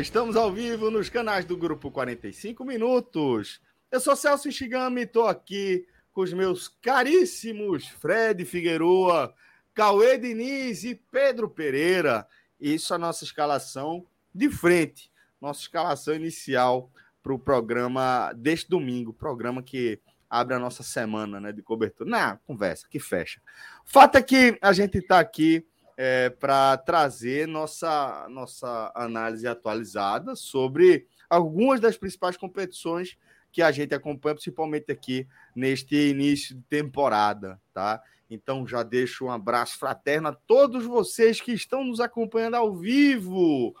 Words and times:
Estamos 0.00 0.34
ao 0.34 0.50
vivo 0.50 0.90
nos 0.90 1.10
canais 1.10 1.44
do 1.44 1.58
Grupo 1.58 1.90
45 1.90 2.64
Minutos. 2.64 3.60
Eu 3.90 4.00
sou 4.00 4.16
Celso 4.16 4.48
Ishigami 4.48 5.02
estou 5.02 5.28
aqui 5.28 5.86
com 6.10 6.22
os 6.22 6.32
meus 6.32 6.68
caríssimos 6.68 7.86
Fred 7.86 8.46
Figueroa, 8.46 9.34
Cauê 9.74 10.16
Diniz 10.16 10.84
e 10.84 10.94
Pedro 10.94 11.50
Pereira. 11.50 12.26
Isso 12.58 12.94
é 12.94 12.96
a 12.96 12.98
nossa 12.98 13.24
escalação 13.24 14.06
de 14.34 14.48
frente, 14.48 15.12
nossa 15.38 15.60
escalação 15.60 16.14
inicial 16.14 16.90
para 17.22 17.34
o 17.34 17.38
programa 17.38 18.32
deste 18.32 18.70
domingo, 18.70 19.12
programa 19.12 19.62
que 19.62 20.00
abre 20.30 20.54
a 20.54 20.58
nossa 20.58 20.82
semana 20.82 21.38
né, 21.38 21.52
de 21.52 21.62
cobertura. 21.62 22.08
Na 22.08 22.36
conversa, 22.46 22.86
que 22.88 22.98
fecha. 22.98 23.38
O 23.86 23.90
fato 23.90 24.16
é 24.16 24.22
que 24.22 24.56
a 24.62 24.72
gente 24.72 24.96
está 24.96 25.20
aqui 25.20 25.66
é, 26.02 26.30
para 26.30 26.78
trazer 26.78 27.46
nossa, 27.46 28.26
nossa 28.30 28.90
análise 28.94 29.46
atualizada 29.46 30.34
sobre 30.34 31.06
algumas 31.28 31.78
das 31.78 31.98
principais 31.98 32.38
competições 32.38 33.18
que 33.52 33.60
a 33.60 33.70
gente 33.70 33.94
acompanha, 33.94 34.34
principalmente 34.34 34.90
aqui 34.90 35.28
neste 35.54 35.94
início 35.94 36.56
de 36.56 36.62
temporada, 36.62 37.60
tá? 37.74 38.02
Então 38.30 38.66
já 38.66 38.82
deixo 38.82 39.26
um 39.26 39.30
abraço 39.30 39.78
fraterno 39.78 40.28
a 40.28 40.32
todos 40.32 40.86
vocês 40.86 41.38
que 41.38 41.52
estão 41.52 41.84
nos 41.84 42.00
acompanhando 42.00 42.54
ao 42.54 42.74
vivo, 42.74 43.74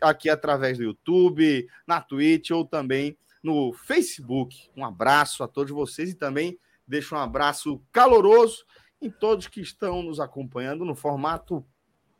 aqui 0.00 0.30
através 0.30 0.78
do 0.78 0.84
YouTube, 0.84 1.68
na 1.84 2.00
Twitch 2.00 2.52
ou 2.52 2.64
também 2.64 3.18
no 3.42 3.72
Facebook. 3.72 4.70
Um 4.76 4.84
abraço 4.84 5.42
a 5.42 5.48
todos 5.48 5.72
vocês 5.72 6.10
e 6.10 6.14
também 6.14 6.56
deixo 6.86 7.16
um 7.16 7.18
abraço 7.18 7.82
caloroso 7.90 8.64
em 9.06 9.10
todos 9.10 9.46
que 9.46 9.60
estão 9.60 10.02
nos 10.02 10.20
acompanhando 10.20 10.84
no 10.84 10.94
formato 10.94 11.64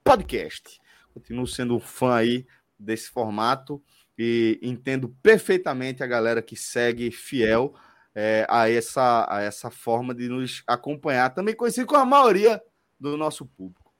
podcast. 0.02 0.80
Continuo 1.12 1.46
sendo 1.46 1.76
um 1.76 1.80
fã 1.80 2.16
aí 2.16 2.46
desse 2.78 3.08
formato 3.10 3.82
e 4.18 4.58
entendo 4.62 5.08
perfeitamente 5.22 6.02
a 6.02 6.06
galera 6.06 6.42
que 6.42 6.56
segue 6.56 7.10
fiel 7.10 7.74
é, 8.14 8.46
a, 8.48 8.70
essa, 8.70 9.26
a 9.28 9.42
essa 9.42 9.70
forma 9.70 10.14
de 10.14 10.28
nos 10.28 10.62
acompanhar, 10.66 11.30
também 11.30 11.54
conhecido 11.54 11.86
com 11.86 11.96
a 11.96 12.04
maioria 12.04 12.62
do 12.98 13.16
nosso 13.16 13.44
público. 13.44 13.92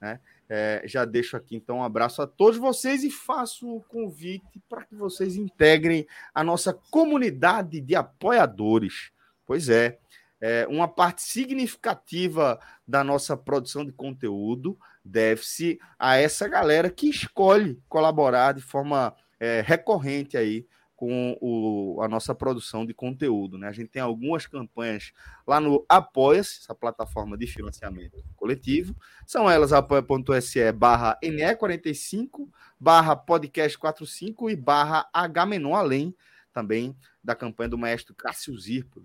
Né? 0.00 0.20
É, 0.48 0.82
já 0.84 1.04
deixo 1.04 1.36
aqui 1.36 1.56
então 1.56 1.78
um 1.78 1.82
abraço 1.82 2.20
a 2.20 2.26
todos 2.26 2.58
vocês 2.58 3.02
e 3.02 3.10
faço 3.10 3.76
o 3.76 3.82
convite 3.84 4.60
para 4.68 4.84
que 4.84 4.94
vocês 4.94 5.36
integrem 5.36 6.06
a 6.34 6.44
nossa 6.44 6.74
comunidade 6.90 7.80
de 7.80 7.94
apoiadores. 7.94 9.10
Pois 9.46 9.68
é, 9.68 9.98
é 10.44 10.66
uma 10.66 10.88
parte 10.88 11.22
significativa 11.22 12.58
da 12.86 13.04
nossa 13.04 13.36
produção 13.36 13.84
de 13.84 13.92
conteúdo 13.92 14.76
deve-se 15.04 15.78
a 15.96 16.16
essa 16.16 16.48
galera 16.48 16.90
que 16.90 17.08
escolhe 17.08 17.80
colaborar 17.88 18.52
de 18.52 18.60
forma 18.60 19.14
é, 19.38 19.62
recorrente 19.64 20.36
aí 20.36 20.66
com 20.96 21.36
o, 21.40 22.00
a 22.02 22.08
nossa 22.08 22.34
produção 22.34 22.84
de 22.84 22.92
conteúdo. 22.92 23.56
Né? 23.56 23.68
A 23.68 23.72
gente 23.72 23.88
tem 23.88 24.02
algumas 24.02 24.44
campanhas 24.46 25.12
lá 25.46 25.60
no 25.60 25.84
Apoia-se, 25.88 26.60
essa 26.60 26.74
plataforma 26.74 27.38
de 27.38 27.46
financiamento 27.46 28.20
coletivo. 28.34 28.96
São 29.24 29.48
elas 29.48 29.72
apoia.se 29.72 30.72
barra 30.72 31.16
NE45, 31.22 32.48
barra 32.80 33.16
podcast45 33.16 34.50
e 34.50 34.56
barra 34.56 35.08
H 35.12 35.44
Além, 35.76 36.14
também 36.52 36.96
da 37.22 37.36
campanha 37.36 37.70
do 37.70 37.78
maestro 37.78 38.14
Cássio 38.14 38.56
Zirpo, 38.58 39.04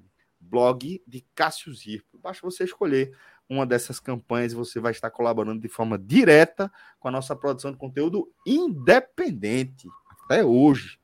blog 0.50 1.02
de 1.06 1.26
Cássio 1.36 1.74
Zirpo. 1.74 2.18
Basta 2.18 2.46
você 2.46 2.64
escolher 2.64 3.12
uma 3.50 3.66
dessas 3.66 4.00
campanhas 4.00 4.52
e 4.52 4.56
você 4.56 4.80
vai 4.80 4.92
estar 4.92 5.10
colaborando 5.10 5.62
de 5.62 5.70
forma 5.70 5.98
direta 5.98 6.72
com 7.00 7.08
a 7.08 7.12
nossa 7.12 7.36
produção 7.36 7.72
de 7.72 7.78
conteúdo 7.78 8.30
independente 8.46 9.88
até 10.24 10.44
hoje. 10.44 11.00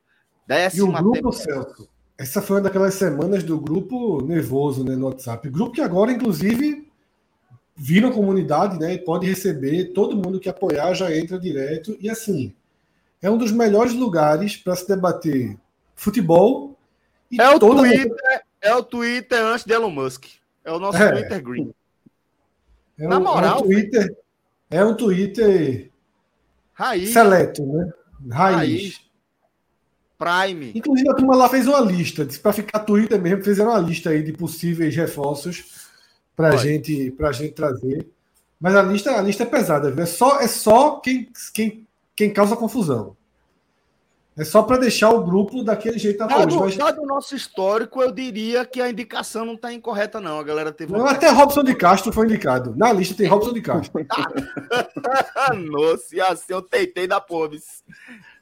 Décima 0.46 0.86
e 0.86 0.90
o 0.90 1.02
grupo, 1.02 1.32
Celso, 1.32 1.88
essa 2.18 2.42
foi 2.42 2.56
uma 2.56 2.62
daquelas 2.62 2.94
semanas 2.94 3.42
do 3.42 3.58
grupo 3.58 4.22
nervoso 4.22 4.84
né, 4.84 4.94
no 4.94 5.06
WhatsApp. 5.06 5.48
Grupo 5.48 5.72
que 5.72 5.80
agora, 5.80 6.12
inclusive, 6.12 6.90
vira 7.74 8.10
comunidade, 8.10 8.78
né? 8.78 8.94
E 8.94 8.98
pode 8.98 9.26
receber, 9.26 9.92
todo 9.92 10.16
mundo 10.16 10.38
que 10.38 10.48
apoiar 10.48 10.94
já 10.94 11.14
entra 11.16 11.38
direto. 11.38 11.96
E 11.98 12.10
assim, 12.10 12.54
é 13.20 13.30
um 13.30 13.38
dos 13.38 13.50
melhores 13.50 13.94
lugares 13.94 14.56
para 14.56 14.76
se 14.76 14.86
debater 14.86 15.58
futebol. 15.94 16.76
é, 17.40 17.48
o. 17.48 17.58
Twitter, 17.58 18.43
é 18.64 18.74
o 18.74 18.82
Twitter 18.82 19.44
antes 19.44 19.64
de 19.64 19.72
Elon 19.72 19.90
Musk. 19.90 20.24
É 20.64 20.72
o 20.72 20.78
nosso 20.78 20.98
é. 20.98 21.12
Twitter 21.12 21.42
Green. 21.42 21.74
É 22.98 23.06
Na 23.06 23.20
moral. 23.20 23.58
É 23.58 23.60
um 23.60 23.62
Twitter, 23.62 24.16
é 24.70 24.84
um 24.84 24.96
Twitter 24.96 25.90
raiz. 26.72 27.12
seleto, 27.12 27.64
né? 27.66 27.92
Raiz. 28.30 28.56
raiz. 28.56 29.04
Prime. 30.16 30.72
Inclusive, 30.74 31.10
a 31.10 31.14
turma 31.14 31.36
lá 31.36 31.48
fez 31.48 31.66
uma 31.66 31.80
lista, 31.80 32.26
para 32.42 32.52
ficar 32.52 32.78
Twitter 32.80 33.20
mesmo, 33.20 33.44
fizeram 33.44 33.72
uma 33.72 33.80
lista 33.80 34.10
aí 34.10 34.22
de 34.22 34.32
possíveis 34.32 34.94
reforços 34.96 35.88
para 36.34 36.56
gente, 36.56 37.14
a 37.20 37.32
gente 37.32 37.52
trazer. 37.52 38.08
Mas 38.58 38.74
a 38.74 38.82
lista, 38.82 39.18
a 39.18 39.20
lista 39.20 39.42
é 39.42 39.46
pesada, 39.46 39.90
viu? 39.90 40.02
É 40.02 40.06
só, 40.06 40.40
é 40.40 40.48
só 40.48 41.00
quem, 41.00 41.28
quem, 41.52 41.86
quem 42.16 42.32
causa 42.32 42.56
confusão. 42.56 43.16
É 44.36 44.44
só 44.44 44.64
para 44.64 44.78
deixar 44.78 45.10
o 45.10 45.22
grupo 45.22 45.62
daquele 45.62 45.96
jeito 45.96 46.20
até 46.20 46.36
dado, 46.36 46.60
hoje. 46.60 46.76
Mas... 46.76 46.76
Dado 46.76 47.02
o 47.02 47.06
nosso 47.06 47.36
histórico, 47.36 48.02
eu 48.02 48.10
diria 48.10 48.66
que 48.66 48.80
a 48.80 48.90
indicação 48.90 49.44
não 49.44 49.54
está 49.54 49.72
incorreta, 49.72 50.20
não. 50.20 50.40
A 50.40 50.42
galera 50.42 50.72
teve. 50.72 50.92
Não, 50.92 51.06
até 51.06 51.30
Robson 51.30 51.62
de 51.62 51.72
Castro 51.72 52.12
foi 52.12 52.26
indicado. 52.26 52.74
Na 52.76 52.92
lista 52.92 53.14
tem 53.14 53.28
Robson 53.28 53.52
de 53.52 53.62
Castro. 53.62 54.04
Nossa, 55.70 56.16
e 56.16 56.20
assim 56.20 56.46
eu 56.52 56.62
tentei 56.62 57.06
da 57.06 57.20
Pobis. 57.20 57.84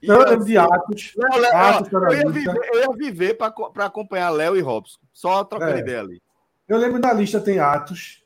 Lembro 0.02 0.42
de 0.44 0.56
assim, 0.56 0.72
Atos. 0.72 1.12
Não, 1.14 1.58
Atos 1.58 1.92
eu, 1.92 2.12
ia 2.12 2.31
viver, 2.31 2.70
eu 2.72 2.81
ia 2.81 2.97
viver 2.97 3.34
para 3.34 3.52
acompanhar 3.84 4.31
Léo 4.31 4.56
e 4.56 4.62
Robson. 4.62 4.98
Só 5.12 5.44
trocando 5.44 5.76
é. 5.76 5.81
ideia 5.81 6.00
ali. 6.00 6.22
Eu 6.66 6.78
lembro 6.78 7.00
da 7.00 7.12
lista 7.12 7.38
tem 7.38 7.58
Atos, 7.58 8.25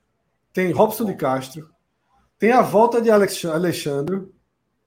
tem 0.52 0.70
Robson 0.70 1.04
de 1.04 1.14
Castro, 1.14 1.68
tem 2.38 2.52
a 2.52 2.62
volta 2.62 3.02
de 3.02 3.10
Alexandre 3.10 4.35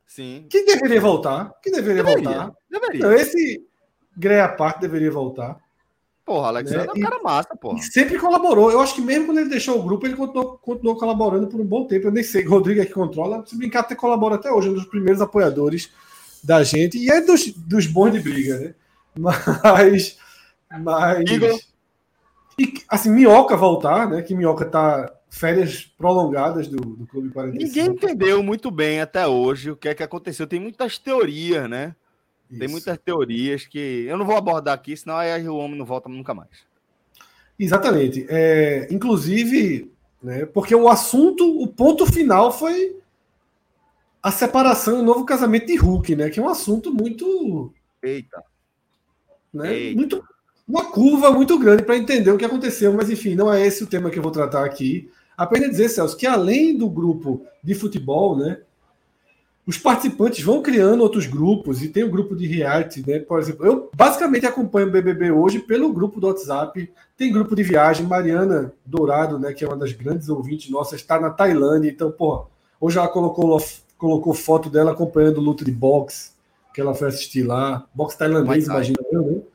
Sim. 0.09 0.47
Que 0.50 0.66
deveria 0.66 1.00
voltar. 1.00 1.53
Que 1.62 1.70
deveria, 1.70 2.03
deveria 2.03 2.30
voltar. 2.30 2.53
Deveria. 2.68 3.00
Não, 3.00 3.14
esse 3.14 3.64
Greia 4.18 4.50
Park 4.50 4.81
deveria 4.81 5.12
voltar. 5.12 5.56
Porra, 6.25 6.47
Alexandre 6.47 6.88
né? 6.88 6.94
é 6.96 6.97
um 6.97 7.02
cara 7.02 7.22
massa, 7.22 7.56
porra. 7.56 7.80
sempre 7.84 8.18
colaborou. 8.18 8.72
Eu 8.72 8.81
acho 8.81 8.96
que 8.96 9.02
mesmo 9.02 9.28
quando 9.28 9.38
ele 9.38 9.50
deixou 9.50 9.80
o 9.80 9.83
grupo, 9.83 10.07
ele 10.07 10.16
continuou, 10.16 10.57
continuou 10.57 10.98
colaborando 10.98 11.48
por 11.48 11.62
um 11.62 11.66
bom 11.66 11.86
tempo. 11.86 12.07
Eu 12.07 12.12
nem 12.12 12.24
sei, 12.24 12.44
Rodrigo 12.44 12.81
é 12.81 12.86
que 12.86 12.92
controla. 12.92 13.45
Se 13.45 13.56
brincar, 13.56 13.81
até 13.81 13.94
colabora 13.94 14.36
até 14.36 14.51
hoje, 14.51 14.68
é 14.68 14.72
um 14.72 14.75
dos 14.75 14.86
primeiros 14.86 15.22
apoiadores 15.22 15.92
da 16.44 16.63
gente. 16.63 16.98
E 16.98 17.12
é 17.12 17.22
dos, 17.22 17.51
dos 17.54 17.86
bons 17.86 18.12
de 18.12 18.19
briga, 18.19 18.57
né? 18.57 18.75
Mas. 19.16 20.18
Mas. 20.81 21.30
Igor. 21.30 21.60
E, 22.57 22.74
assim, 22.89 23.12
Minhoca 23.12 23.56
voltar, 23.56 24.10
né? 24.10 24.24
Que 24.24 24.33
Minhoca 24.33 24.66
tá 24.66 25.19
férias 25.30 25.86
prolongadas 25.98 26.68
do, 26.68 26.78
do 26.78 27.06
Clube 27.06 27.30
45. 27.30 27.64
Ninguém 27.64 27.96
entendeu 27.96 28.42
muito 28.42 28.72
bem 28.72 29.00
até 29.00 29.28
hoje 29.28 29.72
o 29.72 29.76
que 29.76 29.88
é 29.88 29.94
que 29.94 30.04
aconteceu. 30.04 30.48
Tem 30.48 30.60
muitas 30.60 30.98
teorias, 30.98 31.70
né? 31.70 31.96
Isso. 32.50 32.60
Tem 32.60 32.68
muitas 32.68 32.98
teorias 32.98 33.66
que 33.66 34.06
eu 34.08 34.18
não 34.18 34.26
vou 34.26 34.36
abordar 34.36 34.74
aqui, 34.74 34.98
senão 34.98 35.18
aí 35.18 35.48
o 35.48 35.56
homem 35.56 35.78
não 35.78 35.86
volta 35.86 36.10
nunca 36.10 36.34
mais. 36.34 36.50
Exatamente. 37.60 38.26
É, 38.28 38.88
inclusive, 38.90 39.92
né, 40.22 40.46
porque 40.48 40.74
o 40.74 40.90
assunto, 40.90 41.62
o 41.62 41.68
ponto 41.68 42.06
final 42.06 42.52
foi 42.52 42.98
a 44.22 44.31
separação 44.31 44.98
e 44.98 45.02
o 45.02 45.06
novo 45.06 45.26
casamento 45.26 45.68
de 45.68 45.76
Hulk, 45.76 46.16
né? 46.16 46.30
Que 46.30 46.40
é 46.40 46.44
um 46.44 46.50
assunto 46.50 46.92
muito. 46.92 47.72
Eita. 48.02 48.44
Né, 49.54 49.74
Eita. 49.74 49.96
Muito 49.96 50.24
uma 50.70 50.86
curva 50.86 51.31
muito 51.31 51.58
grande 51.58 51.81
para 51.81 51.98
entender 51.98 52.30
o 52.30 52.38
que 52.38 52.46
aconteceu, 52.46 52.94
mas 52.94 53.10
enfim, 53.10 53.34
não 53.34 53.52
é 53.52 53.66
esse 53.66 53.84
o 53.84 53.88
tema 53.88 54.12
que 54.12 54.20
eu 54.20 54.24
vou 54.24 54.31
tratar 54.31 54.64
aqui. 54.64 55.10
Apenas 55.39 55.69
dizer, 55.69 55.88
Celso, 55.88 56.18
que 56.18 56.27
além 56.27 56.77
do 56.77 56.89
grupo 56.89 57.45
de 57.63 57.74
futebol, 57.74 58.38
né, 58.38 58.59
os 59.65 59.77
participantes 59.77 60.44
vão 60.44 60.62
criando 60.62 61.01
outros 61.01 61.25
grupos 61.25 61.81
e 61.81 61.88
tem 61.88 62.03
o 62.03 62.09
grupo 62.09 62.36
de 62.36 62.45
reality, 62.45 63.07
né? 63.07 63.19
Por 63.19 63.39
exemplo, 63.39 63.65
eu 63.65 63.89
basicamente 63.95 64.45
acompanho 64.45 64.88
o 64.88 64.91
BBB 64.91 65.31
hoje 65.31 65.59
pelo 65.59 65.94
grupo 65.94 66.19
do 66.19 66.27
WhatsApp. 66.27 66.91
Tem 67.15 67.31
grupo 67.31 67.56
de 67.56 67.63
viagem, 67.63 68.06
Mariana 68.06 68.74
Dourado, 68.86 69.39
né, 69.39 69.53
que 69.53 69.63
é 69.63 69.68
uma 69.68 69.77
das 69.77 69.94
grandes 69.94 70.27
ouvintes 70.27 70.69
nossas, 70.69 71.00
está 71.00 71.18
na 71.18 71.30
Tailândia, 71.30 71.89
então, 71.89 72.12
pô, 72.12 72.45
hoje 72.81 72.97
ela 72.97 73.07
colocou, 73.07 73.57
colocou 73.97 74.33
foto 74.33 74.69
dela 74.69 74.92
acompanhando 74.92 75.38
o 75.38 75.42
luta 75.42 75.63
de 75.63 75.71
boxe 75.71 76.31
que 76.74 76.81
ela 76.81 76.94
foi 76.94 77.07
assistir 77.07 77.44
lá, 77.44 77.88
boxe 77.94 78.18
tailandês, 78.18 78.65
imagina 78.65 79.00
eu, 79.09 79.45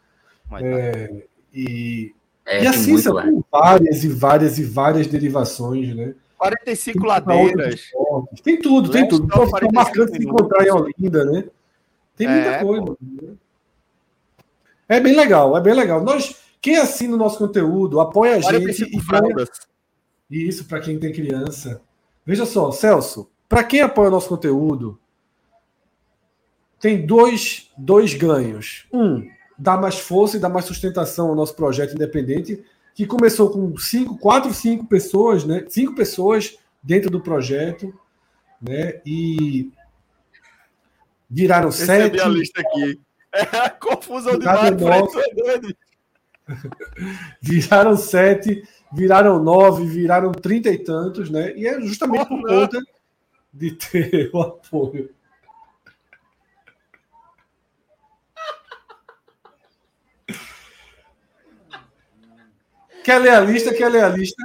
né? 0.50 0.60
É, 0.62 1.22
e, 1.52 2.14
é, 2.46 2.64
e 2.64 2.66
assim 2.66 2.98
são 2.98 3.44
várias 3.50 4.04
e 4.04 4.08
várias 4.08 4.58
e 4.58 4.64
várias 4.64 5.06
derivações, 5.06 5.94
né? 5.94 6.14
45 6.36 6.98
tem 6.98 7.08
ladeiras. 7.08 7.90
Tem 8.42 8.60
tudo, 8.60 8.90
tem 8.90 9.08
tudo. 9.08 9.24
Então, 9.24 9.48
marcando 9.72 10.10
se 10.10 10.22
encontrar 10.22 10.66
em 10.66 10.70
Olinda, 10.70 11.24
né? 11.24 11.44
Tem 12.16 12.28
muita 12.28 12.48
é, 12.50 12.64
coisa. 12.64 12.96
Né? 13.00 13.34
É 14.88 15.00
bem 15.00 15.16
legal, 15.16 15.56
é 15.56 15.60
bem 15.60 15.74
legal. 15.74 16.02
Nós, 16.02 16.36
quem 16.60 16.76
assina 16.76 17.14
o 17.14 17.18
nosso 17.18 17.38
conteúdo, 17.38 17.98
apoia 17.98 18.36
a 18.36 18.40
gente. 18.40 18.84
E 18.94 19.00
vai... 19.00 19.20
Isso, 20.30 20.66
para 20.66 20.80
quem 20.80 20.98
tem 20.98 21.12
criança. 21.12 21.80
Veja 22.26 22.44
só, 22.44 22.70
Celso, 22.70 23.30
para 23.48 23.64
quem 23.64 23.80
apoia 23.80 24.08
o 24.08 24.12
nosso 24.12 24.28
conteúdo, 24.28 24.98
tem 26.78 27.06
dois, 27.06 27.70
dois 27.76 28.12
ganhos. 28.14 28.86
Um, 28.92 29.26
dá 29.58 29.76
mais 29.76 29.98
força 29.98 30.36
e 30.36 30.40
dá 30.40 30.48
mais 30.48 30.64
sustentação 30.64 31.28
ao 31.28 31.34
nosso 31.34 31.54
projeto 31.54 31.94
independente 31.94 32.64
que 32.94 33.06
começou 33.06 33.50
com 33.50 33.76
cinco, 33.76 34.16
quatro, 34.16 34.54
cinco 34.54 34.86
pessoas, 34.86 35.44
né? 35.44 35.64
Cinco 35.68 35.94
pessoas 35.94 36.56
dentro 36.82 37.10
do 37.10 37.20
projeto, 37.20 37.92
né? 38.60 39.00
E 39.04 39.72
viraram 41.28 41.70
Recebi 41.70 41.86
sete. 41.86 42.20
a 42.20 42.28
lista 42.28 42.60
aqui. 42.60 43.00
É 43.36 43.68
confusão 43.68 44.38
de 44.38 44.46
demais. 44.76 45.10
viraram 47.42 47.96
sete, 47.96 48.62
viraram 48.92 49.42
nove, 49.42 49.86
viraram 49.86 50.30
trinta 50.30 50.70
e 50.70 50.78
tantos, 50.78 51.28
né? 51.28 51.52
E 51.56 51.66
é 51.66 51.80
justamente 51.80 52.28
por 52.28 52.40
conta 52.40 52.78
de 53.52 53.72
ter 53.72 54.30
o 54.34 54.40
apoio 54.40 55.10
Quer 63.04 63.18
ler 63.18 63.34
a 63.34 63.40
lista? 63.40 63.74
Quer 63.74 63.90
ler 63.90 64.04
a 64.04 64.08
lista? 64.08 64.42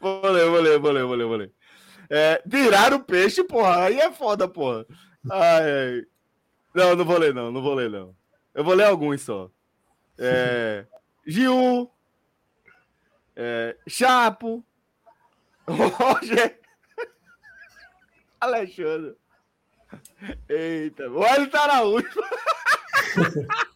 Vou 0.00 0.30
ler, 0.30 0.48
vou 0.48 0.60
ler, 0.60 0.78
vou 0.78 0.90
ler, 0.90 1.04
vou 1.04 1.14
ler, 1.14 1.26
vou 1.26 1.36
ler. 1.36 1.52
É, 2.08 2.42
virar 2.46 2.94
o 2.94 3.04
peixe, 3.04 3.44
porra, 3.44 3.84
aí 3.84 4.00
é 4.00 4.10
foda, 4.10 4.48
porra. 4.48 4.86
Ai, 5.30 5.62
ai. 5.62 6.06
Não, 6.74 6.96
não 6.96 7.04
vou 7.04 7.18
ler, 7.18 7.34
não, 7.34 7.52
não 7.52 7.62
vou 7.62 7.74
ler, 7.74 7.90
não. 7.90 8.16
Eu 8.54 8.64
vou 8.64 8.74
ler 8.74 8.84
alguns 8.84 9.20
só. 9.20 9.50
É, 10.18 10.86
Gil, 11.26 11.90
é, 13.34 13.76
Chapo, 13.86 14.64
Roger, 15.68 16.58
Alexandre. 18.40 19.14
Eita, 20.48 21.10
o 21.10 21.24
Hélio 21.24 21.50
Araújo. 21.52 22.08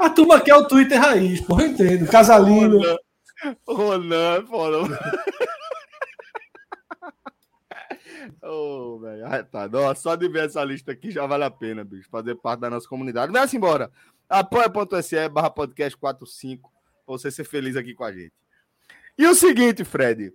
A 0.00 0.10
turma 0.10 0.40
quer 0.40 0.54
o 0.54 0.66
Twitter 0.66 1.00
raiz, 1.00 1.40
porra, 1.40 1.64
eu 1.64 1.68
entendo. 1.68 2.10
Casalino. 2.10 2.80
Ronan, 3.66 4.46
foda. 4.46 4.78
oh, 8.42 8.98
velho. 8.98 9.44
Tá, 9.46 9.68
nossa, 9.68 10.00
só 10.00 10.16
de 10.16 10.28
ver 10.28 10.46
essa 10.46 10.64
lista 10.64 10.92
aqui 10.92 11.10
já 11.10 11.26
vale 11.26 11.44
a 11.44 11.50
pena, 11.50 11.84
bicho. 11.84 12.08
Fazer 12.10 12.34
parte 12.36 12.60
da 12.60 12.70
nossa 12.70 12.88
comunidade. 12.88 13.32
Vai-se 13.32 13.56
embora. 13.56 13.90
apoia.se 14.28 15.28
barra 15.28 15.50
podcast 15.50 15.96
45 15.96 16.70
pra 16.70 16.80
você 17.06 17.30
ser 17.30 17.44
feliz 17.44 17.76
aqui 17.76 17.94
com 17.94 18.04
a 18.04 18.12
gente. 18.12 18.32
E 19.16 19.26
o 19.26 19.34
seguinte, 19.34 19.84
Fred. 19.84 20.32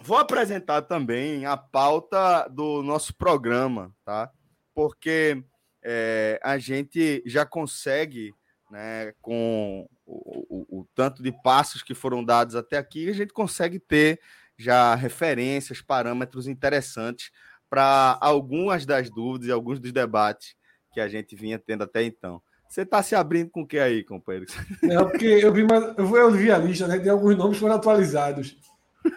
Vou 0.00 0.16
apresentar 0.16 0.82
também 0.82 1.44
a 1.44 1.56
pauta 1.56 2.48
do 2.48 2.82
nosso 2.82 3.14
programa, 3.14 3.92
tá? 4.04 4.30
Porque 4.72 5.42
é, 5.82 6.40
a 6.42 6.56
gente 6.56 7.22
já 7.26 7.44
consegue 7.44 8.32
né, 8.70 9.12
com 9.20 9.88
o, 10.06 10.66
o, 10.70 10.80
o, 10.80 10.88
tanto 10.94 11.22
de 11.22 11.32
passos 11.42 11.82
que 11.82 11.94
foram 11.94 12.24
dados 12.24 12.54
até 12.54 12.76
aqui, 12.76 13.08
a 13.08 13.14
gente 13.14 13.32
consegue 13.32 13.78
ter 13.78 14.20
já 14.56 14.94
referências, 14.94 15.80
parâmetros 15.80 16.46
interessantes 16.46 17.30
para 17.70 18.18
algumas 18.20 18.84
das 18.84 19.08
dúvidas 19.10 19.48
e 19.48 19.52
alguns 19.52 19.78
dos 19.78 19.92
debates 19.92 20.56
que 20.92 21.00
a 21.00 21.08
gente 21.08 21.36
vinha 21.36 21.58
tendo 21.58 21.84
até 21.84 22.02
então. 22.02 22.42
Você 22.68 22.82
está 22.82 23.02
se 23.02 23.14
abrindo 23.14 23.50
com 23.50 23.62
o 23.62 23.66
que 23.66 23.78
aí, 23.78 24.04
companheiro? 24.04 24.46
É, 24.82 24.98
porque 25.02 25.26
eu 25.26 25.52
vi, 25.52 25.66
eu 25.96 26.30
vi 26.30 26.50
a 26.50 26.58
lista, 26.58 26.86
né? 26.86 26.98
Tem 26.98 27.10
alguns 27.10 27.36
nomes 27.36 27.58
foram 27.58 27.76
atualizados. 27.76 28.58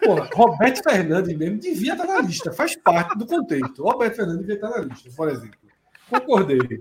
Porra, 0.04 0.28
Roberto 0.32 0.82
Fernandes 0.82 1.36
mesmo 1.36 1.58
devia 1.58 1.92
estar 1.92 2.06
na 2.06 2.20
lista, 2.20 2.52
faz 2.52 2.74
parte 2.76 3.18
do 3.18 3.26
contexto. 3.26 3.82
Roberto 3.82 4.16
Fernandes 4.16 4.46
devia 4.46 4.54
estar 4.54 4.70
na 4.70 4.78
lista, 4.78 5.10
por 5.14 5.28
exemplo. 5.28 5.58
Concordei. 6.08 6.80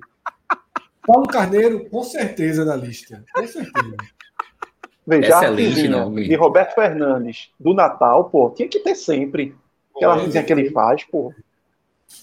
Paulo 1.05 1.27
Carneiro, 1.27 1.89
com 1.89 2.03
certeza 2.03 2.63
na 2.63 2.75
lista. 2.75 3.23
Com 3.33 3.47
certeza. 3.47 3.95
Veja, 5.05 5.29
Excelente 5.29 5.87
nome. 5.87 6.27
de 6.27 6.35
Roberto 6.35 6.75
Fernandes, 6.75 7.49
do 7.59 7.73
Natal, 7.73 8.29
pô, 8.29 8.51
tinha 8.51 8.67
que 8.67 8.79
ter 8.79 8.95
sempre. 8.95 9.55
Aquela 9.95 10.13
artezinha 10.13 10.43
que 10.43 10.53
ele 10.53 10.69
faz, 10.69 11.03
pô. 11.03 11.33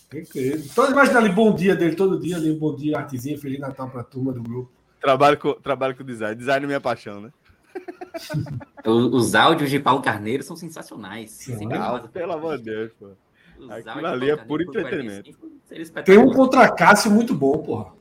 Ter. 0.08 0.58
Então, 0.58 0.90
imagina 0.90 1.18
ali, 1.18 1.28
bom 1.28 1.54
dia 1.54 1.74
dele, 1.74 1.96
todo 1.96 2.20
dia 2.20 2.36
ali, 2.36 2.52
bom 2.52 2.74
dia, 2.74 2.98
artezinha, 2.98 3.38
Feliz 3.38 3.58
Natal 3.58 3.90
pra 3.90 4.02
turma 4.02 4.32
do 4.32 4.42
grupo. 4.42 4.70
Trabalho 5.00 5.38
com, 5.38 5.54
trabalho 5.54 5.96
com 5.96 6.04
design. 6.04 6.34
Design 6.34 6.64
é 6.64 6.66
minha 6.66 6.80
paixão, 6.80 7.20
né? 7.20 7.30
Os 8.86 9.34
áudios 9.34 9.70
de 9.70 9.78
Paulo 9.78 10.02
Carneiro 10.02 10.42
são 10.42 10.56
sensacionais. 10.56 11.46
Ah, 11.72 12.08
pelo 12.12 12.32
amor 12.32 12.58
de 12.58 12.64
Deus, 12.64 12.92
pô. 12.98 13.08
Aquilo 13.70 14.06
ali 14.06 14.30
é 14.30 14.36
puro 14.36 14.62
entretenimento. 14.62 15.36
Tem 16.04 16.16
um 16.16 16.32
contra 16.32 16.70
Cássio 16.70 17.10
muito 17.10 17.34
bom, 17.34 17.58
porra. 17.58 17.97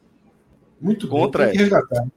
Muito 0.80 1.08
Contra 1.08 1.46
bom, 1.46 1.52
tem 1.52 1.58
que 1.58 1.64
resgatar. 1.64 2.08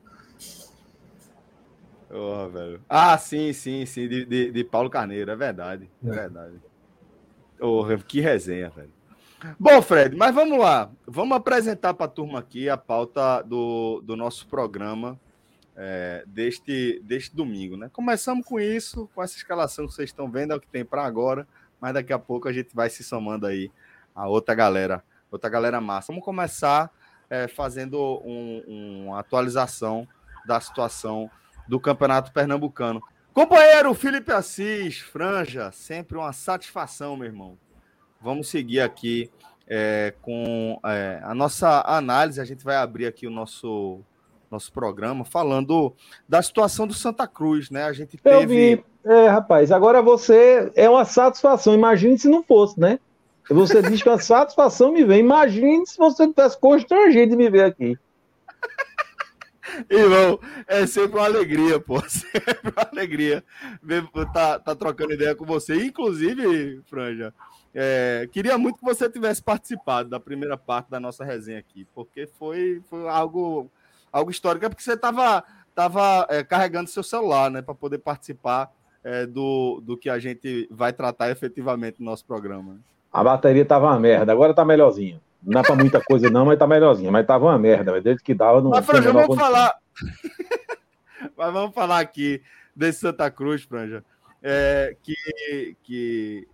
Oh, 2.11 2.49
velho. 2.49 2.81
Ah, 2.89 3.17
sim, 3.17 3.53
sim, 3.53 3.87
sim, 3.87 4.09
de, 4.09 4.25
de, 4.25 4.51
de 4.51 4.65
Paulo 4.65 4.91
Carneiro, 4.91 5.31
é 5.31 5.37
verdade. 5.37 5.89
É, 6.05 6.09
é 6.09 6.13
verdade. 6.13 6.57
Oh, 7.61 7.85
que 8.07 8.21
resenha, 8.21 8.69
velho. 8.71 8.93
Bom, 9.59 9.81
Fred, 9.81 10.17
mas 10.17 10.35
vamos 10.35 10.59
lá. 10.59 10.91
Vamos 11.07 11.37
apresentar 11.37 11.95
para 11.95 12.07
a 12.07 12.09
turma 12.09 12.41
aqui 12.41 12.69
a 12.69 12.77
pauta 12.77 13.43
do, 13.43 14.03
do 14.05 14.17
nosso 14.17 14.47
programa 14.47 15.19
é, 15.77 16.25
deste, 16.27 17.01
deste 17.05 17.35
domingo, 17.35 17.77
né? 17.77 17.89
Começamos 17.93 18.45
com 18.45 18.61
isso, 18.61 19.09
com 19.15 19.23
essa 19.23 19.37
escalação 19.37 19.87
que 19.87 19.95
vocês 19.95 20.11
estão 20.11 20.31
vendo, 20.31 20.53
é 20.53 20.57
o 20.57 20.61
que 20.61 20.67
tem 20.67 20.85
para 20.85 21.05
agora, 21.05 21.47
mas 21.81 21.95
daqui 21.95 22.13
a 22.13 22.19
pouco 22.19 22.49
a 22.49 22.53
gente 22.53 22.75
vai 22.75 22.91
se 22.91 23.03
somando 23.03 23.47
aí 23.47 23.71
a 24.15 24.29
outra 24.29 24.55
galera, 24.55 25.03
outra 25.31 25.49
galera 25.49 25.81
massa. 25.81 26.13
Vamos 26.13 26.25
começar 26.25 26.91
é, 27.31 27.47
fazendo 27.47 28.21
um, 28.25 29.07
uma 29.07 29.21
atualização 29.21 30.07
da 30.45 30.61
situação 30.61 31.31
do 31.69 31.79
Campeonato 31.79 32.33
Pernambucano. 32.33 33.01
Companheiro 33.33 33.95
Felipe 33.95 34.33
Assis, 34.33 34.99
Franja, 34.99 35.71
sempre 35.71 36.19
uma 36.19 36.33
satisfação, 36.33 37.17
meu 37.17 37.27
irmão. 37.27 37.57
Vamos 38.21 38.49
seguir 38.49 38.81
aqui 38.81 39.31
é, 39.69 40.13
com 40.21 40.81
é, 40.85 41.21
a 41.23 41.33
nossa 41.33 41.83
análise. 41.87 42.41
A 42.41 42.45
gente 42.45 42.65
vai 42.65 42.77
abrir 42.77 43.07
aqui 43.07 43.27
o 43.27 43.31
nosso, 43.31 44.01
nosso 44.51 44.73
programa 44.73 45.25
falando 45.25 45.95
da 46.29 46.43
situação 46.43 46.87
do 46.89 46.93
Santa 46.93 47.27
Cruz, 47.29 47.71
né? 47.71 47.85
A 47.85 47.93
gente 47.93 48.19
teve. 48.19 48.43
Eu 48.43 48.49
vi, 48.49 48.85
é, 49.05 49.29
rapaz, 49.29 49.71
agora 49.71 50.03
você 50.03 50.71
é 50.75 50.91
uma 50.91 51.05
satisfação. 51.05 51.73
Imagine 51.73 52.19
se 52.19 52.29
não 52.29 52.43
fosse, 52.43 52.79
né? 52.81 52.99
Você 53.51 53.83
diz 53.83 54.03
que 54.03 54.09
a 54.09 54.19
satisfação 54.19 54.93
me 54.93 55.05
vem. 55.05 55.21
Imagine 55.21 55.87
se 55.87 55.99
você 55.99 56.27
tivesse 56.29 56.59
constrangido 56.59 57.31
de 57.31 57.37
me 57.37 57.51
ver 57.51 57.65
aqui. 57.65 57.99
Irmão, 59.89 60.41
é 60.67 60.87
sempre 60.87 61.19
uma 61.19 61.27
alegria, 61.27 61.79
pô. 61.79 62.01
Sempre 62.09 62.73
uma 62.77 62.89
alegria 62.91 63.45
ver, 63.83 64.05
tá, 64.33 64.59
tá 64.59 64.75
trocando 64.75 65.13
ideia 65.13 65.35
com 65.35 65.45
você. 65.45 65.77
Inclusive, 65.85 66.81
Franja, 66.87 67.33
é, 67.75 68.29
queria 68.33 68.59
muito 68.59 68.79
que 68.79 68.85
você 68.85 69.09
tivesse 69.09 69.43
participado 69.43 70.09
da 70.09 70.19
primeira 70.19 70.57
parte 70.57 70.91
da 70.91 70.99
nossa 70.99 71.25
resenha 71.25 71.59
aqui, 71.59 71.87
porque 71.95 72.27
foi, 72.27 72.83
foi 72.89 73.09
algo, 73.09 73.71
algo 74.13 74.31
histórico. 74.31 74.67
É 74.67 74.69
porque 74.69 74.83
você 74.83 74.95
estava 74.95 75.45
tava, 75.75 76.27
é, 76.29 76.43
carregando 76.43 76.91
seu 76.91 77.03
celular, 77.03 77.51
né, 77.51 77.63
para 77.63 77.75
poder 77.75 77.99
participar 77.99 78.71
é, 79.03 79.27
do, 79.27 79.81
do 79.81 79.97
que 79.97 80.11
a 80.11 80.19
gente 80.19 80.69
vai 80.71 80.93
tratar 80.93 81.31
efetivamente 81.31 82.01
no 82.01 82.07
nosso 82.07 82.25
programa. 82.25 82.79
A 83.13 83.25
bateria 83.25 83.65
tava 83.65 83.87
uma 83.87 83.99
merda, 83.99 84.33
agora 84.33 84.55
tá 84.55 84.65
melhorzinho. 84.65 85.21
Não 85.43 85.55
dá 85.55 85.63
pra 85.63 85.75
muita 85.75 86.01
coisa, 86.03 86.29
não, 86.31 86.45
mas 86.45 86.59
tá 86.59 86.67
melhorzinha. 86.67 87.11
Mas 87.11 87.27
tava 87.27 87.47
uma 87.47 87.59
merda, 87.59 87.93
velho. 87.93 88.05
Desde 88.05 88.23
que 88.23 88.35
dava, 88.35 88.61
não. 88.61 88.71
Mas, 88.71 88.85
Franja, 88.85 89.13
vamos 89.13 89.29
condição. 89.29 89.47
falar. 89.47 89.75
Mas 91.37 91.53
vamos 91.53 91.75
falar 91.75 92.01
aqui 92.01 92.43
desse 92.75 93.01
Santa 93.01 93.31
Cruz, 93.31 93.63
Franja. 93.63 94.05
É, 94.43 94.97
que, 95.03 95.77
que, 95.83 96.49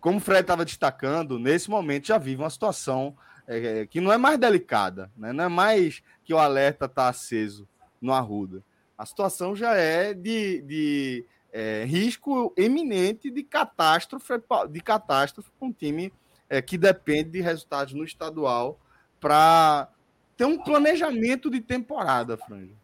como 0.00 0.18
o 0.18 0.20
Fred 0.20 0.42
estava 0.42 0.64
destacando, 0.64 1.38
nesse 1.38 1.70
momento 1.70 2.06
já 2.06 2.18
vive 2.18 2.42
uma 2.42 2.50
situação 2.50 3.16
é, 3.46 3.86
que 3.86 4.00
não 4.00 4.12
é 4.12 4.18
mais 4.18 4.38
delicada, 4.38 5.10
né? 5.16 5.32
não 5.32 5.44
é 5.44 5.48
mais 5.48 6.02
que 6.24 6.34
o 6.34 6.38
alerta 6.38 6.86
está 6.86 7.08
aceso 7.08 7.66
no 8.00 8.12
Arruda. 8.12 8.62
A 8.98 9.06
situação 9.06 9.54
já 9.54 9.74
é 9.74 10.12
de, 10.12 10.62
de 10.62 11.24
é, 11.52 11.84
risco 11.84 12.52
eminente 12.56 13.30
de 13.30 13.42
catástrofe, 13.42 14.34
de 14.70 14.80
catástrofe 14.80 15.50
com 15.58 15.66
um 15.66 15.72
time 15.72 16.12
é, 16.48 16.60
que 16.60 16.76
depende 16.76 17.30
de 17.30 17.40
resultados 17.40 17.94
no 17.94 18.04
estadual 18.04 18.78
para 19.20 19.88
ter 20.36 20.44
um 20.44 20.58
planejamento 20.58 21.50
de 21.50 21.60
temporada, 21.60 22.36
Franja. 22.36 22.74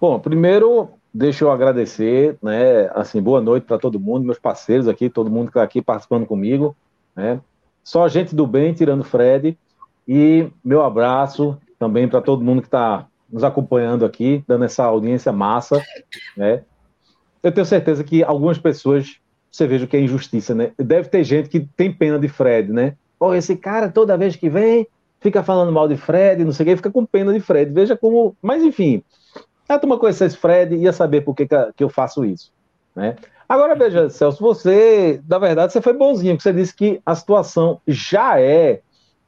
Bom, 0.00 0.18
primeiro, 0.18 0.90
deixa 1.12 1.44
eu 1.44 1.50
agradecer, 1.50 2.36
né? 2.42 2.90
Assim, 2.94 3.20
boa 3.20 3.40
noite 3.40 3.64
para 3.64 3.78
todo 3.78 4.00
mundo, 4.00 4.24
meus 4.24 4.38
parceiros 4.38 4.88
aqui, 4.88 5.08
todo 5.10 5.30
mundo 5.30 5.46
que 5.46 5.50
está 5.50 5.62
aqui 5.62 5.82
participando 5.82 6.26
comigo, 6.26 6.76
né? 7.14 7.40
Só 7.84 8.08
gente 8.08 8.34
do 8.34 8.46
bem, 8.46 8.72
tirando 8.72 9.04
Fred. 9.04 9.58
E 10.06 10.50
meu 10.64 10.82
abraço 10.82 11.58
também 11.78 12.08
para 12.08 12.20
todo 12.20 12.44
mundo 12.44 12.62
que 12.62 12.68
está 12.68 13.06
nos 13.32 13.42
acompanhando 13.42 14.04
aqui, 14.04 14.44
dando 14.46 14.64
essa 14.64 14.84
audiência 14.84 15.32
massa, 15.32 15.82
né? 16.36 16.62
Eu 17.42 17.50
tenho 17.50 17.66
certeza 17.66 18.04
que 18.04 18.22
algumas 18.22 18.58
pessoas, 18.58 19.16
você 19.50 19.66
veja 19.66 19.86
que 19.86 19.96
é 19.96 20.00
injustiça, 20.00 20.54
né? 20.54 20.72
Deve 20.78 21.08
ter 21.08 21.24
gente 21.24 21.48
que 21.48 21.60
tem 21.60 21.92
pena 21.92 22.18
de 22.18 22.28
Fred, 22.28 22.70
né? 22.70 22.94
Pô, 23.18 23.34
esse 23.34 23.56
cara 23.56 23.88
toda 23.88 24.18
vez 24.18 24.36
que 24.36 24.50
vem 24.50 24.86
fica 25.20 25.42
falando 25.42 25.72
mal 25.72 25.88
de 25.88 25.96
Fred, 25.96 26.44
não 26.44 26.52
sei 26.52 26.64
o 26.64 26.68
que, 26.68 26.76
fica 26.76 26.90
com 26.90 27.06
pena 27.06 27.32
de 27.32 27.40
Fred. 27.40 27.72
Veja 27.72 27.96
como. 27.96 28.36
Mas 28.42 28.62
enfim, 28.62 29.02
a 29.68 29.78
turma 29.78 29.98
conhecesse 29.98 30.36
Fred 30.36 30.76
ia 30.76 30.92
saber 30.92 31.22
por 31.22 31.34
que, 31.34 31.46
que 31.46 31.82
eu 31.82 31.88
faço 31.88 32.24
isso, 32.24 32.52
né? 32.94 33.16
Agora 33.48 33.74
veja, 33.74 34.08
Celso, 34.08 34.42
você, 34.42 35.20
na 35.28 35.38
verdade, 35.38 35.72
você 35.72 35.82
foi 35.82 35.92
bonzinho, 35.92 36.34
porque 36.34 36.42
você 36.42 36.52
disse 36.52 36.74
que 36.74 37.00
a 37.04 37.14
situação 37.14 37.80
já 37.86 38.40
é, 38.40 38.80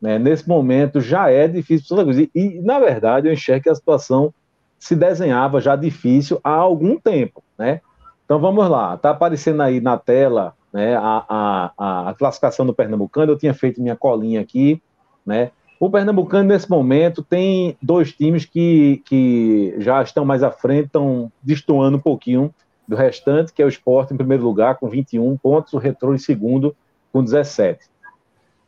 né, 0.05 0.19
nesse 0.19 0.47
momento, 0.47 1.01
já 1.01 1.31
é 1.31 1.49
difícil 1.49 1.89
para 1.89 1.97
Santa 1.97 2.05
Cruz. 2.05 2.19
E, 2.19 2.31
e, 2.35 2.61
na 2.61 2.79
verdade, 2.79 3.27
eu 3.27 3.33
enxergo 3.33 3.63
que 3.63 3.71
a 3.71 3.75
situação 3.75 4.35
se 4.79 4.95
desenhava 4.95 5.63
já 5.63 5.75
difícil 5.77 6.39
há 6.45 6.51
algum 6.51 7.01
tempo, 7.01 7.43
né? 7.57 7.81
Então 8.23 8.39
vamos 8.39 8.69
lá, 8.69 8.97
está 8.97 9.11
aparecendo 9.11 9.63
aí 9.63 9.81
na 9.81 9.97
tela 9.97 10.53
né, 10.71 10.95
a, 10.95 11.73
a, 11.79 12.11
a 12.11 12.15
classificação 12.15 12.67
do 12.67 12.75
Pernambucano, 12.75 13.33
eu 13.33 13.39
tinha 13.39 13.55
feito 13.55 13.81
minha 13.81 13.97
colinha 13.97 14.43
aqui, 14.43 14.79
né? 15.25 15.53
O 15.81 15.89
Pernambucano, 15.89 16.51
nesse 16.51 16.69
momento, 16.69 17.23
tem 17.23 17.75
dois 17.81 18.13
times 18.13 18.45
que, 18.45 19.03
que 19.07 19.75
já 19.79 20.03
estão 20.03 20.23
mais 20.23 20.43
à 20.43 20.51
frente, 20.51 20.87
estão 20.87 21.33
destoando 21.43 21.97
um 21.97 22.01
pouquinho 22.01 22.55
do 22.87 22.95
restante, 22.95 23.55
que 23.55 23.63
é 23.63 23.65
o 23.65 23.69
Sport 23.69 24.11
em 24.11 24.19
primeiro 24.19 24.45
lugar, 24.45 24.77
com 24.77 24.87
21 24.87 25.35
pontos, 25.39 25.73
o 25.73 25.79
Retro 25.79 26.15
em 26.15 26.19
segundo, 26.19 26.77
com 27.11 27.25
17. 27.25 27.94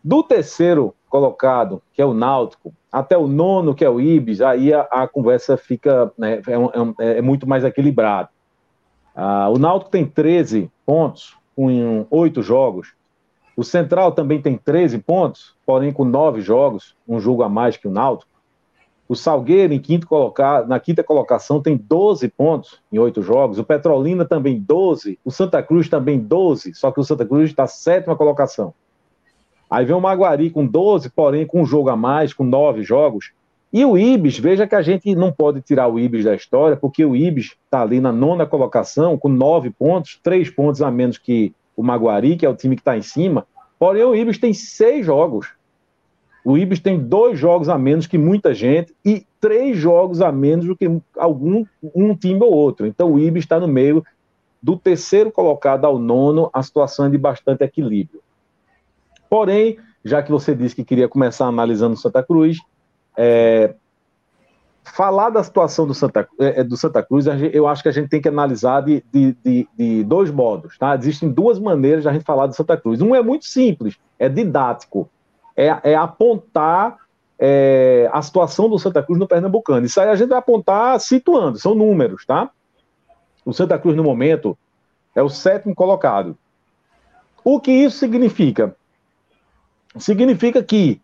Do 0.07 0.23
terceiro 0.23 0.95
colocado, 1.09 1.83
que 1.93 2.01
é 2.01 2.07
o 2.07 2.15
Náutico, 2.15 2.73
até 2.93 3.19
o 3.19 3.27
nono, 3.27 3.75
que 3.75 3.85
é 3.85 3.91
o 3.91 4.01
Ibis, 4.01 4.41
aí 4.41 4.73
a, 4.73 4.83
a 4.83 5.09
conversa 5.09 5.57
fica 5.57 6.13
né, 6.17 6.41
é, 6.47 7.05
é, 7.05 7.19
é, 7.19 7.21
muito 7.21 7.45
mais 7.45 7.65
equilibrada. 7.65 8.29
Ah, 9.17 9.49
o 9.49 9.59
Náutico 9.59 9.91
tem 9.91 10.07
13 10.07 10.71
pontos, 10.87 11.37
com 11.57 12.07
oito 12.09 12.41
jogos. 12.41 12.95
O 13.57 13.65
Central 13.65 14.13
também 14.13 14.41
tem 14.41 14.57
13 14.57 14.99
pontos, 14.99 15.57
porém 15.67 15.93
com 15.93 16.05
nove 16.05 16.41
jogos, 16.41 16.95
um 17.09 17.19
jogo 17.19 17.43
a 17.43 17.49
mais 17.49 17.77
que 17.77 17.89
o 17.89 17.91
Náutico. 17.91 18.31
O 19.09 19.17
Salgueiro, 19.17 19.73
em 19.73 19.81
quinto 19.81 20.07
na 20.69 20.79
quinta 20.79 21.03
colocação, 21.03 21.61
tem 21.61 21.77
12 21.77 22.29
pontos 22.29 22.81
em 22.93 22.99
oito 23.01 23.23
jogos. 23.23 23.59
O 23.59 23.65
Petrolina 23.65 24.25
também 24.25 24.61
12. 24.61 25.19
O 25.25 25.33
Santa 25.33 25.61
Cruz 25.65 25.89
também 25.89 26.17
12, 26.17 26.75
só 26.75 26.93
que 26.93 27.01
o 27.01 27.05
Santa 27.05 27.27
Cruz 27.27 27.51
está 27.51 27.67
sétima 27.67 28.15
colocação. 28.15 28.73
Aí 29.71 29.85
vem 29.85 29.97
o 29.97 30.01
Maguari 30.01 30.51
com 30.51 30.67
12, 30.67 31.11
porém 31.11 31.47
com 31.47 31.63
um 31.63 31.67
jogo 31.67 31.91
a 31.91 31.97
mais, 31.97 32.33
com 32.33 32.45
nove 32.45 32.83
jogos. 32.83 33.33
E 33.73 33.85
o 33.85 33.99
Ibis, 33.99 34.39
veja 34.39 34.67
que 34.67 34.75
a 34.75 34.83
gente 34.83 35.15
não 35.15 35.33
pode 35.33 35.61
tirar 35.61 35.89
o 35.89 35.99
Ibis 35.99 36.25
da 36.25 36.35
história, 36.35 36.77
porque 36.77 37.05
o 37.05 37.17
Ibis 37.17 37.57
está 37.65 37.83
ali 37.83 38.01
na 38.01 38.13
nona 38.13 38.47
colocação, 38.47 39.19
com 39.19 39.29
nove 39.29 39.71
pontos, 39.71 40.19
três 40.23 40.49
pontos 40.49 40.81
a 40.81 40.91
menos 40.91 41.19
que 41.19 41.53
o 41.77 41.83
Maguari, 41.83 42.37
que 42.37 42.47
é 42.47 42.49
o 42.49 42.55
time 42.55 42.77
que 42.77 42.81
está 42.81 42.97
em 42.97 43.03
cima. 43.03 43.47
Porém, 43.79 44.05
o 44.05 44.15
Ibis 44.15 44.39
tem 44.39 44.55
seis 44.55 45.05
jogos. 45.05 45.49
O 46.45 46.57
Ibis 46.57 46.79
tem 46.79 46.99
dois 46.99 47.39
jogos 47.39 47.69
a 47.69 47.77
menos 47.77 48.07
que 48.07 48.17
muita 48.17 48.55
gente 48.55 48.95
e 49.05 49.27
três 49.41 49.77
jogos 49.77 50.23
a 50.23 50.31
menos 50.31 50.65
do 50.65 50.77
que 50.77 50.89
algum 51.19 51.65
um 51.95 52.15
time 52.15 52.41
ou 52.41 52.53
outro. 52.53 52.87
Então, 52.87 53.13
o 53.13 53.19
Ibis 53.19 53.43
está 53.45 53.59
no 53.59 53.67
meio 53.67 54.05
do 54.63 54.77
terceiro 54.77 55.31
colocado 55.31 55.85
ao 55.85 55.99
nono, 55.99 56.49
a 56.53 56.63
situação 56.63 57.07
é 57.07 57.11
de 57.11 57.19
bastante 57.19 57.65
equilíbrio. 57.65 58.23
Porém, 59.29 59.79
já 60.05 60.23
que 60.23 60.31
você 60.31 60.55
disse 60.55 60.75
que 60.75 60.85
queria 60.85 61.09
começar 61.09 61.47
analisando 61.47 61.97
Santa 61.97 62.23
Cruz, 62.23 62.59
é, 63.17 63.75
falar 64.85 65.31
da 65.31 65.43
situação 65.43 65.87
do 65.87 65.95
Santa, 65.95 66.29
é, 66.39 66.63
do 66.63 66.77
Santa 66.77 67.03
Cruz, 67.03 67.27
eu 67.53 67.67
acho 67.67 67.83
que 67.83 67.89
a 67.89 67.93
gente 67.93 68.09
tem 68.09 68.21
que 68.21 68.29
analisar 68.29 68.83
de, 68.83 69.05
de, 69.13 69.37
de, 69.45 69.69
de, 69.77 70.05
dois 70.05 70.31
modos. 70.31 70.79
Tá? 70.79 70.95
Existem 70.95 71.31
duas 71.31 71.59
maneiras 71.59 72.03
de 72.03 72.09
a 72.09 72.13
gente 72.13 72.25
falar 72.25 72.47
do 72.47 72.55
Santa 72.55 72.77
Cruz. 72.77 73.01
Um 73.01 73.15
é 73.15 73.23
muito 73.23 73.47
simples, 73.47 73.99
é 74.19 74.29
didático, 74.29 75.09
é, 75.57 75.77
é 75.83 75.95
apontar 75.95 76.97
é, 77.39 78.09
a 78.13 78.23
situação 78.23 78.69
do 78.69 78.79
Santa 78.79 79.03
Cruz 79.03 79.19
no 79.19 79.27
Pernambucano. 79.27 79.87
Isso 79.87 80.01
aí 80.01 80.09
a 80.09 80.15
gente 80.15 80.29
vai 80.29 80.39
apontar 80.39 81.01
situando, 81.01 81.59
são 81.59 81.75
números, 81.75 82.25
tá? 82.25 82.51
O 83.45 83.53
Santa 83.53 83.79
Cruz, 83.79 83.97
no 83.97 84.05
momento, 84.05 84.57
é 85.15 85.23
o 85.23 85.29
sétimo 85.29 85.75
colocado. 85.75 86.37
O 87.45 87.61
que 87.61 87.71
isso 87.71 87.99
significa? 87.99 88.75
Significa 89.99 90.63
que 90.63 91.01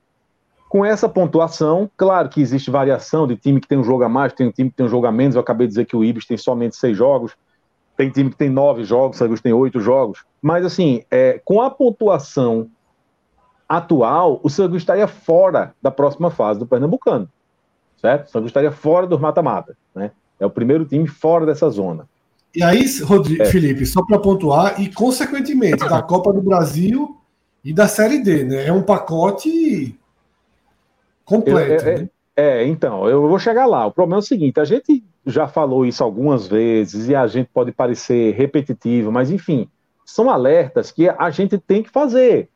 com 0.73 0.87
essa 0.87 1.07
pontuação, 1.07 1.91
claro 1.99 2.31
que 2.31 2.41
existe 2.41 2.71
variação 2.71 3.27
de 3.27 3.37
time 3.37 3.61
que 3.61 3.69
tem 3.69 3.77
um 3.77 3.85
jogo 3.85 4.05
a 4.05 4.09
mais, 4.09 4.33
tem 4.33 4.49
um 4.49 4.51
time 4.51 4.71
que 4.71 4.77
tem 4.77 4.87
um 4.87 4.89
jogo 4.89 5.07
a 5.07 5.13
menos. 5.13 5.35
Eu 5.35 5.43
acabei 5.43 5.67
de 5.67 5.73
dizer 5.73 5.85
que 5.85 5.95
o 5.95 6.03
Ibis 6.03 6.25
tem 6.25 6.39
somente 6.39 6.77
seis 6.77 6.97
jogos, 6.97 7.37
tem 7.95 8.09
time 8.09 8.31
que 8.31 8.37
tem 8.37 8.49
nove 8.49 8.83
jogos, 8.83 9.17
o 9.17 9.19
Santos 9.19 9.43
tem 9.43 9.53
oito 9.53 9.81
jogos. 9.81 10.25
Mas, 10.41 10.65
assim, 10.65 11.03
é, 11.11 11.39
com 11.45 11.61
a 11.61 11.71
pontuação 11.71 12.71
atual, 13.69 14.41
o 14.43 14.49
Santos 14.49 14.79
estaria 14.79 15.07
fora 15.07 15.75
da 15.83 15.91
próxima 15.91 16.31
fase 16.31 16.59
do 16.59 16.67
Pernambucano, 16.67 17.29
certo? 18.01 18.29
O 18.29 18.31
Santos 18.31 18.49
estaria 18.49 18.73
fora 18.73 19.07
dos 19.07 19.21
mata-mata, 19.21 19.77
né? 19.95 20.11
É 20.41 20.47
o 20.47 20.51
primeiro 20.51 20.87
time 20.87 21.07
fora 21.07 21.45
dessa 21.45 21.69
zona. 21.69 22.09
E 22.55 22.63
aí, 22.63 22.85
Rodrigo, 23.03 23.43
é. 23.43 23.47
Felipe, 23.47 23.85
só 23.85 24.03
para 24.03 24.19
pontuar, 24.19 24.81
e 24.81 24.91
consequentemente 24.91 25.87
da 25.87 26.03
Copa 26.03 26.33
do 26.33 26.41
Brasil 26.41 27.22
e 27.65 27.73
da 27.73 27.87
Série 27.87 28.19
D, 28.19 28.45
né? 28.45 28.67
É 28.67 28.73
um 28.73 28.83
pacote 28.83 29.99
completo. 31.25 31.85
É, 31.85 31.99
né? 32.01 32.09
é, 32.37 32.67
então, 32.67 33.09
eu 33.09 33.29
vou 33.29 33.39
chegar 33.39 33.67
lá. 33.67 33.87
O 33.87 33.93
problema 33.93 34.19
é 34.19 34.25
o 34.25 34.27
seguinte: 34.27 34.59
a 34.59 34.65
gente 34.65 35.03
já 35.25 35.47
falou 35.47 35.87
isso 35.87 36.03
algumas 36.03 36.47
vezes 36.47 37.09
e 37.09 37.15
a 37.15 37.27
gente 37.27 37.49
pode 37.53 37.73
parecer 37.73 38.35
repetitivo, 38.35 39.13
mas 39.13 39.31
enfim, 39.31 39.69
são 40.05 40.29
alertas 40.29 40.91
que 40.91 41.09
a 41.09 41.31
gente 41.31 41.59
tem 41.59 41.83
que 41.83 41.91
fazer. 41.91 42.49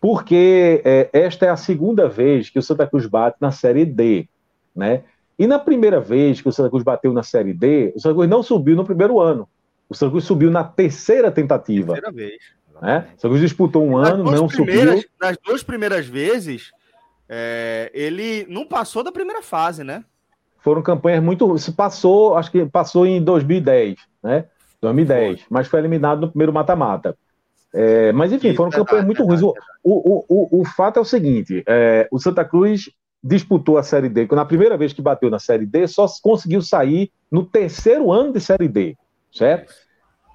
Porque 0.00 0.80
é, 0.84 1.10
esta 1.12 1.46
é 1.46 1.48
a 1.50 1.56
segunda 1.56 2.08
vez 2.08 2.48
que 2.48 2.58
o 2.58 2.62
Santa 2.62 2.86
Cruz 2.86 3.06
bate 3.06 3.36
na 3.40 3.50
Série 3.50 3.84
D, 3.84 4.26
né? 4.74 5.02
E 5.38 5.46
na 5.46 5.58
primeira 5.58 6.00
vez 6.00 6.40
que 6.40 6.48
o 6.48 6.52
Santa 6.52 6.68
Cruz 6.68 6.82
bateu 6.82 7.12
na 7.12 7.22
Série 7.22 7.54
D, 7.54 7.92
o 7.96 8.00
Santa 8.00 8.14
Cruz 8.14 8.28
não 8.28 8.42
subiu 8.42 8.76
no 8.76 8.84
primeiro 8.84 9.20
ano. 9.20 9.48
O 9.88 9.94
Santa 9.94 10.12
Cruz 10.12 10.24
subiu 10.24 10.50
na 10.50 10.62
terceira 10.62 11.30
tentativa. 11.30 11.94
Terceira 11.94 12.12
vez. 12.12 12.59
Né? 12.80 13.06
Santa 13.16 13.28
Cruz 13.28 13.40
disputou 13.40 13.86
um 13.86 13.98
nas 13.98 14.10
ano, 14.10 14.24
não 14.24 14.48
subiu. 14.48 15.02
Nas 15.20 15.36
duas 15.44 15.62
primeiras 15.62 16.06
vezes, 16.06 16.72
é, 17.28 17.90
ele 17.92 18.46
não 18.48 18.66
passou 18.66 19.02
da 19.04 19.12
primeira 19.12 19.42
fase, 19.42 19.84
né? 19.84 20.04
Foram 20.58 20.82
campanhas 20.82 21.22
muito. 21.22 21.58
Se 21.58 21.72
passou, 21.72 22.36
acho 22.36 22.50
que 22.50 22.64
passou 22.66 23.06
em 23.06 23.22
2010, 23.22 23.96
né? 24.22 24.44
2010, 24.80 25.40
foi. 25.40 25.46
mas 25.50 25.68
foi 25.68 25.78
eliminado 25.80 26.22
no 26.22 26.28
primeiro 26.28 26.52
mata-mata. 26.52 27.16
É, 27.72 28.12
mas 28.12 28.32
enfim, 28.32 28.54
foram 28.54 28.70
campanhas 28.70 29.04
muito 29.04 29.22
ruins. 29.24 29.42
O, 29.42 29.54
o, 29.84 30.24
o, 30.28 30.60
o 30.60 30.64
fato 30.64 30.98
é 30.98 31.02
o 31.02 31.04
seguinte: 31.04 31.62
é, 31.66 32.08
o 32.10 32.18
Santa 32.18 32.44
Cruz 32.44 32.90
disputou 33.22 33.76
a 33.76 33.82
Série 33.82 34.08
D, 34.08 34.26
na 34.32 34.44
primeira 34.44 34.76
vez 34.76 34.92
que 34.92 35.02
bateu 35.02 35.30
na 35.30 35.38
Série 35.38 35.66
D, 35.66 35.86
só 35.86 36.06
conseguiu 36.22 36.62
sair 36.62 37.12
no 37.30 37.44
terceiro 37.44 38.10
ano 38.10 38.32
de 38.32 38.40
Série 38.40 38.66
D, 38.66 38.96
certo? 39.30 39.72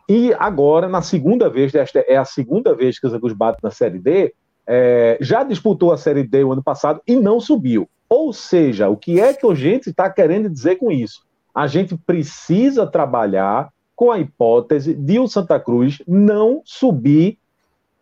E 0.07 0.33
agora, 0.37 0.87
na 0.87 1.01
segunda 1.01 1.49
vez, 1.49 1.73
esta 1.73 1.99
é 1.99 2.15
a 2.15 2.25
segunda 2.25 2.75
vez 2.75 2.99
que 2.99 3.07
o 3.07 3.09
Santa 3.09 3.33
bate 3.33 3.59
na 3.63 3.71
Série 3.71 3.99
D, 3.99 4.33
é, 4.67 5.17
já 5.19 5.43
disputou 5.43 5.91
a 5.91 5.97
Série 5.97 6.23
D 6.23 6.43
o 6.43 6.51
ano 6.51 6.63
passado 6.63 7.01
e 7.07 7.15
não 7.15 7.39
subiu. 7.39 7.89
Ou 8.07 8.31
seja, 8.31 8.87
o 8.87 8.97
que 8.97 9.19
é 9.19 9.33
que 9.33 9.45
a 9.45 9.55
gente 9.55 9.89
está 9.89 10.09
querendo 10.09 10.49
dizer 10.49 10.75
com 10.75 10.91
isso? 10.91 11.23
A 11.53 11.67
gente 11.67 11.97
precisa 11.97 12.85
trabalhar 12.85 13.69
com 13.95 14.11
a 14.11 14.19
hipótese 14.19 14.93
de 14.93 15.19
o 15.19 15.27
Santa 15.27 15.59
Cruz 15.59 16.01
não 16.07 16.61
subir 16.65 17.37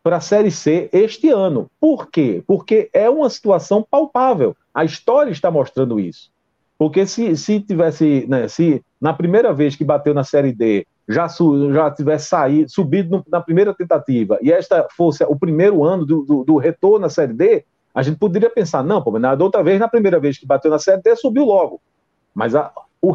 para 0.01 0.17
a 0.17 0.21
Série 0.21 0.51
C 0.51 0.89
este 0.91 1.29
ano. 1.29 1.69
Por 1.79 2.09
quê? 2.09 2.43
Porque 2.45 2.89
é 2.91 3.09
uma 3.09 3.29
situação 3.29 3.85
palpável. 3.89 4.55
A 4.73 4.83
história 4.83 5.31
está 5.31 5.49
mostrando 5.49 5.99
isso. 5.99 6.29
Porque 6.77 7.05
se, 7.05 7.37
se 7.37 7.61
tivesse, 7.61 8.25
né, 8.27 8.47
se 8.47 8.83
na 8.99 9.13
primeira 9.13 9.53
vez 9.53 9.75
que 9.75 9.85
bateu 9.85 10.13
na 10.13 10.23
Série 10.23 10.51
D 10.51 10.85
já, 11.07 11.27
já 11.27 11.91
tivesse 11.91 12.27
saído, 12.27 12.69
subido 12.69 13.17
no, 13.17 13.25
na 13.29 13.41
primeira 13.41 13.73
tentativa, 13.73 14.37
e 14.41 14.51
esta 14.51 14.87
fosse 14.95 15.23
o 15.23 15.35
primeiro 15.35 15.83
ano 15.83 16.05
do, 16.05 16.23
do, 16.23 16.43
do, 16.43 16.57
retorno 16.57 16.99
na 16.99 17.09
Série 17.09 17.33
D, 17.33 17.65
a 17.93 18.01
gente 18.01 18.17
poderia 18.17 18.49
pensar, 18.49 18.83
não, 18.83 19.01
pô, 19.01 19.17
na 19.19 19.33
outra 19.33 19.61
vez, 19.61 19.79
na 19.79 19.87
primeira 19.87 20.19
vez 20.19 20.37
que 20.37 20.45
bateu 20.45 20.71
na 20.71 20.79
Série 20.79 21.01
D, 21.01 21.15
subiu 21.15 21.45
logo. 21.45 21.81
Mas, 22.33 22.55
a, 22.55 22.71
o, 23.01 23.13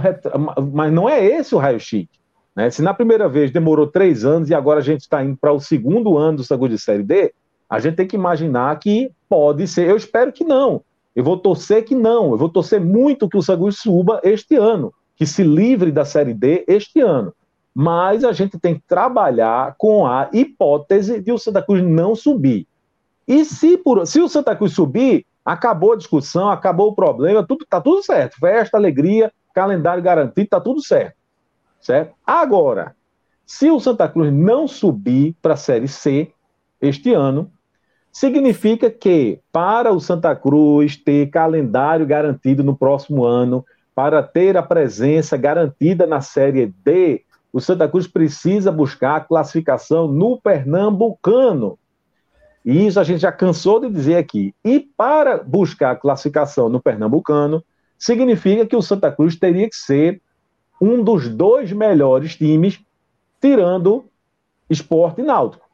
mas 0.72 0.92
não 0.92 1.08
é 1.08 1.24
esse 1.24 1.54
o 1.54 1.58
raio-x. 1.58 2.06
Né? 2.54 2.70
Se 2.70 2.82
na 2.82 2.94
primeira 2.94 3.28
vez 3.28 3.50
demorou 3.50 3.86
três 3.86 4.24
anos 4.24 4.50
e 4.50 4.54
agora 4.54 4.80
a 4.80 4.82
gente 4.82 5.00
está 5.00 5.24
indo 5.24 5.36
para 5.36 5.52
o 5.52 5.60
segundo 5.60 6.16
ano 6.16 6.38
do 6.38 6.44
Sagu 6.44 6.68
de 6.68 6.78
Série 6.78 7.02
D, 7.02 7.32
a 7.68 7.78
gente 7.78 7.96
tem 7.96 8.06
que 8.06 8.16
imaginar 8.16 8.78
que 8.78 9.10
pode 9.28 9.66
ser, 9.66 9.88
eu 9.88 9.96
espero 9.96 10.32
que 10.32 10.44
não, 10.44 10.82
eu 11.14 11.24
vou 11.24 11.36
torcer 11.36 11.84
que 11.84 11.94
não, 11.94 12.30
eu 12.30 12.36
vou 12.36 12.48
torcer 12.48 12.80
muito 12.80 13.28
que 13.28 13.36
o 13.36 13.42
Santos 13.42 13.78
suba 13.78 14.20
este 14.22 14.56
ano, 14.56 14.92
que 15.16 15.26
se 15.26 15.42
livre 15.42 15.90
da 15.90 16.04
Série 16.04 16.32
D 16.32 16.64
este 16.68 17.00
ano. 17.00 17.32
Mas 17.80 18.24
a 18.24 18.32
gente 18.32 18.58
tem 18.58 18.74
que 18.74 18.82
trabalhar 18.88 19.76
com 19.78 20.04
a 20.04 20.28
hipótese 20.32 21.20
de 21.20 21.30
o 21.30 21.38
Santa 21.38 21.62
Cruz 21.62 21.80
não 21.80 22.16
subir. 22.16 22.66
E 23.24 23.44
se, 23.44 23.78
por, 23.78 24.04
se 24.04 24.20
o 24.20 24.28
Santa 24.28 24.56
Cruz 24.56 24.72
subir, 24.72 25.24
acabou 25.44 25.92
a 25.92 25.96
discussão, 25.96 26.48
acabou 26.48 26.88
o 26.88 26.94
problema, 26.96 27.46
tudo 27.46 27.64
tá 27.64 27.80
tudo 27.80 28.02
certo. 28.02 28.36
Festa, 28.40 28.76
alegria, 28.76 29.32
calendário 29.54 30.02
garantido, 30.02 30.48
tá 30.48 30.60
tudo 30.60 30.82
certo. 30.82 31.14
Certo? 31.80 32.16
Agora, 32.26 32.96
se 33.46 33.70
o 33.70 33.78
Santa 33.78 34.08
Cruz 34.08 34.32
não 34.32 34.66
subir 34.66 35.36
para 35.40 35.54
a 35.54 35.56
Série 35.56 35.86
C 35.86 36.32
este 36.80 37.14
ano, 37.14 37.48
significa 38.10 38.90
que 38.90 39.38
para 39.52 39.92
o 39.92 40.00
Santa 40.00 40.34
Cruz 40.34 40.96
ter 40.96 41.30
calendário 41.30 42.04
garantido 42.04 42.64
no 42.64 42.76
próximo 42.76 43.24
ano, 43.24 43.64
para 43.94 44.20
ter 44.20 44.56
a 44.56 44.64
presença 44.64 45.36
garantida 45.36 46.08
na 46.08 46.20
Série 46.20 46.74
D, 46.84 47.24
o 47.52 47.60
Santa 47.60 47.88
Cruz 47.88 48.06
precisa 48.06 48.70
buscar 48.70 49.16
a 49.16 49.20
classificação 49.20 50.08
no 50.08 50.40
Pernambucano. 50.40 51.78
E 52.64 52.86
isso 52.86 53.00
a 53.00 53.04
gente 53.04 53.20
já 53.20 53.32
cansou 53.32 53.80
de 53.80 53.88
dizer 53.90 54.16
aqui. 54.16 54.54
E 54.64 54.80
para 54.80 55.38
buscar 55.38 55.92
a 55.92 55.96
classificação 55.96 56.68
no 56.68 56.80
Pernambucano, 56.80 57.64
significa 57.98 58.66
que 58.66 58.76
o 58.76 58.82
Santa 58.82 59.10
Cruz 59.10 59.36
teria 59.36 59.68
que 59.68 59.76
ser 59.76 60.20
um 60.80 61.02
dos 61.02 61.28
dois 61.28 61.72
melhores 61.72 62.36
times, 62.36 62.78
tirando 63.40 64.04
esporte 64.68 65.20
e 65.20 65.24
náutico. 65.24 65.68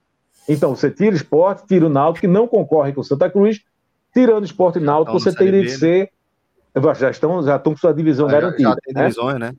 Então, 0.49 0.75
você 0.75 0.90
tira 0.90 1.16
esporte, 1.16 1.66
tira 1.66 1.87
o 1.87 1.88
Náutico, 1.88 2.26
que 2.26 2.33
não 2.33 2.47
concorre 2.47 2.93
com 2.93 3.00
o 3.00 3.04
Santa 3.04 3.31
Cruz, 3.31 3.62
tirando 4.12 4.45
esporte 4.45 4.78
e 4.78 4.83
Náutico, 4.83 5.19
você 5.19 5.35
teria 5.35 5.62
que 5.62 5.71
ser. 5.71 6.11
Já 6.97 7.11
estão, 7.11 7.43
já 7.43 7.57
estão 7.57 7.73
com 7.73 7.78
sua 7.78 7.95
divisão 7.95 8.26
garantida. 8.26 8.71
Já 8.71 8.76
tem 8.76 8.95
né? 8.95 9.02
divisões, 9.02 9.38
né? 9.38 9.54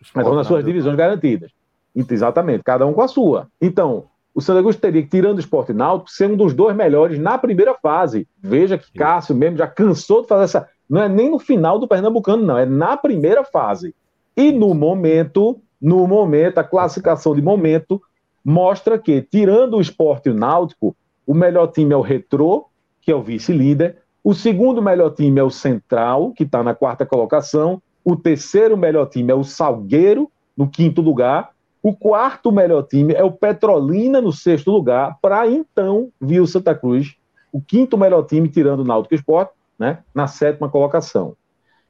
Estão 0.00 0.34
nas 0.34 0.46
suas 0.46 0.64
divisões 0.64 0.96
garantidas. 0.96 1.50
Exatamente, 1.94 2.62
cada 2.62 2.86
um 2.86 2.92
com 2.92 3.02
a 3.02 3.08
sua. 3.08 3.48
Então, 3.60 4.04
o 4.34 4.40
Santa 4.40 4.60
Cruz 4.60 4.76
teria 4.76 5.02
que, 5.02 5.08
tirando 5.08 5.38
o 5.38 5.40
esporte 5.40 5.72
náutico, 5.72 6.10
ser 6.10 6.30
um 6.30 6.36
dos 6.36 6.52
dois 6.52 6.76
melhores 6.76 7.18
na 7.18 7.38
primeira 7.38 7.74
fase. 7.74 8.28
Veja 8.38 8.76
que 8.76 8.92
Cássio 8.92 9.34
mesmo 9.34 9.56
já 9.56 9.66
cansou 9.66 10.20
de 10.20 10.28
fazer 10.28 10.44
essa. 10.44 10.68
Não 10.88 11.02
é 11.02 11.08
nem 11.08 11.30
no 11.30 11.38
final 11.38 11.78
do 11.78 11.88
Pernambucano, 11.88 12.44
não, 12.44 12.58
é 12.58 12.66
na 12.66 12.96
primeira 12.96 13.44
fase. 13.44 13.94
E 14.36 14.52
no 14.52 14.74
momento, 14.74 15.58
no 15.80 16.06
momento, 16.06 16.58
a 16.58 16.64
classificação 16.64 17.34
de 17.34 17.40
momento 17.40 18.00
mostra 18.44 18.98
que, 18.98 19.22
tirando 19.22 19.78
o 19.78 19.80
esporte 19.80 20.28
e 20.28 20.32
o 20.32 20.34
náutico, 20.34 20.94
o 21.26 21.34
melhor 21.34 21.68
time 21.68 21.94
é 21.94 21.96
o 21.96 22.02
Retrô, 22.02 22.66
que 23.00 23.10
é 23.10 23.14
o 23.14 23.22
vice-líder, 23.22 23.96
o 24.22 24.34
segundo 24.34 24.82
melhor 24.82 25.10
time 25.10 25.40
é 25.40 25.42
o 25.42 25.50
Central, 25.50 26.32
que 26.32 26.42
está 26.42 26.62
na 26.62 26.74
quarta 26.74 27.06
colocação, 27.06 27.80
o 28.06 28.14
terceiro 28.14 28.76
melhor 28.76 29.06
time 29.06 29.32
é 29.32 29.34
o 29.34 29.42
Salgueiro, 29.42 30.30
no 30.56 30.70
quinto 30.70 31.02
lugar, 31.02 31.50
o 31.82 31.92
quarto 31.92 32.52
melhor 32.52 32.84
time 32.84 33.12
é 33.12 33.24
o 33.24 33.32
Petrolina, 33.32 34.20
no 34.20 34.32
sexto 34.32 34.70
lugar, 34.70 35.18
para 35.20 35.44
então 35.48 36.12
vir 36.20 36.40
o 36.40 36.46
Santa 36.46 36.72
Cruz, 36.72 37.16
o 37.52 37.60
quinto 37.60 37.98
melhor 37.98 38.22
time, 38.22 38.48
tirando 38.48 38.80
o 38.80 38.84
Náutico 38.84 39.16
Esporte, 39.16 39.50
né, 39.76 40.04
na 40.14 40.28
sétima 40.28 40.68
colocação. 40.68 41.36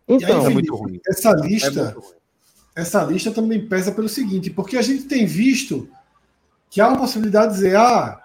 Então, 0.09 0.40
aí, 0.40 0.46
é 0.46 0.48
muito 0.48 0.74
ruim. 0.74 0.98
Essa 1.07 1.33
lista, 1.33 1.94
é 2.74 2.81
essa 2.81 3.05
lista 3.05 3.31
também 3.31 3.66
pesa 3.68 3.92
pelo 3.92 4.09
seguinte, 4.09 4.48
porque 4.48 4.79
a 4.79 4.83
gente 4.83 5.02
tem 5.02 5.26
visto 5.26 5.87
que 6.70 6.81
há 6.81 6.88
uma 6.88 6.98
possibilidade 6.98 7.52
de 7.52 7.55
dizer, 7.57 7.76
ah, 7.76 8.22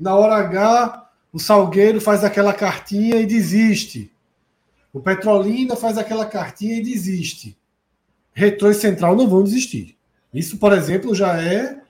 na 0.00 0.16
hora 0.16 0.36
H 0.36 1.10
o 1.30 1.38
Salgueiro 1.38 2.00
faz 2.00 2.24
aquela 2.24 2.54
cartinha 2.54 3.16
e 3.16 3.26
desiste. 3.26 4.10
O 4.98 5.00
Petrolina 5.00 5.76
faz 5.76 5.96
aquela 5.96 6.26
cartinha 6.26 6.76
e 6.76 6.82
desiste. 6.82 7.56
Retrô 8.32 8.68
e 8.68 8.74
Central 8.74 9.14
não 9.14 9.28
vão 9.28 9.44
desistir. 9.44 9.96
Isso, 10.34 10.58
por 10.58 10.72
exemplo, 10.72 11.14
já 11.14 11.40
é. 11.40 11.80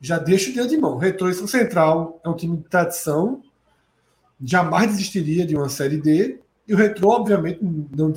Já 0.00 0.16
deixo 0.16 0.50
de 0.50 0.58
antemão. 0.58 0.96
Retrô 0.96 1.28
e 1.28 1.34
Central 1.34 2.18
é 2.24 2.28
um 2.28 2.34
time 2.34 2.56
de 2.56 2.62
tradição, 2.62 3.42
jamais 4.42 4.92
desistiria 4.92 5.44
de 5.44 5.54
uma 5.56 5.68
Série 5.68 5.98
D. 5.98 6.38
E 6.66 6.72
o 6.72 6.76
Retrô, 6.76 7.10
obviamente, 7.10 7.60
não, 7.62 8.14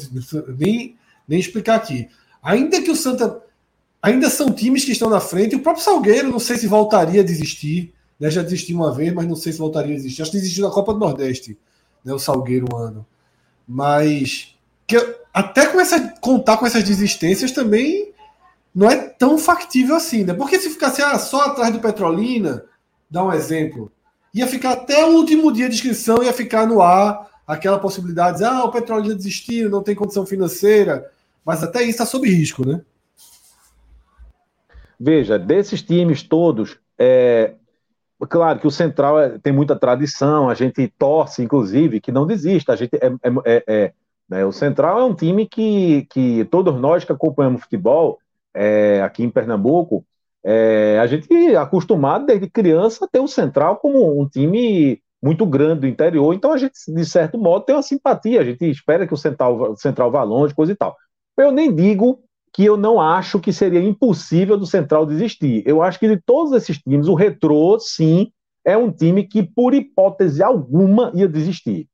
nem, 0.58 0.96
nem 1.28 1.40
explicar 1.40 1.76
aqui. 1.76 2.08
Ainda 2.42 2.82
que 2.82 2.92
o 2.92 2.96
Santa 2.96 3.42
ainda 4.02 4.30
são 4.30 4.50
times 4.54 4.86
que 4.86 4.94
estão 4.94 5.10
na 5.10 5.20
frente. 5.20 5.56
O 5.56 5.62
próprio 5.62 5.84
Salgueiro, 5.84 6.30
não 6.30 6.40
sei 6.40 6.58
se 6.58 6.68
voltaria 6.68 7.20
a 7.20 7.26
desistir. 7.26 7.94
Né? 8.18 8.30
Já 8.30 8.42
desistiu 8.44 8.78
uma 8.78 8.94
vez, 8.94 9.12
mas 9.12 9.28
não 9.28 9.36
sei 9.36 9.52
se 9.52 9.60
voltaria 9.60 9.94
a 9.94 9.98
desistir. 9.98 10.22
Acho 10.22 10.32
que 10.32 10.38
desistiu 10.38 10.66
na 10.66 10.74
Copa 10.74 10.94
do 10.94 11.00
Nordeste, 11.00 11.58
né? 12.06 12.14
o 12.14 12.20
Salgueiro, 12.20 12.68
um 12.72 12.78
ano. 12.78 13.06
Mas 13.74 14.54
que 14.86 14.98
até 15.34 15.66
começar 15.66 15.96
a 15.96 16.20
contar 16.20 16.58
com 16.58 16.66
essas 16.66 16.84
desistências 16.84 17.54
também 17.54 18.12
não 18.76 18.90
é 18.90 18.98
tão 18.98 19.38
factível 19.38 19.96
assim, 19.96 20.26
né? 20.26 20.34
Porque 20.34 20.60
se 20.60 20.70
ficasse 20.70 21.02
ah, 21.02 21.18
só 21.18 21.46
atrás 21.46 21.72
do 21.72 21.80
Petrolina, 21.80 22.66
dá 23.10 23.24
um 23.24 23.32
exemplo, 23.32 23.90
ia 24.34 24.46
ficar 24.46 24.74
até 24.74 25.06
o 25.06 25.16
último 25.16 25.54
dia 25.54 25.70
de 25.70 25.76
inscrição, 25.76 26.22
ia 26.22 26.34
ficar 26.34 26.68
no 26.68 26.82
ar 26.82 27.32
aquela 27.48 27.80
possibilidade 27.80 28.40
de, 28.40 28.44
ah, 28.44 28.66
o 28.66 28.72
Petrolina 28.72 29.16
desistiu, 29.16 29.70
não 29.70 29.82
tem 29.82 29.96
condição 29.96 30.26
financeira, 30.26 31.10
mas 31.46 31.64
até 31.64 31.80
isso 31.80 31.92
está 31.92 32.06
sob 32.06 32.30
risco, 32.30 32.68
né? 32.68 32.82
Veja, 35.00 35.40
desses 35.40 35.82
times 35.82 36.24
todos, 36.24 36.78
é, 37.00 37.54
claro 38.30 38.60
que 38.60 38.68
o 38.68 38.72
Central 38.72 39.20
é, 39.20 39.40
tem 39.40 39.54
muita 39.54 39.76
tradição, 39.76 40.50
a 40.50 40.54
gente 40.54 40.88
torce, 40.98 41.44
inclusive, 41.44 42.02
que 42.02 42.12
não 42.12 42.26
desista. 42.26 42.74
A 42.74 42.76
gente 42.76 42.96
é, 42.96 43.08
é, 43.08 43.30
é, 43.46 43.64
é 43.68 43.94
né, 44.30 44.46
o 44.46 44.52
Central 44.52 45.00
é 45.00 45.04
um 45.04 45.14
time 45.14 45.46
que, 45.46 46.08
que 46.10 46.46
todos 46.46 46.80
nós 46.80 47.04
que 47.04 47.12
acompanhamos 47.12 47.64
futebol 47.64 48.20
é, 48.54 49.02
aqui 49.02 49.24
em 49.24 49.30
Pernambuco, 49.30 50.06
a 51.00 51.06
gente 51.06 51.32
é 51.32 51.56
acostumado 51.56 52.26
desde 52.26 52.50
criança 52.50 53.06
a 53.06 53.08
ter 53.08 53.20
o 53.20 53.28
Central 53.28 53.78
como 53.78 54.20
um 54.20 54.28
time 54.28 55.00
muito 55.22 55.46
grande 55.46 55.82
do 55.82 55.88
interior, 55.88 56.34
então 56.34 56.52
a 56.52 56.58
gente, 56.58 56.74
de 56.88 57.06
certo 57.06 57.38
modo, 57.38 57.64
tem 57.64 57.76
uma 57.76 57.84
simpatia, 57.84 58.42
a 58.42 58.44
gente 58.44 58.68
espera 58.68 59.06
que 59.06 59.14
o 59.14 59.18
Central, 59.18 59.74
o 59.74 59.78
Central 59.78 60.10
vá 60.10 60.24
longe, 60.24 60.56
coisa 60.56 60.72
e 60.72 60.76
tal. 60.76 60.98
Eu 61.38 61.52
nem 61.52 61.74
digo 61.74 62.24
que 62.54 62.66
eu 62.66 62.76
não 62.76 63.00
acho 63.00 63.40
que 63.40 63.54
seria 63.54 63.82
impossível 63.82 64.58
do 64.58 64.66
Central 64.66 65.06
desistir. 65.06 65.64
Eu 65.66 65.82
acho 65.82 66.00
que 66.00 66.08
de 66.08 66.22
todos 66.22 66.52
esses 66.52 66.78
times, 66.78 67.08
o 67.08 67.16
Retrô, 67.16 67.80
sim, 67.80 68.32
é 68.66 68.78
um 68.78 68.92
time 68.92 69.26
que, 69.26 69.42
por 69.42 69.74
hipótese 69.74 70.44
alguma, 70.44 71.12
ia 71.16 71.28
desistir. 71.28 71.88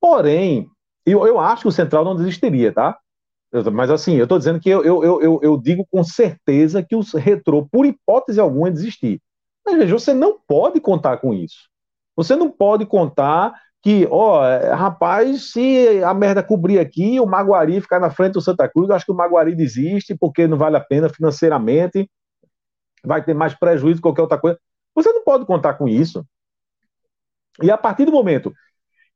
Porém, 0.00 0.68
eu, 1.04 1.26
eu 1.26 1.38
acho 1.38 1.62
que 1.62 1.68
o 1.68 1.72
Central 1.72 2.04
não 2.04 2.16
desistiria, 2.16 2.72
tá? 2.72 2.98
Mas 3.72 3.90
assim, 3.90 4.14
eu 4.14 4.24
estou 4.24 4.38
dizendo 4.38 4.60
que 4.60 4.70
eu, 4.70 4.84
eu, 4.84 5.20
eu, 5.20 5.40
eu, 5.42 5.58
digo 5.58 5.84
com 5.90 6.04
certeza 6.04 6.84
que 6.84 6.94
o 6.94 7.00
Retrô, 7.00 7.66
por 7.66 7.84
hipótese 7.84 8.38
alguma, 8.38 8.68
ia 8.68 8.72
desistir. 8.72 9.20
Mas 9.66 9.76
veja, 9.76 9.98
você 9.98 10.14
não 10.14 10.38
pode 10.46 10.80
contar 10.80 11.16
com 11.16 11.34
isso. 11.34 11.68
Você 12.14 12.36
não 12.36 12.48
pode 12.48 12.86
contar 12.86 13.52
que, 13.82 14.06
ó, 14.10 14.42
rapaz, 14.74 15.52
se 15.52 16.02
a 16.04 16.12
merda 16.12 16.42
cobrir 16.42 16.78
aqui, 16.78 17.18
o 17.18 17.26
Maguari 17.26 17.80
ficar 17.80 17.98
na 17.98 18.10
frente 18.10 18.34
do 18.34 18.40
Santa 18.40 18.68
Cruz, 18.68 18.88
eu 18.88 18.94
acho 18.94 19.06
que 19.06 19.12
o 19.12 19.14
Maguari 19.14 19.54
desiste, 19.54 20.14
porque 20.14 20.46
não 20.46 20.58
vale 20.58 20.76
a 20.76 20.80
pena 20.80 21.08
financeiramente, 21.08 22.10
vai 23.02 23.24
ter 23.24 23.34
mais 23.34 23.54
prejuízo 23.54 23.96
que 23.96 24.02
qualquer 24.02 24.22
outra 24.22 24.38
coisa. 24.38 24.58
Você 24.94 25.10
não 25.12 25.24
pode 25.24 25.46
contar 25.46 25.74
com 25.74 25.88
isso. 25.88 26.26
E 27.62 27.70
a 27.70 27.78
partir 27.78 28.04
do 28.04 28.12
momento 28.12 28.52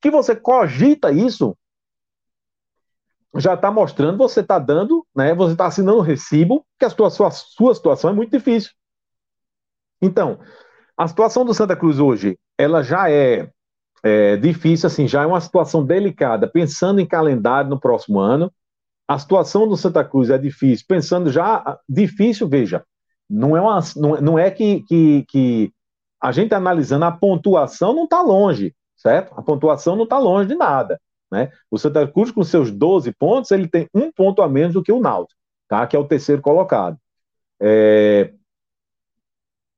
que 0.00 0.10
você 0.10 0.34
cogita 0.34 1.10
isso, 1.10 1.56
já 3.36 3.54
está 3.54 3.70
mostrando, 3.70 4.16
você 4.18 4.40
está 4.40 4.58
dando, 4.58 5.06
né, 5.14 5.34
você 5.34 5.52
está 5.52 5.66
assinando 5.66 5.98
um 5.98 6.02
recibo, 6.02 6.64
que 6.78 6.84
a 6.84 6.90
sua, 6.90 7.10
sua, 7.10 7.30
sua 7.30 7.74
situação 7.74 8.10
é 8.10 8.12
muito 8.12 8.30
difícil. 8.30 8.70
Então, 10.00 10.38
a 10.96 11.08
situação 11.08 11.44
do 11.44 11.54
Santa 11.54 11.74
Cruz 11.74 11.98
hoje, 11.98 12.38
ela 12.56 12.82
já 12.82 13.10
é 13.10 13.50
é, 14.04 14.36
difícil, 14.36 14.86
assim, 14.86 15.08
já 15.08 15.22
é 15.22 15.26
uma 15.26 15.40
situação 15.40 15.82
delicada, 15.82 16.46
pensando 16.46 17.00
em 17.00 17.06
calendário 17.06 17.70
no 17.70 17.80
próximo 17.80 18.20
ano. 18.20 18.52
A 19.08 19.18
situação 19.18 19.66
do 19.66 19.78
Santa 19.78 20.04
Cruz 20.04 20.28
é 20.28 20.36
difícil, 20.36 20.84
pensando 20.86 21.32
já, 21.32 21.78
difícil, 21.88 22.46
veja, 22.46 22.84
não 23.28 23.56
é, 23.56 23.60
uma, 23.62 23.80
não, 23.96 24.20
não 24.20 24.38
é 24.38 24.50
que, 24.50 24.82
que, 24.82 25.24
que 25.26 25.72
a 26.20 26.32
gente 26.32 26.54
analisando 26.54 27.06
a 27.06 27.12
pontuação 27.12 27.94
não 27.94 28.04
está 28.04 28.20
longe, 28.20 28.74
certo? 28.94 29.32
A 29.38 29.42
pontuação 29.42 29.96
não 29.96 30.04
está 30.04 30.18
longe 30.18 30.48
de 30.48 30.54
nada. 30.54 31.00
Né? 31.32 31.50
O 31.70 31.78
Santa 31.78 32.06
Cruz, 32.06 32.30
com 32.30 32.44
seus 32.44 32.70
12 32.70 33.10
pontos, 33.12 33.50
ele 33.50 33.66
tem 33.66 33.88
um 33.94 34.12
ponto 34.12 34.42
a 34.42 34.48
menos 34.48 34.74
do 34.74 34.82
que 34.82 34.92
o 34.92 35.00
Náutico, 35.00 35.40
tá? 35.66 35.86
que 35.86 35.96
é 35.96 35.98
o 35.98 36.06
terceiro 36.06 36.42
colocado. 36.42 36.98
É... 37.58 38.34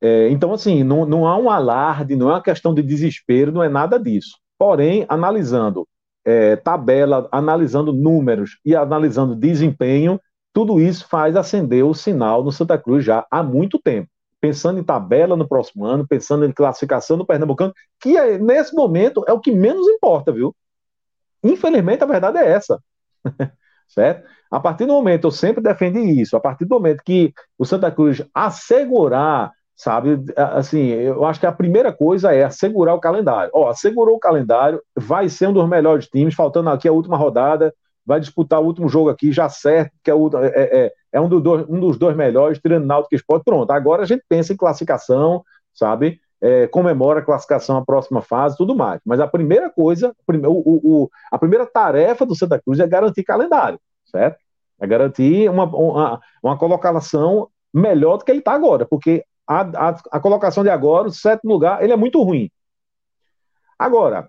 É, 0.00 0.28
então, 0.28 0.52
assim, 0.52 0.84
não, 0.84 1.06
não 1.06 1.26
há 1.26 1.36
um 1.36 1.50
alarde, 1.50 2.16
não 2.16 2.28
é 2.28 2.34
uma 2.34 2.42
questão 2.42 2.74
de 2.74 2.82
desespero, 2.82 3.52
não 3.52 3.62
é 3.62 3.68
nada 3.68 3.98
disso. 3.98 4.36
Porém, 4.58 5.06
analisando 5.08 5.86
é, 6.24 6.56
tabela, 6.56 7.28
analisando 7.30 7.92
números 7.92 8.58
e 8.64 8.74
analisando 8.74 9.36
desempenho, 9.36 10.20
tudo 10.52 10.80
isso 10.80 11.06
faz 11.08 11.36
acender 11.36 11.84
o 11.84 11.94
sinal 11.94 12.42
no 12.42 12.50
Santa 12.50 12.78
Cruz 12.78 13.04
já 13.04 13.26
há 13.30 13.42
muito 13.42 13.78
tempo. 13.78 14.08
Pensando 14.40 14.78
em 14.78 14.84
tabela 14.84 15.36
no 15.36 15.48
próximo 15.48 15.84
ano, 15.84 16.06
pensando 16.06 16.44
em 16.44 16.52
classificação 16.52 17.16
do 17.16 17.26
Pernambucano, 17.26 17.72
que 18.00 18.16
é, 18.16 18.38
nesse 18.38 18.74
momento 18.74 19.24
é 19.26 19.32
o 19.32 19.40
que 19.40 19.52
menos 19.52 19.86
importa, 19.88 20.32
viu? 20.32 20.54
Infelizmente, 21.42 22.02
a 22.02 22.06
verdade 22.06 22.38
é 22.38 22.50
essa. 22.50 22.80
certo? 23.88 24.28
A 24.50 24.60
partir 24.60 24.86
do 24.86 24.92
momento, 24.92 25.26
eu 25.26 25.30
sempre 25.30 25.62
defendi 25.62 26.00
isso, 26.20 26.36
a 26.36 26.40
partir 26.40 26.64
do 26.64 26.74
momento 26.74 27.02
que 27.04 27.32
o 27.58 27.64
Santa 27.64 27.90
Cruz 27.90 28.22
assegurar, 28.34 29.52
sabe, 29.76 30.18
assim, 30.36 30.86
eu 30.86 31.24
acho 31.26 31.38
que 31.38 31.46
a 31.46 31.52
primeira 31.52 31.92
coisa 31.92 32.32
é 32.34 32.42
assegurar 32.42 32.94
o 32.94 33.00
calendário. 33.00 33.50
Ó, 33.54 33.68
assegurou 33.68 34.16
o 34.16 34.20
calendário, 34.20 34.80
vai 34.96 35.28
ser 35.28 35.48
um 35.48 35.52
dos 35.52 35.68
melhores 35.68 36.08
times, 36.08 36.34
faltando 36.34 36.70
aqui 36.70 36.88
a 36.88 36.92
última 36.92 37.16
rodada, 37.16 37.74
vai 38.04 38.18
disputar 38.18 38.60
o 38.60 38.64
último 38.64 38.88
jogo 38.88 39.10
aqui, 39.10 39.30
já 39.32 39.48
certo, 39.50 39.92
que 40.02 40.10
é, 40.10 40.14
o, 40.14 40.30
é, 40.38 40.46
é, 40.46 40.92
é 41.12 41.20
um, 41.20 41.28
do 41.28 41.40
dois, 41.40 41.66
um 41.68 41.78
dos 41.78 41.98
dois 41.98 42.16
melhores, 42.16 42.58
tirando 42.58 42.86
Náutico 42.86 43.14
e 43.14 43.16
Sport, 43.16 43.42
pronto. 43.44 43.70
Agora 43.70 44.02
a 44.02 44.06
gente 44.06 44.24
pensa 44.26 44.52
em 44.52 44.56
classificação, 44.56 45.44
sabe, 45.74 46.18
é, 46.40 46.66
comemora 46.68 47.20
a 47.20 47.22
classificação, 47.22 47.76
a 47.76 47.84
próxima 47.84 48.22
fase, 48.22 48.56
tudo 48.56 48.74
mais. 48.74 49.00
Mas 49.04 49.20
a 49.20 49.26
primeira 49.26 49.68
coisa, 49.68 50.14
o, 50.26 51.02
o, 51.04 51.10
a 51.30 51.38
primeira 51.38 51.66
tarefa 51.66 52.24
do 52.24 52.34
Santa 52.34 52.58
Cruz 52.58 52.80
é 52.80 52.86
garantir 52.86 53.24
calendário, 53.24 53.78
certo? 54.06 54.38
É 54.80 54.86
garantir 54.86 55.50
uma, 55.50 55.64
uma, 55.64 56.20
uma 56.42 56.56
colocação 56.56 57.48
melhor 57.74 58.18
do 58.18 58.24
que 58.24 58.30
ele 58.30 58.38
está 58.38 58.52
agora, 58.52 58.86
porque 58.86 59.24
a, 59.46 59.60
a, 59.60 59.88
a, 60.12 60.20
colocação 60.20 60.62
de 60.62 60.70
agora, 60.70 61.08
o 61.08 61.12
sétimo 61.12 61.52
lugar, 61.52 61.82
ele 61.82 61.92
é 61.92 61.96
muito 61.96 62.22
ruim. 62.22 62.50
Agora, 63.78 64.28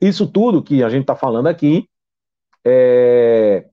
isso 0.00 0.26
tudo 0.26 0.62
que 0.62 0.82
a 0.82 0.88
gente 0.88 1.02
está 1.02 1.14
falando 1.14 1.48
aqui 1.48 1.88
é, 2.64 3.66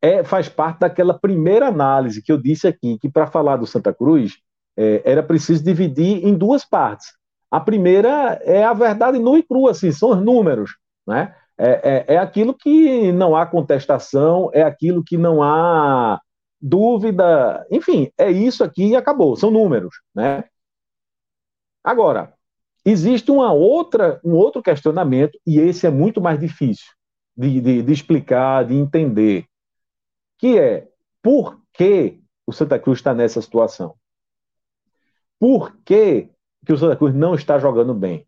é, 0.00 0.24
faz 0.24 0.48
parte 0.48 0.80
daquela 0.80 1.18
primeira 1.18 1.68
análise 1.68 2.22
que 2.22 2.30
eu 2.30 2.40
disse 2.40 2.66
aqui, 2.68 2.98
que 2.98 3.08
para 3.08 3.26
falar 3.26 3.56
do 3.56 3.66
Santa 3.66 3.92
Cruz, 3.92 4.38
é, 4.76 5.02
era 5.04 5.22
preciso 5.22 5.64
dividir 5.64 6.24
em 6.24 6.34
duas 6.34 6.64
partes. 6.64 7.08
A 7.50 7.58
primeira 7.60 8.40
é 8.44 8.62
a 8.62 8.72
verdade 8.72 9.18
nua 9.18 9.38
e 9.38 9.42
crua, 9.42 9.70
assim, 9.70 9.90
são 9.90 10.10
os 10.10 10.22
números, 10.22 10.76
né? 11.06 11.34
É, 11.60 12.04
é, 12.08 12.14
é 12.14 12.18
aquilo 12.18 12.54
que 12.54 13.10
não 13.10 13.34
há 13.34 13.44
contestação, 13.44 14.48
é 14.52 14.62
aquilo 14.62 15.02
que 15.02 15.16
não 15.16 15.42
há 15.42 16.20
dúvida, 16.60 17.66
enfim, 17.70 18.10
é 18.18 18.30
isso 18.30 18.64
aqui 18.64 18.88
e 18.88 18.96
acabou, 18.96 19.36
são 19.36 19.50
números, 19.50 19.94
né? 20.14 20.44
Agora, 21.82 22.34
existe 22.84 23.30
uma 23.30 23.52
outra, 23.52 24.20
um 24.24 24.32
outro 24.32 24.62
questionamento, 24.62 25.38
e 25.46 25.58
esse 25.58 25.86
é 25.86 25.90
muito 25.90 26.20
mais 26.20 26.38
difícil 26.38 26.86
de, 27.36 27.60
de, 27.60 27.82
de 27.82 27.92
explicar, 27.92 28.64
de 28.64 28.74
entender, 28.74 29.46
que 30.38 30.58
é 30.58 30.88
por 31.22 31.60
que 31.72 32.20
o 32.46 32.52
Santa 32.52 32.78
Cruz 32.78 32.98
está 32.98 33.14
nessa 33.14 33.40
situação? 33.40 33.94
Por 35.38 35.76
que, 35.84 36.30
que 36.66 36.72
o 36.72 36.76
Santa 36.76 36.96
Cruz 36.96 37.14
não 37.14 37.34
está 37.34 37.58
jogando 37.58 37.94
bem? 37.94 38.26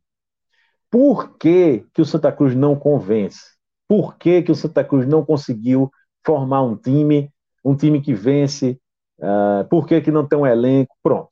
Por 0.90 1.36
que, 1.36 1.86
que 1.92 2.02
o 2.02 2.04
Santa 2.04 2.30
Cruz 2.30 2.54
não 2.54 2.76
convence? 2.76 3.56
Por 3.88 4.16
que, 4.16 4.42
que 4.42 4.52
o 4.52 4.54
Santa 4.54 4.84
Cruz 4.84 5.06
não 5.06 5.24
conseguiu 5.24 5.90
formar 6.24 6.62
um 6.62 6.76
time, 6.76 7.32
um 7.64 7.76
time 7.76 8.00
que 8.00 8.14
vence? 8.14 8.78
Uh, 9.18 9.68
por 9.68 9.86
que, 9.86 10.00
que 10.00 10.10
não 10.10 10.26
tem 10.26 10.38
um 10.38 10.46
elenco? 10.46 10.96
Pronto. 11.02 11.30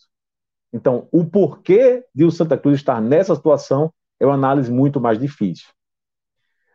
Então, 0.73 1.09
o 1.11 1.25
porquê 1.25 2.05
de 2.15 2.25
o 2.25 2.31
Santa 2.31 2.59
Cruz 2.59 2.77
estar 2.77 3.01
nessa 3.01 3.35
situação 3.35 3.93
é 4.21 4.27
uma 4.27 4.35
análise 4.35 4.71
muito 4.71 5.01
mais 5.01 5.19
difícil. 5.19 5.69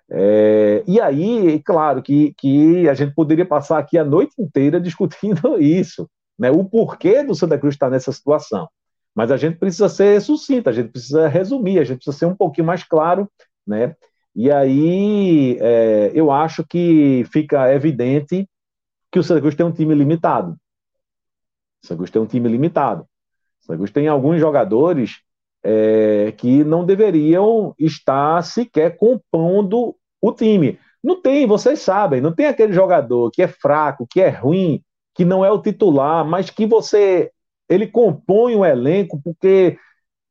É, 0.10 0.84
e 0.88 1.00
aí, 1.00 1.62
claro 1.63 2.02
que, 2.02 2.34
que 2.38 2.88
a 2.89 2.94
gente 2.94 3.13
poderia 3.13 3.46
passar 3.46 3.80
aqui 3.80 3.98
a 3.98 4.04
noite 4.04 4.34
inteira 4.39 4.80
discutindo 4.82 5.60
isso, 5.62 6.10
né? 6.38 6.52
o 6.52 6.63
porquê 6.66 7.24
do 7.24 7.36
Santa 7.36 7.58
Cruz 7.58 7.76
estar 7.76 7.89
nessa 7.89 8.12
situação. 8.12 8.68
Mas 9.16 9.32
a 9.32 9.38
gente 9.38 9.58
precisa 9.58 9.88
ser 9.89 10.20
sucinto, 10.22 10.70
a 10.70 10.74
gente 10.74 10.89
precisa 10.92 11.28
resumir, 11.28 11.80
a 11.80 11.84
gente 11.84 11.98
precisa 11.98 12.18
ser 12.18 12.26
um 12.26 12.36
pouquinho 12.36 12.66
mais 12.66 12.84
claro, 12.84 13.30
né? 13.66 13.96
E 14.36 14.52
aí 14.52 15.58
é, 15.62 16.12
eu 16.16 16.32
acho 16.32 16.66
que 16.68 17.24
fica 17.32 17.72
evidente 17.72 18.50
que 19.13 19.19
o 19.19 19.23
Santa 19.23 19.41
Cruz 19.41 19.54
tem 19.54 19.63
um 19.63 19.71
time 19.71 19.93
limitado. 19.93 20.54
O 21.84 21.88
Santa 21.88 21.97
Cruz 21.97 22.10
tem 22.10 22.19
um 22.19 22.26
time 22.26 22.49
limitado. 22.49 23.04
O 23.04 23.65
Santa 23.65 23.78
Cruz 23.78 23.91
tem 23.91 24.08
alguns 24.08 24.39
jogadores 24.39 25.21
é, 25.63 26.34
que 26.36 26.63
não 26.63 26.84
deveriam 26.84 27.76
estar 27.78 28.43
sequer 28.43 28.97
compondo 28.97 29.95
o 30.19 30.32
time. 30.34 30.80
Não 31.04 31.21
tem, 31.21 31.45
vocês 31.45 31.80
sabem, 31.80 32.21
não 32.21 32.34
tem 32.34 32.47
aquele 32.47 32.73
jogador 32.73 33.30
que 33.30 33.43
é 33.43 33.47
fraco, 33.47 34.08
que 34.10 34.19
é 34.19 34.30
ruim, 34.30 34.82
que 35.13 35.23
não 35.23 35.45
é 35.45 35.52
o 35.52 35.62
titular, 35.62 36.26
mas 36.26 36.49
que 36.49 36.65
você 36.65 37.32
ele 37.69 37.86
compõe 37.86 38.56
um 38.56 38.65
elenco 38.65 39.21
porque 39.23 39.78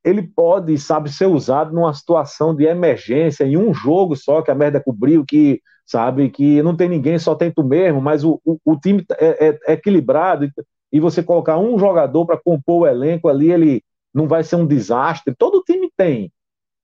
ele 0.04 0.22
pode, 0.22 0.76
sabe, 0.76 1.08
ser 1.08 1.26
usado 1.26 1.72
numa 1.72 1.94
situação 1.94 2.52
de 2.54 2.64
emergência, 2.64 3.44
em 3.44 3.56
um 3.56 3.72
jogo 3.72 4.16
só 4.16 4.42
que 4.42 4.50
a 4.50 4.54
merda 4.54 4.82
cobriu, 4.82 5.24
que, 5.24 5.62
sabe, 5.84 6.30
que 6.30 6.62
não 6.62 6.76
tem 6.76 6.88
ninguém, 6.88 7.18
só 7.18 7.34
tem 7.34 7.50
tu 7.50 7.62
mesmo, 7.62 8.00
mas 8.00 8.24
o, 8.24 8.40
o, 8.44 8.58
o 8.64 8.76
time 8.76 9.04
é, 9.18 9.48
é, 9.48 9.58
é, 9.66 9.72
equilibrado, 9.72 10.50
e 10.92 11.00
você 11.00 11.22
colocar 11.22 11.58
um 11.58 11.78
jogador 11.78 12.26
para 12.26 12.36
compor 12.36 12.82
o 12.82 12.86
elenco 12.86 13.28
ali, 13.28 13.50
ele 13.50 13.84
não 14.12 14.28
vai 14.28 14.44
ser 14.44 14.56
um 14.56 14.66
desastre. 14.66 15.34
Todo 15.34 15.62
time 15.62 15.90
tem 15.96 16.30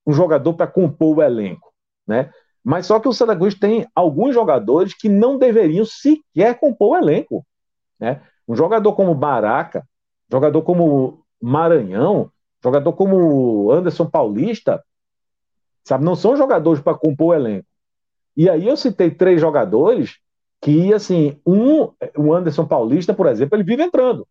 um 0.06 0.12
jogador 0.12 0.54
para 0.54 0.66
compor 0.66 1.18
o 1.18 1.22
elenco, 1.22 1.72
né? 2.06 2.30
Mas 2.64 2.86
só 2.86 2.98
que 2.98 3.08
o 3.08 3.12
Santa 3.12 3.36
Cruz 3.36 3.54
tem 3.54 3.86
alguns 3.94 4.34
jogadores 4.34 4.94
que 4.94 5.08
não 5.08 5.38
deveriam 5.38 5.84
sequer 5.84 6.58
compor 6.58 6.92
o 6.92 6.96
elenco, 6.96 7.46
né? 8.00 8.22
Um 8.46 8.56
jogador 8.56 8.94
como 8.94 9.14
Baraca, 9.14 9.86
jogador 10.30 10.62
como 10.62 11.22
Maranhão, 11.40 12.30
jogador 12.62 12.92
como 12.94 13.70
Anderson 13.70 14.06
Paulista, 14.06 14.82
sabe, 15.84 16.04
não 16.04 16.16
são 16.16 16.36
jogadores 16.36 16.82
para 16.82 16.96
compor 16.96 17.28
o 17.28 17.34
elenco. 17.34 17.67
E 18.38 18.48
aí 18.48 18.66
eu 18.66 18.76
citei 18.76 19.10
três 19.10 19.38
jogadores 19.38 20.18
que, 20.62 20.94
assim, 20.94 21.38
um, 21.44 21.92
o 22.16 22.32
Anderson 22.32 22.64
Paulista, 22.64 23.12
por 23.12 23.26
exemplo, 23.26 23.56
ele 23.56 23.64
vive 23.64 23.82
entrando. 23.82 24.26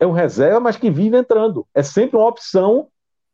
É 0.00 0.06
um 0.06 0.12
reserva, 0.12 0.58
mas 0.58 0.76
que 0.76 0.90
vive 0.90 1.18
entrando. 1.18 1.66
É 1.74 1.82
sempre 1.82 2.16
uma 2.16 2.28
opção 2.28 2.88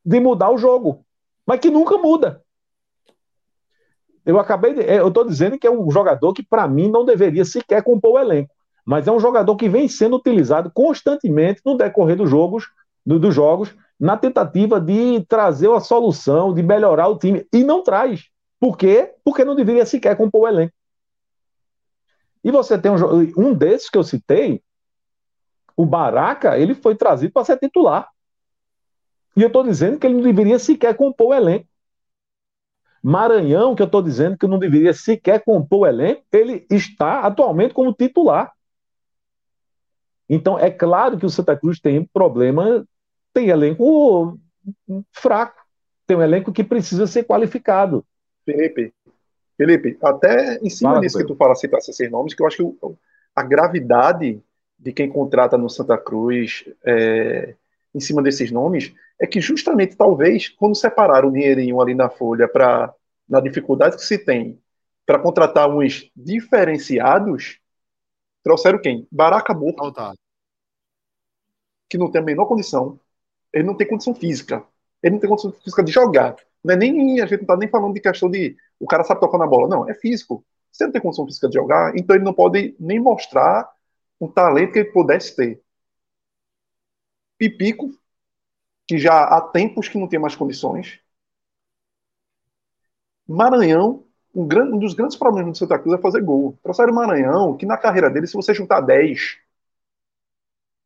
de 0.05 0.19
mudar 0.19 0.51
o 0.51 0.59
jogo, 0.59 1.05
mas 1.47 1.61
que 1.61 1.71
nunca 1.71 1.99
muda. 1.99 2.43
Eu 4.27 4.41
acabei 4.41 4.75
de, 4.75 4.81
eu 4.81 5.09
estou 5.09 5.25
dizendo 5.25 5.57
que 5.57 5.67
é 5.67 5.71
um 5.71 5.89
jogador 5.91 6.33
que 6.33 6.43
para 6.43 6.67
mim 6.67 6.91
não 6.91 7.05
deveria 7.05 7.45
sequer 7.45 7.83
compor 7.85 8.15
o 8.15 8.19
elenco 8.19 8.55
mas 8.85 9.09
é 9.09 9.13
um 9.13 9.19
jogador 9.19 9.57
que 9.57 9.69
vem 9.69 9.89
sendo 9.89 10.17
utilizado 10.17 10.71
constantemente 10.73 11.63
no 11.65 11.77
decorrer 11.77 12.17
dos 12.17 12.29
jogos, 12.29 12.67
do, 13.05 13.19
dos 13.19 13.35
jogos, 13.35 13.75
na 13.99 14.17
tentativa 14.17 14.81
de 14.81 15.25
trazer 15.27 15.69
uma 15.69 15.81
solução, 15.81 16.53
de 16.53 16.63
melhorar 16.63 17.09
o 17.09 17.17
time, 17.17 17.47
e 17.53 17.65
não 17.65 17.83
traz. 17.83 18.25
Por 18.65 18.79
quê? 18.79 19.15
Porque 19.23 19.45
não 19.45 19.55
deveria 19.55 19.85
sequer 19.85 20.17
compor 20.17 20.45
o 20.45 20.49
elenco. 20.49 20.73
E 22.43 22.51
você 22.51 22.79
tem 22.79 22.91
um, 22.91 22.97
um 23.37 23.53
desses 23.53 23.91
que 23.91 23.99
eu 23.99 24.03
citei, 24.03 24.63
o 25.77 25.85
Baraca, 25.85 26.59
ele 26.59 26.75
foi 26.75 26.97
trazido 26.97 27.31
para 27.31 27.45
ser 27.45 27.59
titular. 27.59 28.09
E 29.37 29.43
eu 29.43 29.49
estou 29.49 29.63
dizendo 29.63 29.99
que 29.99 30.07
ele 30.07 30.15
não 30.15 30.23
deveria 30.23 30.59
sequer 30.59 30.97
compor 30.97 31.27
o 31.27 31.35
elenco. 31.35 31.69
Maranhão, 33.03 33.75
que 33.75 33.83
eu 33.83 33.87
estou 33.87 34.01
dizendo 34.01 34.39
que 34.39 34.47
não 34.47 34.59
deveria 34.59 34.95
sequer 34.95 35.45
compor 35.45 35.81
o 35.81 35.87
elenco, 35.87 36.25
ele 36.33 36.67
está 36.71 37.21
atualmente 37.21 37.75
como 37.75 37.93
titular. 37.93 38.51
Então, 40.27 40.59
é 40.59 40.71
claro 40.71 41.19
que 41.19 41.27
o 41.27 41.31
Santa 41.31 41.55
Cruz 41.55 41.79
tem 41.79 42.03
problema, 42.07 42.83
tem 43.31 43.51
elenco 43.51 44.41
fraco, 45.13 45.61
tem 46.07 46.17
um 46.17 46.23
elenco 46.23 46.51
que 46.51 46.65
precisa 46.65 47.07
ser 47.07 47.25
qualificado. 47.25 48.03
Felipe, 48.45 48.93
Felipe, 49.57 49.99
até 50.03 50.59
em 50.59 50.71
cima 50.71 50.91
Fala, 50.91 51.01
disso 51.01 51.19
que 51.19 51.27
tu 51.27 51.37
fala, 51.37 51.55
citasse 51.55 51.91
esses 51.91 52.11
nomes, 52.11 52.35
que 52.35 52.43
eu 52.43 52.47
acho 52.47 52.57
que 52.57 52.79
a 53.35 53.43
gravidade 53.43 54.43
de 54.79 54.93
quem 54.93 55.09
contrata 55.09 55.57
no 55.57 55.71
Santa 55.71 55.97
Cruz 55.97 56.65
é, 56.85 57.55
em 57.95 58.01
cima 58.01 58.23
desses 58.23 58.51
nomes 58.51 58.93
é 59.21 59.27
que 59.27 59.41
justamente 59.41 59.97
talvez 59.97 60.49
quando 60.49 60.75
separar 60.75 61.25
o 61.25 61.31
dinheirinho 61.33 61.81
ali 61.81 61.95
na 61.95 62.09
folha 62.09 62.49
para 62.49 62.93
na 63.29 63.41
dificuldade 63.41 63.97
que 63.97 64.03
se 64.03 64.19
tem 64.19 64.61
para 65.07 65.19
contratar 65.19 65.69
uns 65.71 66.11
diferenciados 66.15 67.59
Trouxeram 68.45 68.79
quem? 68.79 69.09
Baraka 69.11 69.55
Burro, 69.55 69.91
que 71.89 71.97
não 71.97 72.11
tem 72.11 72.21
a 72.21 72.25
menor 72.25 72.45
condição. 72.45 73.01
Ele 73.51 73.65
não 73.65 73.75
tem 73.75 73.89
condição 73.89 74.15
física. 74.15 74.63
Ele 75.03 75.15
não 75.15 75.21
tem 75.21 75.31
condição 75.31 75.51
física 75.51 75.83
de 75.83 75.91
jogar. 75.91 76.37
Não 76.65 76.75
é 76.75 76.77
nem, 76.77 77.21
a 77.21 77.27
gente 77.27 77.41
não 77.41 77.47
tá 77.47 77.57
nem 77.57 77.69
falando 77.69 77.95
de 77.95 78.01
questão 78.01 78.31
de 78.31 78.57
o 78.81 78.87
cara 78.87 79.05
sabe 79.05 79.21
tocar 79.21 79.39
na 79.39 79.47
bola. 79.47 79.69
Não, 79.69 79.89
é 79.89 79.95
físico. 79.95 80.45
Ele 80.81 80.87
não 80.89 80.93
tem 80.93 81.03
condição 81.03 81.27
física 81.27 81.49
de 81.49 81.55
jogar, 81.55 81.93
então 81.97 82.17
ele 82.17 82.25
não 82.25 82.35
pode 82.35 82.75
nem 82.81 82.99
mostrar 83.01 83.71
um 84.21 84.29
talento 84.29 84.73
que 84.73 84.81
ele 84.81 84.93
pudesse 84.93 85.37
ter. 85.37 85.63
Pipico, 87.39 87.91
que 88.87 88.99
já 88.99 89.25
há 89.25 89.41
tempos 89.43 89.89
que 89.89 89.99
não 89.99 90.09
tem 90.09 90.19
mais 90.19 90.37
condições. 90.37 91.01
Maranhão, 93.29 94.05
um, 94.35 94.47
grande, 94.47 94.73
um 94.75 94.79
dos 94.79 94.95
grandes 94.95 95.17
problemas 95.17 95.53
do 95.53 95.59
Santa 95.59 95.79
Cruz 95.79 95.99
é 95.99 96.03
fazer 96.03 96.23
gol. 96.23 96.59
Trouxeram 96.63 96.93
o 96.93 96.97
Maranhão, 96.97 97.57
que 97.57 97.67
na 97.67 97.77
carreira 97.77 98.11
dele, 98.11 98.27
se 98.27 98.35
você 98.35 98.55
juntar 98.55 98.81
10, 98.81 99.39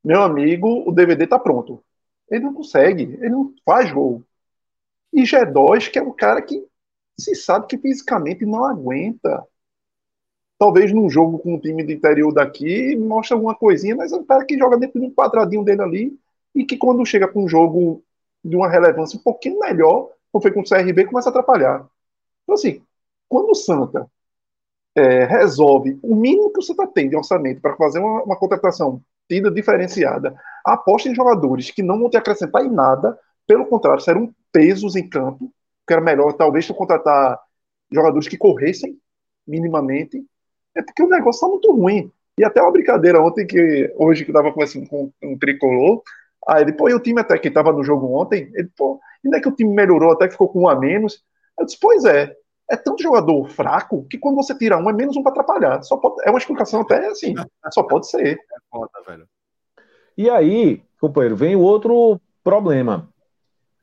meu 0.05 0.23
amigo, 0.23 0.88
o 0.88 0.93
DVD 0.93 1.27
tá 1.27 1.38
pronto. 1.38 1.85
Ele 2.31 2.45
não 2.45 2.55
consegue, 2.55 3.03
ele 3.05 3.31
não 3.31 3.55
faz 3.64 3.93
gol. 3.93 4.25
E 5.12 5.23
G2, 5.23 5.90
que 5.90 5.99
é 5.99 6.03
um 6.03 6.12
cara 6.12 6.42
que 6.42 6.64
se 7.18 7.35
sabe 7.35 7.66
que 7.66 7.79
fisicamente 7.79 8.47
não 8.47 8.64
aguenta. 8.64 9.44
Talvez 10.59 10.92
num 10.92 11.09
jogo 11.09 11.38
com 11.38 11.55
um 11.55 11.61
time 11.61 11.85
do 11.85 11.92
interior 11.92 12.33
daqui 12.33 12.97
mostre 12.97 13.35
alguma 13.35 13.55
coisinha, 13.55 13.94
mas 13.97 14.12
é 14.12 14.16
um 14.16 14.25
cara 14.25 14.44
que 14.44 14.59
joga 14.59 14.77
dentro 14.77 15.01
de 15.01 15.07
um 15.07 15.14
quadradinho 15.14 15.64
dele 15.64 15.83
ali 15.83 16.18
e 16.55 16.64
que 16.64 16.77
quando 16.77 17.05
chega 17.07 17.29
com 17.29 17.44
um 17.44 17.49
jogo 17.49 18.03
de 18.44 18.57
uma 18.57 18.68
relevância 18.68 19.18
um 19.18 19.23
pouquinho 19.23 19.59
melhor, 19.59 20.11
como 20.33 20.42
foi 20.42 20.53
com 20.53 20.61
o 20.61 20.64
CRB, 20.64 21.07
começa 21.07 21.29
a 21.29 21.31
atrapalhar. 21.31 21.87
Então, 22.42 22.55
assim, 22.55 22.83
quando 23.29 23.51
o 23.51 23.55
Santa 23.55 24.11
é, 24.97 25.25
resolve 25.25 25.99
o 26.03 26.14
mínimo 26.14 26.53
que 26.53 26.59
o 26.59 26.62
Santa 26.62 26.87
tem 26.87 27.09
de 27.09 27.16
orçamento 27.16 27.61
para 27.61 27.77
fazer 27.77 28.01
uma, 28.01 28.23
uma 28.23 28.37
contratação 28.37 29.01
tida 29.29 29.51
diferenciada, 29.51 30.35
aposta 30.64 31.09
em 31.09 31.14
jogadores 31.14 31.71
que 31.71 31.83
não 31.83 31.99
vão 31.99 32.11
te 32.11 32.16
acrescentar 32.16 32.64
em 32.64 32.71
nada, 32.71 33.18
pelo 33.49 33.67
contrário, 33.67 34.03
serão 34.03 34.31
pesos 34.53 34.95
em 34.95 35.09
campo, 35.09 35.51
que 35.87 35.93
era 35.93 36.03
melhor 36.03 36.35
talvez 36.35 36.67
tu 36.67 36.75
contratar 36.75 37.41
jogadores 37.91 38.29
que 38.29 38.37
corressem 38.37 38.99
minimamente, 39.47 40.23
é 40.77 40.83
porque 40.83 41.03
o 41.03 41.09
negócio 41.09 41.39
está 41.39 41.49
muito 41.49 41.73
ruim. 41.73 42.13
E 42.39 42.45
até 42.45 42.61
uma 42.61 42.71
brincadeira 42.71 43.21
ontem, 43.21 43.47
que 43.47 43.93
hoje 43.97 44.25
que 44.25 44.31
eu 44.31 44.35
estava 44.35 44.53
conversando 44.53 44.87
com 44.87 45.11
um 45.23 45.39
tricolor, 45.39 46.03
aí 46.47 46.63
ele, 46.63 46.75
pô, 46.75 46.91
e 46.91 46.95
o 46.95 47.01
time 47.01 47.21
até 47.21 47.39
que 47.39 47.49
estava 47.49 47.73
no 47.73 47.83
jogo 47.83 48.15
ontem, 48.15 48.51
ele, 48.55 48.69
pô, 48.77 49.01
e 49.25 49.29
não 49.29 49.39
é 49.39 49.41
que 49.41 49.49
o 49.49 49.57
time 49.57 49.75
melhorou, 49.75 50.13
até 50.13 50.27
que 50.27 50.33
ficou 50.33 50.49
com 50.49 50.61
um 50.61 50.69
a 50.69 50.79
menos. 50.79 51.25
Eu 51.59 51.65
disse, 51.65 51.79
pois 51.81 52.05
é, 52.05 52.37
é 52.71 52.77
tanto 52.77 53.03
jogador 53.03 53.49
fraco 53.49 54.07
que 54.09 54.19
quando 54.19 54.37
você 54.37 54.57
tira 54.57 54.77
um 54.77 54.91
é 54.91 54.93
menos 54.93 55.17
um 55.17 55.23
para 55.23 55.33
atrapalhar. 55.33 55.83
Só 55.83 55.97
pode, 55.97 56.17
é 56.25 56.31
uma 56.31 56.39
explicação 56.39 56.83
até 56.83 57.07
assim, 57.07 57.35
só 57.73 57.83
pode 57.83 58.09
ser. 58.09 58.35
É 58.35 58.57
foda, 58.71 58.93
velho. 59.07 59.27
E 60.17 60.29
aí, 60.29 60.83
companheiro, 61.01 61.35
vem 61.35 61.57
o 61.57 61.61
outro 61.61 62.21
problema. 62.45 63.09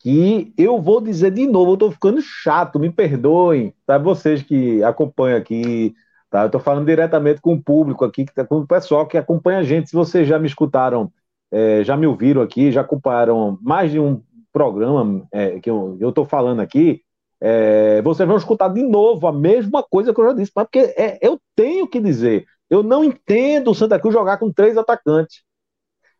Que 0.05 0.53
eu 0.55 0.79
vou 0.79 1.01
dizer 1.01 1.31
de 1.31 1.47
novo, 1.47 1.71
eu 1.71 1.77
tô 1.77 1.91
ficando 1.91 2.21
chato, 2.21 2.77
me 2.79 2.91
perdoem, 2.91 3.73
tá? 3.87 3.97
Vocês 3.97 4.43
que 4.43 4.83
acompanham 4.83 5.35
aqui, 5.39 5.95
tá? 6.29 6.43
Eu 6.43 6.51
tô 6.51 6.59
falando 6.59 6.85
diretamente 6.85 7.41
com 7.41 7.55
o 7.55 7.63
público 7.63 8.05
aqui, 8.05 8.23
tá, 8.23 8.45
com 8.45 8.59
o 8.59 8.67
pessoal 8.67 9.07
que 9.07 9.17
acompanha 9.17 9.57
a 9.57 9.63
gente. 9.63 9.89
Se 9.89 9.95
vocês 9.95 10.27
já 10.27 10.37
me 10.37 10.45
escutaram, 10.45 11.11
é, 11.51 11.83
já 11.83 11.97
me 11.97 12.05
ouviram 12.05 12.43
aqui, 12.43 12.71
já 12.71 12.81
acompanharam 12.81 13.57
mais 13.63 13.89
de 13.89 13.99
um 13.99 14.21
programa 14.53 15.27
é, 15.31 15.59
que 15.59 15.71
eu, 15.71 15.97
eu 15.99 16.11
tô 16.11 16.23
falando 16.23 16.59
aqui, 16.59 17.01
é, 17.41 17.99
vocês 18.03 18.27
vão 18.27 18.37
escutar 18.37 18.67
de 18.67 18.83
novo 18.83 19.25
a 19.25 19.33
mesma 19.33 19.81
coisa 19.81 20.13
que 20.13 20.21
eu 20.21 20.25
já 20.27 20.33
disse, 20.33 20.51
mas 20.55 20.65
porque 20.65 20.93
é, 20.95 21.17
eu 21.19 21.39
tenho 21.55 21.87
que 21.87 21.99
dizer, 21.99 22.45
eu 22.69 22.83
não 22.83 23.03
entendo 23.03 23.71
o 23.71 23.75
Santa 23.75 23.99
Cruz 23.99 24.13
jogar 24.13 24.37
com 24.37 24.53
três 24.53 24.77
atacantes. 24.77 25.41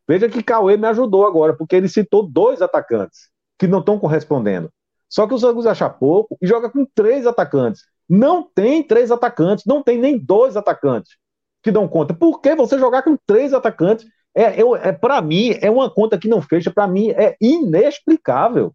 Veja 0.07 0.27
que 0.27 0.41
Cauê 0.41 0.75
me 0.75 0.87
ajudou 0.87 1.27
agora, 1.27 1.55
porque 1.55 1.75
ele 1.75 1.87
citou 1.87 2.27
dois 2.27 2.63
atacantes 2.63 3.34
que 3.57 3.67
não 3.67 3.79
estão 3.79 3.99
correspondendo. 3.99 4.69
Só 5.09 5.27
que 5.27 5.33
o 5.33 5.39
Cruz 5.39 5.65
acha 5.65 5.89
pouco 5.89 6.37
e 6.41 6.47
joga 6.47 6.69
com 6.69 6.85
três 6.93 7.25
atacantes. 7.25 7.83
Não 8.07 8.43
tem 8.43 8.83
três 8.83 9.11
atacantes, 9.11 9.65
não 9.65 9.81
tem 9.81 9.97
nem 9.97 10.17
dois 10.17 10.55
atacantes 10.57 11.17
que 11.63 11.71
dão 11.71 11.87
conta. 11.87 12.13
Por 12.13 12.41
que 12.41 12.55
você 12.55 12.77
jogar 12.77 13.01
com 13.01 13.17
três 13.25 13.53
atacantes? 13.53 14.05
É, 14.35 14.61
é, 14.61 14.91
para 14.91 15.21
mim, 15.21 15.57
é 15.61 15.71
uma 15.71 15.89
conta 15.89 16.17
que 16.17 16.27
não 16.27 16.41
fecha, 16.41 16.69
para 16.69 16.87
mim 16.87 17.09
é 17.09 17.35
inexplicável. 17.41 18.73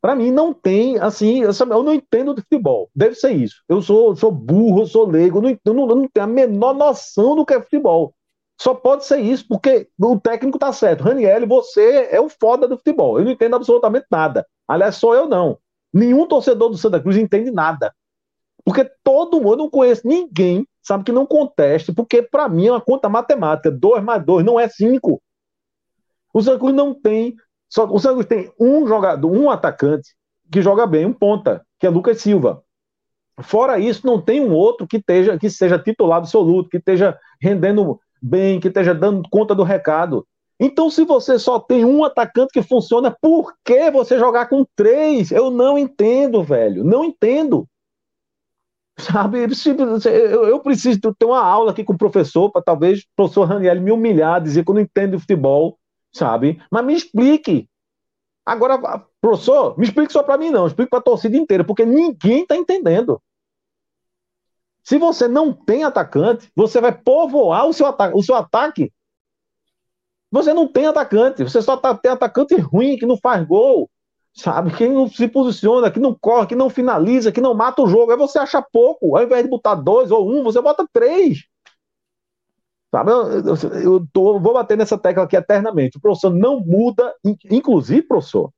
Para 0.00 0.14
mim 0.14 0.30
não 0.30 0.52
tem, 0.54 0.98
assim, 0.98 1.40
eu, 1.40 1.50
eu, 1.50 1.82
não 1.82 1.92
entendo 1.92 2.34
de 2.34 2.42
futebol. 2.42 2.88
Deve 2.94 3.16
ser 3.16 3.32
isso. 3.32 3.56
Eu 3.68 3.82
sou, 3.82 4.14
sou 4.14 4.30
burro, 4.30 4.82
eu 4.82 4.86
sou 4.86 5.08
leigo, 5.08 5.40
não, 5.40 5.50
eu, 5.50 5.74
não, 5.74 5.88
eu 5.88 5.96
não 5.96 6.08
tenho 6.08 6.24
a 6.24 6.28
menor 6.28 6.74
noção 6.74 7.34
do 7.34 7.44
que 7.44 7.54
é 7.54 7.60
futebol. 7.60 8.14
Só 8.58 8.74
pode 8.74 9.04
ser 9.04 9.18
isso, 9.20 9.46
porque 9.48 9.88
o 10.00 10.18
técnico 10.18 10.58
tá 10.58 10.72
certo. 10.72 11.04
Raniel, 11.04 11.46
você 11.46 12.08
é 12.10 12.20
o 12.20 12.28
foda 12.28 12.66
do 12.66 12.76
futebol. 12.76 13.18
Eu 13.18 13.24
não 13.24 13.32
entendo 13.32 13.56
absolutamente 13.56 14.06
nada. 14.10 14.46
Aliás, 14.66 14.96
sou 14.96 15.14
eu 15.14 15.28
não. 15.28 15.58
Nenhum 15.92 16.26
torcedor 16.26 16.70
do 16.70 16.78
Santa 16.78 17.00
Cruz 17.00 17.16
entende 17.16 17.50
nada. 17.50 17.94
Porque 18.64 18.90
todo 19.04 19.40
mundo, 19.40 19.52
eu 19.52 19.58
não 19.58 19.70
conheço 19.70 20.06
ninguém, 20.06 20.66
sabe, 20.82 21.04
que 21.04 21.12
não 21.12 21.26
conteste, 21.26 21.92
porque 21.92 22.22
para 22.22 22.48
mim 22.48 22.66
é 22.66 22.72
uma 22.72 22.80
conta 22.80 23.08
matemática. 23.08 23.70
2 23.70 24.02
mais 24.02 24.24
2 24.24 24.44
não 24.44 24.58
é 24.58 24.68
5. 24.68 25.22
O 26.32 26.42
Santa 26.42 26.58
Cruz 26.58 26.74
não 26.74 26.94
tem 26.94 27.36
só 27.68 27.84
o 27.84 27.98
Santos 27.98 28.26
tem 28.26 28.52
um 28.58 28.86
jogador, 28.86 29.30
um 29.30 29.50
atacante 29.50 30.14
que 30.50 30.62
joga 30.62 30.86
bem, 30.86 31.04
um 31.04 31.12
ponta, 31.12 31.64
que 31.78 31.86
é 31.86 31.90
Lucas 31.90 32.20
Silva. 32.20 32.62
Fora 33.42 33.78
isso, 33.78 34.06
não 34.06 34.20
tem 34.20 34.40
um 34.40 34.52
outro 34.52 34.86
que, 34.86 34.96
esteja, 34.96 35.38
que 35.38 35.50
seja 35.50 35.78
titular 35.78 36.18
absoluto, 36.18 36.70
que 36.70 36.78
esteja 36.78 37.18
rendendo 37.40 38.00
bem, 38.20 38.60
que 38.60 38.68
esteja 38.68 38.94
dando 38.94 39.28
conta 39.30 39.54
do 39.54 39.62
recado. 39.62 40.26
Então, 40.58 40.88
se 40.88 41.04
você 41.04 41.38
só 41.38 41.58
tem 41.58 41.84
um 41.84 42.04
atacante 42.04 42.52
que 42.52 42.62
funciona, 42.62 43.14
por 43.20 43.54
que 43.64 43.90
você 43.90 44.18
jogar 44.18 44.48
com 44.48 44.64
três? 44.74 45.30
Eu 45.30 45.50
não 45.50 45.76
entendo, 45.76 46.42
velho. 46.42 46.82
Não 46.82 47.04
entendo. 47.04 47.66
Sabe, 48.98 49.40
eu 49.40 50.60
preciso 50.60 51.14
ter 51.18 51.26
uma 51.26 51.42
aula 51.42 51.72
aqui 51.72 51.84
com 51.84 51.92
o 51.92 51.98
professor, 51.98 52.50
para 52.50 52.62
talvez 52.62 53.00
o 53.00 53.04
professor 53.14 53.44
Raniel 53.44 53.80
me 53.80 53.92
humilhar, 53.92 54.40
dizer 54.40 54.64
que 54.64 54.70
eu 54.70 54.74
não 54.74 54.80
entendo 54.80 55.12
de 55.12 55.20
futebol 55.20 55.78
sabe? 56.16 56.60
Mas 56.70 56.84
me 56.84 56.94
explique. 56.94 57.68
Agora, 58.44 58.78
professor, 59.20 59.78
me 59.78 59.84
explique 59.84 60.12
só 60.12 60.22
para 60.22 60.38
mim, 60.38 60.50
não. 60.50 60.66
Explique 60.66 60.90
para 60.90 61.00
a 61.00 61.02
torcida 61.02 61.36
inteira, 61.36 61.64
porque 61.64 61.84
ninguém 61.84 62.42
está 62.42 62.56
entendendo. 62.56 63.20
Se 64.86 64.98
você 64.98 65.26
não 65.26 65.52
tem 65.52 65.82
atacante, 65.82 66.48
você 66.54 66.80
vai 66.80 66.92
povoar 66.92 67.66
o 67.66 67.72
seu, 67.72 67.92
o 68.14 68.22
seu 68.22 68.36
ataque. 68.36 68.92
Você 70.30 70.54
não 70.54 70.68
tem 70.68 70.86
atacante, 70.86 71.42
você 71.42 71.60
só 71.60 71.76
tá, 71.76 71.92
tem 71.92 72.12
atacante 72.12 72.54
ruim, 72.54 72.96
que 72.96 73.04
não 73.04 73.16
faz 73.16 73.44
gol, 73.44 73.90
sabe? 74.32 74.72
Que 74.76 74.86
não 74.88 75.08
se 75.08 75.26
posiciona, 75.26 75.90
que 75.90 75.98
não 75.98 76.14
corre, 76.14 76.46
que 76.46 76.54
não 76.54 76.70
finaliza, 76.70 77.32
que 77.32 77.40
não 77.40 77.52
mata 77.52 77.82
o 77.82 77.88
jogo. 77.88 78.12
Aí 78.12 78.16
você 78.16 78.38
acha 78.38 78.62
pouco. 78.62 79.16
Ao 79.16 79.24
invés 79.24 79.42
de 79.42 79.50
botar 79.50 79.74
dois 79.74 80.12
ou 80.12 80.30
um, 80.30 80.44
você 80.44 80.62
bota 80.62 80.86
três. 80.92 81.46
Sabe? 82.92 83.10
Eu, 83.10 83.44
eu, 83.44 83.56
eu 83.82 84.06
tô, 84.12 84.38
vou 84.38 84.54
bater 84.54 84.78
nessa 84.78 84.96
tecla 84.96 85.24
aqui 85.24 85.36
eternamente. 85.36 85.98
O 85.98 86.00
professor 86.00 86.32
não 86.32 86.60
muda, 86.60 87.12
inclusive, 87.50 88.02
professor, 88.02 88.52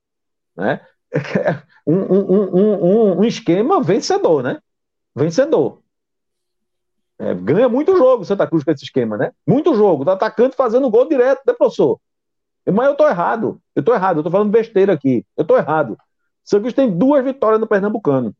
né? 0.55 0.85
Um, 1.87 1.95
um, 1.95 2.55
um, 2.55 3.19
um 3.19 3.23
esquema 3.23 3.81
vencedor, 3.81 4.43
né? 4.43 4.59
Vencedor. 5.15 5.81
É, 7.19 7.35
ganha 7.35 7.67
muito 7.67 7.97
jogo 7.97 8.23
Santa 8.23 8.47
Cruz 8.47 8.63
com 8.63 8.71
esse 8.71 8.85
esquema, 8.85 9.17
né? 9.17 9.33
Muito 9.45 9.75
jogo. 9.75 10.05
Tá 10.05 10.13
atacante 10.13 10.55
fazendo 10.55 10.89
gol 10.89 11.07
direto, 11.07 11.41
né, 11.45 11.53
professor? 11.53 11.99
Mas 12.65 12.87
eu 12.87 12.95
tô 12.95 13.05
errado. 13.05 13.61
Eu 13.75 13.83
tô 13.83 13.93
errado. 13.93 14.17
Eu 14.19 14.23
tô 14.23 14.31
falando 14.31 14.49
besteira 14.49 14.93
aqui. 14.93 15.25
Eu 15.35 15.43
tô 15.43 15.57
errado. 15.57 15.97
Santa 16.45 16.61
Cruz 16.61 16.73
tem 16.73 16.89
duas 16.89 17.23
vitórias 17.23 17.59
no 17.59 17.67
Pernambucano. 17.67 18.33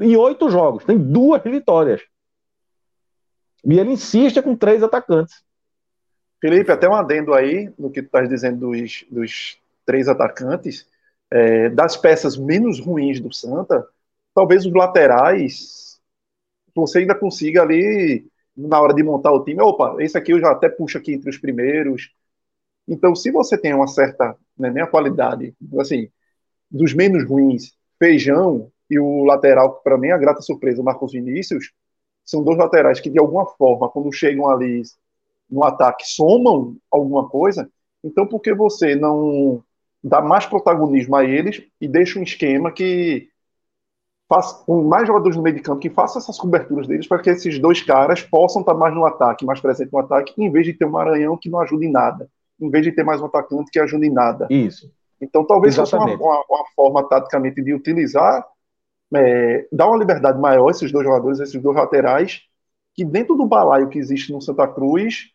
Em 0.00 0.16
oito 0.16 0.48
jogos. 0.48 0.84
Tem 0.84 0.96
duas 0.96 1.42
vitórias. 1.42 2.00
E 3.64 3.78
ele 3.78 3.92
insiste 3.92 4.40
com 4.40 4.56
três 4.56 4.82
atacantes. 4.82 5.42
Felipe, 6.40 6.70
até 6.72 6.88
um 6.88 6.94
adendo 6.94 7.34
aí 7.34 7.70
no 7.78 7.90
que 7.90 8.00
tu 8.00 8.06
estás 8.06 8.28
dizendo 8.28 8.70
dos, 8.70 9.04
dos 9.10 9.58
três 9.84 10.08
atacantes. 10.08 10.86
É, 11.30 11.68
das 11.68 11.96
peças 11.98 12.38
menos 12.38 12.80
ruins 12.80 13.20
do 13.20 13.30
Santa, 13.30 13.86
talvez 14.34 14.64
os 14.64 14.72
laterais 14.72 15.87
você 16.80 17.00
ainda 17.00 17.14
consiga 17.14 17.62
ali, 17.62 18.26
na 18.56 18.80
hora 18.80 18.94
de 18.94 19.02
montar 19.02 19.32
o 19.32 19.44
time, 19.44 19.60
opa, 19.62 19.96
esse 20.00 20.16
aqui 20.18 20.32
eu 20.32 20.40
já 20.40 20.50
até 20.50 20.68
puxo 20.68 20.98
aqui 20.98 21.12
entre 21.14 21.30
os 21.30 21.38
primeiros. 21.38 22.10
Então, 22.86 23.14
se 23.14 23.30
você 23.30 23.56
tem 23.58 23.74
uma 23.74 23.86
certa, 23.86 24.36
né, 24.58 24.70
nem 24.70 24.82
a 24.82 24.86
qualidade, 24.86 25.54
assim, 25.78 26.08
dos 26.70 26.94
menos 26.94 27.24
ruins, 27.24 27.74
Feijão 27.98 28.70
e 28.90 28.98
o 28.98 29.24
lateral, 29.24 29.76
que 29.76 29.84
para 29.84 29.98
mim 29.98 30.08
é 30.08 30.12
a 30.12 30.18
grata 30.18 30.40
surpresa, 30.40 30.82
Marcos 30.82 31.12
Vinícius, 31.12 31.72
são 32.24 32.42
dois 32.42 32.58
laterais 32.58 33.00
que, 33.00 33.10
de 33.10 33.18
alguma 33.18 33.46
forma, 33.46 33.88
quando 33.88 34.12
chegam 34.12 34.48
ali 34.48 34.82
no 35.50 35.64
ataque, 35.64 36.04
somam 36.06 36.76
alguma 36.90 37.28
coisa. 37.28 37.70
Então, 38.04 38.26
por 38.26 38.40
que 38.40 38.54
você 38.54 38.94
não 38.94 39.62
dá 40.02 40.20
mais 40.20 40.46
protagonismo 40.46 41.16
a 41.16 41.24
eles 41.24 41.62
e 41.80 41.88
deixa 41.88 42.18
um 42.18 42.22
esquema 42.22 42.70
que 42.70 43.28
faça 44.28 44.62
com 44.64 44.82
mais 44.84 45.06
jogadores 45.06 45.36
no 45.36 45.42
meio 45.42 45.56
de 45.56 45.62
campo 45.62 45.80
que 45.80 45.88
faça 45.88 46.18
essas 46.18 46.38
coberturas 46.38 46.86
deles 46.86 47.06
para 47.08 47.18
que 47.18 47.30
esses 47.30 47.58
dois 47.58 47.82
caras 47.82 48.22
possam 48.22 48.60
estar 48.60 48.74
mais 48.74 48.94
no 48.94 49.04
ataque, 49.06 49.46
mais 49.46 49.60
presente 49.60 49.92
no 49.92 49.98
ataque, 49.98 50.34
em 50.36 50.50
vez 50.50 50.66
de 50.66 50.74
ter 50.74 50.84
um 50.84 50.90
Maranhão 50.90 51.36
que 51.36 51.48
não 51.48 51.60
ajuda 51.60 51.84
em 51.84 51.90
nada. 51.90 52.28
em 52.60 52.68
vez 52.70 52.84
de 52.84 52.92
ter 52.92 53.04
mais 53.04 53.20
um 53.20 53.26
atacante 53.26 53.70
que 53.70 53.78
ajude 53.78 54.06
em 54.06 54.12
nada. 54.12 54.46
Isso. 54.50 54.90
Então, 55.20 55.44
talvez 55.44 55.74
Exatamente. 55.74 56.18
fosse 56.18 56.22
uma, 56.22 56.34
uma, 56.34 56.44
uma 56.48 56.64
forma, 56.74 57.08
taticamente, 57.08 57.62
de 57.62 57.72
utilizar, 57.72 58.44
é, 59.14 59.66
dar 59.72 59.88
uma 59.88 59.96
liberdade 59.96 60.38
maior 60.40 60.68
a 60.68 60.70
esses 60.70 60.90
dois 60.92 61.04
jogadores, 61.04 61.40
esses 61.40 61.60
dois 61.60 61.76
laterais, 61.76 62.42
que 62.94 63.04
dentro 63.04 63.36
do 63.36 63.46
balaio 63.46 63.88
que 63.88 63.98
existe 63.98 64.32
no 64.32 64.42
Santa 64.42 64.66
Cruz, 64.66 65.30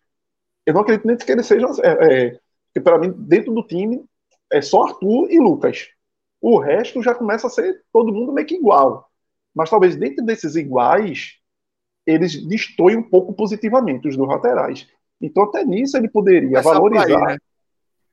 eu 0.65 0.73
não 0.73 0.81
acredito 0.81 1.07
nem 1.07 1.17
que 1.17 1.31
eles 1.31 1.45
sejam. 1.45 1.71
É, 1.81 1.89
é, 1.91 2.39
porque, 2.67 2.81
para 2.81 2.97
mim, 2.97 3.13
dentro 3.17 3.53
do 3.53 3.63
time, 3.63 4.03
é 4.51 4.61
só 4.61 4.83
Arthur 4.83 5.31
e 5.31 5.39
Lucas. 5.39 5.87
O 6.45 6.59
resto 6.59 7.01
já 7.01 7.15
começa 7.15 7.47
a 7.47 7.49
ser 7.49 7.85
todo 7.93 8.11
mundo 8.11 8.33
meio 8.33 8.45
que 8.45 8.55
igual. 8.55 9.09
Mas 9.55 9.69
talvez 9.69 9.95
dentro 9.95 10.25
desses 10.25 10.57
iguais, 10.57 11.37
eles 12.05 12.45
destoem 12.45 12.97
um 12.97 13.01
pouco 13.03 13.31
positivamente 13.33 14.09
os 14.09 14.17
dois 14.17 14.29
laterais. 14.29 14.85
Então, 15.21 15.43
até 15.43 15.63
nisso, 15.63 15.95
ele 15.95 16.09
poderia 16.09 16.61
Começar 16.61 16.81
por 16.81 16.97
aí, 16.97 17.13
valorizar. 17.13 17.25
né? 17.27 17.37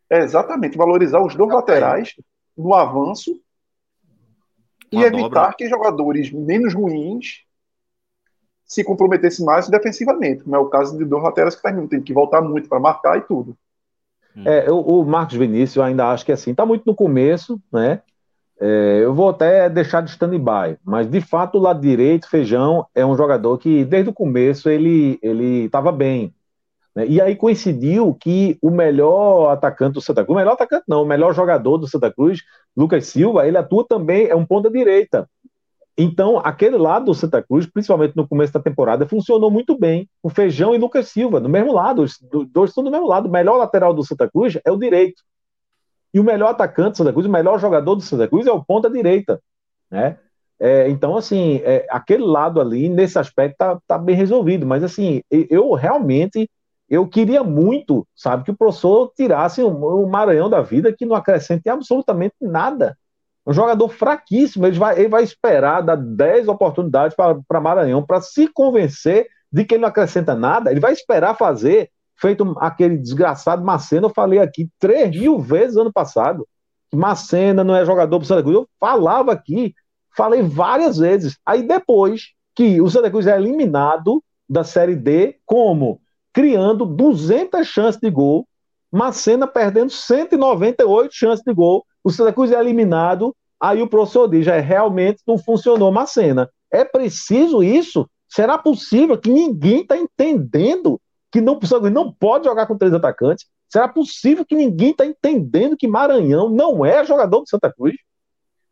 É, 0.09 0.19
exatamente, 0.21 0.79
valorizar 0.79 1.21
os 1.21 1.35
dois 1.35 1.51
por 1.51 1.57
aí. 1.57 1.57
laterais 1.57 2.15
no 2.57 2.73
avanço 2.73 3.43
e 4.93 4.97
Uma 4.97 5.07
evitar 5.07 5.29
dobra. 5.29 5.55
que 5.55 5.69
jogadores 5.69 6.31
menos 6.31 6.73
ruins 6.73 7.45
se 8.65 8.85
comprometessem 8.85 9.45
mais 9.45 9.69
defensivamente, 9.69 10.45
como 10.45 10.55
é 10.55 10.59
o 10.61 10.69
caso 10.69 10.97
de 10.97 11.05
dois 11.05 11.25
laterais 11.25 11.57
que 11.57 11.63
terminam, 11.63 11.89
tem 11.89 12.01
que 12.01 12.13
voltar 12.13 12.41
muito 12.41 12.69
para 12.69 12.79
marcar 12.79 13.19
e 13.19 13.23
tudo. 13.23 13.59
É, 14.45 14.71
o, 14.71 15.01
o 15.01 15.05
Marcos 15.05 15.35
Vinícius 15.37 15.75
eu 15.77 15.83
ainda 15.83 16.09
acho 16.13 16.25
que 16.25 16.31
assim, 16.31 16.55
tá 16.55 16.65
muito 16.65 16.85
no 16.87 16.95
começo, 16.95 17.61
né? 17.73 18.01
É, 18.63 19.01
eu 19.03 19.15
vou 19.15 19.31
até 19.31 19.71
deixar 19.71 20.03
de 20.03 20.11
stand-by, 20.11 20.77
mas 20.85 21.09
de 21.11 21.21
fato 21.21 21.57
o 21.57 21.61
lado 21.61 21.81
direito, 21.81 22.29
Feijão, 22.29 22.87
é 22.95 23.05
um 23.07 23.17
jogador 23.17 23.57
que 23.57 23.85
desde 23.87 24.11
o 24.11 24.13
começo 24.13 24.69
ele 24.69 25.19
estava 25.65 25.91
bem. 25.91 26.35
né? 26.95 27.07
E 27.07 27.21
aí 27.21 27.37
coincidiu 27.37 28.15
que 28.21 28.59
o 28.63 28.71
melhor 28.71 29.51
atacante 29.53 29.95
do 29.95 30.01
Santa 30.03 30.25
Cruz, 30.25 30.35
o 30.37 30.39
melhor 30.39 30.55
atacante 30.55 30.85
não, 30.89 31.03
o 31.03 31.07
melhor 31.07 31.35
jogador 31.35 31.79
do 31.79 31.89
Santa 31.89 32.13
Cruz, 32.13 32.41
Lucas 32.77 33.07
Silva, 33.07 33.47
ele 33.49 33.59
atua 33.59 33.87
também, 33.89 34.29
é 34.29 34.37
um 34.37 34.47
ponta 34.47 34.71
direita. 34.71 35.29
Então, 35.99 36.39
aquele 36.39 36.79
lado 36.79 37.07
do 37.07 37.15
Santa 37.15 37.43
Cruz, 37.43 37.67
principalmente 37.67 38.17
no 38.17 38.27
começo 38.29 38.53
da 38.53 38.61
temporada, 38.61 39.07
funcionou 39.07 39.51
muito 39.51 39.79
bem. 39.79 40.09
O 40.23 40.31
Feijão 40.31 40.75
e 40.75 40.79
Lucas 40.79 41.09
Silva, 41.09 41.41
no 41.41 41.49
mesmo 41.49 41.73
lado, 41.73 42.03
os 42.03 42.19
do- 42.21 42.45
dois 42.47 42.71
estão 42.71 42.85
do 42.85 42.91
mesmo 42.91 43.07
lado. 43.07 43.29
O 43.29 43.33
melhor 43.33 43.57
lateral 43.57 43.93
do 43.95 44.05
Santa 44.05 44.29
Cruz 44.31 44.59
é 44.65 44.71
o 44.73 44.79
direito. 44.79 45.23
E 46.13 46.21
o 46.21 46.25
melhor 46.25 46.51
atacante 46.51 46.93
do 46.93 46.97
Santa 46.97 47.13
Cruz, 47.13 47.27
o 47.27 47.31
melhor 47.31 47.59
jogador 47.59 47.95
do 47.95 48.03
Santa 48.03 48.29
Cruz 48.29 48.47
é 48.47 48.53
o 48.53 48.65
ponta 48.65 48.91
direita. 48.91 49.41
Né? 49.91 50.19
É, 50.59 50.89
então, 50.89 51.17
assim, 51.17 51.61
é, 51.65 51.87
aquele 51.91 52.25
lado 52.25 52.61
ali, 52.61 52.89
nesse 52.89 53.19
aspecto, 53.19 53.57
tá, 53.57 53.79
tá 53.87 53.99
bem 53.99 54.17
resolvido. 54.17 54.67
Mas, 54.67 54.83
assim, 54.83 55.23
eu 55.31 55.73
realmente 55.73 56.49
eu 56.91 57.07
queria 57.07 57.45
muito, 57.45 58.05
sabe, 58.17 58.43
que 58.43 58.51
o 58.51 58.57
professor 58.57 59.13
tirasse 59.17 59.63
o, 59.63 59.69
o 59.69 60.11
Maranhão 60.11 60.51
da 60.51 60.61
vida, 60.61 60.93
que 60.93 61.07
não 61.07 61.15
acrescente 61.15 61.69
absolutamente 61.69 62.35
nada. 62.41 62.99
Um 63.47 63.53
jogador 63.53 63.89
fraquíssimo, 63.89 64.67
ele 64.67 64.77
vai, 64.77 64.99
ele 64.99 65.09
vai 65.09 65.23
esperar 65.23 65.83
dar 65.83 65.97
10 65.97 66.49
oportunidades 66.49 67.17
para 67.17 67.61
Maranhão 67.61 68.05
para 68.05 68.21
se 68.21 68.49
convencer 68.49 69.29
de 69.53 69.65
que 69.65 69.75
ele 69.75 69.83
não 69.83 69.89
acrescenta 69.89 70.35
nada. 70.35 70.73
Ele 70.73 70.81
vai 70.81 70.93
esperar 70.93 71.37
fazer, 71.37 71.91
feito 72.21 72.55
aquele 72.59 72.97
desgraçado 72.97 73.65
Macena. 73.65 74.07
Eu 74.07 74.11
falei 74.11 74.39
aqui 74.39 74.69
3 74.79 75.11
mil 75.11 75.39
vezes 75.39 75.77
ano 75.77 75.93
passado. 75.93 76.47
Macena 76.93 77.65
não 77.65 77.75
é 77.75 77.85
jogador 77.85 78.19
para 78.19 78.25
o 78.25 78.27
Santa 78.27 78.43
Cruz. 78.43 78.57
Eu 78.57 78.69
falava 78.79 79.33
aqui, 79.33 79.75
falei 80.17 80.43
várias 80.43 80.99
vezes. 80.99 81.39
Aí 81.47 81.63
depois 81.63 82.33
que 82.55 82.81
o 82.81 82.91
Santa 82.91 83.11
Cruz 83.11 83.27
é 83.27 83.37
eliminado 83.37 84.23
da 84.49 84.65
Série 84.65 84.97
D, 84.97 85.39
como? 85.47 86.01
Criando 86.33 86.85
200 86.85 87.67
chances 87.67 88.01
de 88.01 88.11
gol, 88.11 88.47
Macena 88.91 89.47
perdendo 89.47 89.91
198 89.91 91.15
chances 91.15 91.45
de 91.45 91.55
gol, 91.55 91.85
o 92.03 92.11
Santa 92.11 92.33
Cruz 92.33 92.51
é 92.51 92.59
eliminado, 92.59 93.35
aí 93.61 93.81
o 93.81 93.89
professor 93.89 94.29
diz, 94.29 94.47
é, 94.47 94.59
realmente 94.59 95.23
não 95.27 95.39
funcionou 95.39 95.93
Macena. 95.93 96.51
É 96.73 96.85
preciso 96.85 97.63
isso? 97.63 98.09
Será 98.29 98.59
possível 98.59 99.19
que 99.19 99.31
ninguém 99.31 99.83
está 99.83 99.97
entendendo 99.97 101.01
que 101.31 101.41
não, 101.41 101.59
não 101.93 102.13
pode 102.13 102.45
jogar 102.47 102.67
com 102.67 102.77
três 102.77 102.93
atacantes? 102.93 103.47
Será 103.69 103.89
possível 103.89 104.45
que 104.45 104.55
ninguém 104.55 104.91
está 104.91 105.07
entendendo 105.07 105.77
que 105.77 105.87
Maranhão 105.87 106.49
não 106.49 106.85
é 106.85 107.05
jogador 107.05 107.41
do 107.41 107.49
Santa 107.49 107.73
Cruz? 107.73 107.95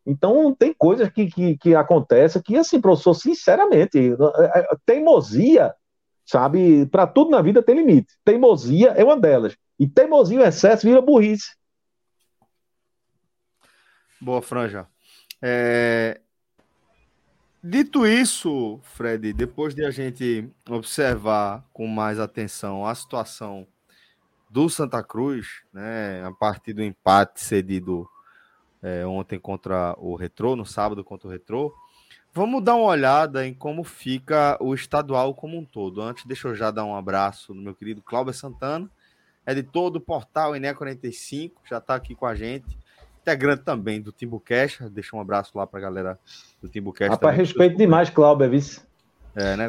Então, 0.05 0.53
tem 0.53 0.73
coisas 0.73 1.09
que, 1.09 1.27
que, 1.27 1.57
que 1.57 1.75
acontecem 1.75 2.41
que, 2.41 2.57
assim, 2.57 2.81
professor, 2.81 3.13
sinceramente, 3.13 3.97
é, 3.97 4.59
é, 4.59 4.67
teimosia, 4.85 5.73
sabe, 6.25 6.85
para 6.87 7.05
tudo 7.05 7.31
na 7.31 7.41
vida 7.41 7.61
tem 7.61 7.75
limite. 7.75 8.13
Teimosia 8.25 8.89
é 8.89 9.03
uma 9.03 9.17
delas. 9.19 9.55
E 9.79 9.87
teimosia, 9.87 10.39
o 10.39 10.43
excesso, 10.43 10.87
vira 10.87 11.01
burrice. 11.01 11.55
Boa, 14.19 14.41
Franja. 14.41 14.87
É, 15.41 16.19
Dito 17.61 18.07
isso, 18.07 18.79
Fred, 18.83 19.33
depois 19.33 19.75
de 19.75 19.83
a 19.83 19.91
gente 19.91 20.49
observar 20.69 21.61
com 21.73 21.85
mais 21.87 22.17
atenção 22.17 22.85
a 22.85 22.95
situação 22.95 23.67
do 24.49 24.69
Santa 24.69 25.03
Cruz, 25.03 25.61
né, 25.73 26.23
a 26.25 26.31
partir 26.31 26.71
do 26.71 26.81
empate 26.81 27.41
cedido 27.41 28.09
é, 28.81 29.05
ontem 29.05 29.37
contra 29.37 29.93
o 29.97 30.15
Retrô, 30.15 30.55
no 30.55 30.65
sábado 30.65 31.03
contra 31.03 31.27
o 31.27 31.31
Retrô, 31.31 31.75
vamos 32.33 32.63
dar 32.63 32.75
uma 32.75 32.85
olhada 32.85 33.45
em 33.45 33.53
como 33.53 33.83
fica 33.83 34.57
o 34.61 34.73
estadual 34.73 35.35
como 35.35 35.57
um 35.57 35.65
todo. 35.65 36.01
Antes, 36.01 36.25
deixa 36.25 36.47
eu 36.47 36.55
já 36.55 36.71
dar 36.71 36.85
um 36.85 36.95
abraço 36.95 37.53
no 37.53 37.61
meu 37.61 37.75
querido 37.75 38.01
Cláudio 38.01 38.33
Santana, 38.33 38.89
editor 39.45 39.89
do 39.89 39.99
portal 39.99 40.55
Ené 40.55 40.73
45, 40.73 41.61
já 41.69 41.79
está 41.79 41.95
aqui 41.95 42.15
com 42.15 42.25
a 42.25 42.35
gente 42.35 42.79
integrante 43.29 43.63
também 43.63 44.01
do 44.01 44.11
Timbucast. 44.11 44.89
Deixa 44.89 45.15
um 45.15 45.21
abraço 45.21 45.55
lá 45.57 45.67
pra 45.67 45.79
galera 45.79 46.19
do 46.61 46.67
Timbucast. 46.67 47.11
Rapaz, 47.11 47.37
respeito 47.37 47.77
demais, 47.77 48.09
Cláudio, 48.09 48.45
é 48.45 48.49
vice. 48.49 48.81
É, 49.35 49.55
né? 49.55 49.65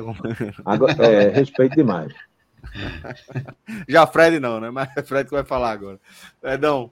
Agora, 0.65 0.93
é, 1.05 1.29
respeito 1.29 1.77
demais. 1.77 2.13
Já 3.89 4.07
Fred 4.07 4.41
não, 4.41 4.61
né? 4.61 4.71
Mas 4.71 4.89
é 4.97 5.03
Fred 5.03 5.29
que 5.29 5.35
vai 5.35 5.45
falar 5.45 5.73
agora. 5.73 6.01
Fredão, 6.41 6.91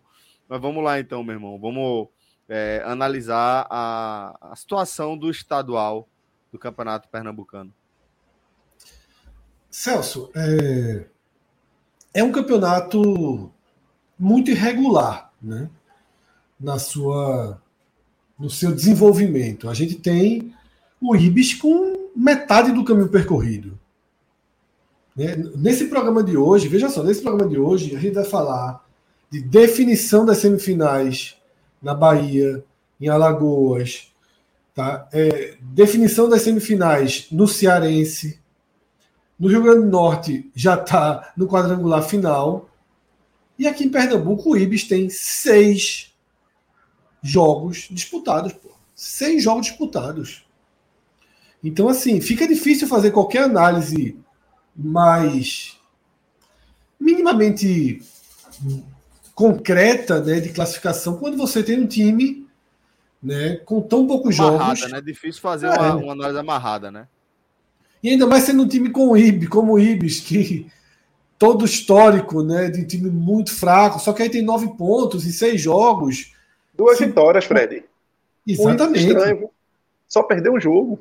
mas 0.48 0.60
vamos 0.60 0.84
lá 0.84 1.00
então, 1.00 1.24
meu 1.24 1.34
irmão. 1.34 1.58
Vamos 1.58 2.08
é, 2.48 2.82
analisar 2.84 3.66
a, 3.70 4.36
a 4.52 4.56
situação 4.56 5.16
do 5.16 5.30
estadual 5.30 6.08
do 6.52 6.58
Campeonato 6.58 7.08
Pernambucano. 7.08 7.72
Celso, 9.70 10.30
é, 10.34 11.06
é 12.14 12.24
um 12.24 12.32
campeonato 12.32 13.52
muito 14.18 14.50
irregular, 14.50 15.32
né? 15.40 15.70
Na 16.60 16.78
sua, 16.78 17.60
no 18.38 18.50
seu 18.50 18.72
desenvolvimento. 18.72 19.68
A 19.68 19.74
gente 19.74 19.94
tem 19.94 20.52
o 21.00 21.14
Ibis 21.14 21.54
com 21.54 22.10
metade 22.14 22.72
do 22.72 22.84
caminho 22.84 23.08
percorrido. 23.08 23.78
Né? 25.14 25.36
Nesse 25.56 25.86
programa 25.86 26.22
de 26.22 26.36
hoje, 26.36 26.68
veja 26.68 26.88
só, 26.88 27.02
nesse 27.02 27.22
programa 27.22 27.48
de 27.48 27.58
hoje, 27.58 27.96
a 27.96 27.98
gente 27.98 28.14
vai 28.14 28.24
falar 28.24 28.84
de 29.30 29.40
definição 29.40 30.24
das 30.24 30.38
semifinais 30.38 31.36
na 31.82 31.94
Bahia, 31.94 32.64
em 33.00 33.08
Alagoas, 33.08 34.12
tá? 34.74 35.08
É, 35.12 35.56
definição 35.60 36.28
das 36.28 36.42
semifinais 36.42 37.28
no 37.30 37.46
Cearense, 37.46 38.40
no 39.38 39.48
Rio 39.48 39.62
Grande 39.62 39.82
do 39.82 39.90
Norte 39.90 40.50
já 40.54 40.74
está 40.74 41.32
no 41.36 41.46
quadrangular 41.46 42.02
final. 42.02 42.68
E 43.58 43.66
aqui 43.68 43.84
em 43.84 43.88
Pernambuco, 43.88 44.50
o 44.50 44.56
Ibis 44.56 44.84
tem 44.84 45.08
seis 45.08 46.07
jogos 47.22 47.88
disputados. 47.90 48.52
Pô. 48.52 48.70
Seis 48.94 49.42
jogos 49.42 49.66
disputados. 49.66 50.44
Então, 51.62 51.88
assim, 51.88 52.20
fica 52.20 52.46
difícil 52.46 52.86
fazer 52.86 53.10
qualquer 53.10 53.44
análise 53.44 54.16
mais 54.76 55.76
minimamente 57.00 58.00
concreta 59.34 60.20
né, 60.22 60.40
de 60.40 60.50
classificação 60.50 61.16
quando 61.16 61.36
você 61.36 61.62
tem 61.62 61.80
um 61.80 61.86
time 61.86 62.46
né, 63.22 63.56
com 63.64 63.80
tão 63.80 64.06
poucos 64.06 64.38
amarrada, 64.38 64.76
jogos. 64.76 64.92
né? 64.92 65.00
Difícil 65.00 65.40
fazer 65.40 65.66
É. 65.66 65.70
uma, 65.70 65.96
uma 65.96 66.12
análise 66.12 66.38
amarrada, 66.38 66.90
né? 66.90 67.08
E 68.02 68.10
ainda 68.10 68.26
mais 68.26 68.44
sendo 68.44 68.62
um 68.62 68.68
time 68.68 68.90
com 68.90 69.08
o 69.08 69.16
Ibis, 69.16 69.48
como 69.48 69.72
o 69.72 69.78
Ibis, 69.78 70.20
que 70.20 70.70
todo 71.36 71.64
histórico, 71.64 72.42
né, 72.42 72.70
de 72.70 72.80
um 72.82 72.86
time 72.86 73.10
muito 73.10 73.52
fraco, 73.52 73.98
só 74.00 74.12
que 74.12 74.22
aí 74.22 74.30
tem 74.30 74.42
nove 74.42 74.68
pontos 74.76 75.26
em 75.26 75.30
seis 75.32 75.60
jogos. 75.60 76.32
Duas 76.78 76.96
Sim. 76.96 77.06
vitórias, 77.06 77.44
Fred. 77.44 77.84
Muito 78.46 78.62
Exatamente. 78.62 79.06
estranho. 79.06 79.38
viu? 79.38 79.50
Só 80.06 80.22
perdeu 80.22 80.54
um 80.54 80.60
jogo. 80.60 81.00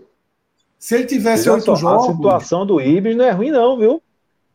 Se 0.79 0.95
ele 0.95 1.05
tivesse 1.05 1.43
só, 1.43 1.59
jogos, 1.75 2.09
A 2.09 2.13
situação 2.13 2.65
do 2.65 2.81
Ibis 2.81 3.15
não 3.15 3.23
é 3.25 3.31
ruim, 3.31 3.51
não, 3.51 3.77
viu? 3.77 4.01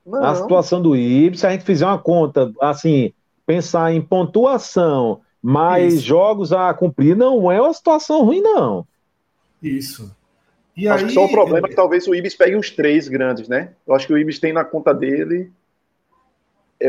Não. 0.04 0.24
A 0.24 0.34
situação 0.34 0.82
do 0.82 0.96
Ibis, 0.96 1.40
se 1.40 1.46
a 1.46 1.50
gente 1.50 1.64
fizer 1.64 1.86
uma 1.86 1.98
conta, 1.98 2.52
assim, 2.60 3.12
pensar 3.46 3.92
em 3.92 4.02
pontuação, 4.02 5.20
mais 5.40 5.94
Isso. 5.94 6.06
jogos 6.06 6.52
a 6.52 6.74
cumprir, 6.74 7.16
não 7.16 7.50
é 7.50 7.60
uma 7.60 7.72
situação 7.72 8.24
ruim, 8.24 8.40
não. 8.40 8.84
isso. 9.62 10.14
E 10.76 10.88
Acho 10.88 11.04
aí, 11.04 11.08
que 11.08 11.14
só 11.14 11.24
o 11.24 11.30
problema 11.30 11.66
é 11.66 11.70
que 11.70 11.76
talvez 11.76 12.06
o 12.08 12.14
Ibis 12.14 12.34
pegue 12.34 12.56
uns 12.56 12.70
três 12.70 13.06
grandes, 13.06 13.46
né? 13.48 13.72
Eu 13.86 13.94
acho 13.94 14.06
que 14.06 14.12
o 14.12 14.18
Ibis 14.18 14.40
tem 14.40 14.52
na 14.52 14.64
conta 14.64 14.92
dele 14.92 15.52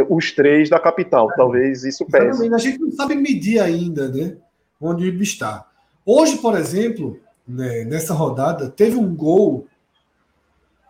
os 0.09 0.31
três 0.31 0.69
da 0.69 0.79
capital. 0.79 1.29
Talvez 1.35 1.83
isso 1.83 2.05
pese. 2.05 2.27
Exatamente. 2.27 2.55
A 2.55 2.57
gente 2.57 2.79
não 2.79 2.91
sabe 2.91 3.15
medir 3.15 3.59
ainda, 3.59 4.09
né? 4.09 4.37
Onde 4.79 5.09
o 5.09 5.23
está. 5.23 5.67
Hoje, 6.05 6.37
por 6.37 6.57
exemplo, 6.57 7.19
né, 7.47 7.85
nessa 7.85 8.13
rodada, 8.13 8.69
teve 8.69 8.97
um 8.97 9.15
gol 9.15 9.67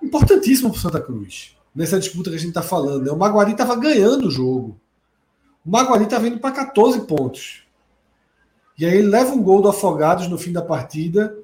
importantíssimo 0.02 0.72
para 0.72 0.80
Santa 0.80 1.02
Cruz. 1.02 1.56
Nessa 1.76 2.00
disputa 2.00 2.30
que 2.30 2.36
a 2.36 2.40
gente 2.40 2.50
está 2.50 2.62
falando. 2.62 3.06
Né? 3.06 3.12
O 3.12 3.18
Maguari 3.18 3.52
estava 3.52 3.76
ganhando 3.76 4.28
o 4.28 4.32
jogo. 4.32 4.78
O 5.66 5.70
Maguari 5.70 6.04
estava 6.04 6.28
indo 6.28 6.40
para 6.40 6.52
14 6.52 7.02
pontos. 7.02 7.64
E 8.78 8.86
aí 8.86 8.98
ele 8.98 9.08
leva 9.08 9.34
um 9.34 9.42
gol 9.42 9.62
do 9.62 9.70
Afogados 9.70 10.28
no 10.28 10.38
fim 10.38 10.52
da 10.52 10.62
partida 10.62 11.36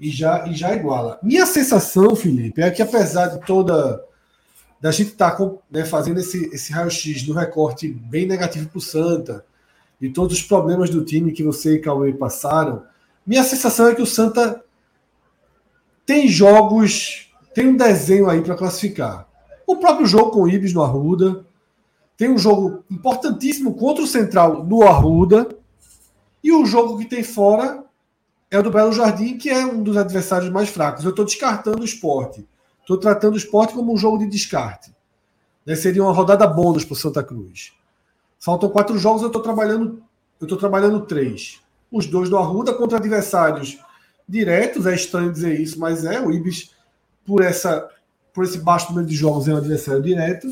e 0.00 0.10
já, 0.10 0.46
e 0.46 0.54
já 0.54 0.74
iguala. 0.74 1.18
Minha 1.22 1.46
sensação, 1.46 2.14
Felipe, 2.16 2.62
é 2.62 2.70
que 2.70 2.82
apesar 2.82 3.28
de 3.28 3.46
toda. 3.46 4.04
Da 4.80 4.90
gente 4.90 5.12
estar 5.12 5.32
tá, 5.32 5.50
né, 5.70 5.84
fazendo 5.84 6.20
esse, 6.20 6.46
esse 6.54 6.72
raio-x 6.72 7.26
no 7.26 7.34
recorte 7.34 7.88
bem 7.88 8.26
negativo 8.26 8.68
para 8.68 8.78
o 8.78 8.82
Santa, 8.82 9.44
de 10.00 10.10
todos 10.10 10.36
os 10.36 10.42
problemas 10.42 10.90
do 10.90 11.04
time 11.04 11.32
que 11.32 11.42
você 11.42 11.74
e 11.74 11.80
Cauê 11.80 12.12
passaram, 12.12 12.84
minha 13.26 13.42
sensação 13.42 13.88
é 13.88 13.94
que 13.94 14.02
o 14.02 14.06
Santa 14.06 14.62
tem 16.06 16.28
jogos, 16.28 17.30
tem 17.52 17.68
um 17.68 17.76
desenho 17.76 18.30
aí 18.30 18.40
para 18.40 18.56
classificar. 18.56 19.28
O 19.66 19.76
próprio 19.76 20.06
jogo 20.06 20.30
com 20.30 20.42
o 20.42 20.48
Ibis 20.48 20.72
no 20.72 20.82
Arruda, 20.82 21.44
tem 22.16 22.30
um 22.30 22.38
jogo 22.38 22.84
importantíssimo 22.90 23.74
contra 23.74 24.02
o 24.02 24.06
Central 24.06 24.64
no 24.64 24.82
Arruda, 24.82 25.48
e 26.42 26.52
o 26.52 26.64
jogo 26.64 26.98
que 26.98 27.04
tem 27.04 27.22
fora 27.22 27.84
é 28.50 28.58
o 28.58 28.62
do 28.62 28.70
Belo 28.70 28.92
Jardim, 28.92 29.36
que 29.36 29.50
é 29.50 29.66
um 29.66 29.82
dos 29.82 29.96
adversários 29.96 30.50
mais 30.50 30.68
fracos. 30.68 31.04
Eu 31.04 31.10
estou 31.10 31.24
descartando 31.24 31.82
o 31.82 31.84
esporte. 31.84 32.46
Estou 32.88 32.96
tratando 32.96 33.34
o 33.34 33.36
esporte 33.36 33.74
como 33.74 33.92
um 33.92 33.98
jogo 33.98 34.16
de 34.16 34.26
descarte. 34.26 34.94
Né? 35.66 35.76
Seria 35.76 36.02
uma 36.02 36.10
rodada 36.10 36.46
bônus 36.46 36.86
para 36.86 36.94
o 36.94 36.96
Santa 36.96 37.22
Cruz. 37.22 37.74
Faltam 38.38 38.70
quatro 38.70 38.96
jogos, 38.96 39.20
eu 39.20 39.26
estou 39.26 39.42
trabalhando, 39.42 40.02
eu 40.40 40.46
estou 40.46 40.56
trabalhando 40.56 41.02
três. 41.02 41.60
Os 41.92 42.06
dois 42.06 42.30
do 42.30 42.38
Arruda 42.38 42.72
contra 42.72 42.96
adversários 42.96 43.78
diretos, 44.26 44.86
é 44.86 44.94
estranho 44.94 45.30
dizer 45.30 45.60
isso, 45.60 45.78
mas 45.78 46.02
é, 46.06 46.18
o 46.18 46.32
Ibis, 46.32 46.70
por, 47.26 47.42
essa, 47.42 47.90
por 48.32 48.44
esse 48.44 48.56
baixo 48.56 48.88
número 48.88 49.06
de 49.06 49.14
jogos, 49.14 49.46
é 49.48 49.52
um 49.52 49.58
adversário 49.58 50.00
direto. 50.00 50.48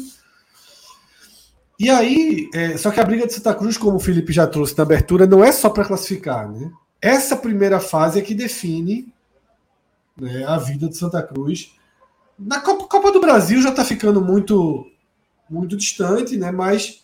E 1.81 1.89
aí, 1.89 2.51
é, 2.53 2.77
só 2.77 2.91
que 2.91 3.01
a 3.01 3.05
briga 3.05 3.27
de 3.27 3.33
Santa 3.33 3.55
Cruz, 3.55 3.79
como 3.79 3.97
o 3.97 4.01
Felipe 4.01 4.31
já 4.31 4.47
trouxe 4.47 4.77
na 4.77 4.85
abertura, 4.85 5.27
não 5.27 5.43
é 5.43 5.53
só 5.53 5.71
para 5.71 5.87
classificar, 5.87 6.53
né? 6.53 6.71
Essa 7.01 7.35
primeira 7.35 7.81
fase 7.81 8.19
é 8.19 8.23
que 8.23 8.35
define 8.35 9.11
né, 10.21 10.45
a 10.45 10.59
vida 10.59 10.87
de 10.87 10.99
Santa 10.99 11.23
Cruz. 11.23 11.75
Na 12.39 12.61
Copa, 12.61 12.85
Copa 12.87 13.13
do 13.13 13.21
Brasil 13.21 13.61
já 13.63 13.71
está 13.71 13.85
ficando 13.85 14.21
muito, 14.21 14.87
muito 15.49 15.77
distante, 15.77 16.37
né? 16.37 16.51
Mas 16.51 17.03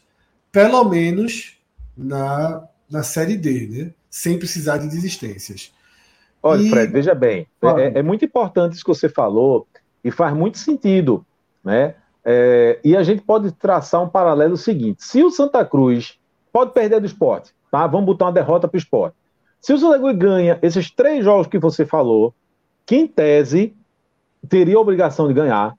pelo 0.50 0.84
menos 0.84 1.56
na, 1.96 2.64
na 2.90 3.02
Série 3.02 3.36
D, 3.36 3.68
né? 3.68 3.90
Sem 4.10 4.38
precisar 4.38 4.76
de 4.76 4.88
desistências. 4.88 5.72
Olha, 6.42 6.62
e... 6.62 6.68
Fred, 6.68 6.92
veja 6.92 7.14
bem, 7.14 7.46
é, 7.62 8.00
é, 8.00 8.02
muito 8.02 8.24
importante 8.24 8.74
isso 8.74 8.84
que 8.84 8.90
você 8.90 9.08
falou 9.08 9.66
e 10.04 10.10
faz 10.10 10.34
muito 10.34 10.58
sentido, 10.58 11.24
né? 11.64 11.94
É, 12.24 12.78
e 12.84 12.96
a 12.96 13.02
gente 13.02 13.22
pode 13.22 13.50
traçar 13.52 14.02
um 14.02 14.08
paralelo 14.08 14.56
seguinte: 14.56 15.02
se 15.04 15.22
o 15.22 15.30
Santa 15.30 15.64
Cruz 15.64 16.18
pode 16.52 16.72
perder 16.72 17.00
do 17.00 17.06
esporte, 17.06 17.52
tá? 17.70 17.86
Vamos 17.86 18.06
botar 18.06 18.26
uma 18.26 18.32
derrota 18.32 18.68
para 18.68 18.76
o 18.76 18.78
esporte. 18.78 19.16
Se 19.60 19.72
o 19.72 19.78
Santa 19.78 19.98
Cruz 19.98 20.16
ganha 20.16 20.58
esses 20.60 20.90
três 20.90 21.24
jogos 21.24 21.46
que 21.46 21.58
você 21.58 21.86
falou, 21.86 22.34
que 22.84 22.96
em 22.96 23.06
tese 23.06 23.74
teria 24.48 24.76
a 24.76 24.80
obrigação 24.80 25.28
de 25.28 25.34
ganhar, 25.34 25.74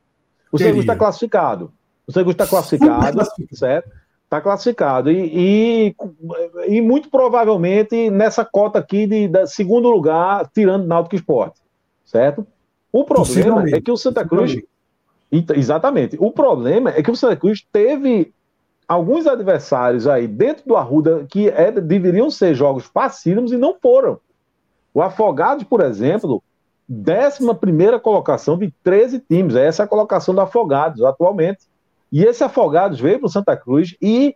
o 0.52 0.58
Santa 0.58 0.72
Cruz 0.72 0.84
está 0.84 0.96
classificado. 0.96 1.74
O 2.08 2.12
Santa 2.12 2.30
está 2.30 2.48
classificado, 2.48 3.22
certo? 3.54 3.92
Está 4.24 4.42
classificado. 4.42 5.12
E, 5.12 5.96
e, 5.96 5.96
e, 6.68 6.82
muito 6.82 7.10
provavelmente 7.10 8.10
nessa 8.10 8.44
cota 8.46 8.80
aqui 8.80 9.08
de, 9.08 9.28
de 9.28 9.48
segundo 9.48 9.90
lugar, 9.90 10.50
tirando 10.54 10.86
Náutico 10.86 11.16
Esporte. 11.16 11.60
Certo? 12.06 12.46
O 12.92 13.04
problema 13.04 13.68
é 13.70 13.82
que 13.82 13.92
o 13.92 13.98
Santa 13.98 14.26
Cruz. 14.26 14.56
Exatamente. 15.56 16.16
O 16.20 16.32
problema 16.32 16.92
é 16.92 17.02
que 17.02 17.10
o 17.10 17.16
Santa 17.16 17.36
Cruz 17.36 17.66
teve 17.72 18.32
alguns 18.88 19.26
adversários 19.26 20.08
aí 20.08 20.28
dentro 20.28 20.68
do 20.68 20.76
Arruda 20.76 21.26
que 21.28 21.50
é, 21.50 21.72
deveriam 21.72 22.30
ser 22.30 22.54
jogos 22.54 22.86
facílimos 22.86 23.52
e 23.52 23.58
não 23.58 23.76
foram. 23.82 24.20
O 24.94 25.02
Afogados, 25.02 25.64
por 25.64 25.82
exemplo, 25.82 26.44
11 26.90 28.00
colocação 28.02 28.58
de 28.58 28.74
13 28.84 29.20
times. 29.20 29.56
Essa 29.56 29.84
é 29.84 29.86
a 29.86 29.88
colocação 29.88 30.34
do 30.34 30.42
Afogados 30.42 31.04
atualmente. 31.04 31.62
E 32.12 32.24
esse 32.24 32.44
Afogados 32.44 33.00
veio 33.00 33.20
para 33.20 33.28
o 33.28 33.30
Santa 33.30 33.58
Cruz 33.58 33.96
e 34.02 34.36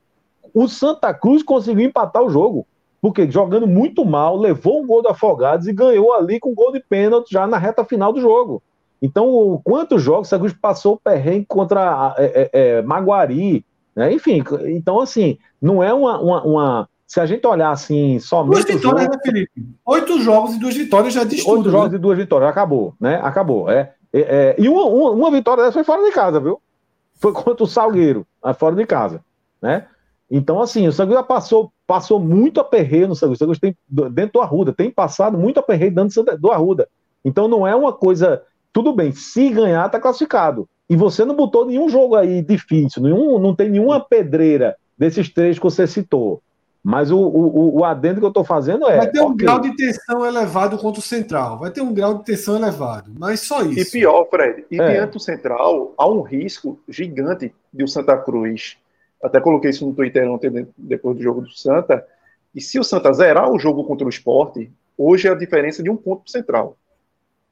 o 0.54 0.68
Santa 0.68 1.14
Cruz 1.14 1.44
conseguiu 1.44 1.86
empatar 1.86 2.24
o 2.24 2.30
jogo. 2.30 2.66
Porque 3.00 3.30
jogando 3.30 3.68
muito 3.68 4.04
mal, 4.04 4.36
levou 4.36 4.82
um 4.82 4.88
gol 4.88 5.02
do 5.02 5.10
Afogados 5.10 5.68
e 5.68 5.74
ganhou 5.74 6.14
ali 6.14 6.40
com 6.40 6.56
gol 6.56 6.72
de 6.72 6.80
pênalti 6.80 7.32
já 7.32 7.46
na 7.46 7.58
reta 7.58 7.86
final 7.86 8.12
do 8.12 8.20
jogo. 8.20 8.62
Então, 9.02 9.62
quantos 9.64 10.02
jogos 10.02 10.28
o 10.28 10.30
Santa 10.30 10.42
Cruz 10.42 10.58
passou 10.60 10.94
o 10.94 11.00
perrengue 11.00 11.46
contra 11.46 12.16
é, 12.18 12.26
é, 12.26 12.50
é, 12.54 12.82
Maguari, 12.82 13.64
né? 13.96 14.12
Enfim, 14.12 14.44
então 14.68 15.00
assim, 15.00 15.38
não 15.62 15.84
é 15.84 15.94
uma, 15.94 16.20
uma, 16.20 16.44
uma, 16.44 16.90
Se 17.08 17.22
a 17.22 17.26
gente 17.26 17.48
olhar 17.48 17.72
assim, 17.72 18.20
somente. 18.20 18.66
Duas 18.66 18.66
vitórias, 18.66 19.04
jogo, 19.04 19.16
né, 19.16 19.22
Felipe? 19.24 19.66
Oito 19.86 20.22
jogos 20.22 20.56
e 20.56 20.60
duas 20.60 20.76
vitórias 20.76 21.14
já 21.14 21.24
diz 21.24 21.40
Oito 21.46 21.64
tudo, 21.64 21.72
jogos 21.72 21.92
né? 21.92 21.98
e 21.98 22.00
duas 22.02 22.18
vitórias, 22.18 22.50
acabou, 22.50 22.94
né? 23.00 23.16
Acabou. 23.24 23.72
É, 23.72 23.94
é, 24.12 24.20
é, 24.20 24.56
e 24.58 24.68
uma, 24.68 24.84
uma, 24.84 25.12
uma, 25.12 25.32
vitória 25.32 25.64
dessa 25.64 25.74
foi 25.74 25.86
fora 25.86 26.04
de 26.04 26.12
casa, 26.12 26.40
viu? 26.40 26.62
Foi 27.16 27.32
contra 27.32 27.64
o 27.64 27.68
Salgueiro, 27.68 28.28
fora 28.60 28.76
de 28.76 28.86
casa, 28.86 29.24
né? 29.62 29.88
Então, 30.30 30.62
assim, 30.62 30.86
o 30.86 30.92
Sangue 30.92 31.16
passou, 31.24 31.72
passou 31.88 32.20
muito 32.20 32.60
aperreio 32.60 33.08
no 33.08 33.16
Sangue. 33.16 33.42
O 33.42 33.60
tem, 33.60 33.76
dentro 34.12 34.34
do 34.34 34.42
Arruda, 34.42 34.74
tem 34.74 34.92
passado 34.92 35.38
muito 35.38 35.60
aperreio 35.60 35.96
dentro 35.96 36.38
do 36.38 36.52
Arruda. 36.52 36.90
Então, 37.24 37.48
não 37.48 37.66
é 37.66 37.74
uma 37.74 37.94
coisa. 37.94 38.44
Tudo 38.74 38.94
bem, 38.94 39.14
se 39.14 39.50
ganhar, 39.50 39.90
tá 39.90 40.00
classificado. 40.00 40.68
E 40.90 40.96
você 40.96 41.24
não 41.24 41.36
botou 41.36 41.66
nenhum 41.66 41.88
jogo 41.88 42.16
aí 42.16 42.42
difícil, 42.42 43.02
nenhum, 43.02 43.40
não 43.40 43.56
tem 43.56 43.70
nenhuma 43.70 44.00
pedreira 44.00 44.76
desses 44.98 45.30
três 45.30 45.58
que 45.58 45.64
você 45.64 45.88
citou. 45.88 46.42
Mas 46.90 47.12
o, 47.12 47.20
o, 47.20 47.80
o 47.80 47.84
adendo 47.84 48.22
que 48.22 48.26
eu 48.26 48.30
estou 48.30 48.46
fazendo 48.46 48.88
é. 48.88 48.96
Vai 48.96 49.12
ter 49.12 49.20
um 49.20 49.32
okay. 49.32 49.46
grau 49.46 49.60
de 49.60 49.76
tensão 49.76 50.26
elevado 50.26 50.78
contra 50.78 51.02
o 51.02 51.04
Central. 51.04 51.60
Vai 51.60 51.70
ter 51.70 51.82
um 51.82 51.94
grau 51.94 52.20
de 52.20 52.24
tensão 52.24 52.56
elevado. 52.56 53.12
Mas 53.20 53.42
só 53.42 53.62
isso. 53.62 53.78
E 53.78 54.00
pior, 54.00 54.26
Fred, 54.30 54.66
e 54.72 54.80
é. 54.80 54.94
diante 54.94 55.12
do 55.12 55.20
Central, 55.20 55.94
há 55.98 56.08
um 56.08 56.22
risco 56.22 56.80
gigante 56.88 57.54
de 57.74 57.84
o 57.84 57.90
Santa 57.90 58.16
Cruz. 58.16 58.78
Até 59.22 59.42
coloquei 59.42 59.72
isso 59.72 59.86
no 59.86 59.94
Twitter 59.94 60.32
ontem, 60.32 60.66
depois 60.78 61.18
do 61.18 61.22
jogo 61.22 61.42
do 61.42 61.52
Santa. 61.52 62.08
E 62.56 62.62
se 62.62 62.80
o 62.80 62.86
Santa 62.86 63.12
zerar 63.12 63.52
o 63.52 63.60
jogo 63.60 63.84
contra 63.84 64.06
o 64.06 64.10
esporte, 64.10 64.72
hoje 64.98 65.28
é 65.28 65.32
a 65.32 65.36
diferença 65.36 65.84
de 65.84 65.90
um 65.90 65.98
ponto 65.98 66.22
para 66.22 66.30
o 66.30 66.32
Central. 66.32 66.78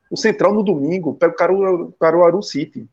O 0.09 0.15
Central 0.15 0.53
no 0.53 0.63
domingo 0.63 1.13
pega 1.13 1.33
o 1.33 1.36
Caruaru, 1.36 1.93
Caruaru 1.99 2.41
City 2.41 2.88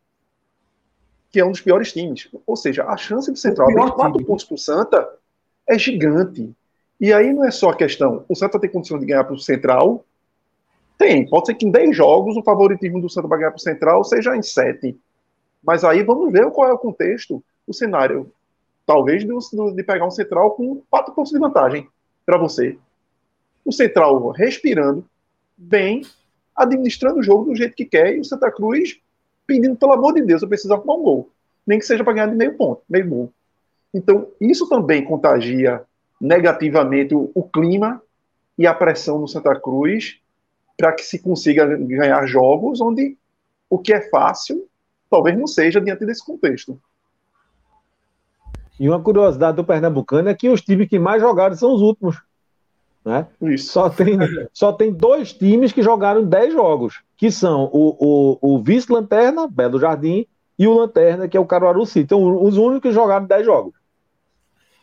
que 1.31 1.41
é 1.41 1.45
um 1.45 1.51
dos 1.53 1.63
piores 1.63 1.93
times. 1.93 2.29
Ou 2.47 2.57
seja, 2.57 2.85
a 2.85 2.97
chance 2.97 3.31
do 3.31 3.39
Central 3.39 3.71
abrir 3.71 3.93
quatro 3.93 4.23
pontos 4.23 4.45
para 4.45 4.55
o 4.55 4.59
Santa 4.59 5.09
é 5.73 5.79
gigante. 5.79 6.55
E 7.01 7.13
aí 7.13 7.33
não 7.33 7.45
é 7.45 7.51
só 7.51 7.71
a 7.71 7.77
questão, 7.77 8.25
o 8.29 8.35
Santa 8.35 8.61
tem 8.61 8.71
condição 8.71 8.99
de 8.99 9.07
ganhar 9.07 9.25
para 9.25 9.35
o 9.35 9.39
Central? 9.39 10.05
Tem. 10.97 11.29
Pode 11.29 11.47
ser 11.47 11.55
que 11.55 11.67
em 11.67 11.71
10 11.71 11.97
jogos 11.97 12.37
o 12.37 12.43
favoritismo 12.43 13.01
do 13.01 13.09
Santa 13.09 13.27
para 13.27 13.39
ganhar 13.39 13.51
para 13.51 13.59
o 13.59 13.61
Central 13.61 14.05
seja 14.05 14.37
em 14.37 14.43
7. 14.43 14.97
Mas 15.63 15.83
aí 15.83 16.03
vamos 16.03 16.33
ver 16.33 16.49
qual 16.53 16.69
é 16.69 16.73
o 16.73 16.79
contexto, 16.79 17.43
o 17.67 17.75
cenário. 17.75 18.31
Talvez 18.87 19.25
de, 19.25 19.75
de 19.75 19.83
pegar 19.83 20.07
um 20.07 20.11
Central 20.11 20.53
com 20.53 20.83
4 20.89 21.13
pontos 21.13 21.33
de 21.33 21.39
vantagem 21.39 21.89
para 22.25 22.39
você. 22.39 22.79
O 23.65 23.73
Central 23.73 24.31
respirando 24.31 25.05
bem, 25.57 26.03
administrando 26.55 27.21
o 27.21 27.23
jogo 27.23 27.47
do 27.47 27.57
jeito 27.57 27.75
que 27.75 27.85
quer, 27.85 28.15
e 28.15 28.21
o 28.21 28.25
Santa 28.25 28.51
Cruz 28.51 29.01
pedindo, 29.47 29.77
pelo 29.77 29.93
amor 29.93 30.15
de 30.15 30.23
Deus, 30.23 30.43
eu 30.43 30.49
preciso 30.49 30.73
arrumar 30.73 30.95
um 30.95 31.03
gol. 31.03 31.31
Nem 31.67 31.79
que 31.79 31.87
seja 31.87 32.05
para 32.05 32.13
ganhar 32.13 32.27
de 32.27 32.37
meio 32.37 32.57
ponto, 32.57 32.83
meio 32.89 33.09
gol. 33.09 33.33
Então, 33.93 34.29
isso 34.41 34.69
também 34.69 35.05
contagia 35.05 35.83
negativamente 36.21 37.15
o, 37.15 37.31
o 37.35 37.43
clima 37.43 38.01
e 38.57 38.67
a 38.67 38.73
pressão 38.73 39.19
no 39.19 39.29
Santa 39.29 39.55
Cruz 39.59 40.19
para 40.77 40.93
que 40.93 41.03
se 41.03 41.19
consiga 41.19 41.67
ganhar 41.77 42.25
jogos 42.27 42.81
onde 42.81 43.17
o 43.69 43.79
que 43.79 43.93
é 43.93 44.01
fácil 44.09 44.67
talvez 45.11 45.37
não 45.39 45.47
seja 45.47 45.81
diante 45.81 46.07
desse 46.07 46.25
contexto. 46.25 46.81
E 48.81 48.89
uma 48.89 49.01
curiosidade 49.01 49.57
do 49.57 49.65
Pernambucano 49.65 50.29
é 50.29 50.35
que 50.35 50.49
os 50.49 50.63
times 50.63 50.89
que 50.89 50.99
mais 50.99 51.21
jogaram 51.21 51.55
são 51.55 51.75
os 51.75 51.83
últimos. 51.83 52.23
Né? 53.05 53.27
Isso. 53.43 53.73
Só, 53.73 53.91
tem, 53.91 54.19
só 54.53 54.73
tem 54.73 54.93
dois 54.93 55.33
times 55.33 55.73
que 55.73 55.83
jogaram 55.83 56.25
10 56.25 56.53
jogos, 56.53 57.03
que 57.17 57.31
são 57.31 57.69
o, 57.73 58.39
o, 58.41 58.55
o 58.55 58.63
vice-lanterna, 58.63 59.49
Belo 59.49 59.79
Jardim, 59.79 60.27
e 60.59 60.67
o 60.67 60.75
Lanterna, 60.75 61.29
que 61.29 61.37
é 61.37 61.41
o 61.41 61.47
Caruaru 61.47 61.85
City. 61.85 62.05
Então, 62.05 62.43
os 62.43 62.57
únicos 62.57 62.91
que 62.91 62.93
jogaram 62.93 63.27
10 63.27 63.45
jogos. 63.45 63.75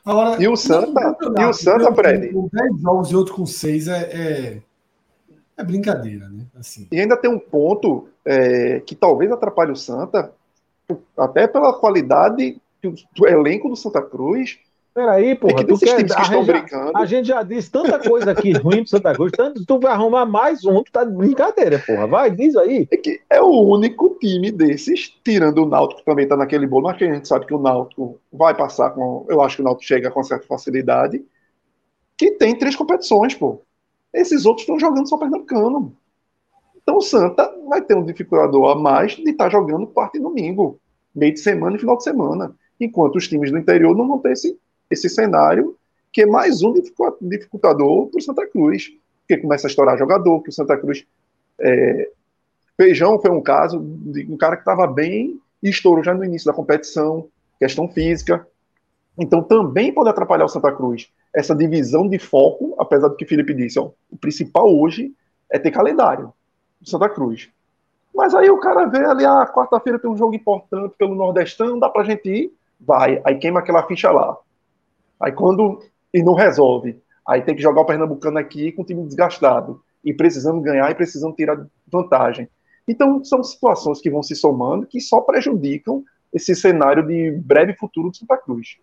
Agora, 0.09 0.41
e 0.41 0.47
o 0.47 0.55
Santa, 0.55 1.17
e 1.37 1.45
o 1.45 1.53
Santa, 1.53 1.93
Fred? 1.93 2.33
Com 2.33 2.49
10 2.51 2.81
jogos 2.81 3.11
e 3.11 3.15
outro 3.15 3.35
com 3.35 3.45
6 3.45 3.87
é, 3.87 3.99
é, 4.01 4.61
é, 5.55 5.63
brincadeira, 5.63 6.27
né? 6.27 6.47
Assim. 6.59 6.87
E 6.91 6.99
ainda 6.99 7.15
tem 7.15 7.29
um 7.29 7.37
ponto 7.37 8.09
é, 8.25 8.79
que 8.79 8.95
talvez 8.95 9.31
atrapalhe 9.31 9.71
o 9.71 9.75
Santa, 9.75 10.33
até 11.15 11.45
pela 11.45 11.73
qualidade 11.73 12.59
do 13.15 13.27
elenco 13.27 13.69
do 13.69 13.75
Santa 13.75 14.01
Cruz. 14.01 14.57
Peraí, 14.99 15.33
porra, 15.33 15.53
é 15.53 15.55
que 15.55 15.65
tu 15.65 15.79
quer, 15.79 16.03
que 16.03 16.11
a, 16.11 16.21
estão 16.21 16.25
gente 16.25 16.45
já, 16.45 16.53
brincando. 16.53 16.91
a 16.93 17.05
gente 17.05 17.25
já 17.25 17.41
disse 17.41 17.71
tanta 17.71 17.97
coisa 17.99 18.31
aqui 18.31 18.51
ruim 18.51 18.79
pro 18.79 18.87
Santa 18.87 19.13
Cruz, 19.13 19.31
tanto, 19.31 19.65
tu 19.65 19.79
vai 19.79 19.93
arrumar 19.93 20.25
mais 20.25 20.65
um, 20.65 20.83
tu 20.83 20.91
tá 20.91 21.05
de 21.05 21.15
brincadeira, 21.15 21.79
porra. 21.79 22.05
Vai, 22.05 22.29
diz 22.29 22.53
aí. 22.57 22.85
É 22.91 22.97
que 22.97 23.21
é 23.29 23.41
o 23.41 23.49
único 23.49 24.17
time 24.19 24.51
desses, 24.51 25.07
tirando 25.23 25.63
o 25.63 25.65
Náutico 25.65 26.01
que 26.01 26.05
também 26.05 26.23
está 26.23 26.35
naquele 26.35 26.67
bolo, 26.67 26.83
mas 26.87 26.97
que 26.97 27.05
a 27.05 27.13
gente 27.13 27.25
sabe 27.29 27.45
que 27.45 27.53
o 27.53 27.61
Náutico 27.61 28.19
vai 28.29 28.53
passar 28.53 28.89
com. 28.89 29.25
Eu 29.29 29.41
acho 29.41 29.55
que 29.55 29.61
o 29.61 29.63
Náutico 29.65 29.85
chega 29.85 30.11
com 30.11 30.21
certa 30.21 30.45
facilidade, 30.45 31.23
que 32.17 32.31
tem 32.31 32.53
três 32.53 32.75
competições, 32.75 33.33
pô. 33.33 33.61
Esses 34.13 34.45
outros 34.45 34.63
estão 34.63 34.77
jogando 34.77 35.07
só 35.07 35.17
Pernambucano. 35.17 35.95
Então 36.83 36.97
o 36.97 37.01
Santa 37.01 37.49
vai 37.69 37.81
ter 37.81 37.95
um 37.95 38.03
dificultador 38.03 38.71
a 38.71 38.75
mais 38.75 39.13
de 39.13 39.29
estar 39.29 39.49
jogando 39.49 39.87
quarta 39.87 40.17
e 40.17 40.21
domingo, 40.21 40.77
meio 41.15 41.33
de 41.33 41.39
semana 41.39 41.77
e 41.77 41.79
final 41.79 41.95
de 41.95 42.03
semana. 42.03 42.53
Enquanto 42.77 43.15
os 43.15 43.29
times 43.29 43.49
do 43.49 43.57
interior 43.57 43.95
não 43.95 44.05
vão 44.05 44.19
ter 44.19 44.33
esse, 44.33 44.59
esse 44.89 45.09
cenário, 45.09 45.75
que 46.11 46.23
é 46.23 46.25
mais 46.25 46.61
um 46.63 46.73
dificu- 46.73 47.17
dificultador 47.21 48.07
para 48.07 48.17
o 48.17 48.21
Santa 48.21 48.47
Cruz. 48.47 48.91
Porque 49.21 49.41
começa 49.41 49.67
a 49.67 49.69
estourar 49.69 49.97
jogador, 49.97 50.41
que 50.41 50.49
o 50.49 50.53
Santa 50.53 50.77
Cruz. 50.77 51.05
é, 51.59 52.09
Feijão 52.75 53.19
foi 53.19 53.29
um 53.29 53.41
caso 53.41 53.79
de 53.79 54.25
um 54.31 54.37
cara 54.37 54.55
que 54.55 54.61
estava 54.61 54.87
bem 54.87 55.39
e 55.61 55.69
estourou 55.69 56.03
já 56.03 56.13
no 56.13 56.23
início 56.23 56.49
da 56.49 56.55
competição, 56.55 57.27
questão 57.59 57.89
física. 57.89 58.47
Então 59.17 59.43
também 59.43 59.93
pode 59.93 60.09
atrapalhar 60.09 60.45
o 60.45 60.49
Santa 60.49 60.71
Cruz 60.71 61.11
essa 61.35 61.53
divisão 61.53 62.07
de 62.07 62.17
foco, 62.17 62.75
apesar 62.79 63.09
do 63.09 63.15
que 63.15 63.25
Felipe 63.25 63.53
disse, 63.53 63.79
ó, 63.79 63.91
o 64.09 64.17
principal 64.17 64.73
hoje 64.73 65.13
é 65.51 65.59
ter 65.59 65.71
calendário 65.71 66.33
do 66.81 66.89
Santa 66.89 67.09
Cruz. 67.09 67.49
Mas 68.15 68.33
aí 68.33 68.49
o 68.49 68.59
cara 68.59 68.85
vê 68.85 69.05
ali, 69.05 69.25
a 69.25 69.45
quarta-feira 69.45 69.99
tem 69.99 70.09
um 70.09 70.17
jogo 70.17 70.35
importante 70.35 70.95
pelo 70.97 71.15
Nordestão, 71.15 71.77
dá 71.77 71.89
pra 71.89 72.03
gente 72.03 72.27
ir, 72.27 72.53
vai, 72.79 73.21
aí 73.23 73.37
queima 73.37 73.59
aquela 73.59 73.83
ficha 73.83 74.09
lá. 74.09 74.37
Aí 75.21 75.31
quando 75.31 75.79
e 76.13 76.23
não 76.23 76.33
resolve, 76.33 76.99
aí 77.27 77.41
tem 77.41 77.55
que 77.55 77.61
jogar 77.61 77.81
o 77.81 77.85
Pernambucano 77.85 78.39
aqui 78.39 78.71
com 78.71 78.81
o 78.81 78.85
time 78.85 79.05
desgastado 79.05 79.81
e 80.03 80.13
precisando 80.13 80.61
ganhar 80.61 80.89
e 80.89 80.95
precisando 80.95 81.35
tirar 81.35 81.65
vantagem. 81.91 82.49
Então 82.87 83.23
são 83.23 83.43
situações 83.43 84.01
que 84.01 84.09
vão 84.09 84.23
se 84.23 84.35
somando 84.35 84.87
que 84.87 84.99
só 84.99 85.21
prejudicam 85.21 86.03
esse 86.33 86.55
cenário 86.55 87.05
de 87.05 87.31
breve 87.31 87.75
futuro 87.75 88.09
do 88.09 88.17
Santa 88.17 88.37
Cruz. 88.37 88.77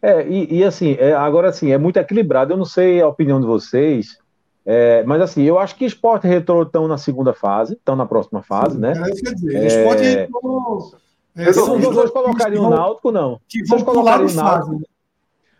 É, 0.00 0.26
e, 0.28 0.58
e 0.58 0.64
assim, 0.64 0.96
é, 0.98 1.12
agora 1.12 1.48
assim, 1.48 1.72
é 1.72 1.78
muito 1.78 1.98
equilibrado. 1.98 2.52
Eu 2.52 2.56
não 2.56 2.64
sei 2.64 3.00
a 3.00 3.08
opinião 3.08 3.40
de 3.40 3.46
vocês, 3.46 4.18
é, 4.64 5.02
mas 5.04 5.20
assim, 5.20 5.42
eu 5.42 5.58
acho 5.58 5.74
que 5.74 5.84
esporte 5.84 6.26
e 6.26 6.30
retrô 6.30 6.62
estão 6.62 6.86
na 6.86 6.98
segunda 6.98 7.32
fase, 7.32 7.74
estão 7.74 7.96
na 7.96 8.06
próxima 8.06 8.42
fase, 8.42 8.78
né? 8.78 8.92
É 8.92 9.10
isso 9.10 9.22
que 9.22 9.28
eu 9.28 9.30
ia 9.30 9.36
dizer. 9.36 9.56
É. 9.56 9.66
Esporte 9.66 10.02
e 10.02 10.14
Retrô, 10.14 10.92
é, 11.36 11.44
Vocês, 11.44 11.56
os 11.56 11.68
vocês 11.68 11.94
dois 11.94 12.10
colocariam 12.10 12.66
o 12.66 12.70
Náutico, 12.70 13.10
não? 13.10 13.40
que 13.48 13.66
Vocês 13.66 13.82
vão 13.82 13.94
colocariam 13.94 14.28
o 14.28 14.34
Náutico? 14.34 14.66
fase. 14.66 14.78
né? 14.78 14.86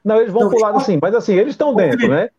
Não, 0.08 0.16
eles 0.20 0.32
vão 0.32 0.44
Não, 0.44 0.50
pular 0.50 0.74
assim, 0.74 0.98
mas 1.00 1.14
assim, 1.14 1.34
eles 1.34 1.50
estão 1.52 1.74
dentro, 1.74 2.08
né? 2.08 2.30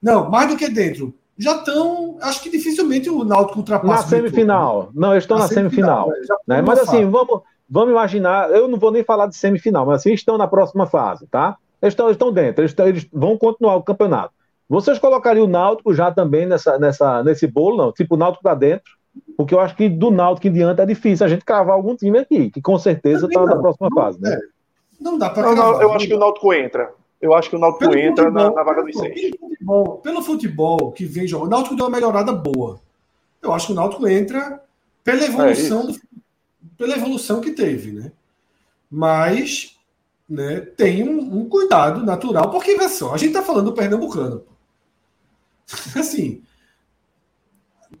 Não, 0.00 0.30
mais 0.30 0.48
do 0.48 0.56
que 0.56 0.68
dentro. 0.68 1.12
Já 1.36 1.56
estão. 1.56 2.16
Acho 2.22 2.40
que 2.42 2.48
dificilmente 2.48 3.10
o 3.10 3.24
Náutico 3.24 3.58
ultrapassa. 3.58 4.02
Na 4.04 4.08
semifinal. 4.08 4.90
Não, 4.94 5.10
eles 5.10 5.24
estão 5.24 5.36
né? 5.36 5.42
na 5.42 5.48
semifinal. 5.48 6.08
já 6.26 6.34
né? 6.46 6.56
foi 6.58 6.66
Mas 6.66 6.78
assim, 6.78 6.98
fase. 6.98 7.04
vamos, 7.04 7.40
vamos 7.68 7.90
imaginar, 7.90 8.50
eu 8.52 8.68
não 8.68 8.78
vou 8.78 8.92
nem 8.92 9.02
falar 9.02 9.26
de 9.26 9.36
semifinal, 9.36 9.84
mas 9.84 9.96
assim, 9.96 10.12
estão 10.12 10.38
na 10.38 10.46
próxima 10.46 10.86
fase, 10.86 11.26
tá? 11.26 11.56
Eles 11.82 11.92
estão, 11.92 12.06
eles 12.06 12.14
estão 12.14 12.32
dentro, 12.32 12.62
eles, 12.62 12.70
estão- 12.70 12.86
eles 12.86 13.06
vão 13.12 13.36
continuar 13.36 13.74
o 13.76 13.82
campeonato. 13.82 14.32
Vocês 14.68 14.98
colocariam 14.98 15.44
o 15.44 15.48
Náutico 15.48 15.92
já 15.92 16.10
também 16.10 16.46
nessa, 16.46 16.78
nessa, 16.78 17.22
nesse 17.22 17.46
bolo, 17.46 17.76
não? 17.76 17.92
Tipo, 17.92 18.14
o 18.14 18.18
Náutico 18.18 18.42
tá 18.44 18.54
dentro? 18.54 18.90
Porque 19.36 19.54
eu 19.54 19.60
acho 19.60 19.76
que 19.76 19.88
do 19.88 20.10
Náutico 20.10 20.46
em 20.46 20.52
diante 20.52 20.80
é 20.80 20.86
difícil 20.86 21.26
a 21.26 21.28
gente 21.28 21.44
cravar 21.44 21.74
algum 21.74 21.94
time 21.96 22.18
aqui, 22.18 22.50
que 22.50 22.62
com 22.62 22.78
certeza 22.78 23.26
está 23.26 23.44
na 23.44 23.56
próxima 23.56 23.88
Não, 23.90 23.96
fase, 24.02 24.20
né? 24.20 24.34
é. 24.34 24.38
Não 25.00 25.18
dá 25.18 25.28
para 25.28 25.54
não, 25.54 25.82
eu 25.82 25.92
acho 25.92 26.06
que 26.06 26.14
o 26.14 26.18
Náutico 26.18 26.52
entra. 26.54 26.90
Eu 27.20 27.34
acho 27.34 27.48
que 27.50 27.56
o 27.56 27.58
Náutico 27.58 27.80
Pelo 27.80 27.98
entra 27.98 28.30
na, 28.30 28.40
futebol, 28.40 28.56
na 28.56 28.62
vaga 28.62 28.82
dos 28.82 28.92
pelo 28.92 29.04
seis. 29.14 29.30
futebol, 29.38 29.98
pelo 29.98 30.22
futebol 30.22 30.92
que 30.92 31.04
vem 31.04 31.26
jogando, 31.26 31.48
o 31.48 31.50
Náutico 31.50 31.76
deu 31.76 31.86
uma 31.86 31.90
melhorada 31.96 32.32
boa. 32.32 32.80
Eu 33.42 33.52
acho 33.52 33.66
que 33.68 33.72
o 33.72 33.76
Náutico 33.76 34.06
entra 34.06 34.62
pela 35.02 35.24
evolução, 35.24 35.86
do- 35.86 36.00
pela 36.76 36.96
evolução 36.96 37.40
que 37.40 37.52
teve, 37.52 37.92
né? 37.92 38.12
Mas 38.90 39.76
né, 40.28 40.60
tem 40.60 41.08
um, 41.08 41.38
um 41.40 41.48
cuidado 41.48 42.04
natural, 42.04 42.50
porque 42.50 42.76
vê 42.76 42.88
só, 42.88 43.14
a 43.14 43.16
gente 43.16 43.32
tá 43.32 43.42
falando 43.42 43.66
do 43.66 43.72
Pernambucano. 43.74 44.44
Assim, 45.96 46.42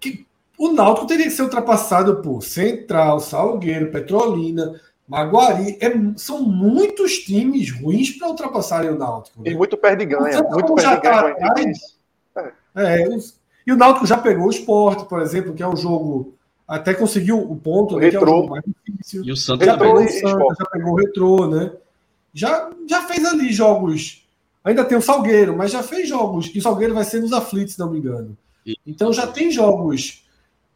que 0.00 0.26
o 0.58 0.72
Náutico 0.72 1.06
teria 1.06 1.24
que 1.26 1.30
ser 1.30 1.42
ultrapassado 1.42 2.20
por 2.22 2.42
Central, 2.42 3.20
Salgueiro, 3.20 3.90
Petrolina, 3.90 4.80
Maguari. 5.08 5.78
É- 5.80 5.92
são 6.16 6.42
muitos 6.42 7.18
times 7.18 7.70
ruins 7.70 8.10
para 8.10 8.28
ultrapassarem 8.28 8.90
o 8.90 8.98
Náutico. 8.98 9.42
né? 9.42 9.50
E 9.50 9.54
muito. 9.54 9.76
Então, 9.76 10.50
Muito 10.50 10.82
já 10.82 10.96
perde-ganha 11.00 11.00
tá 11.00 11.00
com 11.00 11.26
a 11.26 11.30
equipe. 11.30 11.44
atrás, 11.44 11.96
É, 12.74 13.08
os- 13.08 13.34
e 13.66 13.72
o 13.72 13.76
Náutico 13.76 14.06
já 14.06 14.18
pegou 14.18 14.46
o 14.46 14.50
esporte, 14.50 15.04
por 15.08 15.20
exemplo, 15.22 15.54
que 15.54 15.62
é 15.62 15.68
um 15.68 15.76
jogo. 15.76 16.34
Até 16.68 16.92
conseguiu 16.92 17.38
o 17.38 17.56
ponto, 17.56 17.96
né, 17.96 18.10
que 18.10 18.16
é 18.16 18.18
o 18.18 18.22
Retrô. 18.22 18.36
jogo 18.38 18.50
mais 18.50 18.64
difícil. 18.84 19.24
E 19.24 19.32
o 19.32 19.36
Santa 19.36 19.64
Já 19.64 19.78
pegou 19.78 19.94
o 19.94 20.08
Santa, 20.08 20.26
Sport. 20.28 20.58
já 20.58 20.64
pegou 20.66 20.92
o 20.92 20.96
Retrô, 20.96 21.46
né? 21.46 21.72
Já, 22.34 22.70
já 22.88 23.02
fez 23.02 23.24
ali 23.24 23.52
jogos. 23.52 24.26
Ainda 24.64 24.84
tem 24.84 24.98
o 24.98 25.02
Salgueiro, 25.02 25.56
mas 25.56 25.70
já 25.70 25.82
fez 25.82 26.08
jogos. 26.08 26.50
E 26.54 26.58
o 26.58 26.62
Salgueiro 26.62 26.92
vai 26.92 27.04
ser 27.04 27.20
nos 27.20 27.32
aflitos, 27.32 27.74
se 27.74 27.78
não 27.80 27.88
me 27.90 27.98
engano. 27.98 28.36
E- 28.66 28.74
Então 28.86 29.12
já 29.12 29.26
tem 29.28 29.50
jogos. 29.50 30.24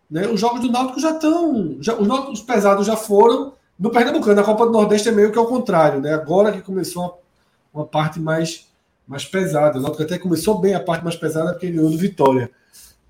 Né? 0.08 0.26
Os 0.28 0.40
jogos 0.40 0.60
do 0.60 0.70
Náutico 0.70 1.00
já 1.00 1.10
estão. 1.10 1.76
Já, 1.80 1.94
os, 1.96 2.06
Náuticos- 2.06 2.40
os 2.40 2.46
pesados 2.46 2.86
já 2.86 2.96
foram. 2.96 3.52
No 3.80 3.90
Pernambucano, 3.90 4.38
a 4.42 4.44
Copa 4.44 4.66
do 4.66 4.72
Nordeste 4.72 5.08
é 5.08 5.12
meio 5.12 5.32
que 5.32 5.38
ao 5.38 5.46
contrário, 5.46 6.02
né? 6.02 6.12
Agora 6.12 6.52
que 6.52 6.60
começou 6.60 7.02
uma, 7.02 7.14
uma 7.80 7.86
parte 7.86 8.20
mais, 8.20 8.68
mais 9.08 9.24
pesada. 9.24 9.78
O 9.78 9.80
Náutico 9.80 10.02
até 10.02 10.18
começou 10.18 10.60
bem 10.60 10.74
a 10.74 10.80
parte 10.80 11.02
mais 11.02 11.16
pesada 11.16 11.52
porque 11.52 11.64
ele 11.64 11.76
ganhou 11.76 11.90
do 11.90 11.96
Vitória. 11.96 12.50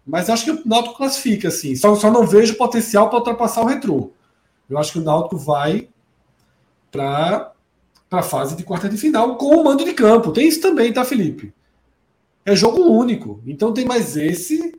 Mas 0.07 0.31
acho 0.31 0.45
que 0.45 0.51
o 0.53 0.63
Náutico 0.65 0.97
classifica, 0.97 1.49
assim. 1.49 1.75
Só, 1.75 1.97
só 1.97 2.09
não 2.09 2.25
vejo 2.25 2.55
potencial 2.55 3.09
para 3.09 3.19
ultrapassar 3.19 3.63
o 3.63 3.67
Retrô. 3.67 4.13
Eu 4.69 4.79
acho 4.79 4.93
que 4.93 5.01
o 5.01 5.03
Náutico 5.03 5.37
vai 5.37 5.89
para 6.93 7.53
a 8.09 8.23
fase 8.23 8.55
de 8.55 8.63
quarta 8.63 8.89
de 8.89 8.97
final 8.97 9.37
com 9.37 9.57
o 9.57 9.65
mando 9.65 9.85
de 9.85 9.93
campo. 9.93 10.31
Tem 10.31 10.47
isso 10.47 10.61
também, 10.61 10.93
tá, 10.93 11.05
Felipe? 11.05 11.53
É 12.47 12.55
jogo 12.55 12.81
único. 12.85 13.43
Então 13.45 13.75
tem 13.75 13.85
mais 13.85 14.17
esse. 14.17 14.73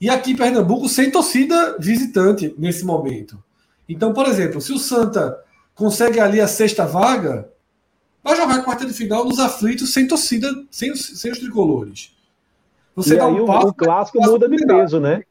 E 0.00 0.08
aqui 0.08 0.30
em 0.30 0.36
Pernambuco, 0.36 0.88
sem 0.88 1.10
torcida 1.10 1.76
visitante 1.80 2.54
nesse 2.56 2.84
momento. 2.84 3.42
Então, 3.88 4.12
por 4.12 4.26
exemplo, 4.26 4.60
se 4.60 4.72
o 4.72 4.78
Santa 4.78 5.38
consegue 5.74 6.18
ali 6.20 6.40
a 6.40 6.48
sexta 6.48 6.86
vaga, 6.86 7.48
vai 8.24 8.36
jogar 8.36 8.56
a 8.56 8.62
quarta 8.62 8.84
de 8.86 8.92
final 8.92 9.24
nos 9.24 9.38
aflitos 9.38 9.92
sem 9.92 10.06
torcida, 10.08 10.48
sem, 10.70 10.90
os- 10.90 11.20
sem 11.20 11.30
os 11.30 11.38
tricolores. 11.38 12.14
Você 12.94 13.14
e 13.14 13.18
dá 13.18 13.26
aí 13.26 13.32
um 13.34 13.44
o, 13.44 13.46
passo. 13.46 13.66
o 13.68 13.74
clássico 13.74 14.18
passo 14.18 14.30
muda 14.32 14.48
de 14.48 14.66
peso, 14.66 15.00
né? 15.00 15.22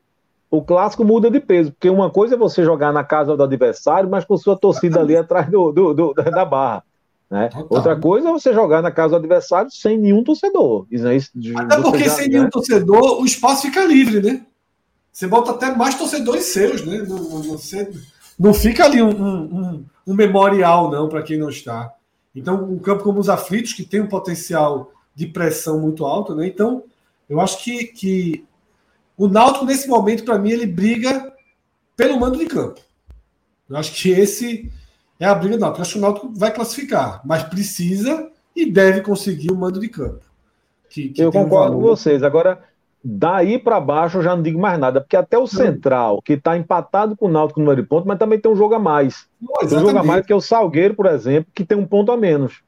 O 0.51 0.61
clássico 0.61 1.03
muda 1.03 1.29
de 1.29 1.39
peso, 1.39 1.71
porque 1.71 1.89
uma 1.89 2.09
coisa 2.11 2.35
é 2.35 2.37
você 2.37 2.63
jogar 2.63 2.93
na 2.93 3.03
casa 3.03 3.35
do 3.35 3.43
adversário, 3.43 4.09
mas 4.09 4.23
com 4.23 4.37
sua 4.37 4.55
torcida 4.57 4.99
ali 5.01 5.17
atrás 5.17 5.49
do, 5.49 5.71
do- 5.71 5.93
do- 5.93 6.13
da 6.13 6.45
barra. 6.45 6.83
Né? 7.29 7.49
Total. 7.49 7.67
Outra 7.71 7.95
coisa 7.99 8.29
é 8.29 8.31
você 8.31 8.53
jogar 8.53 8.83
na 8.83 8.91
casa 8.91 9.09
do 9.11 9.15
adversário 9.17 9.71
sem 9.71 9.97
nenhum 9.97 10.23
torcedor. 10.23 10.85
Isso, 10.91 11.07
Até 11.57 11.81
porque 11.81 12.03
já- 12.05 12.11
sem 12.11 12.27
né? 12.29 12.37
nenhum 12.37 12.49
torcedor, 12.51 13.19
o 13.19 13.25
espaço 13.25 13.63
fica 13.63 13.83
livre, 13.83 14.21
né? 14.21 14.45
Você 15.11 15.25
bota 15.27 15.51
até 15.51 15.75
mais 15.75 15.95
torcedores 15.95 16.45
seus, 16.45 16.85
né? 16.85 16.99
Você- 17.03 17.91
não 18.38 18.53
fica 18.53 18.86
ali 18.86 19.01
um, 19.01 19.09
um- 19.09 19.86
um- 20.07 20.13
memorial, 20.13 20.91
não, 20.91 21.07
para 21.09 21.21
quem 21.23 21.38
não 21.38 21.49
está. 21.49 21.93
Então, 22.36 22.63
um 22.63 22.77
campo 22.79 23.03
como 23.03 23.19
os 23.19 23.29
aflitos, 23.29 23.73
que 23.73 23.83
tem 23.86 24.01
um 24.01 24.07
potencial 24.07 24.91
de 25.15 25.27
pressão 25.27 25.79
muito 25.79 26.05
alto, 26.05 26.36
né? 26.36 26.45
Então, 26.47 26.83
eu 27.29 27.39
acho 27.39 27.63
que, 27.63 27.86
que 27.86 28.45
o 29.17 29.27
Náutico, 29.27 29.65
nesse 29.65 29.88
momento, 29.88 30.23
para 30.25 30.38
mim, 30.38 30.49
ele 30.51 30.65
briga 30.67 31.33
pelo 31.95 32.19
mando 32.19 32.38
de 32.38 32.45
campo. 32.45 32.81
Eu 33.69 33.77
acho 33.77 33.93
que 33.93 34.09
esse 34.09 34.71
é 35.19 35.25
a 35.25 35.33
briga 35.33 35.55
do 35.57 35.61
Náutico. 35.61 35.79
Eu 35.79 35.81
acho 35.83 35.91
que 35.93 35.97
o 35.97 36.01
Náutico 36.01 36.31
vai 36.36 36.53
classificar, 36.53 37.21
mas 37.25 37.43
precisa 37.43 38.29
e 38.55 38.69
deve 38.69 39.01
conseguir 39.01 39.51
o 39.51 39.55
mando 39.55 39.79
de 39.79 39.88
campo. 39.88 40.19
Que- 40.89 41.09
que 41.09 41.21
Eu 41.21 41.31
tem 41.31 41.39
um 41.41 41.43
concordo 41.45 41.75
com 41.77 41.81
vocês. 41.81 42.21
Agora, 42.21 42.61
daí 43.07 43.59
para 43.59 43.79
baixo 43.79 44.17
eu 44.17 44.23
já 44.23 44.35
não 44.35 44.41
digo 44.41 44.59
mais 44.59 44.79
nada, 44.79 44.99
porque 44.99 45.15
até 45.15 45.37
o 45.37 45.45
Central, 45.45 46.23
que 46.23 46.33
está 46.33 46.57
empatado 46.57 47.15
com 47.15 47.27
o 47.27 47.31
Náutico 47.31 47.59
no 47.59 47.65
número 47.67 47.83
de 47.83 47.87
pontos, 47.87 48.07
mas 48.07 48.17
também 48.17 48.39
tem 48.39 48.51
um 48.51 48.55
jogo 48.55 48.73
a 48.73 48.79
mais. 48.79 49.27
Não, 49.39 49.53
Tem 49.67 49.77
um 49.77 49.81
jogo 49.81 49.99
a 49.99 50.03
mais 50.03 50.25
que 50.25 50.33
é 50.33 50.35
o 50.35 50.41
Salgueiro, 50.41 50.95
por 50.95 51.05
exemplo, 51.05 51.51
que 51.53 51.63
tem 51.63 51.77
um 51.77 51.85
ponto 51.85 52.11
a 52.11 52.17
menos. 52.17 52.63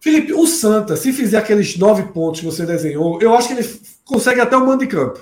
Felipe, 0.00 0.32
o 0.32 0.46
Santa, 0.46 0.96
se 0.96 1.12
fizer 1.12 1.38
aqueles 1.38 1.76
nove 1.76 2.04
pontos 2.04 2.40
que 2.40 2.46
você 2.46 2.64
desenhou, 2.64 3.20
eu 3.20 3.34
acho 3.34 3.48
que 3.48 3.54
ele 3.54 3.80
consegue 4.04 4.40
até 4.40 4.56
o 4.56 4.64
mando 4.64 4.78
de 4.78 4.86
campo. 4.86 5.20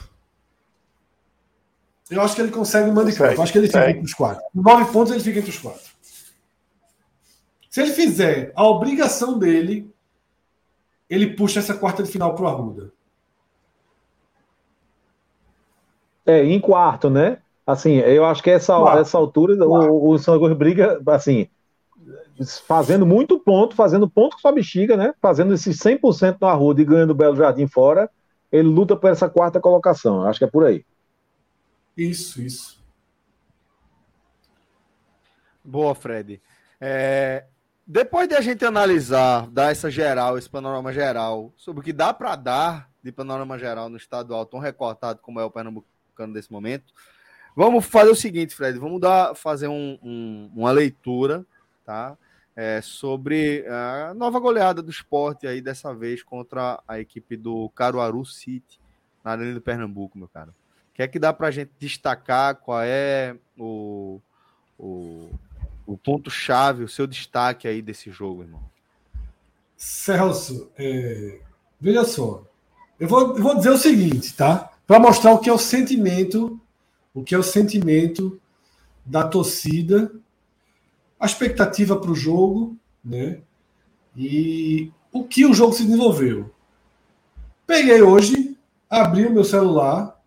Eu 2.08 2.20
acho 2.20 2.36
que 2.36 2.42
ele 2.42 2.52
consegue 2.52 2.90
o 2.90 2.92
mando 2.92 3.10
de 3.10 3.16
campo. 3.16 3.32
Eu 3.32 3.42
acho 3.42 3.52
que 3.52 3.58
ele 3.58 3.66
fica 3.66 3.90
entre 3.90 4.04
os 4.04 4.14
quatro. 4.14 4.42
Com 4.52 4.62
nove 4.62 4.92
pontos, 4.92 5.12
ele 5.12 5.22
fica 5.22 5.40
entre 5.40 5.50
os 5.50 5.58
quatro. 5.58 5.90
Se 7.68 7.80
ele 7.80 7.92
fizer 7.92 8.52
a 8.54 8.64
obrigação 8.64 9.38
dele, 9.38 9.90
ele 11.08 11.34
puxa 11.34 11.58
essa 11.58 11.74
quarta 11.74 12.02
de 12.02 12.10
final 12.10 12.34
pro 12.34 12.46
Arruda. 12.46 12.92
É, 16.24 16.44
em 16.44 16.60
quarto, 16.60 17.10
né? 17.10 17.38
Assim, 17.66 17.96
eu 17.96 18.24
acho 18.24 18.42
que 18.42 18.50
essa, 18.50 18.76
Quarto. 18.76 19.00
essa 19.00 19.18
altura 19.18 19.56
Quarto. 19.56 19.92
o, 19.92 20.10
o 20.10 20.18
São 20.18 20.36
Luís 20.36 20.56
briga, 20.56 21.00
assim, 21.06 21.48
fazendo 22.66 23.06
muito 23.06 23.38
ponto, 23.38 23.76
fazendo 23.76 24.08
ponto 24.08 24.34
com 24.34 24.40
sua 24.40 24.52
bexiga, 24.52 24.96
né? 24.96 25.14
Fazendo 25.20 25.54
esses 25.54 25.78
100% 25.78 26.38
no 26.40 26.48
Arruda 26.48 26.82
e 26.82 26.84
ganhando 26.84 27.10
o 27.10 27.14
Belo 27.14 27.36
Jardim 27.36 27.66
fora, 27.66 28.10
ele 28.50 28.68
luta 28.68 28.96
por 28.96 29.10
essa 29.10 29.28
quarta 29.28 29.60
colocação. 29.60 30.22
Acho 30.22 30.40
que 30.40 30.44
é 30.44 30.50
por 30.50 30.64
aí. 30.64 30.84
Isso, 31.96 32.42
isso. 32.42 32.82
Boa, 35.64 35.94
Fred. 35.94 36.42
É, 36.80 37.44
depois 37.86 38.28
de 38.28 38.34
a 38.34 38.40
gente 38.40 38.64
analisar, 38.64 39.48
dar 39.50 39.70
essa 39.70 39.90
geral, 39.90 40.36
esse 40.36 40.50
panorama 40.50 40.92
geral, 40.92 41.52
sobre 41.56 41.80
o 41.80 41.84
que 41.84 41.92
dá 41.92 42.12
para 42.12 42.34
dar 42.34 42.90
de 43.02 43.12
panorama 43.12 43.58
geral 43.58 43.88
no 43.88 43.96
estadual 43.96 44.46
tão 44.46 44.58
recortado 44.58 45.20
como 45.20 45.38
é 45.38 45.44
o 45.44 45.50
Pernambucano 46.12 46.34
desse 46.34 46.52
momento, 46.52 46.92
vamos 47.56 47.84
fazer 47.86 48.10
o 48.10 48.16
seguinte, 48.16 48.54
Fred, 48.54 48.78
vamos 48.78 49.00
dar, 49.00 49.34
fazer 49.34 49.68
um, 49.68 49.98
um, 50.02 50.50
uma 50.54 50.70
leitura, 50.70 51.44
tá? 51.84 52.16
É, 52.54 52.80
sobre 52.82 53.66
a 53.66 54.12
nova 54.14 54.38
goleada 54.38 54.82
do 54.82 54.90
esporte 54.90 55.46
aí, 55.46 55.62
dessa 55.62 55.94
vez 55.94 56.22
contra 56.22 56.82
a 56.86 57.00
equipe 57.00 57.36
do 57.36 57.70
Caruaru 57.70 58.24
City, 58.26 58.78
na 59.24 59.32
Arena 59.32 59.54
do 59.54 59.60
Pernambuco, 59.60 60.18
meu 60.18 60.28
cara. 60.28 60.50
O 60.50 60.94
que 60.94 61.02
é 61.02 61.08
que 61.08 61.18
dá 61.18 61.32
para 61.32 61.48
a 61.48 61.50
gente 61.50 61.70
destacar? 61.78 62.56
Qual 62.56 62.82
é 62.82 63.34
o, 63.58 64.20
o, 64.78 65.30
o 65.86 65.96
ponto-chave, 65.96 66.84
o 66.84 66.88
seu 66.88 67.06
destaque 67.06 67.66
aí 67.66 67.80
desse 67.80 68.10
jogo, 68.10 68.42
irmão? 68.42 68.62
Celso, 69.74 70.70
é... 70.76 71.40
veja 71.80 72.04
só. 72.04 72.44
Eu 73.00 73.08
vou, 73.08 73.36
eu 73.36 73.42
vou 73.42 73.56
dizer 73.56 73.70
o 73.70 73.78
seguinte, 73.78 74.36
tá? 74.36 74.71
Para 74.86 75.00
mostrar 75.00 75.32
o 75.32 75.38
que 75.38 75.48
é 75.48 75.52
o 75.52 75.58
sentimento, 75.58 76.60
o 77.14 77.22
que 77.22 77.34
é 77.34 77.38
o 77.38 77.42
sentimento 77.42 78.40
da 79.04 79.24
torcida, 79.24 80.12
a 81.18 81.26
expectativa 81.26 81.96
para 81.96 82.10
o 82.10 82.16
jogo, 82.16 82.76
né? 83.04 83.40
E 84.16 84.90
o 85.12 85.24
que 85.24 85.46
o 85.46 85.54
jogo 85.54 85.72
se 85.72 85.84
desenvolveu. 85.84 86.50
Peguei 87.66 88.02
hoje, 88.02 88.56
abri 88.90 89.26
o 89.26 89.32
meu 89.32 89.44
celular, 89.44 90.20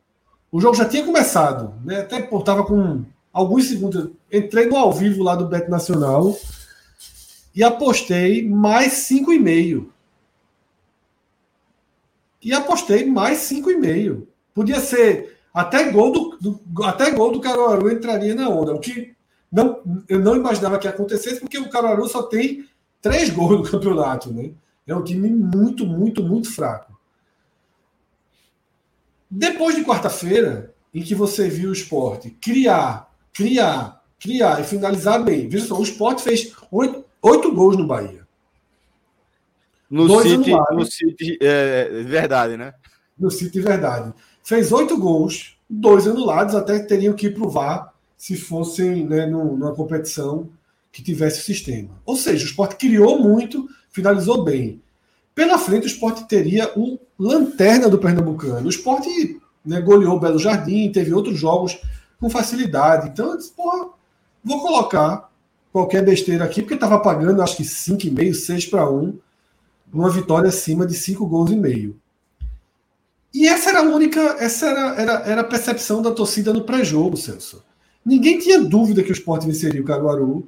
o 0.52 0.62
jogo 0.62 0.76
já 0.76 0.88
tinha 0.88 1.06
começado, 1.06 1.74
né? 1.84 2.00
Até 2.00 2.22
portava 2.22 2.66
com 2.66 3.04
alguns 3.34 3.66
segundos. 3.66 4.10
Entrei 4.32 4.68
no 4.68 4.78
ao 4.78 4.94
vivo 4.94 5.22
lá 5.22 5.36
do 5.36 5.48
Bet 5.48 5.70
Nacional 5.70 6.34
e 7.54 7.64
apostei 7.64 8.48
mais 8.48 8.94
5,5. 8.94 9.88
E 12.42 12.54
apostei 12.54 13.06
mais 13.06 13.40
5,5. 13.40 14.26
Podia 14.56 14.80
ser 14.80 15.38
até 15.54 15.92
gol 15.92 16.12
do, 16.12 16.38
do, 16.40 16.84
até 16.84 17.12
gol 17.12 17.32
do 17.32 17.40
Caruaru 17.40 17.92
entraria 17.92 18.34
na 18.34 18.50
onda. 18.50 18.74
O 18.74 18.80
que 18.80 19.14
não, 19.52 19.84
eu 20.10 20.20
não 20.20 20.36
imaginava 20.36 20.80
que 20.80 20.88
acontecesse, 20.88 21.40
porque 21.40 21.60
o 21.60 21.70
Caruaru 21.70 22.08
só 22.08 22.24
tem 22.24 22.68
três 23.00 23.30
gols 23.30 23.60
no 23.60 23.72
campeonato. 23.72 24.34
Né? 24.34 24.54
É 24.88 24.96
um 24.96 25.04
time 25.04 25.30
muito, 25.30 25.86
muito, 25.86 26.24
muito 26.24 26.52
fraco. 26.52 26.98
Depois 29.30 29.76
de 29.76 29.86
quarta-feira, 29.86 30.74
em 30.92 31.04
que 31.04 31.14
você 31.14 31.48
viu 31.48 31.70
o 31.70 31.74
esporte 31.74 32.32
criar 32.32 33.14
criar, 33.36 34.02
criar 34.18 34.62
e 34.62 34.64
finalizar 34.64 35.24
bem. 35.24 35.48
Veja 35.48 35.68
só, 35.68 35.78
o 35.78 35.84
Sport 35.84 36.22
fez 36.22 36.54
oito, 36.72 37.06
oito 37.22 37.54
gols 37.54 37.78
no 37.78 37.86
Bahia. 37.86 38.26
No 39.90 40.08
Dois 40.08 40.28
City, 40.28 40.52
no 40.52 40.86
City 40.86 41.38
é, 41.42 41.90
é 41.92 42.04
verdade, 42.04 42.58
né? 42.58 42.74
No 43.20 43.30
City, 43.30 43.60
verdade. 43.60 44.14
Fez 44.46 44.72
oito 44.72 44.96
gols, 44.96 45.58
dois 45.68 46.06
anulados, 46.06 46.54
até 46.54 46.78
teriam 46.78 47.16
que 47.16 47.32
provar 47.32 47.92
se 48.16 48.38
fossem 48.38 49.04
né, 49.04 49.26
numa 49.26 49.74
competição 49.74 50.48
que 50.92 51.02
tivesse 51.02 51.42
o 51.42 51.44
sistema. 51.44 51.90
Ou 52.06 52.16
seja, 52.16 52.46
o 52.46 52.48
Sport 52.48 52.76
criou 52.76 53.18
muito, 53.18 53.68
finalizou 53.90 54.44
bem. 54.44 54.80
Pela 55.34 55.58
frente, 55.58 55.86
o 55.86 55.88
Sport 55.88 56.28
teria 56.28 56.72
o 56.78 57.00
lanterna 57.18 57.90
do 57.90 57.98
Pernambucano. 57.98 58.68
O 58.68 58.70
Sport 58.70 59.08
né, 59.66 59.82
goleou 59.82 60.16
o 60.16 60.20
Belo 60.20 60.38
Jardim, 60.38 60.92
teve 60.92 61.12
outros 61.12 61.40
jogos 61.40 61.82
com 62.20 62.30
facilidade. 62.30 63.10
Então 63.10 63.32
eu 63.32 63.38
disse, 63.38 63.52
porra, 63.52 63.90
vou 64.44 64.62
colocar 64.62 65.28
qualquer 65.74 66.06
besteira 66.06 66.46
aqui, 66.46 66.62
porque 66.62 66.76
estava 66.76 67.00
pagando 67.00 67.42
acho 67.42 67.58
que 67.58 67.64
5,5, 67.64 68.34
6 68.36 68.66
para 68.68 68.88
1, 68.88 69.18
uma 69.92 70.12
vitória 70.12 70.50
acima 70.50 70.86
de 70.86 70.94
5 70.94 71.26
gols 71.26 71.50
e 71.50 71.56
meio. 71.56 72.00
E 73.36 73.50
essa 73.50 73.70
era 73.70 73.80
a 73.80 73.84
única, 73.84 74.38
essa 74.40 74.66
era, 74.66 74.96
era, 74.96 75.12
era 75.30 75.42
a 75.42 75.44
percepção 75.44 76.02
da 76.02 76.10
torcida 76.10 76.54
no 76.54 76.64
pré-jogo, 76.64 77.18
Celso. 77.18 77.62
Ninguém 78.06 78.40
tinha 78.40 78.62
dúvida 78.62 79.04
que 79.04 79.12
o 79.12 79.14
Sport 79.14 79.44
venceria 79.44 79.82
o 79.82 79.84
Caruaru. 79.84 80.48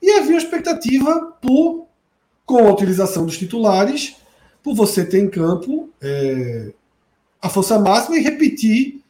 E 0.00 0.10
havia 0.12 0.38
expectativa 0.38 1.36
por, 1.42 1.86
com 2.46 2.66
a 2.66 2.72
utilização 2.72 3.26
dos 3.26 3.36
titulares, 3.36 4.16
por 4.62 4.74
você 4.74 5.04
ter 5.04 5.18
em 5.18 5.28
campo 5.28 5.90
é, 6.00 6.72
a 7.42 7.50
força 7.50 7.78
máxima 7.78 8.16
e 8.16 8.22
repetir 8.22 9.02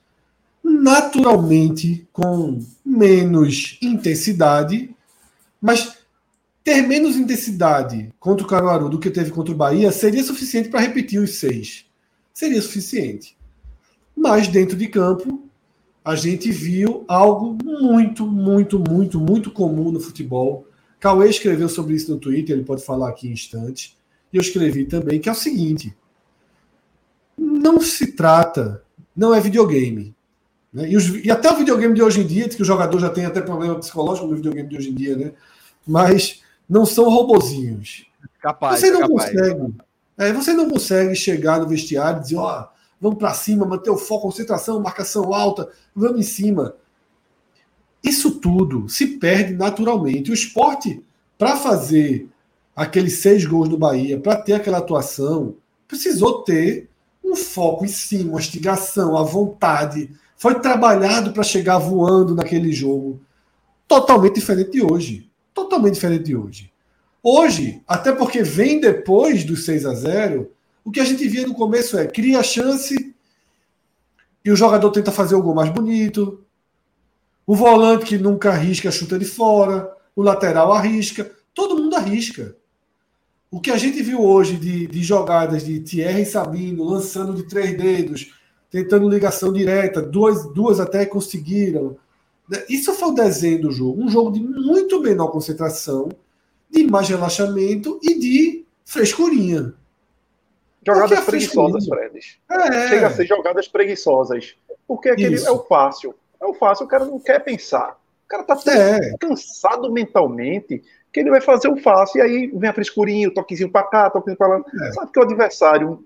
naturalmente 0.64 2.04
com 2.12 2.58
menos 2.84 3.78
intensidade, 3.80 4.92
mas 5.60 5.96
ter 6.64 6.82
menos 6.82 7.14
intensidade 7.14 8.12
contra 8.18 8.44
o 8.44 8.48
Caruaru 8.48 8.88
do 8.88 8.98
que 8.98 9.10
teve 9.10 9.30
contra 9.30 9.54
o 9.54 9.56
Bahia 9.56 9.92
seria 9.92 10.24
suficiente 10.24 10.68
para 10.68 10.80
repetir 10.80 11.20
os 11.20 11.36
seis. 11.36 11.86
Seria 12.32 12.60
suficiente. 12.62 13.36
Mas 14.16 14.48
dentro 14.48 14.76
de 14.76 14.88
campo, 14.88 15.48
a 16.04 16.14
gente 16.14 16.50
viu 16.50 17.04
algo 17.06 17.56
muito, 17.62 18.26
muito, 18.26 18.78
muito, 18.78 19.20
muito 19.20 19.50
comum 19.50 19.90
no 19.92 20.00
futebol. 20.00 20.66
Cauê 20.98 21.28
escreveu 21.28 21.68
sobre 21.68 21.94
isso 21.94 22.10
no 22.10 22.18
Twitter, 22.18 22.56
ele 22.56 22.64
pode 22.64 22.84
falar 22.84 23.08
aqui 23.08 23.28
em 23.28 23.32
instantes. 23.32 23.96
E 24.32 24.36
eu 24.36 24.40
escrevi 24.40 24.84
também, 24.84 25.20
que 25.20 25.28
é 25.28 25.32
o 25.32 25.36
seguinte: 25.36 25.94
não 27.36 27.80
se 27.80 28.12
trata, 28.12 28.82
não 29.16 29.34
é 29.34 29.40
videogame. 29.40 30.14
Né? 30.72 30.90
E, 30.90 30.96
os, 30.96 31.08
e, 31.24 31.30
até 31.30 31.50
o 31.52 31.56
videogame 31.56 31.94
de 31.94 32.02
hoje 32.02 32.20
em 32.20 32.26
dia, 32.26 32.48
que 32.48 32.62
o 32.62 32.64
jogador 32.64 32.98
já 32.98 33.10
tem 33.10 33.26
até 33.26 33.40
problema 33.40 33.78
psicológico 33.78 34.26
no 34.26 34.36
videogame 34.36 34.68
de 34.68 34.76
hoje 34.76 34.90
em 34.90 34.94
dia, 34.94 35.16
né? 35.16 35.32
Mas 35.86 36.42
não 36.68 36.86
são 36.86 37.10
robozinhos. 37.10 38.06
Capaz, 38.40 38.80
você 38.80 38.90
não 38.90 39.00
capaz. 39.00 39.30
consegue. 39.30 39.74
É, 40.16 40.32
você 40.32 40.52
não 40.52 40.68
consegue 40.68 41.14
chegar 41.14 41.60
no 41.60 41.68
vestiário 41.68 42.20
e 42.20 42.22
dizer, 42.22 42.36
ó, 42.36 42.60
oh, 42.60 42.68
vamos 43.00 43.18
para 43.18 43.34
cima, 43.34 43.66
manter 43.66 43.90
o 43.90 43.96
foco, 43.96 44.22
concentração, 44.22 44.80
marcação 44.80 45.32
alta, 45.32 45.68
vamos 45.94 46.20
em 46.20 46.22
cima. 46.22 46.76
Isso 48.02 48.32
tudo 48.32 48.88
se 48.88 49.18
perde 49.18 49.54
naturalmente. 49.54 50.30
O 50.30 50.34
esporte, 50.34 51.02
para 51.38 51.56
fazer 51.56 52.28
aqueles 52.74 53.18
seis 53.18 53.44
gols 53.44 53.68
do 53.68 53.78
Bahia, 53.78 54.18
para 54.18 54.36
ter 54.36 54.54
aquela 54.54 54.78
atuação, 54.78 55.56
precisou 55.86 56.42
ter 56.42 56.88
um 57.24 57.36
foco 57.36 57.84
em 57.84 57.88
cima, 57.88 58.30
uma 58.30 58.40
instigação, 58.40 59.16
a 59.16 59.22
vontade, 59.22 60.10
foi 60.36 60.58
trabalhado 60.58 61.32
para 61.32 61.42
chegar 61.42 61.78
voando 61.78 62.34
naquele 62.34 62.72
jogo. 62.72 63.20
Totalmente 63.86 64.34
diferente 64.34 64.72
de 64.72 64.82
hoje. 64.82 65.30
Totalmente 65.54 65.94
diferente 65.94 66.24
de 66.24 66.36
hoje. 66.36 66.71
Hoje, 67.22 67.82
até 67.86 68.12
porque 68.12 68.42
vem 68.42 68.80
depois 68.80 69.44
do 69.44 69.56
6 69.56 69.86
a 69.86 69.94
0 69.94 70.50
o 70.84 70.90
que 70.90 71.00
a 71.00 71.04
gente 71.04 71.26
via 71.28 71.46
no 71.46 71.54
começo 71.54 71.96
é 71.96 72.06
cria 72.06 72.40
a 72.40 72.42
chance 72.42 73.14
e 74.44 74.50
o 74.50 74.56
jogador 74.56 74.90
tenta 74.90 75.12
fazer 75.12 75.34
o 75.34 75.42
gol 75.42 75.54
mais 75.54 75.70
bonito. 75.70 76.44
O 77.46 77.54
volante 77.54 78.04
que 78.04 78.18
nunca 78.18 78.50
arrisca 78.50 78.90
chuta 78.90 79.18
de 79.18 79.24
fora. 79.24 79.92
O 80.16 80.22
lateral 80.22 80.72
arrisca. 80.72 81.30
Todo 81.54 81.76
mundo 81.76 81.94
arrisca. 81.94 82.56
O 83.50 83.60
que 83.60 83.70
a 83.70 83.76
gente 83.76 84.02
viu 84.02 84.20
hoje 84.20 84.56
de, 84.56 84.86
de 84.86 85.02
jogadas 85.02 85.64
de 85.64 85.78
Thierry 85.80 86.24
Sabino 86.24 86.84
lançando 86.84 87.34
de 87.34 87.44
três 87.44 87.76
dedos, 87.76 88.34
tentando 88.70 89.08
ligação 89.08 89.52
direta, 89.52 90.00
duas, 90.00 90.46
duas 90.52 90.80
até 90.80 91.04
conseguiram. 91.04 91.96
Isso 92.68 92.92
foi 92.94 93.08
o 93.08 93.14
desenho 93.14 93.62
do 93.62 93.70
jogo. 93.70 94.02
Um 94.02 94.08
jogo 94.08 94.32
de 94.32 94.40
muito 94.40 95.00
menor 95.00 95.28
concentração, 95.28 96.08
de 96.72 96.84
mais 96.90 97.08
relaxamento 97.08 98.00
e 98.02 98.18
de 98.18 98.64
frescurinha. 98.84 99.74
Jogadas 100.84 101.24
preguiçosas, 101.24 101.86
Fred. 101.86 102.40
É. 102.50 102.88
Chega 102.88 103.06
a 103.06 103.10
ser 103.10 103.26
jogadas 103.26 103.68
preguiçosas. 103.68 104.56
Porque 104.88 105.10
aquele 105.10 105.36
Isso. 105.36 105.46
é 105.46 105.50
o 105.52 105.62
fácil. 105.64 106.14
É 106.40 106.46
o 106.46 106.54
fácil, 106.54 106.86
o 106.86 106.88
cara 106.88 107.04
não 107.04 107.20
quer 107.20 107.38
pensar. 107.44 107.96
O 108.24 108.28
cara 108.28 108.42
tá 108.42 108.56
tão 108.56 108.74
é. 108.74 109.16
cansado 109.20 109.92
mentalmente 109.92 110.82
que 111.12 111.20
ele 111.20 111.30
vai 111.30 111.40
fazer 111.40 111.68
o 111.68 111.76
fácil. 111.76 112.18
E 112.18 112.22
aí 112.22 112.46
vem 112.48 112.70
a 112.70 112.72
frescurinha, 112.72 113.28
o 113.28 113.34
toquezinho 113.34 113.70
pra 113.70 113.84
cá, 113.84 114.08
o 114.08 114.10
toquezinho 114.10 114.38
pra 114.38 114.48
lá. 114.48 114.64
É. 114.88 114.92
Sabe 114.92 115.12
que 115.12 115.20
o 115.20 115.22
adversário 115.22 116.04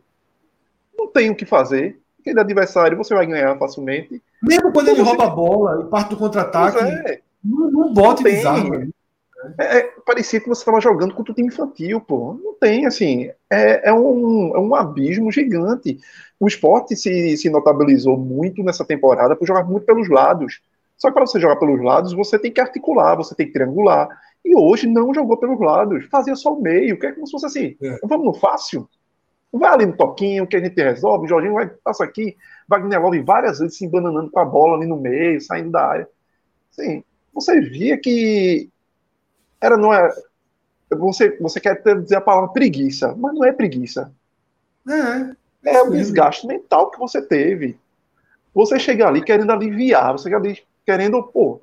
não 0.99 1.07
tem 1.07 1.31
o 1.31 1.37
que 1.37 1.47
fazer 1.47 1.99
aquele 2.27 2.41
adversário 2.41 2.97
você 2.97 3.15
vai 3.15 3.27
ganhar 3.27 3.57
facilmente. 3.57 4.21
Mesmo 4.43 4.73
quando 4.73 4.89
ele 4.89 5.01
rouba 5.01 5.25
a 5.25 5.31
bola 5.31 5.85
e 5.87 5.91
parte 5.91 6.11
do 6.11 6.17
contra-ataque, 6.17 6.79
é. 6.79 7.21
não, 7.43 7.71
não 7.71 7.95
bota 7.95 8.23
não 8.23 8.31
desarma. 8.31 8.89
É, 9.59 9.79
é, 9.79 9.83
parecia 10.05 10.41
que 10.41 10.49
você 10.49 10.61
estava 10.61 10.81
jogando 10.81 11.15
contra 11.15 11.33
o 11.33 11.35
time 11.35 11.49
infantil, 11.49 12.01
pô. 12.01 12.39
Não 12.43 12.55
tem, 12.55 12.87
assim. 12.87 13.31
É, 13.51 13.89
é, 13.89 13.93
um, 13.93 14.55
é 14.57 14.59
um 14.59 14.75
abismo 14.75 15.31
gigante. 15.31 15.99
O 16.39 16.47
esporte 16.47 16.97
se, 16.97 17.37
se 17.37 17.51
notabilizou 17.51 18.17
muito 18.17 18.63
nessa 18.63 18.85
temporada 18.85 19.37
por 19.37 19.47
jogar 19.47 19.65
muito 19.65 19.87
pelos 19.87 20.09
lados. 20.09 20.61
Só 20.97 21.09
que 21.09 21.15
para 21.15 21.27
você 21.27 21.39
jogar 21.39 21.57
pelos 21.57 21.83
lados, 21.83 22.13
você 22.13 22.39
tem 22.39 22.51
que 22.51 22.61
articular, 22.61 23.17
você 23.17 23.35
tem 23.35 23.47
que 23.47 23.53
triangular. 23.53 24.09
E 24.45 24.57
hoje 24.57 24.87
não 24.87 25.13
jogou 25.13 25.37
pelos 25.37 25.61
lados, 25.61 26.07
fazia 26.11 26.35
só 26.37 26.55
o 26.55 26.63
meio, 26.63 26.99
que 26.99 27.07
é 27.07 27.13
como 27.13 27.27
se 27.27 27.33
fosse 27.33 27.47
assim, 27.47 27.77
É. 27.83 27.99
vamos 28.05 28.27
no 28.27 28.35
fácil. 28.35 28.89
Vai 29.53 29.73
ali 29.73 29.87
no 29.87 29.97
toquinho, 29.97 30.47
que 30.47 30.57
a 30.57 30.61
gente 30.61 30.81
resolve, 30.81 31.27
o 31.27 31.29
Jorginho 31.29 31.55
vai, 31.55 31.67
passa 31.83 32.05
aqui, 32.05 32.37
Wagner 32.69 33.01
Love 33.01 33.21
várias 33.23 33.59
vezes 33.59 33.77
se 33.77 33.85
embananando 33.85 34.31
com 34.31 34.39
a 34.39 34.45
bola 34.45 34.77
ali 34.77 34.87
no 34.87 34.97
meio, 34.97 35.41
saindo 35.41 35.71
da 35.71 35.85
área. 35.87 36.09
Sim, 36.71 37.03
você 37.33 37.61
via 37.61 37.99
que 37.99 38.71
era 39.67 39.77
não 39.77 39.93
é 39.93 40.11
você 40.91 41.37
você 41.41 41.61
quer 41.61 41.83
dizer 42.01 42.17
a 42.17 42.21
palavra 42.21 42.51
preguiça, 42.51 43.15
mas 43.17 43.35
não 43.35 43.45
é 43.45 43.53
preguiça. 43.53 44.13
É, 44.89 45.71
É 45.73 45.83
o 45.83 45.91
desgaste 45.91 46.47
mental 46.47 46.91
que 46.91 46.99
você 46.99 47.21
teve. 47.21 47.77
Você 48.55 48.79
chega 48.79 49.07
ali 49.07 49.23
querendo 49.23 49.51
aliviar, 49.53 50.13
você 50.13 50.25
chega 50.25 50.37
ali 50.37 50.59
querendo, 50.85 51.23
pô, 51.23 51.61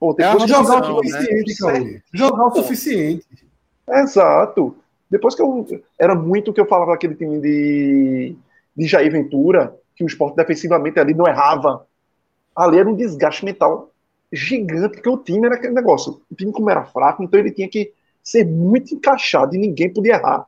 pô 0.00 0.16
É 0.18 0.32
jogar 0.48 0.90
o 0.90 1.02
né? 1.02 1.10
suficiente. 1.10 2.02
Jogar 2.12 2.46
o 2.46 2.54
suficiente. 2.54 3.46
Exato. 3.88 4.74
Depois 5.10 5.34
que 5.34 5.42
eu. 5.42 5.66
Era 5.98 6.14
muito 6.14 6.50
o 6.50 6.54
que 6.54 6.60
eu 6.60 6.66
falava 6.66 6.92
daquele 6.92 7.14
time 7.14 7.38
de, 7.38 8.34
de 8.74 8.86
Jair 8.86 9.12
Ventura, 9.12 9.76
que 9.94 10.02
o 10.02 10.06
esporte 10.06 10.36
defensivamente 10.36 10.98
ali 10.98 11.12
não 11.12 11.26
errava. 11.26 11.86
Ali 12.56 12.78
era 12.78 12.88
um 12.88 12.96
desgaste 12.96 13.44
mental 13.44 13.91
gigante, 14.32 14.94
porque 14.94 15.08
o 15.08 15.18
time 15.18 15.46
era 15.46 15.56
aquele 15.56 15.74
negócio. 15.74 16.22
O 16.30 16.34
time, 16.34 16.52
como 16.52 16.70
era 16.70 16.84
fraco, 16.84 17.22
então 17.22 17.38
ele 17.38 17.50
tinha 17.50 17.68
que 17.68 17.92
ser 18.22 18.46
muito 18.46 18.94
encaixado 18.94 19.54
e 19.54 19.58
ninguém 19.58 19.92
podia 19.92 20.14
errar. 20.14 20.46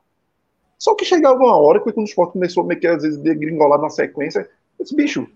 Só 0.77 0.95
que 0.95 1.05
chegava 1.05 1.37
uma 1.37 1.55
hora 1.55 1.79
que 1.79 1.91
quando 1.91 2.05
o 2.05 2.09
esporte 2.09 2.33
começou 2.33 2.63
a 2.63 2.65
meio 2.65 2.79
que 2.79 2.87
às 2.87 3.03
vezes 3.03 3.19
degringolar 3.19 3.79
na 3.79 3.89
sequência, 3.89 4.49
eu 4.77 4.83
disse, 4.83 4.95
bicho, 4.95 5.27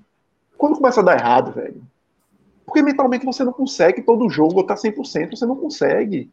quando 0.57 0.77
começa 0.77 0.99
a 0.99 1.03
dar 1.03 1.17
errado, 1.17 1.53
velho? 1.53 1.81
Porque 2.65 2.81
mentalmente 2.81 3.25
você 3.25 3.43
não 3.43 3.53
consegue 3.53 4.01
todo 4.01 4.29
jogo 4.29 4.53
botar 4.53 4.75
100%, 4.75 5.31
você 5.31 5.45
não 5.45 5.55
consegue. 5.55 6.29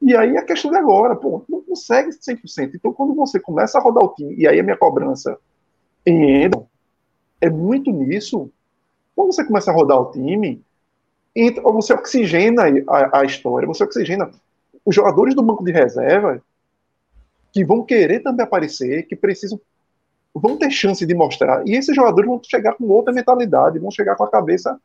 E 0.00 0.16
aí 0.16 0.36
a 0.36 0.42
questão 0.42 0.70
de 0.70 0.76
agora, 0.76 1.16
pô, 1.16 1.42
não 1.48 1.62
consegue 1.62 2.10
100%. 2.10 2.72
Então 2.74 2.92
quando 2.92 3.14
você 3.14 3.40
começa 3.40 3.78
a 3.78 3.80
rodar 3.80 4.04
o 4.04 4.14
time, 4.14 4.34
e 4.36 4.46
aí 4.46 4.60
a 4.60 4.62
minha 4.62 4.76
cobrança 4.76 5.38
em 6.06 6.50
é 7.40 7.48
muito 7.48 7.90
nisso, 7.90 8.50
quando 9.16 9.32
você 9.32 9.44
começa 9.44 9.70
a 9.70 9.74
rodar 9.74 10.00
o 10.00 10.10
time, 10.10 10.62
entra, 11.34 11.62
você 11.62 11.92
oxigena 11.92 12.64
a, 12.88 13.20
a 13.20 13.24
história, 13.24 13.66
você 13.66 13.84
oxigena 13.84 14.30
os 14.84 14.94
jogadores 14.94 15.34
do 15.34 15.42
banco 15.42 15.64
de 15.64 15.72
reserva 15.72 16.42
que 17.52 17.64
vão 17.64 17.84
querer 17.84 18.20
também 18.20 18.44
aparecer, 18.44 19.06
que 19.06 19.16
precisam, 19.16 19.60
vão 20.34 20.56
ter 20.56 20.70
chance 20.70 21.04
de 21.04 21.14
mostrar. 21.14 21.66
E 21.66 21.74
esses 21.74 21.94
jogadores 21.94 22.28
vão 22.28 22.40
chegar 22.42 22.74
com 22.74 22.84
outra 22.84 23.12
mentalidade, 23.12 23.78
vão 23.78 23.90
chegar 23.90 24.16
com 24.16 24.24
a 24.24 24.30
cabeça 24.30 24.80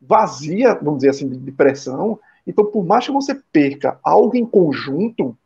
vazia, 0.00 0.74
vamos 0.74 0.98
dizer 0.98 1.10
assim, 1.10 1.28
de, 1.28 1.52
pressão. 1.52 2.18
Então, 2.46 2.64
por 2.64 2.84
mais 2.84 3.06
que 3.06 3.12
você 3.12 3.34
perca 3.52 3.98
algo 4.02 4.36
em 4.36 4.44
conjunto, 4.44 5.36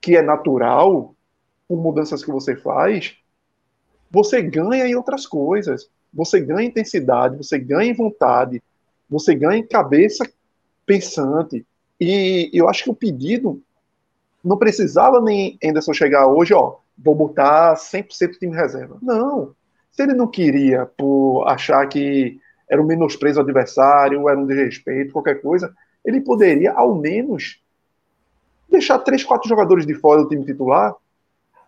que 0.00 0.16
é 0.16 0.22
natural, 0.22 1.14
com 1.68 1.76
mudanças 1.76 2.24
que 2.24 2.30
você 2.30 2.54
faz, 2.56 3.16
você 4.10 4.40
ganha 4.40 4.86
em 4.86 4.94
outras 4.94 5.26
coisas. 5.26 5.90
Você 6.12 6.40
ganha 6.40 6.68
intensidade, 6.68 7.36
você 7.36 7.58
ganha 7.58 7.92
vontade, 7.94 8.62
você 9.08 9.34
ganha 9.34 9.58
em 9.58 9.66
cabeça 9.66 10.28
pensante. 10.84 11.66
E 12.00 12.50
eu 12.52 12.68
acho 12.68 12.84
que 12.84 12.90
o 12.90 12.94
pedido 12.94 13.62
não 14.44 14.56
precisava 14.56 15.20
nem 15.20 15.58
Anderson 15.64 15.92
chegar 15.92 16.26
hoje, 16.26 16.54
ó, 16.54 16.76
vou 16.96 17.14
botar 17.14 17.74
100% 17.74 18.38
time 18.38 18.54
reserva. 18.54 18.98
Não. 19.02 19.54
Se 19.90 20.02
ele 20.02 20.14
não 20.14 20.26
queria 20.26 20.86
por 20.86 21.44
achar 21.48 21.86
que 21.88 22.38
era 22.68 22.80
um 22.80 22.86
menosprezo 22.86 23.40
ao 23.40 23.44
adversário, 23.44 24.28
era 24.28 24.38
um 24.38 24.46
desrespeito, 24.46 25.12
qualquer 25.12 25.40
coisa, 25.40 25.74
ele 26.04 26.20
poderia, 26.20 26.72
ao 26.72 26.94
menos, 26.94 27.60
deixar 28.68 28.98
três, 28.98 29.24
quatro 29.24 29.48
jogadores 29.48 29.86
de 29.86 29.94
fora 29.94 30.22
do 30.22 30.28
time 30.28 30.44
titular 30.44 30.94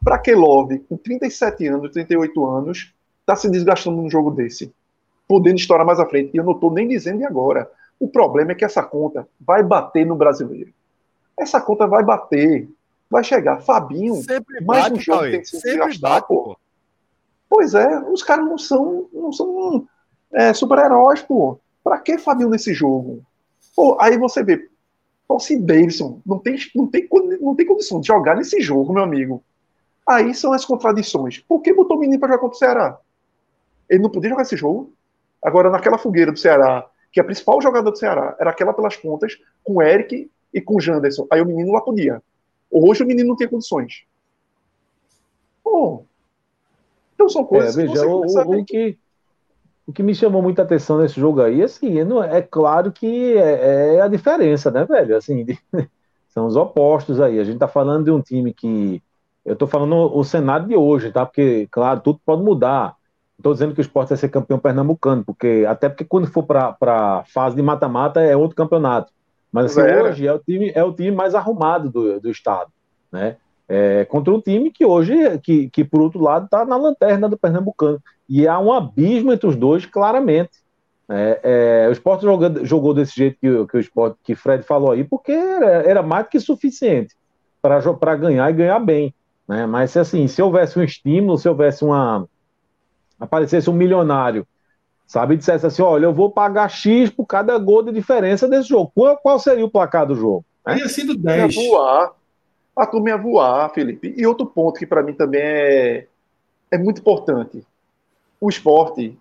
para 0.03 0.19
que 0.19 0.35
Love, 0.35 0.81
com 0.81 0.97
37 0.97 1.67
anos, 1.67 1.91
38 1.93 2.47
anos, 2.47 2.95
está 3.21 3.35
se 3.35 3.51
desgastando 3.51 3.97
num 3.97 4.11
jogo 4.11 4.31
desse, 4.31 4.73
podendo 5.29 5.59
estourar 5.59 5.87
mais 5.87 6.01
à 6.01 6.07
frente. 6.07 6.31
E 6.33 6.39
eu 6.39 6.45
não 6.45 6.53
estou 6.53 6.73
nem 6.73 6.89
dizendo 6.89 7.19
de 7.19 7.25
agora. 7.27 7.71
O 8.01 8.09
problema 8.09 8.53
é 8.53 8.55
que 8.55 8.65
essa 8.65 8.83
conta 8.83 9.29
vai 9.39 9.63
bater 9.63 10.07
no 10.07 10.17
brasileiro. 10.17 10.73
Essa 11.39 11.61
conta 11.61 11.87
vai 11.87 12.03
bater, 12.03 12.69
vai 13.11 13.23
chegar. 13.23 13.61
Fabinho, 13.61 14.17
Sempre 14.17 14.65
mais 14.65 14.85
bate, 14.85 14.97
um 14.97 15.01
jogo 15.01 15.19
Cauê. 15.19 15.31
tem 15.33 15.41
que 15.43 15.49
se 15.49 15.61
desgastar, 15.61 16.11
bate, 16.11 16.29
pô. 16.29 16.43
pô. 16.45 16.59
Pois 17.51 17.75
é, 17.75 18.01
os 18.11 18.23
caras 18.23 18.47
não 18.47 18.59
são, 18.59 19.07
não 19.13 19.33
são 19.33 19.87
é, 20.33 20.53
super-heróis, 20.53 21.23
pô. 21.23 21.59
Pra 21.85 21.99
que 21.99 22.19
Fabinho 22.19 22.51
nesse 22.51 22.73
jogo? 22.73 23.23
Pô, 23.77 23.97
aí 24.01 24.19
você 24.19 24.43
vê, 24.43 24.69
se 25.39 25.59
Davidson 25.59 26.21
não 26.25 26.39
tem, 26.39 26.57
não, 26.75 26.87
tem, 26.87 27.09
não 27.41 27.55
tem 27.55 27.67
condição 27.67 28.01
de 28.01 28.07
jogar 28.07 28.37
nesse 28.37 28.61
jogo, 28.61 28.93
meu 28.93 29.03
amigo. 29.03 29.43
Aí 30.09 30.35
são 30.35 30.53
as 30.53 30.65
contradições. 30.65 31.39
Por 31.41 31.61
que 31.61 31.73
botou 31.73 31.97
o 31.97 32.01
menino 32.01 32.19
pra 32.19 32.29
jogar 32.29 32.41
contra 32.41 32.57
o 32.57 32.59
Ceará? 32.59 32.99
Ele 33.89 34.03
não 34.03 34.11
podia 34.11 34.31
jogar 34.31 34.43
esse 34.43 34.57
jogo? 34.57 34.93
Agora, 35.43 35.71
naquela 35.71 35.99
fogueira 35.99 36.33
do 36.33 36.39
Ceará, 36.39 36.87
que 37.13 37.21
a 37.21 37.25
principal 37.25 37.61
jogador 37.63 37.91
do 37.91 37.99
Ceará 37.99 38.37
era 38.41 38.51
aquela 38.51 38.73
pelas 38.73 38.97
pontas, 38.97 39.35
com 39.65 39.75
o 39.77 39.83
Eric 39.83 40.31
e 40.53 40.61
com 40.61 40.77
o 40.77 40.81
Janderson. 40.81 41.27
Aí 41.31 41.41
o 41.41 41.47
menino 41.47 41.73
lá 41.73 41.81
podia. 41.81 42.23
Hoje 42.71 43.03
o 43.03 43.07
menino 43.07 43.29
não 43.31 43.37
tem 43.37 43.49
condições. 43.49 44.05
Então 47.15 47.29
são 47.29 47.45
É, 47.45 47.47
coisas 47.49 47.77
que 47.77 47.83
veja, 47.83 48.03
você 48.03 48.09
o, 48.09 48.61
o- 48.61 48.65
que, 48.65 48.99
o 49.87 49.93
que 49.93 50.03
me 50.03 50.15
chamou 50.15 50.43
muita 50.43 50.63
atenção 50.63 50.99
nesse 50.99 51.21
jogo 51.21 51.43
aí, 51.43 51.63
assim, 51.63 52.05
não 52.05 52.23
é, 52.23 52.39
é 52.39 52.43
claro 52.43 52.93
que 52.93 53.37
é, 53.39 53.97
é 53.97 54.01
a 54.03 54.09
diferença, 54.09 54.71
né, 54.71 54.85
velho? 54.87 55.17
Assim, 55.17 55.45
de- 55.45 55.59
são 56.31 56.47
os 56.47 56.57
opostos 56.57 57.21
aí. 57.21 57.41
A 57.41 57.45
gente 57.45 57.59
tá 57.61 57.69
falando 57.69 58.07
de 58.07 58.11
um 58.13 58.23
time 58.23 58.55
que. 58.55 59.03
Eu 59.45 59.57
tô 59.57 59.67
falando 59.67 59.95
o, 59.97 60.21
o 60.21 60.25
cenário 60.25 60.69
de 60.69 60.77
hoje, 60.77 61.13
tá? 61.13 61.27
Porque, 61.27 61.69
claro, 61.73 62.01
tudo 62.03 62.21
pode 62.27 62.43
mudar. 62.45 62.97
Tô 63.43 63.53
dizendo 63.53 63.73
que 63.75 63.81
o 63.81 63.83
esporte 63.83 64.09
vai 64.09 64.19
ser 64.19 64.29
campeão 64.29 64.59
pernambucano, 64.59 65.25
porque 65.25 65.65
até 65.69 65.89
porque 65.89 66.05
quando 66.05 66.27
for 66.27 66.43
para 66.45 66.77
a 66.81 67.25
fase 67.25 67.55
de 67.55 67.63
mata-mata 67.63 68.21
é 68.21 68.37
outro 68.37 68.57
campeonato. 68.57 69.13
Mas 69.53 69.67
assim, 69.67 69.81
hoje 70.03 70.27
é 70.27 70.33
o 70.33 70.39
time, 70.39 70.73
é 70.75 70.83
o 70.85 70.93
time 70.93 71.13
mais 71.13 71.35
arrumado 71.35 71.89
do, 71.89 72.21
do 72.21 72.31
estado, 72.31 72.71
né? 73.13 73.37
É, 73.69 74.05
contra 74.07 74.33
um 74.33 74.41
time 74.41 74.71
que 74.71 74.85
hoje, 74.85 75.39
que, 75.41 75.69
que 75.71 75.85
por 75.85 76.01
outro 76.01 76.21
lado, 76.21 76.47
está 76.47 76.65
na 76.65 76.77
lanterna 76.77 77.29
do 77.29 77.37
Pernambucano. 77.37 78.01
E 78.29 78.49
há 78.49 78.59
um 78.59 78.73
abismo 78.73 79.33
entre 79.33 79.47
os 79.47 79.55
dois, 79.57 79.85
claramente. 79.87 80.53
É, 81.09 81.85
é, 81.85 81.89
o 81.89 81.93
esporte 81.93 82.23
jogou, 82.23 82.65
jogou 82.65 82.93
desse 82.95 83.15
jeito 83.15 83.39
que, 83.41 83.49
o- 83.49 83.67
que 83.67 83.77
o 83.77 83.81
esporte, 83.81 84.19
que 84.25 84.35
Fred 84.35 84.63
falou 84.63 84.91
aí, 84.93 85.05
porque 85.05 85.33
era, 85.33 85.67
era 85.89 86.03
mais 86.03 86.25
do 86.27 86.29
que 86.31 86.41
suficiente 86.41 87.15
para 87.63 88.17
ganhar 88.17 88.51
e 88.51 88.55
ganhar 88.55 88.79
bem. 88.79 89.15
Né? 89.47 89.67
Mas 89.67 89.97
assim, 89.97 90.27
se 90.29 90.43
houvesse 90.43 90.79
um 90.79 90.83
estímulo, 90.83 91.39
se 91.39 91.49
houvesse 91.49 91.85
uma. 91.85 92.27
Aparecesse 93.19 93.69
um 93.69 93.73
milionário, 93.73 94.47
sabe, 95.07 95.35
e 95.35 95.37
dissesse 95.37 95.67
assim: 95.67 95.83
olha, 95.83 96.05
eu 96.05 96.15
vou 96.15 96.31
pagar 96.31 96.69
X 96.69 97.11
por 97.11 97.27
cada 97.27 97.57
gol 97.59 97.83
de 97.83 97.93
diferença 97.93 98.49
desse 98.49 98.69
jogo. 98.69 98.93
Qual, 98.95 99.17
qual 99.19 99.39
seria 99.39 99.65
o 99.65 99.71
placar 99.71 100.07
do 100.07 100.15
jogo? 100.15 100.45
Teria 100.65 100.89
sido 100.89 101.13
ia 101.15 101.47
10. 101.47 101.55
voar. 101.55 102.13
A 102.77 102.87
turma 102.87 103.09
ia 103.09 103.17
voar, 103.17 103.69
Felipe. 103.71 104.15
E 104.17 104.27
outro 104.27 104.47
ponto 104.47 104.79
que 104.79 104.87
para 104.87 105.03
mim 105.03 105.13
também 105.13 105.41
é, 105.41 106.07
é 106.71 106.79
muito 106.79 107.01
importante. 107.01 107.67
O 108.41 108.49
esporte, 108.49 109.19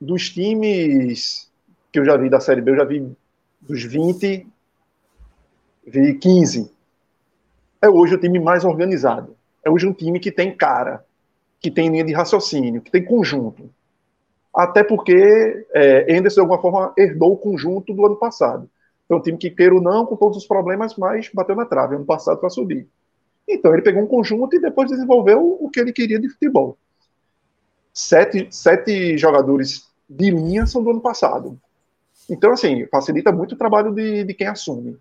dos 0.00 0.30
times 0.30 1.48
que 1.92 1.98
eu 2.00 2.04
já 2.04 2.16
vi 2.16 2.28
da 2.28 2.40
Série 2.40 2.60
B, 2.60 2.72
eu 2.72 2.76
já 2.76 2.84
vi 2.84 3.12
dos 3.60 3.84
20, 3.84 4.46
vi 5.86 6.14
15. 6.14 6.72
É 7.80 7.88
hoje 7.88 8.14
o 8.14 8.20
time 8.20 8.40
mais 8.40 8.64
organizado. 8.64 9.36
É 9.64 9.70
hoje 9.70 9.86
um 9.86 9.92
time 9.92 10.18
que 10.18 10.32
tem 10.32 10.56
cara, 10.56 11.04
que 11.60 11.70
tem 11.70 11.88
linha 11.88 12.04
de 12.04 12.12
raciocínio, 12.12 12.80
que 12.80 12.90
tem 12.90 13.04
conjunto. 13.04 13.70
Até 14.54 14.82
porque 14.82 15.66
é, 15.74 16.16
Anderson, 16.16 16.34
de 16.34 16.40
alguma 16.40 16.60
forma, 16.60 16.92
herdou 16.96 17.32
o 17.32 17.36
conjunto 17.36 17.92
do 17.92 18.06
ano 18.06 18.16
passado. 18.16 18.68
Foi 19.06 19.16
um 19.16 19.22
time 19.22 19.38
que, 19.38 19.50
queira 19.50 19.74
ou 19.74 19.80
não, 19.80 20.04
com 20.04 20.16
todos 20.16 20.36
os 20.36 20.46
problemas, 20.46 20.96
mas 20.96 21.30
bateu 21.32 21.56
na 21.56 21.64
trave 21.64 21.96
ano 21.96 22.04
passado 22.04 22.38
para 22.38 22.50
subir. 22.50 22.86
Então, 23.48 23.72
ele 23.72 23.82
pegou 23.82 24.02
um 24.02 24.06
conjunto 24.06 24.54
e 24.54 24.60
depois 24.60 24.90
desenvolveu 24.90 25.56
o 25.60 25.70
que 25.70 25.80
ele 25.80 25.92
queria 25.92 26.20
de 26.20 26.28
futebol. 26.28 26.76
Sete, 27.92 28.46
sete 28.50 29.16
jogadores 29.16 29.88
de 30.08 30.30
linha 30.30 30.66
são 30.66 30.82
do 30.82 30.90
ano 30.90 31.00
passado. 31.00 31.58
Então, 32.28 32.52
assim, 32.52 32.86
facilita 32.86 33.32
muito 33.32 33.54
o 33.54 33.58
trabalho 33.58 33.92
de, 33.92 34.24
de 34.24 34.34
quem 34.34 34.46
assume. 34.46 34.98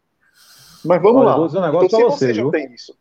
Mas 0.85 1.01
vamos 1.01 1.21
Olha, 1.21 1.25
lá. 1.25 1.31
eu 1.33 1.37
vou 1.39 1.47
dizer 1.47 1.59
um 1.59 1.61
negócio 1.61 1.87
então, 1.87 1.99
se 1.99 2.05
você, 2.05 2.27
você 2.27 2.33
já 2.33 2.41
viu? 2.41 2.51
tem 2.51 2.73
isso. 2.73 2.95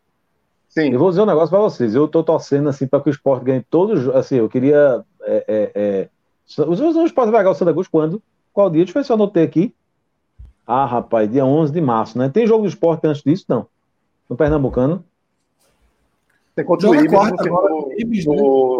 Sim. 0.69 0.91
Eu 0.91 0.99
vou 0.99 1.09
dizer 1.09 1.21
um 1.21 1.25
negócio 1.25 1.49
para 1.49 1.59
vocês. 1.59 1.95
Eu 1.95 2.07
tô 2.07 2.23
torcendo 2.23 2.69
assim 2.69 2.85
para 2.87 3.01
que 3.01 3.09
o 3.09 3.11
esporte 3.11 3.43
ganhe 3.45 3.61
todos. 3.69 4.07
os- 4.07 4.15
Assim, 4.15 4.35
eu 4.35 4.49
queria. 4.49 5.03
É, 5.23 5.45
é, 5.47 5.71
é... 5.75 6.09
O 6.65 7.05
esporte 7.05 7.31
vai 7.31 7.41
ganhar 7.41 7.51
o 7.51 7.55
Santa 7.55 7.73
Cruz 7.73 7.87
quando? 7.87 8.21
Qual 8.53 8.69
dia? 8.69 8.83
Deixa 8.83 8.97
eu 8.97 9.01
ver 9.01 9.05
se 9.05 9.11
eu 9.11 9.15
anotei 9.15 9.43
aqui. 9.43 9.73
Ah, 10.65 10.85
rapaz, 10.85 11.29
dia 11.31 11.45
11 11.45 11.71
de 11.71 11.81
março, 11.81 12.17
né? 12.17 12.29
Tem 12.29 12.45
jogo 12.45 12.63
do 12.63 12.69
esporte 12.69 13.05
antes 13.07 13.21
disso? 13.23 13.45
Não. 13.47 13.67
No 14.29 14.35
Pernambucano? 14.35 15.03
Tem 16.55 16.65
contra 16.65 16.89
o 16.89 16.95
Ibis 16.95 17.09
quarta 17.11 17.43
no- 17.43 17.49
agora, 17.57 17.69
no- 17.69 17.93
Ibis, 17.97 18.25
né? 18.25 18.35
no- 18.35 18.77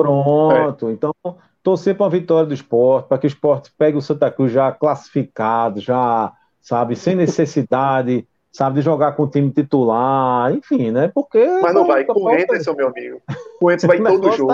Pronto. 0.49 0.89
Então, 0.89 1.13
torcer 1.61 1.95
para 1.95 2.05
uma 2.05 2.09
vitória 2.09 2.47
do 2.47 2.53
esporte, 2.53 3.07
para 3.07 3.17
que 3.19 3.27
o 3.27 3.29
esporte 3.29 3.71
pegue 3.77 3.97
o 3.97 4.01
Santa 4.01 4.31
Cruz 4.31 4.51
já 4.51 4.71
classificado, 4.71 5.79
já, 5.79 6.33
sabe, 6.61 6.95
sem 6.95 7.15
necessidade, 7.15 8.27
sabe, 8.57 8.79
de 8.79 8.81
jogar 8.81 9.11
com 9.11 9.23
o 9.23 9.27
time 9.29 9.51
titular, 9.51 10.51
enfim, 10.51 10.89
né? 10.89 11.11
Porque. 11.13 11.45
Mas 11.61 11.75
não 11.75 11.85
vai, 11.85 12.03
com 12.03 12.23
o 12.23 12.31
Henderson, 12.31 12.73
meu 12.73 12.87
amigo. 12.87 13.21
O 13.61 13.69
Henderson 13.69 13.87
vai 13.87 14.01
todo 14.01 14.31
jogo. 14.31 14.53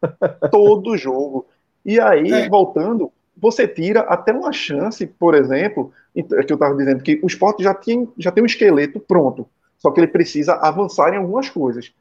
Tá 0.00 0.48
todo 0.50 0.96
jogo. 0.96 1.46
E 1.84 2.00
aí, 2.00 2.32
é. 2.32 2.48
voltando, 2.48 3.12
você 3.36 3.68
tira 3.68 4.00
até 4.00 4.32
uma 4.32 4.50
chance, 4.50 5.06
por 5.06 5.34
exemplo, 5.34 5.92
é 6.16 6.22
que 6.22 6.52
eu 6.52 6.54
estava 6.54 6.74
dizendo 6.74 7.02
que 7.02 7.20
o 7.22 7.26
esporte 7.26 7.62
já 7.62 7.74
tem, 7.74 8.10
já 8.16 8.32
tem 8.32 8.42
um 8.42 8.46
esqueleto 8.46 8.98
pronto, 8.98 9.46
só 9.76 9.90
que 9.90 10.00
ele 10.00 10.08
precisa 10.08 10.54
avançar 10.54 11.12
em 11.12 11.18
algumas 11.18 11.50
coisas. 11.50 11.92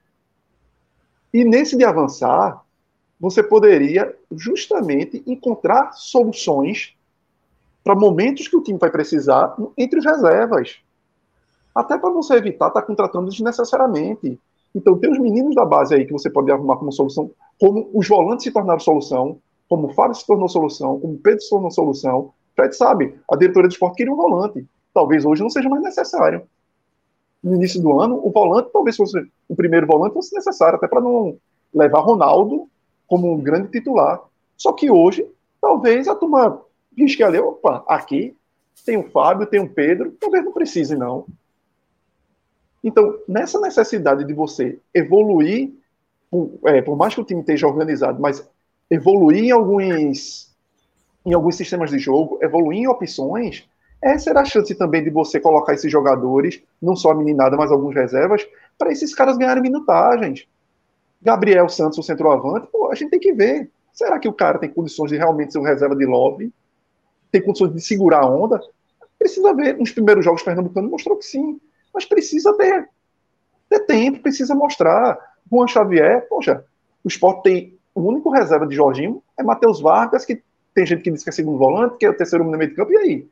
E 1.33 1.43
nesse 1.43 1.75
de 1.75 1.83
avançar, 1.83 2.63
você 3.19 3.43
poderia 3.43 4.15
justamente 4.31 5.21
encontrar 5.27 5.91
soluções 5.91 6.95
para 7.83 7.95
momentos 7.95 8.47
que 8.47 8.55
o 8.55 8.63
time 8.63 8.79
vai 8.79 8.89
precisar 8.89 9.55
entre 9.77 9.99
os 9.99 10.05
reservas. 10.05 10.79
Até 11.77 11.95
para 11.95 12.09
você 12.09 12.33
evitar 12.33 12.69
estar 12.69 12.81
tá 12.81 12.87
contratando 12.87 13.29
desnecessariamente. 13.29 14.39
Então, 14.73 14.97
tem 14.97 15.11
os 15.11 15.19
meninos 15.19 15.53
da 15.53 15.63
base 15.63 15.93
aí 15.93 16.07
que 16.07 16.11
você 16.11 16.27
pode 16.27 16.51
arrumar 16.51 16.77
como 16.77 16.91
solução, 16.91 17.29
como 17.59 17.87
os 17.93 18.07
volantes 18.07 18.45
se 18.45 18.51
tornaram 18.51 18.79
solução, 18.79 19.37
como 19.69 19.87
o 19.87 19.93
Fábio 19.93 20.15
se 20.15 20.25
tornou 20.25 20.49
solução, 20.49 20.99
como 20.99 21.13
o 21.13 21.19
Pedro 21.19 21.39
se 21.39 21.49
tornou 21.51 21.69
solução. 21.69 22.31
Fred 22.55 22.75
sabe, 22.75 23.15
a 23.31 23.35
diretoria 23.35 23.69
do 23.69 23.71
esporte 23.71 23.97
queria 23.97 24.11
um 24.11 24.15
volante. 24.15 24.65
Talvez 24.91 25.23
hoje 25.23 25.43
não 25.43 25.51
seja 25.51 25.69
mais 25.69 25.83
necessário. 25.83 26.47
No 27.43 27.53
início 27.53 27.79
do 27.79 28.01
ano, 28.01 28.19
o 28.23 28.31
volante 28.31 28.71
talvez 28.73 28.95
fosse 28.95 29.15
o 29.47 29.55
primeiro 29.55 29.85
volante 29.85 30.13
fosse 30.13 30.33
necessário, 30.33 30.77
até 30.77 30.87
para 30.87 30.99
não 30.99 31.37
levar 31.71 31.99
Ronaldo 31.99 32.67
como 33.05 33.31
um 33.31 33.39
grande 33.39 33.69
titular. 33.69 34.19
Só 34.57 34.73
que 34.73 34.89
hoje, 34.89 35.29
talvez 35.61 36.07
a 36.07 36.15
turma 36.15 36.59
risque 36.97 37.21
ali, 37.21 37.37
opa, 37.37 37.83
aqui 37.87 38.35
tem 38.83 38.97
o 38.97 39.09
Fábio, 39.11 39.45
tem 39.45 39.59
o 39.59 39.69
Pedro, 39.69 40.11
talvez 40.19 40.43
não 40.43 40.51
precise, 40.51 40.95
não. 40.95 41.25
Então, 42.83 43.19
nessa 43.27 43.59
necessidade 43.59 44.23
de 44.23 44.33
você 44.33 44.79
evoluir, 44.93 45.73
por, 46.29 46.59
é, 46.65 46.81
por 46.81 46.95
mais 46.95 47.13
que 47.15 47.21
o 47.21 47.23
time 47.23 47.41
esteja 47.41 47.67
organizado, 47.67 48.21
mas 48.21 48.47
evoluir 48.89 49.45
em 49.45 49.51
alguns, 49.51 50.55
em 51.25 51.33
alguns 51.33 51.55
sistemas 51.55 51.89
de 51.89 51.99
jogo, 51.99 52.39
evoluir 52.41 52.79
em 52.79 52.87
opções, 52.87 53.67
essa 54.01 54.29
era 54.29 54.41
a 54.41 54.45
chance 54.45 54.73
também 54.75 55.03
de 55.03 55.09
você 55.09 55.39
colocar 55.39 55.73
esses 55.73 55.91
jogadores, 55.91 56.61
não 56.81 56.95
só 56.95 57.11
a 57.11 57.15
meninada, 57.15 57.57
mas 57.57 57.71
alguns 57.71 57.95
reservas, 57.95 58.47
para 58.77 58.91
esses 58.91 59.13
caras 59.15 59.37
ganharem 59.37 59.63
minutagens. 59.63 60.47
Gabriel 61.21 61.67
Santos, 61.67 61.97
o 61.97 62.03
centroavante, 62.03 62.67
pô, 62.71 62.91
a 62.91 62.95
gente 62.95 63.09
tem 63.09 63.19
que 63.19 63.33
ver. 63.33 63.71
Será 63.91 64.19
que 64.19 64.27
o 64.27 64.33
cara 64.33 64.59
tem 64.59 64.69
condições 64.69 65.09
de 65.09 65.17
realmente 65.17 65.51
ser 65.51 65.59
um 65.59 65.63
reserva 65.63 65.95
de 65.95 66.05
love? 66.05 66.53
Tem 67.31 67.41
condições 67.41 67.73
de 67.73 67.81
segurar 67.81 68.23
a 68.23 68.29
onda? 68.29 68.61
Precisa 69.17 69.53
ver. 69.53 69.75
Nos 69.77 69.91
primeiros 69.91 70.23
jogos, 70.23 70.43
Pernambucano 70.43 70.89
mostrou 70.89 71.17
que 71.17 71.25
sim. 71.25 71.59
Mas 71.97 72.05
precisa 72.05 72.55
ter, 72.55 72.87
ter 73.67 73.79
tempo, 73.87 74.21
precisa 74.21 74.53
mostrar. 74.53 75.17
Juan 75.51 75.65
Xavier, 75.65 76.27
poxa, 76.29 76.63
o 77.03 77.07
esporte 77.07 77.41
tem 77.41 77.79
o 77.95 78.01
único 78.01 78.29
reserva 78.29 78.67
de 78.67 78.75
Jorginho 78.75 79.23
é 79.35 79.41
Matheus 79.41 79.81
Vargas, 79.81 80.23
que 80.23 80.43
tem 80.75 80.85
gente 80.85 81.01
que 81.01 81.09
diz 81.09 81.23
que 81.23 81.29
é 81.29 81.33
segundo 81.33 81.57
volante, 81.57 81.97
que 81.97 82.05
é 82.05 82.09
o 82.11 82.15
terceiro 82.15 82.43
no 82.43 82.55
meio 82.55 82.69
de 82.69 82.75
campo, 82.75 82.93
e 82.93 82.97
aí? 82.97 83.27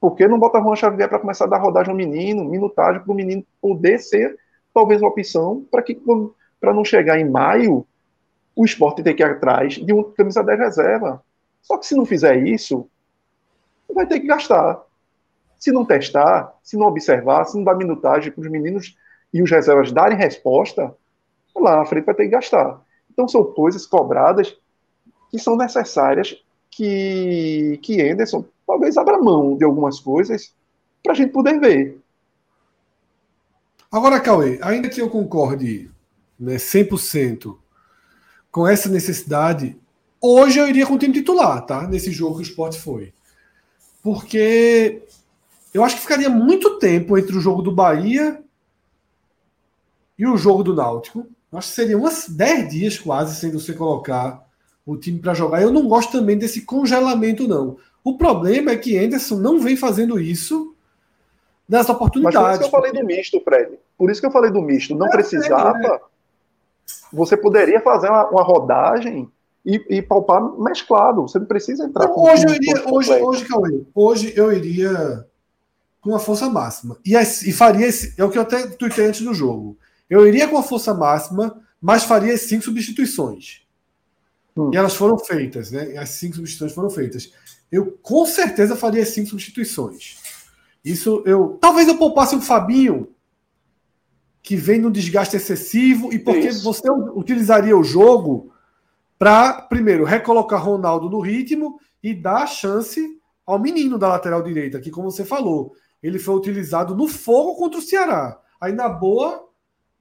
Por 0.00 0.16
que 0.16 0.26
não 0.26 0.40
bota 0.40 0.58
Juan 0.60 0.74
Xavier 0.74 1.08
para 1.08 1.20
começar 1.20 1.44
a 1.44 1.48
dar 1.48 1.58
rodagem 1.58 1.92
ao 1.92 1.96
menino, 1.96 2.44
minutagem 2.44 3.00
para 3.00 3.12
o 3.12 3.14
menino 3.14 3.46
poder 3.60 4.00
ser 4.00 4.36
talvez 4.74 5.00
uma 5.00 5.10
opção 5.10 5.64
para 5.70 5.80
que 5.80 5.96
para 6.60 6.74
não 6.74 6.84
chegar 6.84 7.16
em 7.16 7.30
maio 7.30 7.86
o 8.56 8.64
esporte 8.64 9.04
ter 9.04 9.14
que 9.14 9.22
ir 9.22 9.26
atrás 9.26 9.74
de 9.74 9.92
um 9.92 10.02
camisa 10.02 10.42
10 10.42 10.58
reserva. 10.58 11.22
Só 11.62 11.78
que 11.78 11.86
se 11.86 11.94
não 11.94 12.04
fizer 12.04 12.44
isso, 12.44 12.90
vai 13.94 14.04
ter 14.04 14.18
que 14.18 14.26
gastar. 14.26 14.82
Se 15.58 15.72
não 15.72 15.84
testar, 15.84 16.54
se 16.62 16.76
não 16.76 16.86
observar, 16.86 17.44
se 17.44 17.56
não 17.56 17.64
dar 17.64 17.74
minutagem 17.74 18.30
para 18.30 18.40
os 18.40 18.50
meninos 18.50 18.96
e 19.32 19.42
os 19.42 19.50
reservas 19.50 19.92
darem 19.92 20.16
resposta, 20.16 20.94
lá 21.56 21.76
na 21.76 21.86
frente 21.86 22.04
vai 22.04 22.14
ter 22.14 22.24
que 22.24 22.30
gastar. 22.30 22.80
Então, 23.10 23.26
são 23.26 23.44
coisas 23.44 23.84
cobradas 23.84 24.56
que 25.30 25.38
são 25.38 25.56
necessárias 25.56 26.36
que, 26.70 27.78
que 27.82 28.00
Anderson 28.00 28.44
talvez 28.66 28.96
abra 28.96 29.18
mão 29.18 29.56
de 29.56 29.64
algumas 29.64 29.98
coisas 29.98 30.54
para 31.02 31.12
a 31.12 31.16
gente 31.16 31.32
poder 31.32 31.58
ver. 31.58 31.98
Agora, 33.90 34.20
Cauê, 34.20 34.58
ainda 34.62 34.88
que 34.88 35.00
eu 35.00 35.08
concorde 35.08 35.90
né, 36.38 36.56
100% 36.56 37.56
com 38.50 38.68
essa 38.68 38.88
necessidade, 38.88 39.76
hoje 40.20 40.58
eu 40.58 40.68
iria 40.68 40.86
com 40.86 40.94
o 40.94 40.98
time 40.98 41.14
titular, 41.14 41.64
tá? 41.64 41.86
Nesse 41.88 42.10
jogo 42.12 42.36
que 42.36 42.42
o 42.42 42.42
Sport 42.42 42.76
foi. 42.76 43.12
Porque 44.02 45.02
eu 45.72 45.84
acho 45.84 45.96
que 45.96 46.02
ficaria 46.02 46.30
muito 46.30 46.78
tempo 46.78 47.16
entre 47.18 47.36
o 47.36 47.40
jogo 47.40 47.62
do 47.62 47.72
Bahia 47.72 48.42
e 50.18 50.26
o 50.26 50.36
jogo 50.36 50.62
do 50.62 50.74
Náutico 50.74 51.26
acho 51.52 51.68
que 51.68 51.74
seria 51.74 51.96
umas 51.96 52.28
10 52.28 52.68
dias 52.68 52.98
quase 52.98 53.36
sem 53.36 53.50
você 53.50 53.72
colocar 53.72 54.46
o 54.84 54.96
time 54.96 55.18
para 55.18 55.34
jogar. 55.34 55.62
Eu 55.62 55.70
não 55.70 55.88
gosto 55.88 56.12
também 56.12 56.36
desse 56.36 56.62
congelamento, 56.62 57.48
não. 57.48 57.76
O 58.04 58.16
problema 58.16 58.70
é 58.70 58.76
que 58.76 58.98
Anderson 58.98 59.36
não 59.36 59.60
vem 59.60 59.76
fazendo 59.76 60.18
isso 60.18 60.74
nas 61.68 61.88
oportunidades. 61.88 62.38
Mas 62.40 62.48
por 62.48 62.62
isso 62.62 62.70
que 62.70 62.76
eu 62.76 62.80
falei 62.80 62.92
do 62.92 63.06
misto, 63.06 63.40
Fred. 63.40 63.78
Por 63.96 64.10
isso 64.10 64.20
que 64.20 64.26
eu 64.26 64.30
falei 64.30 64.50
do 64.50 64.62
misto. 64.62 64.94
Não 64.94 65.06
é, 65.06 65.10
precisava. 65.10 65.78
É, 65.78 65.86
é. 65.86 66.00
Você 67.12 67.36
poderia 67.36 67.80
fazer 67.80 68.08
uma, 68.08 68.28
uma 68.28 68.42
rodagem 68.42 69.30
e, 69.64 69.84
e, 69.90 70.02
palpar 70.02 70.42
mesclado. 70.58 71.22
Você 71.22 71.38
não 71.38 71.46
precisa 71.46 71.84
entrar 71.84 72.06
não, 72.06 72.14
com 72.14 72.30
hoje 72.30 72.46
eu 72.46 72.54
iria, 72.54 72.88
hoje, 72.90 73.12
hoje, 73.22 73.44
Cauê, 73.44 73.82
hoje 73.94 74.32
eu 74.34 74.52
iria 74.52 75.26
com 76.08 76.14
a 76.14 76.18
força 76.18 76.48
máxima. 76.48 76.98
E, 77.04 77.14
e 77.14 77.52
faria 77.52 77.86
esse. 77.86 78.14
É 78.16 78.24
o 78.24 78.30
que 78.30 78.38
eu 78.38 78.42
até 78.42 78.66
tuitei 78.66 79.04
antes 79.04 79.20
do 79.20 79.34
jogo. 79.34 79.76
Eu 80.08 80.26
iria 80.26 80.48
com 80.48 80.56
a 80.56 80.62
força 80.62 80.94
máxima, 80.94 81.60
mas 81.78 82.04
faria 82.04 82.32
as 82.32 82.40
cinco 82.40 82.64
substituições. 82.64 83.60
Hum. 84.56 84.70
E 84.72 84.76
elas 84.76 84.94
foram 84.94 85.18
feitas, 85.18 85.70
né? 85.70 85.98
As 85.98 86.08
cinco 86.10 86.36
substituições 86.36 86.72
foram 86.72 86.88
feitas. 86.88 87.30
Eu 87.70 87.98
com 88.00 88.24
certeza 88.24 88.74
faria 88.74 89.02
as 89.02 89.10
cinco 89.10 89.28
substituições. 89.28 90.16
Isso 90.82 91.22
eu. 91.26 91.58
Talvez 91.60 91.86
eu 91.86 91.98
poupasse 91.98 92.34
o 92.34 92.40
Fabinho, 92.40 93.10
que 94.42 94.56
vem 94.56 94.80
num 94.80 94.90
desgaste 94.90 95.36
excessivo, 95.36 96.10
e 96.10 96.18
porque 96.18 96.48
Isso. 96.48 96.64
você 96.64 96.90
utilizaria 96.90 97.76
o 97.76 97.84
jogo 97.84 98.50
para, 99.18 99.60
primeiro, 99.60 100.04
recolocar 100.04 100.64
Ronaldo 100.64 101.10
no 101.10 101.20
ritmo 101.20 101.78
e 102.02 102.14
dar 102.14 102.44
a 102.44 102.46
chance 102.46 103.20
ao 103.44 103.58
menino 103.58 103.98
da 103.98 104.08
lateral 104.08 104.42
direita, 104.42 104.80
que, 104.80 104.90
como 104.90 105.10
você 105.10 105.24
falou, 105.24 105.74
ele 106.02 106.18
foi 106.18 106.34
utilizado 106.34 106.94
no 106.94 107.08
fogo 107.08 107.56
contra 107.56 107.78
o 107.78 107.82
Ceará. 107.82 108.40
Aí, 108.60 108.72
na 108.72 108.88
boa, 108.88 109.48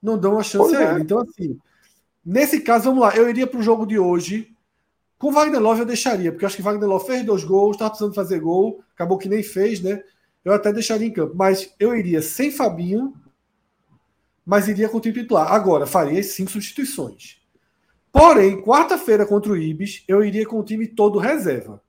não 0.02 0.18
dão 0.18 0.40
a 0.40 0.44
chance 0.44 0.70
pois 0.70 0.74
a 0.74 0.92
ele. 0.92 1.00
É. 1.00 1.04
Então, 1.04 1.20
assim, 1.20 1.58
nesse 2.26 2.62
caso, 2.62 2.86
vamos 2.86 3.02
lá, 3.02 3.16
eu 3.16 3.30
iria 3.30 3.48
para 3.48 3.60
o 3.60 3.64
jogo 3.64 3.86
de 3.86 3.98
hoje. 3.98 4.54
Com 5.18 5.32
Wagner 5.32 5.60
Love 5.60 5.82
eu 5.82 5.86
deixaria, 5.86 6.32
porque 6.32 6.46
eu 6.46 6.48
acho 6.48 6.56
que 6.56 6.62
Wagner 6.62 6.88
Love 6.88 7.08
fez 7.08 7.26
dois 7.26 7.44
gols, 7.44 7.76
estava 7.76 7.90
precisando 7.90 8.14
fazer 8.14 8.40
gol, 8.40 8.84
acabou 8.94 9.18
que 9.18 9.28
nem 9.28 9.42
fez, 9.42 9.82
né? 9.82 10.04
Eu 10.46 10.54
até 10.54 10.72
deixaria 10.72 11.08
em 11.08 11.12
campo. 11.12 11.34
Mas 11.36 11.74
eu 11.80 11.96
iria 11.96 12.22
sem 12.22 12.52
Fabinho, 12.52 13.14
mas 14.46 14.68
iria 14.68 14.88
com 14.88 14.98
o 14.98 15.02
time 15.02 15.16
titular. 15.16 15.52
Agora, 15.52 15.86
faria 15.88 16.22
cinco 16.22 16.52
substituições. 16.52 17.38
Porém, 18.12 18.62
quarta-feira 18.62 19.26
contra 19.26 19.52
o 19.52 19.58
Ibis, 19.58 20.04
eu 20.08 20.24
iria 20.24 20.46
com 20.46 20.60
o 20.60 20.64
time 20.64 20.88
todo 20.88 21.20
reserva. 21.20 21.84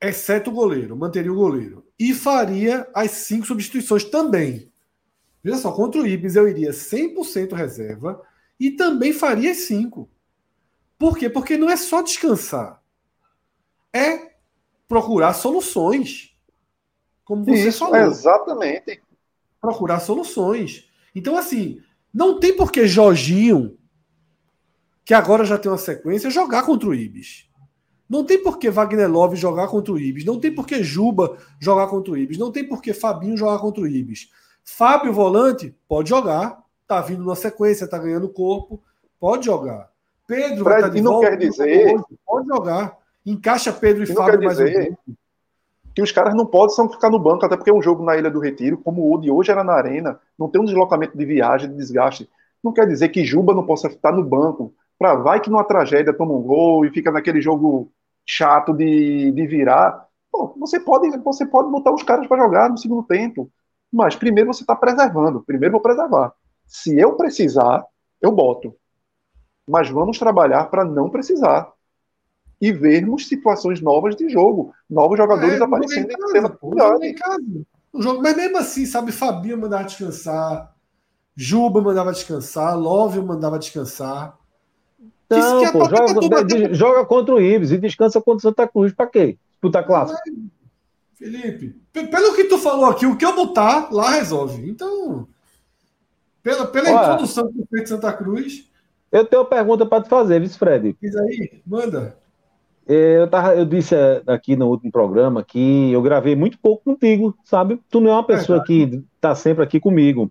Exceto 0.00 0.50
o 0.50 0.54
goleiro, 0.54 0.96
manteria 0.96 1.32
o 1.32 1.36
goleiro. 1.36 1.83
E 1.98 2.12
faria 2.12 2.88
as 2.94 3.10
cinco 3.10 3.46
substituições 3.46 4.04
também. 4.04 4.72
Veja 5.42 5.58
só, 5.58 5.72
contra 5.72 6.00
o 6.00 6.06
Ibis 6.06 6.36
eu 6.36 6.48
iria 6.48 6.70
100% 6.70 7.52
reserva 7.52 8.22
e 8.58 8.70
também 8.70 9.12
faria 9.12 9.54
5. 9.54 10.08
Por 10.98 11.18
quê? 11.18 11.28
Porque 11.28 11.56
não 11.56 11.68
é 11.68 11.76
só 11.76 12.00
descansar. 12.00 12.82
É 13.92 14.34
procurar 14.88 15.34
soluções. 15.34 16.34
Como 17.24 17.44
você 17.44 17.68
Isso, 17.68 17.80
falou. 17.80 17.96
Exatamente. 17.96 19.02
Procurar 19.60 20.00
soluções. 20.00 20.88
Então, 21.14 21.36
assim, 21.36 21.82
não 22.12 22.40
tem 22.40 22.56
por 22.56 22.72
que 22.72 22.86
Jorginho, 22.86 23.78
que 25.04 25.12
agora 25.12 25.44
já 25.44 25.58
tem 25.58 25.70
uma 25.70 25.78
sequência, 25.78 26.30
jogar 26.30 26.64
contra 26.64 26.88
o 26.88 26.94
Ibis. 26.94 27.48
Não 28.08 28.24
tem 28.24 28.42
por 28.42 28.58
que 28.58 28.70
Wagner 28.70 29.10
Love 29.10 29.36
jogar 29.36 29.68
contra 29.68 29.92
o 29.92 29.98
Ibis. 29.98 30.24
Não 30.24 30.38
tem 30.38 30.54
por 30.54 30.66
que 30.66 30.82
Juba 30.82 31.36
jogar 31.58 31.86
contra 31.88 32.12
o 32.12 32.16
Ibis. 32.16 32.38
Não 32.38 32.52
tem 32.52 32.66
por 32.66 32.82
que 32.82 32.92
Fabinho 32.92 33.36
jogar 33.36 33.58
contra 33.58 33.82
o 33.82 33.86
Ibis. 33.86 34.30
Fábio 34.64 35.12
Volante 35.12 35.74
pode 35.86 36.08
jogar, 36.08 36.62
tá 36.86 37.00
vindo 37.00 37.24
na 37.24 37.34
sequência, 37.34 37.88
tá 37.88 37.98
ganhando 37.98 38.28
corpo, 38.28 38.82
pode 39.20 39.46
jogar. 39.46 39.90
Pedro 40.26 40.64
vai 40.64 40.76
estar 40.76 40.90
tá 40.90 41.00
não 41.00 41.12
volta, 41.12 41.30
quer 41.30 41.36
dizer 41.36 41.96
pode 42.24 42.48
jogar. 42.48 42.96
Encaixa 43.26 43.72
Pedro 43.72 44.02
e, 44.02 44.10
e 44.10 44.14
Fábio 44.14 44.42
mais 44.42 44.58
um 44.58 44.72
pouco. 44.72 44.98
Que 45.94 46.02
os 46.02 46.10
caras 46.10 46.34
não 46.34 46.44
podem 46.44 46.74
só 46.74 46.88
ficar 46.88 47.08
no 47.08 47.18
banco, 47.18 47.46
até 47.46 47.56
porque 47.56 47.70
é 47.70 47.74
um 47.74 47.82
jogo 47.82 48.04
na 48.04 48.16
Ilha 48.16 48.30
do 48.30 48.40
Retiro, 48.40 48.78
como 48.78 49.14
o 49.14 49.18
de 49.18 49.30
hoje 49.30 49.52
era 49.52 49.62
na 49.62 49.74
Arena, 49.74 50.18
não 50.36 50.48
tem 50.48 50.60
um 50.60 50.64
deslocamento 50.64 51.16
de 51.16 51.24
viagem, 51.24 51.70
de 51.70 51.76
desgaste. 51.76 52.28
Não 52.62 52.72
quer 52.72 52.86
dizer 52.86 53.10
que 53.10 53.24
Juba 53.24 53.54
não 53.54 53.64
possa 53.64 53.86
estar 53.86 54.10
no 54.10 54.24
banco. 54.24 54.74
Pra 55.04 55.16
vai 55.16 55.38
que 55.38 55.50
numa 55.50 55.64
tragédia 55.64 56.16
toma 56.16 56.32
um 56.32 56.40
gol 56.40 56.86
e 56.86 56.90
fica 56.90 57.12
naquele 57.12 57.38
jogo 57.38 57.92
chato 58.24 58.72
de, 58.72 59.30
de 59.32 59.46
virar. 59.46 60.08
Pô, 60.32 60.54
você 60.58 60.80
pode, 60.80 61.14
você 61.18 61.44
pode 61.44 61.70
botar 61.70 61.92
os 61.92 62.02
caras 62.02 62.26
para 62.26 62.42
jogar 62.42 62.70
no 62.70 62.78
segundo 62.78 63.02
tempo, 63.02 63.52
mas 63.92 64.16
primeiro 64.16 64.50
você 64.50 64.62
está 64.62 64.74
preservando. 64.74 65.44
Primeiro 65.44 65.72
vou 65.72 65.82
preservar. 65.82 66.32
Se 66.66 66.98
eu 66.98 67.16
precisar, 67.16 67.84
eu 68.18 68.32
boto. 68.32 68.74
Mas 69.68 69.90
vamos 69.90 70.18
trabalhar 70.18 70.70
para 70.70 70.86
não 70.86 71.10
precisar 71.10 71.70
e 72.58 72.72
vermos 72.72 73.28
situações 73.28 73.82
novas 73.82 74.16
de 74.16 74.30
jogo, 74.30 74.72
novos 74.88 75.18
jogadores 75.18 75.60
é, 75.60 75.64
aparecendo 75.64 76.10
em 76.10 76.16
casa, 76.16 77.06
em 77.06 77.14
casa. 77.14 77.66
O 77.92 78.00
jogo, 78.00 78.22
mas 78.22 78.34
mesmo 78.34 78.56
assim, 78.56 78.86
sabe, 78.86 79.12
Fabinho 79.12 79.60
mandava 79.60 79.84
descansar, 79.84 80.74
Juba 81.36 81.82
mandava 81.82 82.10
descansar, 82.10 82.74
Love 82.74 83.20
mandava 83.20 83.58
descansar. 83.58 84.42
Não, 85.40 85.72
pô, 85.72 85.84
joga, 85.88 86.74
joga, 86.74 87.04
contra 87.04 87.34
o 87.34 87.40
Ibis 87.40 87.72
e 87.72 87.78
descansa 87.78 88.20
contra 88.20 88.38
o 88.38 88.40
Santa 88.40 88.68
Cruz. 88.68 88.92
Pra 88.92 89.06
quê? 89.06 89.38
Disputar 89.52 89.86
clássico. 89.86 90.20
Felipe, 91.14 91.74
pelo 91.92 92.34
que 92.34 92.44
tu 92.44 92.58
falou 92.58 92.86
aqui, 92.86 93.06
o 93.06 93.16
que 93.16 93.24
eu 93.24 93.34
botar, 93.34 93.88
lá 93.92 94.10
resolve. 94.10 94.68
Então, 94.68 95.26
pela, 96.42 96.66
pela 96.66 96.90
Olha, 96.90 97.12
introdução 97.12 97.50
que 97.50 97.64
fez 97.70 97.82
de 97.84 97.88
Santa 97.88 98.12
Cruz. 98.12 98.68
Eu 99.10 99.24
tenho 99.24 99.42
uma 99.42 99.48
pergunta 99.48 99.86
para 99.86 100.02
te 100.02 100.08
fazer, 100.08 100.40
Vice 100.40 100.58
Fred. 100.58 100.96
Diz 101.00 101.16
aí, 101.16 101.62
manda. 101.66 102.16
É, 102.86 103.22
eu, 103.22 103.28
tava, 103.28 103.54
eu 103.54 103.64
disse 103.64 103.94
é, 103.94 104.22
aqui 104.26 104.54
no 104.54 104.68
último 104.68 104.92
programa 104.92 105.42
que 105.42 105.90
eu 105.90 106.02
gravei 106.02 106.36
muito 106.36 106.58
pouco 106.58 106.84
contigo, 106.84 107.34
sabe? 107.44 107.80
Tu 107.88 108.00
não 108.00 108.10
é 108.10 108.14
uma 108.14 108.26
pessoa 108.26 108.58
é, 108.58 108.62
que 108.62 109.02
está 109.16 109.34
sempre 109.34 109.64
aqui 109.64 109.80
comigo. 109.80 110.30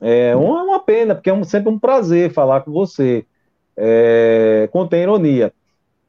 É 0.00 0.34
uma, 0.34 0.64
uma 0.64 0.80
pena, 0.80 1.14
porque 1.14 1.30
é 1.30 1.32
um, 1.32 1.44
sempre 1.44 1.70
um 1.70 1.78
prazer 1.78 2.32
falar 2.32 2.62
com 2.62 2.72
você 2.72 3.24
é, 3.76 4.68
contém 4.72 5.02
ironia. 5.02 5.52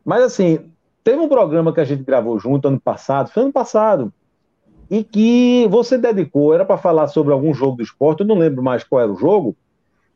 Mas 0.04 0.24
assim, 0.24 0.72
teve 1.04 1.20
um 1.20 1.30
programa 1.30 1.74
que 1.74 1.80
a 1.80 1.86
gente 1.86 2.04
gravou 2.04 2.38
junto 2.40 2.68
ano 2.68 2.80
passado, 2.80 3.30
foi 3.30 3.44
ano 3.44 3.54
passado, 3.54 4.14
e 4.90 5.04
que 5.04 5.68
você 5.70 5.98
dedicou, 5.98 6.54
era 6.54 6.66
para 6.66 6.78
falar 6.78 7.08
sobre 7.08 7.34
algum 7.34 7.54
jogo 7.54 7.78
do 7.78 7.84
esporte, 7.84 8.22
eu 8.22 8.28
não 8.28 8.38
lembro 8.38 8.62
mais 8.62 8.84
qual 8.84 9.02
era 9.02 9.12
o 9.12 9.16
jogo, 9.16 9.56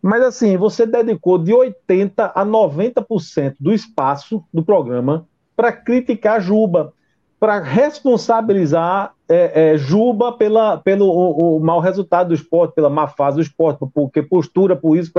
mas 0.02 0.24
assim, 0.24 0.58
você 0.58 0.86
dedicou 0.86 1.38
de 1.38 1.52
80% 1.52 2.32
a 2.34 2.46
90% 2.46 3.56
do 3.60 3.74
espaço 3.74 4.44
do 4.54 4.64
programa 4.64 5.26
para 5.56 5.72
criticar 5.72 6.40
Juba, 6.40 6.94
para 7.40 7.60
responsabilizar 7.60 9.14
é, 9.28 9.72
é, 9.74 9.78
Juba 9.78 10.32
pela, 10.34 10.78
pelo 10.78 11.08
o, 11.08 11.58
o 11.58 11.60
mau 11.60 11.80
resultado 11.80 12.30
do 12.30 12.36
esporte, 12.36 12.76
pela 12.76 12.90
má 12.90 13.08
fase 13.08 13.38
do 13.38 13.42
esporte, 13.42 13.80
porque 13.94 14.22
postura, 14.22 14.76
por 14.76 14.96
isso. 14.96 15.12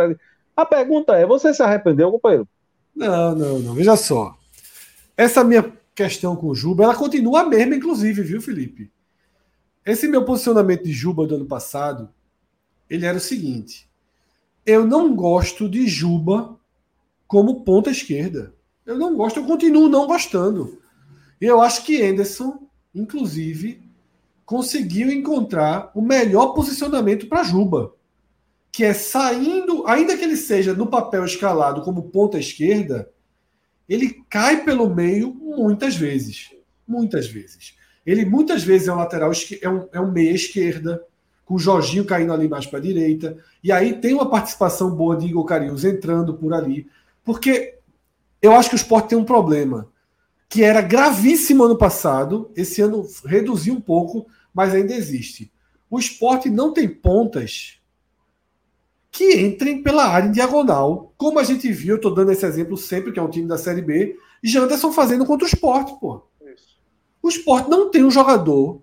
A 0.58 0.66
pergunta 0.66 1.12
é: 1.12 1.24
você 1.24 1.54
se 1.54 1.62
arrependeu, 1.62 2.10
companheiro? 2.10 2.48
Não, 2.92 3.32
não, 3.32 3.58
não. 3.60 3.74
Veja 3.74 3.96
só. 3.96 4.36
Essa 5.16 5.44
minha 5.44 5.72
questão 5.94 6.34
com 6.34 6.48
o 6.48 6.54
Juba, 6.54 6.82
ela 6.82 6.96
continua 6.96 7.42
a 7.42 7.44
mesma, 7.44 7.76
inclusive, 7.76 8.22
viu, 8.22 8.42
Felipe? 8.42 8.90
Esse 9.86 10.08
meu 10.08 10.24
posicionamento 10.24 10.82
de 10.82 10.92
Juba 10.92 11.28
do 11.28 11.36
ano 11.36 11.46
passado, 11.46 12.08
ele 12.90 13.06
era 13.06 13.18
o 13.18 13.20
seguinte: 13.20 13.88
eu 14.66 14.84
não 14.84 15.14
gosto 15.14 15.68
de 15.68 15.86
Juba 15.86 16.58
como 17.28 17.62
ponta 17.62 17.92
esquerda. 17.92 18.52
Eu 18.84 18.98
não 18.98 19.14
gosto, 19.14 19.38
eu 19.38 19.46
continuo 19.46 19.88
não 19.88 20.08
gostando. 20.08 20.82
E 21.40 21.44
eu 21.44 21.60
acho 21.60 21.84
que 21.84 22.02
Anderson, 22.02 22.66
inclusive, 22.92 23.80
conseguiu 24.44 25.08
encontrar 25.12 25.92
o 25.94 26.02
melhor 26.02 26.48
posicionamento 26.48 27.28
para 27.28 27.44
Juba 27.44 27.96
que 28.78 28.84
é 28.84 28.94
saindo, 28.94 29.84
ainda 29.88 30.16
que 30.16 30.22
ele 30.22 30.36
seja 30.36 30.72
no 30.72 30.86
papel 30.86 31.24
escalado 31.24 31.82
como 31.82 32.10
ponta 32.10 32.38
esquerda, 32.38 33.10
ele 33.88 34.22
cai 34.30 34.62
pelo 34.62 34.88
meio 34.88 35.34
muitas 35.34 35.96
vezes. 35.96 36.54
Muitas 36.86 37.26
vezes. 37.26 37.74
Ele 38.06 38.24
muitas 38.24 38.62
vezes 38.62 38.86
é 38.86 38.92
um 38.92 38.98
lateral, 38.98 39.32
é 39.60 39.68
um, 39.68 39.88
é 39.92 40.00
um 40.00 40.12
meia 40.12 40.30
esquerda, 40.30 41.04
com 41.44 41.54
o 41.54 41.58
Jorginho 41.58 42.04
caindo 42.04 42.32
ali 42.32 42.48
mais 42.48 42.66
para 42.66 42.78
a 42.78 42.82
direita. 42.82 43.36
E 43.64 43.72
aí 43.72 43.94
tem 43.94 44.14
uma 44.14 44.30
participação 44.30 44.94
boa 44.94 45.16
de 45.16 45.26
Igor 45.26 45.44
Carius 45.44 45.84
entrando 45.84 46.34
por 46.34 46.54
ali. 46.54 46.86
Porque 47.24 47.78
eu 48.40 48.52
acho 48.52 48.68
que 48.68 48.76
o 48.76 48.82
Sport 48.82 49.08
tem 49.08 49.18
um 49.18 49.24
problema, 49.24 49.88
que 50.48 50.62
era 50.62 50.80
gravíssimo 50.80 51.64
ano 51.64 51.76
passado, 51.76 52.52
esse 52.54 52.80
ano 52.80 53.04
reduziu 53.24 53.74
um 53.74 53.80
pouco, 53.80 54.28
mas 54.54 54.72
ainda 54.72 54.94
existe. 54.94 55.50
O 55.90 55.98
Sport 55.98 56.46
não 56.46 56.72
tem 56.72 56.88
pontas 56.88 57.77
que 59.18 59.34
entrem 59.40 59.82
pela 59.82 60.06
área 60.06 60.28
em 60.28 60.30
diagonal, 60.30 61.12
como 61.16 61.40
a 61.40 61.42
gente 61.42 61.72
viu, 61.72 61.94
eu 61.94 61.96
estou 61.96 62.14
dando 62.14 62.30
esse 62.30 62.46
exemplo 62.46 62.76
sempre, 62.76 63.10
que 63.10 63.18
é 63.18 63.22
um 63.22 63.28
time 63.28 63.48
da 63.48 63.58
Série 63.58 63.82
B, 63.82 64.16
Janderson 64.40 64.92
fazendo 64.92 65.26
contra 65.26 65.44
o 65.44 65.48
esporte, 65.48 65.92
pô. 65.98 66.22
O 67.20 67.28
esporte 67.28 67.68
não 67.68 67.90
tem 67.90 68.04
um 68.04 68.12
jogador 68.12 68.80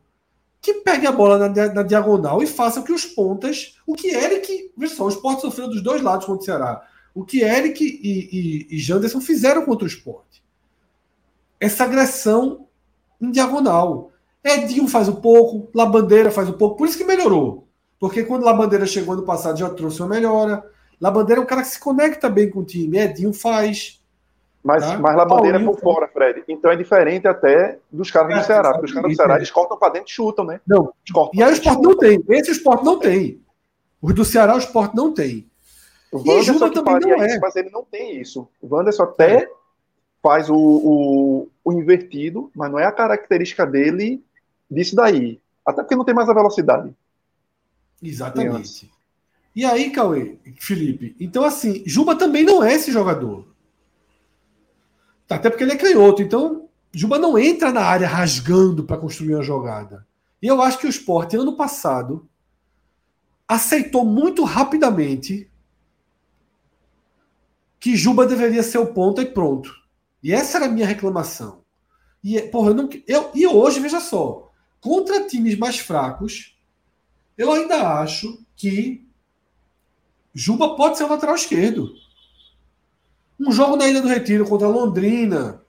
que 0.62 0.74
pegue 0.74 1.08
a 1.08 1.12
bola 1.14 1.38
na, 1.38 1.74
na, 1.74 1.84
diagonal 1.84 2.44
e 2.44 2.48
faça 2.48 2.82
que 2.82 2.92
os 2.92 3.06
pontas, 3.06 3.78
o 3.88 3.96
que 3.96 4.10
Eric, 4.10 4.74
veja 4.76 4.96
só, 4.96 5.06
o 5.06 5.10
esporte 5.10 5.42
sofreu 5.42 5.70
dos 5.70 5.82
dois 5.82 6.02
lados 6.02 6.26
contra 6.26 6.42
o 6.42 6.46
Ceará, 6.46 6.86
o 7.14 7.24
que 7.24 7.42
Eric 7.42 7.82
e, 7.82 8.68
e, 8.68 8.76
e 8.76 8.78
Janderson 8.78 9.22
fizeram 9.22 9.64
contra 9.64 9.86
o 9.86 9.88
esporte. 9.88 10.44
Essa 11.62 11.86
agressão 11.86 12.68
em 13.22 13.32
diagonal. 13.32 14.12
Edinho 14.44 14.86
faz 14.90 15.08
um 15.08 15.16
pouco, 15.16 15.70
Labandeira 15.74 16.30
faz 16.30 16.50
um 16.50 16.58
pouco, 16.58 16.76
por 16.76 16.90
isso 16.90 16.98
que 16.98 17.06
melhorou. 17.06 17.65
Porque 18.00 18.24
quando 18.24 18.44
Labandeira 18.44 18.86
chegou 18.86 19.16
no 19.16 19.24
passado 19.24 19.58
já 19.58 19.70
trouxe 19.70 20.02
uma 20.02 20.10
melhora. 20.10 20.64
Labandeira 21.00 21.42
é 21.42 21.44
um 21.44 21.48
cara 21.48 21.62
que 21.62 21.70
se 21.70 21.80
conecta 21.80 22.30
bem 22.30 22.50
com 22.50 22.60
o 22.60 22.66
time. 22.66 22.98
Edinho 22.98 23.34
faz. 23.34 24.02
Mas, 24.64 24.84
tá? 24.84 24.98
mas 24.98 25.16
Labandeira 25.16 25.62
é 25.62 25.64
por 25.64 25.80
fora, 25.80 26.08
Fred. 26.08 26.44
Então 26.48 26.72
é 26.72 26.76
diferente 26.76 27.28
até 27.28 27.78
dos 27.92 28.10
caras 28.10 28.36
é, 28.36 28.40
do 28.40 28.46
Ceará. 28.46 28.72
Porque 28.72 28.86
os 28.86 28.94
caras 28.94 29.12
do 29.12 29.16
Ceará 29.16 29.36
eles 29.38 29.52
cortam 29.52 29.78
para 29.78 29.94
dentro 29.94 30.10
e 30.10 30.12
chutam, 30.12 30.44
né? 30.46 30.60
Não. 30.68 30.92
E 31.34 31.44
aí 31.44 31.52
o 31.52 31.54
esporte 31.54 31.82
não 31.82 31.98
tem. 31.98 32.24
Esse 32.30 32.52
esporte 32.52 32.84
não 32.84 33.00
tem. 33.00 33.42
Os 34.02 34.14
do 34.14 34.26
Ceará 34.26 34.56
o 34.56 34.60
esporte 34.60 34.96
não 34.96 35.14
tem. 35.14 35.48
O 36.12 36.18
Wanderson 36.18 36.70
também 36.70 37.00
não 37.00 37.24
é. 37.24 37.28
Isso, 37.28 37.40
mas 37.42 37.56
ele 37.56 37.70
não 37.70 37.84
tem 37.84 38.22
isso. 38.22 38.48
O 38.62 38.74
Wanderson 38.74 39.04
até 39.04 39.44
é. 39.44 39.50
faz 40.24 40.50
o, 40.50 40.56
o, 40.56 41.48
o 41.64 41.74
invertido, 41.74 42.50
mas 42.56 42.72
não 42.72 42.80
é 42.80 42.86
a 42.86 42.92
característica 42.92 43.66
dele 43.66 44.24
disso 44.70 44.96
daí. 44.96 45.40
Até 45.66 45.82
porque 45.82 45.96
não 45.96 46.06
tem 46.06 46.16
mais 46.16 46.30
a 46.30 46.34
velocidade. 46.34 46.94
Exatamente. 48.02 48.92
E 49.56 49.64
aí, 49.64 49.90
Cauê, 49.90 50.38
Felipe, 50.60 51.16
então 51.20 51.44
assim, 51.44 51.82
Juba 51.86 52.16
também 52.16 52.44
não 52.44 52.64
é 52.64 52.74
esse 52.74 52.92
jogador. 52.92 53.48
Tá, 55.28 55.36
até 55.36 55.50
porque 55.50 55.64
ele 55.64 55.72
é 55.72 55.78
canhoto, 55.78 56.22
então 56.22 56.70
Juba 56.94 57.18
não 57.18 57.38
entra 57.38 57.72
na 57.72 57.82
área 57.82 58.08
rasgando 58.08 58.84
para 58.84 58.98
construir 58.98 59.36
uma 59.36 59.44
jogada. 59.44 60.06
E 60.42 60.48
eu 60.48 60.62
acho 60.62 60.78
que 60.78 60.88
o 60.88 60.90
Sport, 60.90 61.34
ano 61.34 61.56
passado, 61.56 62.30
aceitou 63.48 64.06
muito 64.06 64.44
rapidamente 64.44 65.50
que 67.80 67.96
Juba 67.96 68.26
deveria 68.26 68.64
ser 68.64 68.78
o 68.78 68.88
ponta 68.88 69.22
e 69.22 69.26
pronto. 69.26 69.74
E 70.24 70.34
essa 70.34 70.58
era 70.58 70.66
a 70.66 70.70
minha 70.70 70.88
reclamação. 70.88 71.64
E, 72.24 72.42
porra, 72.42 72.72
eu 72.72 72.74
não, 72.74 72.90
eu, 73.08 73.30
e 73.36 73.46
hoje, 73.46 73.80
veja 73.80 74.00
só, 74.00 74.52
contra 74.82 75.28
times 75.28 75.58
mais 75.58 75.78
fracos, 75.78 76.55
eu 77.38 77.52
ainda 77.52 78.00
acho 78.00 78.40
que 78.56 79.06
Juba 80.34 80.76
pode 80.76 80.98
ser 80.98 81.06
o 81.06 81.10
lateral 81.10 81.36
esquerdo. 81.36 81.96
Um 83.40 83.52
jogo 83.52 83.78
na 83.78 83.88
Ilha 83.88 84.02
do 84.02 84.08
Retiro 84.08 84.46
contra 84.46 84.68
Londrina, 84.68 85.62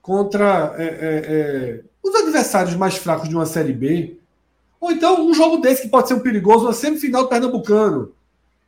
contra 0.00 0.74
é, 0.78 0.84
é, 0.84 0.88
é, 0.90 1.84
os 2.02 2.14
adversários 2.14 2.74
mais 2.74 2.96
fracos 2.96 3.28
de 3.28 3.34
uma 3.34 3.44
Série 3.44 3.72
B. 3.72 4.18
Ou 4.80 4.90
então 4.92 5.26
um 5.26 5.34
jogo 5.34 5.58
desse 5.58 5.82
que 5.82 5.88
pode 5.88 6.08
ser 6.08 6.14
um 6.14 6.20
perigoso, 6.20 6.64
uma 6.64 6.72
semifinal 6.72 7.24
do 7.24 7.28
Pernambucano. 7.28 8.12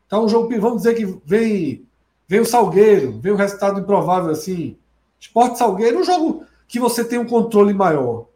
Então, 0.06 0.24
um 0.24 0.28
jogo, 0.28 0.48
vamos 0.60 0.82
dizer 0.82 0.94
que 0.94 1.06
vem, 1.24 1.86
vem 2.26 2.40
o 2.40 2.44
Salgueiro, 2.44 3.18
vem 3.20 3.32
um 3.32 3.36
resultado 3.36 3.80
improvável 3.80 4.30
assim. 4.30 4.76
Esporte 5.18 5.56
Salgueiro, 5.56 6.00
um 6.00 6.04
jogo 6.04 6.44
que 6.66 6.80
você 6.80 7.04
tem 7.04 7.18
um 7.18 7.26
controle 7.26 7.72
maior. 7.72 8.26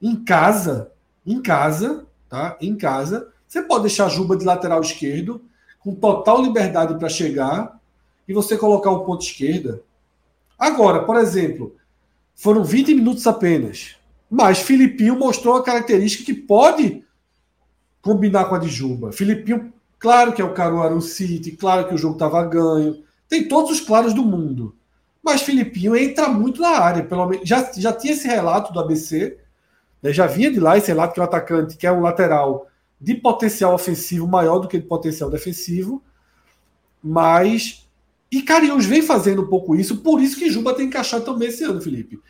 Em 0.00 0.22
casa, 0.22 0.92
em 1.26 1.40
casa, 1.40 2.06
tá? 2.30 2.56
em 2.60 2.76
casa. 2.76 3.28
Você 3.46 3.60
pode 3.60 3.82
deixar 3.82 4.08
Juba 4.08 4.36
de 4.36 4.44
lateral 4.44 4.80
esquerdo, 4.80 5.42
com 5.80 5.94
total 5.94 6.40
liberdade 6.40 6.94
para 6.98 7.08
chegar, 7.08 7.78
e 8.28 8.32
você 8.32 8.56
colocar 8.56 8.90
o 8.90 9.04
ponto 9.04 9.24
esquerda. 9.24 9.82
Agora, 10.56 11.02
por 11.02 11.16
exemplo, 11.16 11.74
foram 12.36 12.62
20 12.62 12.94
minutos 12.94 13.26
apenas. 13.26 13.96
Mas 14.30 14.60
Filipinho 14.60 15.18
mostrou 15.18 15.56
a 15.56 15.64
característica 15.64 16.24
que 16.24 16.34
pode 16.34 17.04
combinar 18.00 18.44
com 18.44 18.54
a 18.54 18.58
de 18.58 18.68
Juba. 18.68 19.10
Filipinho, 19.10 19.72
claro 19.98 20.32
que 20.32 20.40
é 20.40 20.44
o 20.44 20.54
Caruaru 20.54 21.00
City, 21.00 21.52
claro 21.52 21.88
que 21.88 21.94
o 21.94 21.98
jogo 21.98 22.14
estava 22.14 22.44
ganho. 22.44 23.02
Tem 23.28 23.48
todos 23.48 23.72
os 23.72 23.80
claros 23.80 24.14
do 24.14 24.22
mundo. 24.22 24.76
Mas 25.22 25.42
Filipinho 25.42 25.96
entra 25.96 26.28
muito 26.28 26.60
na 26.60 26.78
área. 26.78 27.02
Pelo 27.02 27.26
menos, 27.26 27.48
já, 27.48 27.70
já 27.76 27.92
tinha 27.92 28.12
esse 28.12 28.26
relato 28.26 28.72
do 28.72 28.80
ABC 28.80 29.38
né? 30.02 30.12
Já 30.12 30.26
vinha 30.26 30.50
de 30.50 30.60
lá 30.60 30.76
esse 30.76 30.88
relato 30.88 31.14
que 31.14 31.20
o 31.20 31.24
atacante 31.24 31.76
quer 31.76 31.92
um 31.92 32.00
lateral 32.00 32.68
de 33.00 33.14
potencial 33.14 33.74
ofensivo 33.74 34.26
maior 34.26 34.58
do 34.58 34.68
que 34.68 34.78
de 34.78 34.86
potencial 34.86 35.30
defensivo, 35.30 36.02
mas. 37.02 37.86
E 38.32 38.42
Cariús 38.42 38.86
vem 38.86 39.02
fazendo 39.02 39.42
um 39.42 39.48
pouco 39.48 39.74
isso, 39.74 40.02
por 40.02 40.20
isso 40.20 40.38
que 40.38 40.50
Juba 40.50 40.72
tem 40.72 40.86
encaixado 40.86 41.24
também 41.24 41.48
esse 41.48 41.64
ano, 41.64 41.80
Felipe. 41.80 42.20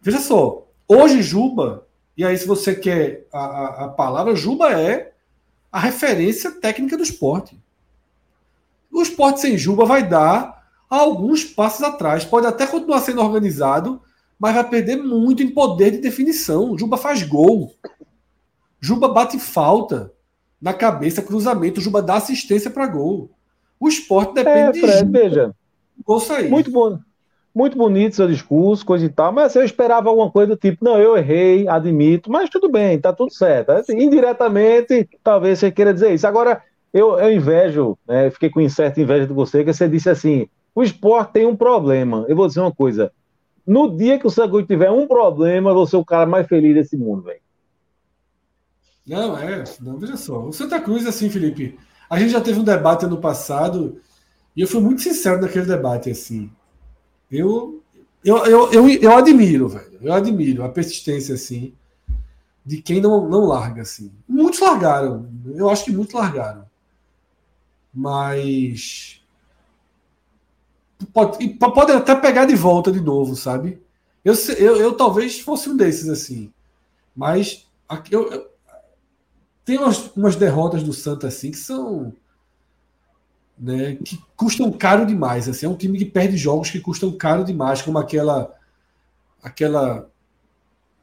Veja 0.00 0.18
só, 0.18 0.66
Hoje, 0.88 1.20
Juba, 1.20 1.84
e 2.16 2.24
aí, 2.24 2.38
se 2.38 2.46
você 2.46 2.74
quer 2.74 3.26
a, 3.32 3.38
a, 3.38 3.84
a 3.84 3.88
palavra, 3.88 4.36
Juba 4.36 4.70
é 4.70 5.12
a 5.70 5.80
referência 5.80 6.52
técnica 6.52 6.96
do 6.96 7.02
esporte. 7.02 7.60
O 8.90 9.02
esporte 9.02 9.40
sem 9.40 9.58
Juba 9.58 9.84
vai 9.84 10.08
dar 10.08 10.64
alguns 10.88 11.42
passos 11.42 11.82
atrás. 11.82 12.24
Pode 12.24 12.46
até 12.46 12.66
continuar 12.68 13.00
sendo 13.00 13.20
organizado, 13.20 14.00
mas 14.38 14.54
vai 14.54 14.68
perder 14.68 14.96
muito 14.96 15.42
em 15.42 15.50
poder 15.50 15.90
de 15.90 15.98
definição. 15.98 16.76
Juba 16.78 16.96
faz 16.96 17.22
gol. 17.22 17.72
Juba 18.80 19.08
bate 19.08 19.38
falta 19.38 20.12
na 20.60 20.74
cabeça, 20.74 21.22
cruzamento. 21.22 21.80
Juba 21.80 22.02
dá 22.02 22.16
assistência 22.16 22.70
para 22.70 22.86
gol. 22.86 23.30
O 23.80 23.88
esporte 23.88 24.34
depende 24.34 24.78
é, 24.78 24.80
Fred, 24.80 25.04
de. 25.04 25.10
Veja, 25.10 25.54
gol 26.04 26.20
sair. 26.20 26.50
Muito 26.50 26.70
bom. 26.70 26.98
Muito 27.54 27.78
bonito 27.78 28.16
seu 28.16 28.28
discurso, 28.28 28.84
coisa 28.84 29.06
e 29.06 29.08
tal, 29.08 29.32
mas 29.32 29.46
assim, 29.46 29.60
eu 29.60 29.64
esperava 29.64 30.10
alguma 30.10 30.30
coisa 30.30 30.54
do 30.54 30.58
tipo, 30.58 30.84
não, 30.84 31.00
eu 31.00 31.16
errei, 31.16 31.66
admito, 31.66 32.30
mas 32.30 32.50
tudo 32.50 32.70
bem, 32.70 33.00
tá 33.00 33.14
tudo 33.14 33.32
certo. 33.32 33.70
Assim, 33.70 33.98
indiretamente, 33.98 35.08
talvez 35.24 35.58
você 35.58 35.70
queira 35.70 35.94
dizer 35.94 36.12
isso. 36.12 36.26
Agora, 36.26 36.62
eu, 36.92 37.18
eu 37.18 37.32
invejo, 37.32 37.96
né, 38.06 38.28
fiquei 38.28 38.50
com 38.50 38.68
certa 38.68 39.00
inveja 39.00 39.26
de 39.26 39.32
você, 39.32 39.64
que 39.64 39.72
você 39.72 39.88
disse 39.88 40.10
assim, 40.10 40.46
o 40.74 40.82
esporte 40.82 41.32
tem 41.32 41.46
um 41.46 41.56
problema. 41.56 42.26
Eu 42.28 42.36
vou 42.36 42.46
dizer 42.46 42.60
uma 42.60 42.72
coisa, 42.72 43.10
no 43.66 43.96
dia 43.96 44.18
que 44.18 44.26
o 44.26 44.30
Santa 44.30 44.62
tiver 44.62 44.90
um 44.90 45.06
problema, 45.06 45.74
vou 45.74 45.86
ser 45.86 45.96
o 45.96 46.04
cara 46.04 46.26
mais 46.26 46.46
feliz 46.46 46.74
desse 46.74 46.96
mundo, 46.96 47.22
velho. 47.22 47.40
Não, 49.06 49.38
é, 49.38 49.64
não, 49.80 49.98
veja 49.98 50.16
só. 50.16 50.44
O 50.44 50.52
Santa 50.52 50.80
Cruz, 50.80 51.06
assim, 51.06 51.30
Felipe, 51.30 51.78
a 52.08 52.18
gente 52.18 52.32
já 52.32 52.40
teve 52.40 52.58
um 52.58 52.64
debate 52.64 53.04
ano 53.04 53.18
passado, 53.18 54.00
e 54.54 54.60
eu 54.60 54.68
fui 54.68 54.80
muito 54.80 55.02
sincero 55.02 55.40
naquele 55.40 55.66
debate, 55.66 56.10
assim. 56.10 56.50
Eu, 57.30 57.82
eu, 58.24 58.38
eu, 58.46 58.72
eu, 58.72 58.88
eu 58.88 59.16
admiro, 59.16 59.68
velho. 59.68 59.98
Eu 60.00 60.12
admiro 60.12 60.64
a 60.64 60.68
persistência, 60.68 61.34
assim, 61.34 61.74
de 62.64 62.82
quem 62.82 63.00
não, 63.00 63.28
não 63.28 63.46
larga, 63.46 63.82
assim. 63.82 64.12
Muitos 64.28 64.60
largaram. 64.60 65.28
Eu 65.54 65.70
acho 65.70 65.84
que 65.84 65.92
muitos 65.92 66.14
largaram. 66.14 66.64
Mas. 67.94 69.22
Pode, 71.12 71.48
pode 71.48 71.92
até 71.92 72.14
pegar 72.14 72.46
de 72.46 72.54
volta 72.54 72.90
de 72.90 73.00
novo, 73.00 73.36
sabe? 73.36 73.80
Eu, 74.24 74.34
eu, 74.58 74.76
eu 74.76 74.92
talvez 74.94 75.40
fosse 75.40 75.68
um 75.68 75.76
desses, 75.76 76.08
assim. 76.08 76.52
Mas 77.14 77.66
eu, 78.10 78.30
eu, 78.32 78.50
tem 79.64 79.78
umas, 79.78 80.10
umas 80.16 80.36
derrotas 80.36 80.82
do 80.82 80.92
Santa, 80.92 81.28
assim, 81.28 81.50
que 81.50 81.58
são 81.58 82.12
né, 83.58 83.96
que 84.04 84.18
custam 84.36 84.70
caro 84.70 85.06
demais. 85.06 85.48
Assim, 85.48 85.66
é 85.66 85.68
um 85.68 85.76
time 85.76 85.98
que 85.98 86.04
perde 86.04 86.36
jogos 86.36 86.70
que 86.70 86.80
custam 86.80 87.10
caro 87.12 87.44
demais, 87.44 87.82
como 87.82 87.98
aquela. 87.98 88.54
aquela 89.42 90.08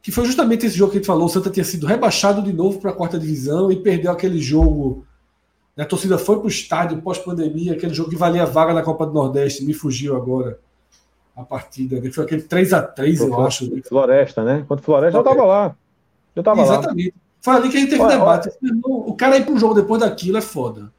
que 0.00 0.12
foi 0.12 0.26
justamente 0.26 0.66
esse 0.66 0.76
jogo 0.76 0.92
que 0.92 0.98
a 0.98 1.00
gente 1.00 1.06
falou. 1.06 1.26
O 1.26 1.30
Santa 1.30 1.50
tinha 1.50 1.64
sido 1.64 1.86
rebaixado 1.86 2.42
de 2.42 2.52
novo 2.52 2.78
para 2.78 2.90
a 2.90 2.94
quarta 2.94 3.18
divisão 3.18 3.72
e 3.72 3.82
perdeu 3.82 4.12
aquele 4.12 4.38
jogo. 4.38 5.06
Né, 5.76 5.84
a 5.84 5.86
torcida 5.86 6.18
foi 6.18 6.36
para 6.36 6.44
o 6.46 6.48
estádio 6.48 7.00
pós-pandemia, 7.02 7.72
aquele 7.72 7.94
jogo 7.94 8.10
que 8.10 8.16
valia 8.16 8.42
a 8.42 8.46
vaga 8.46 8.72
na 8.72 8.82
Copa 8.82 9.06
do 9.06 9.12
Nordeste. 9.12 9.64
Me 9.64 9.74
fugiu 9.74 10.16
agora 10.16 10.58
a 11.36 11.42
partida. 11.42 12.00
Né, 12.00 12.10
foi 12.10 12.24
aquele 12.24 12.42
3 12.42 12.72
a 12.72 12.82
3 12.82 13.20
eu 13.20 13.40
acho. 13.40 13.74
Né. 13.74 13.82
Floresta, 13.82 14.44
né? 14.44 14.64
Quanto 14.66 14.82
Floresta, 14.82 15.18
eu 15.18 15.22
estava 15.22 15.44
lá. 15.44 15.76
Eu 16.34 16.42
tava 16.42 16.62
Exatamente. 16.62 17.08
Lá. 17.08 17.22
Foi 17.40 17.54
ali 17.54 17.68
que 17.68 17.76
a 17.76 17.80
gente 17.80 17.90
teve 17.90 18.02
olha, 18.02 18.16
debate. 18.16 18.50
Olha... 18.62 18.80
O 18.84 19.14
cara 19.14 19.36
ir 19.36 19.44
para 19.44 19.54
um 19.54 19.58
jogo 19.58 19.74
depois 19.74 20.00
daquilo 20.00 20.38
é 20.38 20.40
foda. 20.40 20.90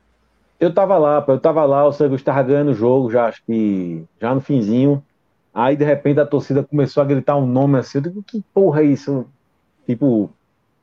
Eu 0.59 0.73
tava 0.73 0.97
lá, 0.97 1.23
eu 1.28 1.39
tava 1.39 1.65
lá, 1.65 1.86
o 1.86 1.91
Santos 1.91 2.21
estava 2.21 2.41
ganhando 2.43 2.71
o 2.71 2.76
jogo, 2.76 3.11
já 3.11 3.26
acho 3.26 3.43
que 3.45 4.03
já 4.21 4.34
no 4.34 4.39
finzinho. 4.39 5.03
Aí, 5.53 5.76
de 5.76 5.84
repente, 5.84 6.19
a 6.19 6.26
torcida 6.26 6.63
começou 6.63 7.01
a 7.01 7.05
gritar 7.05 7.36
um 7.36 7.45
nome 7.45 7.80
assim. 7.80 7.97
Eu 7.97 8.01
digo, 8.03 8.23
que 8.23 8.43
porra 8.53 8.82
é 8.82 8.86
isso? 8.86 9.26
Tipo, 9.86 10.30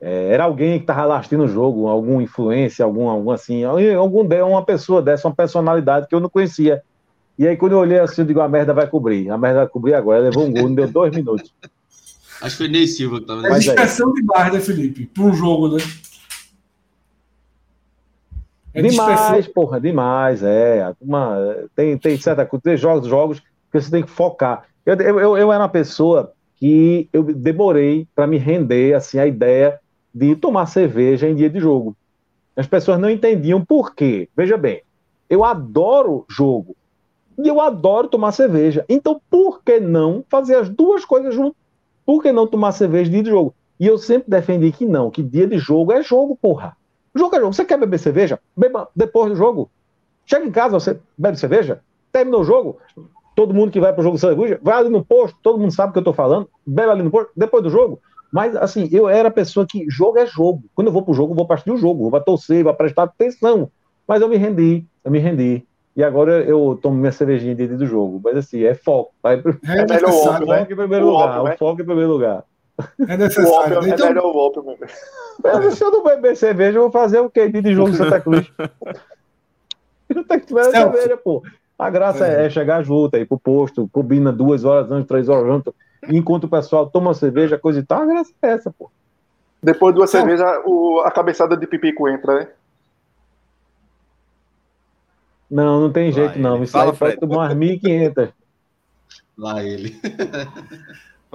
é, 0.04 0.32
era 0.32 0.42
alguém 0.42 0.80
que 0.80 0.86
tava 0.86 1.04
lastindo 1.04 1.44
o 1.44 1.48
jogo, 1.48 1.86
algum 1.86 2.20
influência, 2.20 2.84
algum, 2.84 3.08
algum 3.08 3.30
assim, 3.30 3.62
algum 3.62 4.26
uma 4.44 4.64
pessoa 4.64 5.00
dessa, 5.00 5.28
uma 5.28 5.34
personalidade 5.34 6.08
que 6.08 6.14
eu 6.14 6.18
não 6.18 6.28
conhecia. 6.28 6.82
E 7.38 7.46
aí, 7.46 7.56
quando 7.56 7.72
eu 7.72 7.78
olhei 7.78 8.00
assim, 8.00 8.22
eu 8.22 8.26
digo, 8.26 8.40
a 8.40 8.48
merda 8.48 8.74
vai 8.74 8.88
cobrir. 8.88 9.30
A 9.30 9.38
merda 9.38 9.60
vai 9.60 9.68
cobrir 9.68 9.94
agora. 9.94 10.18
Levou 10.18 10.44
um 10.44 10.52
gol, 10.52 10.68
não 10.68 10.74
deu 10.74 10.88
dois 10.88 11.14
minutos. 11.14 11.54
Acho 12.42 12.56
que 12.56 12.64
foi 12.64 12.68
Ney 12.68 12.88
Silva 12.88 13.20
que 13.20 13.26
tava 13.26 13.46
É 13.46 13.58
dispersão 13.58 14.12
demais, 14.12 14.52
né, 14.52 14.60
Felipe? 14.60 15.06
Para 15.06 15.22
um 15.22 15.32
jogo, 15.32 15.76
né? 15.76 15.82
É 18.74 18.82
demais, 18.82 19.46
porra, 19.46 19.80
demais, 19.80 20.42
é. 20.42 20.92
Uma, 21.00 21.38
tem, 21.76 21.96
tem 21.96 22.18
certa 22.18 22.44
coisa, 22.44 22.62
tem 22.64 22.76
jogos, 22.76 23.06
jogos 23.06 23.38
que 23.38 23.80
você 23.80 23.90
tem 23.90 24.02
que 24.02 24.10
focar. 24.10 24.64
Eu, 24.84 24.96
eu, 24.96 25.36
eu 25.36 25.52
era 25.52 25.62
uma 25.62 25.68
pessoa 25.68 26.32
que 26.56 27.08
eu 27.12 27.22
demorei 27.22 28.08
para 28.14 28.26
me 28.26 28.36
render 28.36 28.94
assim 28.94 29.18
a 29.18 29.26
ideia 29.26 29.78
de 30.14 30.36
tomar 30.36 30.66
cerveja 30.66 31.28
em 31.28 31.34
dia 31.34 31.48
de 31.48 31.58
jogo. 31.58 31.96
As 32.56 32.66
pessoas 32.66 32.98
não 32.98 33.10
entendiam 33.10 33.64
por 33.64 33.94
quê. 33.94 34.28
Veja 34.36 34.56
bem, 34.56 34.82
eu 35.28 35.44
adoro 35.44 36.24
jogo 36.28 36.76
e 37.38 37.48
eu 37.48 37.60
adoro 37.60 38.08
tomar 38.08 38.32
cerveja. 38.32 38.84
Então, 38.88 39.20
por 39.30 39.62
que 39.62 39.80
não 39.80 40.24
fazer 40.28 40.56
as 40.56 40.68
duas 40.68 41.04
coisas 41.04 41.34
juntas? 41.34 41.56
Por 42.04 42.22
que 42.22 42.32
não 42.32 42.46
tomar 42.46 42.72
cerveja 42.72 43.10
dia 43.10 43.22
de 43.22 43.30
jogo? 43.30 43.54
E 43.80 43.86
eu 43.86 43.96
sempre 43.96 44.30
defendi 44.30 44.70
que 44.70 44.84
não, 44.84 45.10
que 45.10 45.22
dia 45.22 45.46
de 45.46 45.58
jogo 45.58 45.92
é 45.92 46.02
jogo, 46.02 46.36
porra. 46.36 46.76
Jogo 47.14 47.34
é 47.36 47.40
jogo. 47.40 47.52
Você 47.52 47.64
quer 47.64 47.78
beber 47.78 47.98
cerveja? 47.98 48.38
Beba 48.56 48.88
depois 48.94 49.30
do 49.30 49.36
jogo. 49.36 49.70
Chega 50.26 50.46
em 50.46 50.50
casa, 50.50 50.78
você 50.78 51.00
bebe 51.16 51.38
cerveja, 51.38 51.80
terminou 52.12 52.42
o 52.42 52.44
jogo, 52.44 52.78
todo 53.34 53.54
mundo 53.54 53.72
que 53.72 53.80
vai 53.80 53.92
para 53.92 54.00
o 54.00 54.04
jogo 54.04 54.16
de 54.16 54.20
cerveja, 54.20 54.60
vai 54.62 54.78
ali 54.78 54.88
no 54.88 55.04
posto, 55.04 55.36
todo 55.42 55.58
mundo 55.58 55.72
sabe 55.72 55.90
o 55.90 55.92
que 55.92 55.98
eu 55.98 56.02
estou 56.02 56.14
falando, 56.14 56.48
bebe 56.64 56.90
ali 56.90 57.02
no 57.02 57.10
posto, 57.10 57.32
depois 57.36 57.62
do 57.62 57.70
jogo. 57.70 58.00
Mas, 58.32 58.56
assim, 58.56 58.88
eu 58.90 59.10
era 59.10 59.28
a 59.28 59.32
pessoa 59.32 59.66
que 59.66 59.84
jogo 59.90 60.18
é 60.18 60.24
jogo. 60.24 60.64
Quando 60.74 60.86
eu 60.86 60.92
vou 60.92 61.02
pro 61.02 61.12
jogo, 61.12 61.32
eu 61.32 61.36
vou 61.36 61.46
partir 61.46 61.70
do 61.70 61.76
jogo, 61.76 62.04
vou 62.04 62.10
para 62.10 62.24
torcer, 62.24 62.64
vou 62.64 62.72
prestar 62.72 63.02
atenção. 63.02 63.70
Mas 64.08 64.22
eu 64.22 64.28
me 64.28 64.38
rendi, 64.38 64.86
eu 65.04 65.10
me 65.10 65.18
rendi. 65.18 65.66
E 65.94 66.02
agora 66.02 66.42
eu 66.42 66.78
tomo 66.80 66.96
minha 66.96 67.12
cervejinha 67.12 67.54
dentro 67.54 67.76
do 67.76 67.86
jogo. 67.86 68.18
Mas, 68.24 68.38
assim, 68.38 68.64
é 68.64 68.74
foco. 68.74 69.12
Vai, 69.22 69.34
é, 69.36 69.38
é 69.38 69.86
melhor 69.86 70.08
o 70.08 70.12
foco, 70.12 70.46
né? 70.46 70.62
em 70.62 70.74
primeiro 70.74 71.06
o 71.06 71.10
lugar. 71.10 71.40
Ópio, 71.40 71.52
o 71.52 71.58
foco 71.58 71.82
em 71.82 71.84
primeiro 71.84 72.10
lugar. 72.10 72.44
É 73.06 73.16
necessário. 73.18 73.78
O 73.78 73.82
né? 73.82 73.90
então... 73.90 74.06
é 74.06 74.08
melhor 74.08 74.24
o 74.24 74.38
ópio, 74.38 74.64
meu 74.64 75.70
se 75.70 75.84
eu 75.84 75.90
não 75.90 76.02
beber 76.02 76.34
cerveja, 76.34 76.78
eu 76.78 76.82
vou 76.82 76.90
fazer 76.90 77.20
o 77.20 77.28
quê 77.28 77.48
de 77.48 77.74
jogo 77.74 77.92
Santa 77.92 78.18
Cruz? 78.18 78.50
eu 80.08 80.24
tenho 80.24 80.40
que 80.40 80.54
beber 80.54 80.70
cerveja, 80.70 81.16
pô. 81.18 81.42
A 81.78 81.90
graça 81.90 82.26
é. 82.26 82.46
é, 82.46 82.50
chegar 82.50 82.82
junto, 82.82 83.14
aí 83.14 83.26
pro 83.26 83.38
posto, 83.38 83.88
combina 83.92 84.32
duas 84.32 84.64
horas 84.64 84.90
antes, 84.90 85.08
três 85.08 85.28
horas 85.28 85.46
junto, 85.46 85.74
enquanto 86.08 86.44
o 86.44 86.48
pessoal 86.48 86.88
toma 86.88 87.14
cerveja, 87.14 87.58
coisa 87.58 87.80
e 87.80 87.82
tal, 87.82 88.02
a 88.02 88.06
graça 88.06 88.32
é 88.42 88.48
essa, 88.48 88.70
pô. 88.70 88.90
Depois 89.62 89.94
de 89.94 89.98
duas 89.98 90.10
cervejas, 90.10 90.44
a 91.04 91.10
cabeçada 91.10 91.56
de 91.56 91.66
pipico 91.66 92.08
entra, 92.08 92.40
né? 92.40 92.48
Não, 95.48 95.80
não 95.80 95.92
tem 95.92 96.10
jeito, 96.10 96.38
não. 96.38 96.62
Isso 96.62 96.72
Fala, 96.72 96.96
aí 97.02 97.16
tomar 97.16 97.36
umas 97.36 97.54
1.500. 97.54 98.32
Lá 99.36 99.62
ele. 99.62 100.00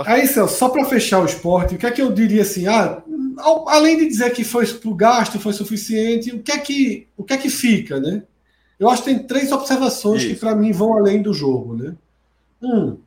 Aí, 0.05 0.27
Celso, 0.27 0.55
só 0.55 0.69
para 0.69 0.85
fechar 0.85 1.19
o 1.21 1.25
esporte, 1.25 1.73
o 1.73 1.77
que 1.77 1.87
é 1.87 1.91
que 1.91 2.01
eu 2.01 2.11
diria 2.11 2.43
assim? 2.43 2.67
Ah, 2.67 3.01
além 3.67 3.97
de 3.97 4.07
dizer 4.07 4.29
que 4.31 4.43
foi 4.43 4.63
o 4.85 4.93
gasto 4.93 5.39
foi 5.39 5.53
suficiente, 5.53 6.35
o 6.35 6.43
que 6.43 6.51
é 6.51 6.57
que, 6.59 7.07
o 7.17 7.23
que, 7.23 7.33
é 7.33 7.37
que 7.37 7.49
fica, 7.49 7.99
né? 7.99 8.21
Eu 8.79 8.91
acho 8.91 9.03
que 9.03 9.09
tem 9.09 9.25
três 9.25 9.51
observações 9.51 10.21
Isso. 10.21 10.35
que 10.35 10.39
para 10.39 10.55
mim 10.55 10.71
vão 10.71 10.95
além 10.95 11.19
do 11.19 11.33
jogo, 11.33 11.75
né? 11.75 11.95
Um, 12.61 12.97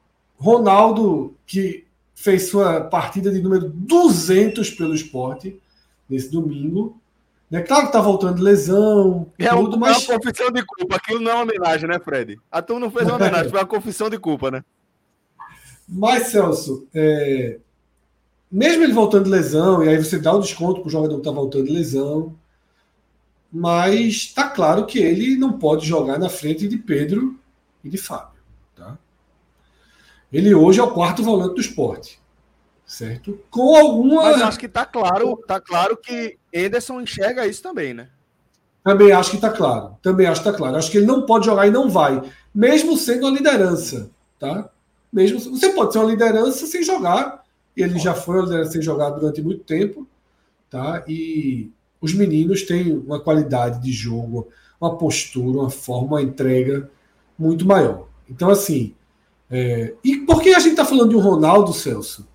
Ronaldo, 0.40 1.36
que 1.46 1.84
fez 2.14 2.48
sua 2.48 2.80
partida 2.80 3.30
de 3.30 3.42
número 3.42 3.68
200 3.68 4.70
pelo 4.70 4.94
esporte 4.94 5.60
nesse 6.08 6.30
domingo. 6.30 6.98
Né? 7.50 7.60
Claro 7.60 7.86
que 7.86 7.92
tá 7.92 8.00
voltando 8.00 8.36
de 8.36 8.42
lesão, 8.42 9.30
é 9.38 9.50
tudo, 9.50 9.78
mas... 9.78 10.08
É 10.08 10.12
uma 10.12 10.18
confissão 10.18 10.50
de 10.50 10.64
culpa. 10.64 10.96
Aquilo 10.96 11.20
não 11.20 11.30
é 11.30 11.34
uma 11.34 11.42
homenagem, 11.42 11.88
né, 11.88 11.98
Fred? 11.98 12.40
A 12.50 12.62
turma 12.62 12.80
não 12.80 12.90
fez 12.90 13.06
uma 13.06 13.16
homenagem, 13.16 13.50
foi 13.50 13.60
uma 13.60 13.66
confissão 13.66 14.08
de 14.08 14.18
culpa, 14.18 14.50
né? 14.50 14.64
Mas, 15.86 16.28
Celso, 16.28 16.86
é... 16.94 17.58
mesmo 18.50 18.82
ele 18.82 18.94
voltando 18.94 19.24
de 19.24 19.30
lesão, 19.30 19.84
e 19.84 19.88
aí 19.90 19.98
você 19.98 20.18
dá 20.18 20.32
o 20.32 20.40
desconto 20.40 20.80
para 20.80 20.88
o 20.88 20.90
jogador 20.90 21.14
que 21.16 21.20
está 21.20 21.30
voltando 21.30 21.66
de 21.66 21.72
lesão, 21.72 22.34
mas 23.52 24.06
está 24.06 24.48
claro 24.48 24.86
que 24.86 24.98
ele 25.00 25.36
não 25.36 25.52
pode 25.58 25.86
jogar 25.86 26.18
na 26.18 26.30
frente 26.30 26.66
de 26.66 26.78
Pedro 26.78 27.38
e 27.84 27.90
de 27.90 27.98
Fábio. 27.98 28.29
Ele 30.32 30.54
hoje 30.54 30.80
é 30.80 30.82
o 30.82 30.90
quarto 30.92 31.22
volante 31.22 31.54
do 31.54 31.60
esporte. 31.60 32.20
Certo? 32.86 33.38
Com 33.50 33.76
alguma. 33.76 34.22
Mas 34.22 34.42
acho 34.42 34.58
que 34.58 34.66
está 34.66 34.84
claro, 34.84 35.36
tá 35.46 35.60
claro 35.60 35.96
que 35.96 36.36
Ederson 36.52 37.00
enxerga 37.00 37.46
isso 37.46 37.62
também, 37.62 37.94
né? 37.94 38.08
Também 38.82 39.12
acho 39.12 39.30
que 39.30 39.36
está 39.36 39.50
claro. 39.50 39.96
Também 40.02 40.26
acho 40.26 40.42
que 40.42 40.48
está 40.48 40.58
claro. 40.58 40.76
Acho 40.76 40.90
que 40.90 40.98
ele 40.98 41.06
não 41.06 41.26
pode 41.26 41.46
jogar 41.46 41.66
e 41.66 41.70
não 41.70 41.88
vai. 41.88 42.22
Mesmo 42.54 42.96
sendo 42.96 43.26
a 43.26 43.30
liderança. 43.30 44.10
Tá? 44.38 44.70
Mesmo 45.12 45.38
você 45.38 45.68
pode 45.70 45.92
ser 45.92 45.98
uma 45.98 46.10
liderança 46.10 46.66
sem 46.66 46.82
jogar. 46.82 47.44
Ele 47.76 47.98
já 47.98 48.14
foi 48.14 48.36
uma 48.36 48.44
liderança 48.44 48.72
sem 48.72 48.82
jogar 48.82 49.10
durante 49.10 49.40
muito 49.40 49.62
tempo, 49.64 50.06
tá? 50.68 51.04
E 51.06 51.70
os 52.00 52.12
meninos 52.14 52.62
têm 52.62 52.92
uma 52.92 53.20
qualidade 53.20 53.82
de 53.82 53.92
jogo, 53.92 54.48
uma 54.80 54.96
postura, 54.96 55.58
uma 55.58 55.70
forma, 55.70 56.16
uma 56.16 56.22
entrega 56.22 56.90
muito 57.38 57.66
maior. 57.66 58.08
Então, 58.28 58.50
assim, 58.50 58.94
é... 59.50 59.94
e 60.04 60.16
por 60.18 60.42
que 60.42 60.50
a 60.50 60.58
gente 60.58 60.72
está 60.72 60.84
falando 60.84 61.10
de 61.10 61.16
um 61.16 61.20
Ronaldo, 61.20 61.72
Celso, 61.72 62.26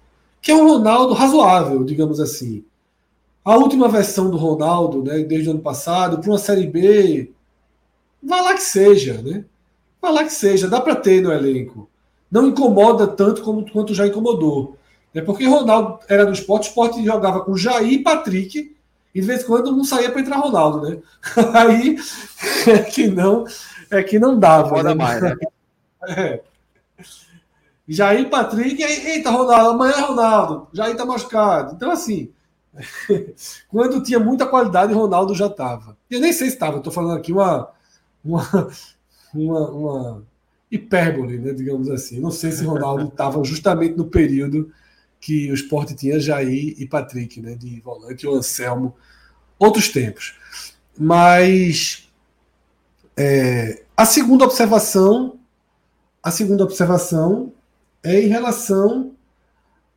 que 0.41 0.51
é 0.51 0.55
um 0.55 0.67
Ronaldo 0.67 1.13
razoável, 1.13 1.83
digamos 1.83 2.19
assim. 2.19 2.63
A 3.43 3.55
última 3.55 3.87
versão 3.87 4.29
do 4.29 4.37
Ronaldo, 4.37 5.03
né, 5.03 5.19
desde 5.19 5.49
o 5.49 5.51
ano 5.51 5.61
passado, 5.61 6.19
para 6.19 6.29
uma 6.29 6.37
Série 6.37 6.67
B, 6.67 7.31
vai 8.21 8.41
lá 8.41 8.53
que 8.53 8.63
seja, 8.63 9.21
né? 9.21 9.45
Vai 10.01 10.11
lá 10.11 10.23
que 10.23 10.33
seja, 10.33 10.67
dá 10.67 10.81
para 10.81 10.95
ter 10.95 11.21
no 11.21 11.31
elenco. 11.31 11.89
Não 12.31 12.47
incomoda 12.47 13.07
tanto 13.07 13.41
como, 13.43 13.69
quanto 13.71 13.93
já 13.93 14.07
incomodou. 14.07 14.77
É 15.13 15.21
porque 15.21 15.47
Ronaldo 15.47 15.99
era 16.09 16.25
do 16.25 16.33
esporte, 16.33 16.67
o 16.67 16.69
esporte 16.69 17.05
jogava 17.05 17.39
com 17.41 17.55
Jair 17.55 17.93
e 17.93 18.03
Patrick, 18.03 18.75
e 19.13 19.21
de 19.21 19.25
vez 19.25 19.43
em 19.43 19.45
quando 19.45 19.71
não 19.71 19.85
saía 19.85 20.11
para 20.11 20.19
entrar 20.19 20.37
Ronaldo, 20.37 20.81
né? 20.81 20.97
Aí 21.53 21.95
é 22.67 22.79
que 22.79 23.07
não, 23.07 23.45
é 23.89 24.03
que 24.03 24.19
não 24.19 24.37
dava. 24.37 24.83
Né? 24.83 24.93
mais, 24.93 25.21
né? 25.21 25.35
É. 26.07 26.39
Jair 27.87 28.29
Patrick, 28.29 28.81
eita, 28.81 29.29
Ronaldo, 29.29 29.69
amanhã 29.71 29.93
é 29.93 30.01
Ronaldo, 30.01 30.67
Jair 30.73 30.95
tá 30.95 31.05
machucado. 31.05 31.75
Então, 31.75 31.91
assim, 31.91 32.31
quando 33.69 34.01
tinha 34.01 34.19
muita 34.19 34.45
qualidade, 34.45 34.93
Ronaldo 34.93 35.35
já 35.35 35.47
estava. 35.47 35.97
Eu 36.09 36.19
nem 36.19 36.33
sei 36.33 36.47
se 36.47 36.55
estava, 36.55 36.77
estou 36.77 36.91
falando 36.91 37.17
aqui 37.17 37.31
uma, 37.31 37.69
uma, 38.23 38.69
uma, 39.33 39.69
uma, 39.69 40.23
hipérbole, 40.71 41.37
né, 41.37 41.53
digamos 41.53 41.89
assim. 41.89 42.19
Não 42.19 42.31
sei 42.31 42.51
se 42.51 42.63
Ronaldo 42.63 43.07
estava 43.07 43.43
justamente 43.43 43.95
no 43.95 44.05
período 44.05 44.71
que 45.19 45.51
o 45.51 45.53
esporte 45.53 45.95
tinha 45.95 46.19
Jair 46.19 46.75
e 46.77 46.87
Patrick, 46.87 47.41
né, 47.41 47.55
de 47.55 47.79
volante, 47.81 48.27
o 48.27 48.33
Anselmo, 48.33 48.95
outros 49.59 49.89
tempos. 49.89 50.35
Mas 50.97 52.09
é, 53.15 53.83
a 53.95 54.05
segunda 54.05 54.43
observação, 54.43 55.39
a 56.21 56.31
segunda 56.31 56.63
observação 56.63 57.53
é 58.05 58.21
em 58.21 58.27
relação 58.27 59.13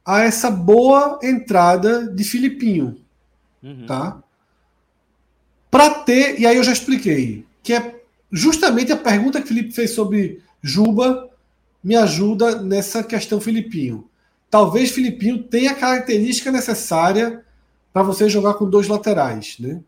a 0.04 0.22
essa 0.22 0.50
boa 0.50 1.18
entrada 1.22 2.10
de 2.10 2.24
Filipinho, 2.24 2.96
uhum. 3.62 3.84
tá? 3.86 4.22
Para 5.70 5.90
ter, 5.90 6.40
e 6.40 6.46
aí 6.46 6.56
eu 6.56 6.64
já 6.64 6.72
expliquei, 6.72 7.44
que 7.62 7.74
é 7.74 8.00
justamente 8.32 8.90
a 8.90 8.96
pergunta 8.96 9.38
que 9.38 9.44
o 9.44 9.48
Felipe 9.48 9.72
fez 9.72 9.90
sobre 9.90 10.42
Juba 10.62 11.28
me 11.84 11.94
ajuda 11.94 12.62
nessa 12.62 13.02
questão 13.02 13.40
Filipinho. 13.40 14.08
Talvez 14.50 14.90
Filipinho 14.90 15.42
tenha 15.42 15.72
a 15.72 15.74
característica 15.74 16.50
necessária 16.50 17.44
para 17.92 18.02
você 18.02 18.28
jogar 18.28 18.54
com 18.54 18.68
dois 18.68 18.88
laterais, 18.88 19.56
né? 19.58 19.80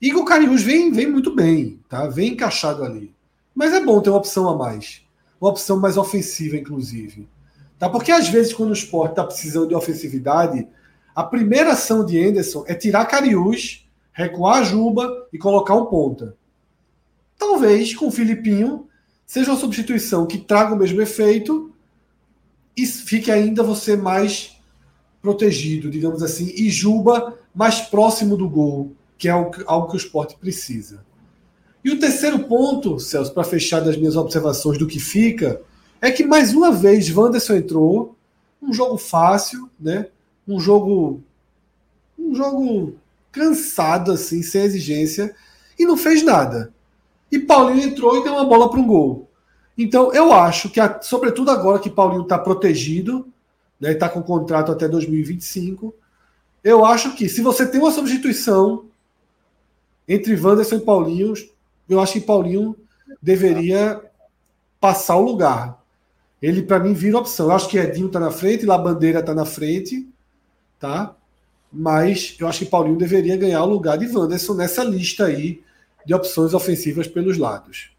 Igor 0.00 0.24
Cariús 0.24 0.62
vem, 0.62 0.90
vem 0.90 1.10
muito 1.10 1.34
bem, 1.34 1.78
tá? 1.86 2.06
Vem 2.08 2.32
encaixado 2.32 2.82
ali. 2.82 3.14
Mas 3.54 3.74
é 3.74 3.84
bom 3.84 4.00
ter 4.00 4.08
uma 4.08 4.18
opção 4.18 4.48
a 4.48 4.56
mais. 4.56 5.02
Uma 5.38 5.50
opção 5.50 5.78
mais 5.78 5.98
ofensiva, 5.98 6.56
inclusive. 6.56 7.28
Tá? 7.80 7.88
Porque 7.88 8.12
às 8.12 8.28
vezes, 8.28 8.52
quando 8.52 8.68
o 8.68 8.74
esporte 8.74 9.12
está 9.12 9.24
precisando 9.24 9.68
de 9.68 9.74
ofensividade, 9.74 10.68
a 11.16 11.24
primeira 11.24 11.72
ação 11.72 12.04
de 12.04 12.22
Anderson 12.22 12.62
é 12.68 12.74
tirar 12.74 13.06
Cariús, 13.06 13.88
recuar 14.12 14.62
Juba 14.66 15.26
e 15.32 15.38
colocar 15.38 15.74
um 15.74 15.86
ponta. 15.86 16.36
Talvez 17.38 17.94
com 17.94 18.08
o 18.08 18.12
Filipinho 18.12 18.86
seja 19.26 19.50
uma 19.50 19.58
substituição 19.58 20.26
que 20.26 20.36
traga 20.36 20.74
o 20.74 20.78
mesmo 20.78 21.00
efeito 21.00 21.72
e 22.76 22.84
fique 22.84 23.30
ainda 23.30 23.62
você 23.62 23.96
mais 23.96 24.58
protegido, 25.22 25.90
digamos 25.90 26.22
assim, 26.22 26.52
e 26.54 26.68
Juba 26.68 27.38
mais 27.54 27.80
próximo 27.80 28.36
do 28.36 28.46
gol, 28.46 28.92
que 29.16 29.26
é 29.26 29.30
algo 29.30 29.88
que 29.88 29.94
o 29.94 29.96
esporte 29.96 30.36
precisa. 30.36 31.02
E 31.82 31.90
o 31.90 31.98
terceiro 31.98 32.40
ponto, 32.40 33.00
Celso, 33.00 33.32
para 33.32 33.42
fechar 33.42 33.80
das 33.80 33.96
minhas 33.96 34.16
observações 34.16 34.76
do 34.76 34.86
que 34.86 35.00
fica, 35.00 35.62
é 36.00 36.10
que 36.10 36.24
mais 36.24 36.54
uma 36.54 36.72
vez 36.72 37.14
Wanderson 37.14 37.54
entrou, 37.54 38.16
um 38.62 38.72
jogo 38.72 38.96
fácil, 38.96 39.68
né? 39.78 40.06
Um 40.46 40.58
jogo 40.58 41.22
um 42.18 42.34
jogo 42.34 42.94
cansado 43.32 44.12
assim, 44.12 44.42
sem 44.42 44.62
exigência 44.62 45.34
e 45.78 45.86
não 45.86 45.96
fez 45.96 46.22
nada. 46.22 46.72
E 47.30 47.38
Paulinho 47.38 47.88
entrou 47.88 48.18
e 48.18 48.24
deu 48.24 48.34
uma 48.34 48.44
bola 48.44 48.70
para 48.70 48.80
um 48.80 48.86
gol. 48.86 49.28
Então 49.78 50.12
eu 50.12 50.32
acho 50.32 50.68
que, 50.68 50.80
sobretudo 51.02 51.50
agora 51.50 51.78
que 51.78 51.88
Paulinho 51.88 52.22
está 52.22 52.38
protegido, 52.38 53.26
né, 53.80 53.92
está 53.92 54.08
com 54.08 54.22
contrato 54.22 54.70
até 54.70 54.86
2025, 54.86 55.94
eu 56.62 56.84
acho 56.84 57.14
que 57.14 57.28
se 57.28 57.40
você 57.40 57.66
tem 57.66 57.80
uma 57.80 57.90
substituição 57.90 58.84
entre 60.06 60.38
Wanderson 60.38 60.76
e 60.76 60.80
Paulinho, 60.80 61.32
eu 61.88 62.00
acho 62.00 62.14
que 62.14 62.20
Paulinho 62.20 62.76
deveria 63.22 64.00
passar 64.78 65.16
o 65.16 65.22
lugar. 65.22 65.79
Ele, 66.40 66.62
para 66.62 66.78
mim, 66.80 66.94
vira 66.94 67.18
opção. 67.18 67.46
Eu 67.46 67.52
acho 67.52 67.68
que 67.68 67.78
Edinho 67.78 68.06
está 68.06 68.18
na 68.18 68.30
frente, 68.30 68.64
Labandeira 68.64 69.20
está 69.20 69.34
na 69.34 69.44
frente, 69.44 70.08
tá? 70.78 71.14
Mas 71.72 72.36
eu 72.40 72.48
acho 72.48 72.60
que 72.60 72.70
Paulinho 72.70 72.96
deveria 72.96 73.36
ganhar 73.36 73.62
o 73.62 73.68
lugar 73.68 73.98
de 73.98 74.06
Wanderson 74.06 74.54
nessa 74.54 74.82
lista 74.82 75.26
aí 75.26 75.62
de 76.04 76.14
opções 76.14 76.54
ofensivas 76.54 77.06
pelos 77.06 77.36
lados. 77.36 77.94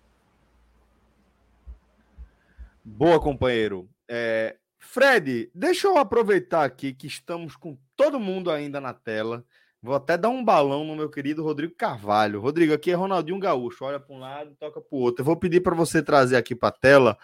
Boa, 2.83 3.19
companheiro. 3.19 3.87
É, 4.09 4.57
Fred, 4.79 5.49
deixa 5.53 5.87
eu 5.87 5.97
aproveitar 5.97 6.65
aqui 6.65 6.93
que 6.93 7.07
estamos 7.07 7.55
com 7.55 7.77
todo 7.95 8.19
mundo 8.19 8.49
ainda 8.49 8.81
na 8.81 8.93
tela. 8.93 9.45
Vou 9.81 9.95
até 9.95 10.17
dar 10.17 10.29
um 10.29 10.43
balão 10.43 10.83
no 10.83 10.95
meu 10.95 11.09
querido 11.09 11.43
Rodrigo 11.43 11.73
Carvalho. 11.75 12.41
Rodrigo, 12.41 12.73
aqui 12.73 12.91
é 12.91 12.95
Ronaldinho 12.95 13.39
Gaúcho. 13.39 13.85
Olha 13.85 13.99
para 13.99 14.15
um 14.15 14.19
lado, 14.19 14.55
toca 14.59 14.81
para 14.81 14.95
o 14.95 14.99
outro. 14.99 15.21
Eu 15.21 15.25
vou 15.25 15.35
pedir 15.37 15.61
para 15.61 15.75
você 15.75 16.01
trazer 16.03 16.35
aqui 16.35 16.53
para 16.53 16.69
a 16.69 16.71
tela 16.73 17.17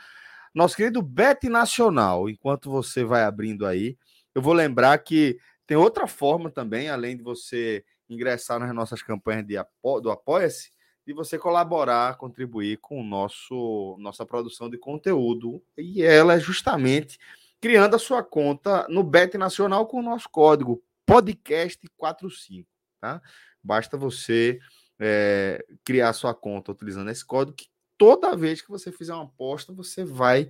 nosso 0.58 0.76
querido 0.76 1.02
Bet 1.02 1.48
Nacional. 1.48 2.28
Enquanto 2.30 2.70
você 2.70 3.04
vai 3.04 3.24
abrindo 3.24 3.66
aí, 3.66 3.96
eu 4.34 4.42
vou 4.42 4.54
lembrar 4.54 4.98
que 4.98 5.38
tem 5.68 5.78
outra 5.78 6.08
forma 6.08 6.50
também, 6.50 6.90
além 6.90 7.16
de 7.16 7.24
você 7.24 7.86
ingressar 8.10 8.60
nas 8.60 8.74
nossas 8.74 9.04
campanhas 9.04 9.46
de 9.46 9.56
apo 9.56 10.02
do 10.02 10.10
Apoia-se, 10.10 10.72
de 11.06 11.14
você 11.14 11.38
colaborar, 11.38 12.18
contribuir 12.18 12.78
com 12.78 13.04
nosso 13.04 13.96
nossa 14.00 14.26
produção 14.26 14.70
de 14.70 14.78
conteúdo. 14.78 15.62
E 15.78 16.02
ela 16.02 16.34
é 16.34 16.40
justamente 16.40 17.20
criando 17.62 17.96
a 17.96 18.00
sua 18.00 18.24
conta 18.24 18.88
no 18.90 19.04
Bet 19.04 19.38
Nacional 19.38 19.86
com 19.86 20.00
o 20.00 20.04
nosso 20.04 20.28
código 20.30 20.84
podcast45, 21.08 22.66
tá? 23.00 23.22
Basta 23.64 23.96
você 23.96 24.60
é, 25.00 25.64
criar 25.84 26.14
sua 26.14 26.34
conta 26.34 26.72
utilizando 26.72 27.12
esse 27.12 27.26
código 27.26 27.56
que 27.56 27.68
toda 27.98 28.36
vez 28.36 28.62
que 28.62 28.70
você 28.70 28.92
fizer 28.92 29.14
uma 29.14 29.24
aposta, 29.24 29.74
você 29.74 30.04
vai 30.04 30.50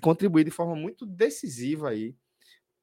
contribuir 0.00 0.44
de 0.44 0.50
forma 0.50 0.74
muito 0.74 1.04
decisiva 1.04 1.90
aí 1.90 2.14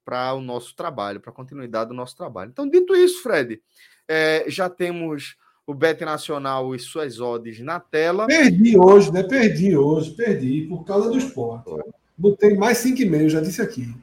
para 0.05 0.33
o 0.33 0.41
nosso 0.41 0.75
trabalho, 0.75 1.19
para 1.19 1.31
a 1.31 1.33
continuidade 1.33 1.89
do 1.89 1.95
nosso 1.95 2.15
trabalho. 2.15 2.49
Então, 2.51 2.67
dito 2.67 2.95
isso, 2.95 3.21
Fred, 3.21 3.61
é, 4.07 4.45
já 4.47 4.69
temos 4.69 5.35
o 5.67 5.73
Bet 5.73 6.03
Nacional 6.03 6.73
e 6.73 6.79
suas 6.79 7.19
odds 7.19 7.59
na 7.59 7.79
tela. 7.79 8.25
Perdi 8.25 8.77
hoje, 8.77 9.11
né? 9.11 9.21
Perdi 9.21 9.77
hoje, 9.77 10.11
perdi 10.15 10.61
por 10.67 10.83
causa 10.83 11.09
do 11.09 11.17
esporte. 11.17 11.69
Botei 12.17 12.55
mais 12.55 12.79
5,5, 12.79 13.29
já 13.29 13.39
disse 13.39 13.61
aqui. 13.61 13.95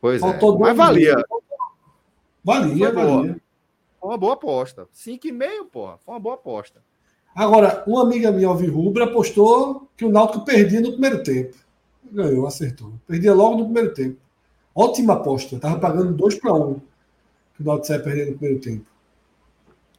Pois 0.00 0.20
Faltou 0.20 0.56
é, 0.56 0.58
mas 0.60 0.76
valia. 0.76 1.16
Valia, 2.44 2.92
Foi 2.92 3.04
valia. 3.04 3.40
Foi 4.00 4.10
uma 4.10 4.18
boa 4.18 4.34
aposta. 4.34 4.88
5,5, 4.94 5.70
porra. 5.70 5.98
Foi 5.98 6.14
uma 6.14 6.20
boa 6.20 6.34
aposta. 6.36 6.82
Agora, 7.34 7.82
uma 7.86 8.02
amiga 8.02 8.30
minha, 8.30 8.48
Alvirrubra, 8.48 9.04
apostou 9.04 9.88
que 9.96 10.04
o 10.04 10.10
Náutico 10.10 10.44
perdia 10.44 10.80
no 10.80 10.92
primeiro 10.92 11.22
tempo. 11.22 11.56
Ganhou, 12.10 12.46
acertou. 12.46 12.92
Perdia 13.06 13.32
logo 13.32 13.56
no 13.56 13.64
primeiro 13.64 13.94
tempo. 13.94 14.18
Ótima 14.74 15.14
aposta. 15.14 15.58
Tava 15.58 15.78
pagando 15.78 16.12
2 16.12 16.34
para 16.36 16.52
1 16.52 16.70
um, 16.70 16.80
que 17.54 17.62
o 17.62 17.64
Náutico 17.64 17.86
saia 17.86 18.00
perdendo 18.00 18.32
no 18.32 18.38
primeiro 18.38 18.60
tempo. 18.60 18.86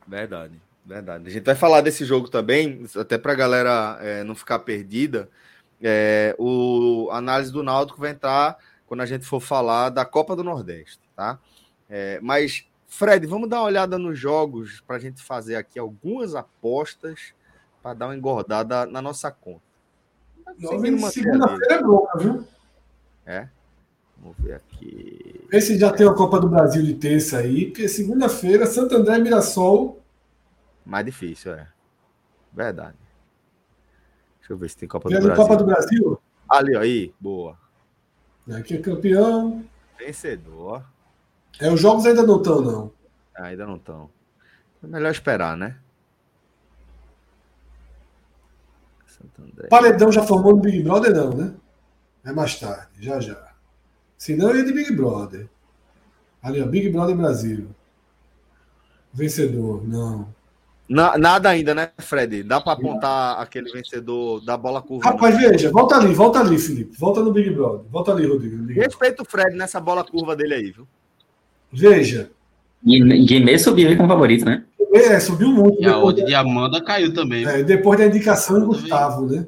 Verdade, 0.07 0.61
verdade. 0.85 1.27
A 1.27 1.31
gente 1.31 1.45
vai 1.45 1.55
falar 1.55 1.81
desse 1.81 2.05
jogo 2.05 2.27
também, 2.27 2.85
até 2.95 3.17
para 3.17 3.31
a 3.31 3.35
galera 3.35 3.97
é, 4.01 4.23
não 4.23 4.35
ficar 4.35 4.59
perdida. 4.59 5.29
É, 5.81 6.35
o 6.37 7.09
a 7.11 7.17
análise 7.17 7.51
do 7.51 7.63
Náutico 7.63 7.99
vai 7.99 8.11
entrar 8.11 8.57
quando 8.85 9.01
a 9.01 9.05
gente 9.05 9.25
for 9.25 9.39
falar 9.39 9.89
da 9.89 10.05
Copa 10.05 10.35
do 10.35 10.43
Nordeste, 10.43 10.99
tá? 11.15 11.39
É, 11.89 12.19
mas 12.21 12.65
Fred, 12.95 13.25
vamos 13.25 13.49
dar 13.49 13.57
uma 13.57 13.65
olhada 13.65 13.97
nos 13.97 14.19
jogos 14.19 14.79
para 14.81 14.97
a 14.97 14.99
gente 14.99 15.23
fazer 15.23 15.55
aqui 15.55 15.79
algumas 15.79 16.35
apostas 16.35 17.33
para 17.81 17.95
dar 17.95 18.05
uma 18.05 18.15
engordada 18.15 18.85
na 18.85 19.01
nossa 19.01 19.31
conta. 19.31 19.63
Segunda-feira 21.09 21.73
é 21.73 21.81
boa, 21.81 22.11
viu? 22.19 22.47
É. 23.25 23.49
Vamos 24.15 24.37
ver 24.37 24.53
aqui. 24.53 25.43
Esse 25.51 25.75
já 25.75 25.91
tem 25.91 26.07
a 26.07 26.13
Copa 26.13 26.39
do 26.39 26.47
Brasil 26.47 26.83
de 26.83 26.93
terça 26.93 27.39
aí, 27.39 27.65
porque 27.65 27.89
segunda-feira, 27.89 28.67
Santo 28.67 28.95
André 28.95 29.17
Mirassol. 29.17 29.99
Mais 30.85 31.03
difícil, 31.03 31.51
é. 31.53 31.67
Verdade. 32.53 32.97
Deixa 34.37 34.53
eu 34.53 34.57
ver 34.57 34.69
se 34.69 34.77
tem 34.77 34.87
Copa 34.87 35.09
do 35.09 35.19
Brasil. 35.19 35.35
Copa 35.35 35.57
do 35.57 35.65
Brasil? 35.65 36.21
Ali, 36.47 36.77
aí, 36.77 37.13
boa. 37.19 37.57
Aqui 38.51 38.75
é 38.75 38.77
campeão. 38.77 39.65
Vencedor. 39.97 40.85
É, 41.59 41.71
os 41.71 41.79
jogos 41.79 42.05
ainda 42.05 42.23
não 42.23 42.37
estão, 42.37 42.61
não. 42.61 42.91
Ah, 43.35 43.45
ainda 43.45 43.65
não 43.65 43.75
estão. 43.75 44.09
É 44.83 44.87
melhor 44.87 45.11
esperar, 45.11 45.55
né? 45.57 45.77
Paredão 49.69 50.11
já 50.11 50.23
formou 50.23 50.51
no 50.55 50.61
Big 50.61 50.81
Brother, 50.83 51.13
não, 51.13 51.29
né? 51.33 51.53
É 52.25 52.31
mais 52.31 52.59
tarde, 52.59 52.87
já 52.99 53.19
já. 53.19 53.51
Senão 54.17 54.49
eu 54.49 54.57
ia 54.57 54.65
de 54.65 54.73
Big 54.73 54.93
Brother. 54.95 55.47
Ali, 56.41 56.61
ó, 56.61 56.65
Big 56.65 56.89
Brother 56.89 57.15
Brasil. 57.15 57.67
Vencedor, 59.13 59.87
não. 59.87 60.27
Na- 60.89 61.17
nada 61.17 61.49
ainda, 61.49 61.73
né, 61.73 61.91
Fred? 61.99 62.43
Dá 62.43 62.59
pra 62.59 62.73
apontar 62.73 63.39
aquele 63.39 63.71
vencedor 63.71 64.41
da 64.43 64.57
bola 64.57 64.81
curva. 64.81 65.05
não. 65.05 65.11
Rapaz, 65.13 65.37
veja, 65.37 65.71
volta 65.71 65.95
ali, 65.95 66.13
volta 66.13 66.39
ali, 66.39 66.57
Felipe. 66.59 66.97
Volta 66.97 67.21
no 67.21 67.31
Big 67.31 67.49
Brother. 67.51 67.85
Volta 67.89 68.11
ali, 68.11 68.27
Rodrigo. 68.27 68.73
Respeita 68.73 69.21
o 69.21 69.25
Fred 69.25 69.55
nessa 69.55 69.79
bola 69.79 70.03
curva 70.03 70.35
dele 70.35 70.53
aí, 70.55 70.71
viu? 70.71 70.87
Veja. 71.73 72.31
Guiné 72.85 73.17
Guiné 73.17 73.57
subiu 73.57 73.89
aí 73.89 73.95
como 73.95 74.09
favorito, 74.09 74.45
né? 74.45 74.65
É, 74.93 75.19
subiu 75.19 75.49
muito. 75.49 75.81
E 75.81 75.85
a 75.85 75.97
outra 75.97 76.23
de 76.23 76.35
Amanda 76.35 76.83
caiu 76.83 77.13
também. 77.13 77.45
é, 77.45 77.63
depois 77.63 77.97
da 77.99 78.05
indicação 78.05 78.59
de 78.59 78.65
Gustavo, 78.65 79.25
né? 79.25 79.47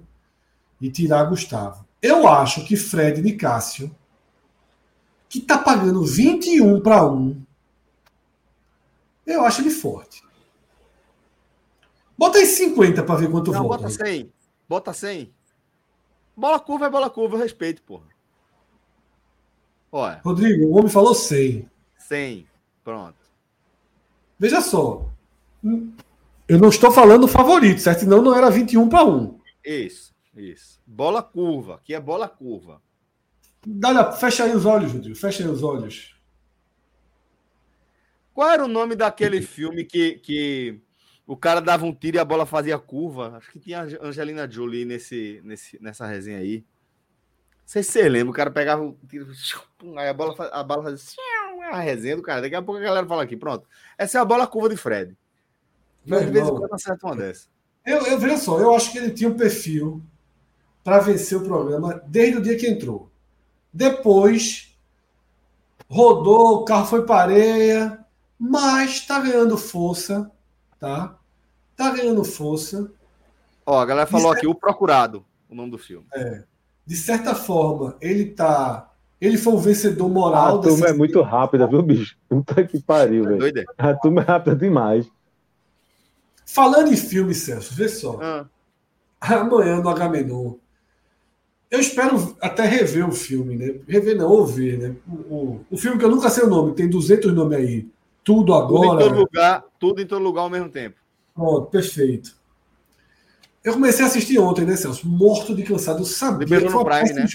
E 0.81 0.89
tirar 0.89 1.25
Gustavo. 1.25 1.85
Eu 2.01 2.27
acho 2.27 2.65
que 2.65 2.75
Fred 2.75 3.21
de 3.21 3.33
Cássio, 3.33 3.93
que 5.29 5.39
tá 5.39 5.57
pagando 5.57 6.03
21 6.03 6.79
para 6.81 7.05
1, 7.05 7.41
eu 9.27 9.43
acho 9.43 9.61
ele 9.61 9.69
forte. 9.71 10.23
Bota 12.17 12.37
aí 12.37 12.45
50 12.45 13.03
para 13.03 13.15
ver 13.15 13.29
quanto 13.29 13.51
Não, 13.51 13.63
volta. 13.63 13.83
bota 13.83 13.89
100. 13.89 14.31
Bota 14.67 14.93
100. 14.93 15.33
Bola 16.35 16.59
curva 16.59 16.85
é 16.85 16.89
bola 16.89 17.09
curva, 17.09 17.35
eu 17.35 17.41
respeito, 17.41 17.81
porra. 17.83 18.05
Olha, 19.91 20.21
Rodrigo, 20.23 20.65
o 20.65 20.77
homem 20.77 20.89
falou 20.89 21.13
100. 21.13 21.69
100. 22.07 22.47
Pronto. 22.83 23.17
Veja 24.37 24.61
só. 24.61 25.09
Eu 26.47 26.59
não 26.59 26.69
estou 26.69 26.91
falando 26.91 27.27
favorito, 27.27 27.81
certo? 27.81 28.01
Senão 28.01 28.21
não 28.21 28.35
era 28.35 28.49
21 28.49 28.87
para 28.87 29.03
1. 29.03 29.39
Isso, 29.63 30.13
isso. 30.35 30.79
Bola 30.85 31.23
curva, 31.23 31.81
que 31.83 31.93
é 31.93 31.99
bola 31.99 32.29
curva. 32.29 32.81
Dá, 33.65 34.11
fecha 34.11 34.43
aí 34.43 34.55
os 34.55 34.65
olhos, 34.65 34.93
Rodrigo. 34.93 35.15
Fecha 35.15 35.43
aí 35.43 35.49
os 35.49 35.63
olhos. 35.63 36.15
Qual 38.33 38.49
era 38.49 38.63
o 38.63 38.67
nome 38.67 38.95
daquele 38.95 39.41
filme 39.41 39.83
que, 39.83 40.19
que 40.19 40.79
o 41.25 41.35
cara 41.35 41.59
dava 41.61 41.85
um 41.85 41.93
tiro 41.93 42.17
e 42.17 42.19
a 42.19 42.25
bola 42.25 42.45
fazia 42.45 42.77
curva? 42.77 43.37
Acho 43.37 43.51
que 43.51 43.59
tinha 43.59 43.81
Angelina 44.01 44.47
Jolie 44.49 44.85
nesse, 44.85 45.41
nesse, 45.43 45.81
nessa 45.81 46.05
resenha 46.05 46.39
aí. 46.39 46.57
Não 46.57 47.67
sei 47.71 47.81
se 47.81 47.93
você 47.93 48.07
lembra, 48.07 48.29
o 48.29 48.35
cara 48.35 48.51
pegava 48.51 48.83
o 48.83 48.95
tiro, 49.07 49.25
aí 49.97 50.07
a 50.07 50.13
bola, 50.13 50.35
a 50.51 50.63
bola 50.63 50.83
fazia 50.83 50.99
a 51.71 51.79
resenha 51.79 52.15
do 52.15 52.21
cara. 52.21 52.41
Daqui 52.41 52.55
a 52.55 52.61
pouco 52.61 52.79
a 52.79 52.83
galera 52.83 53.07
fala 53.07 53.23
aqui, 53.23 53.35
pronto. 53.35 53.67
Essa 53.97 54.17
é 54.17 54.21
a 54.21 54.25
bola 54.25 54.47
curva 54.47 54.69
de 54.69 54.77
Fred. 54.77 55.15
Mas 56.05 56.25
de 56.25 56.31
vez 56.31 56.47
em 56.47 56.55
quando 56.55 56.73
acerta 56.73 57.07
uma 57.07 57.15
dessa. 57.15 57.47
Eu, 57.85 58.05
eu 58.05 58.19
veja 58.19 58.37
só, 58.37 58.59
eu 58.59 58.73
acho 58.75 58.91
que 58.91 58.97
ele 58.97 59.11
tinha 59.11 59.29
um 59.29 59.37
perfil 59.37 60.03
para 60.83 60.99
vencer 60.99 61.37
o 61.37 61.43
programa 61.43 62.01
desde 62.07 62.37
o 62.37 62.41
dia 62.41 62.57
que 62.57 62.67
entrou. 62.67 63.11
Depois 63.73 64.75
rodou, 65.89 66.61
o 66.61 66.65
carro 66.65 66.85
foi 66.85 67.05
para 67.05 67.21
areia, 67.21 68.05
mas 68.39 68.91
está 68.91 69.19
ganhando 69.19 69.57
força, 69.57 70.31
tá? 70.79 71.17
Tá 71.75 71.91
ganhando 71.91 72.23
força. 72.23 72.91
Ó, 73.65 73.79
a 73.79 73.85
galera 73.85 74.07
falou 74.07 74.33
é- 74.33 74.37
aqui, 74.37 74.47
o 74.47 74.55
Procurado, 74.55 75.25
o 75.49 75.55
nome 75.55 75.71
do 75.71 75.77
filme. 75.77 76.05
De 76.85 76.95
certa 76.95 77.33
forma, 77.33 77.97
ele 77.99 78.25
tá, 78.25 78.91
ele 79.25 79.37
foi 79.37 79.53
o 79.53 79.57
vencedor 79.57 80.09
moral 80.09 80.57
A 80.59 80.61
turma 80.61 80.77
dessa- 80.79 80.89
é 80.89 80.93
muito 80.93 81.21
rápida, 81.21 81.65
viu, 81.67 81.81
bicho? 81.81 82.15
Puta 82.29 82.63
que 82.63 82.79
pariu, 82.81 83.23
velho. 83.25 83.37
Doido, 83.39 83.59
é? 83.59 83.65
A 83.77 83.93
turma 83.93 84.21
é 84.21 84.25
rápida 84.25 84.55
demais. 84.55 85.07
Falando 86.45 86.91
em 86.91 86.97
filme, 86.97 87.33
Celso, 87.33 87.73
vê 87.73 87.87
só. 87.89 88.19
Ah, 88.21 88.45
amanhã 89.19 89.81
no 89.81 89.89
Agamenon. 89.89 90.53
Eu 91.71 91.79
espero 91.79 92.37
até 92.39 92.63
rever 92.63 93.07
o 93.07 93.11
filme, 93.11 93.55
né? 93.57 93.75
Rever 93.87 94.15
não, 94.15 94.29
ouvir, 94.29 94.77
né? 94.77 94.95
O, 95.07 95.33
o, 95.35 95.65
o 95.71 95.77
filme 95.77 95.97
que 95.97 96.05
eu 96.05 96.09
nunca 96.09 96.29
sei 96.29 96.43
o 96.43 96.49
nome, 96.49 96.73
tem 96.73 96.87
200 96.87 97.33
nomes 97.33 97.57
aí. 97.57 97.87
Tudo 98.23 98.53
tudo 98.67 98.77
em 98.77 98.87
todo 98.87 99.01
agora. 99.01 99.15
lugar, 99.15 99.63
tudo 99.79 100.01
em 100.01 100.05
todo 100.07 100.21
lugar 100.23 100.41
ao 100.43 100.49
mesmo 100.49 100.69
tempo. 100.69 100.95
Pronto, 101.33 101.65
perfeito. 101.69 102.35
Eu 103.63 103.73
comecei 103.73 104.05
a 104.05 104.07
assistir 104.07 104.37
ontem, 104.39 104.63
né, 104.65 104.75
Celso? 104.75 105.07
Morto 105.07 105.55
de 105.55 105.63
cansado. 105.63 105.99
Eu 105.99 106.05
sabia 106.05 106.45
Liberou 106.45 106.67
que 106.67 106.71
foi 106.73 106.83
no 106.83 106.89
Prime, 106.89 107.13
né? 107.13 107.27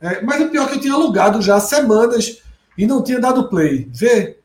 É, 0.00 0.22
mas 0.22 0.40
o 0.40 0.48
pior 0.48 0.64
é 0.64 0.68
que 0.68 0.74
eu 0.76 0.80
tinha 0.80 0.94
alugado 0.94 1.42
já 1.42 1.56
há 1.56 1.60
semanas 1.60 2.42
e 2.76 2.86
não 2.86 3.02
tinha 3.02 3.20
dado 3.20 3.48
play. 3.48 3.88
Vê? 3.92 4.38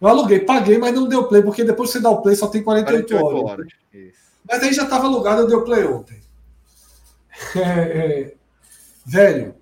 Eu 0.00 0.08
aluguei, 0.08 0.40
paguei, 0.40 0.78
mas 0.78 0.94
não 0.94 1.08
deu 1.08 1.24
play, 1.24 1.42
porque 1.42 1.64
depois 1.64 1.90
que 1.90 1.98
você 1.98 2.02
dá 2.02 2.10
o 2.10 2.22
play 2.22 2.36
só 2.36 2.46
tem 2.46 2.62
48, 2.62 3.06
48 3.08 3.36
horas. 3.36 3.50
horas. 3.50 3.72
Mas 4.48 4.62
aí 4.62 4.72
já 4.72 4.84
estava 4.84 5.06
alugado, 5.06 5.42
eu 5.42 5.46
dei 5.46 5.56
o 5.56 5.64
play 5.64 5.84
ontem. 5.84 6.18
É, 7.54 7.60
é, 7.60 8.34
velho, 9.06 9.54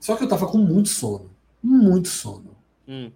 só 0.00 0.16
que 0.16 0.24
eu 0.24 0.28
tava 0.28 0.48
com 0.48 0.58
muito 0.58 0.88
sono. 0.88 1.30
Muito 1.62 2.08
sono. 2.08 2.56
Hum. 2.88 3.12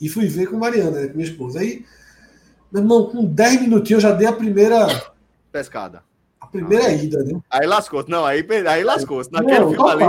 E 0.00 0.08
fui 0.08 0.26
ver 0.26 0.46
com 0.46 0.56
Mariana, 0.58 1.02
né, 1.02 1.06
com 1.06 1.14
minha 1.14 1.28
esposa. 1.28 1.60
Aí, 1.60 1.84
meu 2.70 2.82
irmão, 2.82 3.06
com 3.06 3.24
10 3.24 3.60
minutinhos 3.60 4.02
eu 4.02 4.10
já 4.10 4.16
dei 4.16 4.26
a 4.26 4.32
primeira, 4.32 4.86
Pescada. 5.52 6.02
a 6.40 6.46
primeira 6.48 6.92
ida, 6.92 7.22
né? 7.22 7.40
Aí 7.48 7.64
lascou. 7.64 8.04
Não, 8.08 8.24
aí, 8.24 8.44
aí 8.68 8.82
lascou. 8.82 9.22
Naquele 9.30 9.60
Não, 9.60 9.70
filme 9.70 9.90
ali. 9.90 10.04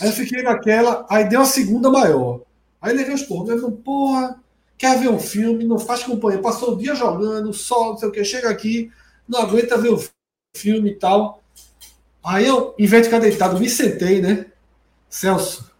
Aí 0.00 0.08
eu 0.08 0.12
fiquei 0.12 0.42
naquela, 0.42 1.06
aí 1.08 1.28
deu 1.28 1.40
a 1.40 1.44
segunda 1.44 1.90
maior. 1.90 2.42
Aí 2.80 2.94
levei 2.94 3.14
os 3.14 3.22
porros. 3.22 3.48
Irmão, 3.50 3.72
porra, 3.72 4.40
quer 4.76 4.98
ver 4.98 5.08
um 5.08 5.18
filme, 5.18 5.64
não 5.64 5.78
faz 5.78 6.02
companhia. 6.02 6.40
Passou 6.40 6.74
o 6.74 6.76
dia 6.76 6.94
jogando, 6.94 7.52
sol, 7.52 7.90
não 7.90 7.96
sei 7.96 8.08
o 8.08 8.12
que, 8.12 8.24
chega 8.24 8.50
aqui, 8.50 8.90
não 9.28 9.40
aguenta 9.40 9.78
ver 9.78 9.90
o 9.90 10.04
filme 10.56 10.90
e 10.90 10.94
tal. 10.96 11.42
Aí 12.24 12.46
eu, 12.46 12.74
em 12.78 12.86
vez 12.86 13.02
de 13.02 13.08
ficar 13.08 13.20
deitado, 13.20 13.58
me 13.58 13.68
sentei, 13.68 14.20
né? 14.20 14.46
Celso. 15.08 15.70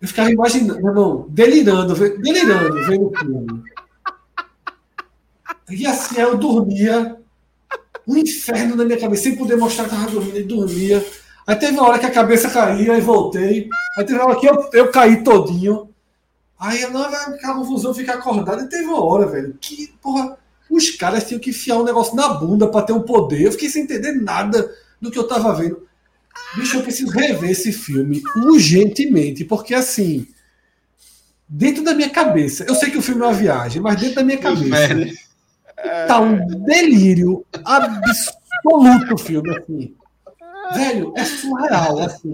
Eu 0.00 0.08
ficava 0.08 0.30
imaginando, 0.30 0.80
meu 0.80 0.88
irmão, 0.90 1.26
delirando, 1.28 1.94
delirando 1.94 2.86
vendo 2.86 3.06
o 3.06 3.18
filme. 3.18 3.62
E 5.70 5.86
assim, 5.86 6.20
eu 6.20 6.36
dormia, 6.36 7.16
um 8.06 8.16
inferno 8.16 8.76
na 8.76 8.84
minha 8.84 9.00
cabeça, 9.00 9.24
sem 9.24 9.36
poder 9.36 9.56
mostrar 9.56 9.88
que 9.88 9.94
estava 9.94 10.10
dormindo, 10.10 10.38
e 10.38 10.42
dormia. 10.44 11.04
Aí 11.46 11.56
teve 11.56 11.72
uma 11.74 11.88
hora 11.88 11.98
que 11.98 12.06
a 12.06 12.10
cabeça 12.10 12.50
caía 12.50 12.96
e 12.96 13.00
voltei. 13.00 13.68
Aí 13.96 14.04
teve 14.04 14.18
uma 14.18 14.30
hora 14.30 14.40
que 14.40 14.48
eu, 14.48 14.70
eu 14.72 14.90
caí 14.90 15.22
todinho. 15.22 15.90
Aí 16.58 16.82
eu 16.82 16.90
não 16.90 17.10
vai 17.10 17.32
ficar 17.32 17.54
confusão, 17.54 17.94
ficar 17.94 18.14
acordado. 18.14 18.62
E 18.62 18.68
teve 18.68 18.84
uma 18.84 19.04
hora, 19.04 19.26
velho, 19.26 19.56
que, 19.60 19.94
porra, 20.02 20.36
os 20.70 20.90
caras 20.90 21.24
tinham 21.24 21.40
que 21.40 21.50
enfiar 21.50 21.78
um 21.78 21.84
negócio 21.84 22.16
na 22.16 22.28
bunda 22.28 22.66
pra 22.66 22.82
ter 22.82 22.92
um 22.92 23.02
poder. 23.02 23.42
Eu 23.42 23.52
fiquei 23.52 23.68
sem 23.68 23.84
entender 23.84 24.12
nada 24.12 24.74
do 25.00 25.10
que 25.10 25.18
eu 25.18 25.28
tava 25.28 25.54
vendo. 25.54 25.86
Bicho, 26.56 26.78
eu 26.78 26.82
preciso 26.82 27.10
rever 27.10 27.50
esse 27.50 27.72
filme 27.72 28.22
urgentemente, 28.36 29.44
porque 29.44 29.74
assim, 29.74 30.26
dentro 31.48 31.82
da 31.82 31.94
minha 31.94 32.10
cabeça, 32.10 32.64
eu 32.64 32.74
sei 32.74 32.90
que 32.90 32.98
o 32.98 33.02
filme 33.02 33.22
é 33.22 33.26
uma 33.26 33.32
viagem, 33.32 33.80
mas 33.80 34.00
dentro 34.00 34.16
da 34.16 34.24
minha 34.24 34.38
cabeça 34.38 34.94
tá 36.06 36.20
um 36.20 36.64
delírio 36.64 37.44
absoluto 37.64 39.14
o 39.14 39.18
filme, 39.18 39.56
assim. 39.56 39.94
Velho, 40.74 41.12
é 41.16 41.24
surreal, 41.24 41.98
assim. 42.00 42.32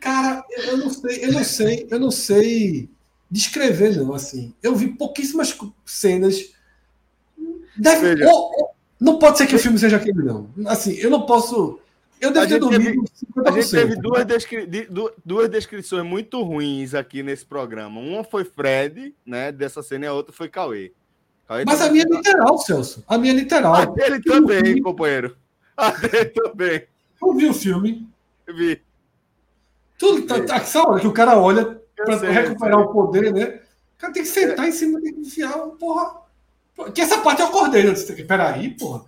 Cara, 0.00 0.44
eu 0.50 0.78
não 0.78 0.90
sei, 0.90 1.24
eu 1.24 1.32
não 1.32 1.44
sei, 1.44 1.86
eu 1.90 2.00
não 2.00 2.10
sei 2.10 2.88
descrever, 3.30 3.96
não, 3.96 4.14
assim. 4.14 4.54
Eu 4.62 4.74
vi 4.74 4.88
pouquíssimas 4.88 5.56
cenas. 5.84 6.50
Deve, 7.76 8.14
Veja. 8.14 8.30
ou- 8.30 8.74
não 9.00 9.18
pode 9.18 9.38
ser 9.38 9.46
que 9.46 9.54
o 9.56 9.58
filme 9.58 9.78
seja 9.78 9.96
aquele, 9.96 10.22
não. 10.22 10.48
Assim, 10.66 10.92
eu 10.94 11.10
não 11.10 11.26
posso. 11.26 11.78
Eu 12.20 12.30
devo 12.30 12.46
ter 12.46 12.52
gente 12.54 12.68
teve- 12.70 12.84
dormido 12.84 13.04
A 13.46 13.50
gente 13.50 13.66
50%. 13.66 13.70
teve 13.70 13.96
duas, 14.00 14.24
descri- 14.24 14.66
de- 14.66 14.84
du- 14.86 15.12
duas 15.24 15.48
descrições 15.48 16.04
muito 16.06 16.40
ruins 16.42 16.94
aqui 16.94 17.22
nesse 17.22 17.44
programa. 17.44 17.98
Uma 18.00 18.22
foi 18.22 18.44
Fred, 18.44 19.12
né? 19.26 19.50
Dessa 19.50 19.82
cena, 19.82 20.04
e 20.04 20.08
a 20.08 20.12
outra 20.12 20.32
foi 20.32 20.48
Cauê. 20.48 20.92
Cauê 21.48 21.64
Mas 21.66 21.80
a 21.80 21.90
minha 21.90 22.04
é 22.04 22.08
literal, 22.16 22.56
Celso. 22.58 23.02
A 23.08 23.18
minha 23.18 23.32
é 23.32 23.36
literal. 23.36 23.74
A 23.74 23.84
dele 23.86 24.22
também, 24.22 24.80
companheiro. 24.80 25.36
A 25.76 25.90
dele 25.90 26.26
também. 26.26 26.86
Eu 27.20 27.34
vi 27.34 27.48
o 27.48 27.54
filme. 27.54 28.08
Vi. 28.46 28.80
Tudo, 29.98 30.26
tá, 30.26 30.42
tá, 30.42 30.56
essa 30.56 30.82
hora 30.82 31.00
que 31.00 31.06
o 31.06 31.12
cara 31.12 31.38
olha 31.38 31.80
para 31.94 32.18
sei, 32.18 32.30
recuperar 32.30 32.80
eu 32.80 32.86
o 32.86 32.92
poder, 32.92 33.32
né? 33.32 33.60
O 33.96 33.98
cara 33.98 34.12
tem 34.12 34.22
que 34.22 34.28
sentar 34.28 34.68
em 34.68 34.72
cima, 34.72 35.00
tem 35.00 35.14
que 35.14 35.20
enfiar, 35.20 35.52
porra. 35.78 36.22
Que 36.94 37.00
essa 37.00 37.18
parte 37.18 37.40
eu 37.40 37.46
acordei. 37.46 37.86
Eu 37.86 37.92
disse, 37.92 38.24
peraí, 38.24 38.70
porra. 38.70 39.04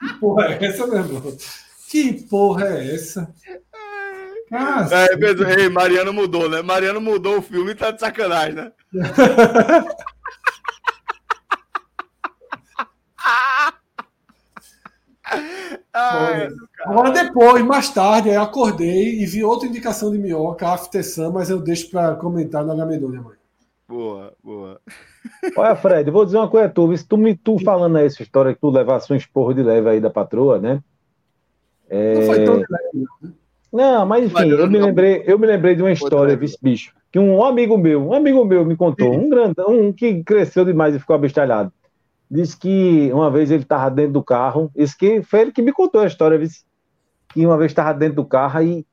Que 0.00 0.14
porra 0.18 0.46
é 0.46 0.64
essa, 0.64 0.86
meu 0.86 0.98
irmão? 0.98 1.36
Que 1.88 2.12
porra 2.24 2.68
é 2.68 2.94
essa? 2.94 3.32
Cara, 4.50 4.88
É, 4.90 5.16
mesmo, 5.16 5.46
ei, 5.46 5.68
Mariano 5.68 6.12
mudou, 6.12 6.48
né? 6.48 6.60
Mariano 6.62 7.00
mudou 7.00 7.38
o 7.38 7.42
filme 7.42 7.70
e 7.70 7.74
tá 7.74 7.90
de 7.90 8.00
sacanagem, 8.00 8.54
né? 8.54 8.72
Ai, 15.94 16.48
Agora 16.84 17.10
depois, 17.12 17.64
mais 17.64 17.88
tarde, 17.88 18.28
eu 18.28 18.42
acordei 18.42 19.20
e 19.20 19.26
vi 19.26 19.44
outra 19.44 19.68
indicação 19.68 20.10
de 20.10 20.18
minhoca, 20.18 20.66
After 20.66 21.04
Sun, 21.04 21.30
mas 21.30 21.48
eu 21.48 21.60
deixo 21.60 21.88
para 21.88 22.16
comentar 22.16 22.64
no 22.64 22.72
Agamenon, 22.72 23.08
mãe. 23.08 23.36
boa, 23.88 24.32
boa. 24.42 24.80
Olha, 25.56 25.76
Fred, 25.76 26.10
vou 26.10 26.24
dizer 26.24 26.38
uma 26.38 26.48
coisa, 26.48 26.68
tu, 26.68 26.96
se 26.96 27.06
tu 27.06 27.16
me 27.16 27.36
tu 27.36 27.58
falando 27.60 27.96
aí 27.96 28.06
essa 28.06 28.22
história 28.22 28.52
que 28.52 28.60
tu 28.60 28.70
levasse 28.70 29.12
um 29.12 29.16
esporro 29.16 29.54
de 29.54 29.62
leve 29.62 29.88
aí 29.88 30.00
da 30.00 30.10
patroa, 30.10 30.58
né? 30.58 30.82
Não 31.88 32.22
foi 32.22 32.44
tão 32.44 32.56
leve, 32.56 32.68
não. 32.94 33.32
Não, 33.74 34.06
mas 34.06 34.24
enfim, 34.24 34.50
eu 34.50 34.68
me 34.68 34.78
lembrei, 34.78 35.24
eu 35.26 35.36
me 35.36 35.46
lembrei 35.48 35.74
de 35.74 35.82
uma 35.82 35.90
história, 35.90 36.36
vice 36.36 36.56
bicho, 36.62 36.92
que 37.10 37.18
um 37.18 37.42
amigo 37.42 37.76
meu, 37.76 38.06
um 38.06 38.14
amigo 38.14 38.44
meu 38.44 38.64
me 38.64 38.76
contou, 38.76 39.12
um 39.12 39.28
grandão, 39.28 39.68
um 39.68 39.92
que 39.92 40.22
cresceu 40.22 40.64
demais 40.64 40.94
e 40.94 41.00
ficou 41.00 41.16
abestalhado. 41.16 41.72
Disse 42.30 42.56
que 42.56 43.12
uma 43.12 43.30
vez 43.30 43.50
ele 43.50 43.62
estava 43.62 43.90
dentro 43.90 44.12
do 44.14 44.22
carro, 44.22 44.70
isso 44.74 44.96
que 44.96 45.22
foi 45.22 45.40
ele 45.40 45.52
que 45.52 45.62
me 45.62 45.72
contou 45.72 46.00
a 46.00 46.06
história, 46.06 46.38
vice, 46.38 46.64
que 47.28 47.44
uma 47.44 47.58
vez 47.58 47.70
estava 47.70 47.92
dentro 47.92 48.16
do 48.16 48.24
carro 48.24 48.62
e 48.62 48.86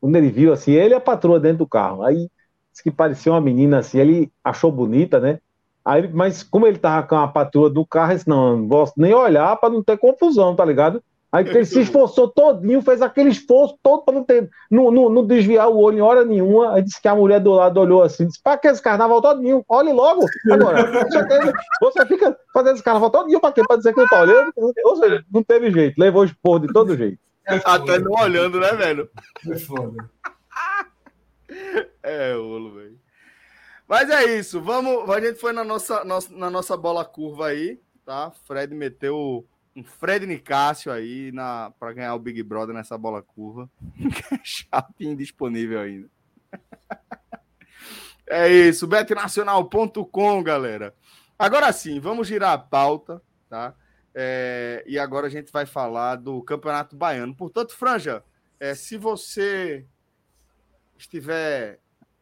quando 0.00 0.16
ele 0.16 0.30
viu 0.30 0.52
assim, 0.52 0.72
ele 0.72 0.94
e 0.94 0.96
a 0.96 1.00
patroa 1.00 1.40
dentro 1.40 1.58
do 1.58 1.66
carro, 1.66 2.02
aí 2.02 2.30
disse 2.70 2.82
que 2.82 2.90
parecia 2.90 3.32
uma 3.32 3.40
menina 3.40 3.78
assim, 3.78 3.98
ele 3.98 4.32
achou 4.42 4.70
bonita, 4.70 5.18
né? 5.20 5.40
Aí, 5.84 6.06
mas 6.12 6.42
como 6.42 6.66
ele 6.66 6.78
tava 6.78 7.06
com 7.06 7.16
a 7.16 7.26
patroa 7.26 7.70
do 7.70 7.84
carro, 7.84 8.14
disse, 8.14 8.28
não, 8.28 8.56
não 8.58 8.68
posso 8.68 8.92
nem 8.96 9.14
olhar 9.14 9.56
para 9.56 9.70
não 9.70 9.82
ter 9.82 9.96
confusão, 9.98 10.54
tá 10.54 10.64
ligado? 10.64 11.02
Aí 11.30 11.46
ele 11.46 11.64
se 11.66 11.80
esforçou 11.80 12.26
todinho, 12.26 12.80
fez 12.80 13.02
aquele 13.02 13.28
esforço 13.28 13.78
todo 13.82 14.02
para 14.02 14.14
não, 14.14 14.24
ter, 14.24 14.48
não, 14.70 14.90
não, 14.90 15.10
não, 15.10 15.26
desviar 15.26 15.68
o 15.68 15.76
olho 15.76 15.98
em 15.98 16.00
hora 16.00 16.24
nenhuma. 16.24 16.74
Aí 16.74 16.82
disse 16.82 17.00
que 17.00 17.06
a 17.06 17.14
mulher 17.14 17.38
do 17.38 17.52
lado 17.52 17.78
olhou 17.78 18.02
assim, 18.02 18.26
disse, 18.26 18.42
para 18.42 18.56
que 18.56 18.66
esse 18.66 18.80
carnaval 18.80 19.20
todinho? 19.20 19.62
Olhe 19.68 19.92
logo. 19.92 20.24
Agora, 20.50 20.88
você 21.82 22.06
fica 22.06 22.34
fazendo 22.52 22.74
esse 22.76 22.82
carnaval 22.82 23.10
todinho 23.10 23.40
para 23.40 23.52
quê? 23.52 23.62
Para 23.66 23.76
dizer 23.76 23.92
que 23.92 24.00
não 24.00 24.08
tá 24.08 24.22
olhando? 24.22 24.52
Ou 24.56 24.96
seja, 24.96 25.22
não 25.30 25.42
teve 25.42 25.70
jeito, 25.70 25.98
levou 25.98 26.22
o 26.22 26.24
esporro 26.24 26.60
de 26.60 26.72
todo 26.72 26.96
jeito. 26.96 27.18
Até 27.64 27.98
não 27.98 28.12
olhando, 28.12 28.58
né, 28.58 28.72
velho? 28.72 29.10
É 29.50 29.56
foda. 29.58 30.10
É, 32.02 32.34
olo, 32.36 32.74
velho. 32.74 32.98
Mas 33.86 34.08
é 34.10 34.38
isso, 34.38 34.60
vamos. 34.60 35.08
A 35.10 35.20
gente 35.20 35.38
foi 35.38 35.52
na 35.52 35.64
nossa, 35.64 36.04
na 36.04 36.50
nossa 36.50 36.76
bola 36.76 37.04
curva 37.04 37.48
aí, 37.48 37.80
tá? 38.04 38.30
Fred 38.46 38.74
meteu 38.74 39.46
um 39.78 39.84
Fred 39.84 40.26
Nicásio 40.26 40.90
aí 40.90 41.30
na 41.32 41.72
para 41.78 41.92
ganhar 41.92 42.14
o 42.14 42.18
Big 42.18 42.42
Brother 42.42 42.74
nessa 42.74 42.98
bola 42.98 43.22
curva. 43.22 43.70
Chato 44.42 44.94
e 45.00 45.06
indisponível 45.06 45.80
ainda. 45.80 46.08
É 48.30 48.46
isso, 48.46 48.86
betnacional.com, 48.86 50.42
galera. 50.42 50.94
Agora 51.38 51.72
sim, 51.72 51.98
vamos 51.98 52.28
girar 52.28 52.52
a 52.52 52.58
pauta, 52.58 53.22
tá? 53.48 53.74
É, 54.14 54.84
e 54.86 54.98
agora 54.98 55.28
a 55.28 55.30
gente 55.30 55.50
vai 55.50 55.64
falar 55.64 56.16
do 56.16 56.42
Campeonato 56.42 56.94
Baiano. 56.94 57.34
Portanto, 57.34 57.74
Franja, 57.74 58.22
é, 58.60 58.74
se 58.74 58.98
você 58.98 59.86
estiver 60.98 61.80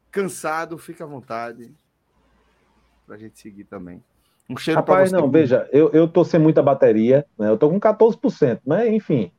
cansado, 0.09 0.79
fica 0.79 1.03
à 1.03 1.09
vontade 1.09 1.75
para 3.05 3.17
a 3.17 3.19
gente 3.19 3.37
seguir 3.41 3.65
também. 3.65 4.01
Um 4.49 4.57
cheiro 4.57 4.79
Rapaz, 4.79 5.11
não, 5.11 5.29
veja, 5.29 5.69
eu, 5.73 5.91
eu 5.93 6.07
tô 6.07 6.25
sem 6.25 6.39
muita 6.39 6.63
bateria, 6.63 7.27
né? 7.39 7.49
Eu 7.51 7.57
tô 7.57 7.69
com 7.69 7.81
14%, 7.81 8.61
mas 8.65 8.93
enfim. 8.93 9.31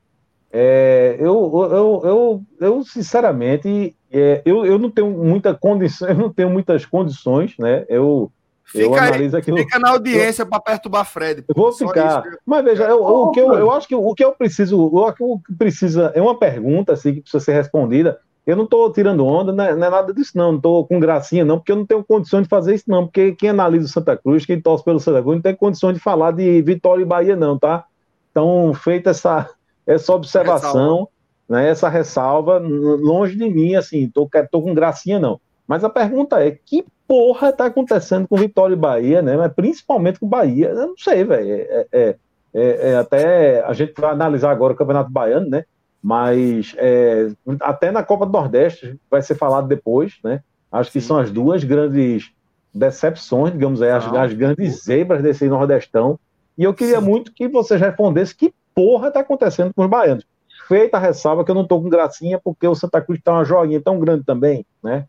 É, 0.52 1.16
eu, 1.20 1.52
eu, 1.72 2.02
eu, 2.04 2.44
eu, 2.60 2.84
sinceramente, 2.84 3.96
é, 4.12 4.42
eu, 4.46 4.66
eu 4.66 4.78
não 4.78 4.90
tenho 4.90 5.10
muita 5.10 5.54
condição, 5.54 6.08
eu 6.10 6.16
não 6.16 6.32
tenho 6.32 6.50
muitas 6.50 6.86
condições, 6.86 7.56
né? 7.58 7.86
Eu, 7.88 8.32
fica, 8.66 8.84
eu 8.84 8.96
analiso 8.96 9.38
aquilo. 9.38 9.58
Fica 9.58 9.80
na 9.80 9.92
audiência 9.92 10.46
para 10.46 10.60
perturbar 10.60 11.06
Fred. 11.06 11.44
Eu 11.48 11.56
vou 11.56 11.72
ficar. 11.72 12.26
Isso. 12.26 12.38
Mas 12.46 12.66
veja, 12.66 12.84
eu, 12.86 13.02
o 13.02 13.32
que 13.32 13.40
eu, 13.40 13.54
eu 13.54 13.72
acho 13.72 13.88
que 13.88 13.96
o 13.96 14.14
que 14.14 14.24
eu 14.24 14.34
preciso, 14.34 14.80
o 14.82 15.40
que 15.40 15.54
precisa 15.58 16.12
é 16.16 16.22
uma 16.22 16.38
pergunta 16.38 16.94
assim 16.94 17.14
que 17.14 17.22
precisa 17.22 17.44
ser 17.44 17.54
respondida. 17.54 18.20
Eu 18.48 18.56
não 18.56 18.64
estou 18.64 18.90
tirando 18.94 19.26
onda, 19.26 19.52
não 19.52 19.64
é, 19.64 19.76
não 19.76 19.88
é, 19.88 19.90
nada 19.90 20.14
disso, 20.14 20.32
não. 20.34 20.52
Não 20.52 20.58
estou 20.58 20.88
com 20.88 21.02
gracinha, 21.02 21.44
não, 21.44 21.58
porque 21.58 21.74
eu 21.74 21.76
não 21.76 21.86
tenho 21.86 22.02
condições 22.02 22.44
de 22.44 22.48
fazer 22.48 22.76
isso, 22.76 22.86
não. 22.88 23.06
Porque 23.06 23.34
quem 23.34 23.50
analisa 23.50 23.86
o 23.86 23.90
Santa 23.90 24.16
Cruz, 24.16 24.46
quem 24.46 24.62
torce 24.62 24.86
pelo 24.86 25.02
Santa 25.02 25.22
Cruz, 25.22 25.36
não 25.36 25.42
tem 25.42 25.54
condições 25.54 25.96
de 25.96 26.00
falar 26.00 26.32
de 26.32 26.62
Vitória 26.62 27.02
e 27.02 27.06
Bahia, 27.06 27.36
não, 27.36 27.60
tá? 27.60 27.84
Então, 28.32 28.74
feita 28.74 29.10
essa, 29.10 29.50
essa 29.86 30.14
observação, 30.14 30.72
ressalva. 30.72 31.10
né, 31.50 31.70
essa 31.70 31.90
ressalva, 31.90 32.58
longe 32.58 33.36
de 33.36 33.50
mim, 33.50 33.76
assim, 33.76 34.10
tô, 34.10 34.30
tô 34.50 34.62
com 34.62 34.74
gracinha, 34.74 35.20
não. 35.20 35.42
Mas 35.68 35.84
a 35.84 35.90
pergunta 35.90 36.42
é: 36.42 36.52
que 36.52 36.86
porra 37.06 37.52
tá 37.52 37.66
acontecendo 37.66 38.30
com 38.30 38.38
Vitória 38.38 38.76
e 38.76 38.78
Bahia, 38.78 39.22
né? 39.22 39.36
Mas 39.36 39.52
principalmente 39.52 40.22
com 40.22 40.28
Bahia, 40.28 40.70
eu 40.70 40.88
não 40.88 40.98
sei, 40.98 41.26
velho. 41.26 41.52
É, 41.52 41.88
é, 41.92 42.16
é, 42.54 42.92
é, 42.92 42.96
até 42.96 43.62
a 43.64 43.74
gente 43.74 43.94
vai 44.00 44.12
analisar 44.12 44.52
agora 44.52 44.74
o 44.74 44.76
Campeonato 44.76 45.12
Baiano, 45.12 45.50
né? 45.50 45.66
Mas 46.02 46.74
é, 46.78 47.30
até 47.62 47.92
na 47.92 48.04
Copa 48.04 48.26
do 48.26 48.32
Nordeste 48.32 49.00
vai 49.10 49.22
ser 49.22 49.36
falado 49.36 49.68
depois, 49.68 50.18
né? 50.24 50.42
Acho 50.72 50.92
que 50.92 51.02
Sim. 51.02 51.08
são 51.08 51.18
as 51.18 51.32
duas 51.32 51.64
grandes 51.64 52.32
decepções, 52.74 53.54
digamos 53.54 53.82
aí, 53.82 53.90
as, 53.90 54.06
as, 54.14 54.34
grandes 54.34 54.84
zebras 54.84 55.22
desse 55.24 55.48
Nordestão. 55.48 56.20
E 56.58 56.64
eu 56.64 56.74
queria 56.74 57.00
Sim. 57.00 57.06
muito 57.06 57.34
que 57.34 57.48
vocês 57.48 57.80
respondessem 57.80 58.36
que 58.38 58.54
porra 58.76 59.12
tá 59.12 59.22
acontecendo 59.22 59.74
com 59.74 59.84
os 59.84 59.90
baianos. 59.90 60.26
Feita 60.68 60.98
a 60.98 61.00
ressalva 61.00 61.46
que 61.46 61.52
eu 61.52 61.56
não 61.56 61.66
tô 61.66 61.82
com 61.82 61.90
gracinha, 61.90 62.40
porque 62.44 62.68
o 62.68 62.76
Santa 62.76 63.02
Cruz 63.02 63.22
tá 63.24 63.34
uma 63.34 63.46
joguinha 63.46 63.82
tão 63.82 64.00
grande 64.00 64.24
também, 64.24 64.66
né? 64.84 65.06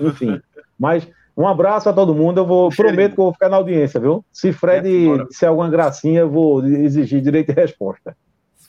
Enfim. 0.00 0.40
Mas 0.78 1.06
um 1.36 1.46
abraço 1.46 1.88
a 1.88 1.92
todo 1.92 2.14
mundo. 2.14 2.40
Eu 2.40 2.46
vou 2.46 2.70
prometo 2.70 3.14
que 3.14 3.20
eu 3.20 3.24
vou 3.24 3.32
ficar 3.32 3.48
na 3.48 3.56
audiência, 3.56 4.00
viu? 4.00 4.24
Se 4.32 4.52
Fred 4.52 4.88
se 5.30 5.44
alguma 5.44 5.68
gracinha, 5.68 6.20
eu 6.20 6.30
vou 6.30 6.64
exigir 6.64 7.20
direito 7.20 7.52
de 7.52 7.60
resposta. 7.60 8.16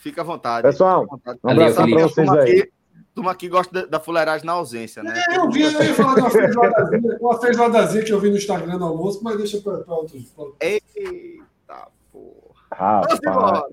Fica 0.03 0.19
à 0.19 0.23
vontade. 0.25 0.67
Pessoal, 0.67 1.07
vontade. 1.07 1.39
um 1.41 1.49
abraço 1.49 1.75
para 1.77 2.01
vocês 2.01 2.29
aí. 2.29 2.59
Aqui, 2.59 2.73
turma 3.15 3.31
aqui 3.31 3.47
gosta 3.47 3.73
da, 3.73 3.85
da 3.85 4.01
fuleiragem 4.01 4.45
na 4.45 4.51
ausência, 4.51 5.01
né? 5.01 5.13
É, 5.29 5.37
eu 5.37 5.49
vi, 5.49 5.61
eu 5.61 5.71
ia 5.81 5.93
falar 5.93 6.15
de 6.15 6.19
uma 6.19 6.29
feijoadazinha, 6.29 7.17
uma 7.21 7.39
feijoadazinha 7.39 8.03
que 8.03 8.11
eu 8.11 8.19
vi 8.19 8.29
no 8.29 8.35
Instagram 8.35 8.77
no 8.79 8.85
almoço, 8.85 9.23
mas 9.23 9.37
deixa 9.37 9.61
para 9.61 9.77
outro. 9.87 10.21
Eita, 10.59 11.87
porra. 12.11 12.65
Rapaz. 12.73 13.63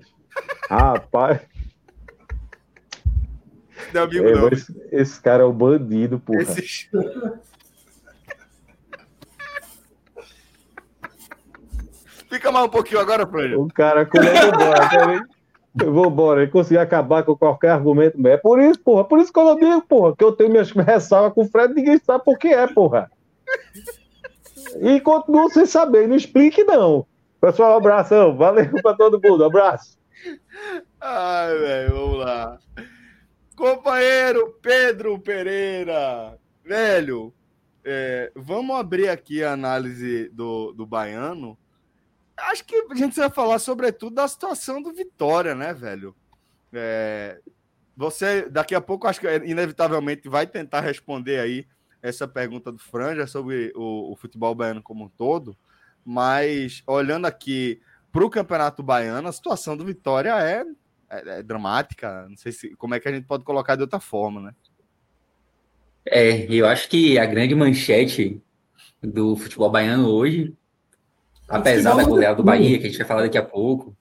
Rapaz. 0.69 1.41
Não, 3.93 4.03
amigo, 4.03 4.25
é, 4.25 4.31
não. 4.31 4.47
Esse, 4.47 4.87
esse, 4.89 5.21
cara 5.21 5.43
é 5.43 5.45
o 5.45 5.51
bandido, 5.51 6.17
porra. 6.17 6.43
Esse... 6.43 6.89
Fica 12.29 12.49
mais 12.53 12.65
um 12.67 12.69
pouquinho 12.69 13.01
agora, 13.01 13.27
Fran. 13.27 13.57
O 13.57 13.67
cara 13.67 14.05
comendo 14.05 14.53
bola, 14.53 15.27
eu 15.79 15.93
vou 15.93 16.07
embora, 16.07 16.41
ele 16.41 16.51
conseguir 16.51 16.79
acabar 16.79 17.23
com 17.23 17.35
qualquer 17.35 17.69
argumento. 17.69 18.27
É 18.27 18.37
por 18.37 18.59
isso, 18.59 18.79
porra. 18.79 19.05
Por 19.05 19.19
isso 19.19 19.31
que 19.31 19.39
eu 19.39 19.45
não 19.45 19.55
digo, 19.55 19.81
porra, 19.81 20.15
que 20.15 20.23
eu 20.23 20.31
tenho 20.31 20.49
minhas 20.49 20.71
ressalvas 20.75 21.33
com 21.33 21.43
o 21.43 21.49
Fred, 21.49 21.73
ninguém 21.73 21.97
sabe 21.99 22.23
por 22.23 22.37
que 22.37 22.49
é, 22.49 22.67
porra. 22.67 23.09
E 24.81 24.99
continuo 24.99 25.49
sem 25.49 25.65
saber, 25.65 26.07
não 26.07 26.15
explique, 26.15 26.63
não. 26.63 27.05
Pessoal, 27.39 27.73
um 27.73 27.77
abração. 27.77 28.35
Valeu 28.35 28.69
pra 28.81 28.93
todo 28.93 29.19
mundo. 29.21 29.43
Abraço. 29.43 29.97
Ai, 30.99 31.57
velho, 31.57 31.95
vamos 31.95 32.19
lá. 32.19 32.59
Companheiro 33.55 34.55
Pedro 34.61 35.19
Pereira. 35.19 36.37
Velho, 36.63 37.33
é, 37.83 38.31
vamos 38.35 38.75
abrir 38.75 39.09
aqui 39.09 39.43
a 39.43 39.53
análise 39.53 40.29
do, 40.29 40.71
do 40.73 40.85
baiano 40.85 41.57
acho 42.49 42.65
que 42.65 42.75
a 42.89 42.95
gente 42.95 43.15
vai 43.15 43.29
falar 43.29 43.59
sobretudo 43.59 44.15
da 44.15 44.27
situação 44.27 44.81
do 44.81 44.93
Vitória, 44.93 45.55
né, 45.55 45.73
velho? 45.73 46.15
É, 46.73 47.39
você, 47.95 48.49
daqui 48.49 48.73
a 48.73 48.81
pouco, 48.81 49.07
acho 49.07 49.19
que 49.19 49.27
inevitavelmente 49.45 50.27
vai 50.29 50.47
tentar 50.47 50.81
responder 50.81 51.39
aí 51.39 51.67
essa 52.01 52.27
pergunta 52.27 52.71
do 52.71 52.79
Franja 52.79 53.27
sobre 53.27 53.71
o, 53.75 54.11
o 54.11 54.15
futebol 54.15 54.55
baiano 54.55 54.81
como 54.81 55.05
um 55.05 55.09
todo, 55.09 55.55
mas 56.03 56.81
olhando 56.87 57.25
aqui 57.27 57.81
para 58.11 58.25
o 58.25 58.29
Campeonato 58.29 58.81
Baiano, 58.81 59.27
a 59.27 59.31
situação 59.31 59.77
do 59.77 59.85
Vitória 59.85 60.33
é, 60.41 60.65
é, 61.09 61.39
é, 61.39 61.43
dramática. 61.43 62.27
Não 62.27 62.35
sei 62.35 62.51
se, 62.51 62.75
como 62.75 62.95
é 62.95 62.99
que 62.99 63.07
a 63.07 63.11
gente 63.11 63.25
pode 63.25 63.43
colocar 63.43 63.75
de 63.75 63.83
outra 63.83 63.99
forma, 63.99 64.41
né? 64.41 64.55
É, 66.05 66.51
eu 66.51 66.67
acho 66.67 66.89
que 66.89 67.19
a 67.19 67.25
grande 67.25 67.53
manchete 67.53 68.41
do 69.01 69.35
futebol 69.35 69.69
baiano 69.69 70.09
hoje 70.09 70.55
Apesar 71.51 71.95
da 71.95 72.03
goleada 72.03 72.35
do 72.35 72.43
Bahia, 72.43 72.77
que 72.79 72.85
a 72.85 72.89
gente 72.89 72.97
vai 72.97 73.07
falar 73.07 73.21
daqui 73.23 73.37
a 73.37 73.43
pouco, 73.43 73.95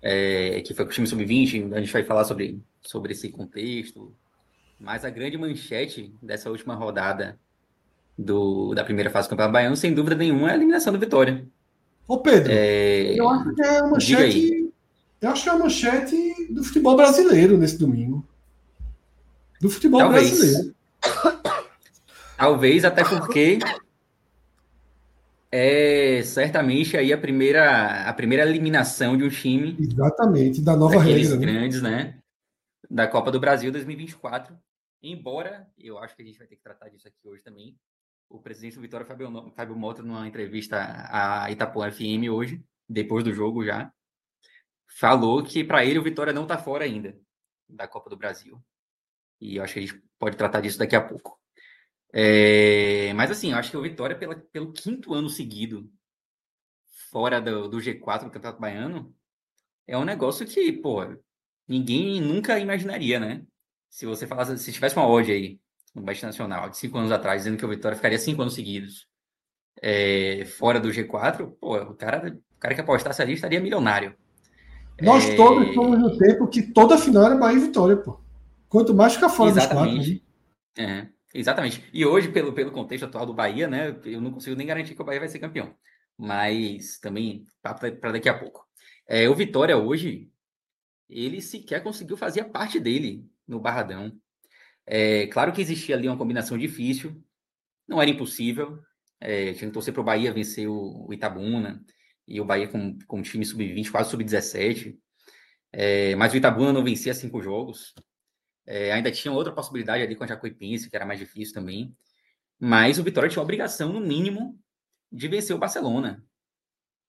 é, 0.00 0.60
que 0.60 0.72
foi 0.72 0.84
com 0.84 0.90
o 0.90 0.94
time 0.94 1.06
sub-20, 1.06 1.72
a 1.74 1.80
gente 1.80 1.92
vai 1.92 2.04
falar 2.04 2.24
sobre, 2.24 2.60
sobre 2.82 3.12
esse 3.12 3.28
contexto. 3.28 4.12
Mas 4.78 5.04
a 5.04 5.10
grande 5.10 5.36
manchete 5.36 6.14
dessa 6.22 6.50
última 6.50 6.74
rodada 6.74 7.38
do, 8.16 8.74
da 8.74 8.84
primeira 8.84 9.10
fase 9.10 9.26
do 9.26 9.30
Campeonato 9.30 9.52
Baiano, 9.52 9.76
sem 9.76 9.92
dúvida 9.92 10.14
nenhuma, 10.14 10.48
é 10.48 10.52
a 10.52 10.56
eliminação 10.56 10.92
do 10.92 10.98
Vitória. 10.98 11.46
Ô 12.06 12.18
Pedro, 12.18 12.52
é... 12.52 13.18
eu 13.18 13.28
acho 13.28 13.54
que 13.54 13.62
é 13.62 13.82
uma 13.82 13.90
manchete. 13.90 14.72
Eu 15.20 15.30
acho 15.30 15.42
que 15.42 15.48
é 15.48 15.52
uma 15.52 15.64
manchete 15.64 16.52
do 16.52 16.62
futebol 16.62 16.96
brasileiro 16.96 17.58
nesse 17.58 17.78
domingo. 17.78 18.24
Do 19.60 19.68
futebol 19.70 20.00
Talvez. 20.00 20.30
brasileiro. 20.30 20.74
Talvez, 22.36 22.84
até 22.84 23.02
porque 23.02 23.58
é 25.58 26.22
certamente 26.22 26.98
aí 26.98 27.14
a 27.14 27.18
primeira, 27.18 28.02
a 28.06 28.12
primeira 28.12 28.46
eliminação 28.46 29.16
de 29.16 29.24
um 29.24 29.30
time. 29.30 29.74
Exatamente, 29.80 30.60
da 30.60 30.76
nova 30.76 31.00
regra. 31.00 31.30
Né? 31.30 31.36
grandes, 31.36 31.80
né? 31.80 32.18
Da 32.90 33.08
Copa 33.08 33.30
do 33.30 33.40
Brasil 33.40 33.72
2024. 33.72 34.54
Embora, 35.02 35.66
eu 35.78 35.98
acho 35.98 36.14
que 36.14 36.20
a 36.20 36.24
gente 36.26 36.38
vai 36.38 36.46
ter 36.46 36.56
que 36.56 36.62
tratar 36.62 36.90
disso 36.90 37.08
aqui 37.08 37.26
hoje 37.26 37.42
também. 37.42 37.74
O 38.28 38.38
presidente 38.38 38.74
do 38.74 38.82
Vitória, 38.82 39.06
Fábio, 39.06 39.50
Fábio 39.54 39.76
Mota, 39.76 40.02
numa 40.02 40.28
entrevista 40.28 40.76
à 41.10 41.50
Itapuã 41.50 41.90
FM 41.90 42.28
hoje, 42.30 42.62
depois 42.86 43.24
do 43.24 43.32
jogo 43.32 43.64
já, 43.64 43.90
falou 44.86 45.42
que 45.42 45.64
para 45.64 45.84
ele 45.86 45.98
o 45.98 46.02
Vitória 46.02 46.34
não 46.34 46.42
está 46.42 46.58
fora 46.58 46.84
ainda 46.84 47.16
da 47.66 47.88
Copa 47.88 48.10
do 48.10 48.16
Brasil. 48.16 48.62
E 49.40 49.56
eu 49.56 49.64
acho 49.64 49.74
que 49.74 49.78
a 49.78 49.82
gente 49.86 50.02
pode 50.18 50.36
tratar 50.36 50.60
disso 50.60 50.78
daqui 50.78 50.96
a 50.96 51.00
pouco. 51.00 51.40
É, 52.12 53.12
mas 53.14 53.30
assim, 53.30 53.52
eu 53.52 53.58
acho 53.58 53.70
que 53.70 53.76
o 53.76 53.82
Vitória, 53.82 54.16
pela, 54.16 54.36
pelo 54.52 54.72
quinto 54.72 55.12
ano 55.12 55.28
seguido, 55.28 55.90
fora 57.10 57.40
do, 57.40 57.68
do 57.68 57.78
G4 57.78 58.24
do 58.24 58.30
Campeonato 58.30 58.60
Baiano, 58.60 59.14
é 59.86 59.96
um 59.96 60.04
negócio 60.04 60.46
que, 60.46 60.72
pô, 60.72 61.04
ninguém 61.68 62.20
nunca 62.20 62.58
imaginaria, 62.58 63.20
né? 63.20 63.44
Se 63.88 64.06
você 64.06 64.26
falasse, 64.26 64.58
se 64.58 64.72
tivesse 64.72 64.96
uma 64.96 65.08
odd 65.08 65.30
aí 65.30 65.60
no 65.94 66.02
Baixa 66.02 66.26
Nacional, 66.26 66.68
de 66.68 66.76
cinco 66.76 66.98
anos 66.98 67.12
atrás, 67.12 67.42
dizendo 67.42 67.58
que 67.58 67.64
o 67.64 67.68
Vitória 67.68 67.96
ficaria 67.96 68.18
cinco 68.18 68.42
anos 68.42 68.54
seguidos 68.54 69.08
é, 69.82 70.44
fora 70.58 70.80
do 70.80 70.88
G4, 70.88 71.52
pô, 71.60 71.76
o 71.76 71.94
cara, 71.94 72.28
o 72.28 72.58
cara 72.58 72.74
que 72.74 72.80
apostasse 72.80 73.22
ali 73.22 73.34
estaria 73.34 73.60
milionário. 73.60 74.14
Nós 75.00 75.28
é... 75.28 75.36
todos 75.36 75.74
fomos 75.74 75.98
no 75.98 76.16
tempo 76.16 76.48
que 76.48 76.62
toda 76.62 76.98
final 76.98 77.24
era 77.24 77.36
Bahia 77.36 77.58
e 77.58 77.60
Vitória, 77.60 77.96
pô. 77.96 78.18
Quanto 78.68 78.94
mais 78.94 79.14
ficar 79.14 79.28
fora 79.28 79.50
Exatamente. 79.50 79.96
dos 79.96 80.06
quatro. 80.06 80.22
Né? 80.78 81.10
É. 81.12 81.15
Exatamente. 81.36 81.84
E 81.92 82.04
hoje, 82.06 82.30
pelo, 82.32 82.52
pelo 82.54 82.70
contexto 82.70 83.04
atual 83.04 83.26
do 83.26 83.34
Bahia, 83.34 83.68
né, 83.68 83.94
eu 84.04 84.20
não 84.22 84.32
consigo 84.32 84.56
nem 84.56 84.66
garantir 84.66 84.94
que 84.94 85.02
o 85.02 85.04
Bahia 85.04 85.20
vai 85.20 85.28
ser 85.28 85.38
campeão. 85.38 85.76
Mas 86.16 86.98
também 86.98 87.44
para 87.60 88.12
daqui 88.12 88.28
a 88.28 88.38
pouco. 88.38 88.66
É, 89.06 89.28
o 89.28 89.34
Vitória 89.34 89.76
hoje, 89.76 90.30
ele 91.08 91.42
sequer 91.42 91.82
conseguiu 91.82 92.16
fazer 92.16 92.40
a 92.40 92.48
parte 92.48 92.80
dele 92.80 93.28
no 93.46 93.60
Barradão. 93.60 94.18
É, 94.86 95.26
claro 95.26 95.52
que 95.52 95.60
existia 95.60 95.94
ali 95.94 96.08
uma 96.08 96.16
combinação 96.16 96.56
difícil, 96.56 97.22
não 97.86 98.00
era 98.00 98.10
impossível. 98.10 98.80
É, 99.20 99.52
tinha 99.52 99.68
que 99.68 99.74
torcer 99.74 99.92
para 99.92 100.00
o 100.00 100.04
Bahia 100.04 100.32
vencer 100.32 100.66
o, 100.68 101.12
Itabuna, 101.12 101.84
e 102.26 102.40
o 102.40 102.44
Bahia 102.46 102.68
com, 102.68 102.98
com 103.06 103.22
time 103.22 103.44
sub-20, 103.44 103.90
quase 103.90 104.10
sub-17. 104.10 104.96
É, 105.70 106.14
mas 106.16 106.32
o 106.32 106.36
Itabuna 106.36 106.72
não 106.72 106.82
vencia 106.82 107.12
cinco 107.12 107.42
jogos. 107.42 107.94
É, 108.66 108.92
ainda 108.92 109.12
tinha 109.12 109.32
outra 109.32 109.52
possibilidade 109.52 110.02
ali 110.02 110.16
com 110.16 110.24
a 110.24 110.26
Jacuipense, 110.26 110.90
que 110.90 110.96
era 110.96 111.06
mais 111.06 111.18
difícil 111.18 111.54
também. 111.54 111.96
Mas 112.58 112.98
o 112.98 113.02
Vitória 113.02 113.28
tinha 113.28 113.40
a 113.40 113.44
obrigação, 113.44 113.92
no 113.92 114.00
mínimo, 114.00 114.58
de 115.10 115.28
vencer 115.28 115.54
o 115.54 115.58
Barcelona. 115.58 116.24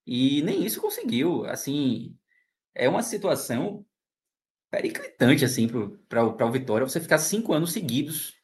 E 0.05 0.41
nem 0.43 0.65
isso 0.65 0.81
conseguiu. 0.81 1.45
Assim, 1.45 2.15
é 2.75 2.87
uma 2.87 3.01
situação 3.03 3.85
periclitante 4.69 5.45
assim, 5.45 5.67
para 6.07 6.25
o 6.25 6.51
Vitória 6.51 6.87
você 6.87 6.99
ficar 6.99 7.17
cinco 7.17 7.53
anos 7.53 7.71
seguidos 7.71 8.35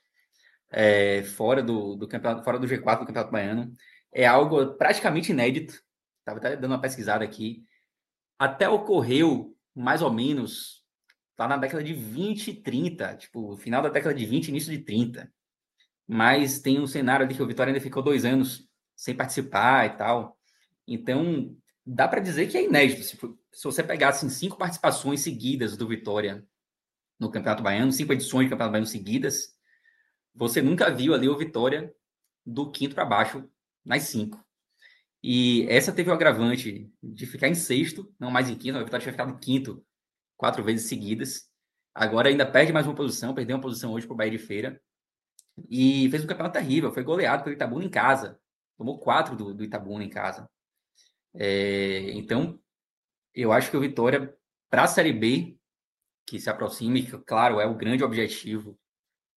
é, 0.69 1.23
fora 1.23 1.61
do, 1.61 1.95
do 1.95 2.07
campeonato, 2.07 2.43
fora 2.43 2.57
do 2.57 2.67
G4 2.67 2.99
do 2.99 3.05
Campeonato 3.05 3.31
Baiano. 3.31 3.71
É 4.11 4.25
algo 4.25 4.73
praticamente 4.75 5.31
inédito. 5.31 5.81
Estava 6.19 6.39
dando 6.39 6.71
uma 6.71 6.81
pesquisada 6.81 7.23
aqui. 7.23 7.63
Até 8.39 8.67
ocorreu 8.67 9.55
mais 9.75 10.01
ou 10.01 10.11
menos 10.11 10.82
tá 11.43 11.55
na 11.55 11.57
década 11.57 11.83
de 11.83 11.93
20 11.93 12.47
e 12.49 12.53
30, 12.55 13.15
tipo, 13.15 13.55
final 13.57 13.81
da 13.81 13.89
década 13.89 14.13
de 14.15 14.25
20, 14.25 14.49
início 14.49 14.71
de 14.71 14.79
30. 14.79 15.31
Mas 16.07 16.59
tem 16.59 16.79
um 16.79 16.87
cenário 16.87 17.25
ali 17.25 17.35
que 17.35 17.41
o 17.41 17.47
Vitória 17.47 17.71
ainda 17.71 17.83
ficou 17.83 18.03
dois 18.03 18.25
anos 18.25 18.67
sem 18.95 19.15
participar 19.15 19.85
e 19.85 19.97
tal. 19.97 20.37
Então, 20.87 21.55
dá 21.85 22.07
para 22.07 22.19
dizer 22.19 22.47
que 22.47 22.57
é 22.57 22.63
inédito. 22.63 23.03
Se, 23.03 23.17
se 23.17 23.63
você 23.63 23.83
pegasse 23.83 24.25
assim, 24.25 24.35
cinco 24.35 24.57
participações 24.57 25.21
seguidas 25.21 25.77
do 25.77 25.87
Vitória 25.87 26.45
no 27.19 27.31
Campeonato 27.31 27.63
Baiano, 27.63 27.91
cinco 27.91 28.13
edições 28.13 28.47
do 28.47 28.49
Campeonato 28.49 28.71
Baiano 28.71 28.87
seguidas, 28.87 29.55
você 30.35 30.61
nunca 30.61 30.89
viu 30.89 31.13
ali 31.13 31.29
o 31.29 31.37
Vitória 31.37 31.93
do 32.45 32.69
quinto 32.71 32.95
para 32.95 33.05
baixo 33.05 33.49
nas 33.85 34.03
cinco. 34.03 34.43
E 35.21 35.65
essa 35.69 35.93
teve 35.93 36.09
o 36.09 36.13
agravante 36.13 36.91
de 37.01 37.25
ficar 37.25 37.47
em 37.47 37.55
sexto, 37.55 38.13
não 38.19 38.29
mais 38.29 38.49
em 38.49 38.55
quinto, 38.55 38.77
a 38.77 38.83
Vitória 38.83 39.03
tinha 39.03 39.13
ficado 39.13 39.31
em 39.31 39.37
quinto 39.37 39.85
quatro 40.37 40.63
vezes 40.63 40.87
seguidas. 40.87 41.49
Agora 41.93 42.29
ainda 42.29 42.45
perde 42.45 42.73
mais 42.73 42.85
uma 42.87 42.95
posição, 42.95 43.33
perdeu 43.33 43.55
uma 43.55 43.61
posição 43.61 43.93
hoje 43.93 44.05
para 44.05 44.13
o 44.13 44.17
Bahia 44.17 44.31
de 44.31 44.39
Feira. 44.39 44.81
E 45.69 46.09
fez 46.09 46.23
um 46.23 46.27
campeonato 46.27 46.53
terrível, 46.53 46.91
foi 46.91 47.03
goleado 47.03 47.43
pelo 47.43 47.55
Itabuna 47.55 47.85
em 47.85 47.89
casa. 47.89 48.39
Tomou 48.77 48.99
quatro 48.99 49.35
do, 49.35 49.53
do 49.53 49.63
Itabuna 49.63 50.03
em 50.03 50.09
casa. 50.09 50.49
É, 51.35 52.11
então, 52.11 52.59
eu 53.33 53.51
acho 53.51 53.69
que 53.69 53.77
o 53.77 53.81
Vitória, 53.81 54.35
para 54.69 54.83
a 54.83 54.87
Série 54.87 55.13
B, 55.13 55.57
que 56.25 56.39
se 56.39 56.49
aproxime, 56.49 57.03
que, 57.03 57.17
claro, 57.19 57.59
é 57.59 57.65
o 57.65 57.75
grande 57.75 58.03
objetivo 58.03 58.79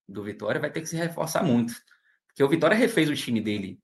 do 0.09 0.23
Vitória, 0.23 0.61
vai 0.61 0.71
ter 0.71 0.81
que 0.81 0.87
se 0.87 0.97
reforçar 0.97 1.43
muito. 1.43 1.75
Porque 2.27 2.43
o 2.43 2.49
Vitória 2.49 2.77
refez 2.77 3.09
o 3.09 3.15
time 3.15 3.41
dele 3.41 3.81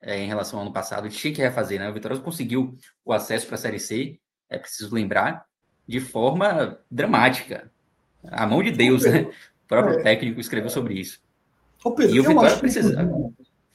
é, 0.00 0.18
em 0.18 0.26
relação 0.26 0.58
ao 0.58 0.64
ano 0.64 0.72
passado, 0.72 1.08
tinha 1.08 1.34
que 1.34 1.40
refazer, 1.40 1.78
né? 1.80 1.88
O 1.88 1.94
Vitória 1.94 2.18
conseguiu 2.20 2.76
o 3.04 3.12
acesso 3.12 3.46
para 3.46 3.56
a 3.56 3.58
Série 3.58 3.80
C, 3.80 4.20
é 4.48 4.58
preciso 4.58 4.94
lembrar, 4.94 5.44
de 5.86 6.00
forma 6.00 6.78
dramática. 6.90 7.70
A 8.24 8.46
mão 8.46 8.62
de 8.62 8.72
Deus, 8.72 9.02
Pedro, 9.02 9.28
né? 9.28 9.34
O 9.64 9.68
próprio 9.68 9.98
é, 9.98 10.02
técnico 10.02 10.40
escreveu 10.40 10.70
sobre 10.70 10.94
isso. 10.94 11.20
Pedro, 11.96 12.16
e 12.16 12.20
o 12.20 12.24
Vitória 12.24 12.56
precisa. 12.56 13.08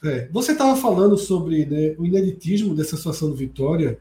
É, 0.04 0.28
você 0.30 0.52
estava 0.52 0.76
falando 0.76 1.16
sobre 1.16 1.64
né, 1.64 1.94
o 1.98 2.04
ineditismo 2.04 2.74
dessa 2.74 2.96
situação 2.96 3.30
do 3.30 3.36
Vitória, 3.36 3.98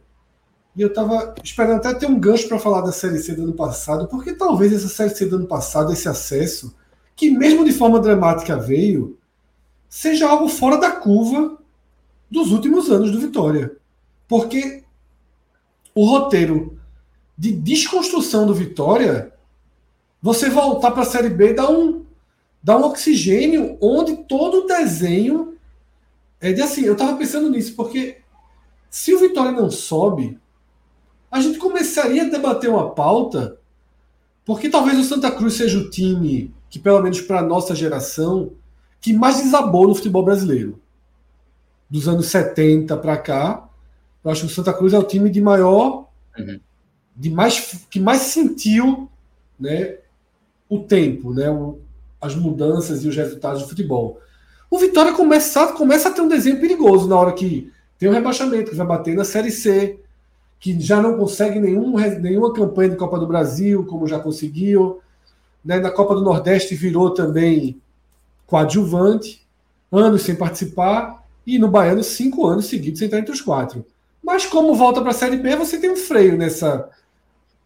e 0.76 0.82
eu 0.82 0.88
estava 0.88 1.36
esperando 1.44 1.78
até 1.78 1.94
ter 1.94 2.08
um 2.08 2.20
gancho 2.20 2.48
para 2.48 2.60
falar 2.60 2.82
da 2.82 2.92
Série 2.92 3.20
C 3.20 3.36
do 3.36 3.44
ano 3.44 3.54
passado, 3.54 4.08
porque 4.08 4.34
talvez 4.34 4.74
essa 4.74 4.88
Série 4.88 5.16
C 5.16 5.26
do 5.26 5.36
ano 5.36 5.48
passado, 5.48 5.92
esse 5.92 6.08
acesso, 6.10 6.76
que 7.16 7.30
mesmo 7.30 7.64
de 7.64 7.72
forma 7.72 8.00
dramática 8.00 8.58
veio, 8.58 9.18
seja 9.88 10.28
algo 10.28 10.48
fora 10.48 10.78
da 10.78 10.92
curva 10.92 11.58
dos 12.30 12.52
últimos 12.52 12.90
anos 12.90 13.12
do 13.12 13.20
Vitória. 13.20 13.76
Porque 14.28 14.84
o 15.94 16.06
roteiro 16.06 16.80
de 17.42 17.52
desconstrução 17.52 18.46
do 18.46 18.54
Vitória, 18.54 19.34
você 20.22 20.48
voltar 20.48 20.92
para 20.92 21.02
a 21.02 21.06
Série 21.06 21.32
B 21.32 21.56
dá 21.56 21.68
um, 21.68 22.06
dá 22.62 22.78
um 22.78 22.84
oxigênio 22.84 23.80
onde 23.82 24.16
todo 24.26 24.60
o 24.60 24.68
desenho 24.68 25.58
é 26.40 26.54
de 26.54 26.62
assim. 26.62 26.84
Eu 26.84 26.94
estava 26.94 27.18
pensando 27.18 27.50
nisso, 27.50 27.76
porque 27.76 28.20
se 28.92 29.12
o 29.12 29.18
Vitória 29.18 29.52
não 29.52 29.72
sobe, 29.72 30.38
a 31.32 31.42
gente 31.42 31.58
começaria 31.58 32.22
a 32.22 32.30
debater 32.30 32.70
uma 32.70 32.92
pauta, 32.92 33.58
porque 34.46 34.70
talvez 34.70 35.00
o 35.00 35.04
Santa 35.04 35.32
Cruz 35.32 35.56
seja 35.56 35.80
o 35.80 35.90
time 35.90 36.54
que, 36.70 36.78
pelo 36.78 37.02
menos 37.02 37.22
para 37.22 37.40
a 37.40 37.44
nossa 37.44 37.74
geração, 37.74 38.52
que 39.00 39.14
mais 39.14 39.42
desabou 39.42 39.88
no 39.88 39.96
futebol 39.96 40.24
brasileiro. 40.24 40.80
Dos 41.90 42.08
anos 42.08 42.28
70 42.28 42.96
para 42.98 43.18
cá, 43.18 43.68
eu 44.24 44.30
acho 44.30 44.42
que 44.42 44.52
o 44.52 44.56
Santa 44.56 44.72
Cruz 44.72 44.94
é 44.94 45.00
o 45.00 45.04
time 45.04 45.28
de 45.28 45.42
maior 45.42 46.08
uhum 46.38 46.60
de 47.16 47.30
mais 47.30 47.86
que 47.90 48.00
mais 48.00 48.22
sentiu 48.22 49.10
né, 49.60 49.96
o 50.70 50.80
tempo, 50.80 51.34
né, 51.34 51.50
o, 51.50 51.80
as 52.20 52.36
mudanças 52.36 53.04
e 53.04 53.08
os 53.08 53.16
resultados 53.16 53.64
do 53.64 53.70
futebol. 53.70 54.20
O 54.70 54.78
Vitória 54.78 55.14
começa, 55.14 55.68
começa 55.74 56.10
a 56.10 56.12
ter 56.12 56.22
um 56.22 56.28
desenho 56.28 56.60
perigoso 56.60 57.08
na 57.08 57.18
hora 57.18 57.34
que 57.34 57.72
tem 58.00 58.10
um 58.10 58.14
rebaixamento, 58.14 58.72
que 58.72 58.78
vai 58.78 58.88
bater 58.88 59.16
na 59.16 59.26
Série 59.26 59.52
C, 59.52 60.00
que 60.60 60.80
já 60.80 61.02
não 61.02 61.18
consegue 61.18 61.60
nenhum, 61.60 61.98
nenhuma 62.20 62.54
campanha 62.54 62.92
de 62.92 62.96
Copa 62.96 63.20
do 63.20 63.28
Brasil, 63.28 63.86
como 63.86 64.08
já 64.08 64.20
conseguiu. 64.20 65.02
Né, 65.64 65.80
na 65.80 65.92
Copa 65.92 66.16
do 66.16 66.22
Nordeste 66.22 66.74
virou 66.74 67.12
também 67.12 67.82
coadjuvante, 68.48 69.46
anos 69.92 70.22
sem 70.22 70.36
participar, 70.36 71.24
e 71.46 71.60
no 71.60 71.68
Baiano, 71.68 72.04
cinco 72.04 72.48
anos 72.48 72.68
seguidos 72.68 73.00
sem 73.00 73.08
estar 73.08 73.20
entre 73.20 73.34
os 73.34 73.42
quatro. 73.42 73.86
Mas 74.24 74.46
como 74.46 74.76
volta 74.76 75.02
para 75.02 75.12
a 75.12 75.14
Série 75.14 75.38
B, 75.38 75.56
você 75.56 75.78
tem 75.80 75.90
um 75.90 75.96
freio 75.96 76.38
nessa, 76.38 76.90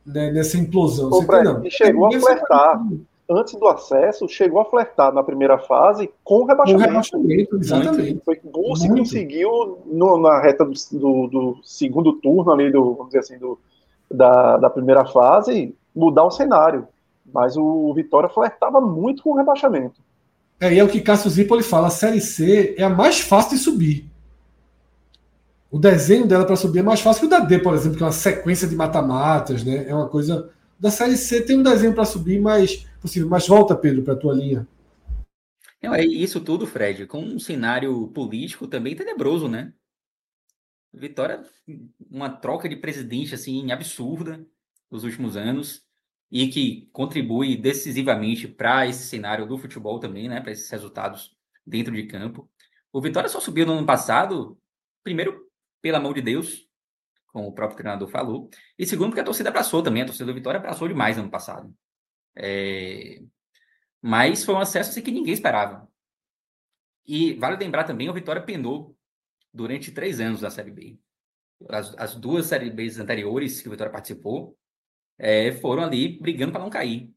né, 0.06 0.32
nessa 0.32 0.58
implosão. 0.58 1.10
Ô, 1.12 1.22
Fred, 1.24 1.68
e 1.68 1.72
chegou 1.72 2.08
a 2.08 2.12
flertar. 2.12 2.82
Antes 3.28 3.56
do 3.56 3.68
acesso, 3.68 4.30
chegou 4.30 4.62
a 4.62 4.66
flertar 4.66 5.12
na 5.12 5.24
primeira 5.24 5.58
fase 5.58 6.12
com 6.24 6.42
o 6.42 6.46
rebaixamento. 6.46 6.84
Com 6.84 6.90
o 6.90 6.92
rebaixamento, 6.92 7.58
exatamente. 7.58 8.22
Foi 8.24 8.40
bom 8.44 8.76
se 8.76 8.88
conseguiu 8.88 9.80
no, 9.88 10.22
na 10.22 10.40
reta 10.40 10.64
do, 10.64 10.74
do, 10.92 11.28
do, 11.28 11.58
segundo 11.64 12.14
turno 12.14 12.52
ali, 12.52 12.72
do, 12.72 12.94
vamos 12.94 13.08
dizer 13.08 13.20
assim, 13.20 13.40
do, 13.40 13.58
da, 14.12 14.58
da 14.58 14.70
primeira 14.70 15.06
fase, 15.06 15.74
mudar 15.96 16.24
o 16.24 16.30
cenário. 16.30 16.88
Mas 17.34 17.58
o 17.58 17.92
Vitória 17.96 18.30
flertava 18.30 18.80
muito 18.80 19.24
com 19.24 19.32
o 19.32 19.36
rebaixamento. 19.36 20.00
É, 20.60 20.72
e 20.72 20.80
é 20.80 20.84
o 20.84 20.88
que 20.88 21.02
Cássio 21.02 21.32
Zipoli 21.32 21.64
fala, 21.64 21.88
a 21.88 21.90
Série 21.90 22.22
C 22.22 22.76
é 22.78 22.84
a 22.84 22.90
mais 22.90 23.20
fácil 23.20 23.58
de 23.58 23.64
subir 23.64 24.15
o 25.76 25.78
desenho 25.78 26.26
dela 26.26 26.46
para 26.46 26.56
subir 26.56 26.80
é 26.80 26.82
mais 26.82 27.02
fácil 27.02 27.20
que 27.20 27.28
o 27.28 27.30
da 27.30 27.42
D, 27.42 27.60
por 27.60 27.74
exemplo, 27.74 27.98
que 27.98 28.04
é 28.04 28.06
uma 28.06 28.12
sequência 28.14 28.66
de 28.66 28.78
mata-matas, 28.78 29.62
né? 29.62 29.86
É 29.86 29.94
uma 29.94 30.08
coisa. 30.08 30.50
Da 30.80 30.90
série 30.90 31.18
C 31.18 31.42
tem 31.42 31.60
um 31.60 31.64
desenho 31.64 31.94
para 31.94 32.06
subir 32.06 32.40
mais 32.40 32.88
possível. 33.02 33.28
Mas 33.28 33.46
volta, 33.46 33.76
Pedro, 33.76 34.02
para 34.02 34.14
a 34.14 34.18
tua 34.18 34.34
linha. 34.34 34.66
Não, 35.84 35.94
é 35.94 36.06
isso 36.06 36.40
tudo, 36.40 36.66
Fred, 36.66 37.06
com 37.08 37.22
um 37.22 37.38
cenário 37.38 38.08
político 38.08 38.70
também 38.70 38.96
tenebroso, 38.96 39.50
né? 39.50 39.74
Vitória, 40.94 41.44
uma 42.10 42.30
troca 42.30 42.70
de 42.70 42.78
presidente 42.78 43.36
assim 43.36 43.70
absurda 43.70 44.48
nos 44.90 45.04
últimos 45.04 45.36
anos 45.36 45.84
e 46.32 46.48
que 46.48 46.88
contribui 46.94 47.58
decisivamente 47.58 48.48
para 48.48 48.88
esse 48.88 49.10
cenário 49.10 49.46
do 49.46 49.58
futebol 49.58 50.00
também, 50.00 50.30
né? 50.30 50.40
Para 50.40 50.54
esses 50.54 50.70
resultados 50.70 51.36
dentro 51.68 51.94
de 51.94 52.04
campo. 52.04 52.50
O 52.94 53.02
Vitória 53.02 53.28
só 53.28 53.42
subiu 53.42 53.66
no 53.66 53.74
ano 53.74 53.86
passado, 53.86 54.58
primeiro 55.04 55.45
pela 55.86 56.00
mão 56.00 56.14
de 56.14 56.22
Deus, 56.22 56.68
como 57.28 57.48
o 57.48 57.54
próprio 57.54 57.78
treinador 57.78 58.08
falou. 58.08 58.50
E 58.76 58.88
segundo, 58.88 59.10
porque 59.10 59.22
a 59.22 59.24
torcida 59.24 59.50
abraçou 59.50 59.84
também. 59.84 60.02
A 60.02 60.06
torcida 60.08 60.26
do 60.26 60.34
Vitória 60.34 60.58
abraçou 60.60 60.88
demais 60.88 61.16
ano 61.16 61.30
passado. 61.30 61.72
É... 62.36 63.22
Mas 64.02 64.44
foi 64.44 64.56
um 64.56 64.60
acesso 64.60 64.90
assim, 64.90 65.04
que 65.04 65.12
ninguém 65.12 65.32
esperava. 65.32 65.88
E 67.06 67.36
vale 67.36 67.56
lembrar 67.58 67.84
também, 67.84 68.10
o 68.10 68.14
Vitória 68.16 68.42
penou 68.42 68.98
durante 69.54 69.92
três 69.92 70.20
anos 70.20 70.42
na 70.42 70.50
Série 70.50 70.72
B. 70.72 70.98
As, 71.70 71.94
as 72.00 72.16
duas 72.16 72.48
Série 72.48 72.72
Bs 72.72 72.98
anteriores 72.98 73.62
que 73.62 73.68
o 73.68 73.72
Vitória 73.72 73.94
participou 73.94 74.58
é, 75.20 75.52
foram 75.52 75.84
ali 75.84 76.18
brigando 76.18 76.52
para 76.52 76.64
não 76.64 76.70
cair. 76.72 77.14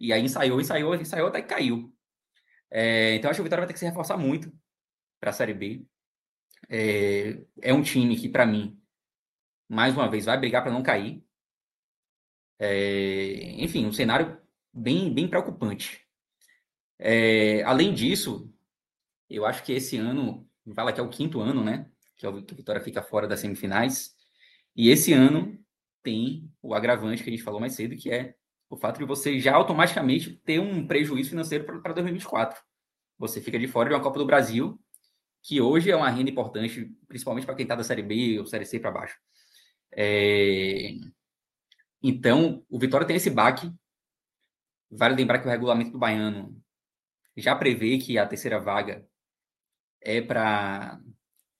E 0.00 0.10
aí 0.10 0.22
ensaiou, 0.22 0.58
ensaiou, 0.58 0.94
ensaiou 0.94 1.28
até 1.28 1.42
que 1.42 1.48
caiu. 1.48 1.94
É, 2.70 3.16
então 3.16 3.30
acho 3.30 3.36
que 3.36 3.42
o 3.42 3.44
Vitória 3.44 3.60
vai 3.60 3.66
ter 3.66 3.74
que 3.74 3.78
se 3.78 3.84
reforçar 3.84 4.16
muito 4.16 4.50
para 5.20 5.28
a 5.28 5.34
Série 5.34 5.52
B. 5.52 5.86
É, 6.68 7.42
é 7.62 7.72
um 7.72 7.82
time 7.82 8.16
que, 8.16 8.28
para 8.28 8.46
mim, 8.46 8.80
mais 9.68 9.94
uma 9.94 10.08
vez, 10.08 10.24
vai 10.24 10.38
brigar 10.38 10.62
para 10.62 10.72
não 10.72 10.82
cair. 10.82 11.24
É, 12.58 13.52
enfim, 13.62 13.86
um 13.86 13.92
cenário 13.92 14.40
bem, 14.72 15.12
bem 15.12 15.28
preocupante. 15.28 16.06
É, 16.98 17.62
além 17.64 17.92
disso, 17.92 18.52
eu 19.28 19.44
acho 19.44 19.62
que 19.64 19.72
esse 19.72 19.96
ano, 19.96 20.48
fala 20.74 20.92
que 20.92 21.00
é 21.00 21.02
o 21.02 21.08
quinto 21.08 21.40
ano, 21.40 21.62
né? 21.62 21.90
Que, 22.16 22.26
a 22.26 22.30
Vitória 22.30 22.80
fica 22.80 23.02
fora 23.02 23.28
das 23.28 23.40
semifinais. 23.40 24.14
E 24.74 24.90
esse 24.90 25.12
ano 25.12 25.58
tem 26.02 26.50
o 26.62 26.74
agravante 26.74 27.22
que 27.22 27.30
a 27.30 27.32
gente 27.32 27.42
falou 27.42 27.60
mais 27.60 27.74
cedo, 27.74 27.96
que 27.96 28.10
é 28.10 28.34
o 28.68 28.76
fato 28.76 28.98
de 28.98 29.04
você 29.04 29.38
já 29.38 29.54
automaticamente 29.54 30.36
ter 30.44 30.60
um 30.60 30.86
prejuízo 30.86 31.30
financeiro 31.30 31.64
para 31.64 31.92
2024. 31.92 32.60
Você 33.18 33.40
fica 33.40 33.58
de 33.58 33.66
fora 33.66 33.88
de 33.88 33.94
uma 33.94 34.02
Copa 34.02 34.18
do 34.18 34.26
Brasil, 34.26 34.78
que 35.46 35.60
hoje 35.60 35.90
é 35.90 35.96
uma 35.96 36.10
renda 36.10 36.28
importante, 36.28 36.92
principalmente 37.06 37.46
para 37.46 37.54
quem 37.54 37.62
está 37.62 37.76
da 37.76 37.84
Série 37.84 38.02
B 38.02 38.40
ou 38.40 38.46
Série 38.46 38.66
C 38.66 38.80
para 38.80 38.90
baixo. 38.90 39.16
É... 39.92 40.90
Então, 42.02 42.64
o 42.68 42.78
Vitória 42.80 43.06
tem 43.06 43.14
esse 43.14 43.30
baque. 43.30 43.72
Vale 44.90 45.14
lembrar 45.14 45.38
que 45.38 45.46
o 45.46 45.50
regulamento 45.50 45.92
do 45.92 45.98
Baiano 45.98 46.60
já 47.36 47.54
prevê 47.54 47.96
que 47.98 48.18
a 48.18 48.26
terceira 48.26 48.58
vaga 48.58 49.06
é 50.00 50.20
para 50.20 51.00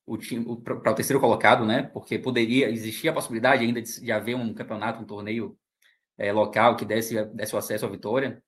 o 0.05 0.19
time 0.19 0.45
para 0.63 0.93
o 0.93 0.95
terceiro 0.95 1.21
colocado, 1.21 1.65
né? 1.65 1.85
Porque 1.85 2.19
poderia 2.19 2.69
existir 2.69 3.09
a 3.09 3.13
possibilidade 3.13 3.65
ainda 3.65 3.81
de, 3.81 4.01
de 4.01 4.11
haver 4.11 4.35
um 4.35 4.53
campeonato, 4.53 5.01
um 5.01 5.07
torneio 5.07 5.57
é, 6.19 6.33
local 6.33 6.77
que 6.77 6.85
desse, 6.85 7.25
desse 7.27 7.55
o 7.55 7.59
acesso 7.59 7.87
à 7.87 7.89
vitória. 7.89 8.43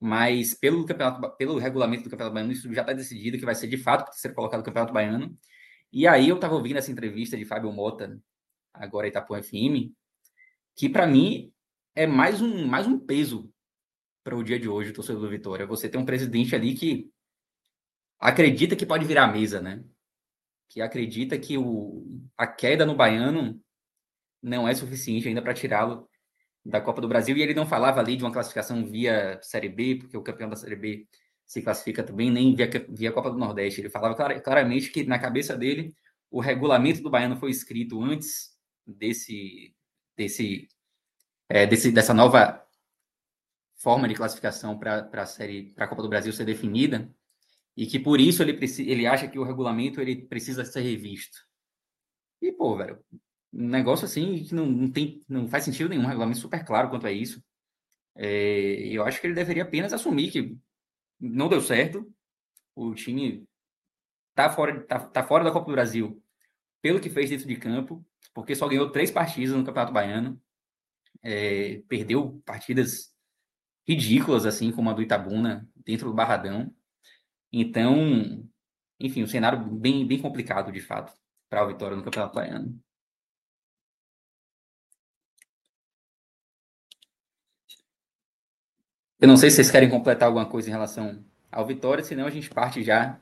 Mas 0.00 0.54
pelo 0.54 0.84
campeonato, 0.84 1.36
pelo 1.36 1.58
regulamento 1.58 2.04
do 2.04 2.10
Campeonato 2.10 2.34
Baiano, 2.34 2.52
isso 2.52 2.72
já 2.72 2.82
está 2.82 2.92
decidido 2.92 3.38
que 3.38 3.44
vai 3.44 3.54
ser 3.54 3.66
de 3.66 3.78
fato 3.78 4.02
o 4.02 4.10
terceiro 4.10 4.34
colocado 4.34 4.60
do 4.60 4.64
Campeonato 4.64 4.92
Baiano. 4.92 5.36
E 5.92 6.06
aí 6.06 6.28
eu 6.28 6.36
estava 6.36 6.54
ouvindo 6.54 6.76
essa 6.76 6.90
entrevista 6.90 7.36
de 7.36 7.44
Fábio 7.44 7.72
Mota, 7.72 8.20
agora 8.74 9.08
Itapuã 9.08 9.42
FM, 9.42 9.92
que 10.74 10.88
para 10.88 11.06
mim 11.06 11.52
é 11.94 12.06
mais 12.06 12.42
um, 12.42 12.66
mais 12.66 12.86
um 12.86 12.98
peso 12.98 13.50
para 14.22 14.36
o 14.36 14.44
dia 14.44 14.58
de 14.58 14.68
hoje, 14.68 14.90
o 14.90 14.94
torcedor 14.94 15.22
do 15.22 15.30
Vitória. 15.30 15.66
Você 15.66 15.88
tem 15.88 16.00
um 16.00 16.04
presidente 16.04 16.54
ali 16.54 16.74
que 16.74 17.10
acredita 18.18 18.76
que 18.76 18.84
pode 18.84 19.06
virar 19.06 19.24
a 19.24 19.32
mesa, 19.32 19.60
né? 19.62 19.82
Que 20.68 20.82
acredita 20.82 21.38
que 21.38 21.56
o, 21.56 22.04
a 22.36 22.46
queda 22.46 22.84
no 22.84 22.94
Baiano 22.94 23.62
não 24.42 24.68
é 24.68 24.74
suficiente 24.74 25.28
ainda 25.28 25.40
para 25.40 25.54
tirá-lo 25.54 26.08
da 26.66 26.80
Copa 26.80 27.00
do 27.00 27.08
Brasil. 27.08 27.36
E 27.36 27.42
ele 27.42 27.54
não 27.54 27.66
falava 27.66 28.00
ali 28.00 28.16
de 28.16 28.24
uma 28.24 28.32
classificação 28.32 28.84
via 28.84 29.38
Série 29.42 29.68
B, 29.68 29.96
porque 29.96 30.16
o 30.16 30.22
campeão 30.22 30.50
da 30.50 30.56
Série 30.56 30.76
B 30.76 31.06
se 31.46 31.62
classifica 31.62 32.02
também, 32.02 32.30
nem 32.30 32.54
via, 32.54 32.68
via 32.88 33.12
Copa 33.12 33.30
do 33.30 33.38
Nordeste. 33.38 33.80
Ele 33.80 33.90
falava 33.90 34.14
clar, 34.14 34.40
claramente 34.42 34.90
que 34.90 35.04
na 35.04 35.18
cabeça 35.18 35.56
dele 35.56 35.94
o 36.30 36.40
regulamento 36.40 37.02
do 37.02 37.10
Baiano 37.10 37.36
foi 37.36 37.50
escrito 37.50 38.02
antes 38.02 38.50
desse, 38.84 39.74
desse, 40.16 40.68
é, 41.48 41.66
desse 41.66 41.92
dessa 41.92 42.12
nova 42.12 42.64
forma 43.76 44.08
de 44.08 44.14
classificação 44.14 44.76
para 44.78 45.08
a 45.12 45.26
série 45.26 45.72
para 45.74 45.84
a 45.84 45.88
Copa 45.88 46.02
do 46.02 46.08
Brasil 46.08 46.32
ser 46.32 46.44
definida 46.44 47.08
e 47.76 47.86
que 47.86 47.98
por 47.98 48.20
isso 48.20 48.42
ele 48.42 48.58
ele 48.90 49.06
acha 49.06 49.28
que 49.28 49.38
o 49.38 49.44
regulamento 49.44 50.00
ele 50.00 50.16
precisa 50.16 50.64
ser 50.64 50.80
revisto. 50.80 51.38
E 52.42 52.52
pô, 52.52 52.76
velho, 52.76 52.98
um 53.56 53.68
negócio 53.68 54.04
assim 54.06 54.44
que 54.44 54.54
não, 54.54 54.66
não 54.66 54.90
tem 54.90 55.20
não 55.28 55.48
faz 55.48 55.64
sentido 55.64 55.88
nenhum, 55.88 56.02
um 56.02 56.06
regulamento 56.06 56.38
super 56.40 56.64
claro 56.64 56.90
quanto 56.90 57.06
a 57.06 57.12
isso. 57.12 57.42
É, 58.14 58.88
eu 58.88 59.04
acho 59.04 59.20
que 59.20 59.26
ele 59.26 59.34
deveria 59.34 59.62
apenas 59.62 59.92
assumir 59.92 60.30
que 60.30 60.56
não 61.20 61.48
deu 61.48 61.60
certo, 61.60 62.06
o 62.74 62.94
time 62.94 63.46
tá 64.34 64.50
fora 64.50 64.82
tá, 64.86 65.00
tá 65.00 65.24
fora 65.24 65.44
da 65.44 65.50
Copa 65.50 65.66
do 65.66 65.72
Brasil 65.72 66.22
pelo 66.82 67.00
que 67.00 67.10
fez 67.10 67.30
dentro 67.30 67.46
de 67.48 67.56
campo 67.56 68.04
porque 68.36 68.54
só 68.54 68.68
ganhou 68.68 68.90
três 68.90 69.10
partidas 69.10 69.56
no 69.56 69.64
Campeonato 69.64 69.94
Baiano, 69.94 70.38
é, 71.22 71.82
perdeu 71.88 72.42
partidas 72.44 73.10
ridículas, 73.88 74.44
assim 74.44 74.70
como 74.70 74.90
a 74.90 74.92
do 74.92 75.00
Itabuna, 75.00 75.66
dentro 75.74 76.10
do 76.10 76.14
Barradão. 76.14 76.70
Então, 77.50 78.46
enfim, 79.00 79.22
um 79.22 79.26
cenário 79.26 79.58
bem, 79.58 80.06
bem 80.06 80.20
complicado, 80.20 80.70
de 80.70 80.80
fato, 80.80 81.14
para 81.48 81.62
a 81.62 81.66
Vitória 81.66 81.96
no 81.96 82.04
Campeonato 82.04 82.34
Baiano. 82.34 82.78
Eu 89.20 89.28
não 89.28 89.36
sei 89.36 89.50
se 89.50 89.56
vocês 89.56 89.70
querem 89.70 89.88
completar 89.88 90.28
alguma 90.28 90.46
coisa 90.46 90.68
em 90.68 90.72
relação 90.72 91.18
ao 91.50 91.66
Vitória, 91.66 92.04
senão 92.04 92.26
a 92.26 92.30
gente 92.30 92.50
parte 92.50 92.82
já. 92.82 93.16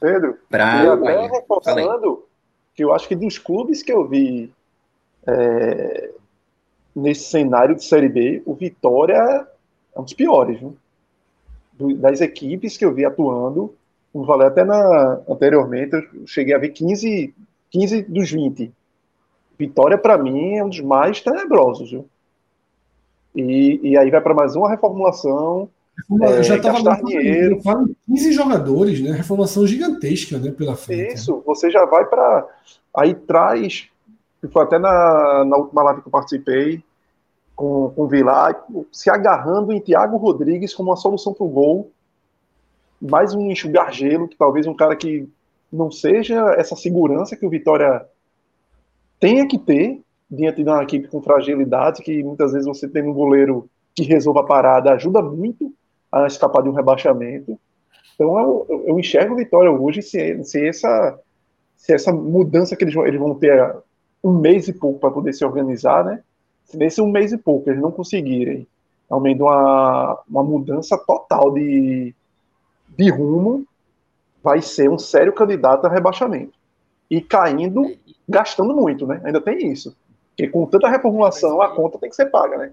Pedro, 0.00 0.38
pra... 0.48 0.92
até 0.92 1.26
reforçando, 1.26 2.24
que 2.74 2.82
eu 2.82 2.94
acho 2.94 3.06
que 3.06 3.14
dos 3.14 3.36
clubes 3.36 3.82
que 3.82 3.92
eu 3.92 4.08
vi 4.08 4.50
é, 5.26 6.10
nesse 6.94 7.24
cenário 7.30 7.74
de 7.74 7.84
Série 7.84 8.08
B, 8.08 8.42
o 8.46 8.54
Vitória 8.54 9.46
é 9.94 10.00
um 10.00 10.04
dos 10.04 10.14
piores, 10.14 10.58
viu? 10.58 10.76
das 11.96 12.20
equipes 12.20 12.76
que 12.76 12.84
eu 12.84 12.94
vi 12.94 13.04
atuando, 13.04 13.74
como 14.12 14.26
falei 14.26 14.46
até 14.46 14.64
na, 14.64 15.20
anteriormente, 15.28 15.94
eu 15.94 16.26
cheguei 16.26 16.54
a 16.54 16.58
ver 16.58 16.70
15, 16.70 17.34
15 17.70 18.02
dos 18.02 18.30
20. 18.30 18.72
Vitória, 19.58 19.96
para 19.96 20.18
mim, 20.18 20.56
é 20.56 20.64
um 20.64 20.68
dos 20.68 20.80
mais 20.80 21.20
tenebrosos. 21.20 21.90
Viu? 21.90 22.08
E, 23.34 23.80
e 23.82 23.96
aí 23.96 24.10
vai 24.10 24.20
para 24.20 24.34
mais 24.34 24.56
uma 24.56 24.68
reformulação. 24.68 25.68
Eu 26.10 26.24
é, 26.24 26.42
já 26.42 26.56
estava 26.56 26.80
dinheiro. 27.04 27.56
Eu 27.56 27.62
falo 27.62 27.90
15 28.06 28.32
jogadores, 28.32 29.00
né? 29.00 29.12
Reformulação 29.12 29.66
gigantesca 29.66 30.38
né, 30.38 30.50
pela 30.50 30.76
frente. 30.76 31.14
Isso, 31.14 31.36
né? 31.36 31.42
você 31.44 31.70
já 31.70 31.84
vai 31.84 32.04
para. 32.06 32.46
Aí 32.94 33.14
traz. 33.14 33.88
Foi 34.50 34.62
até 34.62 34.78
na, 34.78 35.44
na 35.44 35.56
última 35.56 35.82
live 35.82 36.00
que 36.00 36.08
eu 36.08 36.12
participei 36.12 36.82
com, 37.54 37.90
com 37.90 38.04
o 38.04 38.08
Vilar, 38.08 38.64
se 38.90 39.10
agarrando 39.10 39.70
em 39.70 39.80
Thiago 39.80 40.16
Rodrigues 40.16 40.72
como 40.72 40.90
uma 40.90 40.96
solução 40.96 41.34
para 41.34 41.44
o 41.44 41.50
gol. 41.50 41.92
Mais 43.00 43.34
um 43.34 43.50
enxugar 43.50 43.92
gelo, 43.92 44.28
que 44.28 44.36
talvez 44.36 44.66
um 44.66 44.74
cara 44.74 44.96
que 44.96 45.28
não 45.70 45.90
seja 45.90 46.54
essa 46.56 46.74
segurança 46.74 47.36
que 47.36 47.46
o 47.46 47.50
Vitória 47.50 48.06
tenha 49.18 49.46
que 49.46 49.58
ter 49.58 50.00
diante 50.30 50.62
de 50.62 50.68
uma 50.68 50.82
equipe 50.82 51.08
com 51.08 51.22
fragilidade, 51.22 52.02
que 52.02 52.22
muitas 52.22 52.52
vezes 52.52 52.66
você 52.66 52.88
tem 52.88 53.02
um 53.02 53.12
goleiro 53.12 53.68
que 53.94 54.04
resolva 54.04 54.40
a 54.40 54.44
parada, 54.44 54.92
ajuda 54.92 55.20
muito 55.20 55.72
a 56.12 56.26
escapar 56.26 56.62
de 56.62 56.68
um 56.68 56.74
rebaixamento. 56.74 57.58
Então 58.14 58.38
eu, 58.38 58.84
eu 58.86 58.98
enxergo 58.98 59.34
Vitória 59.34 59.70
hoje 59.70 60.02
se, 60.02 60.44
se, 60.44 60.66
essa, 60.66 61.18
se 61.76 61.92
essa 61.92 62.12
mudança 62.12 62.76
que 62.76 62.84
eles 62.84 62.94
vão, 62.94 63.06
eles 63.06 63.18
vão 63.18 63.34
ter 63.34 63.76
um 64.22 64.38
mês 64.38 64.68
e 64.68 64.72
pouco 64.72 65.00
para 65.00 65.10
poder 65.10 65.32
se 65.32 65.44
organizar, 65.44 66.04
né? 66.04 66.22
Se 66.64 66.76
nesse 66.76 67.00
um 67.00 67.10
mês 67.10 67.32
e 67.32 67.38
pouco 67.38 67.68
eles 67.68 67.80
não 67.80 67.90
conseguirem 67.90 68.66
menos 69.18 69.40
uma, 69.40 70.22
uma 70.28 70.44
mudança 70.44 70.96
total 70.98 71.52
de, 71.52 72.14
de 72.96 73.10
rumo, 73.10 73.66
vai 74.42 74.62
ser 74.62 74.88
um 74.88 74.98
sério 74.98 75.32
candidato 75.32 75.86
a 75.86 75.90
rebaixamento. 75.90 76.52
E 77.10 77.20
caindo, 77.20 77.82
gastando 78.28 78.74
muito, 78.76 79.06
né? 79.06 79.20
Ainda 79.24 79.40
tem 79.40 79.72
isso. 79.72 79.96
Porque 80.40 80.48
com 80.48 80.66
tanta 80.66 80.88
reformulação, 80.88 81.60
a 81.60 81.74
conta 81.74 81.98
tem 81.98 82.08
que 82.08 82.16
ser 82.16 82.26
paga, 82.26 82.56
né? 82.56 82.72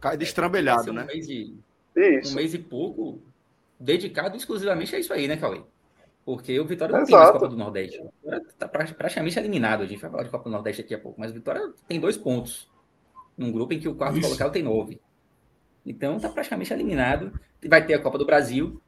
Cai 0.00 0.16
destrambelhado, 0.16 0.90
um 0.90 0.94
né? 0.94 1.04
Mês 1.04 1.26
de, 1.26 1.54
isso. 1.96 2.32
Um 2.32 2.36
mês 2.36 2.52
e 2.54 2.58
pouco 2.58 3.20
dedicado 3.78 4.36
exclusivamente 4.36 4.94
a 4.94 4.98
isso 4.98 5.12
aí, 5.12 5.26
né, 5.26 5.36
Cauê? 5.36 5.62
Porque 6.24 6.58
o 6.58 6.64
Vitória 6.64 6.92
não 6.92 7.02
Exato. 7.02 7.10
tem 7.10 7.18
mais 7.18 7.32
Copa 7.32 7.48
do 7.48 7.56
Nordeste. 7.56 8.02
Está 8.48 8.68
praticamente 8.68 9.38
eliminado. 9.38 9.82
A 9.82 9.86
gente 9.86 10.00
vai 10.00 10.10
falar 10.10 10.22
de 10.22 10.30
Copa 10.30 10.44
do 10.44 10.50
Nordeste 10.50 10.82
daqui 10.82 10.94
a 10.94 10.98
pouco. 10.98 11.20
Mas 11.20 11.32
o 11.32 11.34
Vitória 11.34 11.60
tem 11.88 11.98
dois 11.98 12.16
pontos. 12.16 12.70
Num 13.36 13.50
grupo 13.50 13.72
em 13.72 13.80
que 13.80 13.88
o 13.88 13.94
quarto 13.94 14.18
Isso. 14.18 14.28
colocado 14.28 14.52
tem 14.52 14.62
nove. 14.62 15.00
Então 15.84 16.16
está 16.16 16.28
praticamente 16.28 16.72
eliminado. 16.72 17.32
E 17.60 17.68
vai 17.68 17.84
ter 17.84 17.94
a 17.94 17.98
Copa 18.00 18.18
do 18.18 18.26
Brasil. 18.26 18.80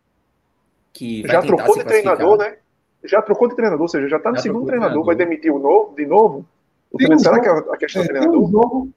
Que 0.92 1.26
já 1.26 1.42
trocou 1.42 1.76
de 1.76 1.84
treinador, 1.84 2.38
né? 2.38 2.56
Já 3.02 3.20
trocou 3.20 3.48
de 3.48 3.56
treinador, 3.56 3.82
ou 3.82 3.88
seja, 3.88 4.08
já 4.08 4.16
está 4.16 4.30
no 4.30 4.36
já 4.36 4.42
segundo 4.42 4.66
treinador. 4.66 5.04
Vai 5.04 5.16
demitir 5.16 5.52
o 5.52 5.58
novo, 5.58 5.96
de 5.96 6.06
novo? 6.06 6.46
Um 6.94 7.18
será 7.18 7.40
que 7.40 7.48
a 7.48 7.76
questão 7.76 8.02
é, 8.02 8.06
treinador? 8.06 8.42
Um 8.42 8.50
jogo, 8.50 8.92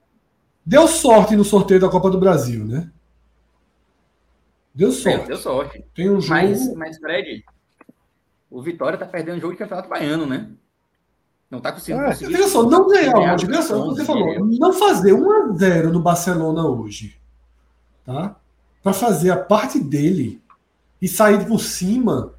deu 0.64 0.86
sorte 0.86 1.36
no 1.36 1.44
sorteio 1.44 1.80
da 1.80 1.88
Copa 1.88 2.10
do 2.10 2.18
Brasil, 2.18 2.64
né? 2.64 2.90
Deu 4.74 4.92
sorte. 4.92 5.26
deu 5.26 5.36
sorte. 5.36 5.84
Tem 5.94 6.08
um 6.08 6.20
jogo... 6.20 6.34
mas, 6.34 6.74
mas, 6.74 6.98
Fred, 6.98 7.44
o 8.50 8.62
Vitória 8.62 8.96
tá 8.96 9.06
perdendo 9.06 9.38
o 9.38 9.40
jogo 9.40 9.52
de 9.54 9.58
campeonato 9.58 9.88
baiano, 9.88 10.26
né? 10.26 10.50
Não 11.50 11.60
tá 11.60 11.72
conseguindo. 11.72 12.04
É, 12.04 12.08
conseguir 12.08 12.32
veja 12.32 12.48
só, 12.48 12.62
não 12.62 12.86
ganhar 12.86 13.34
hoje. 13.34 13.46
Veja 13.46 13.62
você 13.62 14.04
falou, 14.04 14.46
não 14.46 14.72
fazer 14.72 15.12
1x0 15.12 15.84
no 15.90 16.00
Barcelona 16.00 16.66
hoje. 16.66 17.18
Tá? 18.04 18.36
para 18.82 18.92
fazer 18.92 19.30
a 19.30 19.36
parte 19.36 19.78
dele 19.78 20.40
e 21.00 21.06
sair 21.06 21.46
por 21.46 21.60
cima. 21.60 22.34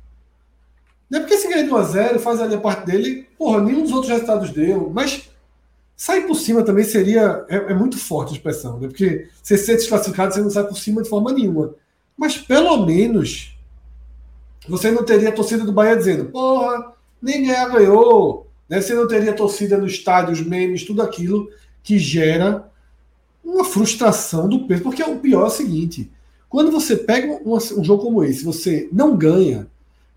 Não 1.10 1.20
é 1.20 1.22
porque 1.22 1.38
se 1.38 1.48
ganha 1.48 1.64
de 1.64 1.70
1x0, 1.70 2.20
faz 2.20 2.42
ali 2.42 2.56
a 2.56 2.60
parte 2.60 2.86
dele, 2.86 3.28
porra, 3.38 3.62
nenhum 3.62 3.84
dos 3.84 3.92
outros 3.92 4.12
resultados 4.12 4.52
deu, 4.52 4.92
mas 4.94 5.29
sair 6.00 6.26
por 6.26 6.36
cima 6.36 6.64
também 6.64 6.86
seria. 6.86 7.46
É, 7.50 7.58
é 7.58 7.74
muito 7.74 7.98
forte 7.98 8.30
a 8.30 8.38
expressão, 8.38 8.80
né? 8.80 8.88
Porque 8.88 9.28
você 9.44 9.58
ser 9.58 9.76
desclassificado, 9.76 10.34
você 10.34 10.40
não 10.40 10.50
sai 10.50 10.64
por 10.64 10.78
cima 10.78 11.04
de 11.04 11.10
forma 11.10 11.34
nenhuma. 11.34 11.76
Mas 12.18 12.38
pelo 12.38 12.86
menos 12.86 13.58
você 14.66 14.92
não 14.92 15.04
teria 15.04 15.28
a 15.28 15.34
torcida 15.34 15.66
do 15.66 15.74
Bahia 15.74 15.98
dizendo, 15.98 16.26
porra, 16.26 16.94
nem 17.22 17.44
ganhar 17.46 17.68
ganhou. 17.68 18.48
Né? 18.70 18.80
Você 18.80 18.94
não 18.94 19.10
teria 19.10 19.34
torcida 19.34 19.78
no 19.78 19.86
estádio, 19.86 20.32
os 20.32 20.42
memes, 20.42 20.86
tudo 20.86 21.02
aquilo 21.02 21.50
que 21.84 22.00
gera 22.00 22.72
uma 23.44 23.66
frustração 23.66 24.48
do 24.48 24.66
peso. 24.68 24.84
Porque 24.84 25.04
o 25.04 25.20
pior 25.20 25.44
é 25.44 25.48
o 25.48 25.50
seguinte: 25.50 26.10
quando 26.48 26.72
você 26.72 26.96
pega 26.96 27.42
um, 27.46 27.56
um 27.56 27.84
jogo 27.84 28.04
como 28.04 28.24
esse, 28.24 28.46
você 28.46 28.88
não 28.90 29.18
ganha, 29.18 29.68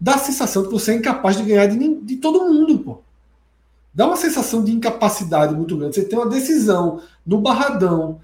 dá 0.00 0.14
a 0.14 0.18
sensação 0.18 0.62
que 0.62 0.70
você 0.70 0.92
é 0.92 0.94
incapaz 0.94 1.36
de 1.36 1.42
ganhar 1.42 1.66
de, 1.66 1.94
de 2.02 2.16
todo 2.18 2.52
mundo, 2.52 2.78
pô. 2.78 3.02
Dá 3.94 4.06
uma 4.06 4.16
sensação 4.16 4.64
de 4.64 4.72
incapacidade 4.72 5.54
muito 5.54 5.76
grande. 5.76 5.96
Você 5.96 6.04
tem 6.04 6.18
uma 6.18 6.28
decisão 6.28 7.02
no 7.26 7.40
Barradão, 7.40 8.20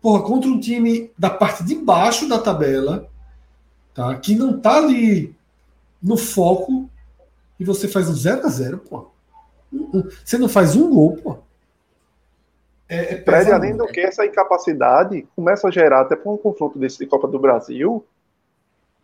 porra, 0.00 0.22
contra 0.22 0.48
um 0.50 0.58
time 0.58 1.10
da 1.18 1.28
parte 1.28 1.62
de 1.62 1.74
baixo 1.74 2.28
da 2.28 2.38
tabela, 2.38 3.08
tá? 3.94 4.14
que 4.16 4.34
não 4.34 4.58
tá 4.58 4.78
ali 4.78 5.34
no 6.02 6.16
foco, 6.16 6.88
e 7.60 7.64
você 7.64 7.86
faz 7.86 8.08
um 8.08 8.14
0 8.14 8.46
a 8.46 8.48
0 8.48 8.78
pô. 8.78 9.06
Você 10.24 10.36
não 10.36 10.48
faz 10.48 10.74
um 10.74 10.90
gol, 10.90 11.16
pô. 11.16 11.38
É, 12.88 13.14
é 13.14 13.22
Fred, 13.22 13.50
além 13.52 13.76
do 13.76 13.86
que, 13.86 14.00
essa 14.00 14.26
incapacidade 14.26 15.26
começa 15.34 15.68
a 15.68 15.70
gerar, 15.70 16.02
até 16.02 16.16
para 16.16 16.30
um 16.30 16.36
confronto 16.36 16.78
desse 16.78 16.98
de 16.98 17.06
Copa 17.06 17.28
do 17.28 17.38
Brasil, 17.38 18.04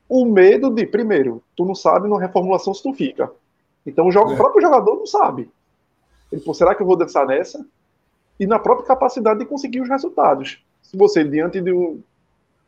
o 0.08 0.24
medo 0.24 0.70
de, 0.70 0.86
primeiro, 0.86 1.42
tu 1.56 1.64
não 1.64 1.74
sabe 1.74 2.08
na 2.08 2.18
reformulação 2.18 2.74
se 2.74 2.82
tu 2.82 2.92
fica. 2.92 3.30
Então 3.86 4.06
o, 4.06 4.10
jogo, 4.10 4.32
é. 4.32 4.34
o 4.34 4.36
próprio 4.36 4.60
jogador 4.60 4.96
não 4.96 5.06
sabe. 5.06 5.50
Ele, 6.30 6.40
Pô, 6.40 6.54
será 6.54 6.74
que 6.74 6.82
eu 6.82 6.86
vou 6.86 6.96
dançar 6.96 7.26
nessa? 7.26 7.64
E 8.38 8.46
na 8.46 8.58
própria 8.58 8.86
capacidade 8.86 9.40
de 9.40 9.46
conseguir 9.46 9.80
os 9.80 9.88
resultados. 9.88 10.64
Se 10.82 10.96
você, 10.96 11.24
diante 11.24 11.60
de, 11.60 11.72
um, 11.72 12.00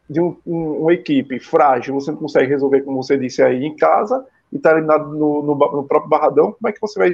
de 0.09 0.21
um, 0.21 0.37
um, 0.47 0.83
uma 0.83 0.93
equipe 0.93 1.39
frágil, 1.39 1.95
você 1.95 2.11
não 2.11 2.19
consegue 2.19 2.49
resolver, 2.49 2.83
como 2.83 3.03
você 3.03 3.17
disse 3.17 3.43
aí, 3.43 3.65
em 3.65 3.77
casa, 3.77 4.27
e 4.53 4.57
está 4.57 4.73
eliminado 4.73 5.09
no, 5.09 5.43
no, 5.43 5.55
no, 5.55 5.85
próprio 5.85 6.09
Barradão, 6.09 6.53
como 6.53 6.69
é 6.69 6.73
que 6.73 6.81
você 6.81 6.99
vai 6.99 7.13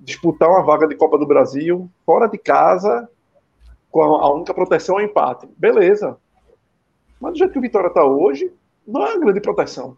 disputar 0.00 0.48
uma 0.48 0.62
vaga 0.62 0.88
de 0.88 0.96
Copa 0.96 1.18
do 1.18 1.26
Brasil 1.26 1.88
fora 2.04 2.26
de 2.26 2.38
casa, 2.38 3.08
com 3.90 4.02
a, 4.02 4.22
a 4.22 4.32
única 4.32 4.54
proteção 4.54 4.98
é 4.98 5.04
empate? 5.04 5.46
Beleza. 5.56 6.16
Mas 7.20 7.32
do 7.32 7.38
jeito 7.38 7.52
que 7.52 7.58
o 7.58 7.62
Vitória 7.62 7.88
está 7.88 8.04
hoje, 8.04 8.50
não 8.86 9.06
é 9.06 9.10
uma 9.10 9.20
grande 9.20 9.40
proteção. 9.40 9.96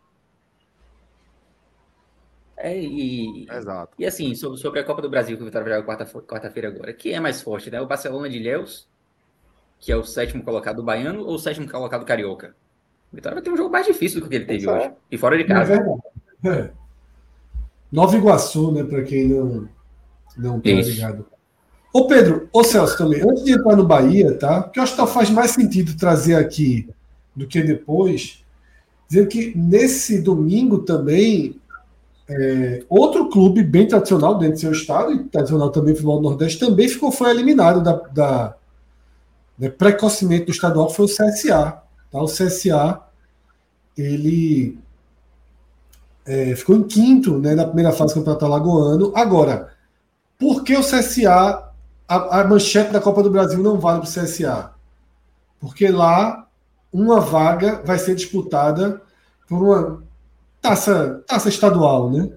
É, 2.65 2.81
e, 2.81 3.47
Exato. 3.53 3.93
e 3.99 4.07
assim, 4.07 4.35
sobre, 4.35 4.59
sobre 4.59 4.81
a 4.81 4.85
Copa 4.85 5.03
do 5.03 5.11
Brasil, 5.11 5.37
que 5.37 5.43
o 5.43 5.45
Vitória 5.45 5.69
vai 5.69 5.79
jogar 5.79 5.87
quarta-feira 5.87 6.27
quarta 6.27 6.49
agora, 6.67 6.95
quem 6.95 7.13
é 7.13 7.21
mais 7.21 7.43
forte, 7.43 7.71
né? 7.71 7.79
O 7.79 7.87
Barcelona 7.87 8.27
de 8.27 8.39
Ilhéus, 8.39 8.89
que 9.79 9.93
é 9.93 9.97
o 9.97 10.03
sétimo 10.03 10.43
colocado 10.43 10.77
do 10.77 10.83
Baiano, 10.83 11.27
ou 11.27 11.35
o 11.35 11.39
sétimo 11.39 11.71
colocado 11.71 12.01
do 12.01 12.07
Carioca? 12.07 12.57
O 13.13 13.17
Vitória 13.17 13.35
vai 13.35 13.45
ter 13.45 13.51
um 13.51 13.57
jogo 13.59 13.71
mais 13.71 13.85
difícil 13.85 14.19
do 14.19 14.31
que 14.31 14.37
ele 14.37 14.47
teve 14.47 14.67
hoje. 14.67 14.91
E 15.11 15.19
fora 15.19 15.37
de 15.37 15.45
casa. 15.45 15.75
É 16.43 16.49
é. 16.49 16.71
Nova 17.93 18.17
Iguaçu, 18.17 18.73
né? 18.73 18.83
Para 18.83 19.03
quem 19.03 19.29
não, 19.29 19.69
não 20.35 20.59
tá 20.59 20.71
ligado. 20.71 21.27
Ô 21.93 22.07
Pedro, 22.07 22.49
ô 22.51 22.65
Celso 22.65 22.97
também, 22.97 23.21
antes 23.21 23.45
de 23.45 23.53
entrar 23.53 23.77
no 23.77 23.87
Bahia, 23.87 24.33
tá? 24.39 24.63
Porque 24.63 24.79
eu 24.79 24.85
acho 24.85 24.97
que 24.97 25.07
faz 25.07 25.29
mais 25.29 25.51
sentido 25.51 25.95
trazer 25.99 26.37
aqui 26.37 26.89
do 27.37 27.47
que 27.47 27.63
depois, 27.63 28.43
dizendo 29.07 29.29
que 29.29 29.53
nesse 29.55 30.23
domingo 30.23 30.79
também 30.79 31.61
é, 32.29 32.83
outro 32.89 33.29
clube 33.29 33.63
bem 33.63 33.87
tradicional 33.87 34.39
dentro 34.39 34.55
do 34.55 34.61
seu 34.61 34.73
estado, 34.73 35.13
e 35.13 35.25
tradicional 35.25 35.71
também 35.71 35.95
futebol 35.95 36.21
do 36.21 36.29
Nordeste, 36.29 36.59
também 36.59 36.89
ficou, 36.89 37.13
foi 37.13 37.31
eliminado 37.31 37.83
da, 37.83 37.93
da 37.93 38.57
né, 39.59 39.69
precocemente 39.69 40.47
do 40.47 40.53
estadual, 40.53 40.91
foi 40.91 41.05
o 41.05 41.09
CSA. 41.09 41.83
Tá? 42.11 42.23
O 42.23 42.27
CSA 42.27 43.01
ele 43.97 44.79
é, 46.27 46.57
ficou 46.57 46.77
em 46.77 46.83
quinto 46.83 47.39
né, 47.39 47.55
na 47.55 47.67
primeira 47.67 47.93
fase 47.93 48.15
do 48.15 48.21
Campeonato 48.21 48.45
Alagoano. 48.45 49.13
Agora, 49.15 49.75
por 50.39 50.65
que 50.65 50.77
o 50.77 50.83
CSA, 50.83 51.73
a, 52.09 52.41
a 52.41 52.45
manchete 52.45 52.93
da 52.93 53.01
Copa 53.01 53.23
do 53.23 53.31
Brasil 53.31 53.63
não 53.63 53.79
vale 53.79 54.01
para 54.01 54.09
o 54.09 54.13
CSA? 54.13 54.73
Porque 55.61 55.89
lá 55.89 56.47
uma 56.93 57.21
vaga 57.21 57.83
vai 57.85 57.99
ser 57.99 58.15
disputada 58.15 59.03
por 59.49 59.63
uma 59.63 60.03
taça, 60.65 61.23
taça 61.27 61.51
estadual, 61.51 62.11
né? 62.11 62.31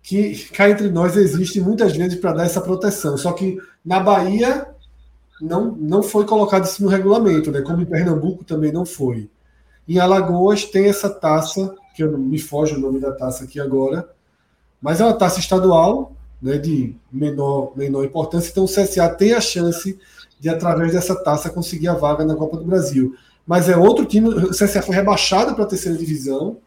Que 0.00 0.48
cá 0.52 0.70
entre 0.70 0.88
nós 0.88 1.16
existe 1.16 1.60
muitas 1.60 1.96
vezes 1.96 2.18
para 2.20 2.32
dar 2.32 2.44
essa 2.44 2.60
proteção. 2.60 3.16
Só 3.16 3.32
que 3.32 3.58
na 3.84 3.98
Bahia 3.98 4.68
não, 5.42 5.72
não 5.72 6.00
foi 6.00 6.24
colocado 6.24 6.64
isso 6.64 6.80
no 6.80 6.88
regulamento, 6.88 7.50
né? 7.50 7.60
Como 7.60 7.82
em 7.82 7.86
Pernambuco 7.86 8.44
também 8.44 8.70
não 8.70 8.86
foi. 8.86 9.28
Em 9.88 9.98
Alagoas 9.98 10.64
tem 10.64 10.86
essa 10.86 11.10
taça, 11.10 11.74
que 11.96 12.04
eu 12.04 12.16
me 12.16 12.38
foge 12.38 12.76
o 12.76 12.78
nome 12.78 13.00
da 13.00 13.10
taça 13.10 13.42
aqui 13.42 13.58
agora, 13.58 14.08
mas 14.80 15.00
é 15.00 15.04
uma 15.04 15.18
taça 15.18 15.40
estadual, 15.40 16.12
né, 16.40 16.56
de 16.56 16.94
menor, 17.12 17.72
menor 17.76 18.04
importância, 18.04 18.50
então 18.50 18.64
o 18.64 18.68
CSA 18.68 19.08
tem 19.10 19.34
a 19.34 19.40
chance 19.40 19.98
de, 20.38 20.48
através 20.48 20.92
dessa 20.92 21.14
taça, 21.16 21.50
conseguir 21.50 21.88
a 21.88 21.94
vaga 21.94 22.24
na 22.24 22.36
Copa 22.36 22.56
do 22.56 22.64
Brasil. 22.64 23.14
Mas 23.44 23.68
é 23.68 23.76
outro 23.76 24.06
time, 24.06 24.28
o 24.28 24.50
CSA 24.50 24.80
foi 24.80 24.94
rebaixado 24.94 25.54
para 25.54 25.64
a 25.64 25.66
terceira 25.66 25.98
divisão, 25.98 26.58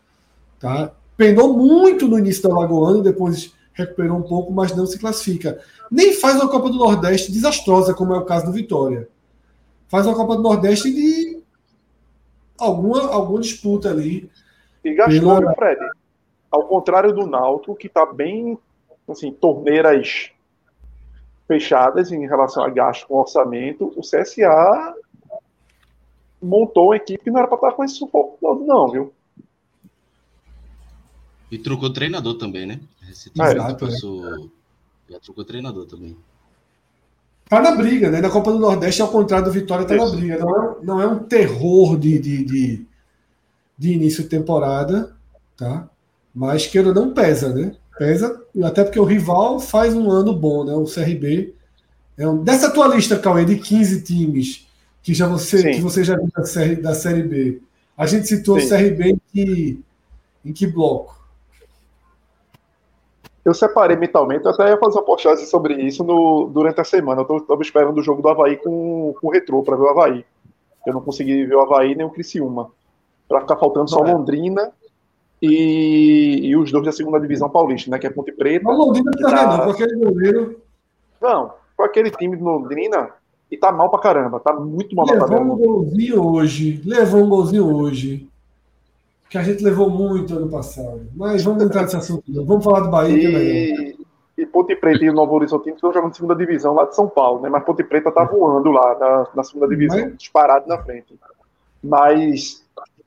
Tá? 0.64 0.94
Penou 1.18 1.58
muito 1.58 2.08
no 2.08 2.18
início 2.18 2.44
do 2.44 2.56
Alagoano, 2.56 3.04
depois 3.04 3.54
recuperou 3.74 4.16
um 4.16 4.24
pouco, 4.24 4.50
mas 4.54 4.74
não 4.74 4.86
se 4.86 4.98
classifica. 4.98 5.60
Nem 5.92 6.14
faz 6.14 6.36
uma 6.36 6.50
Copa 6.50 6.70
do 6.70 6.78
Nordeste 6.78 7.34
desastrosa, 7.34 7.94
como 7.94 8.14
é 8.14 8.18
o 8.18 8.24
caso 8.24 8.46
do 8.46 8.54
Vitória. 8.54 9.10
Faz 9.90 10.06
uma 10.06 10.16
Copa 10.16 10.38
do 10.38 10.42
Nordeste 10.42 10.90
de 10.90 11.44
alguma, 12.58 13.12
alguma 13.12 13.42
disputa 13.42 13.90
ali. 13.90 14.32
E 14.86 14.94
gastou, 14.94 15.38
pela... 15.38 15.54
Fred? 15.54 15.82
Ao 16.50 16.66
contrário 16.66 17.12
do 17.12 17.28
Náutico, 17.28 17.76
que 17.76 17.88
está 17.88 18.06
bem, 18.06 18.58
assim, 19.10 19.34
torneiras 19.34 20.32
fechadas 21.46 22.10
em 22.10 22.26
relação 22.26 22.64
a 22.64 22.70
gasto 22.70 23.06
com 23.06 23.16
orçamento, 23.16 23.92
o 23.98 24.00
CSA 24.00 24.96
montou 26.42 26.86
uma 26.86 26.96
equipe 26.96 27.22
que 27.22 27.30
não 27.30 27.40
era 27.40 27.50
para 27.50 27.58
estar 27.58 27.72
com 27.74 27.84
esse 27.84 27.96
sufoco 27.96 28.38
todo, 28.40 28.64
não, 28.64 28.88
viu? 28.90 29.14
E 31.54 31.60
trocou 31.60 31.94
treinador 31.94 32.34
também, 32.34 32.66
né? 32.66 32.80
Esse 33.08 33.30
ah, 33.38 33.52
exato, 33.52 33.86
passou... 33.86 34.28
é. 34.28 34.38
Já 35.12 35.20
trocou 35.20 35.46
treinador 35.46 35.86
também. 35.86 36.18
Tá 37.48 37.62
na 37.62 37.76
briga, 37.76 38.10
né? 38.10 38.22
Na 38.22 38.30
Copa 38.32 38.52
do 38.52 38.58
Nordeste, 38.58 39.04
ao 39.04 39.10
contrário 39.10 39.46
do 39.46 39.52
Vitória, 39.52 39.86
tá 39.86 39.96
Isso. 39.96 40.04
na 40.04 40.16
briga. 40.16 40.40
Não 40.40 40.56
é, 40.56 40.76
não 40.82 41.02
é 41.02 41.06
um 41.06 41.20
terror 41.20 41.96
de, 42.00 42.18
de, 42.18 42.44
de, 42.44 42.86
de 43.78 43.94
início 43.94 44.24
de 44.24 44.30
temporada, 44.30 45.16
tá? 45.56 45.88
Mas 46.34 46.66
que 46.66 46.82
não 46.82 47.14
pesa, 47.14 47.54
né? 47.54 47.76
Pesa, 48.00 48.42
até 48.64 48.84
porque 48.84 49.00
o 49.00 49.06
rival 49.06 49.60
faz 49.60 49.94
um 49.94 50.10
ano 50.10 50.34
bom, 50.34 50.64
né? 50.64 50.74
O 50.74 50.86
CRB. 50.86 51.54
É 52.18 52.28
um... 52.28 52.44
Dessa 52.44 52.72
tua 52.72 52.88
lista, 52.88 53.20
Cauê, 53.20 53.46
de 53.46 53.58
15 53.58 54.02
times 54.02 54.66
que, 55.04 55.14
já 55.14 55.28
você, 55.28 55.74
que 55.74 55.82
você 55.82 56.04
já 56.04 56.18
viu 56.18 56.32
da 56.36 56.46
série, 56.46 56.76
da 56.78 56.96
série 56.96 57.22
B, 57.22 57.62
a 57.96 58.08
gente 58.08 58.28
citou 58.28 58.60
Sim. 58.60 58.66
o 58.66 58.70
CRB 58.70 59.10
em 59.12 59.22
que, 59.32 59.80
em 60.44 60.52
que 60.52 60.66
bloco? 60.66 61.22
Eu 63.46 63.54
separei 63.54 63.98
mentalmente, 63.98 64.46
eu 64.46 64.52
até 64.52 64.70
ia 64.70 64.78
fazer 64.78 64.98
uma 64.98 65.06
postagem 65.06 65.46
sobre 65.46 65.74
isso 65.76 66.04
no, 66.04 66.50
durante 66.54 66.80
a 66.80 66.84
semana. 66.84 67.26
Eu 67.28 67.38
estava 67.38 67.62
esperando 67.62 67.98
o 67.98 68.04
jogo 68.04 68.22
do 68.22 68.30
Havaí 68.30 68.56
com, 68.56 69.14
com 69.20 69.28
o 69.28 69.32
Retrô 69.32 69.62
para 69.62 69.76
ver 69.76 69.84
o 69.84 69.90
Havaí. 69.90 70.26
Eu 70.88 70.94
não 70.94 71.02
consegui 71.02 71.46
ver 71.46 71.56
o 71.56 71.62
Havaí 71.62 71.94
nem 71.94 72.06
o 72.06 72.10
Criciúma. 72.10 72.72
Para 73.28 73.42
ficar 73.42 73.58
faltando 73.58 73.90
só 73.90 74.06
é. 74.06 74.14
Londrina 74.14 74.72
e, 75.42 76.40
e, 76.44 76.56
os 76.56 76.72
dois 76.72 76.86
da 76.86 76.92
segunda 76.94 77.20
divisão 77.20 77.50
paulista, 77.50 77.92
né? 77.92 78.00
Que 78.00 78.08
é 78.08 78.10
Ponte 78.10 78.32
Preta. 78.32 78.64
Não, 78.64 78.78
Londrina 78.78 79.12
tá, 79.12 79.30
tá... 79.30 79.58
não, 79.58 79.66
com 79.66 79.72
aquele 79.72 79.96
goleiro. 79.98 80.62
Não, 81.22 81.54
com 81.76 81.84
aquele 81.84 82.12
time 82.12 82.38
de 82.38 82.44
Londrina 82.44 83.10
e 83.52 83.58
tá 83.58 83.74
mal 83.74 83.90
pra 83.90 84.00
caramba. 84.00 84.40
Tá 84.40 84.54
muito 84.54 84.96
mal 84.96 85.06
Levou 85.06 85.42
um 85.42 85.58
golzinho 85.58 86.26
hoje. 86.26 86.82
Levou 86.86 87.24
um 87.24 87.30
golzinho 87.30 87.76
hoje 87.76 88.30
que 89.34 89.38
a 89.40 89.42
gente 89.42 89.64
levou 89.64 89.90
muito 89.90 90.38
ano 90.38 90.48
passado. 90.48 91.10
Mas 91.16 91.44
vamos 91.44 91.64
entrar 91.64 91.82
nesse 91.82 91.96
assunto. 91.96 92.24
Vamos 92.46 92.64
falar 92.64 92.82
do 92.82 92.92
Bahia, 92.92 93.18
e, 93.18 93.74
que 93.74 94.04
é 94.38 94.44
E 94.44 94.46
Ponte 94.46 94.76
Preta 94.76 95.04
e 95.04 95.10
o 95.10 95.14
Novo 95.14 95.34
Horizonte 95.34 95.72
estão 95.72 95.92
jogando 95.92 96.14
segunda 96.14 96.36
divisão 96.36 96.76
lá 96.76 96.86
de 96.86 96.96
São 96.96 97.10
Paulo, 97.10 97.42
né? 97.42 97.50
Mas 97.50 97.64
Ponte 97.64 97.84
Preta 97.84 98.12
tá 98.12 98.24
voando 98.26 98.70
lá 98.70 98.96
na, 99.00 99.28
na 99.38 99.44
segunda 99.44 99.68
divisão, 99.68 100.02
Mas... 100.02 100.18
disparado 100.18 100.68
na 100.68 100.78
frente. 100.84 101.20
Mas 101.84 102.64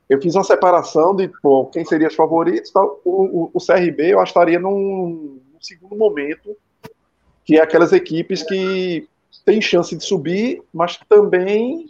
eu 0.09 0.21
fiz 0.21 0.35
uma 0.35 0.43
separação 0.43 1.15
de 1.15 1.29
pô, 1.41 1.67
quem 1.67 1.85
seria 1.85 2.09
os 2.09 2.15
favoritos. 2.15 2.71
Tal. 2.71 2.99
O, 3.05 3.45
o, 3.45 3.51
o 3.53 3.65
CRB 3.65 4.13
eu 4.13 4.21
estaria 4.21 4.59
num, 4.59 5.39
num 5.53 5.61
segundo 5.61 5.95
momento, 5.95 6.57
que 7.45 7.55
é 7.57 7.61
aquelas 7.61 7.93
equipes 7.93 8.43
que 8.43 9.07
têm 9.45 9.61
chance 9.61 9.95
de 9.95 10.03
subir, 10.03 10.61
mas 10.73 10.99
também 11.07 11.85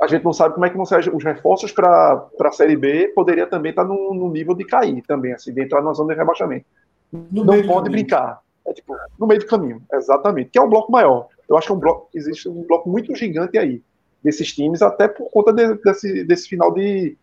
a 0.00 0.06
gente 0.06 0.24
não 0.24 0.32
sabe 0.32 0.54
como 0.54 0.66
é 0.66 0.70
que 0.70 0.76
vão 0.76 0.84
ser 0.84 1.14
os 1.14 1.24
reforços 1.24 1.72
para 1.72 2.28
a 2.40 2.50
Série 2.52 2.76
B, 2.76 3.12
poderia 3.14 3.46
também 3.46 3.70
estar 3.70 3.84
no, 3.84 4.12
no, 4.12 4.30
nível 4.30 4.54
de 4.54 4.64
cair 4.64 5.02
também, 5.02 5.32
assim, 5.32 5.52
de 5.52 5.62
entrar 5.62 5.82
na 5.82 5.92
zona 5.92 6.12
de 6.12 6.18
rebaixamento. 6.18 6.66
No 7.12 7.44
não 7.44 7.62
pode 7.66 7.88
brincar. 7.88 8.40
É 8.66 8.72
tipo, 8.72 8.94
no 9.18 9.26
meio 9.26 9.40
do 9.40 9.46
caminho, 9.46 9.80
exatamente. 9.92 10.50
Que 10.50 10.58
é 10.58 10.62
um 10.62 10.68
bloco 10.68 10.92
maior. 10.92 11.28
Eu 11.48 11.56
acho 11.56 11.68
que 11.68 11.72
é 11.72 11.76
um 11.76 11.78
bloco, 11.78 12.08
existe 12.14 12.48
um 12.48 12.62
bloco 12.62 12.90
muito 12.90 13.14
gigante 13.14 13.56
aí 13.56 13.82
desses 14.22 14.52
times, 14.52 14.82
até 14.82 15.06
por 15.06 15.30
conta 15.30 15.52
de, 15.52 15.74
desse, 15.76 16.24
desse 16.24 16.48
final 16.48 16.74
de, 16.74 17.16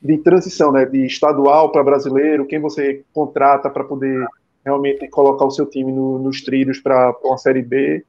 de 0.00 0.18
transição, 0.18 0.72
né? 0.72 0.84
De 0.84 1.04
estadual 1.04 1.70
para 1.70 1.84
brasileiro, 1.84 2.46
quem 2.46 2.58
você 2.58 3.04
contrata 3.12 3.70
para 3.70 3.84
poder 3.84 4.26
realmente 4.64 5.06
colocar 5.08 5.44
o 5.44 5.50
seu 5.50 5.66
time 5.66 5.92
no, 5.92 6.18
nos 6.18 6.42
trilhos 6.42 6.80
para 6.80 7.14
uma 7.22 7.38
Série 7.38 7.62
B. 7.62 8.04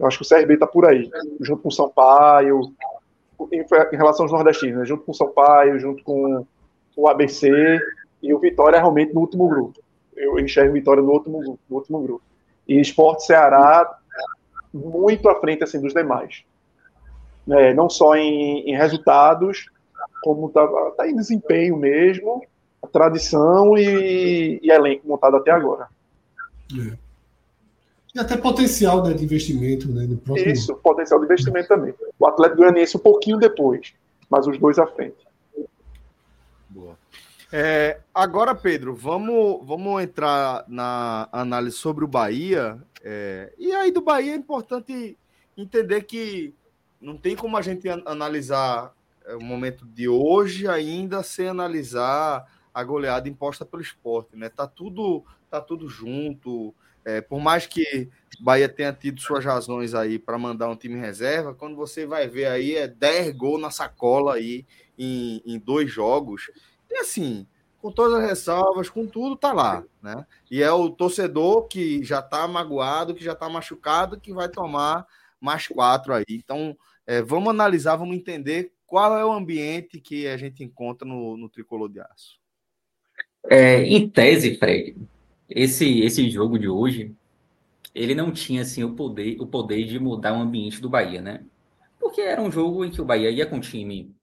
Eu 0.00 0.06
acho 0.06 0.18
que 0.18 0.24
o 0.24 0.28
CRB 0.28 0.54
está 0.54 0.66
por 0.66 0.88
aí, 0.88 1.10
junto 1.42 1.62
com 1.62 1.68
o 1.68 1.72
Sampaio, 1.72 2.72
em, 3.52 3.60
em 3.60 3.96
relação 3.96 4.24
aos 4.24 4.32
nordestinos, 4.32 4.78
né? 4.78 4.84
junto 4.86 5.04
com 5.04 5.12
o 5.12 5.14
Sampaio, 5.14 5.78
junto 5.78 6.02
com 6.02 6.46
o 6.96 7.06
ABC 7.06 7.78
e 8.22 8.32
o 8.32 8.38
Vitória 8.38 8.78
realmente 8.78 9.12
no 9.12 9.20
último 9.20 9.46
grupo. 9.46 9.78
Eu 10.16 10.38
enxergo 10.38 10.72
Vitória 10.72 11.02
no 11.02 11.12
último, 11.12 11.58
no 11.68 11.76
último 11.76 12.02
grupo. 12.02 12.22
E 12.66 12.80
Esporte 12.80 13.26
Ceará 13.26 13.98
muito 14.72 15.28
à 15.28 15.38
frente 15.38 15.64
assim 15.64 15.78
dos 15.78 15.92
demais. 15.92 16.44
É, 17.50 17.74
não 17.74 17.90
só 17.90 18.16
em, 18.16 18.70
em 18.70 18.74
resultados, 18.74 19.66
como 20.22 20.48
está 20.48 20.66
tá 20.96 21.06
em 21.06 21.14
desempenho 21.14 21.76
mesmo, 21.76 22.42
tradição 22.90 23.76
e, 23.76 24.60
e 24.62 24.70
elenco 24.70 25.06
montado 25.06 25.36
até 25.36 25.50
agora. 25.50 25.88
É. 26.74 27.09
E 28.14 28.18
até 28.18 28.36
potencial 28.36 29.02
né, 29.04 29.14
de 29.14 29.24
investimento. 29.24 29.88
Né, 29.88 30.08
próprio... 30.24 30.52
Isso, 30.52 30.74
potencial 30.76 31.20
de 31.20 31.26
investimento 31.26 31.68
também. 31.68 31.94
O 32.18 32.26
Atlético 32.26 32.58
Goianiense 32.58 32.96
um 32.96 33.00
pouquinho 33.00 33.38
depois, 33.38 33.94
mas 34.28 34.46
os 34.46 34.58
dois 34.58 34.78
à 34.78 34.86
frente. 34.86 35.26
Boa. 36.68 36.98
É, 37.52 38.00
agora, 38.14 38.54
Pedro, 38.54 38.94
vamos, 38.94 39.66
vamos 39.66 40.02
entrar 40.02 40.64
na 40.68 41.28
análise 41.32 41.76
sobre 41.76 42.04
o 42.04 42.08
Bahia. 42.08 42.80
É, 43.02 43.52
e 43.58 43.72
aí, 43.72 43.90
do 43.90 44.00
Bahia 44.00 44.32
é 44.32 44.36
importante 44.36 45.16
entender 45.56 46.02
que 46.02 46.54
não 47.00 47.16
tem 47.16 47.34
como 47.34 47.56
a 47.56 47.62
gente 47.62 47.88
analisar 47.88 48.92
é, 49.24 49.34
o 49.34 49.40
momento 49.40 49.86
de 49.86 50.08
hoje 50.08 50.68
ainda 50.68 51.22
sem 51.22 51.48
analisar 51.48 52.46
a 52.72 52.84
goleada 52.84 53.28
imposta 53.28 53.64
pelo 53.64 53.82
esporte, 53.82 54.36
né? 54.36 54.48
Tá 54.48 54.66
tudo, 54.66 55.24
tá 55.50 55.60
tudo 55.60 55.88
junto. 55.88 56.74
É, 57.04 57.20
por 57.20 57.40
mais 57.40 57.66
que 57.66 58.08
Bahia 58.40 58.68
tenha 58.68 58.92
tido 58.92 59.20
suas 59.20 59.44
razões 59.44 59.94
aí 59.94 60.18
para 60.18 60.38
mandar 60.38 60.68
um 60.68 60.76
time 60.76 60.98
reserva, 60.98 61.54
quando 61.54 61.76
você 61.76 62.06
vai 62.06 62.28
ver 62.28 62.46
aí 62.46 62.76
é 62.76 62.88
10 62.88 63.36
gols 63.36 63.60
na 63.60 63.70
sacola 63.70 64.34
aí 64.34 64.66
em, 64.98 65.42
em 65.44 65.58
dois 65.58 65.90
jogos. 65.90 66.50
E 66.90 66.96
assim, 66.96 67.46
com 67.80 67.90
todas 67.90 68.14
as 68.14 68.28
ressalvas, 68.28 68.90
com 68.90 69.06
tudo, 69.06 69.36
tá 69.36 69.52
lá, 69.52 69.84
né? 70.02 70.26
E 70.50 70.62
é 70.62 70.70
o 70.70 70.90
torcedor 70.90 71.66
que 71.66 72.02
já 72.04 72.20
tá 72.20 72.46
magoado, 72.46 73.14
que 73.14 73.24
já 73.24 73.34
tá 73.34 73.48
machucado, 73.48 74.20
que 74.20 74.32
vai 74.32 74.48
tomar 74.48 75.06
mais 75.40 75.66
quatro 75.66 76.12
aí. 76.12 76.24
Então, 76.28 76.76
é, 77.06 77.22
vamos 77.22 77.48
analisar, 77.48 77.96
vamos 77.96 78.16
entender 78.16 78.72
qual 78.86 79.16
é 79.16 79.24
o 79.24 79.32
ambiente 79.32 80.00
que 80.00 80.26
a 80.26 80.36
gente 80.36 80.62
encontra 80.62 81.06
no, 81.06 81.36
no 81.36 81.48
tricolor 81.48 81.88
de 81.88 82.00
aço. 82.00 82.38
É, 83.48 83.82
em 83.82 84.08
tese, 84.08 84.56
Fred, 84.58 84.96
esse, 85.50 86.00
esse 86.00 86.30
jogo 86.30 86.58
de 86.58 86.68
hoje, 86.68 87.14
ele 87.94 88.14
não 88.14 88.32
tinha 88.32 88.62
assim 88.62 88.84
o 88.84 88.94
poder, 88.94 89.36
o 89.40 89.46
poder 89.46 89.84
de 89.84 89.98
mudar 89.98 90.32
o 90.32 90.40
ambiente 90.40 90.80
do 90.80 90.88
Bahia, 90.88 91.20
né? 91.20 91.44
Porque 91.98 92.20
era 92.20 92.40
um 92.40 92.50
jogo 92.50 92.84
em 92.84 92.90
que 92.90 93.00
o 93.00 93.04
Bahia 93.04 93.30
ia 93.30 93.46
com 93.46 93.58
o 93.58 93.60
time 93.60 94.14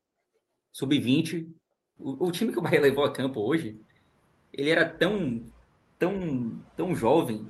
sub-20. 0.72 1.48
O, 2.00 2.28
o, 2.28 2.32
time 2.32 2.52
que 2.52 2.60
o 2.60 2.62
Bahia 2.62 2.80
levou 2.80 3.04
a 3.04 3.12
campo 3.12 3.42
hoje, 3.42 3.80
ele 4.54 4.70
era 4.70 4.88
tão, 4.88 5.44
tão, 6.00 6.64
tão 6.76 6.96
jovem 6.96 7.48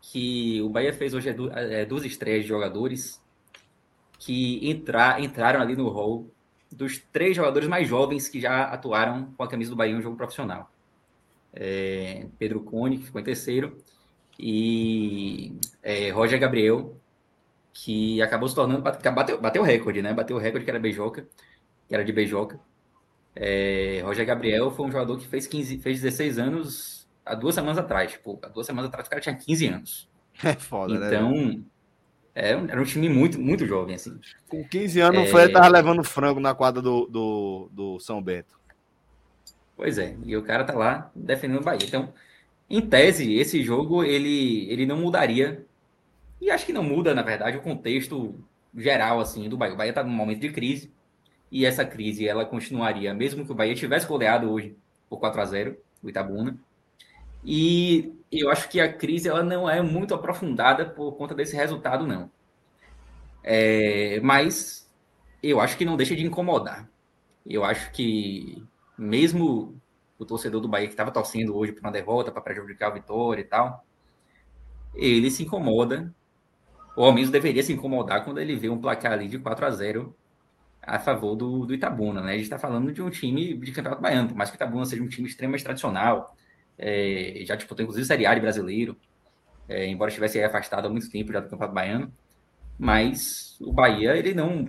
que 0.00 0.62
o 0.62 0.70
Bahia 0.70 0.92
fez 0.94 1.12
hoje 1.12 1.28
é, 1.28 1.84
duas 1.84 2.04
estreias 2.04 2.42
de 2.42 2.48
jogadores 2.48 3.22
que 4.18 4.68
entrar, 4.68 5.22
entraram 5.22 5.60
ali 5.60 5.76
no 5.76 5.88
hall 5.88 6.30
dos 6.70 6.98
três 7.12 7.36
jogadores 7.36 7.68
mais 7.68 7.88
jovens 7.88 8.28
que 8.28 8.40
já 8.40 8.64
atuaram 8.64 9.32
com 9.36 9.42
a 9.42 9.48
camisa 9.48 9.70
do 9.70 9.76
Bahia 9.76 9.94
no 9.94 10.02
jogo 10.02 10.16
profissional. 10.16 10.70
É, 11.52 12.26
Pedro 12.38 12.60
Cone, 12.60 12.98
que 12.98 13.06
ficou 13.06 13.20
em 13.20 13.24
terceiro, 13.24 13.76
e 14.38 15.52
é, 15.82 16.10
Roger 16.10 16.38
Gabriel, 16.38 16.96
que 17.72 18.20
acabou 18.22 18.48
se 18.48 18.54
tornando, 18.54 18.82
bateu, 18.82 19.40
bateu 19.40 19.62
o 19.62 19.64
recorde, 19.64 20.02
né? 20.02 20.12
Bateu 20.12 20.36
o 20.36 20.40
recorde 20.40 20.64
que 20.64 20.70
era 20.70 20.78
beijoca, 20.78 21.26
que 21.88 21.94
era 21.94 22.04
de 22.04 22.12
beijoca. 22.12 22.58
É, 23.34 24.00
Roger 24.04 24.26
Gabriel 24.26 24.70
foi 24.70 24.86
um 24.86 24.92
jogador 24.92 25.16
que 25.18 25.26
fez, 25.26 25.46
15, 25.46 25.78
fez 25.78 26.00
16 26.00 26.38
anos 26.38 27.08
há 27.24 27.34
duas 27.34 27.54
semanas 27.54 27.78
atrás. 27.78 28.12
Tipo, 28.12 28.38
há 28.42 28.48
duas 28.48 28.66
semanas 28.66 28.88
atrás 28.88 29.06
o 29.06 29.10
cara 29.10 29.22
tinha 29.22 29.34
15 29.34 29.66
anos. 29.66 30.10
É 30.42 30.54
foda, 30.54 30.94
então, 30.94 31.32
né? 31.32 31.42
Então, 31.42 31.64
era 32.34 32.58
um, 32.58 32.68
era 32.68 32.80
um 32.80 32.84
time 32.84 33.08
muito, 33.08 33.38
muito 33.38 33.66
jovem, 33.66 33.94
assim. 33.94 34.18
Com 34.48 34.66
15 34.66 35.00
anos, 35.00 35.20
é... 35.20 35.22
o 35.24 35.26
Fred 35.26 35.52
tava 35.52 35.68
levando 35.68 36.02
frango 36.02 36.40
na 36.40 36.54
quadra 36.54 36.80
do, 36.80 37.06
do, 37.06 37.68
do 37.70 38.00
São 38.00 38.22
Bento. 38.22 38.59
Pois 39.80 39.96
é, 39.96 40.14
e 40.26 40.36
o 40.36 40.42
cara 40.42 40.62
tá 40.62 40.74
lá 40.74 41.10
defendendo 41.14 41.60
o 41.60 41.64
Bahia. 41.64 41.86
Então, 41.86 42.12
em 42.68 42.82
tese, 42.82 43.32
esse 43.34 43.62
jogo 43.62 44.04
ele, 44.04 44.70
ele 44.70 44.84
não 44.84 44.98
mudaria. 44.98 45.64
E 46.38 46.50
acho 46.50 46.66
que 46.66 46.72
não 46.72 46.82
muda, 46.82 47.14
na 47.14 47.22
verdade, 47.22 47.56
o 47.56 47.62
contexto 47.62 48.34
geral 48.76 49.20
assim 49.20 49.48
do 49.48 49.56
Bahia. 49.56 49.72
O 49.74 49.78
Bahia 49.78 49.94
tá 49.94 50.04
num 50.04 50.10
momento 50.10 50.40
de 50.40 50.52
crise. 50.52 50.92
E 51.50 51.64
essa 51.64 51.82
crise 51.84 52.28
ela 52.28 52.44
continuaria, 52.44 53.14
mesmo 53.14 53.46
que 53.46 53.52
o 53.52 53.54
Bahia 53.54 53.74
tivesse 53.74 54.06
goleado 54.06 54.50
hoje 54.50 54.76
por 55.08 55.18
4 55.18 55.40
a 55.40 55.44
0 55.46 55.76
o 56.02 56.10
Itabuna. 56.10 56.58
E 57.44 58.14
eu 58.30 58.50
acho 58.50 58.68
que 58.68 58.80
a 58.80 58.92
crise 58.92 59.28
ela 59.30 59.42
não 59.42 59.68
é 59.70 59.82
muito 59.82 60.14
aprofundada 60.14 60.84
por 60.86 61.12
conta 61.16 61.34
desse 61.34 61.56
resultado, 61.56 62.06
não. 62.06 62.30
É, 63.42 64.20
mas 64.20 64.90
eu 65.42 65.60
acho 65.60 65.76
que 65.78 65.84
não 65.86 65.96
deixa 65.96 66.14
de 66.16 66.26
incomodar. 66.26 66.88
Eu 67.46 67.64
acho 67.64 67.90
que 67.92 68.62
mesmo 69.00 69.80
o 70.18 70.26
torcedor 70.26 70.60
do 70.60 70.68
Bahia 70.68 70.86
que 70.86 70.92
estava 70.92 71.10
torcendo 71.10 71.56
hoje 71.56 71.72
para 71.72 71.80
uma 71.80 71.92
derrota, 71.92 72.30
para 72.30 72.42
prejudicar 72.42 72.88
a 72.88 72.94
vitória 72.94 73.40
e 73.40 73.44
tal, 73.44 73.84
ele 74.94 75.30
se 75.30 75.42
incomoda, 75.42 76.12
ou 76.94 77.06
ao 77.06 77.12
menos 77.12 77.30
deveria 77.30 77.62
se 77.62 77.72
incomodar 77.72 78.24
quando 78.24 78.38
ele 78.38 78.54
vê 78.54 78.68
um 78.68 78.78
placar 78.78 79.12
ali 79.12 79.26
de 79.26 79.38
4 79.38 79.64
a 79.64 79.70
0 79.70 80.14
a 80.82 80.98
favor 80.98 81.34
do, 81.34 81.64
do 81.64 81.74
Itabuna, 81.74 82.20
né? 82.20 82.32
A 82.32 82.34
gente 82.34 82.44
está 82.44 82.58
falando 82.58 82.92
de 82.92 83.00
um 83.00 83.08
time 83.08 83.54
de 83.54 83.72
campeonato 83.72 84.02
baiano, 84.02 84.28
por 84.28 84.36
mais 84.36 84.50
que 84.50 84.56
o 84.56 84.58
Itabuna 84.58 84.84
seja 84.84 85.02
um 85.02 85.08
time 85.08 85.26
extremamente 85.26 85.64
tradicional, 85.64 86.36
é, 86.76 87.42
já 87.44 87.54
disputou 87.54 87.82
inclusive 87.82 88.06
Série 88.06 88.26
A 88.26 88.34
de 88.34 88.40
brasileiro, 88.40 88.96
é, 89.68 89.86
embora 89.86 90.10
estivesse 90.10 90.42
afastado 90.42 90.86
há 90.86 90.90
muito 90.90 91.10
tempo 91.10 91.32
já 91.32 91.40
do 91.40 91.48
Campeonato 91.48 91.74
Baiano, 91.74 92.12
mas 92.78 93.56
o 93.60 93.72
Bahia, 93.72 94.16
ele 94.16 94.34
não, 94.34 94.66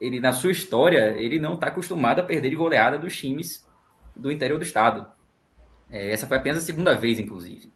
ele 0.00 0.18
na 0.18 0.32
sua 0.32 0.50
história, 0.50 1.14
ele 1.16 1.38
não 1.38 1.54
está 1.54 1.68
acostumado 1.68 2.20
a 2.20 2.24
perder 2.24 2.50
de 2.50 2.56
goleada 2.56 2.98
dos 2.98 3.16
times 3.16 3.67
do 4.18 4.30
interior 4.32 4.58
do 4.58 4.64
estado. 4.64 5.06
É, 5.90 6.12
essa 6.12 6.26
foi 6.26 6.36
apenas 6.36 6.58
a 6.58 6.66
segunda 6.66 6.94
vez, 6.94 7.18
inclusive. 7.18 7.72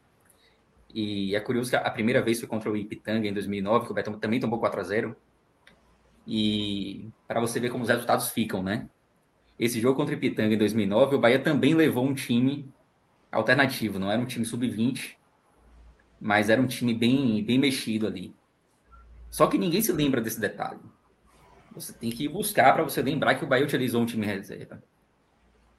E 0.94 1.35
é 1.35 1.40
curioso 1.40 1.70
que 1.70 1.77
a 1.77 1.90
primeira 1.90 2.20
vez 2.20 2.39
foi 2.39 2.48
contra 2.48 2.70
o 2.70 2.77
Ipitanga 2.77 3.27
em 3.27 3.32
2009, 3.32 3.86
que 3.86 3.93
o 3.93 3.94
Betão 3.94 4.19
também 4.19 4.40
tomou 4.40 4.59
4 4.59 4.81
a 4.81 4.82
0 4.82 5.16
E 6.27 7.09
para 7.27 7.40
você 7.40 7.59
ver 7.59 7.70
como 7.70 7.85
os 7.85 7.89
resultados 7.89 8.31
ficam, 8.31 8.62
né? 8.62 8.89
Esse 9.59 9.81
jogo 9.81 9.97
contra 9.97 10.14
o 10.14 10.19
Ipitanga 10.19 10.55
em 10.55 10.59
2009, 10.59 11.16
o 11.16 11.19
Bahia 11.19 11.39
também 11.39 11.74
levou 11.74 12.05
um 12.05 12.14
time 12.14 12.70
alternativo, 13.31 13.98
não 13.98 14.10
era 14.10 14.20
um 14.20 14.27
time 14.27 14.44
sub-20, 14.44 15.16
mas 16.20 16.51
era 16.51 16.60
um 16.60 16.66
time 16.66 16.93
bem, 16.93 17.43
bem 17.43 17.59
mexido 17.59 18.06
ali. 18.06 18.35
Só 19.31 19.47
que 19.47 19.56
ninguém 19.56 19.81
se 19.81 19.93
lembra 19.93 20.20
desse 20.20 20.39
detalhe. 20.39 20.81
Você 21.74 21.93
tem 21.94 22.10
que 22.10 22.28
buscar 22.28 22.74
para 22.74 22.82
você 22.82 23.01
lembrar 23.01 23.35
que 23.35 23.44
o 23.44 23.47
Bahia 23.48 23.64
utilizou 23.64 24.02
um 24.02 24.06
time 24.06 24.27
reserva. 24.27 24.82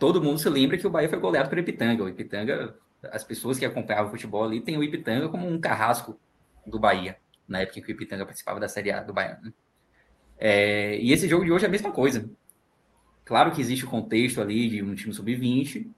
Todo 0.03 0.21
mundo 0.21 0.37
se 0.37 0.49
lembra 0.49 0.77
que 0.77 0.85
o 0.85 0.89
Bahia 0.89 1.07
foi 1.07 1.17
goleado 1.17 1.47
pelo 1.47 1.61
Ipitanga. 1.61 2.03
O 2.03 2.09
Ipitanga, 2.09 2.75
as 3.03 3.23
pessoas 3.23 3.57
que 3.57 3.63
acompanhavam 3.63 4.09
o 4.09 4.11
futebol 4.11 4.43
ali, 4.43 4.59
tem 4.59 4.77
o 4.77 4.83
Ipitanga 4.83 5.29
como 5.29 5.47
um 5.47 5.57
carrasco 5.57 6.19
do 6.67 6.77
Bahia, 6.77 7.15
na 7.47 7.61
época 7.61 7.79
em 7.79 7.81
que 7.81 7.89
o 7.89 7.93
Ipitanga 7.93 8.25
participava 8.25 8.59
da 8.59 8.67
Série 8.67 8.91
A 8.91 9.01
do 9.01 9.13
Bahia. 9.13 9.39
Né? 9.41 9.53
É, 10.37 10.97
e 10.99 11.13
esse 11.13 11.25
jogo 11.29 11.45
de 11.45 11.53
hoje 11.53 11.63
é 11.63 11.69
a 11.69 11.71
mesma 11.71 11.89
coisa. 11.89 12.29
Claro 13.23 13.51
que 13.51 13.61
existe 13.61 13.85
o 13.85 13.89
contexto 13.89 14.41
ali 14.41 14.67
de 14.67 14.83
um 14.83 14.93
time 14.93 15.13
sub-20, 15.13 15.89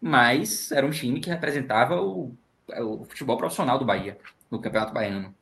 mas 0.00 0.72
era 0.72 0.86
um 0.86 0.90
time 0.90 1.20
que 1.20 1.28
representava 1.28 2.00
o, 2.00 2.34
o 2.66 3.04
futebol 3.04 3.36
profissional 3.36 3.78
do 3.78 3.84
Bahia, 3.84 4.16
no 4.50 4.58
Campeonato 4.58 4.94
Baiano. 4.94 5.34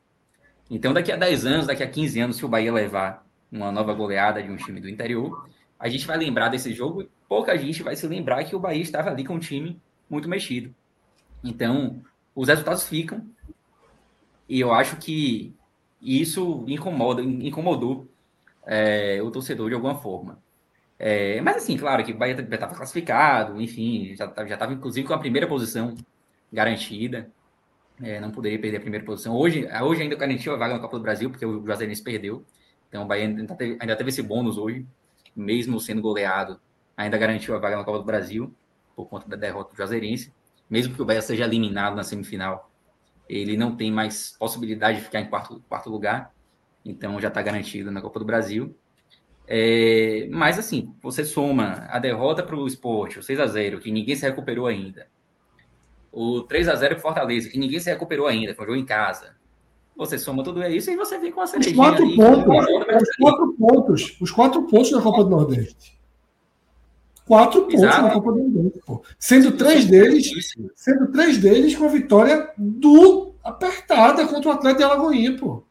Então, 0.69 0.91
daqui 0.91 1.13
a 1.13 1.15
10 1.15 1.45
anos, 1.45 1.67
daqui 1.67 1.83
a 1.83 1.89
15 1.89 2.19
anos, 2.19 2.35
se 2.35 2.45
o 2.45 2.49
Bahia 2.49 2.73
levar 2.73 3.25
uma 3.49 3.71
nova 3.71 3.93
goleada 3.93 4.43
de 4.43 4.51
um 4.51 4.57
time 4.57 4.81
do 4.81 4.89
interior, 4.89 5.47
a 5.79 5.87
gente 5.87 6.05
vai 6.05 6.17
lembrar 6.17 6.49
desse 6.49 6.73
jogo 6.73 7.01
e 7.01 7.09
pouca 7.27 7.57
gente 7.57 7.81
vai 7.81 7.95
se 7.95 8.05
lembrar 8.05 8.43
que 8.43 8.55
o 8.55 8.59
Bahia 8.59 8.81
estava 8.81 9.09
ali 9.09 9.23
com 9.23 9.35
um 9.35 9.39
time 9.39 9.81
muito 10.09 10.27
mexido. 10.27 10.75
Então, 11.43 12.01
os 12.35 12.49
resultados 12.49 12.87
ficam 12.87 13.25
e 14.47 14.59
eu 14.59 14.73
acho 14.73 14.97
que 14.97 15.53
isso 16.01 16.65
incomoda, 16.67 17.21
incomodou 17.21 18.07
é, 18.65 19.21
o 19.21 19.31
torcedor 19.31 19.69
de 19.69 19.75
alguma 19.75 19.95
forma. 19.95 20.39
É, 20.97 21.39
mas 21.39 21.57
assim, 21.57 21.77
claro 21.77 22.03
que 22.03 22.11
o 22.11 22.17
Bahia 22.17 22.33
estava 22.39 22.75
classificado, 22.75 23.61
enfim, 23.61 24.15
já 24.15 24.25
estava 24.25 24.73
inclusive 24.73 25.07
com 25.07 25.13
a 25.13 25.19
primeira 25.19 25.47
posição 25.47 25.95
garantida. 26.51 27.31
É, 28.01 28.19
não 28.19 28.31
poderia 28.31 28.59
perder 28.59 28.77
a 28.77 28.81
primeira 28.81 29.05
posição. 29.05 29.35
Hoje, 29.35 29.67
hoje 29.81 30.01
ainda 30.01 30.15
garantiu 30.15 30.53
a 30.53 30.57
vaga 30.57 30.73
na 30.73 30.79
Copa 30.79 30.97
do 30.97 31.03
Brasil, 31.03 31.29
porque 31.29 31.45
o 31.45 31.65
Juazeirense 31.65 32.01
perdeu. 32.01 32.43
Então 32.87 33.03
o 33.03 33.05
Bahia 33.05 33.25
ainda 33.27 33.55
teve, 33.55 33.77
ainda 33.79 33.95
teve 33.95 34.09
esse 34.09 34.21
bônus 34.21 34.57
hoje, 34.57 34.85
mesmo 35.35 35.79
sendo 35.79 36.01
goleado, 36.01 36.59
ainda 36.95 37.17
garantiu 37.17 37.55
a 37.55 37.59
vaga 37.59 37.77
na 37.77 37.83
Copa 37.83 37.99
do 37.99 38.05
Brasil, 38.05 38.53
por 38.95 39.07
conta 39.07 39.29
da 39.29 39.37
derrota 39.37 39.71
do 39.71 39.77
Juazeirense. 39.77 40.33
Mesmo 40.69 40.93
que 40.93 41.01
o 41.01 41.05
Bahia 41.05 41.21
seja 41.21 41.45
eliminado 41.45 41.95
na 41.95 42.03
semifinal, 42.03 42.69
ele 43.27 43.55
não 43.55 43.75
tem 43.75 43.91
mais 43.91 44.35
possibilidade 44.37 44.99
de 44.99 45.05
ficar 45.05 45.21
em 45.21 45.29
quarto, 45.29 45.63
quarto 45.69 45.89
lugar. 45.89 46.33
Então 46.83 47.19
já 47.19 47.27
está 47.27 47.41
garantido 47.41 47.91
na 47.91 48.01
Copa 48.01 48.19
do 48.19 48.25
Brasil. 48.25 48.75
É, 49.47 50.27
mas 50.31 50.59
assim, 50.59 50.93
você 51.01 51.25
soma 51.25 51.87
a 51.89 51.97
derrota 51.97 52.43
para 52.43 52.55
o 52.55 52.67
esporte, 52.67 53.17
o 53.17 53.23
6 53.23 53.39
a 53.39 53.47
0 53.47 53.79
que 53.79 53.91
ninguém 53.91 54.15
se 54.15 54.25
recuperou 54.25 54.67
ainda. 54.67 55.07
O 56.11 56.41
3 56.41 56.67
a 56.69 56.75
0 56.75 56.95
para 56.95 57.01
Fortaleza, 57.01 57.49
que 57.49 57.57
ninguém 57.57 57.79
se 57.79 57.89
recuperou 57.89 58.27
ainda, 58.27 58.53
foi 58.53 58.65
um 58.65 58.67
jogo 58.69 58.79
em 58.79 58.85
casa. 58.85 59.35
Você 59.99 60.17
soma 60.17 60.45
tudo 60.45 60.63
isso 60.63 60.89
e 60.89 60.95
você 60.95 61.19
vem 61.19 61.29
com 61.29 61.41
a 61.41 61.45
cerejinha. 61.45 61.73
Os 61.73 61.77
quatro, 61.77 62.05
ali, 62.05 62.15
pontos, 62.15 62.47
os 63.01 63.15
quatro 63.17 63.53
pontos. 63.53 64.17
Os 64.21 64.31
quatro 64.31 64.61
pontos 64.63 64.91
da 64.91 65.01
Copa 65.01 65.23
do 65.25 65.29
Nordeste. 65.29 65.99
Quatro 67.27 67.61
pontos 67.63 67.83
Exato. 67.83 68.01
na 68.03 68.11
Copa 68.11 68.31
do 68.31 68.37
Nordeste, 68.37 68.79
pô. 68.85 69.03
Sendo 69.19 69.51
três 69.57 69.83
deles, 69.83 70.31
sendo 70.73 71.11
três 71.11 71.37
deles 71.37 71.75
com 71.75 71.83
a 71.83 71.89
vitória 71.89 72.49
do 72.57 73.33
apertada 73.43 74.25
contra 74.25 74.49
o 74.49 74.53
Atlético 74.53 74.77
de 74.77 74.83
Alagoinha, 74.85 75.37
pô. 75.37 75.63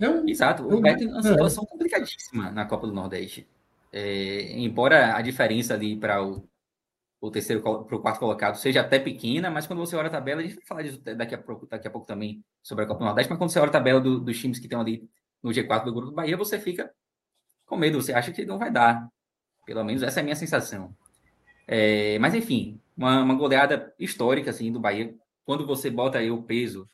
É 0.00 0.08
um, 0.08 0.28
Exato. 0.28 0.64
O 0.66 0.80
Beto 0.80 0.98
tem 0.98 1.08
uma 1.08 1.20
é. 1.20 1.22
situação 1.22 1.62
é. 1.62 1.66
complicadíssima 1.68 2.50
na 2.50 2.64
Copa 2.64 2.88
do 2.88 2.92
Nordeste. 2.92 3.46
É, 3.92 4.58
embora 4.58 5.16
a 5.16 5.22
diferença 5.22 5.74
ali 5.74 5.94
para 5.94 6.20
o 6.20 6.42
o 7.26 7.30
terceiro 7.30 7.62
para 7.62 7.96
o 7.96 8.00
quarto 8.00 8.18
colocado 8.18 8.56
seja 8.56 8.82
até 8.82 8.98
pequena, 8.98 9.50
mas 9.50 9.66
quando 9.66 9.78
você 9.78 9.96
olha 9.96 10.08
a 10.08 10.10
tabela, 10.10 10.42
a 10.42 10.44
gente 10.44 10.56
vai 10.56 10.64
falar 10.66 10.82
disso 10.82 11.00
daqui 11.00 11.34
a 11.34 11.38
pouco, 11.38 11.66
daqui 11.66 11.88
a 11.88 11.90
pouco 11.90 12.06
também 12.06 12.44
sobre 12.62 12.84
a 12.84 12.86
Copa 12.86 12.98
do 12.98 13.06
Nordeste, 13.06 13.30
mas 13.30 13.38
quando 13.38 13.50
você 13.50 13.58
olha 13.58 13.70
a 13.70 13.72
tabela 13.72 13.98
do, 13.98 14.20
dos 14.20 14.38
times 14.38 14.58
que 14.58 14.66
estão 14.66 14.82
ali 14.82 15.08
no 15.42 15.50
G4 15.50 15.84
do 15.84 15.92
grupo 15.92 16.10
do 16.10 16.14
Bahia, 16.14 16.36
você 16.36 16.58
fica 16.58 16.92
com 17.64 17.78
medo, 17.78 18.00
você 18.00 18.12
acha 18.12 18.30
que 18.30 18.44
não 18.44 18.58
vai 18.58 18.70
dar. 18.70 19.08
Pelo 19.64 19.82
menos 19.82 20.02
essa 20.02 20.20
é 20.20 20.22
a 20.22 20.24
minha 20.24 20.36
sensação. 20.36 20.94
É, 21.66 22.18
mas 22.18 22.34
enfim, 22.34 22.78
uma, 22.94 23.22
uma, 23.22 23.34
goleada 23.34 23.94
histórica 23.98 24.50
assim 24.50 24.70
do 24.70 24.78
Bahia. 24.78 25.14
Quando 25.46 25.66
você 25.66 25.88
bota 25.90 26.18
aí 26.18 26.30
o 26.30 26.42
peso 26.42 26.86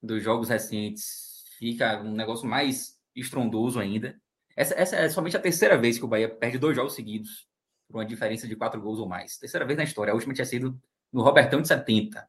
dos 0.00 0.22
jogos 0.22 0.48
recentes, 0.48 1.42
fica 1.58 2.00
um 2.00 2.12
negócio 2.12 2.46
mais 2.46 2.96
estrondoso 3.14 3.80
ainda. 3.80 4.16
Essa, 4.54 4.74
essa 4.74 4.96
é 4.96 5.08
somente 5.08 5.36
a 5.36 5.40
terceira 5.40 5.76
vez 5.76 5.98
que 5.98 6.04
o 6.04 6.08
Bahia 6.08 6.28
perde 6.28 6.58
dois 6.58 6.76
jogos 6.76 6.94
seguidos 6.94 7.47
por 7.88 7.96
uma 7.96 8.04
diferença 8.04 8.46
de 8.46 8.54
quatro 8.54 8.80
gols 8.80 8.98
ou 8.98 9.08
mais. 9.08 9.38
Terceira 9.38 9.66
vez 9.66 9.76
na 9.76 9.84
história. 9.84 10.12
A 10.12 10.14
última 10.14 10.34
tinha 10.34 10.44
sido 10.44 10.78
no 11.12 11.22
Robertão 11.22 11.62
de 11.62 11.68
70. 11.68 12.28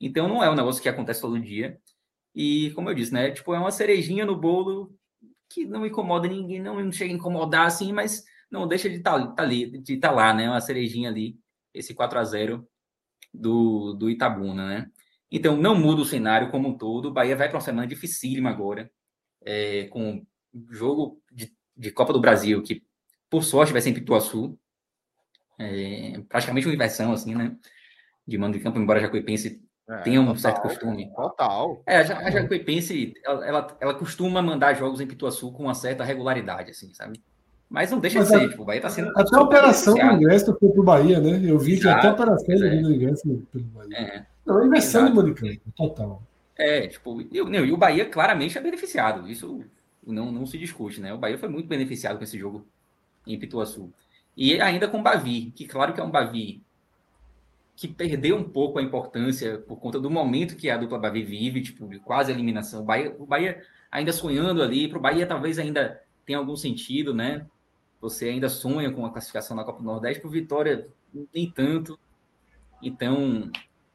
Então 0.00 0.28
não 0.28 0.42
é 0.42 0.48
um 0.48 0.54
negócio 0.54 0.80
que 0.80 0.88
acontece 0.88 1.20
todo 1.20 1.38
dia. 1.40 1.78
E, 2.34 2.70
como 2.72 2.90
eu 2.90 2.94
disse, 2.94 3.12
né? 3.12 3.30
Tipo, 3.30 3.54
é 3.54 3.58
uma 3.58 3.70
cerejinha 3.70 4.24
no 4.24 4.36
bolo 4.36 4.96
que 5.48 5.64
não 5.64 5.86
incomoda 5.86 6.26
ninguém, 6.26 6.60
não 6.60 6.90
chega 6.90 7.12
a 7.12 7.16
incomodar 7.16 7.66
assim, 7.66 7.92
mas 7.92 8.24
não 8.50 8.66
deixa 8.66 8.88
de 8.88 8.96
estar 8.96 9.20
tá, 9.20 9.44
tá 9.44 9.44
de 9.46 9.96
tá 9.98 10.10
lá, 10.10 10.34
né? 10.34 10.48
Uma 10.48 10.60
cerejinha 10.60 11.08
ali, 11.08 11.38
esse 11.72 11.94
4 11.94 12.18
a 12.18 12.24
0 12.24 12.68
do, 13.32 13.92
do 13.94 14.10
Itabuna, 14.10 14.66
né? 14.66 14.90
Então 15.30 15.56
não 15.56 15.76
muda 15.76 16.02
o 16.02 16.04
cenário 16.04 16.50
como 16.50 16.68
um 16.68 16.76
todo. 16.76 17.06
O 17.06 17.12
Bahia 17.12 17.36
vai 17.36 17.48
para 17.48 17.56
uma 17.56 17.64
semana 17.64 17.86
dificílima 17.86 18.50
agora, 18.50 18.90
é, 19.42 19.84
com 19.88 20.24
jogo 20.70 21.20
de, 21.32 21.52
de 21.76 21.90
Copa 21.90 22.12
do 22.12 22.20
Brasil, 22.20 22.62
que 22.62 22.84
por 23.28 23.42
sorte 23.42 23.72
vai 23.72 23.82
ser 23.82 23.90
em 23.90 23.94
Pituaçu, 23.94 24.58
é, 25.58 26.20
praticamente 26.28 26.66
uma 26.66 26.74
inversão, 26.74 27.12
assim, 27.12 27.34
né? 27.34 27.54
De 28.26 28.38
mando 28.38 28.56
de 28.56 28.62
campo, 28.62 28.78
embora 28.78 28.98
a 28.98 29.02
Jacuipense 29.02 29.62
é, 29.88 29.98
tenha 29.98 30.20
um 30.20 30.26
total, 30.26 30.40
certo 30.40 30.62
costume. 30.62 31.10
Total. 31.14 31.82
É, 31.86 31.98
a, 31.98 32.30
Jacuipense, 32.30 33.14
ela, 33.24 33.46
ela, 33.46 33.76
ela, 33.80 33.94
costuma 33.94 34.40
mandar 34.40 34.74
jogos 34.74 35.00
em 35.00 35.06
Pituaçu 35.06 35.52
com 35.52 35.64
uma 35.64 35.74
certa 35.74 36.04
regularidade, 36.04 36.70
assim, 36.70 36.92
sabe? 36.94 37.20
Mas 37.68 37.90
não 37.90 37.98
deixa 37.98 38.20
Mas 38.20 38.28
de 38.28 38.34
ser, 38.34 38.44
a, 38.44 38.48
tipo, 38.48 38.62
o 38.62 38.64
Bahia 38.64 38.80
tá 38.80 38.88
sendo. 38.88 39.10
Até 39.16 39.36
a 39.36 39.40
operação 39.40 39.94
do 39.94 40.00
ingresso 40.00 40.56
foi 40.58 40.70
pro 40.70 40.82
Bahia, 40.82 41.20
né? 41.20 41.40
Eu 41.44 41.58
vi 41.58 41.78
que 41.78 41.88
até 41.88 42.08
a 42.08 42.12
operação 42.12 42.54
é. 42.54 42.76
do 42.76 42.92
ingresso 42.92 43.46
pelo 43.52 43.64
Bahia. 43.64 43.96
É. 43.96 44.26
Não, 44.46 44.62
é 44.62 44.66
inversão 44.66 45.06
de 45.06 45.12
mando 45.12 45.34
de 45.34 45.40
campo, 45.40 45.72
total. 45.76 46.22
É, 46.56 46.86
tipo, 46.86 47.20
e, 47.20 47.28
e 47.32 47.72
o 47.72 47.76
Bahia 47.76 48.06
claramente 48.06 48.56
é 48.56 48.60
beneficiado, 48.60 49.28
isso 49.28 49.64
não, 50.06 50.30
não 50.30 50.46
se 50.46 50.56
discute, 50.56 51.00
né? 51.00 51.12
O 51.12 51.18
Bahia 51.18 51.38
foi 51.38 51.48
muito 51.48 51.66
beneficiado 51.66 52.16
com 52.16 52.24
esse 52.24 52.38
jogo 52.38 52.64
em 53.26 53.38
Pituaçu. 53.38 53.92
E 54.36 54.60
ainda 54.60 54.88
com 54.88 54.98
o 54.98 55.02
Bavi, 55.02 55.52
que 55.54 55.66
claro 55.66 55.92
que 55.92 56.00
é 56.00 56.04
um 56.04 56.10
Bavi 56.10 56.62
que 57.76 57.88
perdeu 57.88 58.36
um 58.36 58.44
pouco 58.44 58.78
a 58.78 58.82
importância 58.82 59.58
por 59.58 59.78
conta 59.78 59.98
do 59.98 60.10
momento 60.10 60.56
que 60.56 60.70
a 60.70 60.76
dupla 60.76 60.98
Bavi 60.98 61.22
vive, 61.22 61.62
tipo, 61.62 61.88
quase 62.00 62.30
eliminação. 62.30 62.82
O 62.82 62.84
Bahia, 62.84 63.16
o 63.18 63.26
Bahia 63.26 63.62
ainda 63.90 64.12
sonhando 64.12 64.62
ali, 64.62 64.88
para 64.88 64.98
o 64.98 65.00
Bahia 65.00 65.26
talvez 65.26 65.58
ainda 65.58 66.00
tenha 66.24 66.38
algum 66.38 66.56
sentido, 66.56 67.12
né? 67.12 67.46
Você 68.00 68.28
ainda 68.28 68.48
sonha 68.48 68.90
com 68.92 69.04
a 69.04 69.10
classificação 69.10 69.56
na 69.56 69.64
Copa 69.64 69.80
do 69.80 69.84
Nordeste, 69.84 70.20
para 70.20 70.30
Vitória 70.30 70.88
nem 71.32 71.50
tanto. 71.50 71.98
Então, 72.82 73.50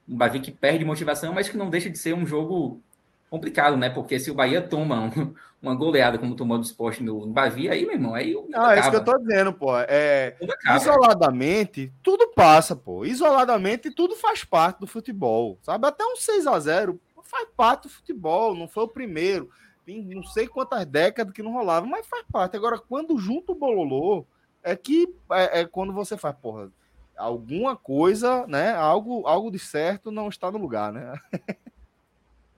um 0.07 0.18
Bavi 0.18 0.40
que 0.40 0.52
perde 0.52 0.84
motivação, 0.84 1.34
mas 1.34 1.48
que 1.48 1.57
não 1.57 1.70
deixa 1.70 1.90
de 1.90 1.98
ser 1.98 2.14
um 2.14 2.26
jogo 2.26 2.82
complicado, 3.30 3.77
né? 3.77 3.89
Porque 3.89 4.19
se 4.19 4.31
o 4.31 4.34
Bahia 4.34 4.61
toma 4.61 5.01
um, 5.01 5.34
uma 5.61 5.76
goleada 5.76 6.18
como 6.18 6.35
tomou 6.35 6.57
do 6.57 6.64
esporte 6.64 7.03
no, 7.03 7.26
no 7.26 7.31
Bavi, 7.34 7.69
aí, 7.69 7.85
meu 7.85 7.95
irmão, 7.95 8.14
aí 8.14 8.35
o 8.35 8.47
Não, 8.49 8.72
é 8.72 8.80
isso 8.80 8.89
que 8.89 8.95
eu 8.95 9.03
tô 9.03 9.18
dizendo, 9.18 9.53
pô. 9.53 9.77
É, 9.77 10.35
isoladamente, 10.76 11.93
tudo 12.01 12.31
passa, 12.35 12.76
pô. 12.76 13.06
Isoladamente, 13.06 13.91
tudo 13.91 14.15
faz 14.15 14.43
parte 14.43 14.80
do 14.80 14.88
futebol, 14.88 15.57
sabe? 15.61 15.88
Até 15.88 16.03
um 16.03 16.15
6 16.15 16.47
a 16.47 16.60
0 16.60 16.99
faz 17.23 17.47
parte 17.56 17.84
do 17.84 17.89
futebol, 17.89 18.56
não 18.56 18.68
foi 18.68 18.84
o 18.84 18.88
primeiro. 18.88 19.49
Tem 19.85 20.03
não 20.03 20.23
sei 20.23 20.47
quantas 20.47 20.84
décadas 20.85 21.34
que 21.34 21.43
não 21.43 21.53
rolava, 21.53 21.85
mas 21.85 22.07
faz 22.07 22.23
parte. 22.31 22.57
Agora, 22.57 22.80
quando 22.80 23.18
junto 23.19 23.51
o 23.51 23.56
bololô, 23.56 24.26
é 24.64 24.76
que 24.76 25.07
é, 25.31 25.61
é 25.61 25.65
quando 25.65 25.93
você 25.93 26.18
faz, 26.18 26.35
porra, 26.35 26.72
alguma 27.15 27.76
coisa, 27.76 28.47
né? 28.47 28.73
Algo, 28.73 29.27
algo 29.27 29.51
de 29.51 29.60
certo 29.60 30.11
não 30.11 30.27
está 30.30 30.51
no 30.51 30.57
lugar, 30.57 30.91
né? 30.91 31.14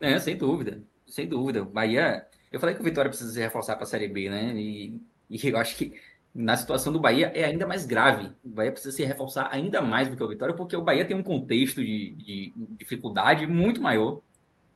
É, 0.02 0.20
sem 0.20 0.36
dúvida, 0.36 0.84
sem 1.06 1.28
dúvida. 1.28 1.64
Bahia, 1.64 2.26
eu 2.52 2.60
falei 2.60 2.74
que 2.74 2.82
o 2.82 2.84
Vitória 2.84 3.10
precisa 3.10 3.32
se 3.32 3.40
reforçar 3.40 3.76
para 3.76 3.84
a 3.84 3.88
Série 3.88 4.08
B, 4.08 4.30
né? 4.30 4.54
E, 4.56 5.00
e, 5.30 5.48
eu 5.48 5.58
acho 5.58 5.76
que 5.78 5.94
na 6.34 6.58
situação 6.58 6.92
do 6.92 7.00
Bahia 7.00 7.32
é 7.36 7.44
ainda 7.44 7.68
mais 7.68 7.86
grave. 7.86 8.32
O 8.44 8.50
Bahia 8.50 8.72
precisa 8.72 8.96
se 8.96 9.04
reforçar 9.06 9.48
ainda 9.52 9.82
mais 9.82 10.10
do 10.10 10.18
que 10.18 10.24
o 10.24 10.28
Vitória, 10.28 10.56
porque 10.56 10.76
o 10.76 10.82
Bahia 10.82 11.06
tem 11.06 11.16
um 11.16 11.22
contexto 11.22 11.84
de, 11.84 12.16
de 12.16 12.54
dificuldade 12.80 13.46
muito 13.46 13.80
maior 13.80 14.22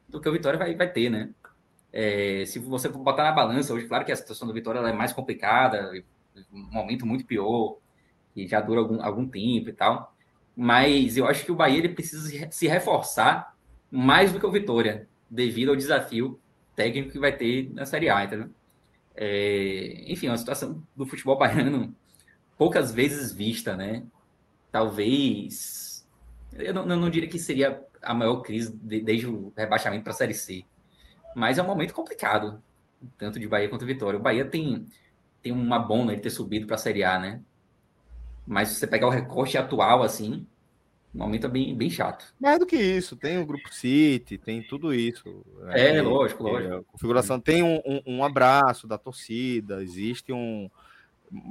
do 0.08 0.22
que 0.22 0.30
o 0.30 0.32
Vitória 0.32 0.60
vai, 0.60 0.76
vai 0.76 0.92
ter, 0.92 1.10
né? 1.10 1.32
É, 1.92 2.46
se 2.46 2.60
você 2.60 2.88
botar 2.90 3.24
na 3.24 3.32
balança 3.32 3.74
hoje, 3.74 3.88
claro 3.88 4.06
que 4.06 4.12
a 4.12 4.16
situação 4.16 4.48
do 4.48 4.54
Vitória 4.54 4.80
é 4.80 4.94
mais 4.94 5.12
complicada, 5.12 5.92
um 6.54 6.72
momento 6.72 7.06
muito 7.06 7.26
pior, 7.26 7.78
e 8.36 8.48
já 8.48 8.62
dura 8.62 8.82
algum, 8.82 9.02
algum 9.02 9.28
tempo 9.28 9.70
e 9.70 9.74
tal. 9.74 10.14
Mas 10.56 11.18
eu 11.18 11.26
acho 11.28 11.44
que 11.46 11.52
o 11.52 11.56
Bahia 11.56 11.80
ele 11.80 11.90
precisa 11.90 12.52
se 12.52 12.68
reforçar 12.68 13.56
mais 13.90 14.32
do 14.32 14.40
que 14.40 14.46
o 14.46 14.52
Vitória 14.52 15.08
devido 15.36 15.70
ao 15.70 15.76
desafio 15.76 16.40
técnico 16.76 17.12
que 17.12 17.20
vai 17.20 17.36
ter 17.36 17.72
na 17.74 17.86
Série 17.86 18.10
A, 18.10 18.24
entendeu? 18.24 18.50
É, 19.16 20.04
enfim, 20.12 20.28
uma 20.28 20.38
situação 20.38 20.84
do 20.96 21.06
futebol 21.06 21.38
baiano 21.40 21.96
poucas 22.58 22.92
vezes 22.92 23.32
vista, 23.32 23.76
né? 23.76 24.04
Talvez. 24.72 26.08
Eu 26.54 26.74
não, 26.74 26.86
não 26.86 27.10
diria 27.10 27.30
que 27.30 27.40
seria 27.40 27.84
a 28.02 28.14
maior 28.14 28.42
crise 28.42 28.76
de, 28.78 29.02
desde 29.02 29.28
o 29.28 29.54
rebaixamento 29.56 30.04
para 30.04 30.14
a 30.14 30.16
Série 30.16 30.34
C. 30.34 30.66
Mas 31.36 31.58
é 31.58 31.64
um 31.64 31.68
momento 31.68 31.94
complicado, 31.94 32.62
tanto 33.18 33.40
de 33.40 33.48
Bahia 33.48 33.70
quanto 33.70 33.86
Vitória. 33.86 34.20
O 34.20 34.24
Bahia 34.24 34.46
tem, 34.46 34.86
tem 35.42 35.52
uma 35.52 35.80
bona 35.80 36.16
de 36.16 36.22
ter 36.22 36.30
subido 36.30 36.66
para 36.66 36.76
a 36.76 36.80
Série 36.80 37.04
A, 37.04 37.20
né? 37.20 37.42
Mas 38.48 38.70
se 38.70 38.76
você 38.76 38.88
pegar 38.88 39.08
o 39.08 39.12
recorte 39.12 39.58
atual, 39.58 40.04
assim, 40.04 40.46
o 41.16 41.18
momento 41.18 41.48
é 41.48 41.50
bem, 41.50 41.74
bem 41.74 41.90
chato. 41.90 42.34
Mais 42.38 42.60
do 42.60 42.66
que 42.66 42.76
isso, 42.76 43.16
tem 43.16 43.38
o 43.38 43.46
grupo 43.46 43.74
City, 43.74 44.38
tem 44.38 44.62
tudo 44.62 44.94
isso. 44.94 45.46
É, 45.70 45.98
é 45.98 46.02
lógico, 46.02 46.44
lógico. 46.44 46.76
A 46.76 46.84
configuração 46.84 47.40
tem 47.40 47.64
um, 47.64 47.82
um, 47.86 48.02
um, 48.06 48.24
abraço 48.24 48.86
da 48.86 48.98
torcida, 48.98 49.82
existe 49.82 50.34
um 50.34 50.70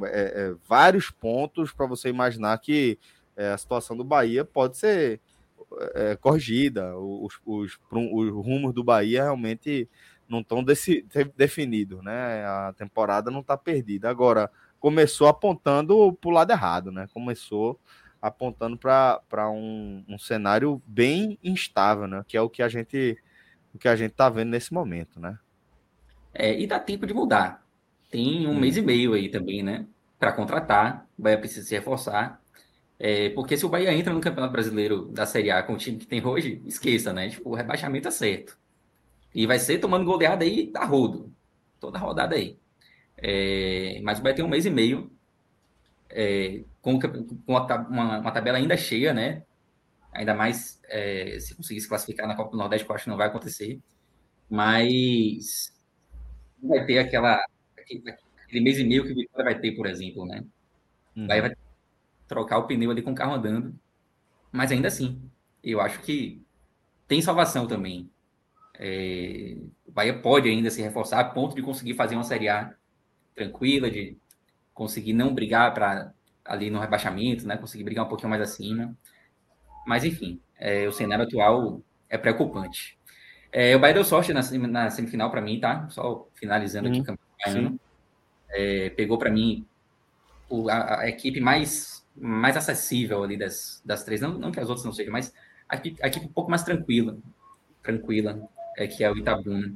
é, 0.04 0.50
é, 0.50 0.54
vários 0.68 1.10
pontos 1.10 1.72
para 1.72 1.86
você 1.86 2.10
imaginar 2.10 2.58
que 2.58 2.98
é, 3.34 3.52
a 3.52 3.58
situação 3.58 3.96
do 3.96 4.04
Bahia 4.04 4.44
pode 4.44 4.76
ser 4.76 5.18
é, 5.94 6.14
corrigida. 6.16 6.94
Os, 6.98 7.40
os, 7.46 7.78
os, 7.90 8.30
rumos 8.30 8.74
do 8.74 8.84
Bahia 8.84 9.22
realmente 9.22 9.88
não 10.28 10.40
estão 10.40 10.62
definidos, 11.34 12.04
né? 12.04 12.44
A 12.44 12.74
temporada 12.76 13.30
não 13.30 13.40
está 13.40 13.56
perdida. 13.56 14.10
Agora, 14.10 14.50
começou 14.78 15.26
apontando 15.26 16.12
para 16.20 16.28
o 16.28 16.32
lado 16.32 16.50
errado, 16.50 16.92
né? 16.92 17.08
Começou 17.14 17.80
apontando 18.24 18.78
para 18.78 19.50
um, 19.50 20.02
um 20.08 20.18
cenário 20.18 20.82
bem 20.86 21.38
instável, 21.44 22.06
né? 22.06 22.24
Que 22.26 22.38
é 22.38 22.40
o 22.40 22.48
que 22.48 22.62
a 22.62 22.68
gente 22.68 23.18
o 23.74 23.78
que 23.78 23.86
a 23.86 23.94
gente 23.94 24.12
está 24.12 24.30
vendo 24.30 24.48
nesse 24.48 24.72
momento, 24.72 25.20
né? 25.20 25.38
É, 26.32 26.58
e 26.58 26.66
dá 26.66 26.80
tempo 26.80 27.06
de 27.06 27.12
mudar. 27.12 27.62
tem 28.10 28.46
um 28.46 28.58
mês 28.58 28.78
e 28.78 28.82
meio 28.82 29.12
aí 29.12 29.28
também, 29.28 29.62
né? 29.62 29.86
Para 30.18 30.32
contratar. 30.32 31.06
O 31.18 31.22
Bahia 31.22 31.38
precisa 31.38 31.66
se 31.66 31.74
reforçar. 31.74 32.40
É, 32.98 33.28
porque 33.30 33.56
se 33.58 33.66
o 33.66 33.68
Bahia 33.68 33.92
entra 33.92 34.14
no 34.14 34.20
Campeonato 34.20 34.52
Brasileiro 34.52 35.06
da 35.08 35.26
Série 35.26 35.50
A 35.50 35.62
com 35.62 35.74
o 35.74 35.76
time 35.76 35.98
que 35.98 36.06
tem 36.06 36.24
hoje, 36.24 36.62
esqueça, 36.64 37.12
né? 37.12 37.28
Tipo, 37.28 37.50
o 37.50 37.54
rebaixamento 37.54 38.08
é 38.08 38.10
certo. 38.10 38.56
E 39.34 39.46
vai 39.46 39.58
ser 39.58 39.78
tomando 39.78 40.04
goleada 40.06 40.44
aí 40.44 40.70
da 40.70 40.84
rodo. 40.84 41.30
Toda 41.78 41.98
rodada 41.98 42.36
aí. 42.36 42.56
É, 43.18 44.00
mas 44.02 44.18
o 44.18 44.22
Bahia 44.22 44.36
tem 44.36 44.44
um 44.44 44.48
mês 44.48 44.64
e 44.64 44.70
meio. 44.70 45.10
É, 46.08 46.62
com, 46.84 47.00
com 47.00 47.52
uma, 47.52 48.18
uma, 48.18 48.30
tabela 48.30 48.58
ainda 48.58 48.76
cheia, 48.76 49.14
né? 49.14 49.42
Ainda 50.12 50.34
mais 50.34 50.80
é, 50.84 51.38
se 51.40 51.54
conseguir 51.54 51.80
se 51.80 51.88
classificar 51.88 52.28
na 52.28 52.36
Copa 52.36 52.50
do 52.50 52.58
Nordeste, 52.58 52.84
que 52.84 52.90
eu 52.90 52.94
acho 52.94 53.04
que 53.04 53.10
não 53.10 53.16
vai 53.16 53.28
acontecer. 53.28 53.80
Mas 54.50 55.74
vai 56.62 56.84
ter 56.84 56.98
aquela 56.98 57.42
aquele 58.44 58.60
mês 58.60 58.78
e 58.78 58.84
meio 58.84 59.04
que 59.04 59.12
o 59.12 59.14
Vitória 59.14 59.44
vai 59.44 59.58
ter, 59.58 59.72
por 59.72 59.86
exemplo, 59.86 60.26
né? 60.26 60.44
Uhum. 61.16 61.26
Aí 61.30 61.40
vai 61.40 61.56
trocar 62.28 62.58
o 62.58 62.66
pneu 62.66 62.90
ali 62.90 63.00
com 63.00 63.12
o 63.12 63.14
carro 63.14 63.34
andando. 63.34 63.74
Mas 64.52 64.70
ainda 64.70 64.88
assim, 64.88 65.20
eu 65.62 65.80
acho 65.80 66.00
que 66.02 66.44
tem 67.08 67.22
salvação 67.22 67.66
também. 67.66 68.10
É, 68.78 69.56
o 69.86 69.90
Bahia 69.90 70.20
pode 70.20 70.48
ainda 70.48 70.70
se 70.70 70.82
reforçar 70.82 71.20
a 71.20 71.24
ponto 71.24 71.56
de 71.56 71.62
conseguir 71.62 71.94
fazer 71.94 72.14
uma 72.14 72.24
Série 72.24 72.48
A 72.48 72.74
tranquila, 73.34 73.90
de 73.90 74.18
conseguir 74.74 75.14
não 75.14 75.34
brigar 75.34 75.72
para 75.72 76.12
ali 76.44 76.70
no 76.70 76.80
rebaixamento, 76.80 77.46
né? 77.46 77.56
Conseguir 77.56 77.84
brigar 77.84 78.04
um 78.04 78.08
pouquinho 78.08 78.30
mais 78.30 78.42
acima. 78.42 78.96
Mas 79.86 80.04
enfim, 80.04 80.40
é, 80.58 80.86
o 80.86 80.92
cenário 80.92 81.24
atual 81.24 81.80
é 82.08 82.18
preocupante. 82.18 82.98
É, 83.52 83.76
o 83.76 83.78
Bahia 83.78 83.94
deu 83.94 84.04
sorte 84.04 84.32
na, 84.32 84.42
na 84.68 84.90
semifinal 84.90 85.30
para 85.30 85.40
mim, 85.40 85.60
tá? 85.60 85.88
Só 85.88 86.28
finalizando 86.34 86.88
aqui 86.88 87.00
o 87.00 87.04
campeonato. 87.04 87.80
É, 88.50 88.90
pegou 88.90 89.18
para 89.18 89.30
mim 89.30 89.66
o, 90.48 90.68
a, 90.68 91.00
a, 91.00 91.08
equipe 91.08 91.40
mais, 91.40 92.06
mais 92.16 92.56
acessível 92.56 93.22
ali 93.22 93.36
das, 93.36 93.80
das 93.84 94.04
três. 94.04 94.20
Não, 94.20 94.38
não 94.38 94.50
que 94.50 94.60
as 94.60 94.68
outras 94.68 94.84
não 94.84 94.92
sejam, 94.92 95.12
mas 95.12 95.32
a 95.68 95.76
equipe, 95.76 96.02
a 96.02 96.08
equipe 96.08 96.26
um 96.26 96.32
pouco 96.32 96.50
mais 96.50 96.62
tranquila. 96.62 97.16
Tranquila, 97.82 98.40
é, 98.76 98.86
que 98.86 99.04
é 99.04 99.10
o 99.10 99.16
Itabuna. 99.16 99.72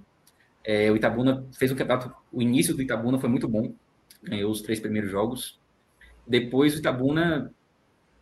É, 0.65 0.90
o 0.90 0.97
Itabuna 0.97 1.47
fez 1.57 1.70
um 1.70 1.77
campeonato. 1.77 2.15
O 2.32 2.43
início 2.43 2.74
do 2.74 2.82
Itabuna 2.82 3.19
foi 3.19 3.28
muito 3.28 3.49
bom. 3.49 3.73
Ganhou 4.23 4.51
os 4.51 4.61
três 4.61 4.81
primeiros 4.81 5.11
jogos. 5.11 5.59
Depois 6.29 6.75
o 6.75 6.79
Itabuna 6.79 7.53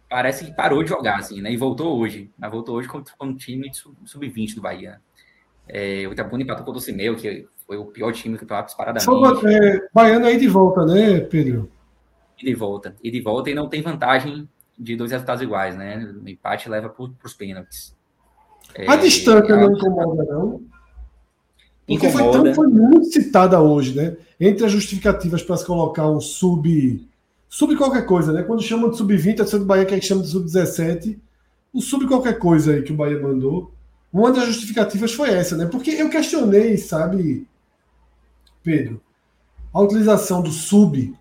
parece 0.09 0.45
que 0.45 0.55
parou 0.55 0.83
de 0.83 0.91
jogar, 0.91 1.19
assim, 1.19 1.41
né? 1.41 1.53
E 1.53 1.57
voltou 1.57 1.99
hoje. 1.99 2.31
Mas 2.39 2.51
voltou 2.51 2.77
hoje 2.77 2.89
com, 2.89 3.03
com 3.19 3.27
um 3.27 3.37
time 3.37 3.71
sub-20 4.05 4.55
do 4.55 4.61
Bahia. 4.61 5.01
É, 5.69 6.07
o 6.09 6.13
Itabuna 6.13 6.43
empatou 6.43 6.65
com 6.65 6.71
o 6.71 6.75
Docimeu, 6.75 7.17
que 7.17 7.47
foi 7.67 7.77
o 7.77 7.87
pior 7.87 8.13
time 8.13 8.39
que 8.39 8.45
estava 8.45 8.65
disparadamente. 8.65 9.05
Só, 9.05 9.49
é, 9.49 9.89
Baiano 9.93 10.27
aí 10.27 10.39
de 10.39 10.47
volta, 10.47 10.85
né, 10.85 11.21
Pedro? 11.21 11.71
E 12.41 12.45
de 12.45 12.55
volta. 12.55 12.95
E 13.03 13.11
de 13.11 13.21
volta 13.21 13.51
e 13.51 13.55
não 13.55 13.69
tem 13.69 13.83
vantagem 13.83 14.49
de 14.79 14.95
dois 14.95 15.11
resultados 15.11 15.43
iguais, 15.43 15.77
né? 15.77 16.15
O 16.23 16.29
empate 16.29 16.69
leva 16.69 16.89
para 16.89 17.05
os 17.25 17.35
pênaltis. 17.35 17.97
É, 18.75 18.91
a 18.91 18.97
distância 18.97 19.57
não 19.57 19.73
incomoda, 19.73 20.25
não? 20.25 20.63
Porque 21.87 22.11
foi, 22.11 22.31
tão, 22.31 22.55
foi 22.55 22.67
muito 22.67 23.05
citada 23.07 23.61
hoje, 23.61 23.95
né? 23.95 24.17
Entre 24.41 24.65
as 24.67 24.73
justificativas 24.73 25.43
para 25.43 25.57
se 25.57 25.65
colocar 25.65 26.09
um 26.09 26.21
sub. 26.21 27.09
Sub 27.49 27.75
qualquer 27.77 28.05
coisa, 28.05 28.33
né? 28.33 28.43
Quando 28.43 28.63
chamam 28.63 28.91
de 28.91 28.97
sub-20, 28.97 29.41
a 29.41 29.59
do 29.59 29.65
Bahia 29.65 29.85
que 29.85 29.95
é 29.95 30.01
que 30.01 30.07
chama 30.07 30.23
de 30.23 30.29
sub-17. 30.29 31.19
O 31.73 31.81
sub 31.81 32.07
qualquer 32.07 32.39
coisa 32.39 32.73
aí 32.73 32.83
que 32.83 32.93
o 32.93 32.97
Bahia 32.97 33.21
mandou. 33.21 33.73
Uma 34.13 34.33
das 34.33 34.47
justificativas 34.47 35.13
foi 35.13 35.31
essa, 35.31 35.57
né? 35.57 35.67
Porque 35.67 35.91
eu 35.91 36.09
questionei, 36.09 36.77
sabe, 36.77 37.47
Pedro, 38.63 39.01
a 39.73 39.81
utilização 39.81 40.43
do 40.43 40.51
sub, 40.51 41.15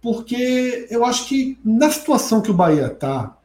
porque 0.00 0.86
eu 0.90 1.04
acho 1.04 1.28
que 1.28 1.58
na 1.64 1.90
situação 1.90 2.40
que 2.40 2.50
o 2.50 2.54
Bahia 2.54 2.88
tá, 2.88 3.36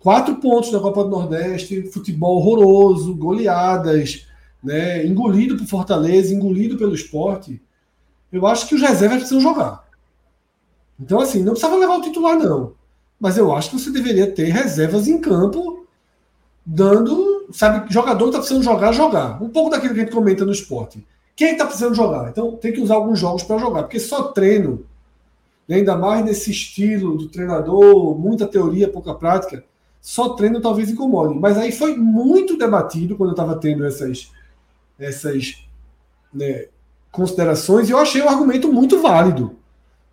quatro 0.00 0.36
pontos 0.36 0.70
da 0.70 0.80
Copa 0.80 1.04
do 1.04 1.10
Nordeste, 1.10 1.90
futebol 1.90 2.36
horroroso, 2.36 3.14
goleadas, 3.14 4.26
né? 4.62 5.06
Engolido 5.06 5.56
por 5.56 5.66
Fortaleza, 5.66 6.34
engolido 6.34 6.76
pelo 6.76 6.94
esporte. 6.94 7.60
Eu 8.32 8.46
acho 8.46 8.66
que 8.66 8.74
os 8.74 8.80
reservas 8.80 9.18
precisam 9.18 9.40
jogar. 9.40 9.83
Então, 10.98 11.20
assim, 11.20 11.42
não 11.42 11.52
precisava 11.52 11.76
levar 11.76 11.98
o 11.98 12.02
titular, 12.02 12.38
não. 12.38 12.72
Mas 13.18 13.36
eu 13.36 13.52
acho 13.52 13.70
que 13.70 13.78
você 13.78 13.90
deveria 13.90 14.30
ter 14.30 14.44
reservas 14.44 15.08
em 15.08 15.20
campo 15.20 15.86
dando, 16.64 17.46
sabe, 17.52 17.92
jogador 17.92 18.26
está 18.26 18.38
precisando 18.38 18.62
jogar, 18.62 18.92
jogar. 18.92 19.42
Um 19.42 19.48
pouco 19.48 19.70
daquilo 19.70 19.94
que 19.94 20.00
a 20.00 20.04
gente 20.04 20.14
comenta 20.14 20.44
no 20.44 20.52
esporte. 20.52 21.04
Quem 21.36 21.52
está 21.52 21.66
precisando 21.66 21.94
jogar? 21.94 22.30
Então 22.30 22.56
tem 22.56 22.72
que 22.72 22.80
usar 22.80 22.94
alguns 22.94 23.18
jogos 23.18 23.42
para 23.42 23.58
jogar, 23.58 23.82
porque 23.82 23.98
só 23.98 24.24
treino, 24.24 24.86
né, 25.68 25.76
ainda 25.76 25.96
mais 25.96 26.24
nesse 26.24 26.50
estilo 26.50 27.16
do 27.16 27.28
treinador, 27.28 28.16
muita 28.16 28.46
teoria, 28.46 28.88
pouca 28.88 29.14
prática, 29.14 29.64
só 30.00 30.30
treino 30.30 30.60
talvez 30.60 30.90
incomode. 30.90 31.38
Mas 31.38 31.58
aí 31.58 31.72
foi 31.72 31.96
muito 31.96 32.56
debatido 32.56 33.16
quando 33.16 33.30
eu 33.30 33.34
estava 33.34 33.56
tendo 33.56 33.84
essas, 33.84 34.30
essas 34.98 35.64
né, 36.32 36.66
considerações 37.10 37.88
e 37.88 37.92
eu 37.92 37.98
achei 37.98 38.22
o 38.22 38.28
argumento 38.28 38.72
muito 38.72 39.00
válido. 39.02 39.56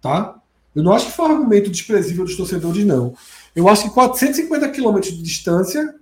Tá? 0.01 0.40
Eu 0.75 0.83
não 0.83 0.93
acho 0.93 1.07
que 1.07 1.11
foi 1.11 1.25
um 1.25 1.31
argumento 1.31 1.69
desprezível 1.69 2.23
dos 2.23 2.37
torcedores, 2.37 2.85
não. 2.85 3.13
Eu 3.55 3.67
acho 3.67 3.83
que 3.83 3.93
450 3.93 4.69
quilômetros 4.69 5.13
de 5.13 5.21
distância 5.21 5.95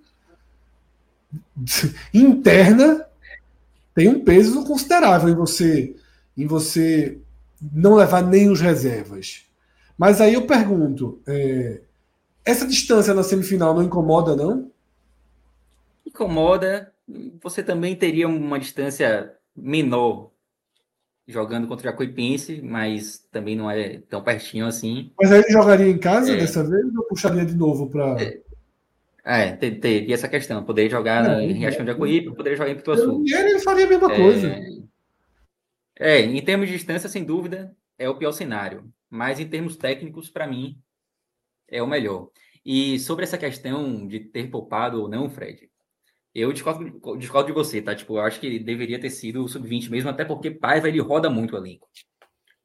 interna 2.14 3.06
tem 3.94 4.08
um 4.08 4.24
peso 4.24 4.64
considerável 4.64 5.30
em 5.30 5.36
você 5.36 5.96
em 6.38 6.48
você 6.48 7.20
não 7.62 7.96
levar 7.96 8.22
nem 8.22 8.50
os 8.50 8.62
reservas. 8.62 9.44
Mas 9.98 10.22
aí 10.22 10.36
eu 10.36 10.48
pergunto, 10.48 11.22
é, 11.28 11.82
essa 12.46 12.66
distância 12.66 13.14
na 13.14 13.24
semifinal 13.24 13.74
não 13.74 13.84
incomoda, 13.84 14.36
não? 14.38 14.72
Incomoda. 16.06 16.94
Você 17.44 17.62
também 17.62 17.96
teria 17.96 18.28
uma 18.28 18.58
distância 18.58 19.34
menor 19.54 20.29
jogando 21.30 21.68
contra 21.68 21.88
o 21.88 21.92
Jacuipense, 21.92 22.60
mas 22.62 23.20
também 23.32 23.56
não 23.56 23.70
é 23.70 24.00
tão 24.10 24.22
pertinho 24.22 24.66
assim. 24.66 25.12
Mas 25.18 25.32
aí 25.32 25.40
ele 25.40 25.52
jogaria 25.52 25.88
em 25.88 25.98
casa 25.98 26.34
é. 26.34 26.38
dessa 26.38 26.64
vez 26.64 26.84
ou 26.96 27.04
puxaria 27.06 27.46
de 27.46 27.56
novo 27.56 27.88
para. 27.90 28.22
É. 28.22 28.42
É, 29.24 29.52
teria 29.52 30.16
essa 30.16 30.28
questão, 30.28 30.64
poder 30.64 30.90
jogar 30.90 31.40
é, 31.40 31.44
em 31.44 31.52
Riachão 31.54 31.86
de 31.86 31.92
Acuípe, 31.92 32.34
poder 32.34 32.56
jogar 32.56 32.72
em 32.72 32.76
Pituaçu. 32.76 33.24
E 33.28 33.34
ele 33.34 33.60
faria 33.60 33.86
a 33.86 33.90
mesma 33.90 34.12
é, 34.12 34.16
coisa. 34.16 34.60
É, 36.00 36.22
em 36.22 36.42
termos 36.42 36.68
de 36.68 36.74
distância, 36.74 37.08
sem 37.08 37.24
dúvida, 37.24 37.72
é 37.98 38.10
o 38.10 38.16
pior 38.16 38.32
cenário. 38.32 38.92
Mas 39.08 39.40
em 39.40 39.48
termos 39.48 39.76
técnicos, 39.76 40.30
para 40.30 40.48
mim, 40.48 40.80
é 41.68 41.84
o 41.84 41.88
melhor. 41.88 42.30
E 42.66 42.98
sobre 42.98 43.24
essa 43.24 43.38
questão 43.38 44.08
de 44.08 44.20
ter 44.20 44.50
poupado 44.50 45.00
ou 45.00 45.08
não, 45.08 45.30
Fred, 45.30 45.70
eu 46.34 46.54
discordo, 46.54 47.18
discordo 47.18 47.48
de 47.48 47.54
você, 47.54 47.82
tá? 47.82 47.96
Tipo, 47.96 48.18
eu 48.18 48.22
acho 48.22 48.40
que 48.40 48.60
deveria 48.60 49.00
ter 49.00 49.10
sido 49.10 49.44
o 49.44 49.48
sub-20 49.48 49.90
mesmo, 49.90 50.10
até 50.10 50.24
porque 50.24 50.52
Paiva 50.52 50.88
ele 50.88 51.00
roda 51.00 51.30
muito 51.30 51.56
o 51.56 51.58
elenco. 51.58 51.88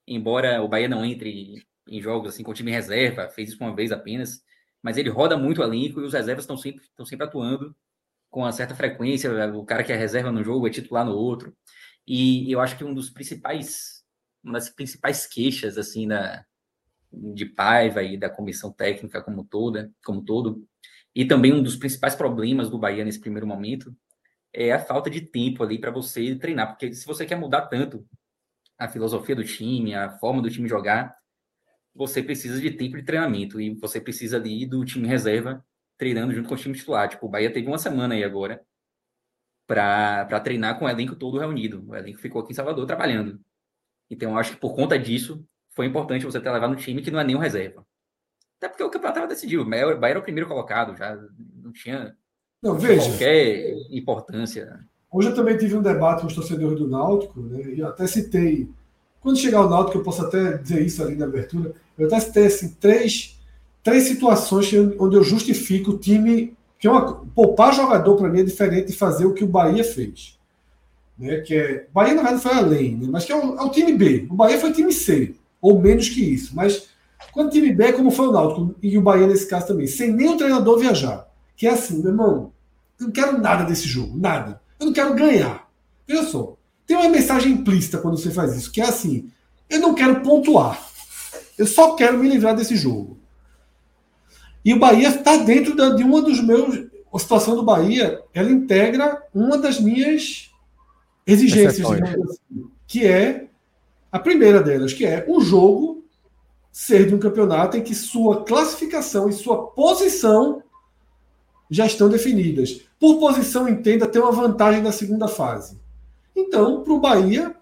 Embora 0.07 0.63
o 0.63 0.69
Bahia 0.69 0.89
não 0.89 1.05
entre 1.05 1.65
em 1.89 2.01
jogos 2.01 2.31
assim 2.31 2.43
com 2.43 2.53
time 2.53 2.71
reserva, 2.71 3.29
fez 3.29 3.51
isso 3.51 3.63
uma 3.63 3.75
vez 3.75 3.93
apenas, 3.93 4.43
mas 4.83 4.97
ele 4.99 5.09
roda 5.09 5.37
muito 5.37 5.61
o 5.61 5.65
elenco 5.65 6.01
e 6.01 6.05
os 6.05 6.13
reservas 6.13 6.45
estão 6.45 6.57
sempre, 6.57 6.85
sempre 7.07 7.27
atuando 7.27 7.75
com 8.31 8.41
uma 8.41 8.53
certa 8.53 8.75
frequência. 8.75 9.31
O 9.55 9.65
cara 9.65 9.85
que 9.85 9.93
é 9.93 9.97
reserva 9.97 10.33
no 10.33 10.45
jogo 10.45 10.67
é 10.67 10.71
titular 10.71 11.05
no 11.05 11.13
outro. 11.13 11.57
E 12.07 12.51
eu 12.53 12.61
acho 12.61 12.77
que 12.77 12.85
um 12.85 12.93
dos 12.93 13.09
principais, 13.11 14.05
uma 14.43 14.55
das 14.55 14.69
principais 14.69 15.27
queixas 15.27 15.79
assim 15.79 16.09
da 16.09 16.45
de 17.13 17.47
Paiva 17.47 18.03
e 18.03 18.17
da 18.17 18.29
comissão 18.29 18.73
técnica 18.73 19.23
como 19.23 19.45
toda, 19.45 19.93
como 20.05 20.25
todo, 20.25 20.67
e 21.15 21.25
também 21.25 21.53
um 21.53 21.63
dos 21.63 21.77
principais 21.77 22.15
problemas 22.15 22.69
do 22.69 22.79
Bahia 22.79 23.05
nesse 23.05 23.21
primeiro 23.21 23.47
momento 23.47 23.95
é 24.53 24.73
a 24.73 24.79
falta 24.79 25.11
de 25.11 25.21
tempo 25.21 25.63
ali 25.63 25.79
para 25.79 25.91
você 25.91 26.35
treinar, 26.37 26.69
porque 26.69 26.93
se 26.93 27.07
você 27.07 27.27
quer 27.27 27.37
mudar 27.37 27.63
tanto 27.63 28.07
a 28.79 28.89
filosofia 28.89 29.37
do 29.37 29.45
time, 29.45 29.95
a 29.95 30.11
forma 30.19 30.43
do 30.43 30.51
time 30.51 30.69
jogar, 30.69 31.17
você 31.95 32.23
precisa 32.23 32.61
de 32.61 32.71
tempo 32.73 32.97
de 32.97 33.05
treinamento 33.05 33.61
e 33.61 33.75
você 33.75 34.01
precisa 34.01 34.37
ali 34.37 34.67
do 34.67 34.85
time 34.85 35.07
reserva 35.07 35.65
treinando 35.97 36.33
junto 36.33 36.49
com 36.49 36.55
o 36.55 36.59
time 36.59 36.75
titular. 36.75 37.09
Tipo, 37.09 37.27
o 37.27 37.29
Bahia 37.29 37.53
teve 37.53 37.69
uma 37.69 37.79
semana 37.79 38.15
aí 38.15 38.25
agora 38.25 38.65
para 39.67 40.41
treinar 40.41 40.79
com 40.79 40.85
o 40.85 40.89
elenco 40.89 41.17
todo 41.17 41.39
reunido. 41.39 41.85
O 41.89 41.95
elenco 41.95 42.19
ficou 42.19 42.43
aqui 42.43 42.53
em 42.53 42.55
Salvador 42.55 42.87
trabalhando. 42.87 43.41
Então, 44.11 44.33
eu 44.33 44.39
acho 44.39 44.53
que 44.53 44.57
por 44.59 44.75
conta 44.75 44.99
disso, 44.99 45.47
foi 45.71 45.87
importante 45.87 46.25
você 46.25 46.41
ter 46.41 46.51
levado 46.51 46.73
um 46.73 46.77
time 46.77 47.01
que 47.01 47.11
não 47.11 47.21
é 47.21 47.25
nem 47.25 47.37
um 47.37 47.41
reserva. 47.41 47.87
Até 48.59 48.69
porque 48.69 48.83
o 48.83 48.91
campeonato 48.91 49.19
estava 49.19 49.33
decidido. 49.35 49.63
O 49.63 49.67
Bahia 49.67 50.13
era 50.13 50.19
o 50.19 50.23
primeiro 50.23 50.49
colocado, 50.49 50.97
já 50.97 51.19
não 51.63 51.73
tinha 51.73 52.15
não, 52.63 52.79
veja, 52.79 53.09
qualquer 53.11 53.77
importância. 53.91 54.81
Hoje 55.11 55.29
eu 55.29 55.35
também 55.35 55.57
tive 55.57 55.77
um 55.77 55.83
debate 55.83 56.23
com 56.23 56.27
os 56.27 56.35
torcedores 56.35 56.79
do 56.79 56.89
Náutico, 56.89 57.41
né, 57.41 57.63
e 57.75 57.83
até 57.83 58.07
citei. 58.07 58.69
Quando 59.21 59.39
chegar 59.39 59.61
o 59.65 59.69
Náutico, 59.69 59.99
eu 59.99 60.03
posso 60.03 60.25
até 60.25 60.59
dizer 60.59 60.85
isso 60.85 61.03
ali 61.03 61.15
na 61.15 61.27
abertura 61.27 61.75
eu 61.97 62.07
até 62.07 62.21
citei 62.21 62.47
assim, 62.47 62.69
três, 62.81 63.39
três 63.83 64.05
situações 64.05 64.73
onde 64.99 65.17
eu 65.17 65.23
justifico 65.23 65.93
o 65.93 65.99
time. 65.99 66.57
Que 66.79 66.89
é 66.89 66.91
uma, 66.91 67.15
poupar 67.35 67.73
jogador 67.73 68.17
para 68.17 68.29
mim 68.29 68.41
é 68.41 68.45
diferente 68.45 68.89
de 68.89 68.97
fazer 68.97 69.25
o 69.25 69.33
que 69.33 69.45
o 69.45 69.49
Bahia 69.49 69.83
fez. 69.83 70.39
né? 71.17 71.41
Que 71.41 71.55
é. 71.55 71.87
Bahia, 71.95 72.15
na 72.15 72.23
verdade, 72.23 72.43
foi 72.43 72.53
além, 72.53 72.97
né? 72.97 73.09
mas 73.11 73.25
que 73.25 73.33
é 73.33 73.37
o, 73.37 73.59
é 73.59 73.63
o, 73.63 73.71
time 73.71 73.93
B. 73.95 74.27
O 74.29 74.35
Bahia 74.35 74.59
foi 74.59 74.73
time 74.73 74.93
C, 74.93 75.35
ou 75.63 75.81
menos 75.81 76.09
que 76.09 76.21
isso. 76.21 76.55
Mas 76.55 76.89
quando 77.35 77.49
o 77.49 77.51
time 77.51 77.73
B 77.73 77.93
como 77.93 78.13
foi 78.13 78.29
o 78.29 78.33
Náutico, 78.33 78.77
e 78.81 78.97
o 78.97 79.03
Bahia 79.03 79.27
nesse 79.27 79.49
caso 79.49 79.67
também, 79.67 79.89
sem 79.89 80.13
nem 80.13 80.29
o 80.29 80.37
treinador 80.37 80.79
viajar. 80.79 81.29
Que 81.57 81.67
é 81.67 81.71
assim, 81.71 81.99
meu 81.99 82.13
irmão, 82.13 82.53
eu 82.99 83.07
não 83.07 83.13
quero 83.13 83.39
nada 83.39 83.65
desse 83.65 83.89
jogo, 83.89 84.17
nada. 84.17 84.61
Eu 84.79 84.87
não 84.87 84.93
quero 84.93 85.15
ganhar. 85.15 85.69
Veja 86.07 86.23
só, 86.23 86.57
tem 86.87 86.97
uma 86.97 87.09
mensagem 87.09 87.53
implícita 87.53 87.99
quando 87.99 88.17
você 88.17 88.31
faz 88.31 88.57
isso, 88.57 88.71
que 88.71 88.81
é 88.81 88.85
assim: 88.85 89.31
eu 89.69 89.81
não 89.81 89.95
quero 89.95 90.21
pontuar. 90.21 90.81
Eu 91.59 91.67
só 91.67 91.95
quero 91.95 92.19
me 92.19 92.29
livrar 92.29 92.55
desse 92.55 92.77
jogo. 92.77 93.19
E 94.65 94.73
o 94.73 94.79
Bahia 94.79 95.09
está 95.09 95.37
dentro 95.37 95.75
de 95.97 96.03
uma 96.03 96.23
dos 96.23 96.41
meus. 96.41 96.87
A 97.13 97.19
situação 97.19 97.55
do 97.55 97.63
Bahia, 97.63 98.21
ela 98.33 98.51
integra 98.51 99.23
uma 99.33 99.57
das 99.57 99.79
minhas 99.79 100.51
exigências, 101.25 101.89
assim, 101.89 102.69
que 102.89 103.07
é 103.07 103.47
a 104.11 104.19
primeira 104.19 104.61
delas, 104.61 104.93
que 104.93 105.07
é 105.07 105.25
o 105.29 105.41
jogo 105.41 105.94
ser 106.75 107.07
de 107.07 107.15
um 107.15 107.21
campeonato 107.21 107.77
em 107.77 107.83
que 107.85 107.95
sua 107.95 108.45
classificação 108.45 109.29
e 109.29 109.33
sua 109.33 109.69
posição 109.69 110.61
já 111.71 111.87
estão 111.87 112.09
definidas. 112.09 112.81
Por 112.99 113.21
posição, 113.21 113.69
entenda, 113.69 114.09
ter 114.09 114.19
uma 114.19 114.33
vantagem 114.33 114.83
na 114.83 114.91
segunda 114.91 115.29
fase. 115.29 115.79
Então, 116.35 116.83
para 116.83 116.93
o 116.93 116.99
Bahia, 116.99 117.55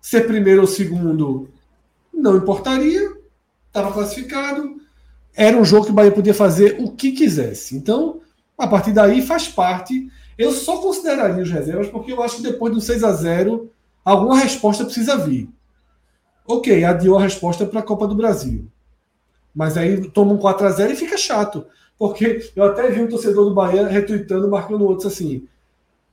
ser 0.00 0.28
primeiro 0.28 0.60
ou 0.60 0.68
segundo 0.68 1.48
não 2.14 2.36
importaria, 2.36 3.12
estava 3.66 3.92
classificado, 3.92 4.80
era 5.34 5.56
um 5.56 5.64
jogo 5.64 5.86
que 5.86 5.90
o 5.90 5.94
Bahia 5.94 6.12
podia 6.12 6.34
fazer 6.34 6.76
o 6.78 6.92
que 6.92 7.10
quisesse. 7.10 7.76
Então, 7.76 8.20
a 8.56 8.68
partir 8.68 8.92
daí 8.92 9.20
faz 9.20 9.48
parte 9.48 10.08
eu 10.38 10.52
só 10.52 10.80
consideraria 10.80 11.42
os 11.42 11.50
reservas 11.50 11.88
porque 11.88 12.12
eu 12.12 12.22
acho 12.22 12.36
que 12.36 12.42
depois 12.42 12.72
do 12.72 12.80
6 12.80 13.02
a 13.02 13.12
0 13.12 13.68
alguma 14.04 14.38
resposta 14.38 14.84
precisa 14.84 15.16
vir. 15.16 15.50
Ok, 16.50 16.82
adiou 16.82 17.18
a 17.18 17.22
resposta 17.22 17.66
para 17.66 17.80
a 17.80 17.82
Copa 17.82 18.06
do 18.06 18.14
Brasil. 18.14 18.66
Mas 19.54 19.76
aí 19.76 20.08
toma 20.08 20.32
um 20.32 20.38
4 20.38 20.66
a 20.66 20.70
0 20.70 20.92
e 20.94 20.96
fica 20.96 21.18
chato. 21.18 21.66
Porque 21.98 22.50
eu 22.56 22.64
até 22.64 22.90
vi 22.90 23.02
um 23.02 23.06
torcedor 23.06 23.44
do 23.44 23.54
Bahia 23.54 23.86
retweetando, 23.86 24.48
marcando 24.48 24.86
outros 24.86 25.12
assim. 25.12 25.46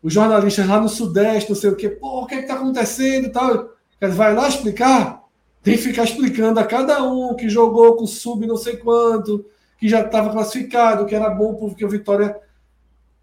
Os 0.04 0.12
jornalistas 0.12 0.68
lá 0.68 0.82
no 0.82 0.90
Sudeste, 0.90 1.50
não 1.50 1.56
sei 1.56 1.70
o 1.70 1.76
quê, 1.76 1.88
pô, 1.88 2.24
o 2.24 2.26
que 2.26 2.36
é 2.36 2.42
está 2.42 2.56
acontecendo 2.56 3.28
e 3.28 3.30
tal. 3.30 3.70
Vai 4.02 4.36
lá 4.36 4.50
explicar? 4.50 5.24
Tem 5.64 5.78
que 5.78 5.84
ficar 5.84 6.04
explicando 6.04 6.60
a 6.60 6.66
cada 6.66 7.02
um 7.02 7.34
que 7.34 7.48
jogou 7.48 7.96
com 7.96 8.06
sub 8.06 8.46
não 8.46 8.58
sei 8.58 8.76
quanto, 8.76 9.46
que 9.80 9.88
já 9.88 10.02
estava 10.02 10.32
classificado, 10.32 11.06
que 11.06 11.16
era 11.16 11.30
bom 11.30 11.56
porque 11.56 11.86
o 11.86 11.90
Vitória 11.90 12.38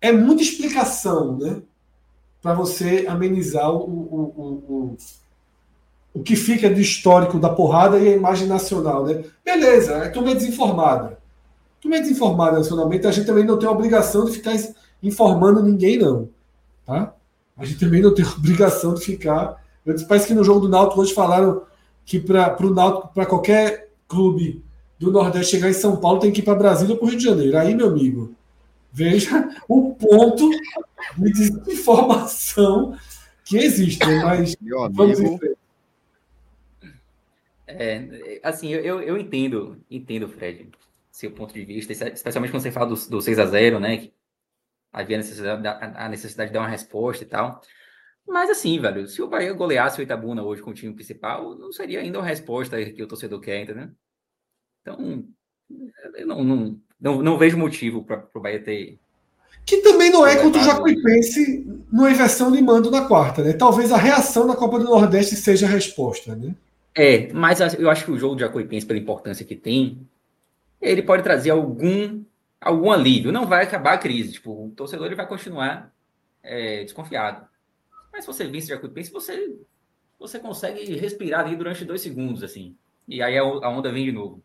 é 0.00 0.10
muita 0.10 0.42
explicação, 0.42 1.36
né? 1.36 1.60
Para 2.40 2.54
você 2.54 3.04
amenizar 3.06 3.70
o, 3.70 3.78
o, 3.78 4.32
o, 4.36 4.44
o, 4.74 4.96
o 6.14 6.22
que 6.22 6.36
fica 6.36 6.68
do 6.68 6.80
histórico 6.80 7.38
da 7.38 7.48
porrada 7.48 7.98
e 7.98 8.08
a 8.08 8.16
imagem 8.16 8.46
nacional, 8.46 9.06
né? 9.06 9.24
Beleza, 9.44 10.04
a 10.04 10.10
turma 10.10 10.30
é 10.30 10.34
desinformada. 10.34 11.18
A 11.78 11.82
turma 11.82 11.96
é 11.96 12.00
desinformada 12.00 12.58
nacionalmente, 12.58 13.06
a 13.06 13.10
gente 13.10 13.26
também 13.26 13.44
não 13.44 13.58
tem 13.58 13.68
a 13.68 13.72
obrigação 13.72 14.24
de 14.24 14.32
ficar 14.32 14.54
informando 15.02 15.62
ninguém, 15.62 15.98
não. 15.98 16.28
Tá? 16.86 17.14
A 17.56 17.64
gente 17.64 17.80
também 17.80 18.02
não 18.02 18.14
tem 18.14 18.24
a 18.24 18.28
obrigação 18.28 18.94
de 18.94 19.04
ficar. 19.04 19.62
Parece 20.08 20.26
que 20.26 20.34
no 20.34 20.44
jogo 20.44 20.60
do 20.60 20.68
Náutico 20.68 21.00
hoje 21.00 21.14
falaram 21.14 21.62
que 22.04 22.20
para 22.20 22.56
o 22.60 22.70
Náutico, 22.70 23.08
para 23.14 23.26
qualquer 23.26 23.90
clube 24.06 24.62
do 24.98 25.10
Nordeste 25.10 25.56
chegar 25.56 25.70
em 25.70 25.74
São 25.74 25.96
Paulo, 25.96 26.20
tem 26.20 26.30
que 26.30 26.40
ir 26.40 26.44
para 26.44 26.54
Brasília 26.54 26.94
ou 26.94 26.98
para 26.98 27.06
o 27.06 27.08
Rio 27.08 27.18
de 27.18 27.24
Janeiro. 27.24 27.58
Aí, 27.58 27.74
meu 27.74 27.88
amigo, 27.88 28.34
Veja 28.92 29.48
o 29.66 29.94
ponto 29.94 30.50
de 31.16 31.32
desinformação 31.32 32.94
que 33.42 33.56
existe, 33.56 34.06
né? 34.06 34.22
mas 34.22 34.56
vamos 34.92 35.18
em 35.18 35.38
frente. 35.38 35.56
É, 37.78 38.40
assim, 38.42 38.70
eu, 38.70 39.00
eu 39.00 39.16
entendo, 39.18 39.82
entendo, 39.90 40.28
Fred, 40.28 40.70
seu 41.10 41.30
ponto 41.30 41.52
de 41.52 41.64
vista, 41.64 41.92
especialmente 41.92 42.50
quando 42.50 42.62
você 42.62 42.72
fala 42.72 42.86
do, 42.86 43.08
do 43.08 43.20
6 43.20 43.38
a 43.38 43.46
0 43.46 43.78
né? 43.78 43.96
Que 43.98 44.14
havia 44.92 45.16
a 45.16 45.20
necessidade, 45.20 45.66
a 45.68 46.08
necessidade 46.08 46.50
de 46.50 46.54
dar 46.54 46.60
uma 46.60 46.68
resposta 46.68 47.24
e 47.24 47.26
tal. 47.26 47.60
Mas 48.26 48.50
assim, 48.50 48.78
velho, 48.80 49.06
se 49.08 49.20
o 49.20 49.28
Bahia 49.28 49.52
goleasse 49.52 50.00
o 50.00 50.02
Itabuna 50.02 50.42
hoje 50.42 50.62
com 50.62 50.70
o 50.70 50.74
time 50.74 50.94
principal, 50.94 51.56
não 51.56 51.72
seria 51.72 52.00
ainda 52.00 52.18
uma 52.18 52.26
resposta 52.26 52.82
que 52.84 53.02
o 53.02 53.08
torcedor 53.08 53.40
quer, 53.40 53.62
entendeu? 53.62 53.88
Então, 54.80 55.24
eu 56.16 56.26
não, 56.26 56.44
não, 56.44 56.80
não, 57.00 57.22
não 57.22 57.38
vejo 57.38 57.58
motivo 57.58 58.04
para 58.04 58.26
o 58.34 58.40
Bahia 58.40 58.62
ter. 58.62 58.98
Que 59.64 59.78
também 59.78 60.10
não 60.10 60.26
é 60.26 60.36
contra 60.36 60.60
o 60.60 60.64
Jacuipense 60.64 61.64
numa 61.92 62.10
inversão 62.10 62.50
de 62.50 62.60
mando 62.60 62.90
na 62.90 63.06
quarta, 63.06 63.42
né? 63.44 63.52
Talvez 63.52 63.92
a 63.92 63.96
reação 63.96 64.46
da 64.46 64.56
Copa 64.56 64.78
do 64.78 64.84
Nordeste 64.84 65.36
seja 65.36 65.66
a 65.66 65.70
resposta, 65.70 66.34
né? 66.34 66.54
É, 66.94 67.32
mas 67.32 67.60
eu 67.78 67.88
acho 67.88 68.04
que 68.04 68.10
o 68.10 68.18
jogo 68.18 68.34
de 68.34 68.42
Jacuipense, 68.42 68.86
pela 68.86 68.98
importância 68.98 69.46
que 69.46 69.56
tem, 69.56 70.06
ele 70.80 71.02
pode 71.02 71.22
trazer 71.22 71.50
algum, 71.50 72.22
algum 72.60 72.90
alívio. 72.90 73.32
Não 73.32 73.46
vai 73.46 73.64
acabar 73.64 73.94
a 73.94 73.98
crise. 73.98 74.32
Tipo, 74.32 74.66
o 74.66 74.70
torcedor 74.70 75.06
ele 75.06 75.14
vai 75.14 75.26
continuar 75.26 75.92
é, 76.42 76.84
desconfiado. 76.84 77.46
Mas 78.12 78.24
se 78.24 78.26
você 78.26 78.46
vence 78.46 78.66
Jacuipense, 78.66 79.10
você, 79.10 79.56
você 80.18 80.38
consegue 80.38 80.96
respirar 80.96 81.46
ali 81.46 81.56
durante 81.56 81.84
dois 81.84 82.00
segundos, 82.00 82.42
assim. 82.42 82.76
E 83.08 83.22
aí 83.22 83.38
a 83.38 83.44
onda 83.44 83.90
vem 83.90 84.04
de 84.04 84.12
novo. 84.12 84.42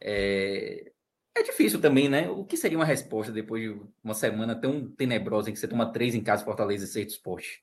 É, 0.00 0.90
é 1.34 1.42
difícil 1.42 1.80
também, 1.80 2.08
né? 2.08 2.28
O 2.30 2.44
que 2.44 2.56
seria 2.56 2.78
uma 2.78 2.84
resposta 2.84 3.32
depois 3.32 3.62
de 3.62 3.80
uma 4.02 4.14
semana 4.14 4.56
tão 4.56 4.88
tenebrosa 4.88 5.50
em 5.50 5.52
que 5.52 5.58
você 5.58 5.68
toma 5.68 5.92
três 5.92 6.14
em 6.14 6.22
casa, 6.22 6.44
Fortaleza 6.44 6.84
e 6.84 6.88
seis 6.88 7.06
do 7.06 7.10
esporte? 7.10 7.62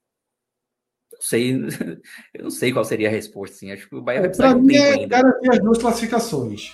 Não 1.11 1.22
sei, 1.22 1.53
eu 2.34 2.44
não 2.44 2.49
sei 2.49 2.72
qual 2.72 2.84
seria 2.86 3.07
a 3.07 3.11
resposta, 3.11 3.56
assim. 3.56 3.72
Acho 3.72 3.88
que 3.88 3.95
o 3.95 4.02
Bahia 4.02 4.22
vai 4.22 4.30
precisar 4.30 4.53
de 4.53 4.60
um 4.60 4.68
tempo 4.68 4.84
é 4.84 4.94
ainda. 4.94 5.22
Garantir 5.22 5.49
as 5.49 5.60
duas 5.60 5.77
classificações. 5.77 6.73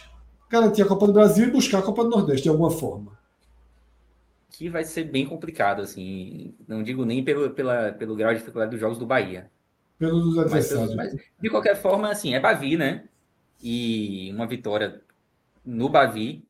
Garantir 0.49 0.81
a 0.81 0.85
Copa 0.85 1.07
do 1.07 1.13
Brasil 1.13 1.47
e 1.47 1.51
buscar 1.51 1.79
a 1.79 1.83
Copa 1.83 2.03
do 2.03 2.09
Nordeste 2.09 2.43
de 2.43 2.49
alguma 2.49 2.71
forma. 2.71 3.19
Que 4.49 4.69
vai 4.69 4.83
ser 4.83 5.05
bem 5.05 5.25
complicado, 5.25 5.81
assim. 5.81 6.53
Não 6.67 6.83
digo 6.83 7.05
nem 7.05 7.23
pelo, 7.23 7.51
pela, 7.51 7.91
pelo 7.93 8.15
grau 8.15 8.31
de 8.33 8.39
dificuldade 8.39 8.71
dos 8.71 8.79
jogos 8.79 8.97
do 8.97 9.05
Bahia. 9.05 9.49
Adversários. 10.39 10.95
Mas, 10.95 11.13
mas, 11.13 11.23
de 11.39 11.49
qualquer 11.49 11.75
forma, 11.75 12.09
assim, 12.09 12.33
é 12.33 12.39
Bavi, 12.39 12.75
né? 12.75 13.05
E 13.61 14.31
uma 14.33 14.47
vitória 14.47 15.01
no 15.63 15.87
Bavi 15.87 16.43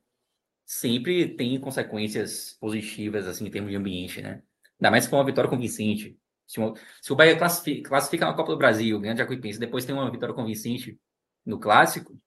sempre 0.65 1.27
tem 1.35 1.59
consequências 1.59 2.55
positivas, 2.59 3.27
assim, 3.27 3.45
em 3.45 3.51
termos 3.51 3.69
de 3.69 3.75
ambiente, 3.75 4.21
né? 4.21 4.41
Ainda 4.79 4.91
mais 4.91 5.05
com 5.05 5.17
uma 5.17 5.25
vitória 5.25 5.49
convincente. 5.49 6.17
Se, 6.51 6.59
uma, 6.59 6.73
se 7.01 7.13
o 7.13 7.15
Bahia 7.15 7.37
classifica, 7.37 7.87
classifica 7.87 8.25
na 8.25 8.33
Copa 8.33 8.51
do 8.51 8.57
Brasil, 8.57 8.99
ganha 8.99 9.13
de 9.13 9.19
Jacuipense, 9.19 9.57
depois 9.57 9.85
tem 9.85 9.95
uma 9.95 10.11
vitória 10.11 10.35
convincente 10.35 10.99
no 11.45 11.57
Clássico, 11.57 12.19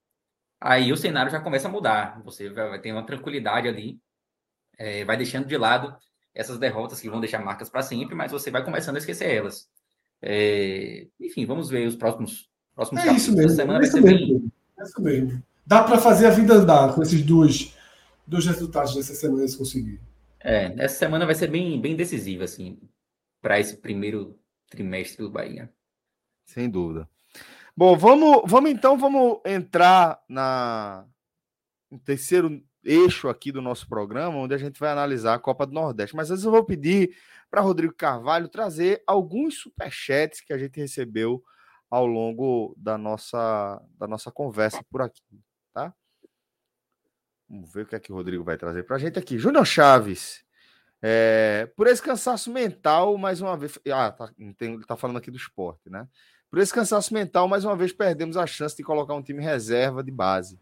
aí 0.59 0.91
o 0.91 0.97
cenário 0.97 1.31
já 1.31 1.39
começa 1.41 1.69
a 1.69 1.71
mudar. 1.71 2.23
Você 2.25 2.49
vai, 2.49 2.71
vai 2.71 2.81
ter 2.81 2.91
uma 2.91 3.05
tranquilidade 3.05 3.69
ali, 3.69 3.99
é, 4.79 5.05
vai 5.05 5.19
deixando 5.19 5.47
de 5.47 5.59
lado 5.59 5.95
essas 6.35 6.59
derrotas 6.59 7.03
que 7.03 7.11
vão 7.11 7.21
deixar 7.21 7.45
marcas 7.45 7.69
para 7.69 7.83
sempre, 7.83 8.15
mas 8.15 8.33
você 8.33 8.51
vai 8.51 8.65
começando 8.65 8.97
a 8.97 8.99
esquecer 8.99 9.31
elas. 9.31 9.69
É, 10.23 11.07
enfim, 11.21 11.45
vamos 11.45 11.69
ver 11.69 11.87
os 11.87 11.95
próximos, 11.95 12.49
próximos 12.75 13.05
é 13.05 13.13
isso 13.13 13.37
mesmo, 13.37 13.51
semana. 13.51 13.81
É 13.81 13.87
isso, 13.87 14.01
mesmo, 14.01 14.39
bem... 14.39 14.53
é 14.79 14.83
isso 14.85 15.03
mesmo. 15.03 15.43
Dá 15.67 15.85
para 15.85 15.99
fazer 15.99 16.29
a 16.29 16.31
vida 16.31 16.55
andar 16.55 16.95
com 16.95 17.03
esses 17.03 17.21
dois 17.21 17.75
dos 18.27 18.47
resultados 18.47 18.95
dessa 18.95 19.15
semana 19.15 19.47
se 19.47 19.59
conseguir. 19.59 20.01
É, 20.41 20.73
essa 20.79 20.97
semana 20.97 21.27
vai 21.27 21.35
ser 21.35 21.49
bem, 21.49 21.79
bem 21.79 21.95
decisiva, 21.95 22.45
assim, 22.45 22.79
para 23.45 23.61
esse 23.61 23.77
primeiro 23.77 24.41
trimestre 24.71 25.23
do 25.23 25.31
Bahia. 25.31 25.71
Sem 26.47 26.71
dúvida. 26.71 27.07
Bom, 27.77 27.95
vamos, 27.95 28.43
vamos 28.47 28.71
então, 28.71 28.97
vamos 28.97 29.39
entrar 29.45 30.19
na 30.27 31.07
no 31.91 31.99
terceiro 31.99 32.65
eixo 32.83 33.29
aqui 33.29 33.53
do 33.53 33.61
nosso 33.61 33.87
programa, 33.87 34.39
onde 34.39 34.55
a 34.55 34.59
gente 34.59 34.81
vai 34.81 34.91
analisar 34.91 35.35
a 35.35 35.39
Copa 35.39 35.66
do 35.66 35.75
Nordeste. 35.75 36.16
Mas 36.16 36.31
antes 36.31 36.43
eu 36.43 36.51
vou 36.51 36.65
pedir 36.65 37.15
para 37.51 37.61
Rodrigo 37.61 37.93
Carvalho 37.93 38.49
trazer 38.49 39.03
alguns 39.07 39.59
superchats 39.59 40.41
que 40.41 40.55
a 40.55 40.59
gente 40.59 40.81
recebeu 40.81 41.45
ao 41.91 42.07
longo 42.07 42.75
da 42.79 42.97
nossa, 42.97 43.79
da 43.99 44.09
nossa 44.09 44.33
conversa 44.33 44.83
por 44.91 45.03
aqui, 45.03 45.23
tá? 45.75 45.95
Vamos 47.47 47.71
ver 47.71 47.83
o 47.83 47.87
que 47.87 47.95
é 47.95 48.01
que 48.01 48.11
o 48.11 48.15
Rodrigo 48.15 48.43
vai 48.43 48.57
trazer 48.57 48.85
para 48.85 48.97
a 48.97 48.99
gente 48.99 49.19
aqui. 49.19 49.39
Júnior 49.39 49.66
Chaves. 49.66 50.44
É, 51.07 51.69
por 51.77 51.87
esse 51.87 52.01
cansaço 52.01 52.51
mental, 52.51 53.19
mais 53.19 53.39
uma 53.43 53.55
vez. 53.59 53.79
Ah, 53.93 54.11
tá, 54.11 54.31
ele 54.39 54.77
está 54.77 54.97
falando 54.97 55.19
aqui 55.19 55.31
do 55.31 55.37
esporte, 55.37 55.91
né? 55.91 56.09
Por 56.51 56.59
esse 56.59 56.73
cansaço 56.73 57.13
mental, 57.13 57.47
mais 57.47 57.63
uma 57.63 57.77
vez 57.77 57.93
perdemos 57.93 58.39
a 58.39 58.47
chance 58.47 58.75
de 58.75 58.83
colocar 58.83 59.13
um 59.13 59.21
time 59.21 59.43
reserva 59.43 60.03
de 60.03 60.11
base. 60.11 60.59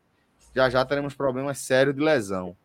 Já 0.53 0.69
já 0.69 0.85
teremos 0.85 1.15
problemas 1.15 1.59
sérios 1.59 1.95
de 1.95 2.03
lesão. 2.03 2.57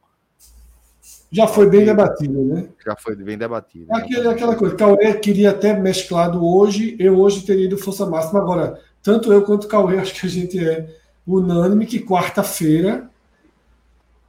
Já 1.32 1.45
foi 1.45 1.70
bem 1.70 1.86
debatido, 1.86 2.44
né? 2.45 2.68
Já 2.84 2.95
foi 2.95 3.16
bem 3.16 3.38
debatido. 3.38 3.94
É 3.94 3.98
aquele, 3.98 4.28
aquela 4.28 4.56
coisa, 4.56 4.76
Cauê 4.76 5.14
queria 5.20 5.52
até 5.52 5.80
mesclado 5.80 6.44
hoje, 6.44 6.95
eu 6.99 7.20
hoje 7.20 7.45
teria 7.45 7.66
ido 7.66 7.78
força 7.78 8.08
máxima. 8.08 8.40
Agora, 8.40 8.82
tanto 9.04 9.32
eu 9.32 9.44
quanto 9.44 9.66
o 9.66 9.68
Cauê, 9.68 9.99
acho 10.02 10.20
que 10.20 10.26
a 10.26 10.30
gente 10.30 10.68
é 10.68 10.98
unânime 11.28 11.86
que 11.86 11.99
quarta-feira 11.99 13.08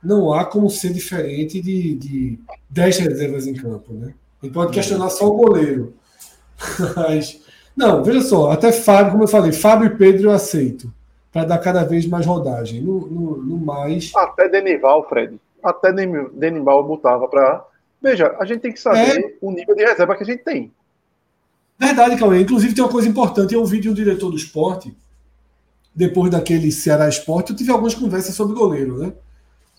não 0.02 0.32
há 0.32 0.44
como 0.44 0.70
ser 0.70 0.92
diferente 0.92 1.60
de, 1.60 1.94
de 1.94 2.38
10 2.70 2.98
reservas 2.98 3.46
em 3.46 3.54
campo. 3.54 3.92
Né? 3.92 4.14
Gente 4.42 4.52
pode 4.52 4.72
questionar 4.72 5.10
só 5.10 5.26
o 5.28 5.36
goleiro. 5.36 5.94
Mas, 6.96 7.40
não, 7.76 8.02
veja 8.02 8.20
só, 8.22 8.50
até 8.50 8.72
Fábio, 8.72 9.12
como 9.12 9.24
eu 9.24 9.28
falei, 9.28 9.52
Fábio 9.52 9.86
e 9.86 9.96
Pedro 9.96 10.28
eu 10.28 10.32
aceito. 10.32 10.92
Para 11.30 11.44
dar 11.44 11.58
cada 11.58 11.84
vez 11.84 12.06
mais 12.06 12.24
rodagem. 12.24 12.80
No, 12.80 13.00
no, 13.06 13.36
no 13.36 13.58
mais. 13.58 14.10
Até 14.16 14.48
Denival, 14.48 15.06
Fred. 15.08 15.38
Até 15.62 15.92
Denival 15.92 16.82
botava 16.84 17.28
para. 17.28 17.64
Veja, 18.00 18.34
a 18.38 18.46
gente 18.46 18.60
tem 18.60 18.72
que 18.72 18.80
saber 18.80 19.20
é... 19.20 19.34
o 19.40 19.50
nível 19.50 19.76
de 19.76 19.84
reserva 19.84 20.16
que 20.16 20.22
a 20.22 20.26
gente 20.26 20.42
tem. 20.42 20.72
Verdade, 21.78 22.16
Cauê. 22.16 22.40
Inclusive 22.40 22.74
tem 22.74 22.82
uma 22.82 22.90
coisa 22.90 23.08
importante. 23.08 23.52
Eu 23.52 23.60
ouvi 23.60 23.78
de 23.78 23.90
um 23.90 23.94
diretor 23.94 24.30
do 24.30 24.36
esporte, 24.36 24.96
depois 25.94 26.30
daquele 26.30 26.72
Ceará 26.72 27.08
Esporte, 27.08 27.50
eu 27.50 27.56
tive 27.56 27.70
algumas 27.70 27.94
conversas 27.94 28.34
sobre 28.34 28.56
goleiro, 28.56 28.98
né? 28.98 29.12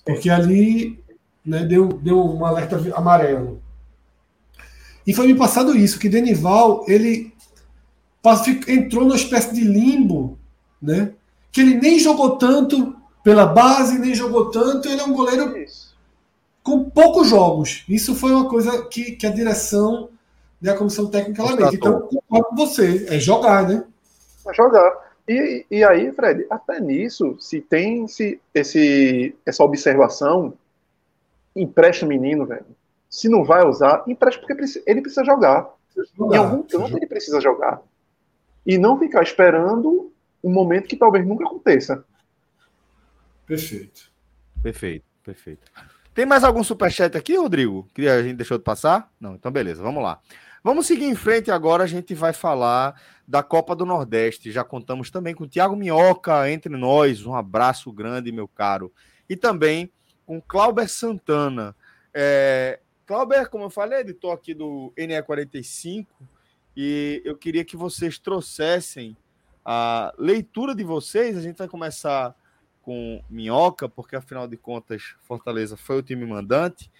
Porque 0.05 0.30
ali 0.30 1.03
né, 1.45 1.65
deu, 1.65 1.88
deu 1.88 2.19
um 2.19 2.45
alerta 2.45 2.80
amarelo. 2.95 3.61
E 5.05 5.13
foi 5.13 5.27
me 5.27 5.35
passado 5.35 5.76
isso, 5.76 5.99
que 5.99 6.09
Denival, 6.09 6.85
ele 6.88 7.34
entrou 8.67 9.03
numa 9.03 9.15
espécie 9.15 9.53
de 9.53 9.61
limbo, 9.61 10.38
né? 10.81 11.13
Que 11.51 11.61
ele 11.61 11.76
nem 11.76 11.97
jogou 11.97 12.38
tanto 12.38 12.95
pela 13.23 13.45
base, 13.45 13.97
nem 13.97 14.13
jogou 14.13 14.51
tanto, 14.51 14.88
ele 14.88 15.01
é 15.01 15.03
um 15.03 15.13
goleiro 15.13 15.53
com 16.63 16.89
poucos 16.89 17.27
jogos. 17.27 17.84
Isso 17.89 18.13
foi 18.13 18.31
uma 18.31 18.47
coisa 18.47 18.85
que, 18.85 19.13
que 19.13 19.26
a 19.26 19.31
direção 19.31 20.09
da 20.61 20.76
comissão 20.76 21.07
técnica 21.07 21.43
lamenta. 21.43 21.73
Então, 21.73 22.01
concordo 22.01 22.49
com 22.49 22.55
você, 22.55 23.07
é 23.09 23.19
jogar, 23.19 23.67
né? 23.67 23.84
É 24.47 24.53
jogar. 24.53 25.09
E, 25.30 25.64
e 25.69 25.84
aí, 25.84 26.11
Fred, 26.11 26.47
até 26.49 26.80
nisso, 26.80 27.38
se 27.39 27.61
tem 27.61 28.07
se, 28.07 28.41
esse, 28.51 29.35
essa 29.45 29.64
observação, 29.64 30.56
empresta 31.56 32.03
o 32.03 32.10
menino, 32.10 32.47
velho. 32.47 32.65
Se 33.07 33.30
não 33.30 33.43
vai 33.43 33.64
usar, 33.64 34.03
empresta 34.07 34.41
porque 34.41 34.81
ele 34.88 35.01
precisa 35.01 35.23
jogar. 35.23 35.69
jogar. 36.18 36.35
Em 36.35 36.39
algum 36.39 36.64
canto 36.64 36.97
ele 36.97 37.06
precisa 37.06 37.39
jogar. 37.39 37.80
E 38.65 38.76
não 38.80 38.97
ficar 38.97 39.22
esperando 39.22 40.11
um 40.43 40.51
momento 40.51 40.88
que 40.88 40.97
talvez 40.97 41.23
nunca 41.27 41.45
aconteça. 41.45 42.03
Perfeito. 43.45 44.11
Perfeito, 44.64 45.06
perfeito. 45.23 45.72
Tem 46.11 46.26
mais 46.26 46.43
algum 46.43 46.64
superchat 46.64 47.15
aqui, 47.15 47.35
Rodrigo? 47.35 47.88
Que 47.93 48.07
a 48.07 48.23
gente 48.23 48.35
deixou 48.35 48.57
de 48.57 48.64
passar? 48.64 49.11
Não, 49.19 49.35
então 49.35 49.51
beleza, 49.51 49.84
vamos 49.84 50.01
lá. 50.01 50.19
Vamos 50.64 50.88
seguir 50.88 51.06
em 51.06 51.15
frente 51.15 51.49
agora, 51.49 51.84
a 51.84 51.88
gente 51.88 52.14
vai 52.14 52.34
falar 52.34 53.02
da 53.27 53.41
Copa 53.41 53.76
do 53.76 53.86
Nordeste. 53.86 54.52
Já 54.52 54.64
contamos 54.64 55.10
também 55.10 55.34
com 55.34 55.45
o 55.45 55.48
Thiago 55.48 55.76
Minhoca 55.76 56.49
entre 56.52 56.76
nós. 56.76 57.26
Um 57.26 57.34
abraço 57.34 57.91
grande, 57.91 58.31
meu 58.31 58.48
caro. 58.48 58.91
E 59.30 59.38
também 59.38 59.91
com 60.26 60.41
Clauber 60.41 60.90
Santana. 60.90 61.76
É, 62.14 62.80
Clauber, 63.06 63.49
como 63.49 63.64
eu 63.64 63.69
falei, 63.69 64.02
editor 64.02 64.34
aqui 64.34 64.53
do 64.53 64.94
NE45, 64.98 66.06
e 66.76 67.22
eu 67.26 67.36
queria 67.36 67.65
que 67.65 67.76
vocês 67.76 68.19
trouxessem 68.19 69.18
a 69.65 70.14
leitura 70.18 70.76
de 70.76 70.84
vocês. 70.84 71.38
A 71.38 71.41
gente 71.41 71.57
vai 71.57 71.68
começar 71.68 72.36
com 72.81 73.23
Minhoca, 73.30 73.88
porque 73.90 74.15
afinal 74.15 74.48
de 74.48 74.57
contas, 74.57 75.15
Fortaleza 75.22 75.77
foi 75.77 75.98
o 75.98 76.03
time 76.03 76.26
mandante, 76.26 76.91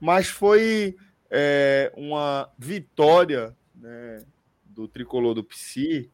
mas 0.00 0.28
foi 0.28 0.96
é, 1.30 1.92
uma 1.96 2.50
vitória 2.58 3.54
né, 3.74 4.24
do 4.66 4.88
tricolor 4.88 5.34
do 5.34 5.44
Psi 5.44 6.10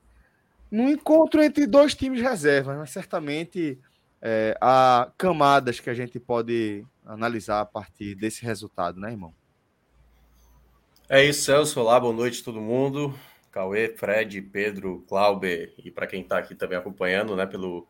num 0.70 0.89
encontro 0.89 1.41
entre 1.43 1.66
dois 1.66 1.95
times 1.95 2.20
reservas, 2.20 2.77
mas 2.77 2.91
certamente 2.91 3.78
é, 4.20 4.57
há 4.61 5.09
camadas 5.16 5.78
que 5.78 5.89
a 5.89 5.95
gente 5.95 6.19
pode 6.19 6.85
analisar 7.07 7.61
a 7.61 7.65
partir 7.65 8.16
desse 8.16 8.45
resultado, 8.45 8.99
né, 8.99 9.12
irmão? 9.12 9.32
É 11.09 11.23
isso, 11.23 11.43
Celso. 11.43 11.78
Olá, 11.81 12.01
boa 12.01 12.12
noite 12.12 12.43
todo 12.43 12.61
mundo. 12.61 13.15
Cauê, 13.53 13.95
Fred, 13.97 14.43
Pedro, 14.43 15.05
Clauber 15.07 15.73
e 15.78 15.93
para 15.93 16.09
quem 16.09 16.23
está 16.23 16.39
aqui 16.39 16.57
também 16.57 16.77
acompanhando, 16.77 17.36
né, 17.36 17.47
pelo, 17.47 17.86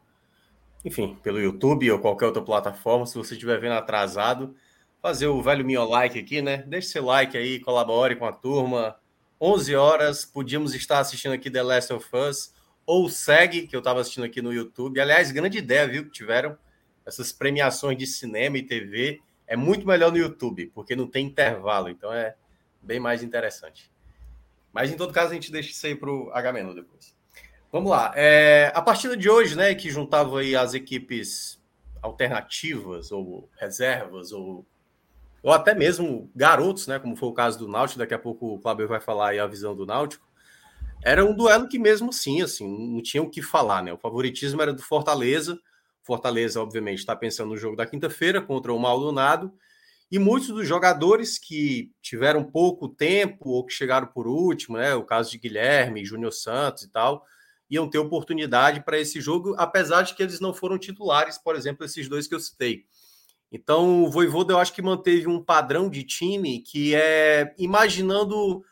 enfim, 0.85 1.17
pelo 1.23 1.41
YouTube 1.41 1.91
ou 1.91 1.99
qualquer 1.99 2.27
outra 2.27 2.43
plataforma, 2.43 3.07
se 3.07 3.17
você 3.17 3.33
estiver 3.33 3.59
vendo 3.59 3.73
atrasado, 3.73 4.55
fazer 5.05 5.27
o 5.27 5.43
velho 5.43 5.67
meu 5.67 5.85
like 5.85 6.19
aqui, 6.19 6.41
né? 6.41 6.65
Deixe 6.67 6.89
seu 6.89 7.05
like 7.05 7.37
aí, 7.37 7.61
colabore 7.61 8.17
com 8.17 8.25
a 8.25 8.33
turma. 8.33 8.97
11 9.39 9.77
horas, 9.77 10.25
podíamos 10.25 10.75
estar 10.75 10.99
assistindo 10.99 11.33
aqui 11.33 11.51
The 11.51 11.63
Last 11.63 11.93
of 11.93 12.09
Us, 12.17 12.55
ou 12.87 13.11
segue, 13.11 13.67
que 13.67 13.77
eu 13.77 13.81
estava 13.81 14.01
assistindo 14.01 14.25
aqui 14.25 14.41
no 14.41 14.51
YouTube. 14.51 14.99
Aliás, 14.99 15.31
grande 15.31 15.59
ideia, 15.59 15.87
viu, 15.87 16.05
que 16.05 16.11
tiveram 16.11 16.57
essas 17.05 17.33
premiações 17.33 17.99
de 17.99 18.07
cinema 18.07 18.57
e 18.57 18.63
TV. 18.63 19.21
É 19.47 19.55
muito 19.55 19.87
melhor 19.87 20.11
no 20.11 20.17
YouTube, 20.17 20.73
porque 20.75 20.97
não 20.97 21.07
tem 21.07 21.27
intervalo, 21.27 21.91
então 21.91 22.11
é 22.11 22.35
bem 22.81 22.99
mais 22.99 23.23
interessante. 23.23 23.93
Mas 24.73 24.91
em 24.91 24.97
todo 24.97 25.13
caso, 25.13 25.33
a 25.33 25.35
gente 25.35 25.53
deixa 25.53 25.71
isso 25.71 25.87
aí 25.87 25.95
para 25.95 26.11
o 26.11 26.31
H-Menu 26.33 26.75
depois. 26.75 27.15
Vamos 27.71 27.91
lá. 27.91 28.11
É, 28.17 28.73
a 28.75 28.81
partida 28.81 29.15
de 29.19 29.29
hoje, 29.29 29.55
né, 29.55 29.75
que 29.75 29.91
juntava 29.91 30.41
aí 30.41 30.57
as 30.57 30.73
equipes 30.73 31.63
alternativas, 32.01 33.13
ou 33.13 33.51
reservas, 33.61 34.33
ou 34.33 34.65
ou 35.45 35.53
até 35.53 35.75
mesmo 35.75 36.31
garotos, 36.35 36.87
né, 36.87 36.99
como 36.99 37.15
foi 37.15 37.29
o 37.29 37.35
caso 37.35 37.59
do 37.59 37.69
Náutico, 37.69 37.99
daqui 37.99 38.15
a 38.15 38.19
pouco 38.19 38.55
o 38.55 38.59
Cláudio 38.59 38.89
vai 38.89 38.99
falar 38.99 39.29
aí 39.29 39.39
a 39.39 39.47
visão 39.47 39.77
do 39.77 39.85
Náutico, 39.85 40.27
era 41.05 41.23
um 41.23 41.37
duelo 41.37 41.69
que 41.69 41.79
mesmo 41.79 42.09
assim, 42.09 42.41
assim, 42.41 42.66
não 42.66 43.03
tinha 43.03 43.23
o 43.23 43.29
que 43.29 43.43
falar, 43.43 43.83
né? 43.83 43.93
O 43.93 43.99
favoritismo 43.99 44.62
era 44.62 44.73
do 44.73 44.81
Fortaleza. 44.83 45.61
Fortaleza, 46.03 46.62
obviamente, 46.62 47.01
está 47.01 47.15
pensando 47.15 47.51
no 47.51 47.59
jogo 47.59 47.77
da 47.77 47.85
quinta-feira 47.85 48.41
contra 48.41 48.73
o 48.73 48.79
Maldonado. 48.79 49.53
E 50.11 50.19
muitos 50.19 50.49
dos 50.49 50.66
jogadores 50.66 51.39
que 51.39 51.93
tiveram 52.01 52.43
pouco 52.43 52.89
tempo 52.89 53.51
ou 53.51 53.66
que 53.66 53.75
chegaram 53.75 54.07
por 54.07 54.27
último, 54.27 54.79
né? 54.79 54.95
O 54.95 55.05
caso 55.05 55.31
de 55.31 55.37
Guilherme, 55.37 56.07
Júnior 56.07 56.33
Santos 56.33 56.85
e 56.85 56.91
tal, 56.91 57.27
iam 57.69 57.89
ter 57.91 57.99
oportunidade 57.99 58.83
para 58.83 58.99
esse 58.99 59.21
jogo, 59.21 59.55
apesar 59.59 60.03
de 60.03 60.15
que 60.15 60.23
eles 60.23 60.41
não 60.41 60.55
foram 60.55 60.79
titulares, 60.79 61.37
por 61.37 61.55
exemplo, 61.55 61.85
esses 61.85 62.09
dois 62.09 62.27
que 62.27 62.35
eu 62.35 62.41
citei. 62.41 62.87
Então, 63.55 64.03
o 64.03 64.11
Voivoda 64.11 64.53
eu 64.53 64.59
acho 64.59 64.73
que 64.73 64.83
manteve 64.83 65.29
um 65.29 65.41
padrão 65.41 65.89
de 65.89 66.03
time 66.03 66.59
que 66.59 66.93
é 66.93 67.55
imaginando 67.57 68.65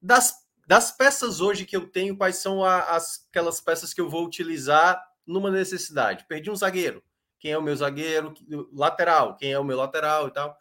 das, 0.00 0.32
das 0.64 0.92
peças 0.92 1.40
hoje 1.40 1.64
que 1.64 1.76
eu 1.76 1.88
tenho, 1.88 2.16
quais 2.16 2.36
são 2.36 2.62
a, 2.62 2.82
as, 2.94 3.26
aquelas 3.28 3.60
peças 3.60 3.92
que 3.92 4.00
eu 4.00 4.08
vou 4.08 4.24
utilizar 4.24 5.04
numa 5.26 5.50
necessidade. 5.50 6.24
Perdi 6.28 6.52
um 6.52 6.54
zagueiro. 6.54 7.02
Quem 7.40 7.50
é 7.50 7.58
o 7.58 7.62
meu 7.62 7.74
zagueiro? 7.74 8.32
Lateral. 8.72 9.36
Quem 9.36 9.50
é 9.50 9.58
o 9.58 9.64
meu 9.64 9.76
lateral 9.76 10.28
e 10.28 10.30
tal. 10.30 10.56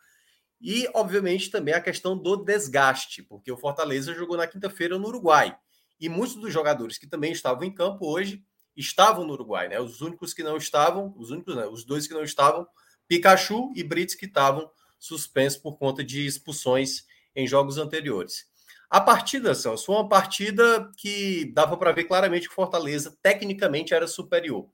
E, 0.59 0.89
obviamente, 0.95 1.51
também 1.51 1.75
a 1.75 1.79
questão 1.79 2.17
do 2.17 2.35
desgaste, 2.35 3.21
porque 3.21 3.51
o 3.51 3.57
Fortaleza 3.57 4.11
jogou 4.15 4.37
na 4.37 4.47
quinta-feira 4.47 4.97
no 4.97 5.07
Uruguai. 5.07 5.55
E 5.99 6.09
muitos 6.09 6.35
dos 6.35 6.51
jogadores 6.51 6.97
que 6.97 7.05
também 7.05 7.31
estavam 7.31 7.63
em 7.63 7.71
campo 7.71 8.07
hoje 8.07 8.43
estavam 8.75 9.23
no 9.23 9.33
Uruguai, 9.33 9.67
né? 9.67 9.79
Os 9.79 10.01
únicos 10.01 10.33
que 10.33 10.41
não 10.41 10.57
estavam, 10.57 11.13
os 11.15 11.29
únicos, 11.29 11.55
né? 11.55 11.67
Os 11.67 11.85
dois 11.85 12.07
que 12.07 12.13
não 12.15 12.23
estavam 12.23 12.67
Pikachu 13.07 13.71
e 13.75 13.83
Brits 13.83 14.15
que 14.15 14.25
estavam 14.25 14.69
suspensos 14.99 15.59
por 15.59 15.77
conta 15.77 16.03
de 16.03 16.25
expulsões 16.25 17.05
em 17.35 17.47
jogos 17.47 17.77
anteriores. 17.77 18.45
A 18.89 19.01
partida, 19.01 19.53
Celso, 19.53 19.85
foi 19.85 19.95
uma 19.95 20.07
partida 20.07 20.89
que 20.97 21.51
dava 21.53 21.75
para 21.75 21.91
ver 21.91 22.05
claramente 22.05 22.47
que 22.47 22.55
Fortaleza 22.55 23.17
tecnicamente 23.21 23.93
era 23.93 24.07
superior. 24.07 24.69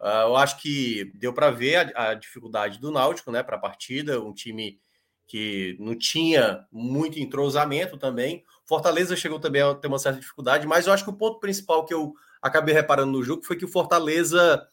Uh, 0.00 0.26
eu 0.26 0.36
acho 0.36 0.60
que 0.60 1.12
deu 1.14 1.32
para 1.32 1.50
ver 1.50 1.92
a, 1.96 2.10
a, 2.10 2.14
dificuldade 2.14 2.80
do 2.80 2.90
Náutico 2.90 3.30
né, 3.30 3.42
para 3.42 3.56
a 3.56 3.60
partida, 3.60 4.20
um 4.20 4.34
time 4.34 4.78
que 5.26 5.76
não 5.78 5.96
tinha 5.96 6.66
muito 6.70 7.18
entrosamento 7.18 7.96
também. 7.96 8.44
Fortaleza 8.66 9.16
chegou 9.16 9.38
também 9.38 9.62
a 9.62 9.74
ter 9.74 9.86
uma 9.86 9.98
certa 9.98 10.20
dificuldade, 10.20 10.66
mas 10.66 10.86
eu 10.86 10.92
acho 10.92 11.04
que 11.04 11.10
o 11.10 11.16
ponto 11.16 11.38
principal 11.38 11.84
que 11.84 11.94
eu 11.94 12.12
acabei 12.42 12.74
reparando 12.74 13.12
no 13.12 13.22
jogo 13.22 13.44
foi 13.44 13.56
que 13.56 13.64
o 13.64 13.68
Fortaleza 13.68 14.66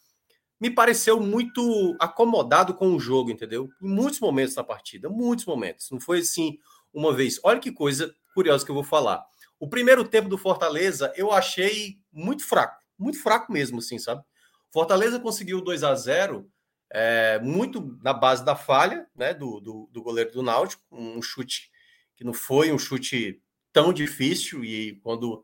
me 0.61 0.69
pareceu 0.69 1.19
muito 1.19 1.95
acomodado 1.99 2.75
com 2.75 2.93
o 2.93 2.99
jogo, 2.99 3.31
entendeu? 3.31 3.67
Em 3.81 3.89
muitos 3.89 4.19
momentos 4.19 4.53
da 4.53 4.63
partida, 4.63 5.09
muitos 5.09 5.45
momentos. 5.45 5.89
Não 5.89 5.99
foi 5.99 6.19
assim 6.19 6.59
uma 6.93 7.11
vez. 7.11 7.39
Olha 7.43 7.59
que 7.59 7.71
coisa 7.71 8.13
curiosa 8.35 8.63
que 8.63 8.69
eu 8.69 8.75
vou 8.75 8.83
falar. 8.83 9.25
O 9.59 9.67
primeiro 9.67 10.07
tempo 10.07 10.29
do 10.29 10.37
Fortaleza 10.37 11.11
eu 11.15 11.31
achei 11.31 11.97
muito 12.13 12.45
fraco, 12.45 12.79
muito 12.97 13.19
fraco 13.21 13.51
mesmo, 13.51 13.79
assim, 13.79 13.97
sabe? 13.97 14.23
Fortaleza 14.71 15.19
conseguiu 15.19 15.61
2 15.61 15.83
a 15.83 15.95
0 15.95 16.47
é, 16.93 17.39
muito 17.39 17.97
na 18.03 18.13
base 18.13 18.45
da 18.45 18.55
falha 18.55 19.07
né, 19.15 19.33
do, 19.33 19.59
do, 19.59 19.89
do 19.91 20.03
goleiro 20.03 20.31
do 20.31 20.43
Náutico, 20.43 20.83
um 20.91 21.21
chute 21.21 21.71
que 22.15 22.23
não 22.23 22.33
foi 22.33 22.71
um 22.71 22.77
chute 22.77 23.41
tão 23.73 23.91
difícil 23.91 24.63
e 24.63 24.97
quando 24.97 25.43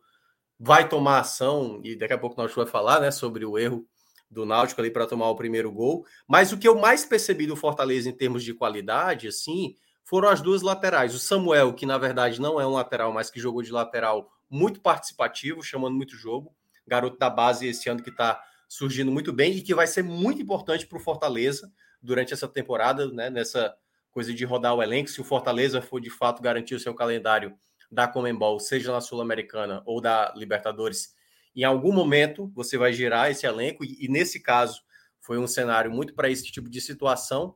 vai 0.59 0.87
tomar 0.87 1.19
ação, 1.19 1.81
e 1.83 1.95
daqui 1.95 2.13
a 2.13 2.17
pouco 2.17 2.39
nós 2.39 2.53
vamos 2.53 2.69
falar 2.69 2.99
né, 2.99 3.09
sobre 3.09 3.45
o 3.45 3.57
erro 3.57 3.87
do 4.29 4.45
Náutico 4.45 4.81
ali 4.81 4.91
para 4.91 5.07
tomar 5.07 5.29
o 5.29 5.35
primeiro 5.35 5.71
gol. 5.71 6.05
Mas 6.27 6.51
o 6.51 6.57
que 6.57 6.67
eu 6.67 6.77
mais 6.77 7.05
percebi 7.05 7.47
do 7.47 7.55
Fortaleza 7.55 8.09
em 8.09 8.13
termos 8.13 8.43
de 8.43 8.53
qualidade, 8.53 9.27
assim, 9.27 9.75
foram 10.03 10.29
as 10.29 10.41
duas 10.41 10.61
laterais. 10.61 11.13
O 11.13 11.19
Samuel, 11.19 11.73
que 11.73 11.85
na 11.85 11.97
verdade 11.97 12.39
não 12.39 12.59
é 12.59 12.67
um 12.67 12.73
lateral, 12.73 13.11
mas 13.11 13.29
que 13.29 13.39
jogou 13.39 13.61
de 13.61 13.71
lateral 13.71 14.31
muito 14.49 14.79
participativo, 14.79 15.61
chamando 15.61 15.95
muito 15.95 16.15
jogo. 16.15 16.55
Garoto 16.85 17.17
da 17.17 17.29
base 17.29 17.67
esse 17.67 17.89
ano 17.89 18.01
que 18.01 18.09
está 18.09 18.41
surgindo 18.67 19.11
muito 19.11 19.33
bem 19.33 19.53
e 19.53 19.61
que 19.61 19.75
vai 19.75 19.87
ser 19.87 20.03
muito 20.03 20.41
importante 20.41 20.85
para 20.85 20.97
o 20.97 21.01
Fortaleza 21.01 21.71
durante 22.01 22.33
essa 22.33 22.47
temporada, 22.47 23.11
né? 23.11 23.29
Nessa 23.29 23.75
coisa 24.11 24.33
de 24.33 24.45
rodar 24.45 24.73
o 24.73 24.81
elenco. 24.81 25.09
Se 25.09 25.21
o 25.21 25.23
Fortaleza 25.23 25.81
for 25.81 25.99
de 25.99 26.09
fato 26.09 26.41
garantir 26.41 26.75
o 26.75 26.79
seu 26.79 26.93
calendário 26.93 27.53
da 27.91 28.07
Comembol, 28.07 28.59
seja 28.59 28.91
na 28.91 29.01
Sul-Americana 29.01 29.81
ou 29.85 30.01
da 30.01 30.33
Libertadores, 30.35 31.13
em 31.61 31.65
algum 31.65 31.91
momento 31.91 32.51
você 32.55 32.77
vai 32.77 32.93
girar 32.93 33.31
esse 33.31 33.45
elenco, 33.45 33.83
e, 33.83 33.97
e 33.99 34.07
nesse 34.07 34.39
caso 34.39 34.81
foi 35.19 35.37
um 35.37 35.47
cenário 35.47 35.91
muito 35.91 36.13
para 36.13 36.29
esse 36.29 36.43
tipo 36.43 36.69
de 36.69 36.79
situação. 36.79 37.55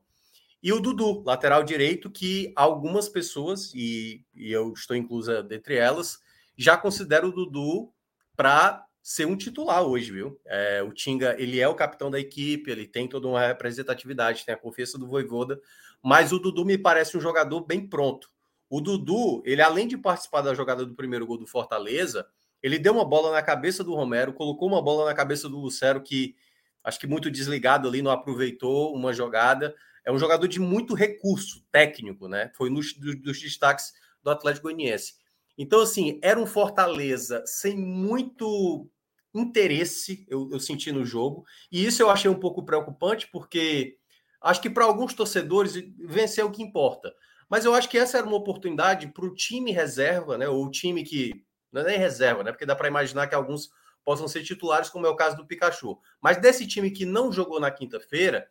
E 0.62 0.72
o 0.72 0.80
Dudu, 0.80 1.22
lateral 1.24 1.64
direito, 1.64 2.10
que 2.10 2.52
algumas 2.54 3.08
pessoas, 3.08 3.72
e, 3.74 4.24
e 4.34 4.52
eu 4.52 4.72
estou 4.72 4.96
inclusa 4.96 5.42
dentre 5.42 5.76
elas, 5.76 6.20
já 6.56 6.76
consideram 6.76 7.28
o 7.28 7.32
Dudu 7.32 7.92
para 8.36 8.86
ser 9.02 9.26
um 9.26 9.36
titular 9.36 9.82
hoje, 9.82 10.12
viu? 10.12 10.40
É, 10.46 10.82
o 10.82 10.92
Tinga, 10.92 11.34
ele 11.38 11.58
é 11.58 11.66
o 11.66 11.74
capitão 11.74 12.10
da 12.10 12.20
equipe, 12.20 12.70
ele 12.70 12.86
tem 12.86 13.08
toda 13.08 13.26
uma 13.26 13.44
representatividade, 13.44 14.44
tem 14.44 14.54
a 14.54 14.58
confiança 14.58 14.96
do 14.96 15.08
Voivoda, 15.08 15.60
mas 16.00 16.32
o 16.32 16.38
Dudu 16.38 16.64
me 16.64 16.78
parece 16.78 17.16
um 17.16 17.20
jogador 17.20 17.62
bem 17.62 17.84
pronto. 17.88 18.30
O 18.70 18.80
Dudu, 18.80 19.42
ele 19.44 19.60
além 19.60 19.88
de 19.88 19.98
participar 19.98 20.42
da 20.42 20.54
jogada 20.54 20.86
do 20.86 20.94
primeiro 20.94 21.26
gol 21.26 21.36
do 21.36 21.46
Fortaleza, 21.46 22.26
ele 22.62 22.78
deu 22.78 22.92
uma 22.92 23.04
bola 23.04 23.32
na 23.32 23.42
cabeça 23.42 23.82
do 23.82 23.94
Romero, 23.94 24.32
colocou 24.32 24.68
uma 24.68 24.82
bola 24.82 25.04
na 25.04 25.14
cabeça 25.14 25.48
do 25.48 25.58
Lucero, 25.58 26.02
que 26.02 26.36
acho 26.84 26.98
que 26.98 27.06
muito 27.06 27.30
desligado 27.30 27.88
ali, 27.88 28.02
não 28.02 28.10
aproveitou 28.10 28.94
uma 28.94 29.12
jogada. 29.12 29.74
É 30.04 30.12
um 30.12 30.18
jogador 30.18 30.46
de 30.48 30.60
muito 30.60 30.94
recurso 30.94 31.64
técnico, 31.70 32.28
né? 32.28 32.50
Foi 32.54 32.70
um 32.70 32.74
dos, 32.74 32.92
dos 32.94 33.40
destaques 33.40 33.92
do 34.22 34.30
Atlético 34.30 34.64
Goianiense. 34.64 35.14
Então, 35.56 35.80
assim, 35.80 36.18
era 36.22 36.40
um 36.40 36.46
Fortaleza 36.46 37.42
sem 37.46 37.76
muito 37.76 38.88
interesse, 39.34 40.26
eu, 40.28 40.48
eu 40.52 40.60
senti 40.60 40.92
no 40.92 41.04
jogo, 41.04 41.44
e 41.70 41.84
isso 41.84 42.02
eu 42.02 42.10
achei 42.10 42.30
um 42.30 42.38
pouco 42.38 42.64
preocupante, 42.64 43.28
porque 43.30 43.96
acho 44.40 44.60
que 44.60 44.68
para 44.68 44.84
alguns 44.84 45.14
torcedores 45.14 45.74
vencer 45.98 46.42
é 46.42 46.46
o 46.46 46.50
que 46.50 46.62
importa. 46.62 47.12
Mas 47.48 47.64
eu 47.64 47.74
acho 47.74 47.88
que 47.88 47.98
essa 47.98 48.18
era 48.18 48.26
uma 48.26 48.36
oportunidade 48.36 49.08
para 49.08 49.26
o 49.26 49.34
time 49.34 49.72
reserva, 49.72 50.38
né? 50.38 50.48
Ou 50.48 50.64
o 50.64 50.70
time 50.70 51.02
que. 51.04 51.44
Não 51.72 51.80
é 51.80 51.84
nem 51.84 51.98
reserva, 51.98 52.44
né? 52.44 52.52
Porque 52.52 52.66
dá 52.66 52.76
para 52.76 52.88
imaginar 52.88 53.26
que 53.26 53.34
alguns 53.34 53.70
possam 54.04 54.28
ser 54.28 54.42
titulares, 54.42 54.90
como 54.90 55.06
é 55.06 55.08
o 55.08 55.16
caso 55.16 55.36
do 55.36 55.46
Pikachu. 55.46 55.98
Mas 56.20 56.36
desse 56.36 56.66
time 56.66 56.90
que 56.90 57.04
não 57.04 57.32
jogou 57.32 57.58
na 57.58 57.70
quinta-feira, 57.70 58.48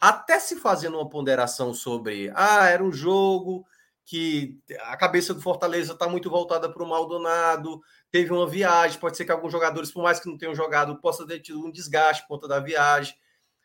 até 0.00 0.38
se 0.38 0.56
fazendo 0.56 0.98
uma 0.98 1.08
ponderação 1.08 1.72
sobre 1.72 2.30
ah, 2.34 2.68
era 2.68 2.82
um 2.82 2.92
jogo, 2.92 3.64
que 4.08 4.58
a 4.84 4.96
cabeça 4.96 5.34
do 5.34 5.40
Fortaleza 5.42 5.92
está 5.92 6.08
muito 6.08 6.30
voltada 6.30 6.72
para 6.72 6.82
o 6.82 6.88
Maldonado, 6.88 7.80
teve 8.10 8.32
uma 8.32 8.48
viagem, 8.48 8.98
pode 8.98 9.18
ser 9.18 9.26
que 9.26 9.32
alguns 9.32 9.52
jogadores, 9.52 9.90
por 9.90 10.02
mais 10.02 10.18
que 10.18 10.28
não 10.28 10.38
tenham 10.38 10.54
jogado, 10.54 10.98
possa 10.98 11.26
ter 11.26 11.40
tido 11.40 11.62
um 11.62 11.70
desgaste 11.70 12.22
por 12.22 12.36
conta 12.36 12.48
da 12.48 12.58
viagem. 12.58 13.14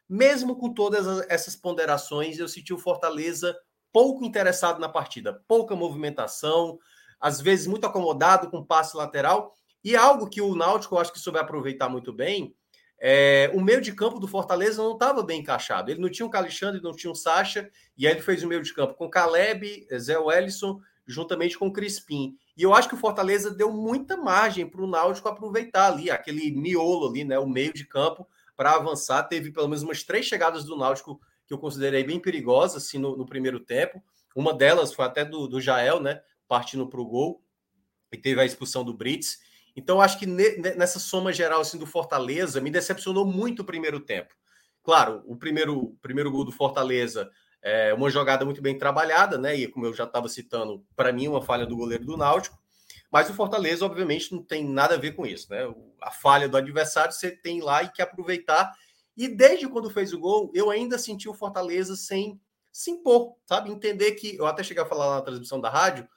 Mesmo 0.09 0.57
com 0.57 0.73
todas 0.73 1.25
essas 1.29 1.55
ponderações, 1.55 2.39
eu 2.39 2.47
senti 2.49 2.73
o 2.73 2.77
Fortaleza 2.77 3.57
pouco 3.93 4.25
interessado 4.25 4.81
na 4.81 4.89
partida, 4.89 5.41
pouca 5.47 5.77
movimentação, 5.77 6.77
às 7.23 7.39
vezes 7.39 7.67
muito 7.67 7.87
acomodado 7.87 8.49
com 8.49 8.61
passe 8.61 8.97
lateral, 8.97 9.53
e 9.81 9.95
algo 9.95 10.29
que 10.29 10.41
o 10.41 10.53
Náutico 10.55 10.95
eu 10.95 10.99
acho 10.99 11.13
que 11.13 11.19
soube 11.19 11.39
aproveitar 11.39 11.87
muito 11.87 12.11
bem, 12.11 12.53
é, 12.99 13.49
o 13.53 13.61
meio 13.61 13.79
de 13.79 13.93
campo 13.93 14.19
do 14.19 14.27
Fortaleza 14.27 14.83
não 14.83 14.93
estava 14.93 15.23
bem 15.23 15.39
encaixado. 15.39 15.89
Ele 15.89 16.01
não 16.01 16.09
tinha 16.09 16.25
um 16.25 16.31
Alexandre, 16.33 16.81
não 16.81 16.91
tinha 16.91 17.11
um 17.11 17.15
Sacha, 17.15 17.69
e 17.97 18.05
aí 18.05 18.13
ele 18.13 18.21
fez 18.21 18.43
o 18.43 18.47
meio 18.47 18.61
de 18.61 18.73
campo 18.73 18.93
com 18.95 19.09
Caleb, 19.09 19.87
Zé 19.97 20.17
Wellison, 20.17 20.81
juntamente 21.07 21.57
com 21.57 21.71
Crispim. 21.71 22.35
E 22.57 22.63
eu 22.63 22.73
acho 22.73 22.89
que 22.89 22.95
o 22.95 22.97
Fortaleza 22.97 23.51
deu 23.51 23.71
muita 23.71 24.17
margem 24.17 24.69
para 24.69 24.81
o 24.81 24.87
Náutico 24.87 25.29
aproveitar 25.29 25.93
ali, 25.93 26.11
aquele 26.11 26.51
miolo 26.51 27.09
ali, 27.09 27.23
né? 27.23 27.39
O 27.39 27.47
meio 27.47 27.73
de 27.73 27.85
campo 27.85 28.27
para 28.55 28.75
avançar. 28.75 29.23
Teve 29.23 29.49
pelo 29.51 29.67
menos 29.69 29.83
umas 29.83 30.03
três 30.03 30.25
chegadas 30.25 30.65
do 30.65 30.77
Náutico 30.77 31.19
que 31.47 31.53
eu 31.53 31.57
considerei 31.57 32.03
bem 32.03 32.19
perigosas 32.19 32.83
assim, 32.83 32.97
no, 32.97 33.17
no 33.17 33.25
primeiro 33.25 33.59
tempo. 33.59 34.03
Uma 34.35 34.53
delas 34.53 34.93
foi 34.93 35.05
até 35.05 35.23
do, 35.23 35.47
do 35.47 35.61
Jael, 35.61 35.99
né? 35.99 36.21
Partindo 36.47 36.87
para 36.87 37.01
o 37.01 37.05
gol. 37.05 37.43
E 38.11 38.17
teve 38.17 38.41
a 38.41 38.45
expulsão 38.45 38.83
do 38.83 38.93
Brits. 38.93 39.39
Então, 39.75 39.99
acho 39.99 40.19
que 40.19 40.25
nessa 40.25 40.99
soma 40.99 41.33
geral 41.33 41.61
assim, 41.61 41.79
do 41.79 41.85
Fortaleza, 41.85 42.61
me 42.61 42.69
decepcionou 42.69 43.25
muito 43.25 43.61
o 43.61 43.65
primeiro 43.65 43.99
tempo. 43.99 44.33
Claro, 44.83 45.23
o 45.25 45.35
primeiro, 45.35 45.97
primeiro 46.01 46.31
gol 46.31 46.45
do 46.45 46.51
Fortaleza 46.51 47.31
é 47.61 47.93
uma 47.93 48.09
jogada 48.09 48.43
muito 48.43 48.61
bem 48.61 48.77
trabalhada, 48.77 49.37
né? 49.37 49.55
E 49.55 49.67
como 49.67 49.85
eu 49.85 49.93
já 49.93 50.03
estava 50.03 50.27
citando, 50.27 50.85
para 50.95 51.11
mim, 51.11 51.27
uma 51.27 51.41
falha 51.41 51.65
do 51.65 51.77
goleiro 51.77 52.05
do 52.05 52.17
Náutico. 52.17 52.61
Mas 53.09 53.29
o 53.29 53.33
Fortaleza, 53.33 53.85
obviamente, 53.85 54.33
não 54.33 54.43
tem 54.43 54.67
nada 54.67 54.95
a 54.95 54.97
ver 54.97 55.13
com 55.13 55.25
isso, 55.25 55.49
né? 55.49 55.73
A 56.01 56.11
falha 56.11 56.49
do 56.49 56.57
adversário 56.57 57.13
você 57.13 57.31
tem 57.31 57.61
lá 57.61 57.81
e 57.81 57.91
quer 57.91 58.03
aproveitar. 58.03 58.73
E 59.15 59.27
desde 59.27 59.67
quando 59.67 59.89
fez 59.89 60.13
o 60.13 60.19
gol, 60.19 60.51
eu 60.53 60.69
ainda 60.69 60.97
senti 60.97 61.29
o 61.29 61.33
Fortaleza 61.33 61.95
sem 61.95 62.39
se 62.71 62.91
impor, 62.91 63.35
sabe? 63.45 63.71
Entender 63.71 64.11
que. 64.13 64.35
Eu 64.35 64.45
até 64.45 64.63
cheguei 64.63 64.83
a 64.83 64.87
falar 64.87 65.15
na 65.15 65.21
transmissão 65.21 65.61
da 65.61 65.69
rádio 65.69 66.07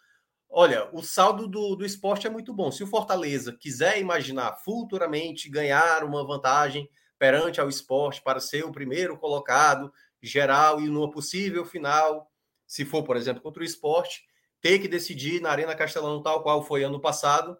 Olha, 0.48 0.88
o 0.92 1.02
saldo 1.02 1.46
do, 1.46 1.76
do 1.76 1.84
esporte 1.84 2.26
é 2.26 2.30
muito 2.30 2.52
bom. 2.52 2.70
Se 2.70 2.82
o 2.82 2.86
Fortaleza 2.86 3.52
quiser 3.52 4.00
imaginar 4.00 4.56
futuramente 4.64 5.50
ganhar 5.50 6.04
uma 6.04 6.26
vantagem 6.26 6.88
perante 7.18 7.60
ao 7.60 7.68
esporte 7.68 8.22
para 8.22 8.40
ser 8.40 8.64
o 8.64 8.72
primeiro 8.72 9.18
colocado 9.18 9.92
geral 10.22 10.80
e 10.80 10.88
numa 10.88 11.10
possível 11.10 11.64
final, 11.64 12.30
se 12.66 12.84
for, 12.84 13.02
por 13.02 13.16
exemplo, 13.16 13.42
contra 13.42 13.62
o 13.62 13.66
esporte, 13.66 14.22
ter 14.60 14.78
que 14.78 14.88
decidir 14.88 15.40
na 15.40 15.50
Arena 15.50 15.74
Castelão 15.74 16.22
tal 16.22 16.42
qual 16.42 16.62
foi 16.64 16.82
ano 16.82 17.00
passado, 17.00 17.56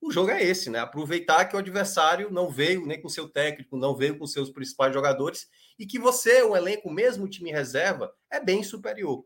o 0.00 0.12
jogo 0.12 0.30
é 0.30 0.42
esse, 0.42 0.68
né? 0.68 0.80
Aproveitar 0.80 1.46
que 1.46 1.56
o 1.56 1.58
adversário 1.58 2.30
não 2.30 2.50
veio 2.50 2.86
nem 2.86 3.00
com 3.00 3.08
seu 3.08 3.26
técnico, 3.26 3.76
não 3.76 3.96
veio 3.96 4.18
com 4.18 4.26
seus 4.26 4.50
principais 4.50 4.92
jogadores 4.92 5.48
e 5.78 5.86
que 5.86 5.98
você, 5.98 6.42
o 6.42 6.54
elenco, 6.54 6.90
mesmo 6.90 7.26
time 7.26 7.50
reserva, 7.50 8.12
é 8.30 8.38
bem 8.38 8.62
superior. 8.62 9.24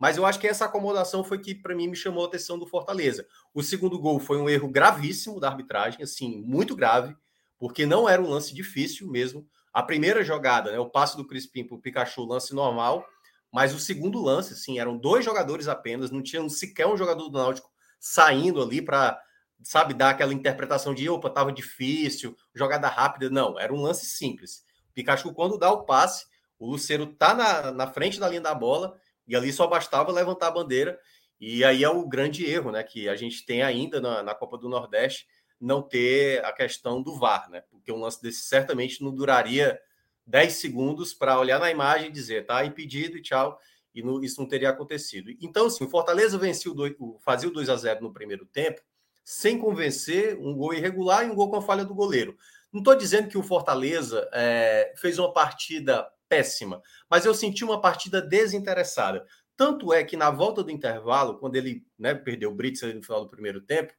Mas 0.00 0.16
eu 0.16 0.24
acho 0.24 0.40
que 0.40 0.48
essa 0.48 0.64
acomodação 0.64 1.22
foi 1.22 1.38
que, 1.38 1.54
para 1.54 1.74
mim, 1.74 1.86
me 1.86 1.94
chamou 1.94 2.24
a 2.24 2.26
atenção 2.26 2.58
do 2.58 2.66
Fortaleza. 2.66 3.26
O 3.52 3.62
segundo 3.62 3.98
gol 3.98 4.18
foi 4.18 4.38
um 4.38 4.48
erro 4.48 4.66
gravíssimo 4.66 5.38
da 5.38 5.48
arbitragem, 5.48 6.02
assim, 6.02 6.40
muito 6.40 6.74
grave, 6.74 7.14
porque 7.58 7.84
não 7.84 8.08
era 8.08 8.22
um 8.22 8.30
lance 8.30 8.54
difícil 8.54 9.06
mesmo. 9.10 9.46
A 9.74 9.82
primeira 9.82 10.24
jogada, 10.24 10.72
né, 10.72 10.78
o 10.78 10.88
passe 10.88 11.18
do 11.18 11.26
Crispim 11.26 11.64
para 11.64 11.76
o 11.76 11.80
Pikachu, 11.80 12.24
lance 12.24 12.54
normal, 12.54 13.06
mas 13.52 13.74
o 13.74 13.78
segundo 13.78 14.22
lance, 14.22 14.54
assim, 14.54 14.78
eram 14.78 14.96
dois 14.96 15.22
jogadores 15.22 15.68
apenas, 15.68 16.10
não 16.10 16.22
tinha 16.22 16.48
sequer 16.48 16.86
um 16.86 16.96
jogador 16.96 17.28
do 17.28 17.38
Náutico 17.38 17.70
saindo 17.98 18.62
ali 18.62 18.80
para, 18.80 19.20
sabe, 19.62 19.92
dar 19.92 20.10
aquela 20.10 20.32
interpretação 20.32 20.94
de, 20.94 21.10
opa, 21.10 21.28
tava 21.28 21.52
difícil, 21.52 22.34
jogada 22.54 22.88
rápida. 22.88 23.28
Não, 23.28 23.60
era 23.60 23.70
um 23.70 23.82
lance 23.82 24.06
simples. 24.06 24.64
O 24.88 24.94
Pikachu, 24.94 25.34
quando 25.34 25.58
dá 25.58 25.70
o 25.70 25.84
passe, 25.84 26.24
o 26.58 26.70
Luceiro 26.70 27.06
tá 27.06 27.34
na, 27.34 27.70
na 27.70 27.86
frente 27.86 28.18
da 28.18 28.30
linha 28.30 28.40
da 28.40 28.54
bola 28.54 28.98
e 29.30 29.36
ali 29.36 29.52
só 29.52 29.64
bastava 29.68 30.10
levantar 30.10 30.48
a 30.48 30.50
bandeira. 30.50 30.98
E 31.40 31.64
aí 31.64 31.84
é 31.84 31.88
o 31.88 32.06
grande 32.06 32.44
erro, 32.44 32.72
né? 32.72 32.82
Que 32.82 33.08
a 33.08 33.14
gente 33.14 33.46
tem 33.46 33.62
ainda 33.62 34.00
na, 34.00 34.24
na 34.24 34.34
Copa 34.34 34.58
do 34.58 34.68
Nordeste 34.68 35.28
não 35.60 35.80
ter 35.80 36.44
a 36.44 36.52
questão 36.52 37.00
do 37.00 37.16
VAR, 37.16 37.48
né? 37.48 37.62
Porque 37.70 37.92
um 37.92 38.00
lance 38.00 38.20
desse 38.20 38.40
certamente 38.42 39.00
não 39.04 39.14
duraria 39.14 39.80
10 40.26 40.54
segundos 40.54 41.14
para 41.14 41.38
olhar 41.38 41.60
na 41.60 41.70
imagem 41.70 42.08
e 42.08 42.12
dizer 42.12 42.44
tá 42.44 42.64
impedido 42.64 43.18
e 43.18 43.22
tchau. 43.22 43.56
E 43.94 44.02
isso 44.24 44.40
não 44.40 44.48
teria 44.48 44.70
acontecido. 44.70 45.30
Então, 45.40 45.66
assim, 45.66 45.84
o 45.84 45.88
Fortaleza 45.88 46.36
venceu 46.36 46.74
dois, 46.74 46.92
fazia 47.20 47.48
o 47.48 47.52
2 47.52 47.68
a 47.68 47.76
0 47.76 48.02
no 48.02 48.12
primeiro 48.12 48.44
tempo, 48.46 48.80
sem 49.24 49.58
convencer, 49.58 50.36
um 50.40 50.56
gol 50.56 50.74
irregular 50.74 51.24
e 51.24 51.30
um 51.30 51.36
gol 51.36 51.50
com 51.50 51.56
a 51.56 51.62
falha 51.62 51.84
do 51.84 51.94
goleiro. 51.94 52.36
Não 52.72 52.80
estou 52.80 52.96
dizendo 52.96 53.28
que 53.28 53.38
o 53.38 53.42
Fortaleza 53.44 54.28
é, 54.32 54.92
fez 54.96 55.20
uma 55.20 55.32
partida 55.32 56.08
péssima, 56.30 56.80
mas 57.10 57.26
eu 57.26 57.34
senti 57.34 57.64
uma 57.64 57.80
partida 57.80 58.22
desinteressada. 58.22 59.26
Tanto 59.56 59.92
é 59.92 60.04
que 60.04 60.16
na 60.16 60.30
volta 60.30 60.62
do 60.62 60.70
intervalo, 60.70 61.38
quando 61.38 61.56
ele 61.56 61.84
né, 61.98 62.14
perdeu 62.14 62.50
o 62.50 62.54
Brits 62.54 62.80
no 62.82 63.02
final 63.02 63.22
do 63.22 63.28
primeiro 63.28 63.60
tempo, 63.60 63.92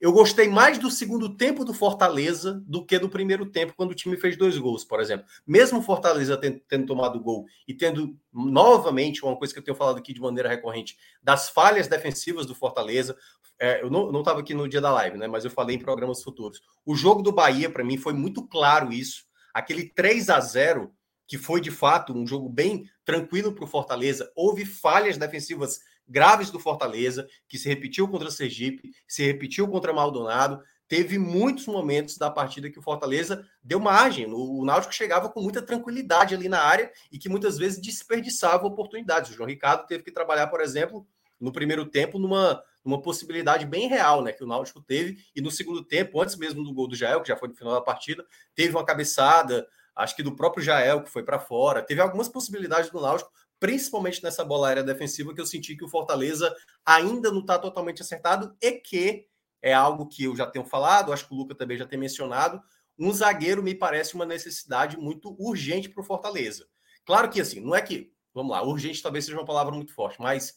eu 0.00 0.12
gostei 0.12 0.48
mais 0.48 0.76
do 0.76 0.90
segundo 0.90 1.34
tempo 1.34 1.64
do 1.64 1.72
Fortaleza 1.72 2.62
do 2.66 2.84
que 2.84 2.98
do 2.98 3.08
primeiro 3.08 3.46
tempo, 3.46 3.72
quando 3.74 3.92
o 3.92 3.94
time 3.94 4.18
fez 4.18 4.36
dois 4.36 4.58
gols, 4.58 4.84
por 4.84 5.00
exemplo. 5.00 5.24
Mesmo 5.46 5.78
o 5.78 5.82
Fortaleza 5.82 6.36
tendo, 6.36 6.60
tendo 6.68 6.86
tomado 6.86 7.18
gol 7.18 7.46
e 7.66 7.72
tendo 7.72 8.14
novamente 8.30 9.24
uma 9.24 9.34
coisa 9.34 9.54
que 9.54 9.58
eu 9.60 9.64
tenho 9.64 9.76
falado 9.76 9.96
aqui 9.96 10.12
de 10.12 10.20
maneira 10.20 10.48
recorrente, 10.48 10.96
das 11.22 11.48
falhas 11.48 11.88
defensivas 11.88 12.44
do 12.44 12.54
Fortaleza. 12.54 13.16
É, 13.58 13.82
eu 13.82 13.88
não 13.88 14.18
estava 14.18 14.40
aqui 14.40 14.52
no 14.52 14.68
dia 14.68 14.80
da 14.80 14.92
live, 14.92 15.16
né? 15.16 15.26
Mas 15.26 15.44
eu 15.44 15.50
falei 15.50 15.76
em 15.76 15.80
programas 15.80 16.22
futuros. 16.22 16.60
O 16.84 16.94
jogo 16.94 17.22
do 17.22 17.32
Bahia, 17.32 17.70
para 17.70 17.82
mim, 17.82 17.96
foi 17.96 18.12
muito 18.12 18.46
claro 18.46 18.92
isso. 18.92 19.24
Aquele 19.54 19.88
3 19.88 20.28
a 20.28 20.38
0 20.38 20.92
que 21.26 21.38
foi 21.38 21.60
de 21.60 21.70
fato 21.70 22.12
um 22.12 22.26
jogo 22.26 22.48
bem 22.48 22.88
tranquilo 23.04 23.52
para 23.52 23.64
o 23.64 23.68
Fortaleza. 23.68 24.30
Houve 24.34 24.64
falhas 24.64 25.16
defensivas 25.16 25.80
graves 26.06 26.50
do 26.50 26.60
Fortaleza, 26.60 27.26
que 27.48 27.58
se 27.58 27.68
repetiu 27.68 28.08
contra 28.08 28.28
o 28.28 28.32
Sergipe, 28.32 28.90
se 29.06 29.24
repetiu 29.24 29.66
contra 29.68 29.92
o 29.92 29.96
Maldonado. 29.96 30.62
Teve 30.86 31.18
muitos 31.18 31.66
momentos 31.66 32.18
da 32.18 32.30
partida 32.30 32.70
que 32.70 32.78
o 32.78 32.82
Fortaleza 32.82 33.46
deu 33.62 33.80
margem. 33.80 34.26
O 34.30 34.64
Náutico 34.64 34.94
chegava 34.94 35.30
com 35.30 35.40
muita 35.40 35.62
tranquilidade 35.62 36.34
ali 36.34 36.48
na 36.48 36.60
área 36.60 36.92
e 37.10 37.18
que 37.18 37.28
muitas 37.28 37.56
vezes 37.56 37.80
desperdiçava 37.80 38.66
oportunidades. 38.66 39.30
O 39.30 39.34
João 39.34 39.48
Ricardo 39.48 39.86
teve 39.86 40.02
que 40.02 40.12
trabalhar, 40.12 40.48
por 40.48 40.60
exemplo, 40.60 41.06
no 41.40 41.50
primeiro 41.50 41.86
tempo, 41.86 42.18
numa, 42.18 42.62
numa 42.84 43.00
possibilidade 43.00 43.64
bem 43.64 43.88
real, 43.88 44.22
né? 44.22 44.32
Que 44.32 44.44
o 44.44 44.46
Náutico 44.46 44.82
teve, 44.82 45.18
e 45.34 45.40
no 45.40 45.50
segundo 45.50 45.82
tempo, 45.82 46.20
antes 46.20 46.36
mesmo 46.36 46.62
do 46.62 46.72
gol 46.72 46.86
do 46.86 46.94
Jael, 46.94 47.22
que 47.22 47.28
já 47.28 47.36
foi 47.36 47.48
no 47.48 47.54
final 47.54 47.72
da 47.72 47.80
partida, 47.80 48.24
teve 48.54 48.76
uma 48.76 48.84
cabeçada 48.84 49.66
acho 49.96 50.16
que 50.16 50.22
do 50.22 50.34
próprio 50.34 50.64
Jael, 50.64 51.02
que 51.02 51.10
foi 51.10 51.22
para 51.22 51.38
fora. 51.38 51.82
Teve 51.82 52.00
algumas 52.00 52.28
possibilidades 52.28 52.90
do 52.90 53.00
Náutico, 53.00 53.30
principalmente 53.60 54.22
nessa 54.22 54.44
bola 54.44 54.68
aérea 54.68 54.82
defensiva, 54.82 55.34
que 55.34 55.40
eu 55.40 55.46
senti 55.46 55.76
que 55.76 55.84
o 55.84 55.88
Fortaleza 55.88 56.54
ainda 56.84 57.30
não 57.30 57.40
está 57.40 57.58
totalmente 57.58 58.02
acertado 58.02 58.56
e 58.60 58.72
que 58.72 59.26
é 59.62 59.72
algo 59.72 60.06
que 60.06 60.24
eu 60.24 60.36
já 60.36 60.46
tenho 60.46 60.64
falado, 60.64 61.12
acho 61.12 61.26
que 61.26 61.32
o 61.32 61.36
Luca 61.36 61.54
também 61.54 61.78
já 61.78 61.86
tem 61.86 61.98
mencionado. 61.98 62.60
Um 62.98 63.12
zagueiro 63.12 63.62
me 63.62 63.74
parece 63.74 64.14
uma 64.14 64.26
necessidade 64.26 64.98
muito 64.98 65.34
urgente 65.38 65.88
para 65.88 66.02
o 66.02 66.04
Fortaleza. 66.04 66.66
Claro 67.04 67.30
que 67.30 67.40
assim, 67.40 67.60
não 67.60 67.74
é 67.74 67.80
que, 67.80 68.12
vamos 68.34 68.52
lá, 68.52 68.62
urgente 68.62 69.02
talvez 69.02 69.24
seja 69.24 69.38
uma 69.38 69.46
palavra 69.46 69.74
muito 69.74 69.94
forte, 69.94 70.20
mas 70.20 70.54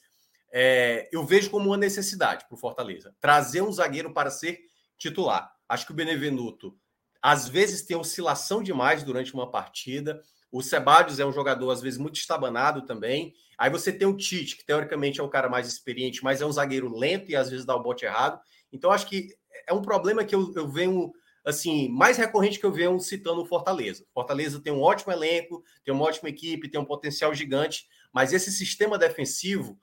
é, 0.52 1.10
eu 1.12 1.26
vejo 1.26 1.50
como 1.50 1.68
uma 1.68 1.78
necessidade 1.78 2.46
para 2.46 2.56
o 2.56 2.60
Fortaleza 2.60 3.16
trazer 3.20 3.62
um 3.62 3.72
zagueiro 3.72 4.14
para 4.14 4.30
ser 4.30 4.60
titular. 4.98 5.52
Acho 5.68 5.86
que 5.86 5.92
o 5.92 5.96
Benevenuto 5.96 6.78
às 7.22 7.48
vezes 7.48 7.82
tem 7.82 7.98
oscilação 7.98 8.62
demais 8.62 9.04
durante 9.04 9.34
uma 9.34 9.50
partida. 9.50 10.22
O 10.52 10.62
Sebadios 10.62 11.20
é 11.20 11.26
um 11.26 11.32
jogador, 11.32 11.72
às 11.72 11.82
vezes, 11.82 12.00
muito 12.00 12.16
estabanado 12.16 12.86
também. 12.86 13.34
Aí 13.58 13.70
você 13.70 13.92
tem 13.92 14.08
o 14.08 14.16
Tite, 14.16 14.56
que 14.56 14.66
teoricamente 14.66 15.20
é 15.20 15.24
o 15.24 15.30
cara 15.30 15.50
mais 15.50 15.68
experiente, 15.68 16.24
mas 16.24 16.42
é 16.42 16.46
um 16.46 16.52
zagueiro 16.52 16.96
lento 16.96 17.32
e 17.32 17.36
às 17.36 17.50
vezes 17.50 17.66
dá 17.66 17.76
o 17.76 17.82
bote 17.82 18.06
errado. 18.06 18.40
Então, 18.72 18.92
acho 18.92 19.08
que 19.08 19.36
é 19.68 19.74
um 19.74 19.82
problema 19.82 20.24
que 20.24 20.36
eu, 20.36 20.54
eu 20.56 20.68
venho, 20.68 21.12
assim, 21.46 21.90
mais 21.90 22.18
recorrente 22.18 22.60
que 22.60 22.66
eu 22.66 22.72
venho 22.72 23.00
citando 23.00 23.42
o 23.42 23.46
Fortaleza. 23.46 24.06
Fortaleza 24.14 24.62
tem 24.62 24.72
um 24.72 24.82
ótimo 24.82 25.12
elenco, 25.12 25.64
tem 25.84 25.94
uma 25.94 26.06
ótima 26.06 26.30
equipe, 26.30 26.70
tem 26.70 26.80
um 26.80 26.86
potencial 26.86 27.34
gigante, 27.34 27.88
mas 28.14 28.32
esse 28.32 28.52
sistema 28.52 28.98
defensivo, 28.98 29.78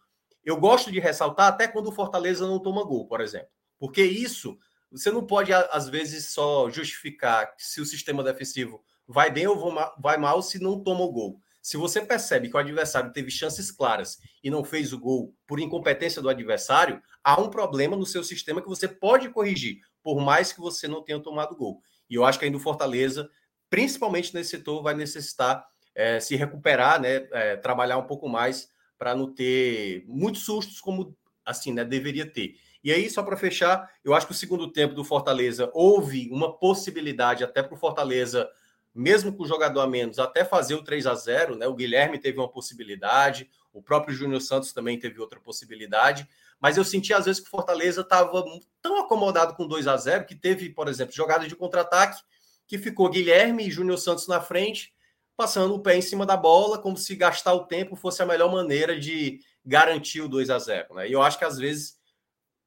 eu 0.44 0.56
gosto 0.56 0.93
de 0.93 1.01
ressaltar 1.01 1.48
até 1.48 1.66
quando 1.66 1.89
o 1.89 1.93
Fortaleza 1.93 2.47
não 2.47 2.61
toma 2.61 2.85
gol, 2.85 3.06
por 3.06 3.20
exemplo. 3.20 3.48
Porque 3.78 4.02
isso, 4.02 4.59
você 4.95 5.11
não 5.11 5.27
pode, 5.27 5.53
às 5.53 5.89
vezes, 5.89 6.29
só 6.31 6.71
justificar 6.71 7.53
se 7.59 7.81
o 7.81 7.85
sistema 7.85 8.23
defensivo 8.23 8.83
vai 9.07 9.31
bem 9.31 9.47
ou 9.47 9.75
vai 9.99 10.16
mal 10.16 10.41
se 10.41 10.59
não 10.59 10.83
toma 10.83 11.03
o 11.03 11.12
gol. 11.12 11.41
Se 11.61 11.77
você 11.77 12.01
percebe 12.01 12.49
que 12.49 12.57
o 12.57 12.61
adversário 12.61 13.12
teve 13.12 13.31
chances 13.31 13.71
claras 13.71 14.19
e 14.43 14.51
não 14.51 14.62
fez 14.62 14.93
o 14.93 14.99
gol 14.99 15.35
por 15.47 15.59
incompetência 15.59 16.21
do 16.21 16.29
adversário, 16.29 17.03
há 17.23 17.41
um 17.41 17.49
problema 17.49 17.97
no 17.97 18.07
seu 18.07 18.23
sistema 18.23 18.61
que 18.61 18.69
você 18.69 18.87
pode 18.87 19.31
corrigir, 19.31 19.81
por 20.03 20.21
mais 20.21 20.53
que 20.53 20.61
você 20.61 20.87
não 20.87 21.03
tenha 21.03 21.19
tomado 21.19 21.57
gol. 21.57 21.81
E 22.09 22.15
eu 22.15 22.25
acho 22.25 22.39
que 22.39 22.45
ainda 22.45 22.59
o 22.59 22.61
Fortaleza, 22.61 23.31
principalmente 23.71 24.35
nesse 24.35 24.51
setor, 24.51 24.83
vai 24.83 24.95
necessitar 24.95 25.66
é, 25.95 26.21
se 26.21 26.37
recuperar, 26.37 27.01
né, 27.01 27.27
é, 27.33 27.57
trabalhar 27.57 27.97
um 27.97 28.07
pouco 28.07 28.29
mais 28.29 28.69
para 28.99 29.15
não 29.15 29.33
ter 29.33 30.05
muitos 30.07 30.43
sustos 30.43 30.81
como 30.81 31.16
assim, 31.45 31.73
né, 31.73 31.85
deveria 31.85 32.31
ter. 32.31 32.57
E 32.85 32.93
aí, 32.93 33.09
só 33.09 33.23
para 33.23 33.36
fechar, 33.36 33.90
eu 34.05 34.15
acho 34.15 34.27
que 34.27 34.32
o 34.32 34.36
segundo 34.36 34.70
tempo 34.70 34.94
do 34.94 35.02
Fortaleza 35.02 35.70
houve 35.73 36.28
uma 36.31 36.52
possibilidade 36.52 37.43
até 37.43 37.62
para 37.62 37.74
o 37.74 37.78
Fortaleza 37.78 38.48
mesmo 38.94 39.32
com 39.32 39.43
o 39.43 39.47
jogador 39.47 39.81
a 39.81 39.89
menos, 39.89 40.20
até 40.20 40.44
fazer 40.44 40.77
o 40.77 40.85
3 40.85 41.06
a 41.06 41.15
0 41.15 41.56
né? 41.56 41.66
O 41.66 41.74
Guilherme 41.74 42.19
teve 42.19 42.39
uma 42.39 42.48
possibilidade, 42.48 43.51
o 43.73 43.82
próprio 43.82 44.15
Júnior 44.15 44.40
Santos 44.40 44.73
também 44.73 44.98
teve 44.98 45.20
outra 45.20 45.40
possibilidade, 45.40 46.28
mas 46.61 46.77
eu 46.77 46.85
senti 46.85 47.12
às 47.12 47.24
vezes 47.24 47.40
que 47.40 47.48
o 47.48 47.51
Fortaleza 47.51 48.02
estava 48.02 48.44
tão 48.81 49.01
acomodado 49.01 49.55
com 49.55 49.66
2 49.66 49.89
a 49.89 49.97
0 49.97 50.27
que 50.27 50.36
teve, 50.36 50.70
por 50.70 50.86
exemplo, 50.86 51.12
jogada 51.12 51.48
de 51.48 51.56
contra-ataque, 51.56 52.23
que 52.69 52.78
ficou 52.78 53.11
Guilherme 53.11 53.66
e 53.66 53.70
Júnior 53.70 53.98
Santos 53.98 54.28
na 54.28 54.40
frente, 54.40 54.94
passando 55.36 55.74
o 55.74 55.81
pé 55.81 55.97
em 55.97 56.02
cima 56.02 56.24
da 56.24 56.36
bola, 56.36 56.78
como 56.78 56.97
se 56.97 57.16
gastar 57.16 57.52
o 57.52 57.66
tempo 57.66 57.97
fosse 57.97 58.23
a 58.23 58.27
melhor 58.27 58.52
maneira 58.52 58.98
de 58.98 59.40
garantir 59.66 60.20
o 60.20 60.28
2 60.28 60.51
a 60.51 60.59
0 60.59 60.94
né? 60.94 61.09
E 61.09 61.12
eu 61.12 61.20
acho 61.20 61.36
que 61.36 61.44
às 61.44 61.59
vezes 61.59 61.97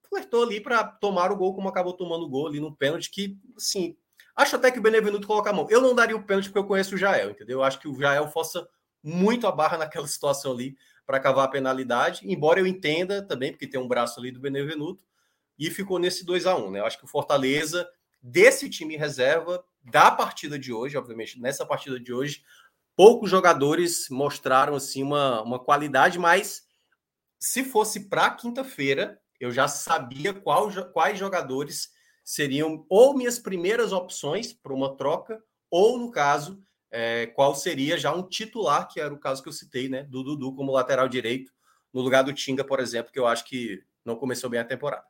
flertou 0.09 0.43
ali 0.43 0.61
para 0.61 0.83
tomar 0.83 1.31
o 1.31 1.35
gol, 1.35 1.53
como 1.53 1.69
acabou 1.69 1.93
tomando 1.93 2.25
o 2.25 2.29
gol 2.29 2.47
ali 2.47 2.59
no 2.59 2.75
pênalti, 2.75 3.09
que, 3.09 3.37
assim, 3.55 3.95
Acho 4.37 4.55
até 4.55 4.69
que 4.69 4.77
o 4.77 4.81
Benevenuto 4.83 5.25
coloca 5.25 5.49
a 5.49 5.53
mão. 5.53 5.65
Eu 5.67 5.81
não 5.81 5.95
daria 5.95 6.15
o 6.15 6.21
pênalti 6.21 6.45
porque 6.45 6.59
eu 6.59 6.67
conheço 6.67 6.93
o 6.93 6.97
Jael, 6.97 7.31
entendeu? 7.31 7.57
Eu 7.57 7.63
acho 7.63 7.79
que 7.79 7.87
o 7.87 7.99
Jael 7.99 8.27
força 8.27 8.69
muito 9.03 9.47
a 9.47 9.51
barra 9.51 9.79
naquela 9.79 10.07
situação 10.07 10.51
ali 10.51 10.77
para 11.07 11.19
cavar 11.19 11.45
a 11.45 11.49
penalidade, 11.49 12.21
embora 12.23 12.59
eu 12.59 12.67
entenda 12.67 13.25
também, 13.25 13.51
porque 13.51 13.65
tem 13.65 13.79
um 13.79 13.87
braço 13.87 14.19
ali 14.19 14.29
do 14.29 14.39
Benevenuto, 14.39 15.01
e 15.57 15.71
ficou 15.71 15.97
nesse 15.97 16.23
2 16.23 16.45
a 16.45 16.55
1 16.55 16.69
né? 16.69 16.79
Eu 16.79 16.85
acho 16.85 16.99
que 16.99 17.05
o 17.05 17.07
Fortaleza, 17.07 17.89
desse 18.21 18.69
time 18.69 18.95
reserva, 18.95 19.63
da 19.81 20.11
partida 20.11 20.59
de 20.59 20.71
hoje, 20.71 20.97
obviamente, 20.97 21.39
nessa 21.39 21.65
partida 21.65 21.99
de 21.99 22.13
hoje, 22.13 22.43
poucos 22.95 23.31
jogadores 23.31 24.07
mostraram 24.09 24.75
assim 24.75 25.01
uma, 25.01 25.41
uma 25.41 25.57
qualidade, 25.57 26.19
mas 26.19 26.67
se 27.39 27.63
fosse 27.63 28.07
para 28.07 28.29
quinta-feira, 28.31 29.19
eu 29.39 29.51
já 29.51 29.67
sabia 29.67 30.33
qual, 30.33 30.69
quais 30.91 31.17
jogadores 31.17 31.89
seriam 32.23 32.85
ou 32.89 33.15
minhas 33.15 33.39
primeiras 33.39 33.91
opções 33.91 34.51
para 34.51 34.73
uma 34.73 34.97
troca, 34.97 35.41
ou 35.71 35.97
no 35.97 36.11
caso, 36.11 36.61
é, 36.91 37.27
qual 37.27 37.55
seria 37.55 37.97
já 37.97 38.13
um 38.13 38.27
titular, 38.27 38.87
que 38.87 38.99
era 38.99 39.13
o 39.13 39.19
caso 39.19 39.41
que 39.41 39.49
eu 39.49 39.53
citei, 39.53 39.87
né? 39.87 40.03
Do 40.03 40.23
Dudu 40.23 40.53
como 40.55 40.71
lateral 40.71 41.07
direito, 41.07 41.51
no 41.93 42.01
lugar 42.01 42.23
do 42.23 42.33
Tinga, 42.33 42.63
por 42.63 42.79
exemplo, 42.79 43.11
que 43.11 43.19
eu 43.19 43.27
acho 43.27 43.45
que 43.45 43.81
não 44.03 44.15
começou 44.15 44.49
bem 44.49 44.59
a 44.59 44.65
temporada. 44.65 45.05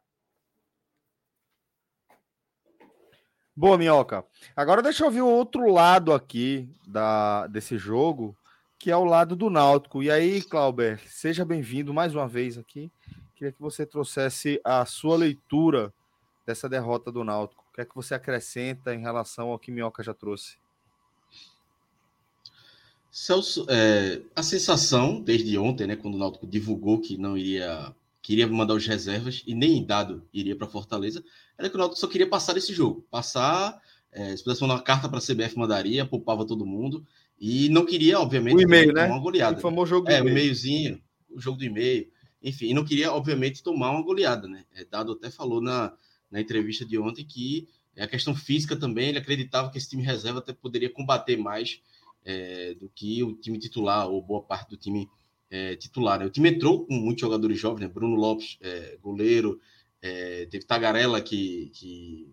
Boa, 3.55 3.77
Minhoca. 3.77 4.23
Agora 4.55 4.83
deixa 4.83 5.03
eu 5.03 5.09
ver 5.09 5.21
o 5.21 5.27
outro 5.27 5.71
lado 5.71 6.13
aqui 6.13 6.69
da, 6.87 7.47
desse 7.47 7.75
jogo, 7.75 8.37
que 8.77 8.91
é 8.91 8.95
o 8.95 9.03
lado 9.03 9.35
do 9.35 9.49
Náutico. 9.49 10.03
E 10.03 10.11
aí, 10.11 10.43
Clauber, 10.43 11.01
seja 11.07 11.43
bem-vindo 11.43 11.91
mais 11.91 12.13
uma 12.13 12.27
vez 12.27 12.55
aqui. 12.55 12.91
Queria 13.37 13.51
que 13.51 13.61
você 13.61 13.85
trouxesse 13.85 14.59
a 14.63 14.83
sua 14.83 15.15
leitura 15.15 15.93
dessa 16.43 16.67
derrota 16.67 17.11
do 17.11 17.23
Náutico? 17.23 17.63
O 17.69 17.75
que 17.75 17.81
é 17.81 17.85
que 17.85 17.93
você 17.93 18.15
acrescenta 18.15 18.95
em 18.95 18.99
relação 18.99 19.49
ao 19.49 19.59
que 19.59 19.69
Minhoca 19.69 20.01
já 20.01 20.11
trouxe? 20.11 20.57
Celso, 23.11 23.67
é, 23.69 24.21
a 24.35 24.41
sensação 24.41 25.21
desde 25.21 25.55
ontem, 25.55 25.85
né, 25.85 25.95
quando 25.95 26.15
o 26.15 26.17
Náutico 26.17 26.47
divulgou 26.47 26.99
que 26.99 27.15
não 27.15 27.37
iria, 27.37 27.93
queria 28.23 28.47
mandar 28.47 28.73
os 28.73 28.87
reservas 28.87 29.43
e 29.45 29.53
nem 29.53 29.85
dado 29.85 30.27
iria 30.33 30.55
para 30.55 30.65
Fortaleza, 30.65 31.23
era 31.59 31.69
que 31.69 31.75
o 31.75 31.77
Náutico 31.77 31.99
só 31.99 32.07
queria 32.07 32.27
passar 32.27 32.57
esse 32.57 32.73
jogo, 32.73 33.05
passar, 33.11 33.79
é, 34.11 34.35
se 34.35 34.43
pudesse 34.43 34.61
mandar 34.63 34.75
uma 34.75 34.83
carta 34.83 35.07
para 35.07 35.19
a 35.19 35.21
CBF 35.21 35.55
mandaria, 35.55 36.07
poupava 36.07 36.43
todo 36.43 36.65
mundo 36.65 37.05
e 37.39 37.69
não 37.69 37.85
queria, 37.85 38.19
obviamente, 38.19 38.55
o 38.57 38.61
e-mail, 38.61 38.91
né? 38.93 39.05
uma 39.05 39.19
goleada. 39.19 39.59
O 39.59 39.61
famoso 39.61 39.91
jogo 39.91 40.07
do 40.07 40.11
é, 40.11 40.23
o 40.23 40.27
e-mailzinho, 40.27 40.99
o 41.29 41.39
jogo 41.39 41.59
do 41.59 41.65
e-mail, 41.65 42.09
enfim, 42.41 42.73
não 42.73 42.85
queria, 42.85 43.11
obviamente, 43.11 43.63
tomar 43.63 43.91
uma 43.91 44.03
goleada, 44.03 44.47
né? 44.47 44.65
É, 44.73 44.85
Dado 44.85 45.13
até 45.13 45.29
falou 45.29 45.61
na 45.61 45.93
na 46.31 46.41
entrevista 46.41 46.85
de 46.85 46.97
ontem 46.97 47.25
que 47.25 47.67
é 47.95 48.03
a 48.03 48.07
questão 48.07 48.35
física 48.35 48.75
também, 48.75 49.09
ele 49.09 49.17
acreditava 49.17 49.71
que 49.71 49.77
esse 49.77 49.89
time 49.89 50.03
reserva 50.03 50.39
até 50.39 50.53
poderia 50.53 50.89
combater 50.89 51.35
mais 51.35 51.81
é, 52.23 52.75
do 52.75 52.89
que 52.89 53.23
o 53.23 53.33
time 53.33 53.57
titular, 53.57 54.07
ou 54.07 54.21
boa 54.21 54.41
parte 54.41 54.69
do 54.69 54.77
time 54.77 55.09
é, 55.49 55.75
titular. 55.75 56.19
Né? 56.19 56.25
O 56.25 56.29
time 56.29 56.49
entrou 56.49 56.85
com 56.85 56.93
muitos 56.93 57.21
jogadores 57.21 57.59
jovens, 57.59 57.81
né? 57.81 57.87
Bruno 57.87 58.15
Lopes, 58.15 58.57
é, 58.61 58.97
goleiro, 59.01 59.59
é, 60.01 60.45
teve 60.45 60.65
Tagarela, 60.65 61.19
que, 61.21 61.71
que 61.73 62.29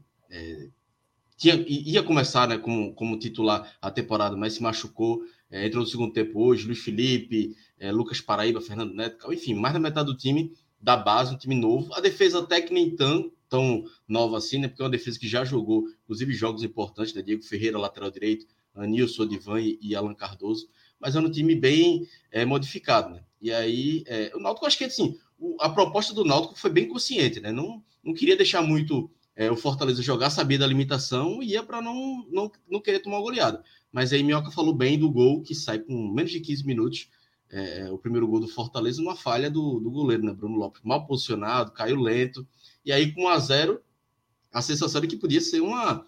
tinha, 1.37 1.55
ia 1.67 2.03
começar 2.03 2.47
né, 2.47 2.59
como, 2.59 2.93
como 2.93 3.19
titular 3.19 3.77
a 3.81 3.91
temporada, 3.91 4.37
mas 4.37 4.55
se 4.55 4.63
machucou, 4.63 5.23
entrou 5.51 5.83
no 5.83 5.89
segundo 5.89 6.13
tempo 6.13 6.45
hoje, 6.45 6.67
Luiz 6.67 6.81
Felipe, 6.81 7.57
Lucas 7.93 8.21
Paraíba, 8.21 8.61
Fernando 8.61 8.95
Neto, 8.95 9.33
enfim, 9.33 9.55
mais 9.55 9.75
da 9.75 9.81
metade 9.81 10.07
do 10.07 10.17
time 10.17 10.53
da 10.81 10.97
base, 10.97 11.35
um 11.35 11.39
time 11.39 11.55
novo. 11.55 11.93
A 11.95 12.01
defesa 12.01 12.41
até 12.41 12.61
que 12.61 12.73
nem 12.73 12.95
tão, 12.95 13.33
tão 13.49 13.85
nova 14.07 14.39
assim, 14.39 14.59
né? 14.59 14.69
Porque 14.69 14.83
é 14.83 14.85
uma 14.85 14.91
defesa 14.91 15.19
que 15.19 15.27
já 15.27 15.45
jogou, 15.45 15.85
inclusive, 16.05 16.33
jogos 16.35 16.63
importantes, 16.63 17.15
né? 17.15 17.23
Diego 17.23 17.43
Ferreira, 17.43 17.79
lateral 17.79 18.11
direito, 18.11 18.47
Anilson, 18.75 19.23
Odivan 19.23 19.61
e, 19.61 19.79
e 19.81 19.95
Alan 19.95 20.15
Cardoso, 20.15 20.69
mas 21.01 21.17
é 21.17 21.21
um 21.21 21.31
time 21.31 21.55
bem 21.55 22.07
é, 22.31 22.45
modificado, 22.45 23.11
né? 23.15 23.23
E 23.41 23.53
aí, 23.53 24.03
é, 24.07 24.33
o 24.35 24.41
Náutico, 24.41 24.67
acho 24.67 24.79
que 24.79 24.85
assim, 24.85 25.19
o, 25.39 25.57
a 25.61 25.69
proposta 25.69 26.13
do 26.13 26.25
Náutico 26.25 26.59
foi 26.59 26.71
bem 26.71 26.89
consciente, 26.89 27.41
né? 27.41 27.53
Não, 27.53 27.83
não 28.03 28.15
queria 28.15 28.37
deixar 28.37 28.63
muito 28.63 29.11
é, 29.37 29.51
o 29.51 29.57
Fortaleza 29.57 30.03
jogar, 30.03 30.31
sabia 30.31 30.59
da 30.59 30.67
limitação 30.67 31.43
e 31.43 31.51
ia 31.51 31.63
para 31.63 31.81
não, 31.81 32.27
não, 32.31 32.51
não 32.69 32.81
querer 32.81 33.01
tomar 33.01 33.17
uma 33.17 33.23
goleada. 33.23 33.63
Mas 33.93 34.13
aí 34.13 34.23
Minhoca 34.23 34.51
falou 34.51 34.75
bem 34.75 34.99
do 34.99 35.11
gol 35.11 35.43
que 35.43 35.55
sai 35.55 35.79
com 35.79 36.13
menos 36.13 36.31
de 36.31 36.41
15 36.41 36.67
minutos. 36.67 37.09
É, 37.51 37.91
o 37.91 37.99
primeiro 37.99 38.27
gol 38.27 38.41
do 38.41 38.49
Fortaleza, 38.49 39.01
uma 39.01 39.15
falha 39.15 39.51
do, 39.51 39.79
do 39.79 39.91
goleiro, 39.91 40.25
né? 40.25 40.33
Bruno 40.33 40.57
Lopes, 40.57 40.83
mal 40.83 41.07
posicionado, 41.07 41.73
caiu 41.73 42.01
lento. 42.01 42.47
E 42.85 42.93
aí, 42.93 43.13
com 43.13 43.25
1 43.25 43.29
a 43.29 43.39
0 43.39 43.83
a 44.53 44.63
sensação 44.63 45.01
de 45.01 45.09
que 45.09 45.17
podia 45.17 45.41
ser 45.41 45.61
uma, 45.61 46.07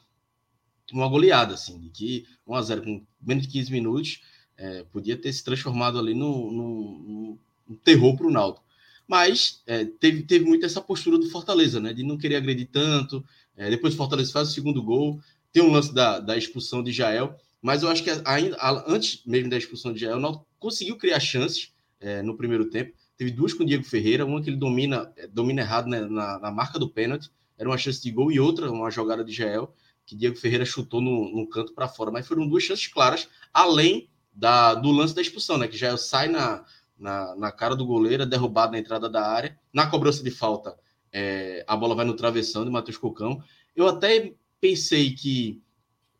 uma 0.92 1.08
goleada, 1.08 1.54
assim, 1.54 1.80
de 1.80 1.90
que 1.90 2.26
1 2.46 2.54
a 2.54 2.62
0 2.62 2.82
com 2.82 3.06
menos 3.20 3.46
de 3.46 3.52
15 3.52 3.72
minutos 3.72 4.22
é, 4.56 4.84
podia 4.84 5.16
ter 5.16 5.32
se 5.32 5.44
transformado 5.44 5.98
ali 5.98 6.14
no, 6.14 6.50
no, 6.50 7.38
no 7.68 7.76
terror 7.78 8.16
para 8.16 8.26
o 8.26 8.30
Naldo. 8.30 8.60
Mas 9.06 9.62
é, 9.66 9.84
teve, 9.84 10.22
teve 10.22 10.44
muito 10.44 10.66
essa 10.66 10.80
postura 10.80 11.18
do 11.18 11.30
Fortaleza, 11.30 11.80
né? 11.80 11.92
De 11.92 12.02
não 12.02 12.18
querer 12.18 12.36
agredir 12.36 12.68
tanto. 12.72 13.24
É, 13.56 13.70
depois 13.70 13.94
o 13.94 13.96
Fortaleza 13.96 14.32
faz 14.32 14.48
o 14.48 14.52
segundo 14.52 14.82
gol. 14.82 15.20
Tem 15.52 15.62
um 15.62 15.70
lance 15.70 15.94
da, 15.94 16.18
da 16.18 16.36
expulsão 16.36 16.82
de 16.82 16.92
Jael. 16.92 17.38
Mas 17.66 17.82
eu 17.82 17.88
acho 17.88 18.04
que 18.04 18.10
ainda 18.24 18.56
antes 18.86 19.24
mesmo 19.26 19.50
da 19.50 19.56
expulsão 19.56 19.92
de 19.92 19.98
Jael, 19.98 20.18
o 20.18 20.20
Naldo 20.20 20.46
conseguiu 20.56 20.96
criar 20.96 21.18
chances 21.18 21.74
é, 21.98 22.22
no 22.22 22.36
primeiro 22.36 22.70
tempo. 22.70 22.94
Teve 23.16 23.32
duas 23.32 23.52
com 23.52 23.64
o 23.64 23.66
Diego 23.66 23.82
Ferreira, 23.82 24.24
uma 24.24 24.40
que 24.40 24.48
ele 24.48 24.56
domina, 24.56 25.12
domina 25.32 25.62
errado 25.62 25.88
né, 25.88 26.02
na, 26.02 26.38
na, 26.38 26.48
marca 26.52 26.78
do 26.78 26.88
pênalti, 26.88 27.28
era 27.58 27.68
uma 27.68 27.76
chance 27.76 28.00
de 28.00 28.08
gol, 28.12 28.30
e 28.30 28.38
outra, 28.38 28.70
uma 28.70 28.88
jogada 28.88 29.24
de 29.24 29.32
Jael, 29.32 29.74
que 30.06 30.14
Diego 30.14 30.36
Ferreira 30.36 30.64
chutou 30.64 31.00
no, 31.00 31.28
no 31.34 31.44
canto 31.48 31.74
para 31.74 31.88
fora, 31.88 32.12
mas 32.12 32.24
foram 32.24 32.46
duas 32.46 32.62
chances 32.62 32.86
claras, 32.86 33.28
além 33.52 34.08
da, 34.32 34.72
do 34.72 34.92
lance 34.92 35.12
da 35.12 35.20
expulsão, 35.20 35.58
né? 35.58 35.66
Que 35.66 35.76
já 35.76 35.96
sai 35.96 36.28
na, 36.28 36.64
na, 36.96 37.34
na 37.34 37.50
cara 37.50 37.74
do 37.74 37.84
goleiro, 37.84 38.22
é 38.22 38.26
derrubado 38.26 38.70
na 38.70 38.78
entrada 38.78 39.08
da 39.08 39.26
área. 39.26 39.58
Na 39.72 39.88
cobrança 39.88 40.22
de 40.22 40.30
falta, 40.30 40.78
é, 41.12 41.64
a 41.66 41.76
bola 41.76 41.96
vai 41.96 42.04
no 42.04 42.14
travessão 42.14 42.64
de 42.64 42.70
Matheus 42.70 42.96
Cocão. 42.96 43.42
Eu 43.74 43.88
até 43.88 44.34
pensei 44.60 45.10
que 45.10 45.60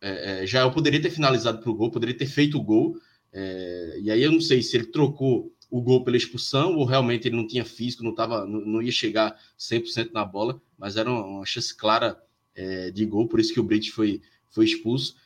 é, 0.01 0.45
é, 0.45 0.71
poderia 0.71 1.01
ter 1.01 1.11
finalizado 1.11 1.59
para 1.59 1.71
o 1.71 1.75
gol, 1.75 1.91
poderia 1.91 2.17
ter 2.17 2.27
feito 2.27 2.59
o 2.59 2.63
gol. 2.63 2.97
É, 3.33 3.99
e 4.03 4.11
aí 4.11 4.23
eu 4.23 4.33
não 4.33 4.41
sei 4.41 4.63
se 4.63 4.77
ele 4.77 4.87
trocou 4.87 5.53
o 5.71 5.81
gol 5.81 6.05
pela 6.05 6.17
expulsão 6.17 6.77
ou 6.77 6.85
realmente 6.85 7.29
ele 7.29 7.37
não 7.37 7.47
tinha 7.47 7.65
físico, 7.65 8.05
não, 8.05 8.15
tava, 8.15 8.47
não, 8.47 8.61
não 8.61 8.83
ia 8.83 8.93
chegar 8.93 9.37
100% 9.59 10.11
na 10.13 10.25
bola, 10.25 10.61
mas 10.79 10.97
era 10.97 11.11
uma, 11.11 11.25
uma 11.25 11.47
chance 11.47 11.77
clara 11.77 12.21
é, 12.55 12.91
de 12.91 13.05
gol, 13.05 13.27
por 13.27 13.41
isso 13.41 13.53
que 13.53 13.61
o 13.61 13.65
Brits 13.65 13.89
foi, 13.89 14.23
foi 14.49 14.65
expulso. 14.65 15.17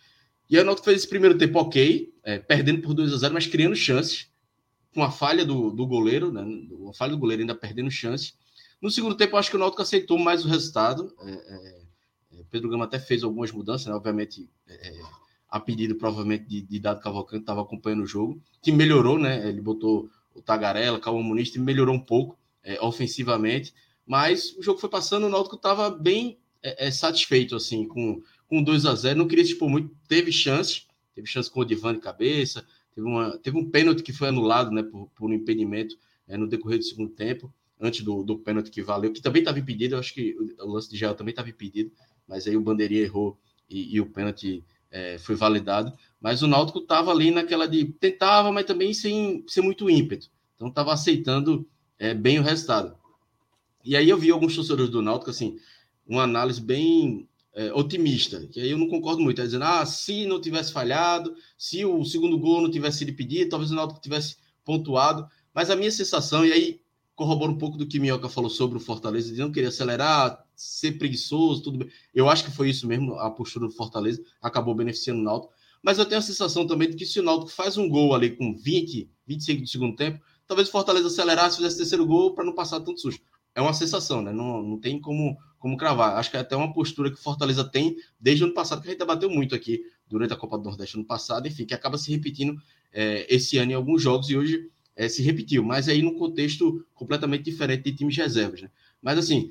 E 0.48 0.58
a 0.58 0.64
Náutico 0.64 0.86
fez 0.86 0.98
esse 0.98 1.08
primeiro 1.08 1.38
tempo 1.38 1.58
ok, 1.58 2.12
é, 2.24 2.38
perdendo 2.38 2.82
por 2.82 2.94
2 2.94 3.12
a 3.12 3.16
0 3.18 3.34
mas 3.34 3.46
criando 3.46 3.76
chances, 3.76 4.28
com 4.92 5.02
a 5.04 5.10
falha 5.10 5.44
do, 5.44 5.70
do 5.70 5.86
goleiro, 5.86 6.32
né, 6.32 6.44
a 6.88 6.92
falha 6.92 7.12
do 7.12 7.18
goleiro 7.18 7.42
ainda 7.42 7.54
perdendo 7.54 7.90
chances. 7.90 8.34
No 8.82 8.90
segundo 8.90 9.14
tempo, 9.14 9.36
acho 9.36 9.50
que 9.50 9.56
o 9.56 9.58
Náutico 9.58 9.82
aceitou 9.82 10.18
mais 10.18 10.44
o 10.44 10.48
resultado. 10.48 11.14
É, 11.20 11.30
é 11.30 11.79
Pedro 12.50 12.68
Gama 12.68 12.84
até 12.84 12.98
fez 12.98 13.22
algumas 13.22 13.50
mudanças, 13.52 13.86
né, 13.86 13.94
obviamente 13.94 14.48
é, 14.68 15.00
a 15.48 15.58
pedido 15.58 15.96
provavelmente 15.96 16.44
de, 16.44 16.62
de 16.62 16.78
Dado 16.78 17.00
Cavalcante, 17.00 17.42
estava 17.42 17.62
acompanhando 17.62 18.04
o 18.04 18.06
jogo, 18.06 18.40
que 18.62 18.70
melhorou, 18.70 19.18
né? 19.18 19.48
Ele 19.48 19.60
botou 19.60 20.08
o 20.34 20.40
Tagarela, 20.40 21.00
Calma 21.00 21.22
Muniz, 21.22 21.54
melhorou 21.56 21.94
um 21.94 22.00
pouco 22.00 22.38
é, 22.62 22.80
ofensivamente, 22.80 23.74
mas 24.06 24.56
o 24.56 24.62
jogo 24.62 24.78
foi 24.78 24.88
passando, 24.88 25.26
o 25.26 25.28
Náutico 25.28 25.56
estava 25.56 25.90
bem 25.90 26.38
é, 26.62 26.86
é, 26.86 26.90
satisfeito 26.90 27.56
assim 27.56 27.86
com, 27.86 28.22
com 28.46 28.62
2 28.62 28.86
a 28.86 28.94
0 28.94 29.18
não 29.18 29.26
queria 29.26 29.44
se 29.44 29.52
expor 29.52 29.68
muito, 29.68 29.94
teve 30.06 30.30
chance, 30.30 30.82
teve 31.14 31.26
chance 31.26 31.50
com 31.50 31.60
o 31.60 31.64
Divan 31.64 31.94
de 31.94 32.00
cabeça, 32.00 32.64
teve, 32.94 33.06
uma, 33.06 33.36
teve 33.38 33.58
um 33.58 33.68
pênalti 33.68 34.02
que 34.02 34.12
foi 34.12 34.28
anulado 34.28 34.70
né, 34.70 34.82
por, 34.82 35.08
por 35.16 35.30
um 35.30 35.34
impedimento 35.34 35.96
é, 36.28 36.36
no 36.36 36.46
decorrer 36.46 36.78
do 36.78 36.84
segundo 36.84 37.10
tempo, 37.10 37.52
antes 37.80 38.02
do, 38.02 38.22
do 38.22 38.38
pênalti 38.38 38.70
que 38.70 38.82
valeu, 38.82 39.12
que 39.12 39.22
também 39.22 39.40
estava 39.40 39.58
impedido, 39.58 39.94
eu 39.94 39.98
acho 39.98 40.12
que 40.12 40.36
o 40.60 40.70
lance 40.70 40.90
de 40.90 40.96
gel 40.96 41.14
também 41.14 41.32
estava 41.32 41.48
impedido, 41.48 41.90
mas 42.30 42.46
aí 42.46 42.56
o 42.56 42.60
bandeirinha 42.60 43.02
errou 43.02 43.36
e, 43.68 43.96
e 43.96 44.00
o 44.00 44.06
pênalti 44.06 44.64
é, 44.88 45.18
foi 45.18 45.34
validado. 45.34 45.92
Mas 46.20 46.42
o 46.42 46.46
Náutico 46.46 46.78
estava 46.78 47.10
ali 47.10 47.32
naquela 47.32 47.66
de 47.66 47.84
tentava, 47.84 48.52
mas 48.52 48.64
também 48.64 48.94
sem 48.94 49.44
ser 49.48 49.62
muito 49.62 49.90
ímpeto. 49.90 50.30
Então 50.54 50.68
estava 50.68 50.92
aceitando 50.92 51.66
é, 51.98 52.14
bem 52.14 52.38
o 52.38 52.42
resultado. 52.42 52.96
E 53.84 53.96
aí 53.96 54.08
eu 54.08 54.16
vi 54.16 54.30
alguns 54.30 54.54
torcedores 54.54 54.90
do 54.90 55.02
Náutico, 55.02 55.30
assim, 55.30 55.58
uma 56.06 56.22
análise 56.22 56.60
bem 56.60 57.28
é, 57.52 57.72
otimista, 57.72 58.46
que 58.46 58.60
aí 58.60 58.70
eu 58.70 58.78
não 58.78 58.88
concordo 58.88 59.20
muito. 59.20 59.40
É 59.40 59.44
dizendo, 59.44 59.64
ah, 59.64 59.84
se 59.84 60.24
não 60.26 60.40
tivesse 60.40 60.72
falhado, 60.72 61.34
se 61.58 61.84
o 61.84 62.04
segundo 62.04 62.38
gol 62.38 62.60
não 62.60 62.70
tivesse 62.70 62.98
sido 62.98 63.12
pedido, 63.14 63.50
talvez 63.50 63.72
o 63.72 63.74
Náutico 63.74 64.00
tivesse 64.00 64.36
pontuado. 64.64 65.26
Mas 65.52 65.68
a 65.68 65.74
minha 65.74 65.90
sensação, 65.90 66.46
e 66.46 66.52
aí 66.52 66.80
corrobora 67.20 67.52
um 67.52 67.58
pouco 67.58 67.76
do 67.76 67.86
que 67.86 68.00
Minhoca 68.00 68.30
falou 68.30 68.48
sobre 68.48 68.78
o 68.78 68.80
Fortaleza, 68.80 69.30
de 69.30 69.38
não 69.38 69.52
querer 69.52 69.66
acelerar, 69.66 70.42
ser 70.56 70.92
preguiçoso, 70.92 71.62
tudo 71.62 71.76
bem. 71.76 71.88
Eu 72.14 72.30
acho 72.30 72.42
que 72.42 72.50
foi 72.50 72.70
isso 72.70 72.86
mesmo, 72.86 73.12
a 73.16 73.30
postura 73.30 73.66
do 73.66 73.72
Fortaleza 73.74 74.22
acabou 74.40 74.74
beneficiando 74.74 75.20
o 75.20 75.22
Náutico. 75.22 75.52
Mas 75.82 75.98
eu 75.98 76.06
tenho 76.06 76.18
a 76.18 76.22
sensação 76.22 76.66
também 76.66 76.88
de 76.88 76.96
que 76.96 77.04
se 77.04 77.20
o 77.20 77.22
Náutico 77.22 77.50
faz 77.52 77.76
um 77.76 77.90
gol 77.90 78.14
ali 78.14 78.30
com 78.30 78.56
20, 78.56 79.10
25 79.26 79.60
do 79.60 79.68
segundo 79.68 79.96
tempo, 79.96 80.18
talvez 80.46 80.68
o 80.68 80.72
Fortaleza 80.72 81.08
acelerasse, 81.08 81.58
fizesse 81.58 81.76
terceiro 81.76 82.06
gol 82.06 82.32
para 82.32 82.42
não 82.42 82.54
passar 82.54 82.80
tanto 82.80 82.98
susto. 82.98 83.22
É 83.54 83.60
uma 83.60 83.74
sensação, 83.74 84.22
né? 84.22 84.32
Não, 84.32 84.62
não 84.62 84.80
tem 84.80 84.98
como, 84.98 85.36
como 85.58 85.76
cravar. 85.76 86.16
Acho 86.16 86.30
que 86.30 86.38
é 86.38 86.40
até 86.40 86.56
uma 86.56 86.72
postura 86.72 87.10
que 87.10 87.18
o 87.18 87.22
Fortaleza 87.22 87.64
tem 87.64 87.96
desde 88.18 88.44
o 88.44 88.46
ano 88.46 88.54
passado, 88.54 88.80
que 88.80 88.88
a 88.88 88.92
gente 88.92 89.00
debateu 89.00 89.28
muito 89.28 89.54
aqui 89.54 89.82
durante 90.08 90.32
a 90.32 90.36
Copa 90.36 90.56
do 90.56 90.64
Nordeste 90.64 90.96
ano 90.96 91.04
passado, 91.04 91.46
enfim, 91.46 91.66
que 91.66 91.74
acaba 91.74 91.98
se 91.98 92.10
repetindo 92.10 92.56
é, 92.90 93.26
esse 93.28 93.58
ano 93.58 93.72
em 93.72 93.74
alguns 93.74 94.00
jogos 94.00 94.30
e 94.30 94.38
hoje 94.38 94.70
é, 94.96 95.08
se 95.08 95.22
repetiu, 95.22 95.62
mas 95.62 95.88
aí 95.88 96.02
num 96.02 96.18
contexto 96.18 96.84
completamente 96.94 97.44
diferente 97.44 97.84
de 97.84 97.96
times 97.96 98.16
reservas. 98.16 98.62
Né? 98.62 98.70
Mas 99.00 99.18
assim, 99.18 99.50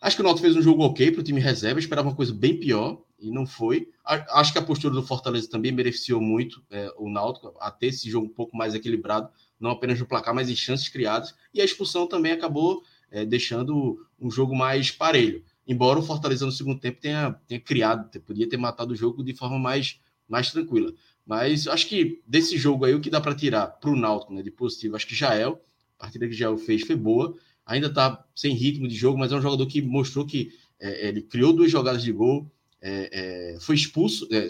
acho 0.00 0.16
que 0.16 0.22
o 0.22 0.24
Náutico 0.24 0.46
fez 0.46 0.56
um 0.56 0.62
jogo 0.62 0.82
ok 0.82 1.10
para 1.10 1.20
o 1.20 1.24
time 1.24 1.40
reserva, 1.40 1.78
esperava 1.80 2.08
uma 2.08 2.16
coisa 2.16 2.32
bem 2.32 2.58
pior 2.58 3.02
e 3.18 3.30
não 3.30 3.46
foi. 3.46 3.88
Acho 4.04 4.52
que 4.52 4.58
a 4.58 4.62
postura 4.62 4.94
do 4.94 5.02
Fortaleza 5.02 5.50
também 5.50 5.74
beneficiou 5.74 6.20
muito 6.20 6.62
é, 6.70 6.92
o 6.96 7.10
Náutico 7.10 7.54
a 7.60 7.70
ter 7.70 7.88
esse 7.88 8.08
jogo 8.08 8.26
um 8.26 8.32
pouco 8.32 8.56
mais 8.56 8.74
equilibrado, 8.74 9.28
não 9.58 9.70
apenas 9.70 9.98
no 9.98 10.06
placar, 10.06 10.34
mas 10.34 10.48
em 10.48 10.56
chances 10.56 10.88
criadas. 10.88 11.34
E 11.52 11.60
a 11.60 11.64
expulsão 11.64 12.06
também 12.06 12.32
acabou 12.32 12.82
é, 13.10 13.24
deixando 13.24 14.06
um 14.20 14.30
jogo 14.30 14.54
mais 14.54 14.90
parelho. 14.90 15.44
Embora 15.66 15.98
o 15.98 16.02
Fortaleza 16.02 16.46
no 16.46 16.52
segundo 16.52 16.80
tempo 16.80 17.00
tenha, 17.00 17.32
tenha 17.46 17.60
criado, 17.60 18.08
podia 18.20 18.48
ter 18.48 18.56
matado 18.56 18.92
o 18.92 18.96
jogo 18.96 19.22
de 19.22 19.34
forma 19.34 19.58
mais, 19.58 20.00
mais 20.26 20.50
tranquila. 20.50 20.94
Mas 21.28 21.68
acho 21.68 21.86
que 21.86 22.22
desse 22.26 22.56
jogo 22.56 22.86
aí, 22.86 22.94
o 22.94 23.00
que 23.00 23.10
dá 23.10 23.20
para 23.20 23.34
tirar 23.34 23.66
para 23.66 23.90
o 23.90 23.94
Náutico 23.94 24.32
né, 24.32 24.42
de 24.42 24.50
positivo, 24.50 24.96
acho 24.96 25.06
que 25.06 25.14
Jael, 25.14 25.62
a 25.98 26.04
partida 26.04 26.26
que 26.26 26.32
Jael 26.32 26.56
fez 26.56 26.80
foi 26.86 26.96
boa. 26.96 27.36
Ainda 27.66 27.88
está 27.88 28.24
sem 28.34 28.54
ritmo 28.54 28.88
de 28.88 28.96
jogo, 28.96 29.18
mas 29.18 29.30
é 29.30 29.36
um 29.36 29.42
jogador 29.42 29.66
que 29.66 29.82
mostrou 29.82 30.24
que 30.24 30.50
é, 30.80 31.06
ele 31.08 31.20
criou 31.20 31.52
duas 31.52 31.70
jogadas 31.70 32.02
de 32.02 32.10
gol, 32.12 32.50
é, 32.80 33.56
é, 33.56 33.60
foi 33.60 33.74
expulso, 33.74 34.26
é, 34.32 34.48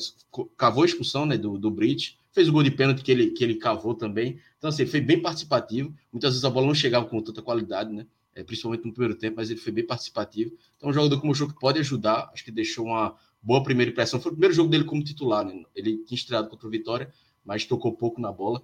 cavou 0.56 0.84
a 0.84 0.86
expulsão 0.86 1.26
né, 1.26 1.36
do, 1.36 1.58
do 1.58 1.68
Brit, 1.68 2.16
fez 2.30 2.48
o 2.48 2.52
gol 2.52 2.62
de 2.62 2.70
pênalti 2.70 3.02
que 3.02 3.10
ele, 3.10 3.30
que 3.30 3.42
ele 3.42 3.56
cavou 3.56 3.92
também. 3.92 4.38
Então, 4.56 4.70
assim, 4.70 4.86
foi 4.86 5.00
bem 5.00 5.20
participativo. 5.20 5.92
Muitas 6.12 6.34
vezes 6.34 6.44
a 6.44 6.50
bola 6.50 6.68
não 6.68 6.74
chegava 6.76 7.06
com 7.06 7.20
tanta 7.20 7.42
qualidade, 7.42 7.92
né? 7.92 8.06
É, 8.36 8.44
principalmente 8.44 8.84
no 8.84 8.92
primeiro 8.92 9.16
tempo, 9.18 9.38
mas 9.38 9.50
ele 9.50 9.58
foi 9.58 9.72
bem 9.72 9.84
participativo. 9.84 10.52
Então, 10.76 10.90
um 10.90 10.92
jogador 10.92 11.20
que 11.20 11.26
mostrou 11.26 11.48
que 11.48 11.58
pode 11.58 11.80
ajudar, 11.80 12.30
acho 12.32 12.44
que 12.44 12.52
deixou 12.52 12.86
uma, 12.86 13.16
boa 13.42 13.62
primeira 13.62 13.90
impressão. 13.90 14.20
Foi 14.20 14.30
o 14.30 14.34
primeiro 14.34 14.54
jogo 14.54 14.70
dele 14.70 14.84
como 14.84 15.02
titular, 15.02 15.44
né? 15.44 15.62
Ele 15.74 15.98
tinha 15.98 16.16
estreado 16.16 16.48
contra 16.48 16.66
o 16.66 16.70
Vitória, 16.70 17.12
mas 17.44 17.64
tocou 17.64 17.92
pouco 17.92 18.20
na 18.20 18.32
bola. 18.32 18.62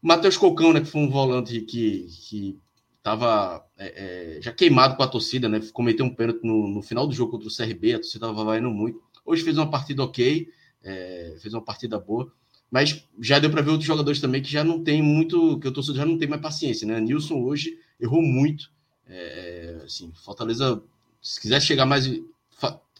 Matheus 0.00 0.36
Cocão, 0.36 0.72
né, 0.72 0.80
que 0.80 0.86
foi 0.86 1.00
um 1.00 1.08
volante 1.08 1.60
que, 1.60 2.08
que 2.28 2.58
estava 2.98 3.64
é, 3.78 4.36
é, 4.36 4.42
já 4.42 4.52
queimado 4.52 4.96
com 4.96 5.02
a 5.02 5.08
torcida, 5.08 5.48
né? 5.48 5.60
Cometeu 5.72 6.04
um 6.04 6.14
pênalti 6.14 6.44
no, 6.44 6.68
no 6.68 6.82
final 6.82 7.06
do 7.06 7.14
jogo 7.14 7.32
contra 7.32 7.48
o 7.48 7.54
CRB, 7.54 7.94
a 7.94 7.98
torcida 7.98 8.26
estava 8.26 8.44
vaiando 8.44 8.70
muito. 8.70 9.00
Hoje 9.24 9.42
fez 9.42 9.56
uma 9.56 9.70
partida 9.70 10.02
ok, 10.02 10.48
é, 10.82 11.36
fez 11.40 11.54
uma 11.54 11.62
partida 11.62 11.98
boa, 11.98 12.32
mas 12.70 13.06
já 13.20 13.38
deu 13.38 13.50
para 13.50 13.62
ver 13.62 13.70
outros 13.70 13.86
jogadores 13.86 14.20
também 14.20 14.42
que 14.42 14.50
já 14.50 14.64
não 14.64 14.82
tem 14.82 15.02
muito, 15.02 15.58
que 15.60 15.68
o 15.68 15.72
torcedor 15.72 15.98
já 15.98 16.06
não 16.06 16.18
tem 16.18 16.28
mais 16.28 16.42
paciência, 16.42 16.86
né? 16.86 17.00
Nilson 17.00 17.42
hoje 17.42 17.78
errou 18.00 18.22
muito. 18.22 18.72
É, 19.06 19.82
assim, 19.84 20.12
Fortaleza, 20.24 20.82
se 21.20 21.40
quisesse 21.40 21.66
chegar 21.66 21.86
mais 21.86 22.06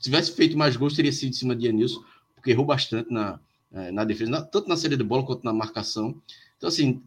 tivesse 0.03 0.33
feito 0.33 0.59
mais 0.59 0.77
gols, 0.77 0.95
teria 0.95 1.13
sido 1.13 1.31
em 1.31 1.33
cima 1.33 1.57
de 1.57 1.69
Anilson, 1.69 2.05
porque 2.35 2.51
errou 2.51 2.67
bastante 2.67 3.11
na, 3.11 3.41
é, 3.73 3.91
na 3.91 4.05
defesa, 4.05 4.31
na, 4.31 4.43
tanto 4.43 4.69
na 4.69 4.77
saída 4.77 4.97
de 4.97 5.05
bola 5.05 5.25
quanto 5.25 5.45
na 5.45 5.53
marcação. 5.53 6.21
Então, 6.57 6.69
assim, 6.69 7.03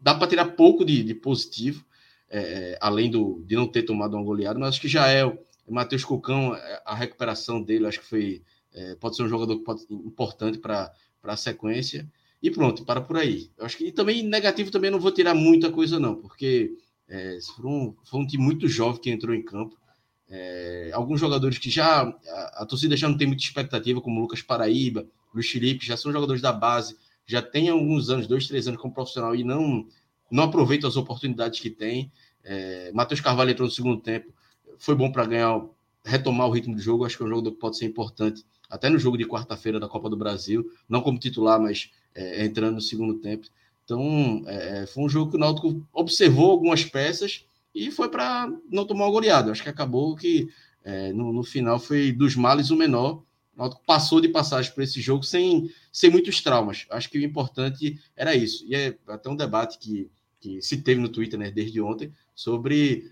dá 0.00 0.14
para 0.14 0.28
tirar 0.28 0.44
pouco 0.52 0.84
de, 0.84 1.02
de 1.02 1.14
positivo, 1.14 1.84
é, 2.28 2.38
é, 2.38 2.78
além 2.80 3.10
do, 3.10 3.42
de 3.46 3.56
não 3.56 3.66
ter 3.66 3.82
tomado 3.82 4.14
uma 4.14 4.24
goleada, 4.24 4.58
mas 4.58 4.70
acho 4.70 4.80
que 4.80 4.88
já 4.88 5.08
é 5.08 5.24
o 5.24 5.38
Matheus 5.68 6.04
Cocão, 6.04 6.54
é, 6.54 6.82
a 6.84 6.94
recuperação 6.94 7.62
dele, 7.62 7.86
acho 7.86 8.00
que 8.00 8.06
foi. 8.06 8.42
É, 8.72 8.96
pode 8.96 9.16
ser 9.16 9.22
um 9.22 9.28
jogador 9.28 9.56
pode, 9.60 9.86
importante 9.88 10.58
para 10.58 10.92
a 11.22 11.36
sequência. 11.36 12.10
E 12.42 12.50
pronto, 12.50 12.84
para 12.84 13.00
por 13.00 13.16
aí. 13.16 13.50
Eu 13.56 13.64
acho 13.64 13.78
que 13.78 13.86
e 13.86 13.92
também 13.92 14.22
negativo 14.22 14.70
também 14.70 14.90
não 14.90 15.00
vou 15.00 15.12
tirar 15.12 15.32
muita 15.34 15.70
coisa, 15.70 15.98
não, 15.98 16.16
porque 16.16 16.76
é, 17.08 17.38
foi, 17.56 17.66
um, 17.66 17.94
foi 18.04 18.20
um 18.20 18.26
time 18.26 18.42
muito 18.44 18.68
jovem 18.68 19.00
que 19.00 19.10
entrou 19.10 19.34
em 19.34 19.42
campo. 19.42 19.78
É, 20.28 20.90
alguns 20.94 21.20
jogadores 21.20 21.58
que 21.58 21.68
já 21.68 22.02
a, 22.02 22.62
a, 22.62 22.66
torcida 22.66 22.96
já 22.96 23.08
não 23.08 23.16
tem 23.16 23.26
muita 23.26 23.42
expectativa, 23.42 24.00
como 24.00 24.20
Lucas 24.20 24.42
Paraíba, 24.42 25.06
Luiz 25.34 25.50
Felipe, 25.50 25.84
já 25.84 25.96
são 25.96 26.12
jogadores 26.12 26.40
da 26.40 26.52
base, 26.52 26.96
já 27.26 27.42
tem 27.42 27.68
alguns 27.68 28.10
anos, 28.10 28.26
dois, 28.26 28.46
três 28.46 28.66
anos 28.66 28.80
como 28.80 28.94
profissional 28.94 29.34
e 29.34 29.44
não 29.44 29.86
não 30.30 30.44
aproveitam 30.44 30.88
as 30.88 30.96
oportunidades 30.96 31.60
que 31.60 31.70
tem. 31.70 32.10
É, 32.42 32.90
Matheus 32.92 33.20
Carvalho 33.20 33.50
entrou 33.50 33.68
no 33.68 33.72
segundo 33.72 34.00
tempo, 34.00 34.32
foi 34.78 34.94
bom 34.94 35.12
para 35.12 35.24
ganhar, 35.26 35.64
retomar 36.04 36.48
o 36.48 36.50
ritmo 36.50 36.74
do 36.74 36.80
jogo. 36.80 37.04
Acho 37.04 37.16
que 37.16 37.22
é 37.22 37.26
um 37.26 37.28
jogador 37.28 37.52
que 37.52 37.58
pode 37.58 37.76
ser 37.78 37.84
importante, 37.84 38.44
até 38.68 38.88
no 38.88 38.98
jogo 38.98 39.16
de 39.16 39.24
quarta-feira 39.26 39.78
da 39.78 39.88
Copa 39.88 40.10
do 40.10 40.16
Brasil, 40.16 40.68
não 40.88 41.02
como 41.02 41.18
titular, 41.18 41.60
mas 41.60 41.90
é, 42.14 42.44
entrando 42.44 42.74
no 42.74 42.80
segundo 42.80 43.14
tempo. 43.14 43.46
Então, 43.84 44.42
é 44.46 44.86
foi 44.86 45.04
um 45.04 45.08
jogo 45.08 45.30
que 45.30 45.36
o 45.36 45.40
Náutico 45.40 45.86
observou 45.92 46.50
algumas 46.50 46.84
peças 46.84 47.46
e 47.74 47.90
foi 47.90 48.08
para 48.08 48.50
não 48.70 48.86
tomar 48.86 49.06
uma 49.06 49.10
goleada. 49.10 49.50
Acho 49.50 49.62
que 49.62 49.68
acabou 49.68 50.14
que 50.14 50.48
é, 50.84 51.12
no, 51.12 51.32
no, 51.32 51.42
final 51.42 51.78
foi 51.78 52.12
dos 52.12 52.36
males 52.36 52.70
o 52.70 52.76
menor. 52.76 53.22
O 53.56 53.70
passou 53.86 54.20
de 54.20 54.28
passagem 54.28 54.72
por 54.72 54.82
esse 54.82 55.00
jogo 55.00 55.24
sem, 55.24 55.70
sem 55.90 56.10
muitos 56.10 56.40
traumas. 56.42 56.86
Acho 56.90 57.10
que 57.10 57.18
o 57.18 57.22
importante 57.22 58.00
era 58.16 58.34
isso. 58.34 58.64
E 58.66 58.74
é 58.74 58.96
até 59.08 59.28
um 59.28 59.36
debate 59.36 59.78
que, 59.78 60.10
que 60.40 60.60
se 60.60 60.82
teve 60.82 61.00
no 61.00 61.08
Twitter 61.08 61.38
né, 61.38 61.50
desde 61.50 61.80
ontem 61.80 62.12
sobre 62.34 63.10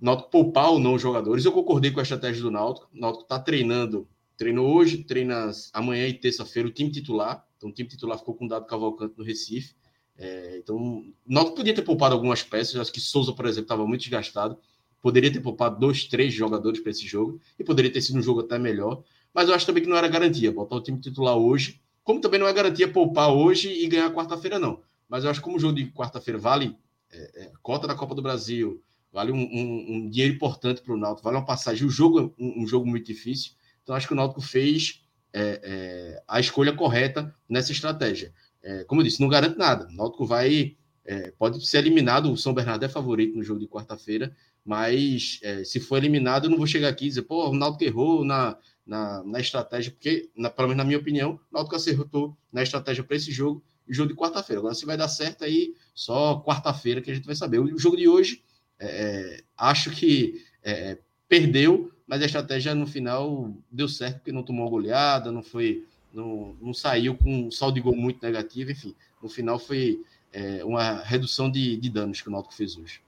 Náutico 0.00 0.30
poupar 0.30 0.70
ou 0.70 0.78
não 0.78 0.94
os 0.94 1.02
jogadores. 1.02 1.44
Eu 1.44 1.52
concordei 1.52 1.90
com 1.90 2.00
a 2.00 2.02
estratégia 2.02 2.42
do 2.42 2.50
Náutico. 2.50 2.88
O 2.92 2.98
Náutico 2.98 3.24
está 3.24 3.38
treinando, 3.38 4.08
treinou 4.36 4.74
hoje, 4.74 5.04
treina 5.04 5.50
amanhã 5.72 6.06
e 6.06 6.14
terça-feira 6.14 6.68
o 6.68 6.72
time 6.72 6.90
titular. 6.90 7.46
Então 7.56 7.70
o 7.70 7.72
time 7.72 7.88
titular 7.88 8.18
ficou 8.18 8.34
com 8.34 8.44
o 8.44 8.48
Dado 8.48 8.66
Cavalcante 8.66 9.14
no 9.16 9.24
Recife. 9.24 9.74
É, 10.16 10.58
então, 10.58 11.04
Náutico 11.26 11.56
podia 11.56 11.74
ter 11.74 11.82
poupado 11.82 12.14
algumas 12.14 12.42
peças. 12.42 12.76
Acho 12.76 12.92
que 12.92 13.00
Souza, 13.00 13.32
por 13.32 13.46
exemplo, 13.46 13.64
estava 13.64 13.86
muito 13.86 14.02
desgastado. 14.02 14.58
Poderia 15.00 15.32
ter 15.32 15.40
poupado 15.40 15.78
dois, 15.78 16.04
três 16.04 16.32
jogadores 16.32 16.80
para 16.80 16.90
esse 16.90 17.06
jogo 17.06 17.40
e 17.58 17.64
poderia 17.64 17.92
ter 17.92 18.00
sido 18.00 18.18
um 18.18 18.22
jogo 18.22 18.40
até 18.40 18.58
melhor. 18.58 19.02
mas 19.34 19.48
eu 19.48 19.54
acho 19.54 19.66
também 19.66 19.82
que 19.82 19.88
não 19.88 19.96
era 19.96 20.08
garantia 20.08 20.52
botar 20.52 20.76
o 20.76 20.80
time 20.80 21.00
titular 21.00 21.36
hoje, 21.36 21.80
como 22.04 22.20
também 22.20 22.38
não 22.38 22.46
é 22.46 22.52
garantia 22.52 22.86
poupar 22.86 23.30
hoje 23.30 23.68
e 23.68 23.86
ganhar 23.88 24.12
quarta-feira, 24.12 24.58
não. 24.58 24.80
Mas 25.08 25.24
eu 25.24 25.30
acho 25.30 25.40
que 25.40 25.44
como 25.44 25.56
o 25.56 25.60
jogo 25.60 25.74
de 25.74 25.86
quarta-feira 25.90 26.38
vale 26.38 26.76
é, 27.10 27.44
é, 27.44 27.52
cota 27.62 27.86
da 27.86 27.94
Copa 27.94 28.14
do 28.14 28.22
Brasil, 28.22 28.82
vale 29.12 29.32
um, 29.32 29.38
um, 29.38 29.86
um 29.88 30.10
dinheiro 30.10 30.34
importante 30.34 30.82
para 30.82 30.92
o 30.92 30.96
Náutico, 30.96 31.24
vale 31.24 31.36
uma 31.36 31.46
passagem. 31.46 31.86
O 31.86 31.90
jogo 31.90 32.20
é 32.20 32.22
um, 32.42 32.62
um, 32.62 32.66
jogo 32.66 32.86
muito 32.86 33.06
difícil, 33.06 33.52
então 33.82 33.94
acho 33.94 34.06
que 34.06 34.12
o 34.12 34.16
Náutico 34.16 34.40
fez 34.40 35.02
é, 35.32 35.60
é 35.62 36.22
a 36.28 36.40
escolha 36.40 36.74
correta 36.74 37.34
nessa 37.48 37.72
estratégia. 37.72 38.32
É, 38.64 38.84
como 38.84 39.00
eu 39.00 39.04
disse, 39.04 39.20
não 39.20 39.28
garante 39.28 39.56
nada. 39.56 39.86
O 39.86 39.92
Náutico 39.92 40.26
vai 40.26 40.76
é, 41.04 41.30
pode 41.38 41.64
ser 41.66 41.78
eliminado. 41.78 42.32
O 42.32 42.36
São 42.36 42.52
Bernardo 42.52 42.84
é 42.84 42.88
favorito 42.88 43.36
no 43.36 43.44
jogo 43.44 43.60
de 43.60 43.68
quarta-feira, 43.68 44.34
mas 44.64 45.40
se 45.66 45.78
for 45.78 45.98
eliminado, 45.98 46.46
eu 46.46 46.50
não 46.50 46.56
vou 46.56 46.66
chegar 46.66 46.88
aqui 46.88 47.04
e 47.04 47.08
dizer, 47.08 47.22
pô, 47.22 47.50
o 47.50 47.54
Náutico 47.54 47.84
errou 47.84 48.24
na, 48.24 48.56
na, 48.86 49.22
na 49.22 49.38
estratégia, 49.38 49.92
porque, 49.92 50.30
na, 50.34 50.48
pelo 50.48 50.68
menos 50.68 50.78
na 50.78 50.84
minha 50.84 50.98
opinião, 50.98 51.38
o 51.52 51.54
Náutico 51.54 51.76
acertou 51.76 52.34
na 52.50 52.62
estratégia 52.62 53.04
para 53.04 53.16
esse 53.16 53.30
jogo 53.30 53.62
jogo 53.88 54.08
de 54.08 54.16
quarta-feira. 54.16 54.60
Agora, 54.60 54.74
se 54.74 54.86
vai 54.86 54.96
dar 54.96 55.08
certo 55.08 55.44
aí, 55.44 55.74
só 55.94 56.42
quarta-feira 56.42 57.00
que 57.00 57.10
a 57.10 57.14
gente 57.14 57.26
vai 57.26 57.34
saber. 57.34 57.58
O 57.58 57.78
jogo 57.78 57.96
de 57.96 58.08
hoje, 58.08 58.42
é, 58.78 58.86
é, 58.86 59.44
acho 59.56 59.90
que 59.90 60.42
é, 60.62 60.98
perdeu, 61.28 61.92
mas 62.06 62.22
a 62.22 62.26
estratégia 62.26 62.74
no 62.74 62.86
final 62.86 63.54
deu 63.70 63.88
certo, 63.88 64.16
porque 64.16 64.32
não 64.32 64.42
tomou 64.42 64.68
goleada, 64.68 65.30
não 65.30 65.42
foi. 65.42 65.84
Não, 66.14 66.54
não 66.60 66.72
saiu 66.72 67.16
com 67.16 67.46
um 67.46 67.50
saldo 67.50 67.74
de 67.74 67.80
gol 67.80 67.96
muito 67.96 68.22
negativo, 68.22 68.70
enfim. 68.70 68.94
No 69.20 69.28
final 69.28 69.58
foi 69.58 70.00
é, 70.32 70.64
uma 70.64 71.02
redução 71.02 71.50
de, 71.50 71.76
de 71.76 71.90
danos 71.90 72.20
que 72.20 72.28
o 72.28 72.30
Náutico 72.30 72.54
fez 72.54 72.76
hoje. 72.76 73.00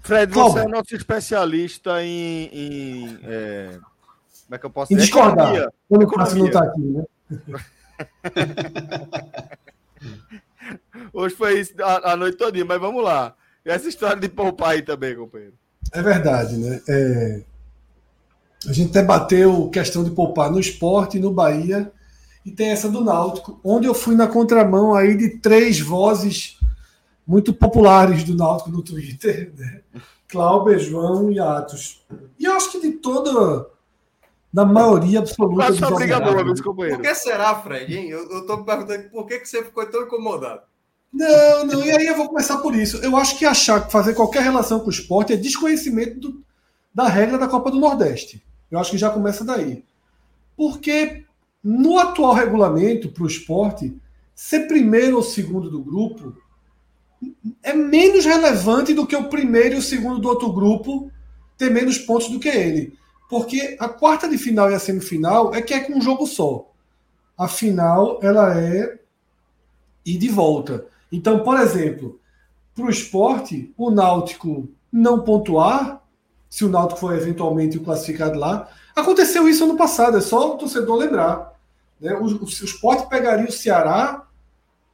Fred, 0.00 0.32
você 0.32 0.60
é 0.60 0.68
nosso 0.68 0.94
especialista 0.94 2.02
em. 2.02 2.48
em 2.52 3.18
é... 3.22 3.78
Como 4.44 4.56
é 4.56 4.58
que 4.58 4.66
eu 4.66 4.70
posso 4.70 4.88
dizer? 4.88 5.02
Em 5.02 5.04
discordar. 5.04 5.72
Quando 5.88 6.02
o 6.02 6.16
não 6.16 6.46
está 6.46 6.64
aqui, 6.64 6.80
né? 6.80 7.04
Hoje 11.12 11.34
foi 11.34 11.60
isso 11.60 11.74
a, 11.80 12.12
a 12.12 12.16
noite 12.16 12.36
toda, 12.36 12.64
mas 12.64 12.80
vamos 12.80 13.04
lá. 13.04 13.34
E 13.64 13.70
essa 13.70 13.88
história 13.88 14.20
de 14.20 14.28
poupar 14.28 14.70
aí 14.70 14.82
também, 14.82 15.14
companheiro. 15.14 15.54
É 15.92 16.02
verdade, 16.02 16.56
né? 16.56 16.80
É... 16.88 17.42
A 18.68 18.72
gente 18.72 18.90
até 18.90 19.02
bateu 19.02 19.68
questão 19.70 20.04
de 20.04 20.10
poupar 20.10 20.50
no 20.50 20.60
esporte, 20.60 21.18
no 21.18 21.32
Bahia, 21.32 21.90
e 22.44 22.50
tem 22.50 22.70
essa 22.70 22.88
do 22.88 23.02
Náutico, 23.02 23.60
onde 23.62 23.86
eu 23.86 23.94
fui 23.94 24.14
na 24.14 24.26
contramão 24.26 24.94
aí 24.94 25.16
de 25.16 25.38
três 25.38 25.80
vozes 25.80 26.58
muito 27.26 27.52
populares 27.52 28.24
do 28.24 28.34
Náutico 28.34 28.70
no 28.70 28.82
Twitter, 28.82 29.52
né? 29.56 29.80
Cláudio, 30.28 30.78
João 30.78 31.30
e 31.30 31.38
Atos. 31.38 32.02
E 32.38 32.46
eu 32.46 32.54
acho 32.54 32.72
que 32.72 32.80
de 32.80 32.92
toda 32.92 33.70
da 34.52 34.64
maioria 34.64 35.20
absoluta 35.20 35.72
dos 35.72 35.90
briga 35.94 36.20
boa, 36.20 36.44
meus 36.44 36.60
companheiros. 36.60 36.98
Por 36.98 37.08
que 37.08 37.14
será, 37.14 37.54
Fred? 37.54 37.94
Hein? 37.94 38.08
Eu, 38.08 38.30
eu 38.30 38.46
tô 38.46 38.58
me 38.58 38.64
perguntando 38.64 39.08
por 39.10 39.26
que, 39.26 39.38
que 39.38 39.48
você 39.48 39.64
ficou 39.64 39.86
tão 39.86 40.02
incomodado. 40.02 40.62
Não, 41.12 41.66
não, 41.66 41.84
e 41.84 41.90
aí 41.90 42.06
eu 42.06 42.16
vou 42.16 42.28
começar 42.28 42.58
por 42.58 42.74
isso. 42.74 42.98
Eu 42.98 43.16
acho 43.16 43.38
que 43.38 43.44
achar 43.44 43.84
que 43.84 43.92
fazer 43.92 44.14
qualquer 44.14 44.42
relação 44.42 44.80
com 44.80 44.86
o 44.86 44.90
esporte 44.90 45.32
é 45.32 45.36
desconhecimento 45.36 46.18
do, 46.18 46.42
da 46.94 47.06
regra 47.06 47.38
da 47.38 47.48
Copa 47.48 47.70
do 47.70 47.78
Nordeste. 47.78 48.42
Eu 48.70 48.78
acho 48.78 48.90
que 48.90 48.98
já 48.98 49.10
começa 49.10 49.44
daí. 49.44 49.84
Porque 50.56 51.24
no 51.62 51.98
atual 51.98 52.34
regulamento 52.34 53.08
para 53.10 53.22
o 53.24 53.26
esporte, 53.26 53.96
ser 54.34 54.66
primeiro 54.66 55.16
ou 55.16 55.22
segundo 55.22 55.70
do 55.70 55.80
grupo 55.80 56.34
é 57.62 57.72
menos 57.72 58.24
relevante 58.24 58.92
do 58.92 59.06
que 59.06 59.14
o 59.14 59.28
primeiro 59.28 59.76
e 59.76 59.78
o 59.78 59.82
segundo 59.82 60.18
do 60.18 60.28
outro 60.28 60.52
grupo 60.52 61.10
ter 61.56 61.70
menos 61.70 61.98
pontos 61.98 62.28
do 62.28 62.40
que 62.40 62.48
ele. 62.48 62.98
Porque 63.28 63.76
a 63.78 63.88
quarta 63.88 64.28
de 64.28 64.36
final 64.36 64.70
e 64.70 64.74
a 64.74 64.78
semifinal 64.78 65.54
é 65.54 65.62
que 65.62 65.72
é 65.72 65.80
com 65.80 65.94
um 65.94 66.02
jogo 66.02 66.26
só. 66.26 66.70
A 67.38 67.48
final, 67.48 68.18
ela 68.22 68.58
é 68.58 68.98
ir 70.04 70.18
de 70.18 70.28
volta. 70.28 70.86
Então, 71.10 71.42
por 71.42 71.58
exemplo, 71.58 72.20
para 72.74 72.84
o 72.84 72.90
esporte, 72.90 73.72
o 73.76 73.90
Náutico 73.90 74.68
não 74.92 75.22
pontuar, 75.22 76.02
se 76.48 76.64
o 76.64 76.68
Náutico 76.68 77.00
for 77.00 77.14
eventualmente 77.14 77.78
classificado 77.78 78.38
lá, 78.38 78.68
aconteceu 78.94 79.48
isso 79.48 79.64
ano 79.64 79.76
passado, 79.76 80.18
é 80.18 80.20
só 80.20 80.54
o 80.54 80.58
torcedor 80.58 80.96
lembrar. 80.96 81.51
Né? 82.02 82.12
O, 82.14 82.26
o, 82.26 82.44
o 82.44 82.46
esporte 82.46 83.08
pegaria 83.08 83.48
o 83.48 83.52
Ceará 83.52 84.26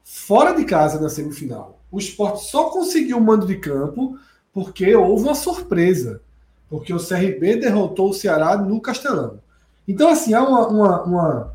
fora 0.04 0.54
de 0.54 0.64
casa 0.64 1.00
na 1.00 1.08
semifinal. 1.08 1.80
O 1.90 1.98
esporte 1.98 2.44
só 2.44 2.70
conseguiu 2.70 3.16
o 3.16 3.20
mando 3.20 3.46
de 3.46 3.56
campo 3.56 4.18
porque 4.52 4.94
houve 4.94 5.24
uma 5.24 5.34
surpresa 5.34 6.20
porque 6.68 6.92
o 6.92 6.98
CRB 6.98 7.56
derrotou 7.56 8.10
o 8.10 8.14
Ceará 8.14 8.56
no 8.56 8.80
Castelão. 8.80 9.40
Então, 9.86 10.10
assim, 10.10 10.34
há 10.34 10.42
uma, 10.42 10.68
uma, 10.68 11.02
uma, 11.02 11.54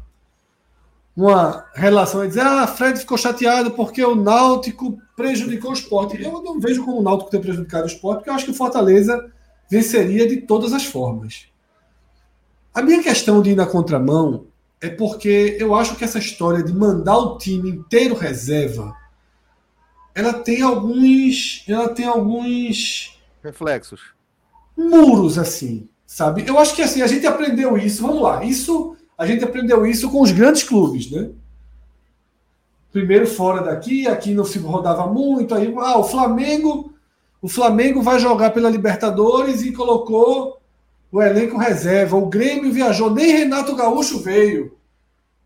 uma 1.16 1.66
relação 1.76 2.22
a 2.22 2.28
dizer: 2.28 2.42
ah, 2.42 2.66
Fred 2.66 3.00
ficou 3.00 3.18
chateado 3.18 3.72
porque 3.72 4.04
o 4.04 4.16
Náutico 4.16 4.98
prejudicou 5.16 5.70
o 5.70 5.76
esporte. 5.76 6.22
Eu 6.22 6.42
não 6.42 6.60
vejo 6.60 6.84
como 6.84 7.00
o 7.00 7.04
Náutico 7.04 7.30
ter 7.30 7.40
prejudicado 7.40 7.84
o 7.84 7.88
esporte, 7.88 8.18
porque 8.18 8.30
eu 8.30 8.34
acho 8.34 8.46
que 8.46 8.52
o 8.52 8.56
Fortaleza 8.56 9.32
venceria 9.70 10.28
de 10.28 10.38
todas 10.38 10.74
as 10.74 10.86
formas. 10.86 11.48
A 12.74 12.82
minha 12.82 13.04
questão 13.04 13.40
de 13.40 13.52
ir 13.52 13.56
na 13.56 13.68
contramão 13.68 14.48
é 14.84 14.90
porque 14.90 15.56
eu 15.58 15.74
acho 15.74 15.96
que 15.96 16.04
essa 16.04 16.20
história 16.20 16.62
de 16.62 16.74
mandar 16.74 17.18
o 17.18 17.38
time 17.38 17.70
inteiro 17.70 18.14
reserva 18.14 18.94
ela 20.14 20.34
tem 20.34 20.62
alguns 20.62 21.64
ela 21.70 21.88
tem 21.88 22.06
alguns 22.06 23.18
reflexos 23.42 24.02
muros 24.76 25.38
assim, 25.38 25.88
sabe? 26.06 26.44
Eu 26.46 26.60
acho 26.60 26.76
que 26.76 26.82
assim, 26.82 27.02
a 27.02 27.08
gente 27.08 27.26
aprendeu 27.26 27.78
isso, 27.78 28.02
vamos 28.02 28.22
lá, 28.22 28.44
isso 28.44 28.98
a 29.18 29.26
gente 29.26 29.44
aprendeu 29.44 29.86
isso 29.86 30.10
com 30.12 30.22
os 30.22 30.32
grandes 30.34 30.64
clubes, 30.64 31.10
né? 31.10 31.30
Primeiro 32.92 33.26
fora 33.26 33.64
daqui, 33.64 34.06
aqui 34.06 34.34
não 34.34 34.44
se 34.44 34.60
rodava 34.60 35.08
muito, 35.08 35.56
aí 35.56 35.74
ah, 35.78 35.98
o 35.98 36.04
Flamengo, 36.04 36.94
o 37.42 37.48
Flamengo 37.48 38.02
vai 38.02 38.20
jogar 38.20 38.50
pela 38.50 38.70
Libertadores 38.70 39.62
e 39.62 39.72
colocou 39.72 40.60
o 41.14 41.22
elenco 41.22 41.58
reserva. 41.58 42.18
O 42.18 42.26
Grêmio 42.26 42.74
viajou, 42.74 43.12
nem 43.12 43.32
Renato 43.32 43.76
Gaúcho 43.76 44.20
veio. 44.20 44.76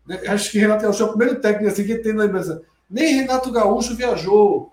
Né? 0.06 0.18
Acho 0.26 0.50
que 0.50 0.58
Renato 0.58 0.82
Gaúcho 0.82 1.02
é 1.02 1.06
o 1.06 1.10
primeiro 1.10 1.40
técnico 1.42 1.70
assim 1.70 1.84
que 1.84 1.98
tem 1.98 2.14
na 2.14 2.24
lembrança. 2.24 2.62
Nem 2.88 3.14
Renato 3.14 3.52
Gaúcho 3.52 3.94
viajou. 3.94 4.72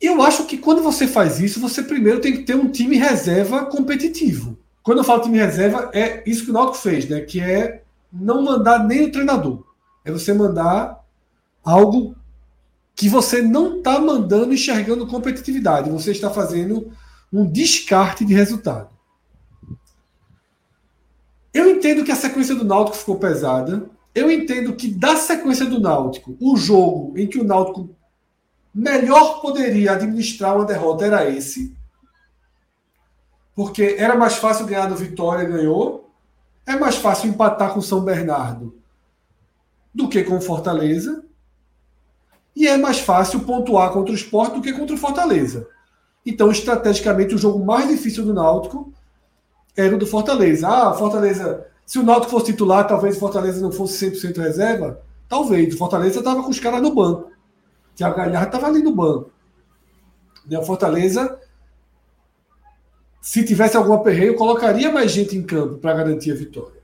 Eu 0.00 0.22
acho 0.22 0.44
que 0.44 0.58
quando 0.58 0.80
você 0.80 1.08
faz 1.08 1.40
isso, 1.40 1.58
você 1.58 1.82
primeiro 1.82 2.20
tem 2.20 2.32
que 2.32 2.42
ter 2.44 2.54
um 2.54 2.70
time 2.70 2.96
reserva 2.96 3.64
competitivo. 3.64 4.56
Quando 4.80 4.98
eu 4.98 5.04
falo 5.04 5.22
time 5.22 5.38
reserva, 5.38 5.90
é 5.92 6.22
isso 6.24 6.44
que 6.44 6.50
o 6.50 6.54
Náutico 6.54 6.78
fez, 6.78 7.08
né? 7.08 7.20
Que 7.22 7.40
é 7.40 7.82
não 8.12 8.42
mandar 8.42 8.84
nem 8.86 9.06
o 9.06 9.10
treinador. 9.10 9.64
É 10.04 10.12
você 10.12 10.32
mandar 10.32 11.02
algo 11.64 12.14
que 12.94 13.08
você 13.08 13.42
não 13.42 13.78
está 13.78 13.98
mandando 13.98 14.54
enxergando 14.54 15.06
competitividade. 15.06 15.90
Você 15.90 16.12
está 16.12 16.30
fazendo 16.30 16.92
um 17.34 17.44
descarte 17.44 18.24
de 18.24 18.32
resultado. 18.32 18.94
Eu 21.52 21.68
entendo 21.68 22.04
que 22.04 22.12
a 22.12 22.16
sequência 22.16 22.54
do 22.54 22.64
Náutico 22.64 22.96
ficou 22.96 23.18
pesada. 23.18 23.90
Eu 24.14 24.30
entendo 24.30 24.76
que 24.76 24.88
da 24.88 25.16
sequência 25.16 25.66
do 25.66 25.80
Náutico, 25.80 26.36
o 26.40 26.56
jogo 26.56 27.18
em 27.18 27.26
que 27.26 27.40
o 27.40 27.44
Náutico 27.44 27.90
melhor 28.72 29.40
poderia 29.40 29.92
administrar 29.92 30.54
uma 30.54 30.64
derrota 30.64 31.06
era 31.06 31.28
esse. 31.28 31.76
Porque 33.52 33.96
era 33.98 34.16
mais 34.16 34.36
fácil 34.36 34.66
ganhar 34.66 34.86
do 34.86 34.96
Vitória, 34.96 35.48
ganhou. 35.48 36.12
É 36.64 36.76
mais 36.76 36.96
fácil 36.96 37.30
empatar 37.30 37.74
com 37.74 37.80
São 37.80 38.00
Bernardo 38.00 38.78
do 39.92 40.08
que 40.08 40.22
com 40.22 40.40
Fortaleza. 40.40 41.24
E 42.54 42.68
é 42.68 42.76
mais 42.76 43.00
fácil 43.00 43.40
pontuar 43.40 43.92
contra 43.92 44.12
o 44.12 44.16
Sport 44.16 44.54
do 44.54 44.62
que 44.62 44.72
contra 44.72 44.94
o 44.94 44.98
Fortaleza. 44.98 45.73
Então, 46.24 46.50
estrategicamente, 46.50 47.34
o 47.34 47.38
jogo 47.38 47.64
mais 47.64 47.88
difícil 47.88 48.24
do 48.24 48.32
Náutico 48.32 48.92
era 49.76 49.94
o 49.94 49.98
do 49.98 50.06
Fortaleza. 50.06 50.68
Ah, 50.68 50.94
Fortaleza. 50.94 51.66
Se 51.84 51.98
o 51.98 52.02
Náutico 52.02 52.30
fosse 52.30 52.46
titular, 52.46 52.86
talvez 52.86 53.16
o 53.16 53.20
Fortaleza 53.20 53.60
não 53.60 53.70
fosse 53.70 54.10
100% 54.10 54.38
reserva. 54.38 55.00
Talvez. 55.28 55.74
O 55.74 55.78
Fortaleza 55.78 56.20
estava 56.20 56.42
com 56.42 56.50
os 56.50 56.60
caras 56.60 56.80
no 56.80 56.94
banco. 56.94 57.30
Thiago 57.94 58.16
Galhardo 58.16 58.46
estava 58.46 58.66
ali 58.66 58.82
no 58.82 58.94
banco. 58.94 59.30
O 60.50 60.62
Fortaleza, 60.62 61.38
se 63.20 63.44
tivesse 63.44 63.76
algum 63.76 63.92
aperreio, 63.92 64.36
colocaria 64.36 64.90
mais 64.90 65.10
gente 65.10 65.36
em 65.36 65.42
campo 65.42 65.78
para 65.78 65.94
garantir 65.94 66.32
a 66.32 66.34
vitória. 66.34 66.82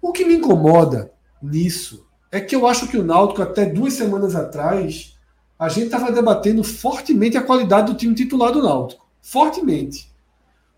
O 0.00 0.12
que 0.12 0.24
me 0.24 0.36
incomoda 0.36 1.12
nisso 1.42 2.06
é 2.32 2.40
que 2.40 2.54
eu 2.54 2.66
acho 2.66 2.88
que 2.88 2.96
o 2.96 3.04
Náutico, 3.04 3.42
até 3.42 3.66
duas 3.66 3.94
semanas 3.94 4.34
atrás, 4.34 5.18
a 5.60 5.68
gente 5.68 5.84
estava 5.84 6.10
debatendo 6.10 6.64
fortemente 6.64 7.36
a 7.36 7.42
qualidade 7.42 7.92
do 7.92 7.98
time 7.98 8.14
titular 8.14 8.50
do 8.50 8.62
Náutico. 8.62 9.06
Fortemente. 9.20 10.10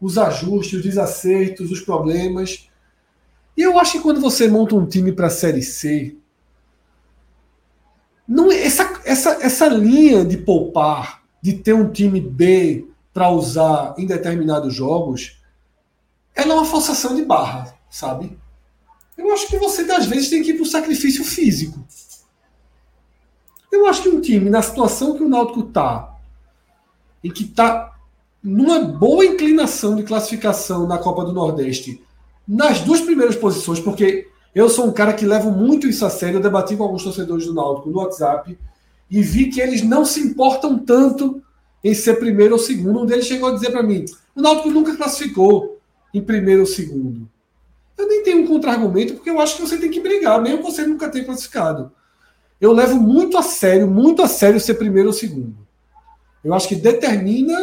Os 0.01 0.19
ajustes, 0.19 0.81
os 0.81 0.83
desacertos, 0.83 1.71
os 1.71 1.81
problemas. 1.81 2.69
E 3.57 3.63
eu 3.63 3.79
acho 3.79 3.93
que 3.93 4.01
quando 4.01 4.21
você 4.21 4.49
monta 4.49 4.75
um 4.75 4.85
time 4.85 5.13
para 5.13 5.29
a 5.29 5.31
Série 5.31 5.63
C, 5.63 6.17
não, 8.27 8.51
essa, 8.51 9.01
essa, 9.05 9.31
essa 9.41 9.69
linha 9.69 10.25
de 10.25 10.39
poupar, 10.39 11.23
de 11.41 11.53
ter 11.53 11.75
um 11.75 11.89
time 11.89 12.21
B 12.21 12.89
para 13.15 13.31
usar 13.31 13.95
em 13.97 14.05
determinados 14.05 14.75
jogos, 14.75 15.41
ela 16.35 16.55
é 16.55 16.57
uma 16.57 16.65
forçação 16.65 17.15
de 17.15 17.25
barra, 17.25 17.73
sabe? 17.89 18.37
Eu 19.17 19.33
acho 19.33 19.47
que 19.47 19.59
você, 19.59 19.83
às 19.93 20.07
vezes, 20.07 20.29
tem 20.29 20.43
que 20.43 20.51
ir 20.51 20.55
para 20.55 20.65
o 20.65 20.67
sacrifício 20.67 21.23
físico. 21.23 21.87
Eu 23.73 23.87
acho 23.87 24.03
que 24.03 24.09
um 24.11 24.21
time, 24.21 24.51
na 24.51 24.61
situação 24.61 25.17
que 25.17 25.23
o 25.23 25.29
Náutico 25.29 25.61
está, 25.61 26.15
e 27.25 27.31
que 27.31 27.45
está 27.45 27.97
numa 28.43 28.81
boa 28.81 29.25
inclinação 29.25 29.97
de 29.97 30.03
classificação 30.03 30.87
na 30.87 30.99
Copa 30.99 31.25
do 31.25 31.33
Nordeste, 31.33 32.05
nas 32.47 32.81
duas 32.81 33.01
primeiras 33.01 33.35
posições, 33.35 33.81
porque 33.81 34.29
eu 34.55 34.69
sou 34.69 34.87
um 34.87 34.93
cara 34.93 35.15
que 35.15 35.25
leva 35.25 35.51
muito 35.51 35.87
isso 35.87 36.05
a 36.05 36.11
sério, 36.11 36.37
eu 36.37 36.43
debati 36.43 36.77
com 36.77 36.83
alguns 36.83 37.03
torcedores 37.03 37.47
do 37.47 37.55
Náutico 37.55 37.89
no 37.89 37.99
WhatsApp, 37.99 38.59
e 39.11 39.23
vi 39.23 39.49
que 39.49 39.61
eles 39.61 39.83
não 39.83 40.05
se 40.05 40.21
importam 40.21 40.79
tanto 40.79 41.43
em 41.83 41.95
ser 41.95 42.19
primeiro 42.19 42.55
ou 42.55 42.59
segundo. 42.59 43.01
Um 43.01 43.07
deles 43.07 43.27
chegou 43.27 43.49
a 43.49 43.55
dizer 43.55 43.71
para 43.71 43.83
mim: 43.83 44.05
o 44.35 44.43
Náutico 44.43 44.71
nunca 44.71 44.97
classificou 44.97 45.79
em 46.13 46.21
primeiro 46.21 46.61
ou 46.61 46.67
segundo. 46.67 47.29
Eu 47.97 48.09
nem 48.09 48.23
tenho 48.23 48.43
um 48.43 48.47
contra-argumento, 48.47 49.15
porque 49.15 49.31
eu 49.31 49.41
acho 49.41 49.57
que 49.57 49.63
você 49.63 49.79
tem 49.79 49.91
que 49.91 50.01
brigar, 50.01 50.41
mesmo 50.43 50.63
você 50.63 50.87
nunca 50.87 51.09
tenha 51.09 51.25
classificado. 51.25 51.93
Eu 52.63 52.73
levo 52.73 52.95
muito 52.95 53.37
a 53.37 53.43
sério, 53.43 53.89
muito 53.89 54.23
a 54.23 54.29
sério 54.29 54.61
ser 54.61 54.75
primeiro 54.75 55.09
ou 55.09 55.13
segundo. 55.13 55.57
Eu 56.45 56.55
acho 56.55 56.69
que 56.69 56.77
determina, 56.77 57.59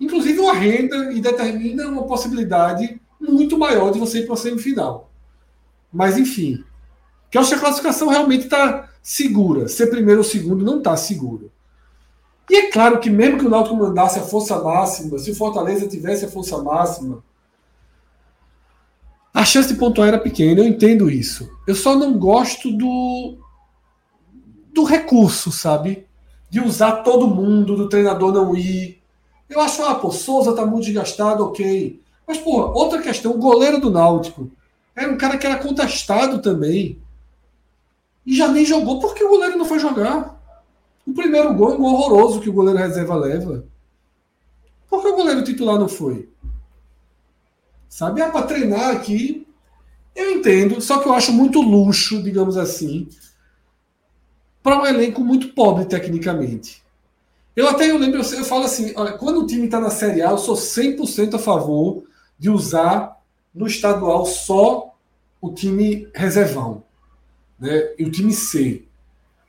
inclusive, 0.00 0.40
uma 0.40 0.54
renda 0.54 1.12
e 1.12 1.20
determina 1.20 1.86
uma 1.86 2.02
possibilidade 2.02 3.00
muito 3.20 3.56
maior 3.56 3.92
de 3.92 4.00
você 4.00 4.18
ir 4.18 4.26
para 4.26 4.34
a 4.34 4.38
semifinal. 4.38 5.08
Mas, 5.92 6.18
enfim, 6.18 6.64
que 7.30 7.38
eu 7.38 7.42
acho 7.42 7.50
que 7.50 7.54
a 7.54 7.60
classificação 7.60 8.08
realmente 8.08 8.46
está 8.46 8.90
segura. 9.00 9.68
Ser 9.68 9.86
primeiro 9.86 10.22
ou 10.22 10.24
segundo 10.24 10.64
não 10.64 10.78
está 10.78 10.96
seguro. 10.96 11.52
E 12.50 12.56
é 12.56 12.72
claro 12.72 12.98
que 12.98 13.08
mesmo 13.08 13.38
que 13.38 13.46
o 13.46 13.48
Náutico 13.48 13.76
mandasse 13.76 14.18
a 14.18 14.22
força 14.22 14.60
máxima, 14.60 15.16
se 15.16 15.30
o 15.30 15.36
Fortaleza 15.36 15.86
tivesse 15.86 16.24
a 16.24 16.28
força 16.28 16.60
máxima, 16.60 17.22
a 19.32 19.44
chance 19.44 19.72
de 19.72 19.78
pontuar 19.78 20.08
era 20.08 20.18
pequena, 20.18 20.60
eu 20.60 20.66
entendo 20.66 21.08
isso. 21.08 21.48
Eu 21.68 21.76
só 21.76 21.94
não 21.94 22.18
gosto 22.18 22.76
do 22.76 23.38
do 24.80 24.84
recurso, 24.84 25.52
sabe? 25.52 26.06
De 26.48 26.60
usar 26.60 27.02
todo 27.02 27.28
mundo, 27.28 27.76
do 27.76 27.88
treinador 27.88 28.32
não 28.32 28.56
ir. 28.56 29.00
Eu 29.48 29.60
acho, 29.60 29.82
ah, 29.84 29.94
pô, 29.94 30.10
Souza 30.10 30.54
tá 30.54 30.64
muito 30.64 30.86
desgastado, 30.86 31.44
ok. 31.44 32.00
Mas, 32.26 32.38
pô, 32.38 32.62
outra 32.72 33.02
questão, 33.02 33.32
o 33.32 33.38
goleiro 33.38 33.80
do 33.80 33.90
Náutico 33.90 34.50
era 34.96 35.12
um 35.12 35.18
cara 35.18 35.36
que 35.36 35.46
era 35.46 35.58
contestado 35.58 36.40
também. 36.40 36.98
E 38.24 38.34
já 38.34 38.48
nem 38.48 38.64
jogou 38.64 39.00
porque 39.00 39.22
o 39.22 39.28
goleiro 39.28 39.58
não 39.58 39.64
foi 39.64 39.78
jogar. 39.78 40.40
O 41.06 41.12
primeiro 41.12 41.52
gol 41.54 41.72
é 41.72 41.74
um 41.74 41.78
gol 41.78 41.94
horroroso 41.94 42.40
que 42.40 42.48
o 42.48 42.52
goleiro 42.52 42.78
reserva 42.78 43.14
leva. 43.14 43.64
Por 44.88 45.02
que 45.02 45.08
o 45.08 45.16
goleiro 45.16 45.44
titular 45.44 45.78
não 45.78 45.88
foi? 45.88 46.28
Sabe? 47.88 48.22
Ah, 48.22 48.30
para 48.30 48.46
treinar 48.46 48.90
aqui. 48.90 49.46
Eu 50.14 50.32
entendo, 50.32 50.80
só 50.80 50.98
que 50.98 51.08
eu 51.08 51.12
acho 51.12 51.32
muito 51.32 51.60
luxo, 51.60 52.22
digamos 52.22 52.56
assim, 52.56 53.08
para 54.62 54.80
um 54.80 54.86
elenco 54.86 55.22
muito 55.22 55.48
pobre 55.54 55.84
tecnicamente. 55.84 56.82
Eu 57.56 57.68
até 57.68 57.90
eu 57.90 57.98
lembro, 57.98 58.20
eu, 58.20 58.44
falo 58.44 58.64
assim, 58.64 58.92
olha, 58.96 59.12
quando 59.12 59.40
o 59.40 59.46
time 59.46 59.64
está 59.64 59.80
na 59.80 59.90
Série 59.90 60.22
A, 60.22 60.30
eu 60.30 60.38
sou 60.38 60.54
100% 60.54 61.34
a 61.34 61.38
favor 61.38 62.04
de 62.38 62.48
usar 62.48 63.20
no 63.54 63.66
estadual 63.66 64.24
só 64.24 64.94
o 65.40 65.52
time 65.52 66.08
reservão, 66.14 66.84
né? 67.58 67.92
E 67.98 68.04
o 68.04 68.10
time 68.10 68.32
C. 68.32 68.84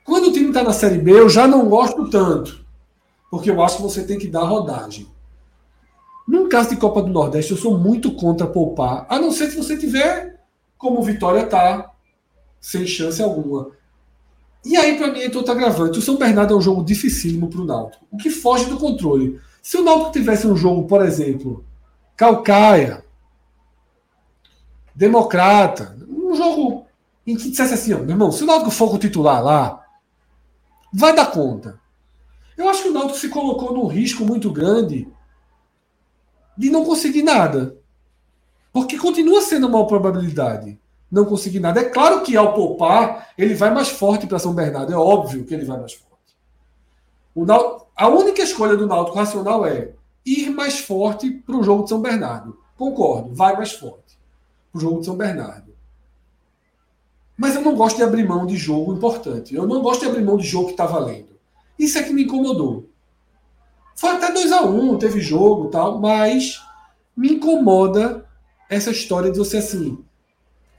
Quando 0.04 0.28
o 0.28 0.32
time 0.32 0.48
está 0.48 0.62
na 0.62 0.72
Série 0.72 0.98
B, 0.98 1.12
eu 1.12 1.28
já 1.28 1.46
não 1.46 1.68
gosto 1.68 2.10
tanto, 2.10 2.64
porque 3.30 3.50
eu 3.50 3.62
acho 3.62 3.76
que 3.76 3.82
você 3.82 4.04
tem 4.04 4.18
que 4.18 4.26
dar 4.26 4.44
rodagem. 4.44 5.06
Num 6.26 6.48
caso 6.48 6.70
de 6.70 6.76
Copa 6.76 7.02
do 7.02 7.08
Nordeste, 7.08 7.52
eu 7.52 7.58
sou 7.58 7.78
muito 7.78 8.12
contra 8.12 8.46
poupar, 8.46 9.06
a 9.08 9.18
não 9.18 9.30
ser 9.30 9.50
se 9.50 9.56
você 9.56 9.76
tiver, 9.76 10.40
como 10.76 11.02
Vitória 11.02 11.46
tá, 11.46 11.92
sem 12.60 12.86
chance 12.86 13.22
alguma. 13.22 13.70
E 14.64 14.76
aí, 14.76 14.96
para 14.96 15.12
mim, 15.12 15.20
entra 15.20 15.38
outro 15.38 15.52
agravante. 15.52 15.98
O 15.98 16.02
São 16.02 16.16
Bernardo 16.16 16.54
é 16.54 16.56
um 16.56 16.60
jogo 16.60 16.84
dificílimo 16.84 17.48
para 17.48 17.60
o 17.60 17.64
Náutico, 17.64 18.06
o 18.10 18.16
que 18.16 18.30
foge 18.30 18.66
do 18.66 18.78
controle. 18.78 19.40
Se 19.62 19.76
o 19.76 19.82
Náutico 19.82 20.12
tivesse 20.12 20.46
um 20.46 20.56
jogo, 20.56 20.86
por 20.86 21.04
exemplo, 21.04 21.64
Calcaia, 22.16 23.04
Democrata, 24.94 25.96
um 26.08 26.34
jogo 26.34 26.86
em 27.26 27.36
que 27.36 27.50
dissesse 27.50 27.74
assim, 27.74 27.94
meu 27.94 28.10
irmão, 28.10 28.30
se 28.30 28.44
o 28.44 28.46
Náutico 28.46 28.70
for 28.70 28.94
o 28.94 28.98
titular 28.98 29.42
lá, 29.42 29.84
vai 30.92 31.14
dar 31.14 31.30
conta. 31.30 31.80
Eu 32.56 32.68
acho 32.68 32.82
que 32.82 32.88
o 32.88 32.92
Náutico 32.92 33.18
se 33.18 33.28
colocou 33.28 33.72
num 33.72 33.86
risco 33.86 34.24
muito 34.24 34.52
grande 34.52 35.08
de 36.56 36.70
não 36.70 36.84
conseguir 36.84 37.22
nada. 37.22 37.76
Porque 38.72 38.98
continua 38.98 39.42
sendo 39.42 39.66
uma 39.66 39.86
probabilidade 39.86 40.80
não 41.12 41.26
conseguir 41.26 41.60
nada. 41.60 41.80
É 41.80 41.84
claro 41.84 42.22
que 42.22 42.34
ao 42.34 42.54
poupar, 42.54 43.28
ele 43.36 43.54
vai 43.54 43.72
mais 43.72 43.90
forte 43.90 44.26
para 44.26 44.38
São 44.38 44.54
Bernardo. 44.54 44.90
É 44.90 44.96
óbvio 44.96 45.44
que 45.44 45.52
ele 45.52 45.66
vai 45.66 45.78
mais 45.78 45.92
forte. 45.92 46.10
A 47.94 48.08
única 48.08 48.42
escolha 48.42 48.74
do 48.74 48.86
Náutico 48.86 49.18
racional 49.18 49.66
é 49.66 49.92
ir 50.24 50.48
mais 50.50 50.80
forte 50.80 51.30
para 51.30 51.54
o 51.54 51.62
jogo 51.62 51.82
de 51.82 51.90
São 51.90 52.00
Bernardo. 52.00 52.58
Concordo, 52.78 53.34
vai 53.34 53.54
mais 53.54 53.72
forte 53.72 54.18
para 54.72 54.78
o 54.78 54.80
jogo 54.80 55.00
de 55.00 55.06
São 55.06 55.16
Bernardo. 55.16 55.72
Mas 57.36 57.54
eu 57.54 57.60
não 57.60 57.76
gosto 57.76 57.96
de 57.96 58.02
abrir 58.02 58.26
mão 58.26 58.46
de 58.46 58.56
jogo 58.56 58.94
importante. 58.94 59.54
Eu 59.54 59.66
não 59.66 59.82
gosto 59.82 60.00
de 60.00 60.06
abrir 60.06 60.22
mão 60.22 60.38
de 60.38 60.46
jogo 60.46 60.66
que 60.66 60.72
está 60.72 60.86
valendo. 60.86 61.28
Isso 61.78 61.98
é 61.98 62.02
que 62.02 62.12
me 62.12 62.24
incomodou. 62.24 62.88
Foi 63.94 64.10
até 64.10 64.32
2 64.32 64.50
a 64.52 64.62
1 64.62 64.92
um, 64.92 64.98
teve 64.98 65.20
jogo 65.20 65.68
tal, 65.68 65.98
mas 65.98 66.62
me 67.14 67.34
incomoda 67.34 68.26
essa 68.70 68.90
história 68.90 69.30
de 69.30 69.38
você 69.38 69.58
assim. 69.58 70.02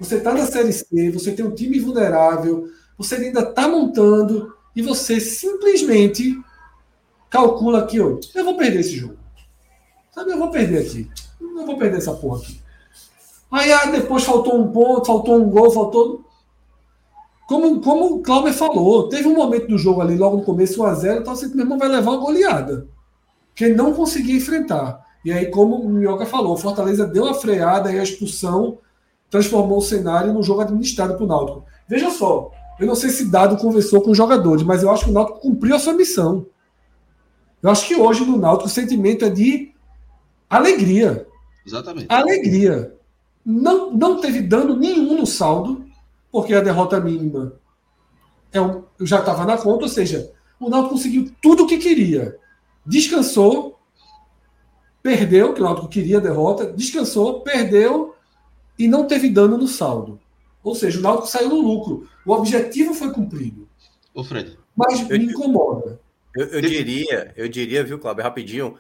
Você 0.03 0.17
está 0.17 0.33
na 0.33 0.45
Série 0.45 0.73
C, 0.73 1.11
você 1.11 1.31
tem 1.31 1.45
um 1.45 1.55
time 1.55 1.79
vulnerável, 1.79 2.67
você 2.97 3.15
ainda 3.15 3.39
está 3.39 3.69
montando 3.69 4.53
e 4.75 4.81
você 4.81 5.17
simplesmente 5.17 6.37
calcula 7.29 7.79
aqui, 7.79 8.01
ó, 8.01 8.19
eu 8.35 8.43
vou 8.43 8.57
perder 8.57 8.81
esse 8.81 8.97
jogo. 8.97 9.15
Sabe, 10.11 10.31
eu 10.31 10.37
vou 10.37 10.51
perder 10.51 10.79
aqui. 10.79 11.09
Eu 11.39 11.65
vou 11.65 11.77
perder 11.77 11.99
essa 11.99 12.13
porra 12.13 12.39
aqui. 12.39 12.61
Aí 13.49 13.71
ah, 13.71 13.85
depois 13.85 14.25
faltou 14.25 14.59
um 14.59 14.73
ponto, 14.73 15.07
faltou 15.07 15.41
um 15.41 15.49
gol, 15.49 15.71
faltou. 15.71 16.25
Como, 17.47 17.79
como 17.79 18.15
o 18.15 18.21
Cláudio 18.21 18.53
falou, 18.53 19.07
teve 19.07 19.29
um 19.29 19.35
momento 19.35 19.67
do 19.67 19.77
jogo 19.77 20.01
ali, 20.01 20.17
logo 20.17 20.37
no 20.37 20.43
começo, 20.43 20.81
1x0, 20.81 21.21
então 21.21 21.33
você 21.33 21.47
mesmo 21.47 21.77
vai 21.77 21.87
levar 21.87 22.11
uma 22.11 22.19
goleada. 22.19 22.87
Que 23.55 23.69
não 23.69 23.93
conseguia 23.93 24.35
enfrentar. 24.35 25.01
E 25.23 25.31
aí, 25.31 25.45
como 25.45 25.77
o 25.77 25.89
Minhoca 25.89 26.25
falou, 26.25 26.55
o 26.55 26.57
Fortaleza 26.57 27.07
deu 27.07 27.25
a 27.25 27.33
freada 27.33 27.91
e 27.91 27.97
a 27.97 28.03
expulsão 28.03 28.79
transformou 29.33 29.79
o 29.79 29.81
cenário 29.81 30.31
num 30.31 30.43
jogo 30.43 30.61
administrado 30.61 31.15
para 31.15 31.23
o 31.23 31.27
Náutico. 31.27 31.65
Veja 31.87 32.11
só, 32.11 32.51
eu 32.79 32.85
não 32.85 32.93
sei 32.93 33.09
se 33.09 33.31
Dado 33.31 33.57
conversou 33.57 33.99
com 33.99 34.11
os 34.11 34.17
jogadores, 34.17 34.61
mas 34.61 34.83
eu 34.83 34.91
acho 34.91 35.05
que 35.05 35.09
o 35.09 35.13
Náutico 35.13 35.39
cumpriu 35.39 35.75
a 35.75 35.79
sua 35.79 35.93
missão. 35.93 36.45
Eu 37.59 37.71
acho 37.71 37.87
que 37.87 37.95
hoje 37.95 38.23
no 38.23 38.37
Náutico 38.37 38.67
o 38.67 38.71
sentimento 38.71 39.25
é 39.25 39.31
de 39.31 39.73
alegria. 40.47 41.25
Exatamente. 41.65 42.05
Alegria. 42.09 42.95
Não, 43.43 43.89
não 43.89 44.21
teve 44.21 44.39
dano 44.39 44.77
nenhum 44.77 45.17
no 45.17 45.25
saldo, 45.25 45.83
porque 46.31 46.53
a 46.53 46.61
derrota 46.61 46.99
mínima 46.99 47.53
é 48.51 48.61
um, 48.61 48.83
já 49.01 49.17
estava 49.17 49.45
na 49.45 49.57
conta, 49.57 49.85
ou 49.85 49.89
seja, 49.89 50.31
o 50.59 50.69
Náutico 50.69 50.93
conseguiu 50.93 51.31
tudo 51.41 51.63
o 51.63 51.67
que 51.67 51.79
queria. 51.79 52.37
Descansou, 52.85 53.79
perdeu, 55.01 55.55
que 55.55 55.61
o 55.61 55.63
Náutico 55.63 55.87
queria 55.87 56.19
a 56.19 56.21
derrota, 56.21 56.71
descansou, 56.71 57.41
perdeu 57.41 58.12
e 58.77 58.87
não 58.87 59.07
teve 59.07 59.29
dano 59.29 59.57
no 59.57 59.67
saldo. 59.67 60.19
Ou 60.63 60.73
seja, 60.73 60.99
o 60.99 61.01
Náutico 61.01 61.27
saiu 61.27 61.49
no 61.49 61.61
lucro. 61.61 62.07
O 62.25 62.31
objetivo 62.31 62.93
foi 62.93 63.11
cumprido. 63.11 63.67
Ô, 64.13 64.23
Fred. 64.23 64.57
Mas 64.75 65.01
eu, 65.01 65.17
me 65.17 65.25
incomoda. 65.25 65.99
Eu, 66.35 66.47
eu 66.47 66.61
diria, 66.61 67.33
eu 67.35 67.47
diria, 67.47 67.83
viu, 67.83 67.99
Cláudio, 67.99 68.23
rapidinho, 68.23 68.77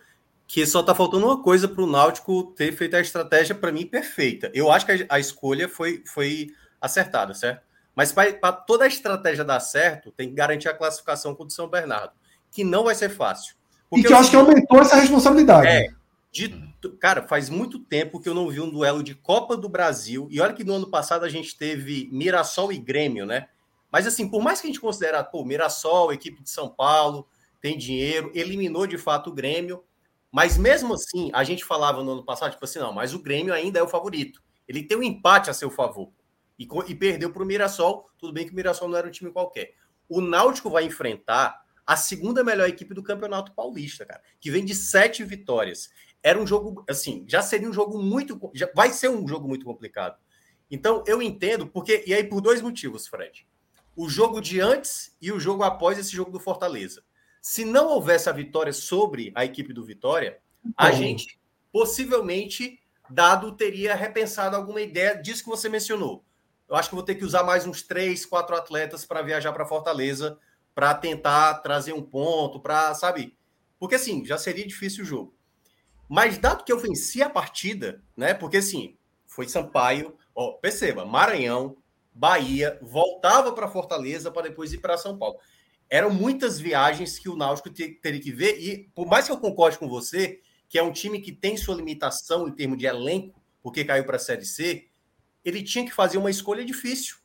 que 0.47 0.65
só 0.65 0.79
está 0.79 0.95
faltando 0.95 1.25
uma 1.25 1.41
coisa 1.41 1.67
para 1.67 1.83
o 1.83 1.87
Náutico 1.87 2.53
ter 2.55 2.71
feito 2.73 2.95
a 2.95 3.01
estratégia, 3.01 3.53
para 3.53 3.71
mim, 3.71 3.85
perfeita. 3.85 4.49
Eu 4.53 4.71
acho 4.71 4.85
que 4.85 4.91
a, 4.91 5.05
a, 5.09 5.19
escolha 5.19 5.67
foi, 5.67 6.03
foi 6.05 6.51
acertada, 6.81 7.33
certo? 7.33 7.61
Mas 7.95 8.11
para 8.11 8.51
toda 8.51 8.85
a 8.85 8.87
estratégia 8.87 9.43
dar 9.43 9.59
certo, 9.59 10.11
tem 10.11 10.29
que 10.29 10.35
garantir 10.35 10.67
a 10.67 10.73
classificação 10.73 11.35
com 11.35 11.43
o 11.43 11.49
São 11.49 11.67
Bernardo, 11.67 12.13
que 12.51 12.63
não 12.63 12.85
vai 12.85 12.95
ser 12.95 13.09
fácil. 13.09 13.55
e 13.91 14.01
que 14.01 14.11
eu 14.11 14.17
acho 14.17 14.31
que 14.31 14.35
aumentou 14.35 14.79
essa 14.79 14.95
responsabilidade. 14.95 15.67
É, 15.67 15.87
de, 16.31 16.72
cara, 16.91 17.27
faz 17.27 17.49
muito 17.49 17.79
tempo 17.79 18.19
que 18.19 18.27
eu 18.27 18.33
não 18.33 18.49
vi 18.49 18.59
um 18.59 18.69
duelo 18.69 19.01
de 19.01 19.15
Copa 19.15 19.57
do 19.57 19.69
Brasil. 19.69 20.27
E 20.29 20.39
olha 20.39 20.53
que 20.53 20.63
no 20.63 20.73
ano 20.73 20.89
passado 20.89 21.23
a 21.23 21.29
gente 21.29 21.57
teve 21.57 22.09
Mirassol 22.11 22.71
e 22.71 22.77
Grêmio, 22.77 23.25
né? 23.25 23.47
Mas 23.91 24.07
assim, 24.07 24.27
por 24.27 24.41
mais 24.41 24.59
que 24.59 24.67
a 24.67 24.69
gente 24.69 24.79
considere, 24.79 25.21
pô, 25.25 25.45
Mirassol, 25.45 26.11
equipe 26.11 26.41
de 26.41 26.49
São 26.49 26.69
Paulo, 26.69 27.27
tem 27.61 27.77
dinheiro, 27.77 28.31
eliminou 28.33 28.87
de 28.87 28.97
fato 28.97 29.29
o 29.29 29.33
Grêmio. 29.33 29.83
Mas 30.31 30.57
mesmo 30.57 30.95
assim, 30.95 31.29
a 31.33 31.43
gente 31.43 31.63
falava 31.63 32.03
no 32.03 32.11
ano 32.11 32.25
passado, 32.25 32.51
tipo 32.51 32.65
assim, 32.65 32.79
não, 32.79 32.91
mas 32.91 33.13
o 33.13 33.19
Grêmio 33.19 33.53
ainda 33.53 33.79
é 33.79 33.83
o 33.83 33.87
favorito. 33.87 34.41
Ele 34.67 34.83
tem 34.83 34.97
um 34.97 35.03
empate 35.03 35.49
a 35.49 35.53
seu 35.53 35.69
favor. 35.69 36.11
E, 36.57 36.67
e 36.87 36.95
perdeu 36.95 37.31
para 37.31 37.43
o 37.43 37.45
Mirassol. 37.45 38.09
Tudo 38.17 38.33
bem 38.33 38.45
que 38.45 38.51
o 38.51 38.55
Mirassol 38.55 38.87
não 38.87 38.97
era 38.97 39.07
um 39.07 39.11
time 39.11 39.31
qualquer. 39.31 39.75
O 40.09 40.21
Náutico 40.21 40.69
vai 40.69 40.85
enfrentar 40.85 41.63
a 41.85 41.95
segunda 41.95 42.43
melhor 42.43 42.67
equipe 42.67 42.93
do 42.93 43.03
Campeonato 43.03 43.51
Paulista, 43.53 44.05
cara, 44.05 44.21
que 44.39 44.49
vem 44.49 44.63
de 44.63 44.73
sete 44.73 45.23
vitórias. 45.23 45.89
Era 46.23 46.39
um 46.39 46.47
jogo, 46.47 46.83
assim, 46.89 47.25
já 47.27 47.41
seria 47.41 47.69
um 47.69 47.73
jogo 47.73 48.01
muito. 48.01 48.39
Já 48.53 48.69
vai 48.73 48.89
ser 48.91 49.09
um 49.09 49.27
jogo 49.27 49.47
muito 49.47 49.65
complicado. 49.65 50.17
Então, 50.71 51.03
eu 51.05 51.21
entendo, 51.21 51.67
porque. 51.67 52.03
E 52.07 52.13
aí, 52.13 52.23
por 52.23 52.41
dois 52.41 52.61
motivos, 52.61 53.07
Fred. 53.07 53.45
O 53.95 54.09
jogo 54.09 54.41
de 54.41 54.59
antes 54.59 55.15
e 55.21 55.31
o 55.31 55.39
jogo 55.39 55.63
após 55.63 55.99
esse 55.99 56.11
jogo 56.11 56.31
do 56.31 56.39
Fortaleza. 56.39 57.03
Se 57.41 57.65
não 57.65 57.89
houvesse 57.89 58.29
a 58.29 58.31
vitória 58.31 58.71
sobre 58.71 59.31
a 59.35 59.43
equipe 59.43 59.73
do 59.73 59.83
Vitória, 59.83 60.39
a 60.77 60.91
gente 60.91 61.39
possivelmente, 61.71 62.79
Dado 63.09 63.51
teria 63.51 63.93
repensado 63.93 64.55
alguma 64.55 64.81
ideia 64.81 65.13
disso 65.13 65.43
que 65.43 65.49
você 65.49 65.67
mencionou. 65.67 66.23
Eu 66.69 66.75
acho 66.75 66.89
que 66.89 66.95
vou 66.95 67.03
ter 67.03 67.15
que 67.15 67.25
usar 67.25 67.43
mais 67.43 67.67
uns 67.67 67.83
três, 67.83 68.25
quatro 68.25 68.55
atletas 68.55 69.05
para 69.05 69.21
viajar 69.21 69.51
para 69.51 69.65
Fortaleza 69.65 70.39
para 70.73 70.93
tentar 70.93 71.55
trazer 71.55 71.93
um 71.93 72.01
ponto, 72.01 72.59
para, 72.59 72.93
sabe? 72.95 73.37
Porque 73.79 73.95
assim, 73.95 74.25
já 74.25 74.37
seria 74.37 74.65
difícil 74.65 75.03
o 75.03 75.07
jogo. 75.07 75.32
Mas 76.13 76.37
dado 76.37 76.63
que 76.63 76.71
eu 76.71 76.77
venci 76.77 77.23
a 77.23 77.29
partida, 77.29 77.99
né? 78.15 78.35
Porque 78.35 78.57
assim, 78.57 78.95
foi 79.25 79.49
Sampaio, 79.49 80.15
ó, 80.35 80.51
perceba, 80.51 81.03
Maranhão, 81.03 81.75
Bahia, 82.13 82.77
voltava 82.83 83.51
para 83.51 83.67
Fortaleza 83.67 84.29
para 84.29 84.43
depois 84.43 84.71
ir 84.71 84.77
para 84.77 84.95
São 84.95 85.17
Paulo. 85.17 85.39
Eram 85.89 86.13
muitas 86.13 86.59
viagens 86.59 87.17
que 87.17 87.27
o 87.27 87.35
Náutico 87.35 87.71
teria 87.71 88.19
que 88.19 88.31
ver 88.31 88.59
e 88.59 88.87
por 88.93 89.07
mais 89.07 89.25
que 89.25 89.31
eu 89.31 89.39
concorde 89.39 89.79
com 89.79 89.89
você, 89.89 90.39
que 90.69 90.77
é 90.77 90.83
um 90.83 90.91
time 90.91 91.19
que 91.19 91.31
tem 91.31 91.57
sua 91.57 91.73
limitação 91.73 92.47
em 92.47 92.51
termos 92.51 92.77
de 92.77 92.85
elenco, 92.85 93.41
porque 93.63 93.83
caiu 93.83 94.05
para 94.05 94.17
a 94.17 94.19
Série 94.19 94.45
C, 94.45 94.85
ele 95.43 95.63
tinha 95.63 95.83
que 95.83 95.91
fazer 95.91 96.19
uma 96.19 96.29
escolha 96.29 96.63
difícil. 96.63 97.15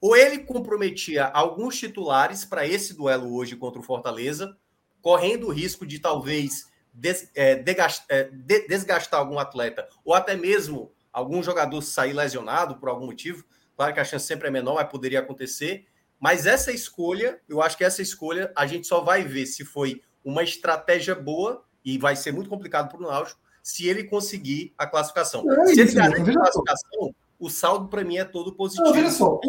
Ou 0.00 0.16
ele 0.16 0.38
comprometia 0.38 1.26
alguns 1.26 1.78
titulares 1.78 2.46
para 2.46 2.66
esse 2.66 2.94
duelo 2.94 3.30
hoje 3.34 3.56
contra 3.56 3.78
o 3.78 3.84
Fortaleza, 3.84 4.56
correndo 5.02 5.48
o 5.48 5.52
risco 5.52 5.84
de 5.84 5.98
talvez 5.98 6.67
des, 6.98 7.30
é, 7.34 7.54
desgastar, 7.54 8.06
é, 8.08 8.24
desgastar 8.68 9.20
algum 9.20 9.38
atleta, 9.38 9.88
ou 10.04 10.14
até 10.14 10.36
mesmo 10.36 10.92
algum 11.12 11.42
jogador 11.42 11.80
sair 11.80 12.12
lesionado 12.12 12.76
por 12.76 12.88
algum 12.88 13.06
motivo. 13.06 13.44
Claro 13.76 13.94
que 13.94 14.00
a 14.00 14.04
chance 14.04 14.26
sempre 14.26 14.48
é 14.48 14.50
menor, 14.50 14.74
mas 14.74 14.88
poderia 14.88 15.20
acontecer. 15.20 15.86
Mas 16.18 16.46
essa 16.46 16.72
escolha, 16.72 17.40
eu 17.48 17.62
acho 17.62 17.76
que 17.78 17.84
essa 17.84 18.02
escolha 18.02 18.52
a 18.56 18.66
gente 18.66 18.86
só 18.86 19.00
vai 19.00 19.22
ver 19.22 19.46
se 19.46 19.64
foi 19.64 20.02
uma 20.24 20.42
estratégia 20.42 21.14
boa 21.14 21.64
e 21.84 21.96
vai 21.96 22.16
ser 22.16 22.32
muito 22.32 22.50
complicado 22.50 22.88
para 22.88 22.98
o 22.98 23.08
Náutico 23.08 23.40
se 23.62 23.86
ele 23.86 24.04
conseguir 24.04 24.74
a 24.76 24.86
classificação. 24.86 25.44
É 25.50 25.66
se 25.66 25.80
ele 25.80 25.92
garantir 25.92 26.30
a 26.30 26.40
classificação, 26.40 27.14
o 27.38 27.48
saldo 27.48 27.88
para 27.88 28.02
mim 28.02 28.16
é 28.16 28.24
todo 28.24 28.52
positivo. 28.52 28.86
Não, 28.86 28.94
veja 28.94 29.10
só, 29.10 29.40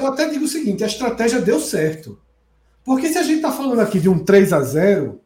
eu 0.00 0.06
até 0.06 0.28
digo 0.28 0.44
o 0.44 0.48
seguinte: 0.48 0.84
a 0.84 0.86
estratégia 0.86 1.40
deu 1.40 1.58
certo. 1.58 2.20
Porque 2.84 3.08
se 3.08 3.18
a 3.18 3.22
gente 3.22 3.36
está 3.36 3.50
falando 3.50 3.80
aqui 3.80 3.98
de 3.98 4.08
um 4.08 4.24
3 4.24 4.52
a 4.52 4.60
0 4.60 5.20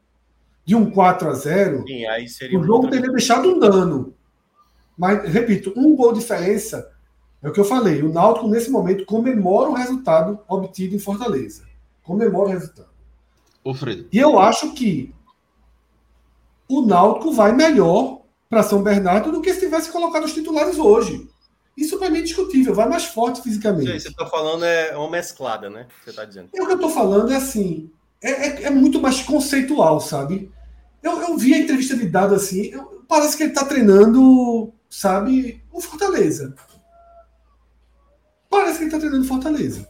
de 0.71 0.77
um 0.77 0.89
4 0.89 1.29
a 1.29 1.35
0 1.35 1.85
Sim, 1.85 2.07
aí 2.07 2.29
seria 2.29 2.57
o 2.57 2.63
jogo 2.63 2.89
teria 2.89 3.11
deixado 3.11 3.49
um 3.49 3.59
dano. 3.59 4.15
Mas, 4.97 5.29
repito, 5.29 5.73
um 5.77 5.97
gol 5.97 6.13
de 6.13 6.21
diferença 6.21 6.93
é 7.43 7.49
o 7.49 7.53
que 7.53 7.59
eu 7.59 7.65
falei. 7.65 8.01
O 8.05 8.13
Náutico, 8.13 8.47
nesse 8.47 8.71
momento, 8.71 9.05
comemora 9.05 9.69
o 9.69 9.75
resultado 9.75 10.39
obtido 10.47 10.95
em 10.95 11.01
Fortaleza. 11.01 11.65
Comemora 12.05 12.51
o 12.51 12.53
resultado. 12.53 12.91
Ô, 13.65 13.75
Fred. 13.75 14.07
E 14.13 14.17
eu 14.17 14.39
acho 14.39 14.73
que 14.73 15.13
o 16.69 16.83
Náutico 16.83 17.33
vai 17.33 17.51
melhor 17.51 18.21
para 18.49 18.63
São 18.63 18.81
Bernardo 18.81 19.33
do 19.33 19.41
que 19.41 19.53
se 19.53 19.59
tivesse 19.59 19.91
colocado 19.91 20.23
os 20.23 20.33
titulares 20.33 20.79
hoje. 20.79 21.29
Isso 21.77 21.99
para 21.99 22.11
mim 22.11 22.19
é 22.19 22.23
discutível, 22.23 22.77
vai 22.77 22.89
mais 22.89 23.07
forte 23.07 23.43
fisicamente. 23.43 24.01
Você 24.01 24.07
está 24.07 24.27
falando 24.27 24.65
é 24.65 24.97
uma 24.97 25.11
mesclada, 25.11 25.69
né? 25.69 25.89
Você 26.05 26.11
está 26.11 26.25
dizendo. 26.25 26.51
E 26.55 26.61
o 26.61 26.67
que 26.67 26.73
eu 26.73 26.77
estou 26.77 26.91
falando 26.91 27.33
é 27.33 27.37
assim, 27.37 27.91
é, 28.23 28.31
é, 28.31 28.63
é, 28.65 28.71
muito 28.71 29.01
mais 29.01 29.23
conceitual, 29.23 29.99
sabe? 30.01 30.53
Eu, 31.03 31.21
eu 31.21 31.37
vi 31.37 31.55
a 31.55 31.59
entrevista 31.59 31.97
de 31.97 32.07
Dado 32.07 32.35
assim, 32.35 32.67
eu, 32.67 33.05
parece 33.09 33.37
que 33.37 33.43
ele 33.43 33.53
está 33.53 33.65
treinando, 33.65 34.73
sabe, 34.89 35.63
o 35.73 35.81
Fortaleza. 35.81 36.55
Parece 38.49 38.79
que 38.79 38.85
ele 38.85 38.89
está 38.89 38.99
treinando 38.99 39.27
Fortaleza. 39.27 39.89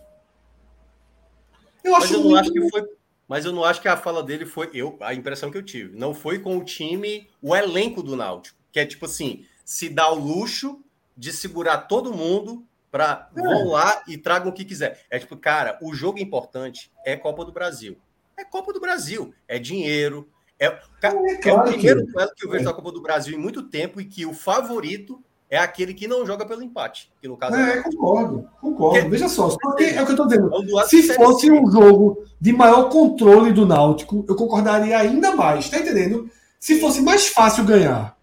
Eu 1.83 1.97
acho 1.97 2.07
mas 2.07 2.13
eu 2.13 2.19
não 2.19 2.31
muito... 2.31 2.41
acho 2.41 2.53
que 2.53 2.71
foi. 2.71 3.01
Mas 3.27 3.45
eu 3.45 3.53
não 3.53 3.65
acho 3.65 3.81
que 3.81 3.89
a 3.89 3.97
fala 3.97 4.23
dele 4.23 4.45
foi. 4.45 4.71
Eu, 4.75 4.99
a 5.01 5.15
impressão 5.15 5.51
que 5.51 5.57
eu 5.57 5.63
tive. 5.63 5.97
Não 5.97 6.13
foi 6.13 6.41
com 6.41 6.59
o 6.59 6.65
time, 6.65 7.29
o 7.41 7.55
elenco 7.55 8.03
do 8.03 8.17
Náutico. 8.17 8.59
Que 8.73 8.81
é 8.81 8.87
tipo 8.87 9.07
assim, 9.07 9.47
se 9.65 9.89
dá 9.89 10.11
o 10.11 10.19
luxo 10.19 10.83
de 11.17 11.33
segurar 11.33 11.79
todo 11.83 12.13
mundo 12.13 12.67
para 12.91 13.31
é. 13.37 13.41
vão 13.41 13.69
lá 13.69 14.03
e 14.09 14.19
tragam 14.19 14.49
o 14.49 14.53
que 14.53 14.65
quiser. 14.65 15.05
É 15.09 15.19
tipo, 15.19 15.37
cara, 15.37 15.79
o 15.81 15.95
jogo 15.95 16.19
importante 16.19 16.91
é 17.05 17.17
Copa 17.17 17.45
do 17.45 17.53
Brasil. 17.53 17.97
É 18.37 18.45
Copa 18.45 18.73
do 18.73 18.81
Brasil, 18.81 19.33
é 19.47 19.59
dinheiro. 19.59 20.29
É, 20.61 20.67
é, 20.67 21.49
é 21.49 21.53
o 21.55 21.63
primeiro 21.63 22.07
duelo 22.07 22.31
que 22.37 22.47
eu 22.47 22.51
vejo 22.51 22.63
é. 22.63 22.67
da 22.67 22.75
Copa 22.75 22.93
do 22.93 23.01
Brasil 23.01 23.35
em 23.35 23.41
muito 23.41 23.63
tempo 23.63 24.01
e 24.01 24.05
que 24.05 24.27
o 24.27 24.35
favorito 24.35 25.21
é 25.49 25.59
aquele 25.59 25.95
que 25.95 26.07
não 26.07 26.25
joga 26.27 26.47
pelo 26.47 26.63
empate. 26.63 27.11
Que 27.21 27.27
no 27.27 27.37
caso 27.37 27.57
é, 27.57 27.79
é 27.79 27.83
concordo, 27.83 28.49
concordo. 28.61 29.11
Veja 29.11 29.29
só, 29.29 29.49
porque 29.61 29.85
é 29.85 30.03
o 30.03 30.05
que 30.05 30.13
eu 30.13 30.17
estou 30.17 30.27
dizendo. 30.27 30.51
É 30.81 30.85
Se 30.87 31.15
fosse 31.15 31.51
um 31.51 31.69
jogo 31.71 32.25
de 32.39 32.53
maior 32.53 32.91
controle 32.91 33.53
do 33.53 33.67
Náutico, 33.67 34.25
eu 34.29 34.37
concordaria 34.37 34.99
ainda 34.99 35.35
mais, 35.35 35.69
tá 35.71 35.79
entendendo? 35.79 36.31
Se 36.61 36.79
fosse 36.79 37.01
mais 37.01 37.29
fácil 37.29 37.65
ganhar. 37.65 38.17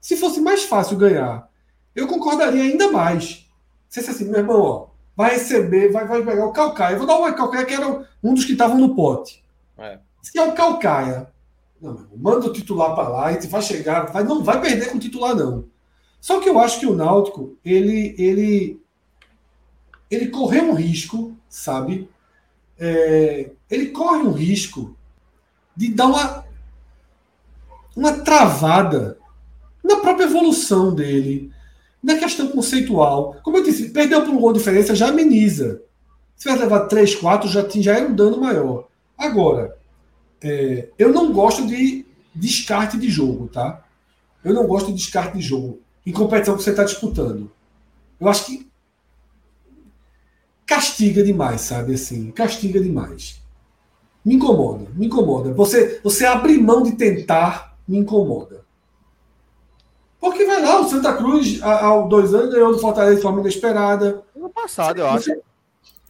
Se 0.00 0.16
fosse 0.16 0.40
mais 0.40 0.64
fácil 0.64 0.96
ganhar 0.96 1.48
eu 1.94 2.08
concordaria 2.08 2.62
ainda 2.62 2.90
mais. 2.90 3.48
Se 3.88 4.00
fosse 4.00 4.10
assim, 4.10 4.30
meu 4.30 4.40
irmão, 4.40 4.60
ó, 4.60 4.86
vai 5.16 5.32
receber, 5.32 5.92
vai, 5.92 6.06
vai 6.06 6.22
pegar 6.24 6.46
o 6.46 6.52
Calcaia. 6.52 6.94
Eu 6.94 6.98
vou 6.98 7.06
dar 7.06 7.16
uma 7.16 7.32
Calcaia 7.32 7.64
que 7.64 7.74
era 7.74 8.04
um 8.22 8.34
dos 8.34 8.44
que 8.44 8.52
estavam 8.52 8.78
no 8.78 8.94
pote. 8.94 9.44
É. 9.78 9.98
Se 10.20 10.36
é 10.38 10.42
o 10.42 10.52
Calcaia, 10.52 11.28
não, 11.80 12.06
manda 12.16 12.46
o 12.46 12.52
titular 12.52 12.94
para 12.94 13.08
lá 13.08 13.32
e 13.32 13.46
vai 13.46 13.62
chegar, 13.62 14.12
vai, 14.12 14.24
não 14.24 14.42
vai 14.42 14.60
perder 14.60 14.90
com 14.90 14.96
o 14.96 15.00
titular, 15.00 15.34
não. 15.34 15.66
Só 16.20 16.40
que 16.40 16.48
eu 16.48 16.58
acho 16.58 16.80
que 16.80 16.86
o 16.86 16.94
Náutico, 16.94 17.56
ele, 17.64 18.14
ele, 18.18 18.80
ele 20.10 20.28
correu 20.28 20.70
um 20.70 20.74
risco, 20.74 21.36
sabe? 21.48 22.08
É, 22.78 23.50
ele 23.70 23.88
corre 23.88 24.22
um 24.22 24.32
risco 24.32 24.96
de 25.76 25.92
dar 25.92 26.06
uma, 26.06 26.44
uma 27.94 28.12
travada 28.12 29.18
na 29.82 29.96
própria 29.96 30.24
evolução 30.24 30.94
dele, 30.94 31.52
na 32.02 32.16
questão 32.16 32.48
conceitual, 32.48 33.36
como 33.42 33.58
eu 33.58 33.62
disse, 33.62 33.90
perdeu 33.90 34.22
por 34.22 34.30
um 34.30 34.40
gol 34.40 34.52
de 34.52 34.58
diferença, 34.58 34.94
já 34.94 35.08
ameniza. 35.08 35.82
Se 36.36 36.48
vai 36.48 36.58
levar 36.58 36.86
3, 36.86 37.14
4, 37.14 37.48
já, 37.48 37.66
já 37.68 37.98
é 37.98 38.06
um 38.06 38.14
dano 38.14 38.40
maior. 38.40 38.88
Agora, 39.16 39.76
é, 40.44 40.88
eu 40.98 41.10
não 41.10 41.32
gosto 41.32 41.66
de 41.66 42.04
descarte 42.34 42.98
de 42.98 43.08
jogo, 43.08 43.48
tá? 43.48 43.82
Eu 44.44 44.52
não 44.52 44.66
gosto 44.66 44.88
de 44.88 44.92
descarte 44.92 45.38
de 45.38 45.42
jogo 45.42 45.80
em 46.04 46.12
competição 46.12 46.54
que 46.54 46.62
você 46.62 46.70
está 46.70 46.84
disputando. 46.84 47.50
Eu 48.20 48.28
acho 48.28 48.44
que 48.44 48.70
castiga 50.66 51.22
demais, 51.22 51.62
sabe? 51.62 51.94
Assim, 51.94 52.30
castiga 52.30 52.78
demais. 52.78 53.40
Me 54.22 54.34
incomoda, 54.34 54.86
me 54.94 55.06
incomoda. 55.06 55.52
Você, 55.54 55.98
você 56.04 56.26
abrir 56.26 56.58
mão 56.58 56.82
de 56.82 56.92
tentar 56.92 57.74
me 57.88 57.96
incomoda. 57.96 58.64
Porque 60.20 60.44
vai 60.44 60.62
lá, 60.62 60.80
o 60.80 60.88
Santa 60.88 61.14
Cruz, 61.14 61.58
há, 61.62 62.00
dois 62.02 62.34
anos, 62.34 62.52
ganhou 62.52 62.72
do 62.72 62.78
Fortaleza 62.78 63.16
de 63.16 63.22
forma 63.22 63.40
inesperada. 63.40 64.22
No 64.36 64.50
passado, 64.50 64.98
eu 64.98 65.06
acho. 65.06 65.30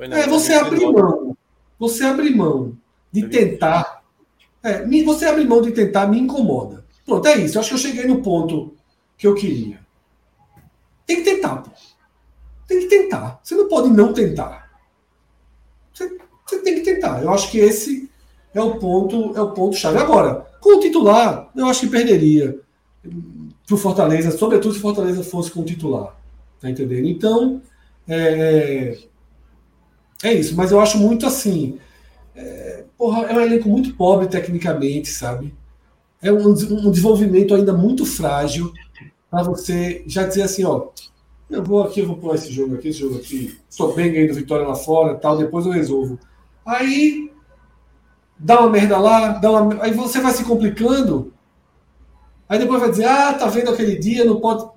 é, 0.01 0.27
você 0.27 0.55
abrir 0.55 0.91
mão. 0.91 1.37
Você 1.79 2.05
abrir 2.05 2.35
mão 2.35 2.77
de 3.13 3.29
tentar. 3.29 3.94
É, 4.65 4.83
você 5.05 5.27
abrir 5.27 5.47
mão 5.47 5.61
de 5.61 5.73
tentar 5.73 6.07
me 6.07 6.19
incomoda. 6.19 6.85
Pronto, 7.05 7.29
é 7.29 7.37
isso. 7.37 7.57
Eu 7.57 7.61
acho 7.61 7.69
que 7.69 7.75
eu 7.75 7.79
cheguei 7.79 8.07
no 8.07 8.23
ponto 8.23 8.75
que 9.19 9.27
eu 9.27 9.35
queria. 9.35 9.79
Tem 11.07 11.17
que 11.17 11.23
tentar, 11.23 11.57
pô. 11.57 11.71
Tem 12.67 12.81
que 12.81 12.87
tentar. 12.87 13.41
Você 13.43 13.55
não 13.55 13.69
pode 13.69 13.91
não 13.91 14.15
tentar. 14.15 14.71
Você, 15.93 16.17
você 16.47 16.59
tem 16.61 16.77
que 16.77 16.81
tentar. 16.81 17.23
Eu 17.23 17.31
acho 17.31 17.51
que 17.51 17.59
esse 17.59 18.11
é 18.55 18.63
o 18.63 18.79
ponto, 18.79 19.37
é 19.37 19.41
o 19.43 19.51
ponto 19.51 19.77
chave. 19.77 19.99
Agora, 19.99 20.47
com 20.61 20.79
o 20.79 20.81
titular, 20.81 21.51
eu 21.55 21.67
acho 21.67 21.81
que 21.81 21.89
perderia 21.89 22.59
para 23.67 23.75
o 23.75 23.79
Fortaleza, 23.79 24.31
sobretudo 24.31 24.73
se 24.73 24.79
o 24.79 24.83
Fortaleza 24.83 25.23
fosse 25.23 25.51
com 25.51 25.61
o 25.61 25.65
titular. 25.65 26.17
Tá 26.59 26.71
entendendo? 26.71 27.07
Então, 27.07 27.61
é, 28.09 28.97
é 30.23 30.33
isso. 30.33 30.57
Mas 30.57 30.73
eu 30.73 30.81
acho 30.81 30.97
muito 30.97 31.27
assim. 31.27 31.79
É, 32.35 32.85
porra, 32.97 33.23
é 33.27 33.37
um 33.37 33.41
elenco 33.41 33.69
muito 33.69 33.95
pobre 33.95 34.27
tecnicamente, 34.27 35.09
sabe? 35.09 35.55
É 36.21 36.33
um, 36.33 36.49
um 36.49 36.91
desenvolvimento 36.91 37.55
ainda 37.55 37.73
muito 37.73 38.05
frágil 38.05 38.73
para 39.31 39.43
você 39.43 40.03
já 40.07 40.27
dizer 40.27 40.43
assim, 40.43 40.65
ó, 40.65 40.89
eu 41.51 41.63
vou 41.63 41.83
aqui, 41.83 42.01
eu 42.01 42.07
vou 42.07 42.17
pular 42.17 42.37
esse 42.37 42.53
jogo 42.53 42.75
aqui, 42.75 42.89
esse 42.89 43.01
jogo 43.01 43.17
aqui, 43.17 43.59
estou 43.69 43.95
bem 43.95 44.13
ganhando 44.13 44.35
vitória 44.35 44.67
lá 44.67 44.75
fora, 44.75 45.15
tal, 45.15 45.37
depois 45.37 45.67
eu 45.67 45.73
resolvo. 45.73 46.19
Aí 46.65 47.31
dá 48.39 48.61
uma 48.61 48.71
merda 48.71 48.99
lá, 48.99 49.29
dá 49.29 49.51
uma, 49.51 49.83
aí 49.83 49.93
você 49.93 50.21
vai 50.21 50.33
se 50.33 50.45
complicando 50.45 51.35
Aí 52.49 52.59
depois 52.59 52.81
vai 52.81 52.91
dizer, 52.91 53.07
ah, 53.07 53.35
tá 53.35 53.47
vendo 53.47 53.71
aquele 53.71 53.97
dia, 53.97 54.25
não 54.25 54.41
pode. 54.41 54.69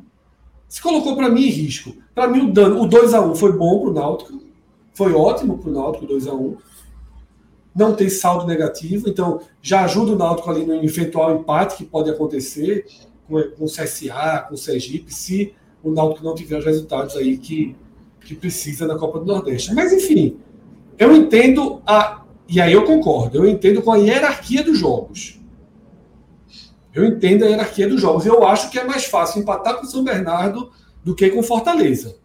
Se 0.68 0.82
colocou 0.82 1.16
para 1.16 1.30
mim 1.30 1.44
em 1.44 1.50
risco. 1.50 1.94
Para 2.16 2.28
mim, 2.28 2.50
o 2.50 2.52
dano, 2.52 2.82
o 2.82 2.90
2x1 2.90 3.36
foi 3.36 3.52
bom 3.52 3.82
pro 3.82 3.94
Náutico. 3.94 4.42
Foi 4.94 5.14
ótimo 5.14 5.58
pro 5.58 5.72
Náutico, 5.72 6.08
2x1. 6.08 6.58
Não 7.78 7.94
tem 7.94 8.10
saldo 8.10 8.48
negativo, 8.48 9.08
então 9.08 9.40
já 9.62 9.86
ajuda 9.86 10.14
o 10.14 10.16
Náutico 10.16 10.50
ali 10.50 10.66
no 10.66 10.84
eventual 10.84 11.36
empate 11.36 11.78
que 11.78 11.86
pode 11.86 12.10
acontecer 12.10 12.88
com, 13.28 13.40
com 13.52 13.66
o 13.66 13.68
CSA, 13.68 14.46
com 14.48 14.56
o 14.56 14.58
Sergipe, 14.58 15.14
se 15.14 15.54
o 15.84 15.92
Náutico 15.92 16.26
não 16.26 16.34
tiver 16.34 16.58
os 16.58 16.66
resultados 16.66 17.16
aí 17.16 17.38
que, 17.38 17.76
que 18.22 18.34
precisa 18.34 18.88
na 18.88 18.98
Copa 18.98 19.20
do 19.20 19.26
Nordeste. 19.26 19.76
Mas, 19.76 19.94
enfim, 19.94 20.40
eu 20.98 21.16
entendo 21.16 21.80
a. 21.86 22.24
E 22.50 22.60
aí 22.60 22.74
eu 22.74 22.84
concordo, 22.84 23.38
eu 23.38 23.48
entendo 23.48 23.82
com 23.82 23.92
a 23.92 23.98
hierarquia 23.98 24.64
dos 24.64 24.80
jogos. 24.80 25.40
Eu 26.96 27.06
entendo 27.06 27.44
a 27.44 27.48
hierarquia 27.48 27.88
dos 27.88 28.02
jogos. 28.02 28.26
Eu 28.26 28.48
acho 28.48 28.72
que 28.72 28.80
é 28.80 28.84
mais 28.84 29.06
fácil 29.06 29.42
empatar 29.42 29.76
com 29.76 29.86
o 29.86 29.90
São 29.90 30.04
Bernardo 30.04 30.72
do 31.04 31.14
que 31.14 31.30
com 31.30 31.44
Fortaleza. 31.44 32.16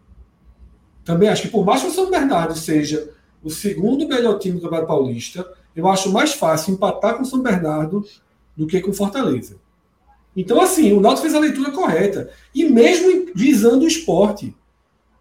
Também 1.05 1.29
acho 1.29 1.43
que 1.43 1.49
por 1.49 1.63
mais 1.63 1.81
que 1.81 1.89
o 1.89 1.91
São 1.91 2.09
Bernardo 2.09 2.57
seja 2.57 3.13
o 3.43 3.49
segundo 3.49 4.07
melhor 4.07 4.39
time 4.39 4.55
do 4.55 4.61
Campeonato 4.61 4.87
Paulista, 4.87 5.45
eu 5.75 5.87
acho 5.87 6.11
mais 6.11 6.33
fácil 6.33 6.73
empatar 6.73 7.15
com 7.15 7.23
o 7.23 7.25
São 7.25 7.41
Bernardo 7.41 8.05
do 8.55 8.65
que 8.65 8.79
com 8.79 8.91
o 8.91 8.93
Fortaleza. 8.93 9.57
Então, 10.35 10.59
assim, 10.61 10.93
o 10.93 10.99
Náutico 10.99 11.23
fez 11.23 11.35
a 11.35 11.39
leitura 11.39 11.71
correta. 11.71 12.31
E 12.53 12.65
mesmo 12.65 13.31
visando 13.35 13.83
o 13.83 13.87
esporte. 13.87 14.55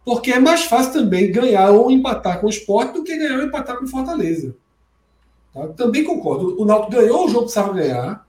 Porque 0.05 0.33
é 0.33 0.39
mais 0.39 0.65
fácil 0.65 0.93
também 0.93 1.31
ganhar 1.31 1.71
ou 1.71 1.91
empatar 1.91 2.41
com 2.41 2.47
o 2.47 2.51
esporte 2.51 2.95
do 2.95 3.05
que 3.05 3.17
ganhar 3.17 3.39
ou 3.39 3.45
empatar 3.45 3.77
com 3.77 3.85
o 3.85 3.89
Fortaleza. 3.89 4.55
Tá? 5.53 5.69
Também 5.69 6.05
concordo. 6.05 6.61
O 6.61 6.65
Náutico 6.65 6.93
ganhou 6.93 7.25
o 7.25 7.29
jogo 7.29 7.47
que 7.47 7.53
precisava 7.53 7.75
ganhar 7.75 8.27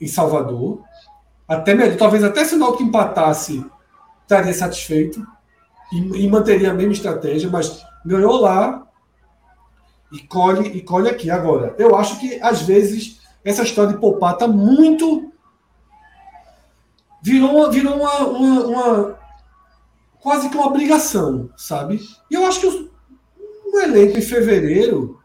em 0.00 0.06
Salvador. 0.06 0.82
Até 1.48 1.74
melhor. 1.74 1.96
Talvez 1.96 2.22
até 2.22 2.44
se 2.44 2.54
o 2.54 2.58
Náutico 2.58 2.84
empatasse, 2.84 3.64
estaria 4.22 4.52
satisfeito. 4.52 5.26
E, 5.92 6.24
e 6.24 6.28
manteria 6.28 6.70
a 6.70 6.74
mesma 6.74 6.92
estratégia, 6.92 7.50
mas 7.50 7.82
ganhou 8.04 8.40
lá 8.40 8.86
e 10.12 10.20
colhe, 10.20 10.68
e 10.68 10.82
colhe 10.82 11.08
aqui. 11.08 11.30
Agora, 11.30 11.74
eu 11.78 11.96
acho 11.96 12.20
que 12.20 12.38
às 12.40 12.62
vezes 12.62 13.20
essa 13.44 13.62
história 13.62 13.92
de 13.92 13.98
poupar 13.98 14.34
está 14.34 14.46
muito 14.46 15.32
virou, 17.22 17.70
virou 17.70 17.96
uma, 17.96 18.18
uma, 18.26 18.66
uma, 18.66 19.18
quase 20.20 20.50
que 20.50 20.56
uma 20.56 20.66
obrigação, 20.66 21.50
sabe? 21.56 22.00
E 22.30 22.34
eu 22.34 22.44
acho 22.44 22.60
que 22.60 22.66
o, 22.66 22.90
o 23.72 23.80
elenco 23.80 24.18
em 24.18 24.22
fevereiro 24.22 25.20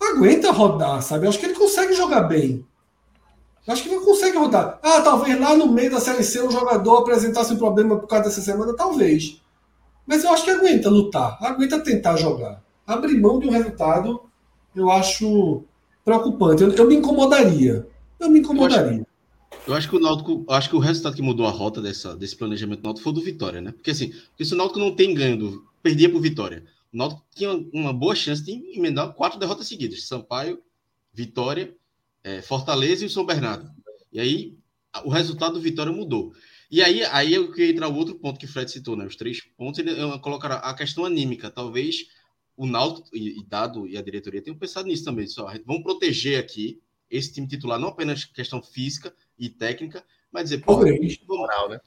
aguenta 0.00 0.52
rodar, 0.52 1.02
sabe? 1.02 1.26
Eu 1.26 1.30
acho 1.30 1.38
que 1.38 1.46
ele 1.46 1.54
consegue 1.54 1.94
jogar 1.94 2.22
bem. 2.22 2.66
Eu 3.66 3.72
acho 3.72 3.82
que 3.82 3.88
ele 3.88 4.04
consegue 4.04 4.36
rodar. 4.36 4.78
Ah, 4.82 5.00
talvez 5.00 5.38
lá 5.38 5.56
no 5.56 5.66
meio 5.66 5.90
da 5.90 6.00
Série 6.00 6.22
C 6.22 6.42
um 6.42 6.50
jogador 6.50 6.98
apresentasse 6.98 7.52
um 7.52 7.58
problema 7.58 7.98
por 7.98 8.06
causa 8.06 8.24
dessa 8.24 8.40
semana, 8.40 8.74
talvez. 8.74 9.40
Mas 10.06 10.24
eu 10.24 10.32
acho 10.32 10.44
que 10.44 10.50
aguenta 10.50 10.88
lutar, 10.88 11.38
aguenta 11.40 11.78
tentar 11.80 12.16
jogar. 12.16 12.62
Abrir 12.90 13.20
mão 13.20 13.38
de 13.38 13.46
um 13.46 13.50
resultado, 13.50 14.22
eu 14.74 14.90
acho 14.90 15.64
preocupante. 16.04 16.62
Eu, 16.62 16.72
eu 16.72 16.86
me 16.86 16.96
incomodaria. 16.96 17.86
Eu 18.18 18.28
me 18.28 18.40
incomodaria. 18.40 19.06
Eu 19.66 19.74
acho 19.74 19.88
que 19.88 19.96
o 19.96 20.00
Náutico, 20.00 20.44
acho 20.48 20.68
que 20.68 20.76
o 20.76 20.80
resultado 20.80 21.14
que 21.14 21.22
mudou 21.22 21.46
a 21.46 21.50
rota 21.50 21.80
dessa, 21.80 22.16
desse 22.16 22.36
planejamento 22.36 22.80
do 22.80 22.84
Náutico 22.84 23.04
foi 23.04 23.12
do 23.12 23.20
Vitória, 23.20 23.60
né? 23.60 23.72
Porque 23.72 23.90
assim, 23.90 24.10
porque 24.30 24.44
se 24.44 24.54
o 24.54 24.56
Náutico 24.56 24.80
não 24.80 24.94
tem 24.94 25.14
ganho, 25.14 25.64
perdia 25.82 26.10
por 26.10 26.20
Vitória. 26.20 26.64
O 26.92 26.96
Náutico 26.96 27.22
tinha 27.34 27.52
uma 27.72 27.92
boa 27.92 28.14
chance 28.14 28.42
de 28.42 28.52
emendar 28.76 29.12
quatro 29.12 29.38
derrotas 29.38 29.68
seguidas: 29.68 30.08
Sampaio, 30.08 30.60
Vitória, 31.12 31.74
é, 32.24 32.42
Fortaleza 32.42 33.04
e 33.04 33.06
o 33.06 33.10
São 33.10 33.24
Bernardo. 33.24 33.70
E 34.12 34.18
aí 34.18 34.58
o 35.04 35.10
resultado 35.10 35.54
do 35.54 35.60
Vitória 35.60 35.92
mudou. 35.92 36.32
E 36.70 36.82
aí, 36.82 37.04
aí 37.04 37.34
eu 37.34 37.50
queria 37.52 37.72
entrar 37.72 37.88
o 37.88 37.94
outro 37.94 38.14
ponto 38.14 38.38
que 38.38 38.46
o 38.46 38.48
Fred 38.48 38.70
citou, 38.70 38.96
né? 38.96 39.04
Os 39.04 39.16
três 39.16 39.40
pontos, 39.40 39.78
ele 39.78 39.94
colocar 40.20 40.54
a 40.54 40.74
questão 40.74 41.04
anímica. 41.04 41.50
Talvez 41.50 42.06
o 42.60 42.66
Náutico 42.66 43.08
e, 43.16 43.38
e 43.38 43.42
Dado 43.42 43.88
e 43.88 43.96
a 43.96 44.02
diretoria 44.02 44.42
tenham 44.42 44.58
pensado 44.58 44.86
nisso 44.86 45.02
também. 45.02 45.26
Só, 45.26 45.50
vamos 45.64 45.82
proteger 45.82 46.38
aqui 46.38 46.78
esse 47.10 47.32
time 47.32 47.46
titular, 47.46 47.78
não 47.78 47.88
apenas 47.88 48.26
questão 48.26 48.62
física, 48.62 49.14
e 49.38 49.48
técnica, 49.48 50.04
mas 50.30 50.44
dizer, 50.44 50.58
pô, 50.58 50.76
moral, 51.26 51.70
né? 51.70 51.80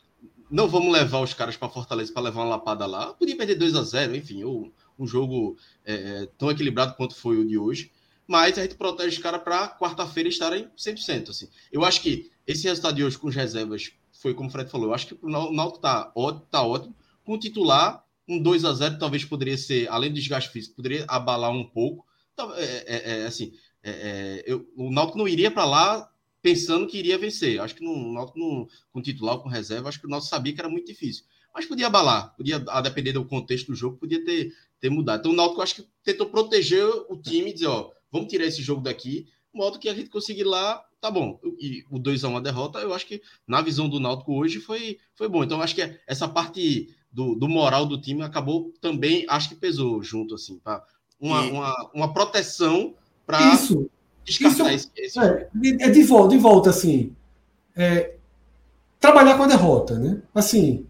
Não 0.50 0.68
vamos 0.68 0.92
levar 0.92 1.20
os 1.20 1.34
caras 1.34 1.56
para 1.56 1.70
Fortaleza 1.70 2.12
para 2.12 2.24
levar 2.24 2.42
uma 2.42 2.50
lapada 2.50 2.88
lá. 2.88 3.14
Podia 3.14 3.38
perder 3.38 3.56
2 3.56 3.76
a 3.76 3.84
0 3.84 4.16
enfim, 4.16 4.44
ou 4.44 4.74
um 4.98 5.06
jogo 5.06 5.56
é, 5.86 5.94
é, 5.94 6.26
tão 6.38 6.50
equilibrado 6.50 6.96
quanto 6.96 7.16
foi 7.16 7.38
o 7.38 7.48
de 7.48 7.56
hoje. 7.58 7.92
Mas 8.28 8.58
a 8.58 8.64
gente 8.64 8.76
protege 8.76 9.18
os 9.18 9.22
caras 9.22 9.44
para 9.44 9.70
quarta-feira 9.78 10.28
estarem 10.28 10.68
100%. 10.76 11.30
Assim. 11.30 11.48
Eu 11.72 11.86
acho 11.86 12.02
que 12.02 12.32
esse 12.48 12.64
resultado 12.64 12.96
de 12.96 13.04
hoje 13.04 13.18
com 13.18 13.28
as 13.28 13.36
reservas 13.36 13.92
foi 14.12 14.34
como 14.34 14.50
o 14.50 14.52
Fred 14.52 14.70
falou. 14.72 14.88
Eu 14.88 14.94
acho 14.96 15.08
que 15.08 15.20
o 15.22 15.30
Náutico 15.30 15.80
tá 15.80 16.12
ótimo, 16.16 16.48
tá 16.50 16.64
ótimo. 16.64 16.96
Com 17.24 17.34
o 17.34 17.40
titular, 17.40 18.04
um 18.28 18.42
2 18.42 18.66
a 18.66 18.74
0 18.74 19.00
talvez 19.00 19.26
poderia 19.26 19.58
ser, 19.58 19.88
além 19.90 20.10
do 20.10 20.16
desgaste 20.16 20.50
físico, 20.50 20.76
poderia 20.76 21.06
abalar 21.08 21.52
um 21.52 21.64
pouco. 21.64 22.06
Então, 22.34 22.54
é, 22.56 22.84
é, 22.86 23.22
é 23.22 23.26
assim, 23.26 23.54
é, 23.84 23.92
é, 23.92 24.44
eu, 24.46 24.66
o 24.76 24.92
Náutico 24.92 25.18
não 25.18 25.28
iria 25.28 25.52
para 25.52 25.66
lá 25.66 26.10
pensando 26.42 26.88
que 26.88 26.98
iria 26.98 27.18
vencer. 27.18 27.60
Acho 27.60 27.76
que 27.76 27.84
no, 27.84 28.14
no, 28.36 28.68
com 28.92 29.02
titular, 29.02 29.38
com 29.40 29.50
reserva, 29.50 29.90
acho 29.90 30.00
que 30.00 30.08
o 30.08 30.10
nosso 30.10 30.30
sabia 30.30 30.54
que 30.54 30.60
era 30.60 30.70
muito 30.70 30.88
difícil. 30.88 31.26
Mas 31.54 31.66
podia 31.66 31.88
abalar, 31.88 32.36
podia, 32.36 32.64
a 32.68 32.82
depender 32.82 33.14
do 33.14 33.26
contexto 33.26 33.68
do 33.68 33.76
jogo, 33.76 33.98
podia 33.98 34.24
ter, 34.24 34.52
ter 34.80 34.90
mudado. 34.90 35.20
Então 35.20 35.32
o 35.32 35.36
Náutico 35.36 35.62
acho 35.62 35.76
que 35.76 35.88
tentou 36.04 36.28
proteger 36.28 36.84
o 37.10 37.16
time 37.16 37.54
dizer, 37.54 37.68
ó, 37.68 37.92
vamos 38.12 38.28
tirar 38.28 38.46
esse 38.46 38.62
jogo 38.62 38.82
daqui, 38.82 39.28
modo 39.54 39.78
que 39.78 39.88
a 39.88 39.94
gente 39.94 40.10
conseguir 40.10 40.46
lá, 40.46 40.84
tá 41.00 41.12
bom. 41.12 41.40
E 41.60 41.84
o 41.92 42.00
2 42.00 42.24
a 42.24 42.30
1 42.30 42.38
a 42.38 42.40
derrota, 42.40 42.80
eu 42.80 42.94
acho 42.94 43.06
que 43.06 43.22
na 43.48 43.62
visão 43.62 43.88
do 43.88 44.00
Náutico 44.00 44.34
hoje 44.34 44.60
foi, 44.60 45.00
foi 45.14 45.30
bom. 45.30 45.44
Então 45.44 45.62
acho 45.62 45.76
que 45.76 46.00
essa 46.08 46.28
parte 46.28 46.96
do, 47.14 47.36
do 47.36 47.48
moral 47.48 47.86
do 47.86 48.02
time 48.02 48.24
acabou 48.24 48.74
também, 48.82 49.26
acho 49.30 49.50
que 49.50 49.56
pesou 49.56 50.02
junto, 50.04 50.36
assim, 50.36 50.58
tá? 50.58 50.84
Uma, 51.20 51.46
e... 51.46 51.52
uma, 51.52 51.90
uma 51.94 52.14
proteção 52.14 52.96
para 53.26 53.54
Isso 53.54 53.90
descartar 54.26 54.74
Isso, 54.74 54.92
esse, 54.96 55.20
esse 55.20 55.20
é, 55.20 55.50
é, 55.82 55.90
de 55.90 56.04
volta, 56.04 56.36
de 56.36 56.42
volta, 56.42 56.70
assim. 56.70 57.16
É, 57.76 58.16
trabalhar 59.00 59.38
com 59.38 59.44
a 59.44 59.48
derrota, 59.48 59.98
né? 60.00 60.22
Assim, 60.34 60.86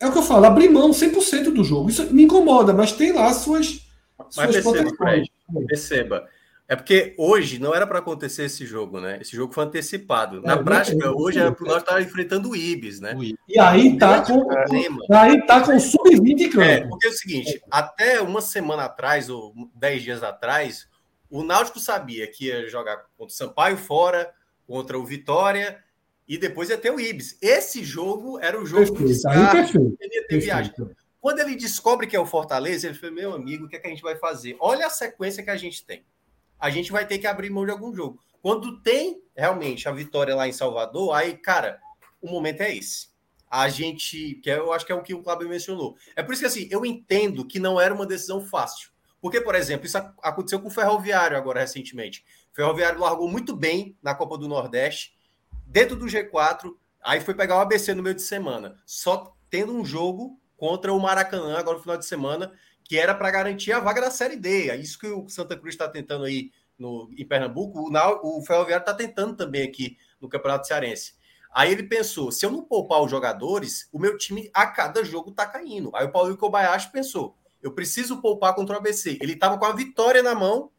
é 0.00 0.06
o 0.06 0.12
que 0.12 0.18
eu 0.18 0.22
falo, 0.22 0.44
abrir 0.44 0.68
mão 0.68 0.90
100% 0.90 1.52
do 1.52 1.64
jogo. 1.64 1.88
Isso 1.88 2.12
me 2.12 2.24
incomoda, 2.24 2.72
mas 2.72 2.92
tem 2.92 3.12
lá 3.12 3.32
suas. 3.32 3.86
Mas 4.18 4.52
perceba, 4.52 4.96
Fred, 4.96 5.32
perceba. 5.66 6.28
É 6.68 6.74
porque 6.74 7.14
hoje 7.16 7.60
não 7.60 7.72
era 7.72 7.86
para 7.86 8.00
acontecer 8.00 8.44
esse 8.44 8.66
jogo, 8.66 9.00
né? 9.00 9.18
Esse 9.20 9.36
jogo 9.36 9.52
foi 9.52 9.64
antecipado. 9.64 10.42
Na 10.42 10.54
é, 10.54 10.62
prática, 10.62 11.12
hoje 11.12 11.38
é 11.38 11.48
para 11.48 11.66
nós 11.66 11.78
estar 11.78 12.02
enfrentando 12.02 12.50
o 12.50 12.56
Ibis, 12.56 12.98
né? 13.00 13.16
E 13.48 13.58
aí 13.58 13.96
tá 13.96 14.24
com, 14.24 14.48
aí 15.14 15.46
tá 15.46 15.60
com 15.60 15.78
sub-20 15.78 16.50
campo. 16.50 16.62
É, 16.62 16.80
porque 16.88 17.06
é 17.06 17.10
o 17.10 17.12
seguinte, 17.12 17.62
até 17.70 18.20
uma 18.20 18.40
semana 18.40 18.84
atrás, 18.84 19.30
ou 19.30 19.54
dez 19.76 20.02
dias 20.02 20.24
atrás, 20.24 20.88
o 21.30 21.44
Náutico 21.44 21.78
sabia 21.78 22.26
que 22.26 22.46
ia 22.46 22.68
jogar 22.68 22.96
contra 23.16 23.32
o 23.32 23.36
Sampaio 23.36 23.76
fora, 23.76 24.32
contra 24.66 24.98
o 24.98 25.06
Vitória 25.06 25.78
e 26.26 26.36
depois 26.36 26.68
ia 26.68 26.78
ter 26.78 26.90
o 26.90 26.98
Ibis. 26.98 27.38
Esse 27.40 27.84
jogo 27.84 28.40
era 28.40 28.60
o 28.60 28.66
jogo 28.66 28.92
perfeito, 28.92 29.96
ele 30.00 30.14
ia 30.16 30.26
ter 30.26 30.40
viagem. 30.40 30.72
Quando 31.20 31.38
ele 31.40 31.54
descobre 31.54 32.08
que 32.08 32.16
é 32.16 32.20
o 32.20 32.26
Fortaleza, 32.26 32.88
ele 32.88 32.96
falou: 32.96 33.14
Meu 33.14 33.34
amigo, 33.34 33.66
o 33.66 33.68
que, 33.68 33.76
é 33.76 33.78
que 33.78 33.86
a 33.86 33.90
gente 33.90 34.02
vai 34.02 34.16
fazer? 34.16 34.56
Olha 34.58 34.86
a 34.86 34.90
sequência 34.90 35.44
que 35.44 35.50
a 35.50 35.56
gente 35.56 35.84
tem. 35.84 36.04
A 36.58 36.70
gente 36.70 36.92
vai 36.92 37.06
ter 37.06 37.18
que 37.18 37.26
abrir 37.26 37.50
mão 37.50 37.64
de 37.64 37.70
algum 37.70 37.94
jogo. 37.94 38.20
Quando 38.40 38.80
tem 38.80 39.22
realmente 39.34 39.88
a 39.88 39.92
vitória 39.92 40.34
lá 40.34 40.48
em 40.48 40.52
Salvador, 40.52 41.14
aí, 41.14 41.36
cara, 41.36 41.80
o 42.20 42.30
momento 42.30 42.60
é 42.60 42.74
esse. 42.74 43.08
A 43.50 43.68
gente, 43.68 44.36
que 44.42 44.50
eu 44.50 44.72
acho 44.72 44.84
que 44.84 44.92
é 44.92 44.94
o 44.94 45.02
que 45.02 45.14
o 45.14 45.22
Cláudio 45.22 45.48
mencionou. 45.48 45.96
É 46.14 46.22
por 46.22 46.32
isso 46.32 46.42
que 46.42 46.46
assim, 46.46 46.68
eu 46.70 46.84
entendo 46.84 47.46
que 47.46 47.58
não 47.58 47.80
era 47.80 47.94
uma 47.94 48.06
decisão 48.06 48.40
fácil. 48.40 48.90
Porque, 49.20 49.40
por 49.40 49.54
exemplo, 49.54 49.86
isso 49.86 49.98
aconteceu 50.22 50.60
com 50.60 50.68
o 50.68 50.70
Ferroviário 50.70 51.36
agora 51.36 51.60
recentemente. 51.60 52.24
O 52.52 52.56
Ferroviário 52.56 53.00
largou 53.00 53.28
muito 53.28 53.56
bem 53.56 53.96
na 54.02 54.14
Copa 54.14 54.38
do 54.38 54.48
Nordeste, 54.48 55.16
dentro 55.66 55.96
do 55.96 56.06
G4, 56.06 56.72
aí 57.02 57.20
foi 57.20 57.34
pegar 57.34 57.56
o 57.56 57.60
ABC 57.60 57.94
no 57.94 58.02
meio 58.02 58.14
de 58.14 58.22
semana, 58.22 58.76
só 58.86 59.36
tendo 59.50 59.74
um 59.74 59.84
jogo 59.84 60.40
contra 60.56 60.92
o 60.92 61.00
Maracanã 61.00 61.58
agora 61.58 61.76
no 61.76 61.82
final 61.82 61.98
de 61.98 62.06
semana, 62.06 62.52
que 62.86 62.98
era 62.98 63.14
para 63.14 63.30
garantir 63.30 63.72
a 63.72 63.80
vaga 63.80 64.00
da 64.00 64.10
Série 64.10 64.36
D. 64.36 64.70
É 64.70 64.76
isso 64.76 64.98
que 64.98 65.06
o 65.06 65.28
Santa 65.28 65.56
Cruz 65.56 65.74
está 65.74 65.88
tentando 65.88 66.24
aí 66.24 66.52
no, 66.78 67.10
em 67.16 67.26
Pernambuco. 67.26 67.80
O, 67.80 68.38
o 68.38 68.42
Ferroviário 68.44 68.82
está 68.82 68.94
tentando 68.94 69.34
também 69.34 69.62
aqui 69.62 69.96
no 70.20 70.28
Campeonato 70.28 70.66
Cearense. 70.66 71.14
Aí 71.52 71.72
ele 71.72 71.82
pensou: 71.82 72.30
se 72.30 72.46
eu 72.46 72.50
não 72.50 72.62
poupar 72.62 73.02
os 73.02 73.10
jogadores, 73.10 73.88
o 73.92 73.98
meu 73.98 74.16
time 74.16 74.50
a 74.54 74.66
cada 74.66 75.04
jogo 75.04 75.30
está 75.30 75.46
caindo. 75.46 75.90
Aí 75.94 76.06
o 76.06 76.12
Paulo 76.12 76.36
Kobayashi 76.36 76.92
pensou: 76.92 77.36
eu 77.62 77.72
preciso 77.72 78.20
poupar 78.20 78.54
contra 78.54 78.76
o 78.76 78.78
ABC. 78.78 79.18
Ele 79.20 79.32
estava 79.32 79.58
com 79.58 79.64
a 79.64 79.72
vitória 79.72 80.22
na 80.22 80.34
mão 80.34 80.70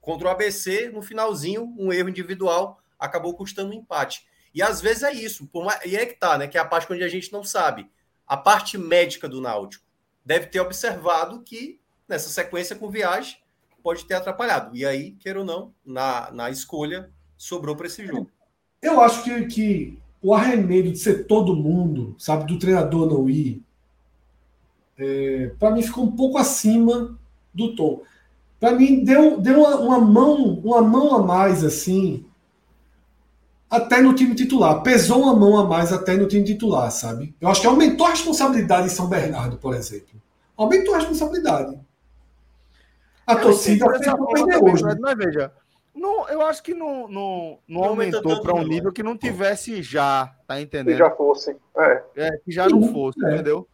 contra 0.00 0.28
o 0.28 0.30
ABC, 0.30 0.88
no 0.90 1.02
finalzinho, 1.02 1.74
um 1.76 1.92
erro 1.92 2.08
individual 2.08 2.80
acabou 2.98 3.34
custando 3.34 3.70
um 3.70 3.74
empate. 3.74 4.26
E 4.54 4.62
às 4.62 4.80
vezes 4.80 5.02
é 5.02 5.12
isso, 5.12 5.48
e 5.84 5.96
é 5.96 6.06
que 6.06 6.14
tá, 6.14 6.38
né? 6.38 6.48
Que 6.48 6.56
é 6.56 6.60
a 6.60 6.64
parte 6.64 6.90
onde 6.90 7.04
a 7.04 7.08
gente 7.08 7.32
não 7.32 7.44
sabe. 7.44 7.90
A 8.26 8.36
parte 8.36 8.78
médica 8.78 9.28
do 9.28 9.40
Náutico 9.40 9.85
deve 10.26 10.46
ter 10.46 10.60
observado 10.60 11.40
que 11.40 11.78
nessa 12.08 12.28
sequência 12.28 12.74
com 12.74 12.90
viagem 12.90 13.38
pode 13.82 14.04
ter 14.04 14.14
atrapalhado. 14.14 14.76
E 14.76 14.84
aí, 14.84 15.12
queira 15.12 15.38
ou 15.38 15.44
não, 15.44 15.72
na, 15.84 16.32
na 16.32 16.50
escolha, 16.50 17.08
sobrou 17.38 17.76
para 17.76 17.86
esse 17.86 18.04
jogo. 18.04 18.28
Eu 18.82 19.00
acho 19.00 19.22
que, 19.22 19.46
que 19.46 19.98
o 20.20 20.34
arremedo 20.34 20.90
de 20.90 20.98
ser 20.98 21.26
todo 21.26 21.54
mundo, 21.54 22.16
sabe, 22.18 22.44
do 22.46 22.58
treinador 22.58 23.06
não 23.06 23.30
ir, 23.30 23.62
é, 24.98 25.52
para 25.58 25.70
mim 25.70 25.82
ficou 25.82 26.04
um 26.04 26.16
pouco 26.16 26.36
acima 26.38 27.16
do 27.54 27.76
tom. 27.76 28.02
para 28.58 28.72
mim 28.72 29.04
deu, 29.04 29.40
deu 29.40 29.60
uma, 29.60 29.76
uma, 29.76 30.00
mão 30.00 30.54
uma 30.60 30.80
mão 30.82 31.14
a 31.14 31.22
mais 31.22 31.62
assim 31.62 32.24
até 33.70 34.00
no 34.00 34.14
time 34.14 34.34
titular 34.34 34.82
pesou 34.82 35.22
uma 35.22 35.34
mão 35.34 35.58
a 35.58 35.64
mais 35.64 35.92
até 35.92 36.16
no 36.16 36.26
time 36.26 36.44
titular 36.44 36.90
sabe 36.90 37.34
eu 37.40 37.48
acho 37.48 37.60
que 37.60 37.66
aumentou 37.66 38.06
a 38.06 38.10
responsabilidade 38.10 38.86
em 38.86 38.90
São 38.90 39.08
Bernardo 39.08 39.56
por 39.56 39.74
exemplo 39.74 40.20
aumentou 40.56 40.94
a 40.94 40.98
responsabilidade 40.98 41.78
a 43.26 43.34
eu 43.34 43.40
torcida 43.40 43.86
fez 43.90 44.14
perder 44.34 44.62
hoje 44.62 44.84
mas 45.00 45.16
veja 45.16 45.52
não, 45.96 46.28
eu 46.28 46.42
acho 46.42 46.62
que 46.62 46.74
não, 46.74 47.08
não, 47.08 47.58
não, 47.66 47.80
não 47.80 47.84
aumentou 47.84 48.42
para 48.42 48.54
um 48.54 48.62
nível 48.62 48.92
que 48.92 49.02
não 49.02 49.16
tivesse 49.16 49.82
já, 49.82 50.26
tá 50.46 50.60
entendendo? 50.60 50.92
Que 50.92 50.98
já 50.98 51.10
fosse. 51.10 51.56
É, 51.74 52.02
é 52.16 52.30
que 52.36 52.52
já 52.52 52.68
não 52.68 52.92
fosse, 52.92 53.24
é. 53.24 53.32
entendeu? 53.32 53.66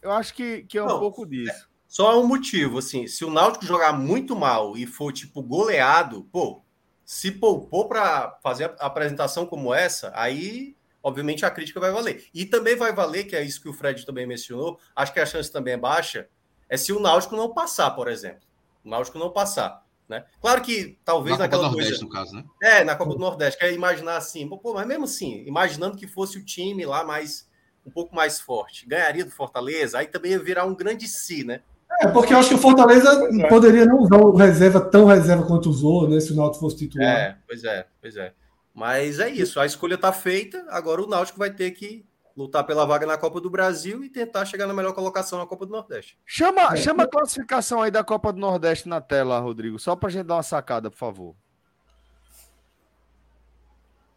Eu 0.00 0.10
acho 0.10 0.32
que, 0.32 0.62
que 0.62 0.78
é 0.78 0.82
um 0.82 0.86
não, 0.86 0.98
pouco 0.98 1.26
disso. 1.26 1.68
Só 1.86 2.12
é 2.12 2.16
um 2.16 2.26
motivo, 2.26 2.78
assim, 2.78 3.06
se 3.06 3.24
o 3.24 3.30
Náutico 3.30 3.64
jogar 3.64 3.92
muito 3.92 4.34
mal 4.34 4.76
e 4.76 4.86
for, 4.86 5.12
tipo, 5.12 5.42
goleado, 5.42 6.26
pô, 6.32 6.62
se 7.06 7.30
poupou 7.30 7.88
para 7.88 8.36
fazer 8.42 8.74
a 8.80 8.86
apresentação 8.86 9.46
como 9.46 9.72
essa, 9.72 10.10
aí, 10.12 10.76
obviamente, 11.00 11.46
a 11.46 11.50
crítica 11.50 11.78
vai 11.78 11.92
valer. 11.92 12.26
E 12.34 12.44
também 12.44 12.74
vai 12.74 12.92
valer, 12.92 13.24
que 13.24 13.36
é 13.36 13.42
isso 13.42 13.62
que 13.62 13.68
o 13.68 13.72
Fred 13.72 14.04
também 14.04 14.26
mencionou, 14.26 14.80
acho 14.94 15.12
que 15.12 15.20
a 15.20 15.24
chance 15.24 15.50
também 15.50 15.74
é 15.74 15.78
baixa, 15.78 16.28
é 16.68 16.76
se 16.76 16.92
o 16.92 16.98
Náutico 16.98 17.36
não 17.36 17.54
passar, 17.54 17.92
por 17.92 18.08
exemplo. 18.08 18.40
O 18.84 18.90
Náutico 18.90 19.20
não 19.20 19.30
passar. 19.30 19.86
Né? 20.08 20.24
Claro 20.40 20.62
que 20.62 20.98
talvez 21.04 21.38
na 21.38 21.44
naquela 21.44 21.64
Copa 21.64 21.74
do 21.74 21.78
Nordeste, 21.78 22.04
no 22.04 22.10
caso, 22.10 22.34
né? 22.34 22.44
É, 22.62 22.84
na 22.84 22.96
Copa 22.96 23.12
do 23.12 23.20
Nordeste, 23.20 23.58
quer 23.58 23.72
imaginar 23.72 24.16
assim, 24.16 24.48
pô, 24.48 24.74
mas 24.74 24.86
mesmo 24.86 25.04
assim, 25.04 25.44
imaginando 25.46 25.96
que 25.96 26.06
fosse 26.08 26.38
o 26.38 26.44
time 26.44 26.84
lá 26.84 27.04
mais 27.04 27.48
um 27.84 27.90
pouco 27.90 28.14
mais 28.14 28.40
forte, 28.40 28.84
ganharia 28.84 29.24
do 29.24 29.30
Fortaleza, 29.30 29.98
aí 29.98 30.08
também 30.08 30.32
ia 30.32 30.38
virar 30.40 30.64
um 30.64 30.74
grande 30.74 31.06
si, 31.06 31.44
né? 31.44 31.62
É, 32.00 32.08
porque 32.08 32.34
eu 32.34 32.38
acho 32.38 32.50
que 32.50 32.54
o 32.54 32.58
Fortaleza 32.58 33.08
é. 33.40 33.48
poderia 33.48 33.86
não 33.86 33.98
usar 33.98 34.16
o 34.16 34.34
reserva 34.34 34.80
tão 34.80 35.06
reserva 35.06 35.46
quanto 35.46 35.70
usou, 35.70 36.08
né? 36.08 36.20
Se 36.20 36.32
o 36.32 36.36
Náutico 36.36 36.60
fosse 36.60 36.76
titular. 36.76 37.08
É, 37.08 37.38
pois 37.46 37.64
é, 37.64 37.86
pois 38.00 38.16
é. 38.16 38.32
Mas 38.74 39.18
é 39.18 39.30
isso, 39.30 39.58
a 39.58 39.64
escolha 39.64 39.94
está 39.94 40.12
feita, 40.12 40.66
agora 40.68 41.02
o 41.02 41.06
Náutico 41.06 41.38
vai 41.38 41.50
ter 41.50 41.70
que 41.70 42.04
lutar 42.36 42.64
pela 42.64 42.84
vaga 42.84 43.06
na 43.06 43.16
Copa 43.16 43.40
do 43.40 43.48
Brasil 43.48 44.04
e 44.04 44.10
tentar 44.10 44.44
chegar 44.44 44.66
na 44.66 44.74
melhor 44.74 44.92
colocação 44.92 45.38
na 45.38 45.46
Copa 45.46 45.64
do 45.64 45.72
Nordeste. 45.72 46.18
Chama, 46.26 46.74
é. 46.74 46.76
chama 46.76 47.04
a 47.04 47.08
classificação 47.08 47.80
aí 47.80 47.90
da 47.90 48.04
Copa 48.04 48.30
do 48.30 48.38
Nordeste 48.38 48.86
na 48.86 49.00
tela, 49.00 49.38
Rodrigo, 49.38 49.78
só 49.78 49.96
para 49.96 50.10
a 50.10 50.12
gente 50.12 50.26
dar 50.26 50.34
uma 50.34 50.42
sacada, 50.42 50.90
por 50.90 50.98
favor. 50.98 51.34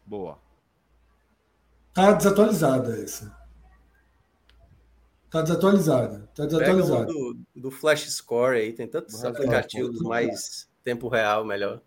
Boa. 0.04 0.38
Tá 1.94 2.12
desatualizada 2.12 3.02
essa. 3.02 3.39
Tá 5.30 5.42
desatualizada. 5.42 6.28
Tá 6.34 6.44
desatualizada. 6.44 7.06
Do, 7.06 7.38
do, 7.54 7.70
Flash 7.70 8.10
Score 8.10 8.56
aí, 8.56 8.72
tem 8.72 8.88
tantos 8.88 9.24
aplicativos 9.24 10.00
mais 10.00 10.68
tempo 10.82 11.08
real, 11.08 11.44
melhor. 11.44 11.80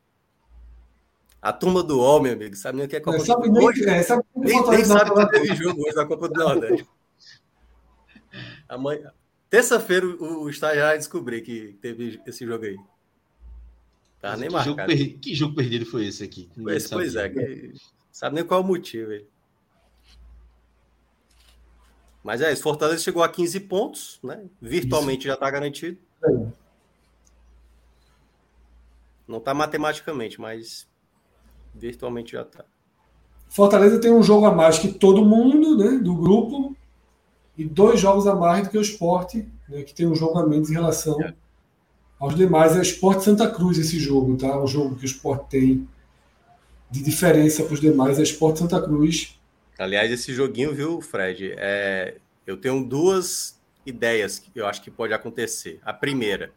A 1.41 1.51
turma 1.51 1.83
do 1.83 1.99
homem, 1.99 2.31
amigo, 2.31 2.55
sabe 2.55 2.77
nem 2.77 2.85
o 2.85 2.89
que 2.89 2.95
é 2.95 3.01
Copa 3.01 3.17
é, 3.17 3.19
sabe 3.19 3.49
do 3.49 3.53
Nordeste. 3.53 3.89
É, 3.89 4.01
sabe 4.01 4.23
nem, 4.33 4.65
nem 4.69 4.85
sabe 4.85 5.13
que 5.13 5.29
teve 5.31 5.55
jogo 5.55 5.81
hoje 5.81 5.95
da 5.95 6.05
Copa 6.05 6.29
do 6.29 6.39
Nordeste. 6.39 6.87
Amanhã, 8.69 9.11
terça-feira 9.49 10.07
o, 10.07 10.43
o 10.43 10.49
estagiário 10.49 10.97
descobriu 10.97 11.43
que 11.43 11.77
teve 11.81 12.21
esse 12.25 12.45
jogo 12.45 12.63
aí. 12.63 12.77
Tá 14.21 14.37
nem 14.37 14.47
que 14.47 14.53
marcado. 14.53 14.89
Jogo 14.89 15.05
per... 15.05 15.19
Que 15.19 15.35
jogo 15.35 15.55
perdido 15.55 15.85
foi 15.85 16.07
esse 16.07 16.23
aqui? 16.23 16.49
Pois, 16.55 16.87
pois 16.87 17.13
é, 17.17 17.27
que... 17.27 17.73
sabe 18.09 18.35
nem 18.35 18.45
qual 18.45 18.61
é 18.61 18.63
o 18.63 18.65
motivo. 18.65 19.11
Aí. 19.11 19.27
Mas 22.23 22.41
é 22.41 22.51
isso, 22.51 22.63
Fortaleza 22.63 23.03
chegou 23.03 23.21
a 23.21 23.29
15 23.29 23.59
pontos, 23.61 24.19
né? 24.23 24.45
Virtualmente 24.61 25.19
isso. 25.19 25.27
já 25.27 25.33
está 25.33 25.51
garantido. 25.51 25.97
É. 26.23 26.47
Não 29.27 29.39
está 29.39 29.53
matematicamente, 29.53 30.39
mas 30.39 30.87
virtualmente 31.75 32.33
já 32.33 32.43
está. 32.43 32.63
Fortaleza 33.49 33.99
tem 33.99 34.11
um 34.11 34.23
jogo 34.23 34.45
a 34.45 34.51
mais 34.51 34.79
que 34.79 34.91
todo 34.91 35.25
mundo, 35.25 35.77
né, 35.77 35.99
do 35.99 36.15
grupo, 36.15 36.75
e 37.57 37.65
dois 37.65 37.99
jogos 37.99 38.25
a 38.25 38.35
mais 38.35 38.63
do 38.63 38.71
que 38.71 38.77
o 38.77 38.81
esporte, 38.81 39.47
né, 39.69 39.83
que 39.83 39.93
tem 39.93 40.07
um 40.07 40.15
jogo 40.15 40.39
a 40.39 40.47
menos 40.47 40.69
em 40.69 40.73
relação 40.73 41.21
é. 41.21 41.33
aos 42.19 42.35
demais. 42.35 42.75
É 42.75 42.79
o 42.79 42.81
Esporte 42.81 43.23
Santa 43.23 43.49
Cruz 43.49 43.77
esse 43.77 43.99
jogo, 43.99 44.35
tá? 44.37 44.59
O 44.59 44.67
jogo 44.67 44.95
que 44.95 45.03
o 45.03 45.05
esporte 45.05 45.49
tem 45.49 45.87
de 46.89 47.03
diferença 47.03 47.63
para 47.63 47.73
os 47.73 47.79
demais 47.79 48.19
é 48.19 48.23
Esporte 48.23 48.59
Santa 48.59 48.81
Cruz. 48.81 49.39
Aliás, 49.77 50.11
esse 50.11 50.33
joguinho, 50.33 50.73
viu, 50.73 51.01
Fred? 51.01 51.53
É, 51.57 52.17
eu 52.45 52.57
tenho 52.57 52.83
duas 52.83 53.59
ideias 53.85 54.39
que 54.39 54.51
eu 54.55 54.67
acho 54.67 54.81
que 54.81 54.91
pode 54.91 55.13
acontecer. 55.13 55.79
A 55.83 55.93
primeira, 55.93 56.51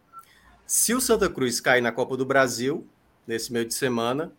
se 0.67 0.95
o 0.95 1.01
Santa 1.01 1.29
Cruz 1.29 1.61
cair 1.61 1.81
na 1.81 1.93
Copa 1.93 2.17
do 2.17 2.27
Brasil, 2.27 2.87
nesse 3.27 3.53
meio 3.53 3.65
de 3.65 3.75
semana, 3.75 4.33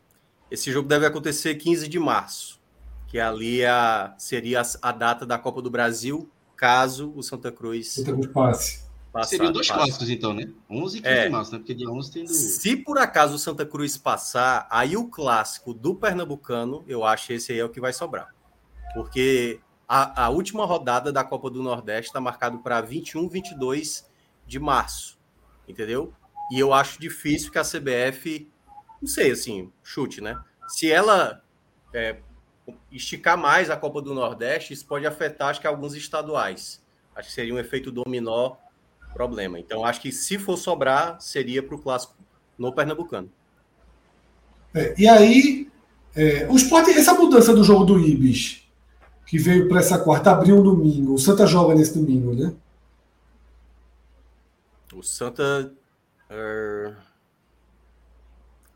esse 0.49 0.71
jogo 0.71 0.87
deve 0.87 1.05
acontecer 1.05 1.55
15 1.55 1.87
de 1.87 1.99
março, 1.99 2.59
que 3.07 3.19
ali 3.19 3.65
a, 3.65 4.13
seria 4.17 4.61
a, 4.61 4.89
a 4.89 4.91
data 4.91 5.25
da 5.25 5.37
Copa 5.37 5.61
do 5.61 5.69
Brasil, 5.69 6.29
caso 6.55 7.11
o 7.15 7.23
Santa 7.23 7.51
Cruz, 7.51 7.93
Santa 7.93 8.13
Cruz 8.13 8.27
passe. 8.27 8.87
Seriam 9.25 9.51
dois 9.51 9.69
clássicos, 9.69 10.09
então, 10.09 10.31
né? 10.31 10.47
11 10.69 10.97
e 10.97 11.01
15 11.01 11.13
é, 11.13 11.23
de 11.23 11.29
março, 11.31 11.51
né? 11.51 11.57
Porque 11.57 11.73
dia 11.73 11.89
11 11.89 12.11
tem 12.11 12.23
do... 12.23 12.31
Se 12.31 12.75
por 12.75 12.99
acaso 12.99 13.35
o 13.35 13.39
Santa 13.39 13.65
Cruz 13.65 13.97
passar, 13.97 14.67
aí 14.69 14.95
o 14.95 15.07
clássico 15.07 15.73
do 15.73 15.95
Pernambucano, 15.95 16.83
eu 16.87 17.03
acho 17.03 17.27
que 17.27 17.33
esse 17.33 17.51
aí 17.51 17.59
é 17.59 17.65
o 17.65 17.69
que 17.69 17.81
vai 17.81 17.93
sobrar. 17.93 18.36
Porque 18.93 19.59
a, 19.87 20.25
a 20.25 20.29
última 20.29 20.65
rodada 20.65 21.11
da 21.11 21.23
Copa 21.23 21.49
do 21.49 21.61
Nordeste 21.61 22.07
está 22.09 22.19
marcado 22.19 22.59
para 22.59 22.81
21, 22.81 23.27
22 23.27 24.09
de 24.45 24.59
março, 24.59 25.17
entendeu? 25.67 26.13
E 26.51 26.59
eu 26.59 26.73
acho 26.73 26.99
difícil 26.99 27.51
que 27.51 27.57
a 27.57 27.63
CBF 27.63 28.49
não 29.01 29.07
sei, 29.07 29.31
assim, 29.31 29.71
chute, 29.83 30.21
né? 30.21 30.39
Se 30.67 30.91
ela 30.91 31.41
é, 31.93 32.17
esticar 32.91 33.37
mais 33.37 33.69
a 33.69 33.77
Copa 33.77 34.01
do 34.01 34.13
Nordeste, 34.13 34.73
isso 34.73 34.85
pode 34.85 35.05
afetar, 35.05 35.49
acho 35.49 35.61
que, 35.61 35.67
alguns 35.67 35.95
estaduais. 35.95 36.83
Acho 37.15 37.29
que 37.29 37.35
seria 37.35 37.53
um 37.53 37.59
efeito 37.59 37.91
dominó 37.91 38.55
problema. 39.13 39.59
Então, 39.59 39.85
acho 39.85 40.01
que 40.01 40.11
se 40.11 40.37
for 40.37 40.57
sobrar, 40.57 41.19
seria 41.21 41.63
para 41.63 41.75
o 41.75 41.79
clássico 41.79 42.15
no 42.57 42.73
Pernambucano. 42.73 43.31
É, 44.73 44.93
e 44.97 45.07
aí, 45.07 45.71
é, 46.15 46.47
o 46.49 46.55
esporte, 46.55 46.91
essa 46.91 47.13
mudança 47.13 47.53
do 47.53 47.63
jogo 47.63 47.85
do 47.85 47.99
Ibis, 47.99 48.66
que 49.27 49.37
veio 49.37 49.67
para 49.67 49.79
essa 49.79 49.99
quarta, 49.99 50.31
abriu 50.31 50.57
um 50.57 50.63
domingo. 50.63 51.13
O 51.13 51.19
Santa 51.19 51.45
joga 51.45 51.75
nesse 51.75 51.99
domingo, 51.99 52.33
né? 52.33 52.53
O 54.95 55.03
Santa. 55.03 55.71
Uh... 56.31 56.95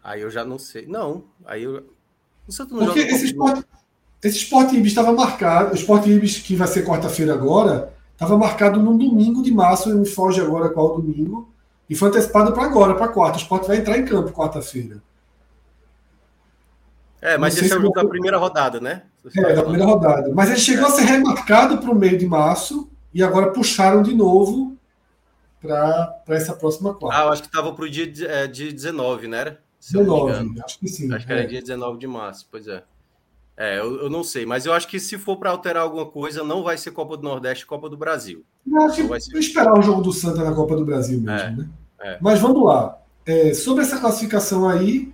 Aí 0.03 0.21
eu 0.21 0.29
já 0.29 0.43
não 0.43 0.59
sei. 0.59 0.85
Não, 0.85 1.23
aí 1.45 1.63
eu. 1.63 1.85
O 2.47 2.51
Santos 2.51 2.77
não 2.77 2.85
Porque 2.85 3.01
joga 3.01 3.13
esse 3.13 3.25
esporte, 3.27 3.65
esse 4.21 4.37
esporte 4.37 4.75
Ibis 4.75 4.91
estava 4.91 5.13
marcado. 5.13 5.71
O 5.71 5.75
esporte 5.75 6.09
Ibis, 6.09 6.39
que 6.39 6.55
vai 6.55 6.67
ser 6.67 6.85
quarta-feira 6.85 7.33
agora, 7.33 7.93
estava 8.11 8.37
marcado 8.37 8.81
num 8.81 8.97
domingo 8.97 9.41
de 9.41 9.53
março. 9.53 9.95
Me 9.95 10.05
foge 10.05 10.41
agora 10.41 10.69
qual 10.69 11.01
domingo. 11.01 11.49
E 11.89 11.95
foi 11.95 12.09
antecipado 12.09 12.51
para 12.51 12.63
agora, 12.63 12.95
para 12.95 13.07
quarta. 13.07 13.37
O 13.37 13.41
esporte 13.41 13.67
vai 13.67 13.77
entrar 13.77 13.97
em 13.97 14.05
campo 14.05 14.33
quarta-feira. 14.33 15.01
É, 17.21 17.37
mas 17.37 17.55
esse 17.55 17.71
é 17.71 17.77
o 17.77 17.81
jogo 17.81 17.93
da 17.93 18.07
primeira 18.07 18.37
rodada, 18.37 18.79
né? 18.79 19.03
É, 19.37 19.53
da 19.53 19.61
primeira 19.61 19.85
rodada. 19.85 20.31
Mas 20.33 20.49
ele 20.49 20.59
chegou 20.59 20.87
a 20.87 20.89
ser 20.89 21.03
remarcado 21.03 21.77
para 21.77 21.91
o 21.91 21.95
meio 21.95 22.17
de 22.17 22.25
março 22.25 22.89
e 23.13 23.21
agora 23.21 23.51
puxaram 23.51 24.01
de 24.01 24.13
novo 24.13 24.75
para 25.61 26.23
essa 26.29 26.55
próxima 26.55 26.93
quarta. 26.95 27.21
Ah, 27.21 27.25
eu 27.25 27.29
acho 27.29 27.43
que 27.43 27.47
estava 27.47 27.71
para 27.71 27.85
o 27.85 27.89
dia 27.89 28.07
de, 28.07 28.25
é, 28.25 28.47
de 28.47 28.71
19, 28.71 29.27
né? 29.27 29.37
Era? 29.37 29.61
19, 29.79 30.61
acho 30.63 30.79
que 30.79 30.87
sim. 30.87 31.13
Acho 31.13 31.25
que 31.25 31.31
era 31.31 31.43
é. 31.43 31.47
dia 31.47 31.61
19 31.61 31.99
de 31.99 32.07
março, 32.07 32.47
pois 32.49 32.67
é. 32.67 32.83
É, 33.57 33.77
eu, 33.77 34.03
eu, 34.03 34.09
não 34.09 34.23
sei, 34.23 34.45
mas 34.45 34.65
eu 34.65 34.73
acho 34.73 34.87
que 34.87 34.99
se 34.99 35.17
for 35.17 35.37
para 35.37 35.51
alterar 35.51 35.83
alguma 35.83 36.05
coisa, 36.05 36.43
não 36.43 36.63
vai 36.63 36.77
ser 36.77 36.91
Copa 36.91 37.15
do 37.15 37.23
Nordeste, 37.23 37.65
Copa 37.65 37.87
do 37.87 37.97
Brasil. 37.97 38.43
Eu 38.65 38.81
acho 38.81 38.95
que 38.95 39.03
vai 39.03 39.21
ser... 39.21 39.37
esperar 39.37 39.77
o 39.77 39.81
jogo 39.83 40.01
do 40.01 40.11
Santa 40.11 40.43
na 40.43 40.53
Copa 40.53 40.75
do 40.75 40.85
Brasil 40.85 41.19
mesmo, 41.19 41.31
é, 41.31 41.51
né? 41.51 41.69
É. 41.99 42.17
Mas 42.19 42.39
vamos 42.39 42.63
lá. 42.63 42.97
É, 43.23 43.53
sobre 43.53 43.83
essa 43.83 43.99
classificação 43.99 44.67
aí, 44.67 45.13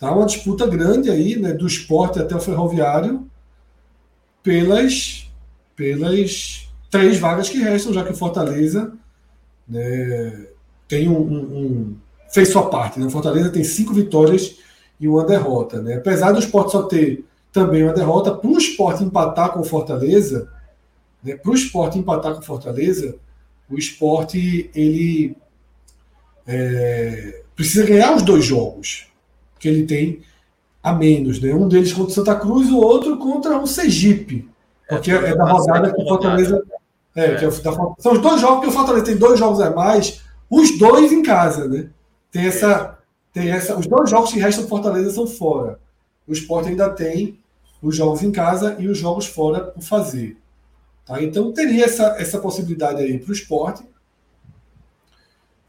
tá 0.00 0.10
uma 0.10 0.24
disputa 0.24 0.66
grande 0.66 1.10
aí, 1.10 1.36
né, 1.36 1.52
do 1.52 1.66
esporte 1.66 2.18
até 2.18 2.34
o 2.34 2.40
ferroviário, 2.40 3.28
pelas, 4.42 5.30
pelas 5.76 6.66
três 6.90 7.18
vagas 7.18 7.50
que 7.50 7.58
restam, 7.58 7.92
já 7.92 8.02
que 8.02 8.12
o 8.12 8.16
Fortaleza 8.16 8.92
né, 9.68 10.46
tem 10.88 11.06
um, 11.06 11.20
um 11.20 11.96
fez 12.30 12.48
sua 12.48 12.70
parte. 12.70 12.98
Né? 12.98 13.06
O 13.06 13.10
Fortaleza 13.10 13.50
tem 13.50 13.62
cinco 13.62 13.92
vitórias 13.92 14.56
e 14.98 15.06
uma 15.06 15.24
derrota. 15.24 15.82
Né? 15.82 15.96
Apesar 15.96 16.32
do 16.32 16.38
esporte 16.38 16.72
só 16.72 16.84
ter 16.84 17.26
também 17.52 17.82
uma 17.82 17.92
derrota, 17.92 18.34
para 18.34 18.48
o 18.48 18.56
esporte 18.56 19.04
empatar 19.04 19.52
com 19.52 19.60
o 19.60 19.64
Fortaleza, 19.64 20.50
né? 21.22 21.36
para 21.36 21.50
o 21.50 21.54
esporte 21.54 21.98
empatar 21.98 22.32
com 22.32 22.40
o 22.40 22.44
Fortaleza, 22.44 23.16
o 23.68 23.76
esporte 23.76 24.70
ele 24.74 25.36
é, 26.46 27.42
precisa 27.54 27.84
ganhar 27.84 28.16
os 28.16 28.22
dois 28.22 28.44
jogos 28.44 29.09
que 29.60 29.68
ele 29.68 29.86
tem 29.86 30.20
a 30.82 30.92
menos. 30.92 31.40
Né? 31.40 31.54
Um 31.54 31.68
deles 31.68 31.92
contra 31.92 32.10
o 32.10 32.14
Santa 32.14 32.34
Cruz, 32.34 32.68
o 32.70 32.78
outro 32.78 33.16
contra 33.18 33.56
o 33.58 33.66
Sergipe. 33.66 34.48
Porque 34.88 35.12
é, 35.12 35.14
é 35.14 35.36
da 35.36 35.44
rodada 35.44 35.94
que 35.94 36.02
o 36.02 36.08
Fortaleza. 36.08 36.64
É, 37.14 37.24
é. 37.26 37.36
Que 37.36 37.44
é 37.44 37.48
da, 37.48 37.72
são 37.98 38.12
os 38.12 38.18
dois 38.18 38.40
jogos 38.40 38.60
que 38.62 38.68
o 38.68 38.72
Fortaleza 38.72 39.04
tem 39.04 39.16
dois 39.16 39.38
jogos 39.38 39.60
a 39.60 39.70
mais, 39.70 40.20
os 40.48 40.76
dois 40.78 41.12
em 41.12 41.22
casa, 41.22 41.68
né? 41.68 41.88
tem 42.30 42.46
essa, 42.46 42.98
tem 43.32 43.50
essa. 43.50 43.76
Os 43.76 43.86
dois 43.86 44.08
jogos 44.08 44.32
que 44.32 44.38
restam 44.38 44.64
do 44.64 44.68
Fortaleza 44.68 45.10
são 45.10 45.26
fora. 45.26 45.78
O 46.26 46.32
Sport 46.32 46.66
ainda 46.68 46.90
tem 46.90 47.38
os 47.82 47.96
jogos 47.96 48.22
em 48.22 48.30
casa 48.30 48.76
e 48.78 48.88
os 48.88 48.98
jogos 48.98 49.26
fora 49.26 49.60
por 49.60 49.82
fazer. 49.82 50.36
Tá? 51.04 51.22
Então 51.22 51.52
teria 51.52 51.84
essa, 51.84 52.16
essa 52.18 52.38
possibilidade 52.38 53.02
aí 53.02 53.18
para 53.18 53.30
o 53.30 53.34
esporte. 53.34 53.82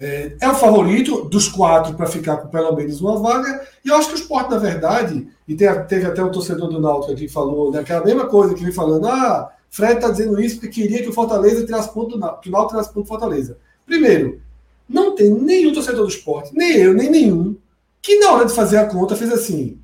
É, 0.04 0.36
é, 0.42 0.50
o 0.50 0.56
favorito 0.56 1.26
dos 1.26 1.48
quatro 1.48 1.94
para 1.94 2.08
ficar 2.08 2.38
com 2.38 2.48
pelo 2.48 2.76
menos 2.76 3.00
uma 3.02 3.20
vaga. 3.20 3.62
E 3.86 3.90
eu 3.90 3.96
acho 3.96 4.08
que 4.08 4.16
o 4.16 4.18
esporte, 4.18 4.50
na 4.50 4.58
verdade, 4.58 5.28
e 5.48 5.56
teve 5.56 6.06
até 6.06 6.24
um 6.24 6.32
torcedor 6.32 6.70
do 6.70 6.82
Náutico 6.82 7.14
que 7.14 7.30
falou, 7.30 7.72
né, 7.72 7.82
aquela 7.82 8.04
mesma 8.04 8.26
coisa 8.26 8.56
que 8.56 8.64
vem 8.64 8.74
falando, 8.74 9.08
ah, 9.08 9.52
Fred 9.70 9.94
está 9.94 10.10
dizendo 10.10 10.42
isso 10.42 10.56
porque 10.56 10.82
queria 10.82 11.04
que 11.04 11.10
o 11.10 11.14
Fortaleza 11.14 11.64
tirasse 11.64 11.94
ponto 11.94 12.10
do 12.10 12.18
Náutico, 12.18 12.42
que 12.42 12.50
o 12.50 12.52
Náutico 12.52 12.72
tirasse 12.72 12.90
ponto 12.92 13.04
do 13.04 13.10
Fortaleza. 13.10 13.60
Primeiro, 13.86 14.42
não 14.90 15.14
tem 15.14 15.30
nenhum 15.30 15.72
torcedor 15.72 16.02
do 16.02 16.10
esporte, 16.10 16.52
nem 16.56 16.78
eu, 16.78 16.96
nem 16.96 17.10
nenhum, 17.10 17.56
que 18.02 18.18
na 18.18 18.32
hora 18.32 18.46
de 18.46 18.54
fazer 18.54 18.78
a 18.78 18.88
conta 18.88 19.16
fez 19.16 19.32
assim: 19.32 19.80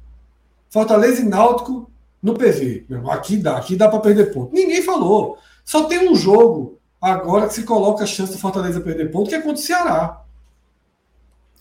Fortaleza 0.68 1.22
e 1.22 1.26
Náutico 1.26 1.92
no 2.24 2.34
PV. 2.34 2.88
Aqui 3.12 3.38
dá, 3.38 3.56
aqui 3.56 3.76
dá 3.76 3.88
para 3.88 4.00
perder 4.00 4.34
ponto. 4.34 4.52
Ninguém 4.52 4.82
falou. 4.82 5.38
Só 5.64 5.84
tem 5.84 6.10
um 6.10 6.16
jogo 6.16 6.77
agora 7.02 7.48
que 7.48 7.54
se 7.54 7.64
coloca 7.64 8.04
a 8.04 8.08
chance 8.08 8.32
do 8.32 8.40
Fortaleza 8.40 8.82
perder 8.82 9.12
ponto, 9.12 9.30
que 9.30 9.36
é 9.36 9.42
contra 9.42 9.62
o 9.62 9.66
Ceará. 9.66 10.24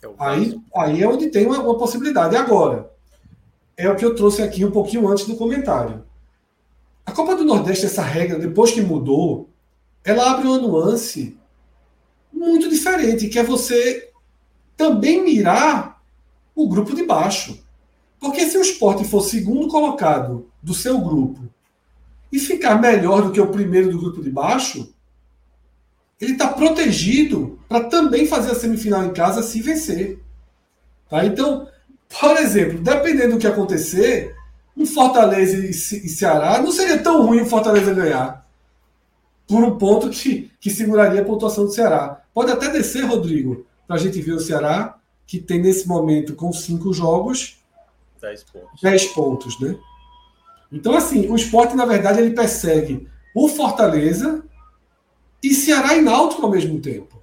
É 0.02 0.08
aí, 0.18 0.60
aí 0.74 1.02
é 1.02 1.08
onde 1.08 1.28
tem 1.28 1.46
uma, 1.46 1.58
uma 1.58 1.78
possibilidade. 1.78 2.36
Agora, 2.36 2.90
é 3.76 3.88
o 3.88 3.96
que 3.96 4.04
eu 4.04 4.14
trouxe 4.14 4.42
aqui 4.42 4.64
um 4.64 4.70
pouquinho 4.70 5.08
antes 5.08 5.26
do 5.26 5.36
comentário. 5.36 6.04
A 7.04 7.12
Copa 7.12 7.36
do 7.36 7.44
Nordeste, 7.44 7.86
essa 7.86 8.02
regra, 8.02 8.38
depois 8.38 8.72
que 8.72 8.80
mudou, 8.80 9.48
ela 10.02 10.32
abre 10.32 10.46
uma 10.46 10.58
nuance 10.58 11.38
muito 12.32 12.68
diferente, 12.68 13.28
que 13.28 13.38
é 13.38 13.42
você 13.42 14.10
também 14.76 15.22
mirar 15.22 16.02
o 16.54 16.68
grupo 16.68 16.94
de 16.94 17.04
baixo. 17.04 17.62
Porque 18.18 18.46
se 18.46 18.56
o 18.56 18.62
esporte 18.62 19.04
for 19.04 19.20
segundo 19.20 19.68
colocado 19.68 20.50
do 20.62 20.74
seu 20.74 20.98
grupo 20.98 21.48
e 22.32 22.38
ficar 22.38 22.80
melhor 22.80 23.22
do 23.22 23.30
que 23.30 23.40
o 23.40 23.48
primeiro 23.48 23.90
do 23.90 23.98
grupo 23.98 24.22
de 24.22 24.30
baixo, 24.30 24.92
ele 26.20 26.32
está 26.32 26.48
protegido 26.48 27.58
para 27.68 27.84
também 27.84 28.26
fazer 28.26 28.52
a 28.52 28.54
semifinal 28.54 29.04
em 29.04 29.12
casa 29.12 29.42
se 29.42 29.60
vencer. 29.60 30.18
Tá? 31.08 31.24
Então, 31.24 31.68
por 32.08 32.36
exemplo, 32.38 32.78
dependendo 32.78 33.34
do 33.34 33.38
que 33.38 33.46
acontecer, 33.46 34.34
um 34.76 34.86
Fortaleza 34.86 35.56
e 35.56 35.72
Ceará 35.72 36.60
não 36.60 36.70
seria 36.70 37.02
tão 37.02 37.26
ruim 37.26 37.40
o 37.40 37.46
Fortaleza 37.46 37.92
ganhar. 37.92 38.46
Por 39.46 39.62
um 39.62 39.78
ponto 39.78 40.10
que, 40.10 40.50
que 40.60 40.70
seguraria 40.70 41.20
a 41.20 41.24
pontuação 41.24 41.64
do 41.64 41.72
Ceará. 41.72 42.22
Pode 42.34 42.50
até 42.50 42.68
descer, 42.70 43.04
Rodrigo, 43.04 43.66
para 43.86 43.96
a 43.96 43.98
gente 43.98 44.20
ver 44.20 44.32
o 44.32 44.40
Ceará, 44.40 44.98
que 45.26 45.38
tem 45.38 45.60
nesse 45.60 45.86
momento, 45.86 46.34
com 46.34 46.52
cinco 46.52 46.92
jogos, 46.92 47.58
10 48.20 48.44
pontos. 48.44 48.80
10 48.82 49.04
pontos, 49.08 49.60
né? 49.60 49.76
Então, 50.72 50.96
assim, 50.96 51.28
o 51.28 51.36
esporte, 51.36 51.76
na 51.76 51.84
verdade, 51.84 52.20
ele 52.20 52.34
persegue 52.34 53.08
o 53.34 53.48
Fortaleza 53.48 54.42
e 55.42 55.54
Ceará 55.54 55.96
e 55.96 56.02
Náutico 56.02 56.42
ao 56.42 56.50
mesmo 56.50 56.80
tempo. 56.80 57.22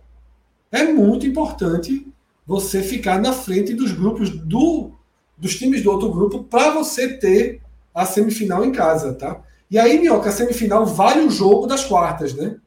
É 0.71 0.83
muito 0.83 1.25
importante 1.25 2.07
você 2.45 2.81
ficar 2.81 3.19
na 3.19 3.31
frente 3.31 3.73
dos 3.73 3.91
grupos 3.91 4.29
do, 4.29 4.91
dos 5.37 5.55
times 5.55 5.83
do 5.83 5.91
outro 5.91 6.11
grupo 6.11 6.43
para 6.43 6.71
você 6.71 7.17
ter 7.17 7.61
a 7.93 8.05
semifinal 8.05 8.65
em 8.65 8.71
casa, 8.71 9.13
tá? 9.13 9.41
E 9.69 9.77
aí, 9.77 9.99
Minhoca, 9.99 10.29
a 10.29 10.31
semifinal 10.31 10.85
vale 10.85 11.21
o 11.21 11.29
jogo 11.29 11.67
das 11.67 11.85
quartas, 11.85 12.33
né? 12.33 12.57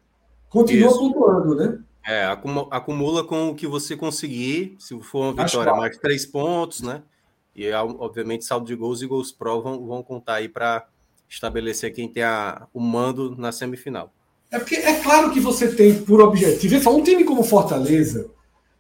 Continua 0.49 0.89
Isso. 0.89 0.99
pontuando, 0.99 1.55
né? 1.55 1.79
É, 2.07 2.25
acumula 2.71 3.25
com 3.25 3.49
o 3.49 3.55
que 3.55 3.67
você 3.67 3.97
conseguir, 3.97 4.77
se 4.79 4.99
for 5.01 5.35
uma 5.35 5.45
vitória, 5.45 5.75
mais 5.75 5.97
três 5.99 6.25
pontos, 6.25 6.81
né? 6.81 7.03
E, 7.55 7.71
obviamente, 7.73 8.45
saldo 8.45 8.67
de 8.67 8.77
gols 8.77 9.03
e 9.03 9.07
gols 9.07 9.33
pro 9.33 9.61
vão, 9.61 9.85
vão 9.85 10.03
contar 10.03 10.35
aí 10.35 10.49
para 10.49 10.87
estabelecer 11.29 11.93
quem 11.93 12.09
tem 12.09 12.23
a, 12.23 12.69
o 12.73 12.81
mando 12.81 13.35
na 13.37 13.51
semifinal. 13.51 14.13
É 14.51 14.59
porque 14.59 14.77
é 14.77 15.01
claro 15.01 15.31
que 15.31 15.41
você 15.41 15.69
tem 15.69 16.03
por 16.03 16.21
objetivo. 16.21 16.91
Um 16.91 17.03
time 17.03 17.25
como 17.25 17.43
Fortaleza, 17.43 18.29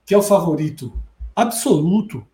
que 0.04 0.14
é 0.14 0.18
o 0.18 0.22
favorito 0.22 0.92
absoluto 1.34 2.24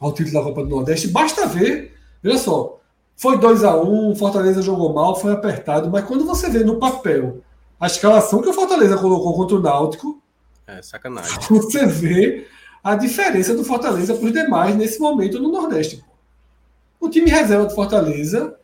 ao 0.00 0.12
título 0.12 0.34
da 0.34 0.42
Copa 0.42 0.62
do 0.64 0.70
Nordeste, 0.70 1.08
basta 1.08 1.46
ver. 1.46 1.94
Veja 2.22 2.38
só, 2.38 2.80
foi 3.16 3.38
2 3.38 3.64
a 3.64 3.76
1 3.76 4.10
um, 4.10 4.14
Fortaleza 4.14 4.62
jogou 4.62 4.92
mal, 4.92 5.14
foi 5.16 5.32
apertado, 5.32 5.90
mas 5.90 6.04
quando 6.04 6.24
você 6.24 6.48
vê 6.50 6.64
no 6.64 6.78
papel 6.78 7.42
a 7.82 7.86
escalação 7.86 8.40
que 8.40 8.48
o 8.48 8.52
Fortaleza 8.52 8.96
colocou 8.96 9.34
contra 9.34 9.56
o 9.56 9.60
Náutico. 9.60 10.22
É 10.68 10.80
sacanagem. 10.80 11.36
Você 11.50 11.84
vê 11.84 12.46
a 12.82 12.94
diferença 12.94 13.56
do 13.56 13.64
Fortaleza 13.64 14.14
para 14.14 14.24
os 14.24 14.32
demais 14.32 14.76
nesse 14.76 15.00
momento 15.00 15.40
no 15.40 15.50
Nordeste. 15.50 16.00
O 17.00 17.08
time 17.08 17.28
reserva 17.28 17.66
do 17.66 17.74
Fortaleza 17.74 18.56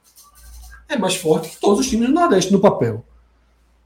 é 0.89 0.97
mais 0.97 1.17
forte 1.17 1.51
que 1.51 1.57
todos 1.61 1.81
os 1.81 1.89
times 1.89 2.07
do 2.07 2.15
Nordeste 2.15 2.53
no 2.53 2.61
papel. 2.61 3.05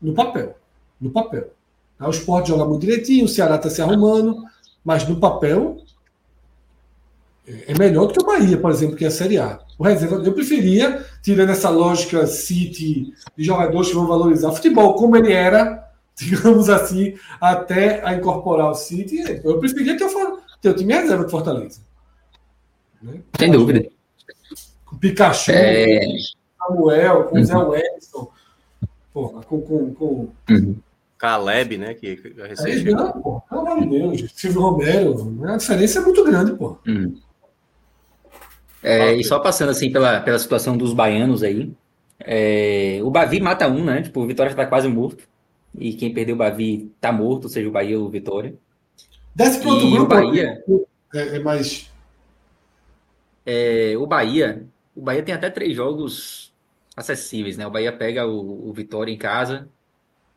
No 0.02 0.12
papel. 0.14 0.56
No 1.00 1.10
papel. 1.10 1.52
O 2.00 2.10
Sport 2.10 2.48
joga 2.48 2.64
muito 2.64 2.81
direitinho, 2.81 3.24
o 3.24 3.28
Ceará 3.28 3.56
está 3.56 3.70
se 3.70 3.81
arrumando, 3.81 4.42
mas 4.84 5.06
no 5.08 5.20
papel 5.20 5.76
é 7.47 7.76
melhor 7.78 8.06
do 8.06 8.12
que 8.12 8.22
o 8.22 8.26
Bahia, 8.26 8.58
por 8.58 8.70
exemplo, 8.70 8.97
que 8.97 9.05
é 9.05 9.08
a 9.08 9.10
Série 9.10 9.39
A. 9.39 9.60
O 9.78 9.84
reserva, 9.84 10.16
eu 10.16 10.32
preferia, 10.32 11.05
tirando 11.22 11.50
essa 11.50 11.70
lógica 11.70 12.26
City 12.26 13.12
de 13.36 13.44
jogadores 13.44 13.89
que 13.89 13.94
vão 13.94 14.06
valorizar 14.06 14.48
o 14.48 14.55
futebol 14.55 14.94
como 14.94 15.16
ele 15.16 15.32
era 15.32 15.92
digamos 16.16 16.68
assim, 16.68 17.16
até 17.40 18.06
a 18.06 18.14
incorporar 18.14 18.70
o 18.70 18.74
City, 18.74 19.22
eu 19.44 19.58
preferia 19.58 19.97
ter 19.97 20.05
o, 20.05 20.39
ter 20.60 20.68
o 20.70 20.74
time 20.74 20.92
reserva 20.92 21.24
do 21.24 21.31
Fortaleza. 21.31 21.81
Né? 23.02 23.20
Sem 23.39 23.50
dúvida. 23.50 23.89
Com 24.84 24.97
Pikachu, 24.98 25.50
é... 25.52 26.00
Samuel, 26.58 27.24
com 27.24 27.39
uhum. 27.39 27.44
Zé 27.44 27.56
Wellington, 27.56 28.31
porra, 29.12 29.42
com. 29.42 29.60
com, 29.60 29.94
com... 29.94 30.28
Uhum. 30.50 30.76
Caleb, 31.18 31.78
né? 31.78 31.94
Que 31.94 32.18
recente. 32.49 32.89
É, 32.89 32.92
não, 32.92 33.12
pô, 33.12 33.41
pelo 33.42 33.60
amor 33.60 33.81
de 33.81 33.86
Deus, 33.86 34.32
Silvio 34.34 34.60
Romero, 34.60 35.39
a 35.44 35.57
diferença 35.57 36.00
é 36.00 36.02
muito 36.02 36.24
grande, 36.24 36.52
pô. 36.52 36.76
Uhum. 36.84 37.16
É, 38.82 39.15
e 39.15 39.23
só 39.23 39.39
passando 39.39 39.68
assim 39.68 39.92
pela, 39.92 40.20
pela 40.20 40.39
situação 40.39 40.76
dos 40.76 40.92
baianos 40.92 41.44
aí, 41.44 41.73
é, 42.18 42.99
o 43.02 43.10
Bavi 43.10 43.41
mata 43.41 43.68
um, 43.68 43.84
né? 43.84 44.02
Tipo, 44.02 44.20
o 44.20 44.26
Vitória 44.26 44.50
está 44.50 44.66
quase 44.66 44.89
morto. 44.89 45.24
E 45.78 45.94
quem 45.94 46.12
perdeu 46.12 46.34
o 46.34 46.39
Bavi 46.39 46.92
tá 47.00 47.12
morto, 47.12 47.49
seja 47.49 47.68
o 47.68 47.73
Bahia 47.73 47.99
ou 47.99 48.07
o 48.07 48.10
Vitória. 48.10 48.55
Desce 49.34 49.60
para 49.60 49.70
outro 49.70 49.91
grupo. 49.91 50.05
O 50.05 50.08
Bahia. 50.08 50.62
É, 51.15 51.36
é 51.36 51.39
mais. 51.39 51.91
É, 53.47 53.94
o 53.97 54.07
Bahia. 54.07 54.66
O 54.94 55.00
Bahia 55.00 55.23
tem 55.23 55.34
até 55.34 55.49
três 55.49 55.74
jogos 55.74 56.51
acessíveis, 56.97 57.57
né? 57.57 57.67
O 57.67 57.71
Bahia 57.71 57.93
pega 57.93 58.27
o, 58.27 58.69
o 58.69 58.73
Vitória 58.73 59.12
em 59.12 59.19
casa, 59.19 59.69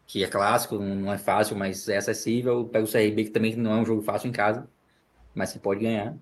que 0.08 0.24
é 0.24 0.27
clássico, 0.27 0.77
não 0.77 1.11
é 1.11 1.17
fácil, 1.17 1.56
mas 1.56 1.88
é 1.90 1.98
acessível. 1.98 2.66
Pega 2.66 2.85
o 2.85 2.92
CRB, 2.92 3.25
que 3.25 3.32
também 3.32 3.56
não 3.56 3.74
é 3.74 3.75
um 3.75 3.85
jogo 3.85 4.01
fácil 4.01 4.30
em 4.30 4.32
casa, 4.32 4.67
mas 5.34 5.53
que 5.53 5.59
pode 5.59 5.82
ganhar. 5.82 6.16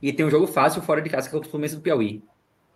E 0.00 0.12
tem 0.12 0.24
um 0.24 0.30
jogo 0.30 0.46
fácil 0.46 0.82
fora 0.82 1.02
de 1.02 1.10
casa, 1.10 1.28
que 1.28 1.34
é 1.34 1.38
o 1.38 1.42
Fluminense 1.42 1.76
do 1.76 1.82
Piauí. 1.82 2.22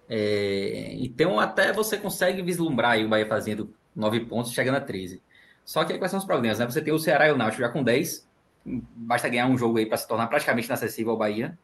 É, 0.09 0.95
então, 0.95 1.39
até 1.39 1.73
você 1.73 1.97
consegue 1.97 2.43
vislumbrar 2.43 2.99
o 2.99 3.09
Bahia 3.09 3.27
fazendo 3.27 3.73
nove 3.95 4.21
pontos, 4.21 4.53
chegando 4.53 4.77
a 4.77 4.81
13. 4.81 5.23
Só 5.65 5.85
que 5.85 5.93
aí 5.93 5.99
quais 5.99 6.11
são 6.11 6.19
os 6.19 6.27
problemas, 6.27 6.59
né? 6.59 6.67
Você 6.67 6.83
tem 6.83 6.93
o 6.93 6.99
Ceará 6.99 7.29
e 7.29 7.33
o 7.33 7.37
Náutico 7.37 7.63
já 7.63 7.69
com 7.69 7.83
10, 7.83 8.29
basta 8.65 9.29
ganhar 9.29 9.47
um 9.47 9.57
jogo 9.57 9.79
aí 9.79 9.87
para 9.87 9.97
se 9.97 10.09
tornar 10.09 10.27
praticamente 10.27 10.67
inacessível 10.67 11.13
ao 11.13 11.19
Bahia, 11.19 11.57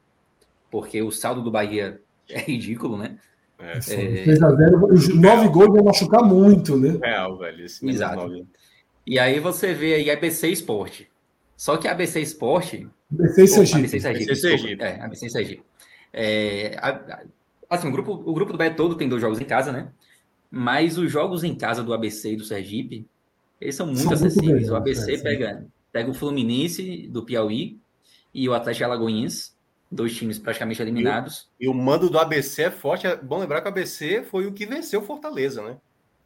porque 0.70 1.02
o 1.02 1.10
saldo 1.10 1.42
do 1.42 1.50
Bahia 1.50 2.00
é 2.28 2.38
ridículo, 2.46 2.96
né? 2.96 3.18
É, 3.58 3.72
é... 3.72 4.34
os 4.92 5.08
nove 5.14 5.48
gols 5.48 5.68
vão 5.68 5.84
machucar 5.84 6.22
muito, 6.22 6.76
né? 6.76 6.98
Real, 7.02 7.38
velho. 7.38 7.64
Esse 7.64 7.88
Exato. 7.88 8.46
E 9.06 9.18
aí 9.18 9.40
você 9.40 9.72
vê 9.72 9.94
aí 9.94 10.10
ABC 10.10 10.48
Esporte. 10.48 11.08
Só 11.56 11.76
que 11.76 11.88
a 11.88 11.92
ABC 11.92 12.20
Esporte. 12.20 12.88
ABC 13.12 13.44
e 13.44 13.48
Sergipe. 13.48 13.78
ABC 13.78 14.00
Sergipe. 14.00 14.30
ABC 14.30 14.40
Sergipe. 14.40 14.82
É, 14.82 15.00
ABC 15.00 15.30
Sergipe. 15.30 15.62
É, 16.12 16.76
a, 16.80 17.22
assim, 17.70 17.88
o 17.88 17.92
grupo, 17.92 18.12
o 18.12 18.34
grupo 18.34 18.52
do 18.52 18.58
Bahia 18.58 18.74
todo 18.74 18.94
tem 18.94 19.08
dois 19.08 19.22
jogos 19.22 19.40
em 19.40 19.44
casa, 19.44 19.72
né? 19.72 19.88
Mas 20.50 20.98
os 20.98 21.10
jogos 21.10 21.44
em 21.44 21.54
casa 21.54 21.82
do 21.82 21.94
ABC 21.94 22.32
e 22.32 22.36
do 22.36 22.44
Sergipe 22.44 23.06
eles 23.60 23.74
são 23.74 23.86
muito 23.86 24.02
são 24.02 24.12
acessíveis. 24.12 24.68
Muito 24.68 24.72
o 24.72 24.76
ABC 24.76 25.14
é, 25.14 25.18
pega, 25.18 25.66
pega 25.92 26.10
o 26.10 26.14
Fluminense 26.14 27.08
do 27.08 27.24
Piauí 27.24 27.78
e 28.32 28.48
o 28.48 28.54
Atlético 28.54 28.84
Alagoinhas, 28.84 29.55
dois 29.90 30.14
times 30.14 30.38
praticamente 30.38 30.82
eliminados. 30.82 31.48
E, 31.58 31.64
e, 31.64 31.68
o 31.68 31.74
mando 31.74 32.10
do 32.10 32.18
ABC 32.18 32.64
é 32.64 32.70
forte. 32.70 33.06
É 33.06 33.16
bom 33.16 33.38
lembrar 33.38 33.60
que 33.60 33.68
o 33.68 33.70
ABC 33.70 34.22
foi 34.22 34.46
o 34.46 34.52
que 34.52 34.66
venceu 34.66 35.02
Fortaleza, 35.02 35.62
né? 35.62 35.76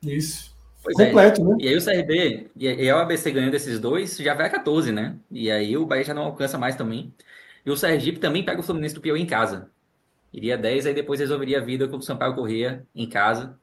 Isso. 0.03 0.55
Pois 0.83 0.99
é. 0.99 1.07
Completo, 1.07 1.41
é. 1.41 1.45
né? 1.45 1.57
E 1.61 1.69
aí 1.69 1.77
o 1.77 1.85
CRB, 1.85 2.51
e 2.57 2.69
aí 2.69 2.93
o 2.93 2.97
ABC 2.97 3.31
ganhando 3.31 3.55
esses 3.55 3.79
dois, 3.79 4.17
já 4.17 4.35
vai 4.35 4.47
a 4.47 4.51
14, 4.51 4.93
né? 4.93 5.17
E 5.31 5.51
aí 5.51 5.77
o 5.77 5.85
Bahia 5.85 6.05
já 6.05 6.15
não 6.15 6.23
alcança 6.23 6.57
mais 6.57 6.75
também. 6.75 7.13
E 7.65 7.71
o 7.71 7.77
Sergipe 7.77 8.19
também 8.19 8.45
pega 8.45 8.61
o 8.61 8.63
Fluminense 8.63 8.95
do 8.95 9.01
Piauí 9.01 9.21
em 9.21 9.27
casa. 9.27 9.71
Iria 10.33 10.57
10, 10.57 10.87
aí 10.87 10.95
depois 10.95 11.21
resolveria 11.21 11.59
a 11.59 11.65
vida 11.65 11.89
com 11.89 11.97
o 11.97 12.03
Sampaio 12.03 12.35
Corrêa 12.35 12.87
em 12.95 13.09
casa. 13.09 13.59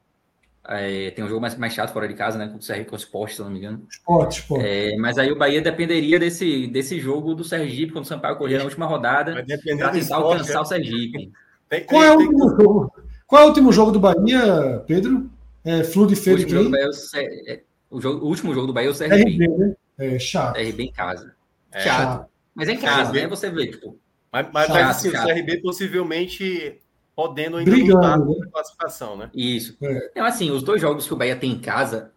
É, 0.69 1.11
tem 1.11 1.23
um 1.23 1.27
jogo 1.29 1.39
mais, 1.39 1.55
mais 1.57 1.73
chato 1.73 1.93
fora 1.93 2.07
de 2.07 2.13
casa, 2.13 2.37
né? 2.37 2.47
Com 2.47 2.57
o 2.57 2.59
CR 2.59 2.83
com 2.89 2.95
o 2.95 2.99
Sport, 2.99 3.31
se 3.33 3.41
não 3.41 3.49
me 3.49 3.57
engano. 3.59 3.85
Esporte, 3.89 4.39
esporte. 4.41 4.65
É, 4.65 4.97
mas 4.97 5.17
aí 5.17 5.31
o 5.31 5.37
Bahia 5.37 5.61
dependeria 5.61 6.19
desse, 6.19 6.67
desse 6.67 6.99
jogo 6.99 7.33
do 7.33 7.43
Sergipe, 7.43 7.93
quando 7.93 8.03
o 8.03 8.07
Sampaio 8.07 8.35
correr 8.37 8.57
na 8.57 8.65
última 8.65 8.85
rodada, 8.85 9.31
para 9.33 9.43
tentar 9.57 9.95
esporte, 9.97 10.11
alcançar 10.13 10.57
é. 10.57 10.61
o 10.61 10.65
Sergipe. 10.65 11.31
Tem, 11.69 11.83
Qual 11.85 12.03
é 12.03 12.11
o 12.13 12.17
tem- 12.17 12.27
último 12.27 12.49
jogo? 12.49 12.93
Qual 13.25 13.41
é 13.41 13.45
o 13.45 13.47
último 13.49 13.71
jogo 13.71 13.91
do 13.91 13.99
Bahia, 13.99 14.83
Pedro? 14.87 15.29
É 15.63 15.83
Flu 15.83 16.05
de 16.07 16.13
O 16.13 16.17
Feira 16.17 16.39
último, 16.41 16.59
jogo? 16.59 16.71
Bahia 16.71 16.85
é 16.85 16.89
o, 16.89 17.51
é, 17.51 17.61
o, 17.89 18.01
jogo- 18.01 18.25
o 18.25 18.27
último 18.29 18.53
jogo 18.53 18.67
do 18.67 18.73
Bahia 18.73 18.89
é 18.89 18.91
o 18.91 18.95
CRB. 18.97 19.15
RB, 19.15 19.47
né? 19.47 19.75
É 19.97 20.19
chato. 20.19 20.55
CRB 20.55 20.83
em 20.83 20.91
casa. 20.91 21.33
É. 21.71 21.79
Chato. 21.81 22.29
Mas 22.53 22.69
é 22.69 22.73
em 22.73 22.77
casa, 22.77 23.11
CRB. 23.11 23.21
né? 23.21 23.27
Você 23.27 23.49
vê, 23.49 23.67
tipo, 23.67 23.97
Mas, 24.31 24.47
mas, 24.53 24.67
Chato, 24.67 24.75
mas, 24.75 24.89
assim, 24.97 25.11
chato. 25.11 25.23
o 25.25 25.27
CRB 25.33 25.57
possivelmente 25.61 26.77
podendo 27.17 27.57
ainda 27.57 27.71
Brigando, 27.71 27.95
lutar 27.95 28.19
né? 28.19 28.25
pela 28.35 28.51
classificação, 28.51 29.17
né? 29.17 29.31
Isso. 29.33 29.75
É. 29.81 30.09
Então, 30.11 30.23
assim, 30.23 30.51
os 30.51 30.61
dois 30.61 30.79
jogos 30.79 31.07
que 31.07 31.13
o 31.13 31.17
Bahia 31.17 31.35
tem 31.35 31.51
em 31.51 31.59
casa 31.59 32.13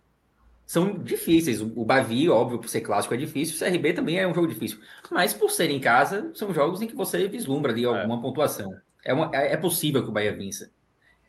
são 0.66 0.98
difíceis. 0.98 1.62
O 1.62 1.84
Bavi, 1.86 2.28
óbvio, 2.28 2.58
por 2.58 2.68
ser 2.68 2.82
clássico, 2.82 3.14
é 3.14 3.16
difícil. 3.16 3.56
O 3.56 3.58
CRB 3.58 3.94
também 3.94 4.18
é 4.18 4.28
um 4.28 4.34
jogo 4.34 4.46
difícil. 4.46 4.78
Mas 5.10 5.32
por 5.32 5.50
ser 5.50 5.70
em 5.70 5.80
casa, 5.80 6.30
são 6.34 6.52
jogos 6.52 6.82
em 6.82 6.86
que 6.86 6.94
você 6.94 7.26
vislumbra 7.28 7.72
ali 7.72 7.82
alguma 7.86 8.20
pontuação. 8.20 8.74
É, 9.02 9.14
uma- 9.14 9.30
é 9.34 9.54
é 9.54 9.56
possível 9.56 10.02
que 10.02 10.10
o 10.10 10.12
Bahia 10.12 10.36
vença. 10.36 10.70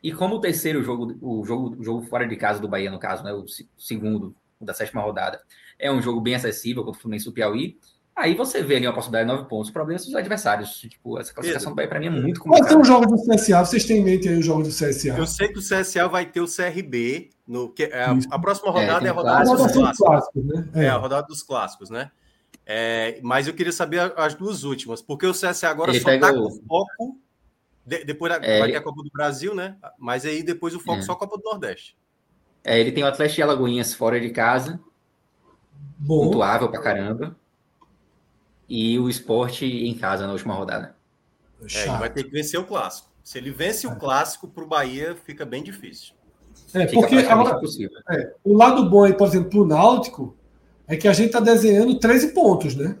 E 0.02 0.12
como 0.12 0.34
o 0.36 0.40
terceiro 0.40 0.82
jogo, 0.82 1.16
o 1.22 1.42
jogo, 1.42 1.74
o 1.80 1.82
jogo 1.82 2.02
fora 2.02 2.28
de 2.28 2.36
casa 2.36 2.60
do 2.60 2.68
Bahia, 2.68 2.90
no 2.90 2.98
caso, 2.98 3.24
né, 3.24 3.32
o 3.32 3.48
se- 3.48 3.66
segundo 3.78 4.34
o 4.60 4.66
da 4.66 4.74
sétima 4.74 5.00
rodada, 5.00 5.40
é 5.78 5.90
um 5.90 6.02
jogo 6.02 6.20
bem 6.20 6.34
acessível 6.34 6.84
contra 6.84 6.98
o 6.98 7.00
Fluminense 7.00 7.24
do 7.24 7.32
Piauí, 7.32 7.78
aí 8.14 8.34
você 8.34 8.62
vê 8.62 8.76
ali 8.76 8.86
uma 8.86 8.92
possibilidade 8.94 9.28
de 9.30 9.36
nove 9.36 9.48
pontos. 9.48 9.70
O 9.70 9.72
problema 9.72 9.98
são 9.98 10.08
os 10.10 10.14
adversários. 10.14 10.70
Tipo, 10.78 11.18
essa 11.18 11.32
classificação 11.32 11.74
para 11.74 11.98
mim, 12.00 12.06
é 12.06 12.10
muito 12.10 12.40
Quais 12.40 12.66
são 12.68 12.78
complicada. 12.78 12.80
os 12.80 12.88
jogos 12.88 13.26
do 13.26 13.34
CSA? 13.34 13.64
Vocês 13.64 13.84
têm 13.84 13.98
em 13.98 14.04
mente 14.04 14.28
aí 14.28 14.38
os 14.38 14.44
jogos 14.44 14.68
do 14.68 14.74
CSA? 14.74 15.16
Eu 15.16 15.26
sei 15.26 15.48
que 15.48 15.58
o 15.58 15.62
CSA 15.62 16.08
vai 16.08 16.26
ter 16.26 16.40
o 16.40 16.46
CRB. 16.46 17.30
No, 17.46 17.68
que, 17.70 17.84
é, 17.84 18.04
a, 18.04 18.16
a 18.30 18.38
próxima 18.38 18.68
É, 18.68 18.72
rodada 18.72 18.98
tem 19.00 19.08
é, 19.08 19.10
a 19.10 19.12
o 19.12 19.16
rodada 19.16 19.44
dos 19.44 19.72
clássicos. 19.72 19.98
clássicos, 19.98 20.44
né? 20.44 20.68
É, 20.74 20.84
É. 20.84 20.88
a 20.88 20.96
rodada 20.96 21.26
dos 21.26 21.42
clássicos, 21.42 21.90
né? 21.90 22.10
É, 22.64 23.18
mas 23.22 23.48
eu 23.48 23.54
queria 23.54 23.72
saber 23.72 23.98
a- 23.98 24.12
as 24.16 24.34
duas 24.34 24.62
últimas, 24.62 25.02
porque 25.02 25.26
o 25.26 25.32
CSA 25.34 25.68
agora 25.68 25.90
Ele 25.90 26.00
só 26.00 26.16
tá 26.18 26.30
o- 26.30 26.48
com 26.48 26.50
foco. 26.68 27.18
de- 27.84 28.04
depois 28.04 28.32
da- 28.32 28.38
É, 28.46 28.60
vai 28.60 28.70
ter 28.70 28.76
a 28.76 28.80
Copa 28.80 29.02
do 29.02 29.10
Brasil, 29.12 29.54
né? 29.54 29.76
Mas 29.98 30.24
aí 30.24 30.42
depois 30.42 30.72
o 30.74 30.78
foco 30.80 31.00
É. 31.00 31.02
só 31.02 31.14
Copa 31.16 31.36
do 31.36 31.42
Nordeste. 31.42 31.96
É, 32.62 32.78
ele 32.78 32.92
tem 32.92 33.02
o 33.02 33.06
Atlético 33.08 33.34
de 33.36 33.42
Alagoinhas 33.42 33.92
fora 33.92 34.20
de 34.20 34.30
casa, 34.30 34.78
Bom, 35.98 36.26
pontuável 36.26 36.68
pra 36.70 36.80
caramba. 36.80 37.36
E 38.74 38.98
o 38.98 39.06
esporte 39.06 39.66
em 39.66 39.92
casa 39.92 40.26
na 40.26 40.32
última 40.32 40.54
rodada. 40.54 40.96
É, 41.74 41.82
ele 41.82 41.98
vai 41.98 42.08
ter 42.10 42.24
que 42.24 42.30
vencer 42.30 42.58
o 42.58 42.64
clássico. 42.64 43.10
Se 43.22 43.36
ele 43.36 43.50
vence 43.50 43.86
o 43.86 43.94
clássico 43.96 44.48
para 44.48 44.64
o 44.64 44.66
Bahia, 44.66 45.14
fica 45.14 45.44
bem 45.44 45.62
difícil. 45.62 46.14
É, 46.72 46.86
Fica 46.86 47.00
porque 47.02 47.16
agora, 47.16 47.60
é, 48.12 48.34
o 48.42 48.56
lado 48.56 48.88
bom 48.88 49.04
aí, 49.04 49.12
por 49.12 49.28
exemplo, 49.28 49.50
pro 49.50 49.66
Náutico, 49.66 50.34
é 50.86 50.96
que 50.96 51.06
a 51.06 51.12
gente 51.12 51.32
tá 51.32 51.38
desenhando 51.38 51.98
13 51.98 52.28
pontos, 52.28 52.74
né? 52.74 52.96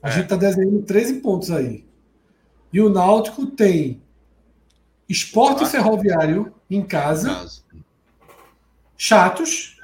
A 0.00 0.08
É. 0.08 0.12
gente 0.12 0.28
tá 0.28 0.36
desenhando 0.36 0.80
13 0.82 1.14
pontos 1.14 1.50
aí. 1.50 1.84
E 2.72 2.80
o 2.80 2.88
Náutico 2.88 3.44
tem 3.44 4.00
esporte 5.08 5.66
ferroviário 5.66 6.54
em 6.70 6.86
casa, 6.86 7.44
chatos, 8.96 9.80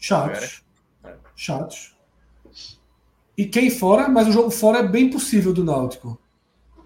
chatos, 0.00 0.62
É. 1.04 1.14
chatos. 1.36 1.89
E 3.40 3.46
quem 3.46 3.70
fora, 3.70 4.06
mas 4.06 4.28
o 4.28 4.32
jogo 4.32 4.50
fora 4.50 4.80
é 4.80 4.82
bem 4.86 5.08
possível 5.08 5.50
do 5.54 5.64
Náutico. 5.64 6.20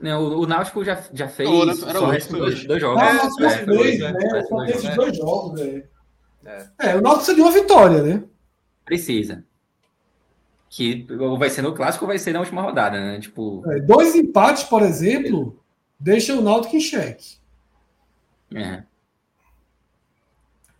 Não, 0.01 0.23
o, 0.23 0.43
o 0.43 0.47
Náutico 0.47 0.85
já, 0.85 1.03
já 1.13 1.27
fez 1.27 1.49
Não, 1.49 1.63
era- 1.63 1.71
era 1.73 1.77
só 1.99 2.07
dois, 2.07 2.33
hoje. 2.33 2.67
dois 2.69 2.81
jogos. 2.81 3.03
Ah, 3.03 3.07
É, 3.07 3.13
o 3.13 3.17
Náutico 3.17 3.45
é, 3.45 3.51
fez, 3.51 3.67
dois, 3.67 3.99
né? 3.99 4.13
né? 4.13 4.43
Só 4.43 4.57
Dois 4.57 4.71
teve 4.71 4.83
jogos. 4.83 4.97
dois 4.97 5.17
jogos, 5.17 5.61
né? 5.61 5.83
É. 6.45 6.69
É, 6.79 6.95
o 6.97 7.01
Náutico 7.01 7.15
precisa 7.17 7.35
de 7.35 7.41
uma 7.41 7.51
vitória, 7.51 8.03
né? 8.03 8.23
Precisa. 8.85 9.45
Que 10.71 11.07
ou 11.19 11.37
vai 11.39 11.51
ser 11.51 11.63
no 11.63 11.75
clássico 11.75 12.05
ou 12.05 12.09
vai 12.09 12.19
ser 12.19 12.33
na 12.33 12.41
última 12.41 12.63
rodada, 12.63 13.01
né? 13.01 13.19
Tipo, 13.21 13.63
É, 13.73 13.81
dois 13.81 14.15
empates, 14.15 14.63
por 14.65 14.83
exemplo, 14.83 15.59
deixam 15.99 16.39
o 16.39 16.43
Náutico 16.43 16.77
em 16.77 16.81
xeque. 16.81 17.37
é. 18.55 18.85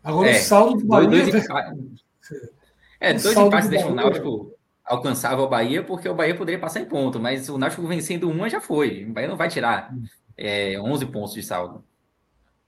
Agora 0.03 0.29
É, 0.31 0.39
o 0.39 0.43
saldo 0.43 0.79
do 0.79 0.87
Dois, 0.87 1.07
Bahia... 1.09 1.09
dois 1.33 1.45
empates. 1.45 2.05
É, 3.01 3.13
dois 3.15 3.37
empates 3.37 3.69
do 3.69 3.71
deixam 3.71 3.91
o 3.91 3.95
Bahia- 3.95 4.05
Náutico 4.11 4.54
alcançável 4.85 5.45
ao 5.45 5.51
Bahia, 5.51 5.83
porque 5.83 6.09
o 6.09 6.15
Bahia 6.15 6.37
poderia 6.37 6.61
passar 6.61 6.81
em 6.81 6.85
ponto, 6.87 7.19
mas 7.19 7.49
o 7.49 7.57
Náutico 7.59 7.87
vencendo 7.87 8.29
uma 8.31 8.49
já 8.51 8.61
foi. 8.61 9.05
O 9.05 9.13
Bahia 9.13 9.29
não 9.29 9.37
vai 9.37 9.49
tirar 9.49 9.95
é, 10.37 10.79
11 10.81 11.07
pontos 11.07 11.35
de 11.35 11.43
saldo. 11.43 11.85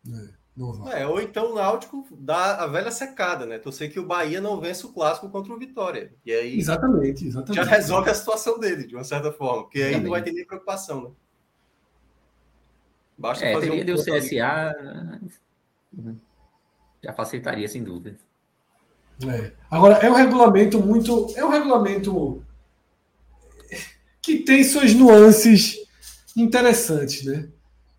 Vai. 0.04 1.02
É, 1.02 1.06
ou 1.06 1.20
então 1.20 1.52
o 1.52 1.54
Náutico 1.54 2.06
dá 2.12 2.56
a 2.64 2.66
velha 2.66 2.90
secada, 2.90 3.44
né? 3.44 3.58
Torcer 3.58 3.92
que 3.92 4.00
o 4.00 4.06
Bahia 4.06 4.40
não 4.40 4.58
vence 4.58 4.86
o 4.86 4.92
clássico 4.92 5.28
contra 5.28 5.52
o 5.52 5.58
Vitória. 5.58 6.14
E 6.24 6.32
aí 6.32 6.58
Exatamente, 6.58 7.24
já 7.24 7.40
exatamente. 7.40 7.68
resolve 7.68 8.08
a 8.08 8.14
situação 8.14 8.58
dele, 8.58 8.86
de 8.86 8.94
uma 8.94 9.04
certa 9.04 9.30
forma. 9.30 9.64
Porque 9.64 9.82
aí 9.82 10.00
não 10.00 10.10
vai 10.10 10.22
ter 10.22 10.32
nem 10.32 10.46
preocupação, 10.46 11.02
né? 11.02 11.10
Basta 13.18 13.44
É, 13.44 13.52
fazer 13.52 13.66
teria 13.68 13.82
um 13.82 13.84
de 13.84 13.92
o 13.92 13.96
ponto 13.96 14.12
ali. 14.14 14.28
CSA. 14.28 15.20
Já 17.04 17.12
facilitaria, 17.12 17.68
sem 17.68 17.84
dúvida. 17.84 18.16
É. 19.24 19.52
Agora, 19.70 19.96
é 19.96 20.10
um 20.10 20.14
regulamento 20.14 20.78
muito. 20.80 21.32
É 21.36 21.44
um 21.44 21.48
regulamento 21.48 22.42
que 24.20 24.38
tem 24.38 24.64
suas 24.64 24.92
nuances 24.92 25.78
interessantes, 26.36 27.24
né? 27.24 27.48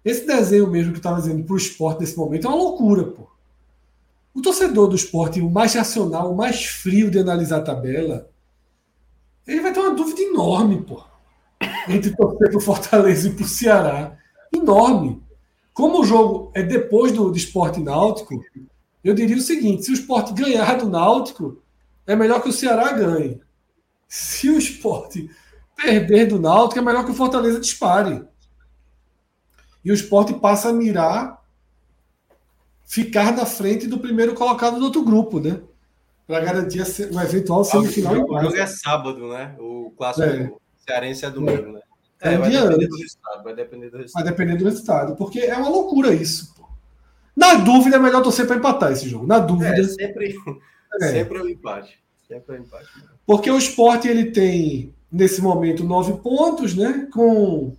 Esse 0.03 0.25
desenho 0.25 0.67
mesmo 0.67 0.91
que 0.91 0.97
eu 0.97 0.99
estava 0.99 1.19
dizendo 1.19 1.43
para 1.43 1.53
o 1.53 1.57
esporte 1.57 2.01
nesse 2.01 2.17
momento 2.17 2.45
é 2.45 2.49
uma 2.49 2.57
loucura, 2.57 3.03
pô. 3.05 3.27
O 4.33 4.41
torcedor 4.41 4.87
do 4.87 4.95
esporte, 4.95 5.41
o 5.41 5.49
mais 5.49 5.73
racional, 5.73 6.31
o 6.31 6.35
mais 6.35 6.65
frio 6.65 7.09
de 7.09 7.17
analisar 7.17 7.57
a 7.57 7.63
tabela, 7.63 8.29
ele 9.47 9.61
vai 9.61 9.73
ter 9.73 9.79
uma 9.79 9.95
dúvida 9.95 10.21
enorme, 10.21 10.81
pô. 10.81 11.03
Entre 11.87 12.15
torcer 12.15 12.49
para 12.49 12.57
o 12.57 12.61
Fortaleza 12.61 13.27
e 13.27 13.33
para 13.33 13.43
o 13.43 13.47
Ceará. 13.47 14.17
Enorme. 14.53 15.21
Como 15.73 16.01
o 16.01 16.05
jogo 16.05 16.51
é 16.53 16.61
depois 16.61 17.11
do, 17.11 17.31
do 17.31 17.37
esporte 17.37 17.79
náutico, 17.79 18.43
eu 19.09 19.15
diria 19.15 19.37
o 19.37 19.41
seguinte: 19.41 19.83
se 19.85 19.91
o 19.91 19.93
esporte 19.93 20.33
ganhar 20.33 20.77
do 20.77 20.89
Náutico, 20.89 21.61
é 22.05 22.15
melhor 22.15 22.41
que 22.41 22.49
o 22.49 22.53
Ceará 22.53 22.91
ganhe. 22.93 23.41
Se 24.07 24.49
o 24.49 24.57
esporte 24.57 25.29
perder 25.75 26.27
do 26.27 26.39
Náutico, 26.39 26.79
é 26.79 26.81
melhor 26.81 27.03
que 27.05 27.11
o 27.11 27.15
Fortaleza 27.15 27.59
dispare. 27.59 28.23
E 29.83 29.91
o 29.91 29.93
esporte 29.93 30.33
passa 30.33 30.69
a 30.69 30.73
mirar 30.73 31.41
ficar 32.85 33.31
na 33.35 33.45
frente 33.45 33.87
do 33.87 33.99
primeiro 33.99 34.33
colocado 34.33 34.79
do 34.79 34.85
outro 34.85 35.03
grupo, 35.03 35.39
né? 35.39 35.61
Para 36.25 36.39
garantir 36.41 36.81
o 36.81 37.21
eventual 37.21 37.61
Ah, 37.61 37.63
semifinal 37.65 38.13
o 38.13 38.41
jogo 38.41 38.55
é 38.55 38.65
sábado, 38.65 39.27
né? 39.29 39.55
O 39.59 39.93
clássico 39.97 40.27
É. 40.27 40.51
cearense 40.85 41.25
é 41.25 41.29
domingo, 41.29 41.71
né? 41.73 41.81
É, 42.19 42.33
É, 42.33 42.37
vai 42.37 42.49
depender 42.49 42.87
resultado, 42.97 43.43
vai 43.43 43.55
depender 43.55 43.85
do 43.87 43.91
Vai 43.91 44.01
resultado. 44.01 44.25
depender 44.25 44.55
do 44.57 44.65
resultado, 44.65 45.15
porque 45.15 45.39
é 45.39 45.55
uma 45.55 45.69
loucura 45.69 46.13
isso. 46.13 46.53
Na 47.37 47.53
dúvida, 47.53 47.97
é 47.97 47.99
melhor 47.99 48.23
torcer 48.23 48.47
para 48.47 48.55
empatar 48.55 48.91
esse 48.91 49.07
jogo. 49.07 49.27
Na 49.27 49.37
dúvida. 49.37 49.69
É, 49.79 49.83
sempre, 49.83 50.35
É. 50.99 51.11
sempre 51.11 51.37
é 51.37 51.41
o 51.43 51.47
empate. 51.47 51.99
Sempre 52.27 52.55
é 52.55 52.59
o 52.59 52.63
empate. 52.63 52.87
Porque 53.27 53.51
o 53.51 53.57
esporte 53.59 54.07
ele 54.07 54.31
tem, 54.31 54.91
nesse 55.11 55.39
momento, 55.39 55.83
nove 55.83 56.13
pontos, 56.13 56.73
né? 56.75 57.07
Com, 57.13 57.75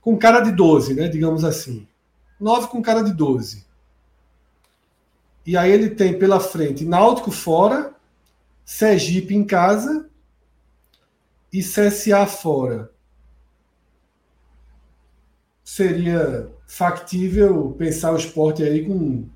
com 0.00 0.16
cara 0.16 0.38
de 0.40 0.52
12, 0.52 0.94
né? 0.94 1.08
Digamos 1.08 1.42
assim. 1.42 1.88
Nove 2.38 2.68
com 2.68 2.80
cara 2.80 3.02
de 3.02 3.12
12. 3.12 3.66
E 5.44 5.56
aí 5.56 5.72
ele 5.72 5.90
tem 5.90 6.16
pela 6.16 6.38
frente 6.38 6.84
Náutico 6.84 7.32
fora, 7.32 7.92
Sergipe 8.64 9.34
em 9.34 9.44
casa 9.44 10.08
e 11.52 11.60
CSA 11.60 12.24
fora. 12.26 12.92
Seria 15.64 16.48
factível 16.70 17.74
pensar 17.76 18.12
o 18.12 18.16
esporte 18.16 18.62
aí 18.62 18.86
com 18.86 19.28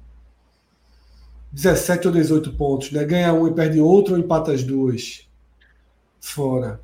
17 1.50 2.06
ou 2.06 2.14
18 2.14 2.52
pontos, 2.52 2.92
né? 2.92 3.04
Ganha 3.04 3.34
um 3.34 3.48
e 3.48 3.52
perde 3.52 3.80
outro 3.80 4.14
ou 4.14 4.20
empata 4.20 4.52
as 4.52 4.62
duas 4.62 5.28
fora. 6.20 6.80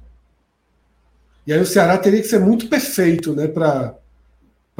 E 1.47 1.53
aí 1.53 1.61
o 1.61 1.65
Ceará 1.65 1.97
teria 1.97 2.21
que 2.21 2.27
ser 2.27 2.41
muito 2.41 2.69
perfeito, 2.69 3.33
né, 3.33 3.47
para 3.47 3.97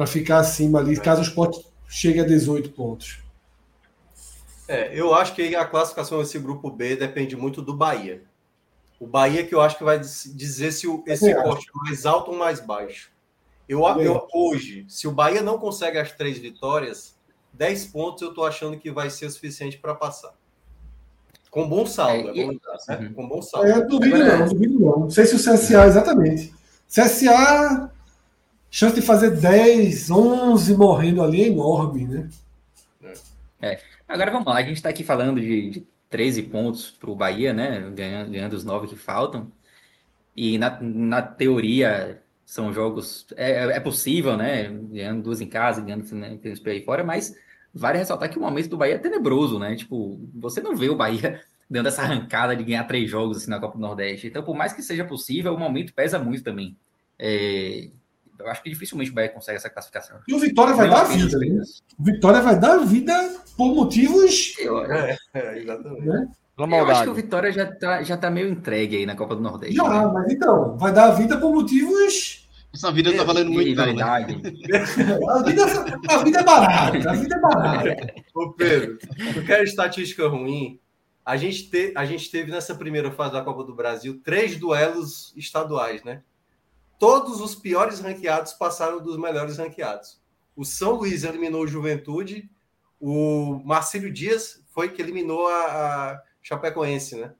ficar 0.05 0.39
acima 0.39 0.79
ali, 0.79 0.99
caso 0.99 1.21
o 1.21 1.23
Sport 1.23 1.65
chegue 1.87 2.19
a 2.19 2.25
18 2.25 2.69
pontos. 2.71 3.19
É, 4.67 4.91
eu 4.93 5.15
acho 5.15 5.33
que 5.33 5.55
a 5.55 5.65
classificação 5.65 6.19
desse 6.19 6.37
grupo 6.37 6.69
B 6.69 6.97
depende 6.97 7.35
muito 7.37 7.61
do 7.61 7.73
Bahia. 7.73 8.21
O 8.99 9.07
Bahia 9.07 9.45
que 9.45 9.55
eu 9.55 9.61
acho 9.61 9.77
que 9.77 9.85
vai 9.85 9.99
dizer 9.99 10.73
se 10.73 10.85
o, 10.85 11.01
esse 11.07 11.31
acho. 11.31 11.43
corte 11.43 11.65
é 11.69 11.79
mais 11.85 12.05
alto 12.05 12.31
ou 12.31 12.37
mais 12.37 12.59
baixo. 12.59 13.09
Eu, 13.71 13.85
eu- 14.01 14.27
hoje, 14.33 14.85
se 14.89 15.07
o 15.07 15.11
Bahia 15.11 15.41
não 15.41 15.57
consegue 15.57 15.97
as 15.97 16.11
três 16.11 16.37
vitórias, 16.37 17.15
10 17.53 17.85
pontos 17.85 18.21
eu 18.21 18.33
tô 18.33 18.43
achando 18.43 18.77
que 18.77 18.91
vai 18.91 19.09
ser 19.09 19.25
o 19.27 19.31
suficiente 19.31 19.77
para 19.77 19.95
passar. 19.95 20.33
Com 21.49 21.67
bom 21.67 21.85
saldo, 21.85 22.29
É, 22.29 22.39
é, 22.41 22.45
bom 22.45 22.57
certo? 22.79 23.03
Uhum. 23.03 23.13
Com 23.13 23.27
bom 23.27 23.41
saldo. 23.41 23.67
É, 23.67 23.81
duvido 23.85 24.15
Agora- 24.15 24.37
não, 24.39 24.47
duvido 24.47 24.79
não. 24.79 24.99
Não 25.01 25.09
sei 25.09 25.25
se 25.25 25.35
o 25.35 25.39
CSA, 25.39 25.85
exatamente. 25.85 26.53
CSA, 26.87 27.91
chance 28.69 28.95
de 28.95 29.01
fazer 29.01 29.31
10, 29.31 30.09
11 30.11 30.75
morrendo 30.75 31.21
ali 31.21 31.43
é 31.43 31.47
enorme, 31.47 32.05
né? 32.07 32.29
É. 33.61 33.79
Agora 34.07 34.31
vamos 34.31 34.47
lá, 34.47 34.55
a 34.57 34.63
gente 34.63 34.77
está 34.77 34.89
aqui 34.89 35.03
falando 35.03 35.39
de, 35.39 35.69
de 35.69 35.87
13 36.09 36.43
pontos 36.43 36.91
para 36.91 37.09
o 37.09 37.15
Bahia, 37.15 37.53
né? 37.53 37.89
Ganhando, 37.93 38.31
ganhando 38.31 38.53
os 38.53 38.63
nove 38.65 38.87
que 38.87 38.95
faltam. 38.95 39.51
E 40.35 40.57
na, 40.57 40.77
na 40.81 41.21
teoria 41.21 42.20
são 42.51 42.73
jogos. 42.73 43.25
É, 43.37 43.77
é 43.77 43.79
possível, 43.79 44.35
né? 44.35 44.67
Ganhando 44.67 45.23
duas 45.23 45.39
em 45.39 45.47
casa, 45.47 45.79
ganhando 45.79 46.03
né, 46.13 46.37
aí 46.65 46.83
fora, 46.83 47.01
mas 47.01 47.33
vale 47.73 47.97
ressaltar 47.97 48.29
que 48.29 48.37
o 48.37 48.41
momento 48.41 48.67
do 48.67 48.75
Bahia 48.77 48.95
é 48.95 48.97
tenebroso, 48.97 49.57
né? 49.57 49.73
Tipo, 49.73 50.19
você 50.35 50.59
não 50.59 50.75
vê 50.75 50.89
o 50.89 50.95
Bahia 50.97 51.41
dando 51.71 51.87
essa 51.87 52.01
arrancada 52.01 52.53
de 52.53 52.65
ganhar 52.65 52.83
três 52.83 53.09
jogos 53.09 53.37
assim, 53.37 53.49
na 53.49 53.57
Copa 53.57 53.77
do 53.77 53.81
Nordeste. 53.81 54.27
Então, 54.27 54.43
por 54.43 54.53
mais 54.53 54.73
que 54.73 54.83
seja 54.83 55.05
possível, 55.05 55.53
o 55.53 55.57
momento 55.57 55.93
pesa 55.93 56.19
muito 56.19 56.43
também. 56.43 56.75
É, 57.17 57.87
eu 58.37 58.49
acho 58.49 58.61
que 58.61 58.69
dificilmente 58.69 59.11
o 59.11 59.13
Bahia 59.13 59.29
consegue 59.29 59.55
essa 59.55 59.69
classificação. 59.69 60.19
E 60.27 60.33
o 60.33 60.39
Vitória 60.39 60.73
vai 60.73 60.89
dar 60.89 61.05
vida. 61.05 61.39
Né? 61.39 61.63
O 61.97 62.03
Vitória 62.03 62.41
vai 62.41 62.59
dar 62.59 62.79
vida 62.79 63.13
por 63.55 63.73
motivos. 63.73 64.57
Eu, 64.59 64.83
é, 64.91 65.15
é, 65.33 65.57
exatamente. 65.57 66.05
Né? 66.05 66.27
Eu 66.57 66.85
acho 66.89 67.03
que 67.03 67.09
o 67.09 67.13
Vitória 67.13 67.51
já 67.51 67.65
tá, 67.65 68.03
já 68.03 68.17
tá 68.17 68.29
meio 68.29 68.49
entregue 68.49 68.97
aí 68.97 69.05
na 69.05 69.15
Copa 69.15 69.37
do 69.37 69.41
Nordeste. 69.41 69.75
Já, 69.75 69.87
né? 69.87 70.11
mas 70.13 70.29
então, 70.33 70.77
vai 70.77 70.91
dar 70.91 71.11
vida 71.11 71.37
por 71.37 71.53
motivos. 71.53 72.40
Essa 72.73 72.91
vida 72.91 73.15
tá 73.15 73.23
valendo 73.23 73.51
muito, 73.51 73.75
não, 73.75 73.93
né? 73.93 74.03
a, 74.03 74.19
vida, 75.43 75.65
a 76.09 76.17
vida 76.23 76.39
é 76.39 76.43
barata, 76.43 77.09
a 77.09 77.13
vida 77.13 77.35
é 77.35 77.39
barata. 77.39 78.13
Ô 78.33 78.53
Pedro, 78.53 78.97
tu 79.33 79.45
quer 79.45 79.63
estatística 79.63 80.27
ruim? 80.27 80.79
A 81.25 81.35
gente, 81.37 81.69
te, 81.69 81.93
a 81.95 82.05
gente 82.05 82.31
teve 82.31 82.51
nessa 82.51 82.73
primeira 82.73 83.11
fase 83.11 83.33
da 83.33 83.41
Copa 83.43 83.63
do 83.63 83.75
Brasil 83.75 84.21
três 84.23 84.57
duelos 84.57 85.33
estaduais, 85.35 86.03
né? 86.03 86.23
todos 87.01 87.41
os 87.41 87.55
piores 87.55 87.99
ranqueados 87.99 88.53
passaram 88.53 89.01
dos 89.01 89.17
melhores 89.17 89.57
ranqueados. 89.57 90.21
O 90.55 90.63
São 90.63 90.91
Luís 90.91 91.23
eliminou 91.23 91.63
o 91.63 91.67
Juventude, 91.67 92.47
o 92.99 93.59
Marcelo 93.65 94.11
Dias 94.11 94.63
foi 94.67 94.89
que 94.89 95.01
eliminou 95.01 95.47
a, 95.47 96.11
a 96.11 96.23
Chapecoense, 96.43 97.15
né? 97.15 97.33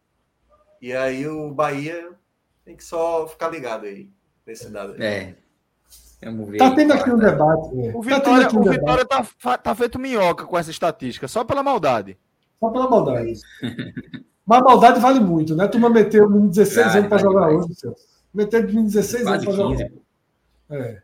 E 0.82 0.92
aí 0.92 1.28
o 1.28 1.52
Bahia 1.54 2.18
tem 2.66 2.76
que 2.76 2.84
só 2.84 3.28
ficar 3.28 3.50
ligado 3.50 3.86
aí 3.86 4.10
nesse 4.52 4.70
dado. 4.70 5.02
É. 5.02 5.34
Vamos 6.24 6.50
ver. 6.50 6.58
Tá 6.58 6.72
tendo 6.72 6.94
aqui 6.94 7.10
um 7.10 7.18
debate. 7.18 7.70
O 7.96 8.04
tá 8.04 8.16
Vitória, 8.16 8.48
tá, 8.48 8.58
um 8.58 8.62
o 8.62 8.70
Vitória 8.70 9.06
tá, 9.06 9.58
tá 9.58 9.76
feito 9.76 9.98
minhoca 9.98 10.46
com 10.46 10.58
essa 10.58 10.70
estatística, 10.70 11.28
só 11.28 11.44
pela 11.44 11.64
maldade. 11.64 12.18
Só 12.60 12.70
pela 12.70 12.90
maldade. 12.90 13.34
Mas 14.46 14.62
maldade 14.62 15.00
vale 15.00 15.20
muito, 15.20 15.56
né? 15.56 15.68
Tu 15.68 15.80
me 15.80 15.90
meteu 15.90 16.30
16 16.30 16.96
anos 16.96 17.08
para 17.08 17.18
jogar 17.20 17.50
hoje. 17.50 17.74
Meter 18.34 18.68
de 18.68 18.82
16 18.82 19.28
anos 19.28 19.46
para 19.46 19.54
jogar. 19.54 19.88
É. 20.70 21.00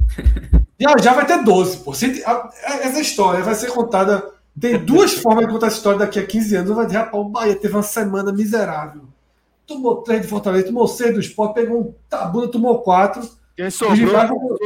Já, 0.80 0.96
já 1.02 1.14
vai 1.14 1.26
ter 1.26 1.44
12, 1.44 1.78
pô. 1.78 1.92
Essa 1.94 3.00
história 3.00 3.44
vai 3.44 3.56
ser 3.56 3.72
contada. 3.72 4.24
Tem 4.60 4.78
duas 4.84 5.14
formas 5.22 5.46
de 5.46 5.52
contar 5.52 5.68
essa 5.68 5.78
história 5.78 6.00
daqui 6.00 6.20
a 6.20 6.26
15 6.26 6.56
anos. 6.58 6.76
Vai 6.76 6.86
dizer, 6.86 6.98
rapaz, 7.00 7.24
o 7.24 7.30
Bahia 7.30 7.56
teve 7.56 7.74
uma 7.74 7.84
semana 7.84 8.32
miserável. 8.32 9.04
Tomou 9.68 10.02
três 10.02 10.22
de 10.22 10.28
Fortaleza, 10.30 10.68
tomou 10.68 10.88
seis 10.88 11.14
do 11.14 11.20
esporte, 11.20 11.56
pegou 11.56 11.82
um 11.82 11.94
tabuna, 12.10 12.48
tomou 12.48 12.82
quatro. 12.82 13.30
Quem 13.56 13.70
sobrou, 13.70 13.94
os 13.94 14.00
rivais 14.00 14.30
vão, 14.30 14.58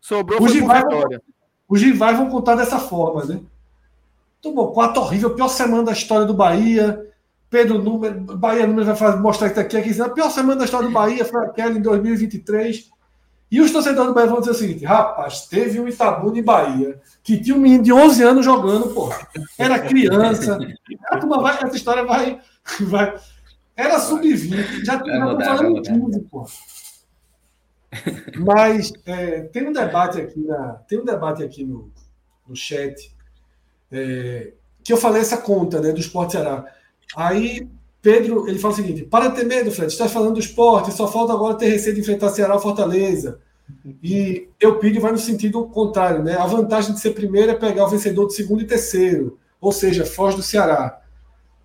sobrou 0.00 0.42
os 0.42 0.52
rivais, 0.52 0.82
vão, 0.82 1.04
os 1.68 1.80
rivais 1.80 2.16
vão 2.18 2.28
contar 2.28 2.56
dessa 2.56 2.78
forma, 2.80 3.24
né? 3.24 3.40
Tomou 4.42 4.72
quatro 4.72 5.00
horrível, 5.00 5.34
pior 5.34 5.48
semana 5.48 5.84
da 5.84 5.92
história 5.92 6.26
do 6.26 6.34
Bahia. 6.34 7.06
Pedro 7.48 7.82
Número, 7.82 8.20
Bahia 8.36 8.66
Número 8.66 8.84
vai 8.84 8.96
fazer, 8.96 9.18
mostrar 9.20 9.48
que 9.48 9.60
está 9.60 9.78
aqui, 9.78 9.90
aqui. 9.90 10.02
A 10.02 10.08
pior 10.08 10.30
semana 10.30 10.56
da 10.56 10.64
história 10.64 10.88
do 10.88 10.92
Bahia 10.92 11.24
foi 11.24 11.44
aquela 11.44 11.72
em 11.72 11.80
2023. 11.80 12.90
E 13.50 13.60
os 13.60 13.70
torcedores 13.70 14.08
do 14.08 14.14
Bahia 14.14 14.28
vão 14.28 14.40
dizer 14.40 14.50
o 14.50 14.54
seguinte: 14.54 14.84
rapaz, 14.84 15.46
teve 15.46 15.80
um 15.80 15.88
Itabuna 15.88 16.38
em 16.38 16.42
Bahia 16.42 17.00
que 17.22 17.40
tinha 17.40 17.56
um 17.56 17.60
menino 17.60 17.84
de 17.84 17.92
11 17.92 18.22
anos 18.22 18.44
jogando, 18.44 18.88
pô. 18.88 19.10
Era 19.56 19.78
criança. 19.78 20.58
Essa 21.62 21.76
história 21.76 22.04
vai. 22.04 22.40
vai 22.80 23.14
era 23.78 24.00
sub-20. 24.00 24.84
Já 24.84 24.96
estamos 24.96 25.44
falando 25.44 25.78
em 25.78 25.82
15, 25.82 26.20
pô. 26.22 26.44
Mas 28.36 28.92
é, 29.06 29.42
tem 29.42 29.66
um 29.66 29.72
debate 29.72 30.20
aqui, 30.20 30.40
na, 30.40 30.74
tem 30.88 30.98
um 30.98 31.04
debate 31.04 31.42
aqui 31.42 31.64
no, 31.64 31.90
no 32.46 32.54
chat 32.54 33.14
é, 33.90 34.52
que 34.82 34.92
eu 34.92 34.96
falei 34.96 35.22
essa 35.22 35.38
conta 35.38 35.80
né, 35.80 35.92
do 35.92 36.00
Esporte 36.00 36.32
Ceará. 36.32 36.66
Aí 37.16 37.66
Pedro 38.02 38.48
ele 38.48 38.58
fala 38.58 38.74
o 38.74 38.76
seguinte: 38.76 39.04
para 39.04 39.30
ter 39.30 39.44
medo, 39.44 39.70
Fred, 39.70 39.92
está 39.92 40.08
falando 40.08 40.34
do 40.34 40.40
esporte, 40.40 40.92
só 40.92 41.08
falta 41.08 41.32
agora 41.32 41.54
ter 41.54 41.68
receio 41.68 41.94
de 41.94 42.00
enfrentar 42.00 42.30
Ceará 42.30 42.54
ou 42.54 42.60
Fortaleza. 42.60 43.40
E 44.02 44.48
eu 44.58 44.78
pido 44.78 45.00
vai 45.00 45.12
no 45.12 45.18
sentido 45.18 45.66
contrário, 45.68 46.22
né? 46.22 46.36
A 46.36 46.46
vantagem 46.46 46.94
de 46.94 47.00
ser 47.00 47.10
primeiro 47.10 47.52
é 47.52 47.54
pegar 47.54 47.84
o 47.84 47.88
vencedor 47.88 48.26
de 48.26 48.34
segundo 48.34 48.62
e 48.62 48.66
terceiro, 48.66 49.38
ou 49.60 49.72
seja, 49.72 50.04
foge 50.04 50.36
do 50.36 50.42
Ceará. 50.42 51.00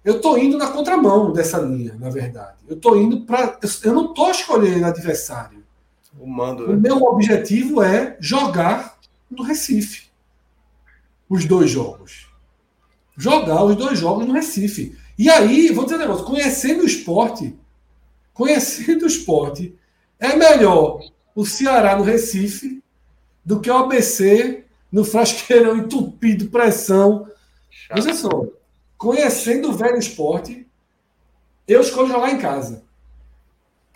Eu 0.03 0.17
estou 0.17 0.37
indo 0.37 0.57
na 0.57 0.67
contramão 0.67 1.31
dessa 1.31 1.57
linha, 1.59 1.95
na 1.99 2.09
verdade. 2.09 2.57
Eu 2.67 2.75
estou 2.75 2.97
indo 2.97 3.21
para. 3.21 3.57
Eu 3.83 3.93
não 3.93 4.09
estou 4.09 4.29
escolhendo 4.29 4.85
adversário. 4.85 5.63
O, 6.19 6.27
mando, 6.27 6.67
né? 6.67 6.73
o 6.73 6.79
meu 6.79 7.03
objetivo 7.03 7.81
é 7.81 8.17
jogar 8.19 8.99
no 9.29 9.43
Recife. 9.43 10.07
Os 11.29 11.45
dois 11.45 11.71
jogos. 11.71 12.27
Jogar 13.15 13.63
os 13.63 13.75
dois 13.75 13.97
jogos 13.97 14.25
no 14.27 14.33
Recife. 14.33 14.97
E 15.17 15.29
aí, 15.29 15.71
vou 15.71 15.85
dizer 15.85 15.95
um 15.95 15.99
negócio: 15.99 16.25
conhecendo 16.25 16.83
o 16.83 16.85
esporte, 16.85 17.55
conhecendo 18.33 19.03
o 19.03 19.07
esporte, 19.07 19.73
é 20.19 20.35
melhor 20.35 20.99
o 21.33 21.45
Ceará 21.45 21.95
no 21.95 22.03
Recife 22.03 22.83
do 23.43 23.59
que 23.59 23.69
o 23.69 23.77
ABC 23.77 24.65
no 24.91 25.03
Frasqueirão 25.03 25.77
entupido, 25.77 26.49
pressão. 26.49 27.27
Veja 27.93 28.13
só, 28.13 28.45
conhecendo 29.03 29.69
o 29.69 29.73
velho 29.73 29.97
esporte, 29.97 30.65
eu 31.67 31.81
escolho 31.81 32.07
jogar 32.07 32.31
em 32.31 32.37
casa. 32.37 32.85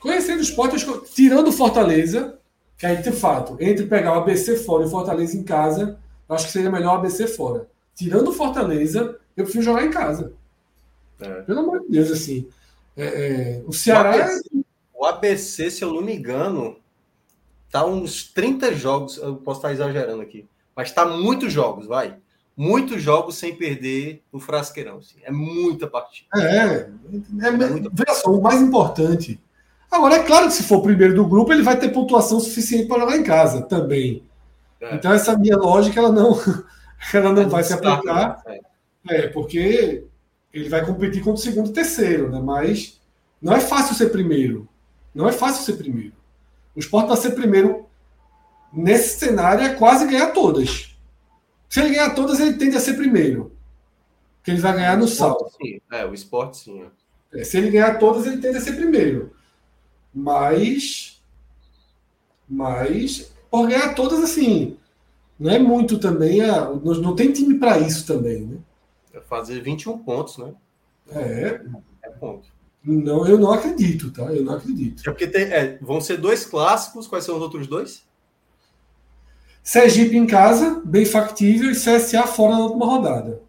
Conhecendo 0.01 0.39
o 0.39 0.43
esporte, 0.43 0.73
eu 0.73 0.77
escolho, 0.77 1.01
tirando 1.01 1.49
Fortaleza, 1.49 2.37
que 2.77 2.85
aí 2.85 3.01
de 3.01 3.13
fato, 3.13 3.55
entre 3.57 3.85
pegar 3.85 4.17
o 4.17 4.19
ABC 4.19 4.57
fora 4.57 4.83
e 4.83 4.87
o 4.87 4.89
Fortaleza 4.89 5.37
em 5.37 5.43
casa, 5.43 5.97
eu 6.27 6.35
acho 6.35 6.47
que 6.47 6.51
seria 6.51 6.69
melhor 6.69 6.95
o 6.95 6.97
ABC 6.97 7.25
fora. 7.25 7.69
Tirando 7.95 8.27
o 8.27 8.33
Fortaleza, 8.33 9.17
eu 9.37 9.45
prefiro 9.45 9.63
jogar 9.63 9.85
em 9.85 9.91
casa. 9.91 10.33
É. 11.21 11.41
Pelo 11.43 11.61
amor 11.61 11.83
de 11.83 11.87
Deus, 11.87 12.11
assim. 12.11 12.45
É, 12.97 13.05
é, 13.05 13.63
o 13.65 13.71
Ceará. 13.71 14.09
O 14.09 14.21
ABC, 14.21 14.49
o 14.93 15.05
ABC, 15.05 15.71
se 15.71 15.83
eu 15.85 15.93
não 15.93 16.01
me 16.01 16.17
engano, 16.17 16.77
tá 17.71 17.85
uns 17.85 18.25
30 18.33 18.75
jogos. 18.75 19.15
Eu 19.15 19.37
posso 19.37 19.59
estar 19.59 19.71
exagerando 19.71 20.21
aqui, 20.21 20.45
mas 20.75 20.91
tá 20.91 21.05
muitos 21.05 21.53
jogos, 21.53 21.87
vai. 21.87 22.17
Muitos 22.57 23.03
jogos 23.03 23.35
sem 23.35 23.55
perder 23.55 24.23
no 24.33 24.39
frasqueirão. 24.39 24.97
Assim. 24.97 25.17
É 25.21 25.31
muita 25.31 25.85
partida. 25.85 26.27
É, 26.35 26.39
é, 26.41 27.47
é, 27.47 27.51
muita... 27.51 27.91
veja 27.93 28.19
só, 28.19 28.31
o 28.31 28.41
mais 28.41 28.59
importante. 28.59 29.39
Agora, 29.91 30.15
é 30.15 30.23
claro 30.23 30.47
que 30.47 30.53
se 30.53 30.63
for 30.63 30.77
o 30.77 30.81
primeiro 30.81 31.13
do 31.13 31.27
grupo, 31.27 31.53
ele 31.53 31.61
vai 31.61 31.77
ter 31.77 31.89
pontuação 31.89 32.39
suficiente 32.39 32.87
para 32.87 33.01
jogar 33.01 33.15
em 33.15 33.23
casa 33.23 33.61
também. 33.61 34.23
É. 34.81 34.95
Então, 34.95 35.13
essa 35.13 35.37
minha 35.37 35.55
lógica, 35.55 35.99
ela 35.99 36.11
não, 36.11 36.35
ela 37.13 37.31
não 37.31 37.47
vai 37.47 37.63
se 37.63 37.73
aplicar. 37.73 38.41
Né? 38.43 38.59
É, 39.07 39.27
porque 39.27 40.03
ele 40.51 40.67
vai 40.67 40.83
competir 40.83 41.23
contra 41.23 41.39
o 41.39 41.43
segundo 41.43 41.69
e 41.69 41.73
terceiro, 41.73 42.31
né? 42.31 42.39
Mas 42.43 42.99
não 43.39 43.53
é 43.53 43.59
fácil 43.59 43.95
ser 43.95 44.09
primeiro. 44.09 44.67
Não 45.13 45.29
é 45.29 45.31
fácil 45.31 45.63
ser 45.63 45.77
primeiro. 45.77 46.13
O 46.75 46.79
esporte 46.79 47.07
para 47.07 47.15
ser 47.15 47.31
primeiro 47.31 47.85
nesse 48.73 49.19
cenário 49.19 49.63
é 49.63 49.75
quase 49.75 50.07
ganhar 50.07 50.31
todas. 50.31 50.86
Se 51.69 51.79
ele 51.79 51.89
ganhar 51.89 52.15
todas, 52.15 52.39
ele 52.39 52.53
tende 52.53 52.77
a 52.77 52.79
ser 52.79 52.93
primeiro. 52.93 53.51
Porque 54.37 54.51
ele 54.51 54.61
vai 54.61 54.73
ganhar 54.73 54.97
no 54.97 55.07
salto. 55.07 55.49
Sim. 55.61 55.81
É, 55.91 56.05
o 56.05 56.13
esporte 56.13 56.57
sim. 56.57 56.85
É. 57.33 57.43
Se 57.43 57.57
ele 57.57 57.71
ganhar 57.71 57.99
todas, 57.99 58.25
ele 58.25 58.37
tende 58.37 58.57
a 58.57 58.61
ser 58.61 58.73
primeiro. 58.73 59.33
Mas. 60.13 61.21
Mas. 62.47 63.31
Por 63.51 63.67
ganhar 63.67 63.93
todas, 63.93 64.23
assim. 64.23 64.77
Não 65.39 65.51
é 65.51 65.59
muito 65.59 65.99
também. 65.99 66.41
A, 66.41 66.69
não, 66.69 66.93
não 66.95 67.15
tem 67.15 67.31
time 67.31 67.59
para 67.59 67.79
isso 67.79 68.05
também, 68.07 68.45
né? 68.45 68.57
fazer 69.27 69.61
21 69.61 69.97
pontos, 69.99 70.37
né? 70.37 70.53
É. 71.09 71.61
É 72.03 72.09
ponto. 72.11 72.47
Não, 72.83 73.27
eu 73.27 73.37
não 73.37 73.51
acredito, 73.51 74.11
tá? 74.11 74.23
Eu 74.33 74.43
não 74.43 74.53
acredito. 74.53 75.01
É 75.01 75.11
porque 75.11 75.27
tem, 75.27 75.43
é, 75.43 75.77
vão 75.81 75.99
ser 75.99 76.17
dois 76.17 76.45
clássicos. 76.45 77.07
Quais 77.07 77.25
são 77.25 77.35
os 77.35 77.41
outros 77.41 77.67
dois? 77.67 78.06
Sergipe 79.67 80.15
em 80.15 80.25
casa, 80.25 80.81
bem 80.85 81.03
factível, 81.03 81.69
e 81.69 81.75
CSA 81.75 82.25
fora 82.25 82.53
na 82.53 82.61
última 82.61 82.85
rodada. 82.85 83.41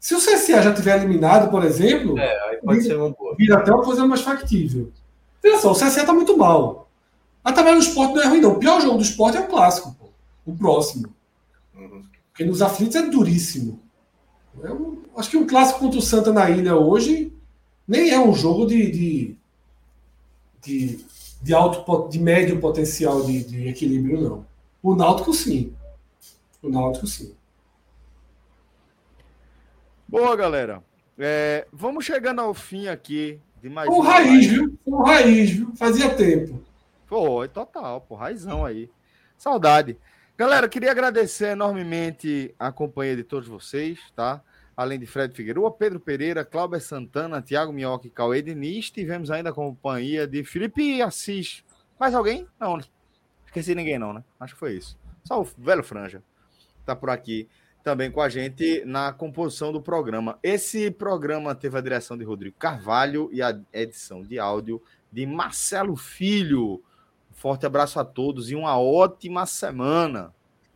Se 0.00 0.14
o 0.14 0.18
CSA 0.18 0.62
já 0.62 0.72
tiver 0.72 0.96
eliminado, 0.96 1.50
por 1.50 1.62
exemplo, 1.62 2.18
é, 2.18 2.58
vira, 2.66 3.14
vira 3.36 3.58
até 3.58 3.70
uma 3.70 3.84
coisa 3.84 4.06
mais 4.06 4.22
factível. 4.22 4.90
Veja 5.42 5.58
só, 5.58 5.72
o 5.72 5.74
CSA 5.74 6.00
está 6.00 6.14
muito 6.14 6.34
mal. 6.34 6.88
A 7.44 7.52
tabela 7.52 7.76
do 7.76 7.82
esporte 7.82 8.14
não 8.14 8.22
é 8.22 8.26
ruim, 8.26 8.40
não. 8.40 8.52
O 8.52 8.58
pior 8.58 8.80
jogo 8.80 8.96
do 8.96 9.02
esporte 9.02 9.36
é 9.36 9.40
o 9.40 9.48
clássico, 9.48 9.94
pô. 10.00 10.06
o 10.46 10.56
próximo. 10.56 11.14
Uhum. 11.76 12.04
Porque 12.32 12.46
nos 12.46 12.62
aflitos 12.62 12.96
é 12.96 13.02
duríssimo. 13.02 13.78
É 14.64 14.72
um, 14.72 15.02
acho 15.14 15.28
que 15.28 15.36
um 15.36 15.46
clássico 15.46 15.80
contra 15.80 15.98
o 15.98 16.02
Santa 16.02 16.32
na 16.32 16.48
ilha 16.48 16.74
hoje 16.74 17.34
nem 17.86 18.08
é 18.08 18.18
um 18.18 18.34
jogo 18.34 18.64
de, 18.64 18.90
de, 18.90 19.36
de, 20.62 21.04
de 21.42 21.52
alto, 21.52 22.08
de 22.08 22.18
médio 22.18 22.58
potencial 22.58 23.22
de, 23.24 23.44
de 23.44 23.68
equilíbrio, 23.68 24.22
não. 24.22 24.49
O 24.82 24.94
Náutico, 24.94 25.32
sim. 25.34 25.74
O 26.62 26.70
Náutico, 26.70 27.06
sim. 27.06 27.34
Boa, 30.08 30.34
galera. 30.34 30.82
É, 31.18 31.66
vamos 31.70 32.04
chegando 32.04 32.40
ao 32.40 32.54
fim 32.54 32.88
aqui 32.88 33.38
de 33.62 33.68
mais 33.68 33.90
um. 33.90 34.00
raiz, 34.00 34.46
viu? 34.46 34.78
Um 34.86 35.02
raiz, 35.02 35.50
viu? 35.50 35.72
Fazia 35.76 36.14
tempo. 36.14 36.62
Foi, 37.06 37.46
total, 37.48 38.00
pô, 38.00 38.14
raizão 38.14 38.64
aí. 38.64 38.90
Saudade. 39.36 39.98
Galera, 40.36 40.68
queria 40.68 40.90
agradecer 40.90 41.48
enormemente 41.48 42.54
a 42.58 42.72
companhia 42.72 43.16
de 43.16 43.22
todos 43.24 43.46
vocês, 43.46 43.98
tá? 44.16 44.40
Além 44.74 44.98
de 44.98 45.04
Fred 45.04 45.34
Figueiredo, 45.34 45.70
Pedro 45.72 46.00
Pereira, 46.00 46.42
Cláudio 46.42 46.80
Santana, 46.80 47.42
Tiago 47.42 47.70
Minhoca 47.70 48.06
e 48.06 48.10
Cauê 48.10 48.40
Diniz, 48.40 48.90
tivemos 48.90 49.30
ainda 49.30 49.50
a 49.50 49.52
companhia 49.52 50.26
de 50.26 50.42
Felipe 50.42 51.02
Assis. 51.02 51.62
Mais 51.98 52.14
alguém? 52.14 52.46
Não, 52.58 52.78
né? 52.78 52.84
Esqueci 53.50 53.74
ninguém 53.74 53.98
não, 53.98 54.12
né? 54.12 54.24
Acho 54.38 54.54
que 54.54 54.60
foi 54.60 54.74
isso. 54.74 54.96
Só 55.24 55.40
o 55.40 55.44
velho 55.58 55.82
Franja 55.82 56.22
tá 56.86 56.96
por 56.96 57.10
aqui 57.10 57.48
também 57.82 58.10
com 58.10 58.20
a 58.20 58.28
gente 58.28 58.82
na 58.84 59.12
composição 59.12 59.72
do 59.72 59.80
programa. 59.80 60.38
Esse 60.42 60.90
programa 60.90 61.54
teve 61.54 61.76
a 61.76 61.80
direção 61.80 62.16
de 62.16 62.24
Rodrigo 62.24 62.56
Carvalho 62.58 63.28
e 63.32 63.42
a 63.42 63.58
edição 63.72 64.22
de 64.22 64.38
áudio 64.38 64.80
de 65.10 65.26
Marcelo 65.26 65.96
Filho. 65.96 66.82
Um 67.30 67.34
forte 67.34 67.66
abraço 67.66 67.98
a 67.98 68.04
todos 68.04 68.50
e 68.50 68.54
uma 68.54 68.78
ótima 68.78 69.46
semana. 69.46 70.32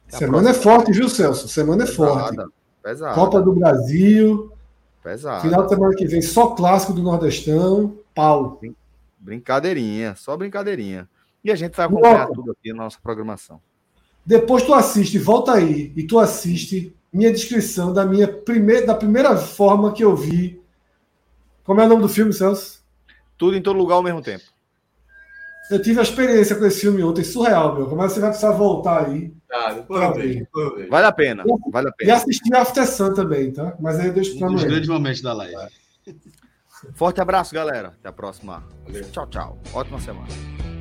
Até 0.09 0.19
semana 0.19 0.51
é 0.51 0.55
forte, 0.55 0.93
viu, 0.93 1.09
Celso? 1.09 1.49
Semana 1.49 1.85
é 1.85 1.87
forte. 1.87 2.37
Pesada. 2.83 3.15
Copa 3.15 3.41
do 3.41 3.53
Brasil. 3.53 4.53
Pesado. 5.03 5.43
Final 5.43 5.65
de 5.65 5.69
semana 5.69 5.95
que 5.95 6.07
vem, 6.07 6.23
só 6.23 6.49
clássico 6.49 6.93
do 6.93 7.03
Nordestão. 7.03 7.99
Pau. 8.15 8.61
Brincadeirinha, 9.19 10.15
só 10.17 10.37
brincadeirinha. 10.37 11.09
E 11.45 11.53
a 11.53 11.55
gente 11.55 11.77
vai 11.77 11.87
acompanhar 11.87 12.27
tudo 12.29 12.53
aqui 12.53 12.73
na 12.73 12.85
nossa 12.85 12.99
programação. 13.03 13.61
Depois 14.25 14.63
tu 14.63 14.73
assiste, 14.73 15.19
volta 15.19 15.53
aí, 15.53 15.93
e 15.95 16.03
tu 16.03 16.19
assiste 16.19 16.97
minha 17.13 17.31
descrição 17.31 17.93
da 17.93 18.07
minha 18.07 18.27
primeira, 18.27 18.87
da 18.87 18.95
primeira 18.95 19.37
forma 19.37 19.93
que 19.93 20.03
eu 20.03 20.17
vi. 20.17 20.61
Como 21.63 21.81
é 21.81 21.85
o 21.85 21.89
nome 21.89 22.03
do 22.03 22.09
filme, 22.09 22.33
Celso? 22.33 22.83
Tudo 23.37 23.57
em 23.57 23.63
todo 23.63 23.77
lugar 23.77 23.97
ao 23.97 24.03
mesmo 24.03 24.23
tempo. 24.23 24.45
Eu 25.71 25.81
tive 25.81 25.99
a 25.99 26.03
experiência 26.03 26.57
com 26.57 26.65
esse 26.65 26.81
filme 26.81 27.03
ontem, 27.03 27.25
surreal, 27.25 27.75
meu. 27.75 27.87
Como 27.87 28.03
é 28.03 28.07
que 28.07 28.13
você 28.13 28.21
vai 28.21 28.31
precisar 28.31 28.53
voltar 28.53 29.07
aí? 29.07 29.33
Ah, 29.53 29.85
vale 29.89 31.07
a 31.07 31.13
pena, 31.13 31.45
vale 31.71 31.89
a 31.89 31.93
pena. 31.93 32.11
E 32.11 32.13
assistir 32.13 32.55
After 32.55 32.87
Sun 32.87 33.15
também, 33.15 33.53
tá? 33.53 33.75
Mas 33.81 33.99
aí 33.99 34.09
eu 34.09 34.13
deixo 34.13 34.39
pra 34.39 34.49
um 34.49 34.55
dos 34.55 34.65
grandes 34.65 34.89
momentos 34.89 35.23
da 35.23 35.33
live. 35.33 35.55
Forte 36.95 37.21
abraço, 37.21 37.55
galera. 37.55 37.89
Até 37.89 38.09
a 38.09 38.13
próxima. 38.13 38.63
Valeu. 38.87 39.11
Tchau, 39.11 39.27
tchau. 39.27 39.59
Ótima 39.73 40.01
semana. 40.01 40.74